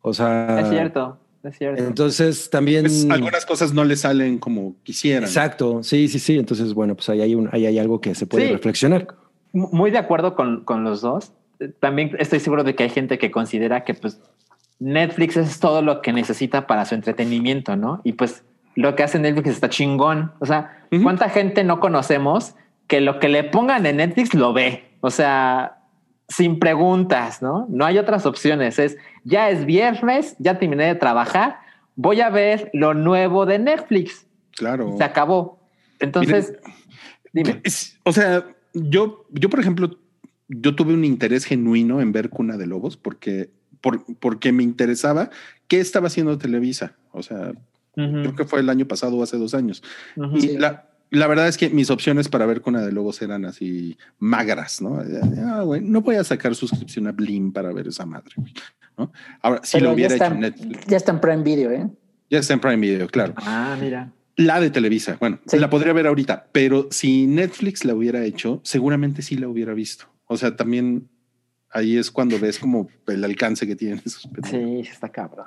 O 0.00 0.14
sea. 0.14 0.60
Es 0.60 0.68
cierto, 0.68 1.18
es 1.42 1.58
cierto. 1.58 1.82
Entonces 1.82 2.50
también. 2.50 2.84
Pues, 2.84 3.08
algunas 3.10 3.44
cosas 3.44 3.72
no 3.74 3.84
le 3.84 3.96
salen 3.96 4.38
como 4.38 4.76
quisieran. 4.82 5.24
Exacto, 5.24 5.82
sí, 5.82 6.08
sí, 6.08 6.18
sí. 6.18 6.38
Entonces, 6.38 6.74
bueno, 6.74 6.94
pues 6.94 7.08
ahí 7.08 7.20
hay, 7.20 7.34
un, 7.34 7.48
ahí 7.52 7.66
hay 7.66 7.78
algo 7.78 8.00
que 8.00 8.14
se 8.14 8.26
puede 8.26 8.52
reflexionar. 8.52 9.08
Muy 9.52 9.90
de 9.90 9.98
acuerdo 9.98 10.34
con, 10.34 10.64
con 10.64 10.84
los 10.84 11.00
dos. 11.00 11.32
También 11.80 12.14
estoy 12.18 12.40
seguro 12.40 12.64
de 12.64 12.74
que 12.74 12.84
hay 12.84 12.90
gente 12.90 13.18
que 13.18 13.30
considera 13.30 13.84
que, 13.84 13.94
pues, 13.94 14.20
Netflix 14.78 15.36
es 15.36 15.58
todo 15.58 15.80
lo 15.82 16.02
que 16.02 16.12
necesita 16.12 16.66
para 16.66 16.84
su 16.84 16.94
entretenimiento, 16.94 17.76
¿no? 17.76 18.02
Y 18.04 18.12
pues 18.12 18.44
lo 18.74 18.94
que 18.94 19.02
hace 19.02 19.18
Netflix 19.18 19.48
está 19.48 19.70
chingón. 19.70 20.32
O 20.38 20.46
sea. 20.46 20.72
¿cuánta 21.02 21.28
gente 21.28 21.64
no 21.64 21.80
conocemos 21.80 22.54
que 22.86 23.00
lo 23.00 23.18
que 23.18 23.28
le 23.28 23.44
pongan 23.44 23.86
en 23.86 23.96
Netflix 23.96 24.34
lo 24.34 24.52
ve? 24.52 24.84
O 25.00 25.10
sea, 25.10 25.78
sin 26.28 26.58
preguntas, 26.58 27.42
¿no? 27.42 27.66
No 27.68 27.84
hay 27.84 27.98
otras 27.98 28.26
opciones. 28.26 28.78
Es, 28.78 28.96
ya 29.24 29.50
es 29.50 29.64
viernes, 29.64 30.36
ya 30.38 30.58
terminé 30.58 30.84
de 30.86 30.94
trabajar, 30.94 31.58
voy 31.94 32.20
a 32.20 32.30
ver 32.30 32.70
lo 32.72 32.94
nuevo 32.94 33.46
de 33.46 33.58
Netflix. 33.58 34.26
Claro. 34.56 34.94
Se 34.98 35.04
acabó. 35.04 35.58
Entonces, 36.00 36.54
dime. 37.32 37.60
Es- 37.64 37.98
O 38.04 38.12
sea, 38.12 38.44
yo, 38.74 39.24
yo, 39.30 39.48
por 39.50 39.60
ejemplo, 39.60 39.98
yo 40.48 40.74
tuve 40.74 40.94
un 40.94 41.04
interés 41.04 41.44
genuino 41.44 42.00
en 42.00 42.12
ver 42.12 42.28
Cuna 42.30 42.56
de 42.56 42.66
Lobos 42.66 42.96
porque, 42.96 43.50
por- 43.80 44.04
porque 44.20 44.52
me 44.52 44.62
interesaba 44.62 45.30
qué 45.68 45.80
estaba 45.80 46.06
haciendo 46.08 46.38
Televisa. 46.38 46.94
O 47.12 47.22
sea, 47.22 47.52
creo 47.94 48.34
que 48.34 48.44
fue 48.44 48.60
el 48.60 48.68
año 48.68 48.86
pasado 48.86 49.16
o 49.16 49.22
hace 49.22 49.38
dos 49.38 49.54
años. 49.54 49.82
Y 50.34 50.58
la, 50.58 50.86
la 51.10 51.26
verdad 51.26 51.48
es 51.48 51.56
que 51.56 51.70
mis 51.70 51.90
opciones 51.90 52.28
para 52.28 52.46
ver 52.46 52.60
Cuna 52.60 52.82
de 52.82 52.92
Lobos 52.92 53.22
eran 53.22 53.44
así 53.44 53.96
magras, 54.18 54.80
¿no? 54.82 55.00
Ah, 55.46 55.62
güey, 55.62 55.80
no 55.80 56.00
voy 56.00 56.16
a 56.16 56.24
sacar 56.24 56.54
suscripción 56.54 57.06
a 57.06 57.12
Blim 57.12 57.52
para 57.52 57.72
ver 57.72 57.88
esa 57.88 58.04
madre, 58.06 58.34
¿no? 58.98 59.12
Ahora, 59.42 59.60
si 59.62 59.76
Pero 59.78 59.86
lo 59.88 59.94
hubiera 59.94 60.10
ya 60.10 60.14
está, 60.16 60.26
hecho 60.26 60.34
Netflix, 60.40 60.86
ya 60.86 60.96
está 60.96 61.12
en 61.12 61.20
Prime 61.20 61.42
Video, 61.42 61.70
¿eh? 61.70 61.88
ya 62.30 62.38
está 62.38 62.54
en 62.54 62.60
Prime 62.60 62.76
Video, 62.78 63.06
claro. 63.08 63.34
Ah, 63.36 63.76
mira. 63.80 64.12
La 64.36 64.60
de 64.60 64.70
Televisa, 64.70 65.16
bueno, 65.18 65.38
Sí. 65.46 65.58
la 65.58 65.70
podría 65.70 65.92
ver 65.94 66.06
ahorita, 66.06 66.48
pero 66.52 66.88
si 66.90 67.26
Netflix 67.26 67.84
la 67.84 67.94
hubiera 67.94 68.22
hecho, 68.24 68.60
seguramente 68.64 69.22
sí 69.22 69.36
la 69.36 69.48
hubiera 69.48 69.72
visto. 69.72 70.06
O 70.26 70.36
sea, 70.36 70.56
también 70.56 71.08
ahí 71.70 71.96
es 71.96 72.10
cuando 72.10 72.38
ves 72.38 72.58
como 72.58 72.88
el 73.06 73.24
alcance 73.24 73.66
que 73.66 73.76
tienen 73.76 74.02
esos. 74.04 74.28
Sí, 74.50 74.80
está 74.80 75.08
cabrón. 75.08 75.46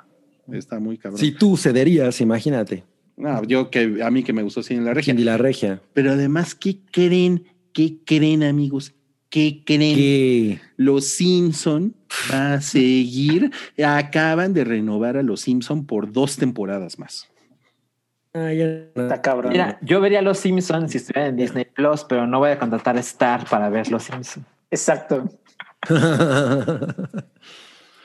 Está 0.50 0.80
muy 0.80 0.98
cabrón. 0.98 1.20
Si 1.20 1.30
tú 1.32 1.56
cederías, 1.56 2.20
imagínate. 2.20 2.82
No, 3.20 3.44
yo 3.44 3.70
que 3.70 4.02
a 4.02 4.10
mí 4.10 4.22
que 4.22 4.32
me 4.32 4.42
gustó 4.42 4.62
Cine 4.62 4.80
en 4.80 4.86
la 4.86 4.94
regia. 4.94 5.12
Cindy 5.12 5.24
la 5.24 5.36
regia. 5.36 5.80
Pero 5.92 6.12
además, 6.12 6.54
¿qué 6.54 6.78
creen? 6.90 7.44
¿Qué 7.72 7.98
creen, 8.04 8.42
amigos? 8.42 8.94
¿Qué 9.28 9.62
creen? 9.64 9.94
Que 9.94 10.60
Los 10.76 11.06
Simpson 11.06 11.94
va 12.32 12.54
a 12.54 12.60
seguir. 12.60 13.50
Acaban 13.84 14.54
de 14.54 14.64
renovar 14.64 15.16
a 15.16 15.22
los 15.22 15.42
Simpson 15.42 15.86
por 15.86 16.10
dos 16.10 16.36
temporadas 16.36 16.98
más. 16.98 17.28
Está 18.32 19.20
cabrón. 19.20 19.52
Mira, 19.52 19.78
yo 19.82 20.00
vería 20.00 20.22
Los 20.22 20.38
Simpsons 20.38 20.92
si 20.92 20.98
estuviera 20.98 21.28
en 21.28 21.36
Disney 21.36 21.64
Plus, 21.64 22.04
pero 22.08 22.26
no 22.26 22.38
voy 22.38 22.50
a 22.50 22.58
contratar 22.58 22.96
a 22.96 23.00
Star 23.00 23.44
para 23.48 23.68
ver 23.68 23.90
Los 23.90 24.04
Simpsons. 24.04 24.46
Exacto. 24.70 25.28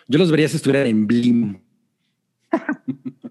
Yo 0.08 0.20
los 0.20 0.30
vería 0.30 0.48
si 0.48 0.58
estuvieran 0.58 0.88
en 0.88 1.08
Blim. 1.08 1.60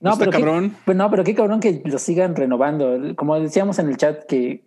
No, 0.00 0.12
Está 0.12 0.18
pero 0.26 0.30
qué- 0.32 0.38
cabrón. 0.38 0.76
pues 0.84 0.96
no, 0.96 1.10
pero 1.10 1.24
qué 1.24 1.34
cabrón 1.34 1.60
que 1.60 1.82
lo 1.84 1.98
sigan 1.98 2.36
renovando. 2.36 2.98
Como 3.16 3.38
decíamos 3.40 3.78
en 3.78 3.88
el 3.88 3.96
chat, 3.96 4.24
que 4.26 4.64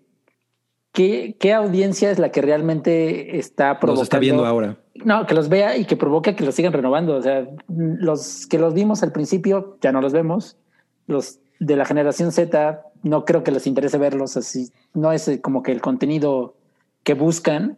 ¿qué, 0.91 1.37
qué 1.39 1.53
audiencia 1.53 2.09
es 2.11 2.17
la 2.19 2.31
que 2.31 2.41
realmente 2.41 3.37
está 3.37 3.79
provocando? 3.79 4.01
Los 4.01 4.03
está 4.03 4.19
viendo 4.19 4.45
ahora. 4.45 4.77
No, 5.05 5.25
que 5.27 5.35
los 5.35 5.47
vea 5.47 5.77
y 5.77 5.85
que 5.85 5.95
provoque 5.95 6.35
que 6.35 6.43
los 6.43 6.55
sigan 6.55 6.73
renovando. 6.73 7.15
O 7.15 7.21
sea, 7.21 7.47
los 7.67 8.47
que 8.47 8.57
los 8.59 8.73
vimos 8.73 9.03
al 9.03 9.11
principio 9.11 9.77
ya 9.81 9.91
no 9.91 10.01
los 10.01 10.13
vemos. 10.13 10.57
Los 11.07 11.39
de 11.59 11.75
la 11.75 11.85
generación 11.85 12.31
Z 12.31 12.81
no 13.03 13.23
creo 13.23 13.43
que 13.43 13.51
les 13.51 13.67
interese 13.67 13.97
verlos 13.97 14.35
así. 14.35 14.71
No 14.93 15.11
es 15.11 15.27
eh, 15.27 15.41
como 15.41 15.61
que 15.63 15.71
el 15.71 15.79
contenido 15.81 16.57
que 17.03 17.13
buscan. 17.13 17.77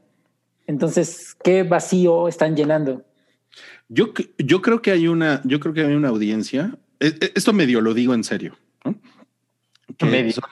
Entonces, 0.68 1.36
¿qué 1.44 1.64
vacío 1.64 2.28
están 2.28 2.56
llenando? 2.56 3.04
Yo, 3.90 4.08
yo 4.38 4.62
creo 4.62 4.82
que 4.82 4.92
hay 4.92 5.08
una, 5.08 5.42
yo 5.44 5.60
creo 5.60 5.74
que 5.74 5.82
hay 5.82 5.94
una 5.94 6.08
audiencia. 6.10 6.78
E- 7.02 7.18
e- 7.20 7.32
Esto 7.36 7.52
medio 7.52 7.82
lo 7.82 7.94
digo 7.94 8.14
en 8.14 8.24
serio. 8.24 8.58
¿no? 8.86 9.00
Que, 9.98 10.06
Medio. 10.06 10.32
son, 10.32 10.44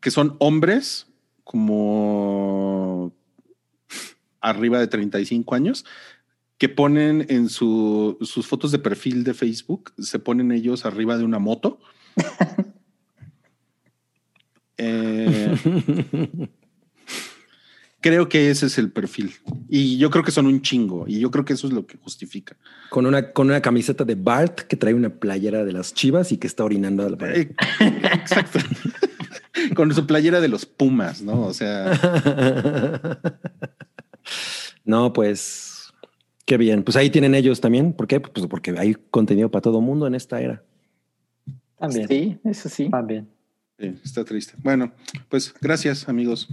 que 0.00 0.10
son 0.10 0.36
hombres 0.38 1.06
como 1.44 3.14
arriba 4.40 4.78
de 4.78 4.86
35 4.86 5.54
años 5.54 5.84
que 6.58 6.68
ponen 6.68 7.24
en 7.28 7.48
su, 7.48 8.18
sus 8.20 8.46
fotos 8.46 8.72
de 8.72 8.80
perfil 8.80 9.22
de 9.24 9.32
Facebook, 9.32 9.92
se 9.98 10.18
ponen 10.18 10.50
ellos 10.52 10.84
arriba 10.84 11.16
de 11.16 11.24
una 11.24 11.38
moto. 11.38 11.80
Eh, 14.80 15.56
creo 18.00 18.28
que 18.28 18.50
ese 18.50 18.66
es 18.66 18.78
el 18.78 18.90
perfil. 18.90 19.34
Y 19.68 19.98
yo 19.98 20.10
creo 20.10 20.24
que 20.24 20.30
son 20.30 20.46
un 20.46 20.62
chingo. 20.62 21.04
Y 21.06 21.20
yo 21.20 21.30
creo 21.30 21.44
que 21.44 21.52
eso 21.52 21.66
es 21.66 21.72
lo 21.72 21.86
que 21.86 21.96
justifica. 21.98 22.56
Con 22.90 23.06
una, 23.06 23.32
con 23.32 23.48
una 23.48 23.60
camiseta 23.60 24.04
de 24.04 24.14
Bart 24.14 24.60
que 24.60 24.76
trae 24.76 24.94
una 24.94 25.10
playera 25.10 25.64
de 25.64 25.72
las 25.72 25.94
chivas 25.94 26.32
y 26.32 26.38
que 26.38 26.46
está 26.46 26.64
orinando 26.64 27.04
a 27.04 27.10
la 27.10 27.16
pared. 27.16 27.50
Eh, 27.80 28.00
Exacto. 28.12 28.58
Con 29.74 29.92
su 29.92 30.06
playera 30.06 30.40
de 30.40 30.46
los 30.46 30.64
Pumas, 30.66 31.20
¿no? 31.20 31.42
O 31.42 31.52
sea, 31.52 31.90
no, 34.84 35.12
pues 35.12 35.92
qué 36.44 36.56
bien. 36.56 36.84
Pues 36.84 36.96
ahí 36.96 37.10
tienen 37.10 37.34
ellos 37.34 37.60
también. 37.60 37.92
¿Por 37.92 38.06
qué? 38.06 38.20
Pues 38.20 38.46
porque 38.46 38.74
hay 38.78 38.94
contenido 39.10 39.50
para 39.50 39.62
todo 39.62 39.80
mundo 39.80 40.06
en 40.06 40.14
esta 40.14 40.40
era. 40.40 40.62
También. 41.76 42.06
Sí, 42.06 42.38
eso 42.44 42.68
sí. 42.68 42.88
También. 42.88 43.28
sí, 43.80 43.94
está 44.04 44.24
triste. 44.24 44.54
Bueno, 44.62 44.92
pues 45.28 45.52
gracias, 45.60 46.08
amigos. 46.08 46.48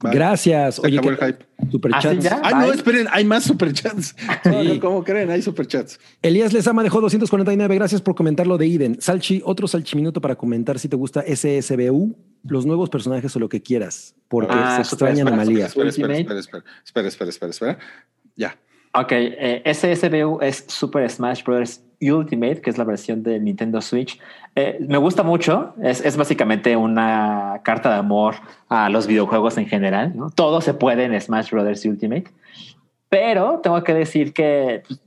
Bye. 0.00 0.12
Gracias. 0.12 0.74
Se 0.76 0.82
Oye, 0.86 0.98
acabó 0.98 1.10
el 1.12 1.18
¿qué- 1.18 1.26
hype. 1.26 1.70
superchats. 1.70 2.26
¿Ah, 2.26 2.34
sí? 2.36 2.40
Ay, 2.42 2.54
no, 2.54 2.72
esperen, 2.72 3.06
hay 3.10 3.24
más 3.24 3.44
superchats. 3.44 4.14
No, 4.44 4.62
Sí. 4.62 4.68
no, 4.68 4.80
¿Cómo 4.80 5.02
creen? 5.04 5.30
Hay 5.30 5.40
superchats. 5.40 5.98
Elías 6.20 6.52
Lezama 6.52 6.82
dejó 6.82 7.00
249. 7.00 7.74
Gracias 7.74 8.02
por 8.02 8.14
comentar 8.14 8.46
lo 8.46 8.58
de 8.58 8.66
Iden. 8.66 9.00
Salchi, 9.00 9.40
otro 9.44 9.66
salchiminuto 9.68 10.20
para 10.20 10.36
comentar 10.36 10.78
si 10.78 10.88
te 10.88 10.96
gusta 10.96 11.22
SSBU, 11.26 12.14
los 12.44 12.66
nuevos 12.66 12.90
personajes 12.90 13.34
o 13.36 13.38
lo 13.38 13.48
que 13.48 13.62
quieras, 13.62 14.14
porque 14.28 14.52
Ah, 14.54 14.76
se 14.78 14.84
super, 14.90 15.08
extraña 15.08 15.16
super, 15.20 15.32
anomalía. 15.32 15.66
Espera, 15.66 15.88
espera, 15.88 16.16
espera, 16.18 16.40
espera, 16.40 16.64
espera, 16.84 17.08
espera, 17.08 17.30
espera, 17.30 17.50
espera. 17.50 17.78
Ya. 18.36 18.58
Ok, 18.98 19.12
eh, 19.12 19.62
SSBU 19.64 20.38
es 20.40 20.64
Super 20.68 21.08
Smash 21.10 21.44
Bros. 21.44 21.82
Ultimate, 22.00 22.60
que 22.60 22.70
es 22.70 22.78
la 22.78 22.84
versión 22.84 23.22
de 23.22 23.38
Nintendo 23.40 23.80
Switch. 23.80 24.18
Eh, 24.54 24.78
me 24.86 24.98
gusta 24.98 25.22
mucho, 25.22 25.74
es, 25.82 26.04
es 26.04 26.16
básicamente 26.16 26.76
una 26.76 27.60
carta 27.62 27.90
de 27.90 27.96
amor 27.96 28.36
a 28.68 28.88
los 28.90 29.06
videojuegos 29.06 29.56
en 29.58 29.66
general. 29.66 30.12
¿no? 30.14 30.30
Todo 30.30 30.60
se 30.60 30.74
puede 30.74 31.04
en 31.04 31.18
Smash 31.18 31.50
Bros. 31.50 31.84
Ultimate. 31.84 32.24
Pero 33.08 33.60
tengo 33.62 33.82
que 33.82 33.94
decir 33.94 34.32
que 34.32 34.82
pues, 34.86 35.00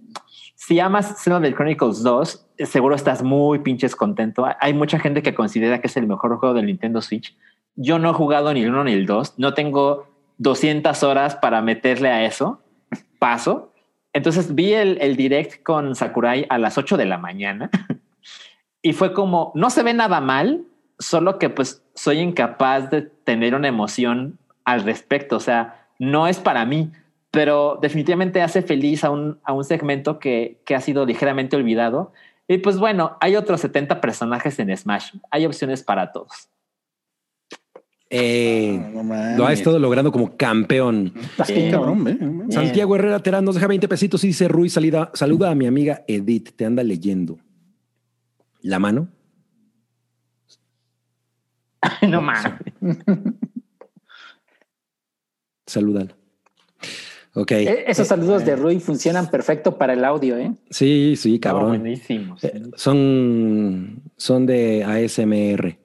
si 0.55 0.79
amas 0.79 1.21
Xenoblade 1.21 1.55
Chronicles 1.55 2.03
2, 2.03 2.47
eh, 2.57 2.65
seguro 2.65 2.95
estás 2.95 3.23
muy 3.23 3.59
pinches 3.59 3.95
contento. 3.95 4.47
Hay 4.59 4.73
mucha 4.73 4.99
gente 4.99 5.21
que 5.21 5.33
considera 5.33 5.81
que 5.81 5.87
es 5.87 5.97
el 5.97 6.07
mejor 6.07 6.37
juego 6.37 6.53
del 6.53 6.65
Nintendo 6.65 7.01
Switch. 7.01 7.35
Yo 7.75 7.97
no 7.97 8.11
he 8.11 8.13
jugado 8.13 8.53
ni 8.53 8.61
el 8.61 8.69
1 8.69 8.83
ni 8.83 8.93
el 8.93 9.05
2. 9.05 9.35
No 9.37 9.53
tengo 9.53 10.07
200 10.37 11.01
horas 11.03 11.35
para 11.35 11.61
meterle 11.61 12.09
a 12.09 12.25
eso. 12.25 12.61
Paso. 13.19 13.68
Entonces 14.13 14.55
vi 14.55 14.73
el, 14.73 15.15
direct 15.15 15.63
con 15.63 15.95
Sakurai 15.95 16.45
a 16.49 16.57
las 16.57 16.77
8 16.77 16.97
de 16.97 17.05
la 17.05 17.17
mañana 17.17 17.69
y 18.81 18.93
fue 18.93 19.13
como, 19.13 19.51
no 19.55 19.69
se 19.69 19.83
ve 19.83 19.93
nada 19.93 20.19
mal, 20.19 20.63
solo 20.97 21.37
que 21.37 21.49
pues 21.49 21.83
soy 21.93 22.19
incapaz 22.19 22.89
de 22.89 23.03
tener 23.03 23.55
una 23.55 23.67
emoción 23.67 24.39
al 24.65 24.83
respecto. 24.83 25.35
O 25.35 25.39
sea, 25.39 25.87
no 25.99 26.27
es 26.27 26.39
para 26.39 26.65
mí, 26.65 26.91
pero 27.31 27.77
definitivamente 27.81 28.41
hace 28.41 28.61
feliz 28.61 29.03
a 29.03 29.11
un, 29.11 29.39
a 29.43 29.53
un 29.53 29.63
segmento 29.63 30.19
que, 30.19 30.59
que 30.65 30.75
ha 30.75 30.81
sido 30.81 31.05
ligeramente 31.05 31.55
olvidado. 31.55 32.11
Y 32.47 32.57
pues 32.57 32.79
bueno, 32.79 33.15
hay 33.21 33.35
otros 33.35 33.61
70 33.61 34.01
personajes 34.01 34.57
en 34.57 34.75
Smash. 34.75 35.13
Hay 35.29 35.45
opciones 35.45 35.83
para 35.83 36.11
todos. 36.11 36.49
Eh, 38.11 38.79
No, 38.81 38.89
no 38.89 39.03
mames. 39.03 39.37
lo 39.37 39.45
ha 39.45 39.53
estado 39.53 39.77
logrando 39.77 40.11
como 40.11 40.35
campeón. 40.35 41.13
¿eh? 41.47 41.71
Mames. 41.79 42.17
Santiago 42.53 42.95
Herrera 42.95 43.19
Terán 43.21 43.45
nos 43.45 43.55
deja 43.55 43.67
20 43.67 43.87
pesitos 43.87 44.23
y 44.23 44.27
dice 44.27 44.47
Ruiz, 44.47 44.73
salida, 44.73 45.11
saluda 45.13 45.51
a 45.51 45.55
mi 45.55 45.67
amiga 45.67 46.03
Edith, 46.07 46.51
te 46.55 46.65
anda 46.65 46.83
leyendo. 46.83 47.37
¿La 48.61 48.79
mano? 48.79 49.09
no 52.07 52.21
mames. 52.21 52.53
Salúdala. 55.65 56.15
Ok. 57.35 57.51
Eh, 57.51 57.83
Esos 57.87 58.07
saludos 58.07 58.43
de 58.43 58.55
Rui 58.55 58.79
funcionan 58.79 59.29
perfecto 59.29 59.77
para 59.77 59.93
el 59.93 60.03
audio, 60.03 60.35
¿eh? 60.37 60.51
Sí, 60.71 61.13
sí, 61.15 61.33
No, 61.35 61.39
cabrón. 61.39 61.67
buenísimos. 61.69 62.43
Eh, 62.43 62.63
son, 62.75 64.01
son 64.17 64.45
de 64.47 64.83
ASMR. 64.83 65.77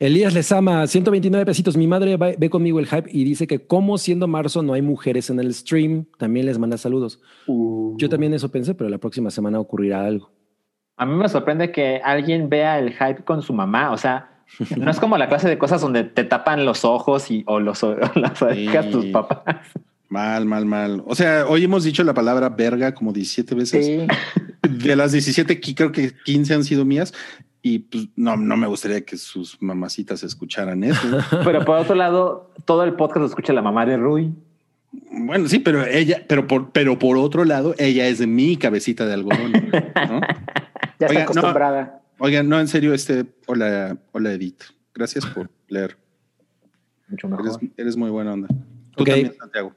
Elías 0.00 0.32
Lezama, 0.32 0.86
129 0.86 1.44
pesitos. 1.44 1.76
Mi 1.76 1.86
madre 1.86 2.16
va- 2.16 2.32
ve 2.36 2.48
conmigo 2.48 2.80
el 2.80 2.86
hype 2.86 3.10
y 3.12 3.22
dice 3.24 3.46
que 3.46 3.66
como 3.66 3.98
siendo 3.98 4.26
marzo 4.26 4.62
no 4.62 4.72
hay 4.72 4.80
mujeres 4.82 5.28
en 5.28 5.38
el 5.38 5.52
stream, 5.54 6.06
también 6.18 6.46
les 6.46 6.58
manda 6.58 6.78
saludos. 6.78 7.20
Yo 7.46 8.08
también 8.08 8.32
eso 8.32 8.50
pensé, 8.50 8.74
pero 8.74 8.88
la 8.88 8.96
próxima 8.98 9.30
semana 9.30 9.60
ocurrirá 9.60 10.04
algo. 10.06 10.30
A 10.96 11.04
mí 11.04 11.14
me 11.14 11.28
sorprende 11.28 11.70
que 11.70 12.00
alguien 12.02 12.48
vea 12.48 12.78
el 12.78 12.92
hype 12.92 13.24
con 13.24 13.42
su 13.42 13.52
mamá. 13.52 13.90
O 13.92 13.98
sea, 13.98 14.42
no 14.76 14.90
es 14.90 14.98
como 14.98 15.18
la 15.18 15.28
clase 15.28 15.48
de 15.48 15.58
cosas 15.58 15.82
donde 15.82 16.04
te 16.04 16.24
tapan 16.24 16.64
los 16.64 16.84
ojos 16.84 17.30
y, 17.30 17.44
o 17.46 17.60
los 17.60 17.82
o 17.84 17.94
las 18.14 18.40
orejas 18.40 18.90
tus 18.90 19.04
papás. 19.06 19.66
Mal, 20.08 20.44
mal, 20.46 20.64
mal. 20.64 21.02
O 21.06 21.14
sea, 21.14 21.44
hoy 21.46 21.62
hemos 21.64 21.84
dicho 21.84 22.02
la 22.04 22.14
palabra 22.14 22.48
verga 22.48 22.94
como 22.94 23.12
17 23.12 23.54
veces. 23.54 23.86
Sí. 23.86 24.06
De 24.68 24.96
las 24.96 25.12
17, 25.12 25.60
qui- 25.60 25.74
creo 25.76 25.92
que 25.92 26.12
15 26.24 26.54
han 26.54 26.64
sido 26.64 26.84
mías. 26.84 27.12
Y 27.62 27.80
pues 27.80 28.08
no, 28.16 28.36
no 28.36 28.56
me 28.56 28.66
gustaría 28.66 29.02
que 29.04 29.16
sus 29.18 29.60
mamacitas 29.60 30.22
escucharan 30.22 30.82
eso. 30.84 31.00
Pero 31.44 31.64
por 31.64 31.76
otro 31.78 31.94
lado, 31.94 32.50
todo 32.64 32.84
el 32.84 32.94
podcast 32.94 33.18
lo 33.20 33.26
escucha 33.26 33.52
la 33.52 33.60
mamá 33.62 33.84
de 33.86 33.96
Rui. 33.98 34.32
bueno, 35.12 35.46
sí, 35.48 35.58
pero 35.58 35.84
ella, 35.86 36.24
pero 36.26 36.46
por, 36.46 36.70
pero 36.72 36.98
por 36.98 37.16
otro 37.18 37.44
lado, 37.44 37.74
ella 37.78 38.06
es 38.08 38.18
de 38.18 38.26
mi 38.26 38.56
cabecita 38.56 39.06
de 39.06 39.14
algodón. 39.14 39.52
¿no? 39.52 40.20
Ya 40.98 41.06
está 41.06 41.20
Oiga, 41.20 41.20
no. 41.20 41.30
acostumbrada. 41.30 42.02
Oigan, 42.18 42.48
no, 42.48 42.60
en 42.60 42.68
serio, 42.68 42.92
este, 42.92 43.24
hola, 43.46 43.96
hola 44.12 44.32
Edith. 44.32 44.62
Gracias 44.94 45.24
por 45.24 45.48
leer. 45.68 45.96
Mucho 47.08 47.26
Eres, 47.28 47.40
mejor. 47.44 47.60
eres 47.78 47.96
muy 47.96 48.10
buena 48.10 48.34
onda. 48.34 48.48
Tú 48.96 49.02
Ok. 49.02 49.08
también, 49.08 49.32
Santiago. 49.38 49.72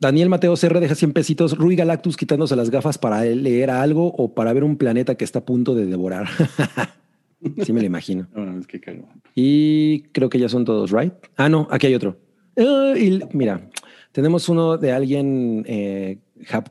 Daniel 0.00 0.28
Mateo 0.28 0.54
CR 0.54 0.78
deja 0.78 0.94
100 0.94 1.12
pesitos. 1.12 1.58
Rui 1.58 1.74
Galactus 1.74 2.16
quitándose 2.16 2.54
las 2.54 2.70
gafas 2.70 2.98
para 2.98 3.22
leer 3.24 3.70
algo 3.70 4.06
o 4.06 4.34
para 4.34 4.52
ver 4.52 4.64
un 4.64 4.76
planeta 4.76 5.16
que 5.16 5.24
está 5.24 5.40
a 5.40 5.44
punto 5.44 5.74
de 5.74 5.86
devorar. 5.86 6.28
sí 7.64 7.72
me 7.72 7.80
lo 7.80 7.86
imagino. 7.86 8.28
No, 8.34 8.58
es 8.58 8.66
que 8.66 8.80
cago. 8.80 9.08
Y 9.34 10.02
creo 10.12 10.28
que 10.28 10.38
ya 10.38 10.48
son 10.48 10.64
todos, 10.64 10.92
¿right? 10.92 11.12
Ah, 11.36 11.48
no, 11.48 11.66
aquí 11.70 11.88
hay 11.88 11.94
otro. 11.94 12.16
Ah, 12.56 12.94
y 12.96 13.20
mira, 13.32 13.68
tenemos 14.12 14.48
uno 14.48 14.76
de 14.78 14.92
alguien 14.92 15.64
eh, 15.66 16.18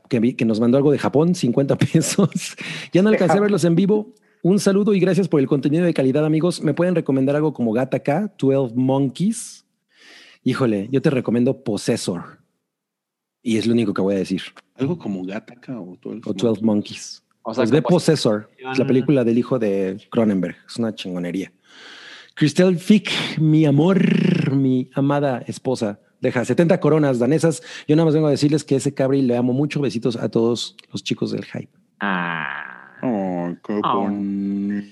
que, 0.08 0.36
que 0.36 0.44
nos 0.44 0.58
mandó 0.58 0.78
algo 0.78 0.90
de 0.90 0.98
Japón, 0.98 1.34
50 1.34 1.76
pesos. 1.76 2.56
ya 2.92 3.02
no 3.02 3.10
alcancé 3.10 3.36
a 3.36 3.40
verlos 3.40 3.64
en 3.64 3.74
vivo. 3.74 4.14
Un 4.42 4.58
saludo 4.60 4.94
y 4.94 5.00
gracias 5.00 5.28
por 5.28 5.40
el 5.40 5.46
contenido 5.46 5.84
de 5.84 5.92
calidad, 5.92 6.24
amigos. 6.24 6.62
¿Me 6.62 6.72
pueden 6.72 6.94
recomendar 6.94 7.36
algo 7.36 7.52
como 7.52 7.72
Gata 7.72 8.00
K, 8.00 8.32
12 8.38 8.74
Monkeys? 8.74 9.66
Híjole, 10.44 10.88
yo 10.90 11.02
te 11.02 11.10
recomiendo 11.10 11.62
Possessor. 11.62 12.37
Y 13.42 13.56
es 13.56 13.66
lo 13.66 13.72
único 13.72 13.94
que 13.94 14.02
voy 14.02 14.14
a 14.14 14.18
decir. 14.18 14.42
Algo 14.76 14.98
como 14.98 15.24
Gataca 15.24 15.80
o 15.80 15.96
todo 16.00 16.12
el 16.12 16.20
O 16.24 16.32
12 16.32 16.62
Monkeys. 16.64 17.22
O 17.42 17.54
sea, 17.54 17.62
Pues 17.64 17.70
como- 17.70 17.82
Possessor, 17.96 18.50
es 18.72 18.78
la 18.78 18.86
película 18.86 19.24
del 19.24 19.38
hijo 19.38 19.58
de 19.58 19.96
Cronenberg. 20.10 20.56
Es 20.66 20.76
una 20.76 20.94
chingonería. 20.94 21.52
Cristel 22.34 22.78
Fick, 22.78 23.10
mi 23.38 23.64
amor, 23.64 24.52
mi 24.54 24.90
amada 24.94 25.42
esposa, 25.46 25.98
deja 26.20 26.44
70 26.44 26.78
coronas 26.78 27.18
danesas. 27.18 27.62
Yo 27.88 27.96
nada 27.96 28.04
más 28.06 28.14
vengo 28.14 28.26
a 28.28 28.30
decirles 28.30 28.64
que 28.64 28.76
ese 28.76 28.92
cabri 28.94 29.22
le 29.22 29.36
amo 29.36 29.52
mucho. 29.52 29.80
Besitos 29.80 30.16
a 30.16 30.28
todos 30.28 30.76
los 30.92 31.02
chicos 31.02 31.32
del 31.32 31.44
hype. 31.46 31.70
Ah. 32.00 32.92
Oh, 33.02 33.48
qué 33.66 33.80
Oh. 33.84 34.02
bonito. 34.02 34.86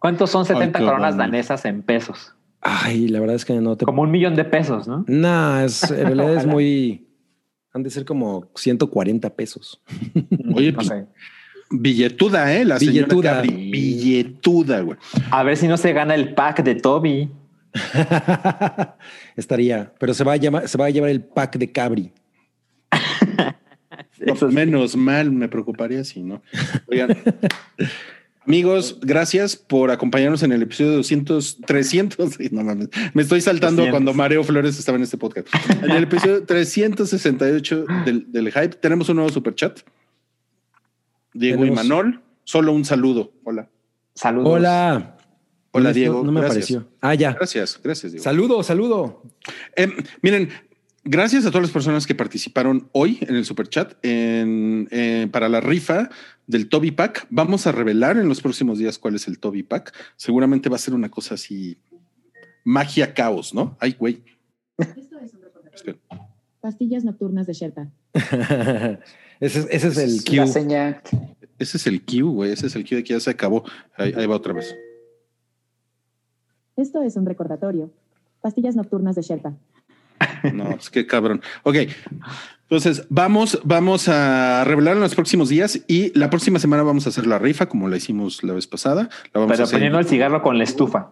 ¿Cuántos 0.00 0.30
son 0.30 0.44
70 0.44 0.78
qué 0.78 0.84
coronas 0.84 1.14
bonito. 1.16 1.30
danesas 1.32 1.64
en 1.64 1.82
pesos? 1.82 2.34
Ay, 2.60 3.08
la 3.08 3.20
verdad 3.20 3.36
es 3.36 3.44
que 3.44 3.54
no 3.54 3.76
te. 3.76 3.84
Como 3.84 4.02
un 4.02 4.10
millón 4.10 4.34
de 4.34 4.44
pesos, 4.44 4.86
¿no? 4.88 5.04
Nah, 5.08 5.64
es, 5.64 5.88
en 5.90 6.06
realidad 6.06 6.34
es 6.36 6.46
muy. 6.46 7.06
Han 7.74 7.82
de 7.82 7.90
ser 7.90 8.04
como 8.04 8.48
140 8.54 9.34
pesos. 9.34 9.80
Oye, 10.54 10.72
No 10.72 10.76
pues, 10.76 10.88
sé. 10.88 11.06
billetuda, 11.70 12.54
¿eh? 12.54 12.64
La 12.64 12.78
señora 12.78 13.06
Billetuda. 13.06 13.32
Cabri. 13.36 13.70
Billetuda, 13.70 14.80
güey. 14.80 14.98
A 15.30 15.42
ver 15.42 15.56
si 15.56 15.68
no 15.68 15.76
se 15.76 15.92
gana 15.92 16.14
el 16.14 16.34
pack 16.34 16.62
de 16.62 16.74
Toby. 16.74 17.30
Estaría, 19.36 19.92
pero 19.98 20.12
se 20.14 20.24
va 20.24 20.34
a 20.34 20.36
llamar, 20.36 20.68
se 20.68 20.76
va 20.78 20.86
a 20.86 20.90
llevar 20.90 21.10
el 21.10 21.22
pack 21.22 21.56
de 21.58 21.70
cabri. 21.72 22.12
No, 24.24 24.34
Eso 24.34 24.48
sí. 24.48 24.54
menos 24.54 24.94
mal, 24.94 25.32
me 25.32 25.48
preocuparía 25.48 26.04
si 26.04 26.22
no. 26.22 26.42
Oigan, 26.88 27.16
amigos, 28.46 28.98
gracias 29.00 29.56
por 29.56 29.90
acompañarnos 29.90 30.42
en 30.42 30.52
el 30.52 30.62
episodio 30.62 30.92
200, 30.92 31.58
300. 31.66 32.34
sí, 32.34 32.48
No 32.50 32.62
mames, 32.64 32.88
me 33.14 33.22
estoy 33.22 33.40
saltando 33.40 33.82
300. 33.82 33.90
cuando 33.92 34.14
Mareo 34.14 34.42
Flores 34.44 34.78
estaba 34.78 34.96
en 34.96 35.04
este 35.04 35.16
podcast. 35.18 35.48
En 35.82 35.90
el 35.90 36.04
episodio 36.04 36.44
368 36.44 37.86
del, 38.04 38.30
del 38.32 38.46
Hype 38.52 38.76
tenemos 38.76 39.08
un 39.08 39.16
nuevo 39.16 39.30
superchat. 39.30 39.80
Diego 41.34 41.62
Tenemos- 41.62 41.84
y 41.84 41.88
Manol, 41.88 42.20
solo 42.44 42.72
un 42.72 42.84
saludo. 42.84 43.32
Hola. 43.44 43.68
Saludos. 44.14 44.48
Hola. 44.52 45.16
Hola, 45.74 45.88
No- 45.88 45.94
Diego. 45.94 46.22
No, 46.22 46.32
me 46.32 46.40
Gracias. 46.40 46.50
apareció. 46.76 46.88
Ah, 47.00 47.14
ya. 47.14 47.32
Gracias, 47.32 47.80
gracias, 47.82 48.12
Diego. 48.12 48.22
Saludo, 48.22 48.62
saludo. 48.62 49.22
Eh, 49.74 49.88
miren, 50.20 50.50
gracias 51.04 51.44
a 51.46 51.50
todas 51.50 51.62
las 51.62 51.70
personas 51.72 52.06
que 52.06 52.14
participaron 52.14 52.88
hoy 52.92 53.18
en 53.22 53.36
el 53.36 53.44
superchat 53.44 53.94
en, 54.02 54.88
eh, 54.90 55.28
para 55.32 55.48
la 55.48 55.60
rifa 55.60 56.08
del 56.46 56.68
Toby 56.68 56.90
Pack. 56.92 57.26
Vamos 57.30 57.66
a 57.66 57.72
revelar 57.72 58.16
en 58.18 58.28
los 58.28 58.40
próximos 58.40 58.78
días 58.78 58.98
cuál 58.98 59.14
es 59.14 59.26
el 59.28 59.38
Toby 59.38 59.62
Pack. 59.62 59.92
Seguramente 60.16 60.68
va 60.68 60.76
a 60.76 60.80
ser 60.80 60.94
una 60.94 61.10
cosa 61.10 61.34
así 61.34 61.78
magia 62.64 63.14
caos, 63.14 63.54
¿no? 63.54 63.76
Ay, 63.80 63.96
güey. 63.98 64.22
Esto 64.78 65.18
es 65.20 65.34
un 65.34 65.40
recordatorio. 65.42 65.98
Pastillas 66.60 67.04
nocturnas 67.04 67.46
de 67.46 67.52
Sherpa. 67.54 67.88
ese, 69.40 69.58
es- 69.60 69.66
ese 69.70 69.88
es 69.88 69.96
el 69.98 70.16
La 70.36 70.44
cue. 70.44 70.52
seña. 70.52 71.02
Ese 71.58 71.76
es 71.76 71.86
el 71.86 72.02
Q, 72.04 72.30
güey. 72.32 72.52
Ese 72.52 72.66
es 72.68 72.76
el 72.76 72.84
Q 72.88 72.96
de 72.96 73.04
que 73.04 73.14
ya 73.14 73.20
se 73.20 73.30
acabó. 73.30 73.64
Ahí, 73.96 74.12
ahí 74.16 74.26
va 74.26 74.36
otra 74.36 74.52
vez. 74.52 74.74
Esto 76.76 77.02
es 77.02 77.16
un 77.16 77.26
recordatorio. 77.26 77.90
Pastillas 78.40 78.74
nocturnas 78.76 79.14
de 79.16 79.22
Sherpa. 79.22 79.54
No, 80.54 80.70
pues 80.70 80.90
qué 80.90 81.06
cabrón. 81.06 81.40
Ok. 81.62 81.76
Entonces, 82.62 83.04
vamos, 83.10 83.60
vamos 83.64 84.08
a 84.08 84.64
revelar 84.64 84.94
en 84.96 85.02
los 85.02 85.14
próximos 85.14 85.50
días 85.50 85.80
y 85.88 86.16
la 86.18 86.30
próxima 86.30 86.58
semana 86.58 86.82
vamos 86.82 87.04
a 87.06 87.10
hacer 87.10 87.26
la 87.26 87.38
rifa 87.38 87.66
como 87.66 87.86
la 87.88 87.98
hicimos 87.98 88.42
la 88.42 88.54
vez 88.54 88.66
pasada. 88.66 89.10
La 89.34 89.40
vamos 89.40 89.50
a 89.50 89.52
Pero 89.54 89.64
hacer. 89.64 89.76
poniendo 89.76 89.98
el 89.98 90.06
cigarro 90.06 90.40
con 90.42 90.56
la 90.56 90.64
estufa. 90.64 91.10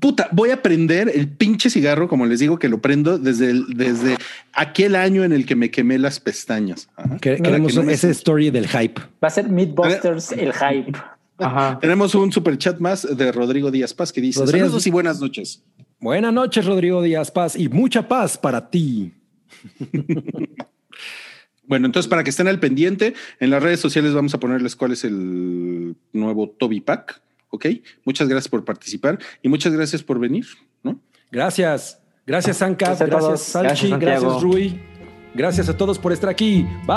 Puta, 0.00 0.28
voy 0.32 0.50
a 0.50 0.60
prender 0.62 1.10
el 1.14 1.28
pinche 1.28 1.70
cigarro, 1.70 2.08
como 2.08 2.26
les 2.26 2.40
digo, 2.40 2.58
que 2.58 2.68
lo 2.68 2.82
prendo 2.82 3.18
desde, 3.18 3.50
el- 3.50 3.66
desde 3.68 4.18
aquel 4.52 4.94
año 4.96 5.24
en 5.24 5.32
el 5.32 5.46
que 5.46 5.56
me 5.56 5.70
quemé 5.70 5.98
las 5.98 6.20
pestañas. 6.20 6.90
Ajá. 6.96 7.16
Queremos 7.18 7.72
que 7.74 7.82
no 7.82 7.90
ese 7.90 8.10
story 8.10 8.50
del 8.50 8.68
hype. 8.68 9.00
Va 9.22 9.28
a 9.28 9.30
ser 9.30 9.48
Meatbusters 9.48 10.32
el 10.32 10.52
hype. 10.52 10.92
Ajá. 11.38 11.78
Tenemos 11.80 12.14
un 12.14 12.30
super 12.32 12.58
chat 12.58 12.78
más 12.80 13.16
de 13.16 13.32
Rodrigo 13.32 13.70
Díaz 13.70 13.94
Paz 13.94 14.12
que 14.12 14.20
dice: 14.20 14.46
Saludos 14.46 14.86
y 14.86 14.90
buenas 14.90 15.20
noches. 15.20 15.62
Buenas 16.06 16.32
noches, 16.32 16.64
Rodrigo 16.64 17.02
Díaz 17.02 17.32
Paz, 17.32 17.56
y 17.56 17.68
mucha 17.68 18.06
paz 18.06 18.38
para 18.38 18.70
ti. 18.70 19.12
Bueno, 21.68 21.86
entonces 21.86 22.08
para 22.08 22.22
que 22.22 22.30
estén 22.30 22.46
al 22.46 22.60
pendiente, 22.60 23.14
en 23.40 23.50
las 23.50 23.60
redes 23.60 23.80
sociales 23.80 24.14
vamos 24.14 24.32
a 24.32 24.38
ponerles 24.38 24.76
cuál 24.76 24.92
es 24.92 25.02
el 25.02 25.96
nuevo 26.12 26.48
Toby 26.48 26.80
Pack. 26.80 27.20
Ok, 27.50 27.66
muchas 28.04 28.28
gracias 28.28 28.48
por 28.48 28.64
participar 28.64 29.18
y 29.42 29.48
muchas 29.48 29.72
gracias 29.72 30.00
por 30.00 30.20
venir. 30.20 30.46
¿no? 30.84 31.00
Gracias. 31.32 32.00
Gracias, 32.24 32.58
Sanka. 32.58 32.94
Gracias 32.94 33.10
Gracias. 33.10 33.40
Salchi. 33.40 33.88
Gracias, 33.88 34.22
Gracias. 34.22 34.42
Rui. 34.42 34.80
Gracias 35.34 35.68
a 35.68 35.76
todos 35.76 35.98
por 35.98 36.12
estar 36.12 36.30
aquí. 36.30 36.64
Bye. 36.86 36.96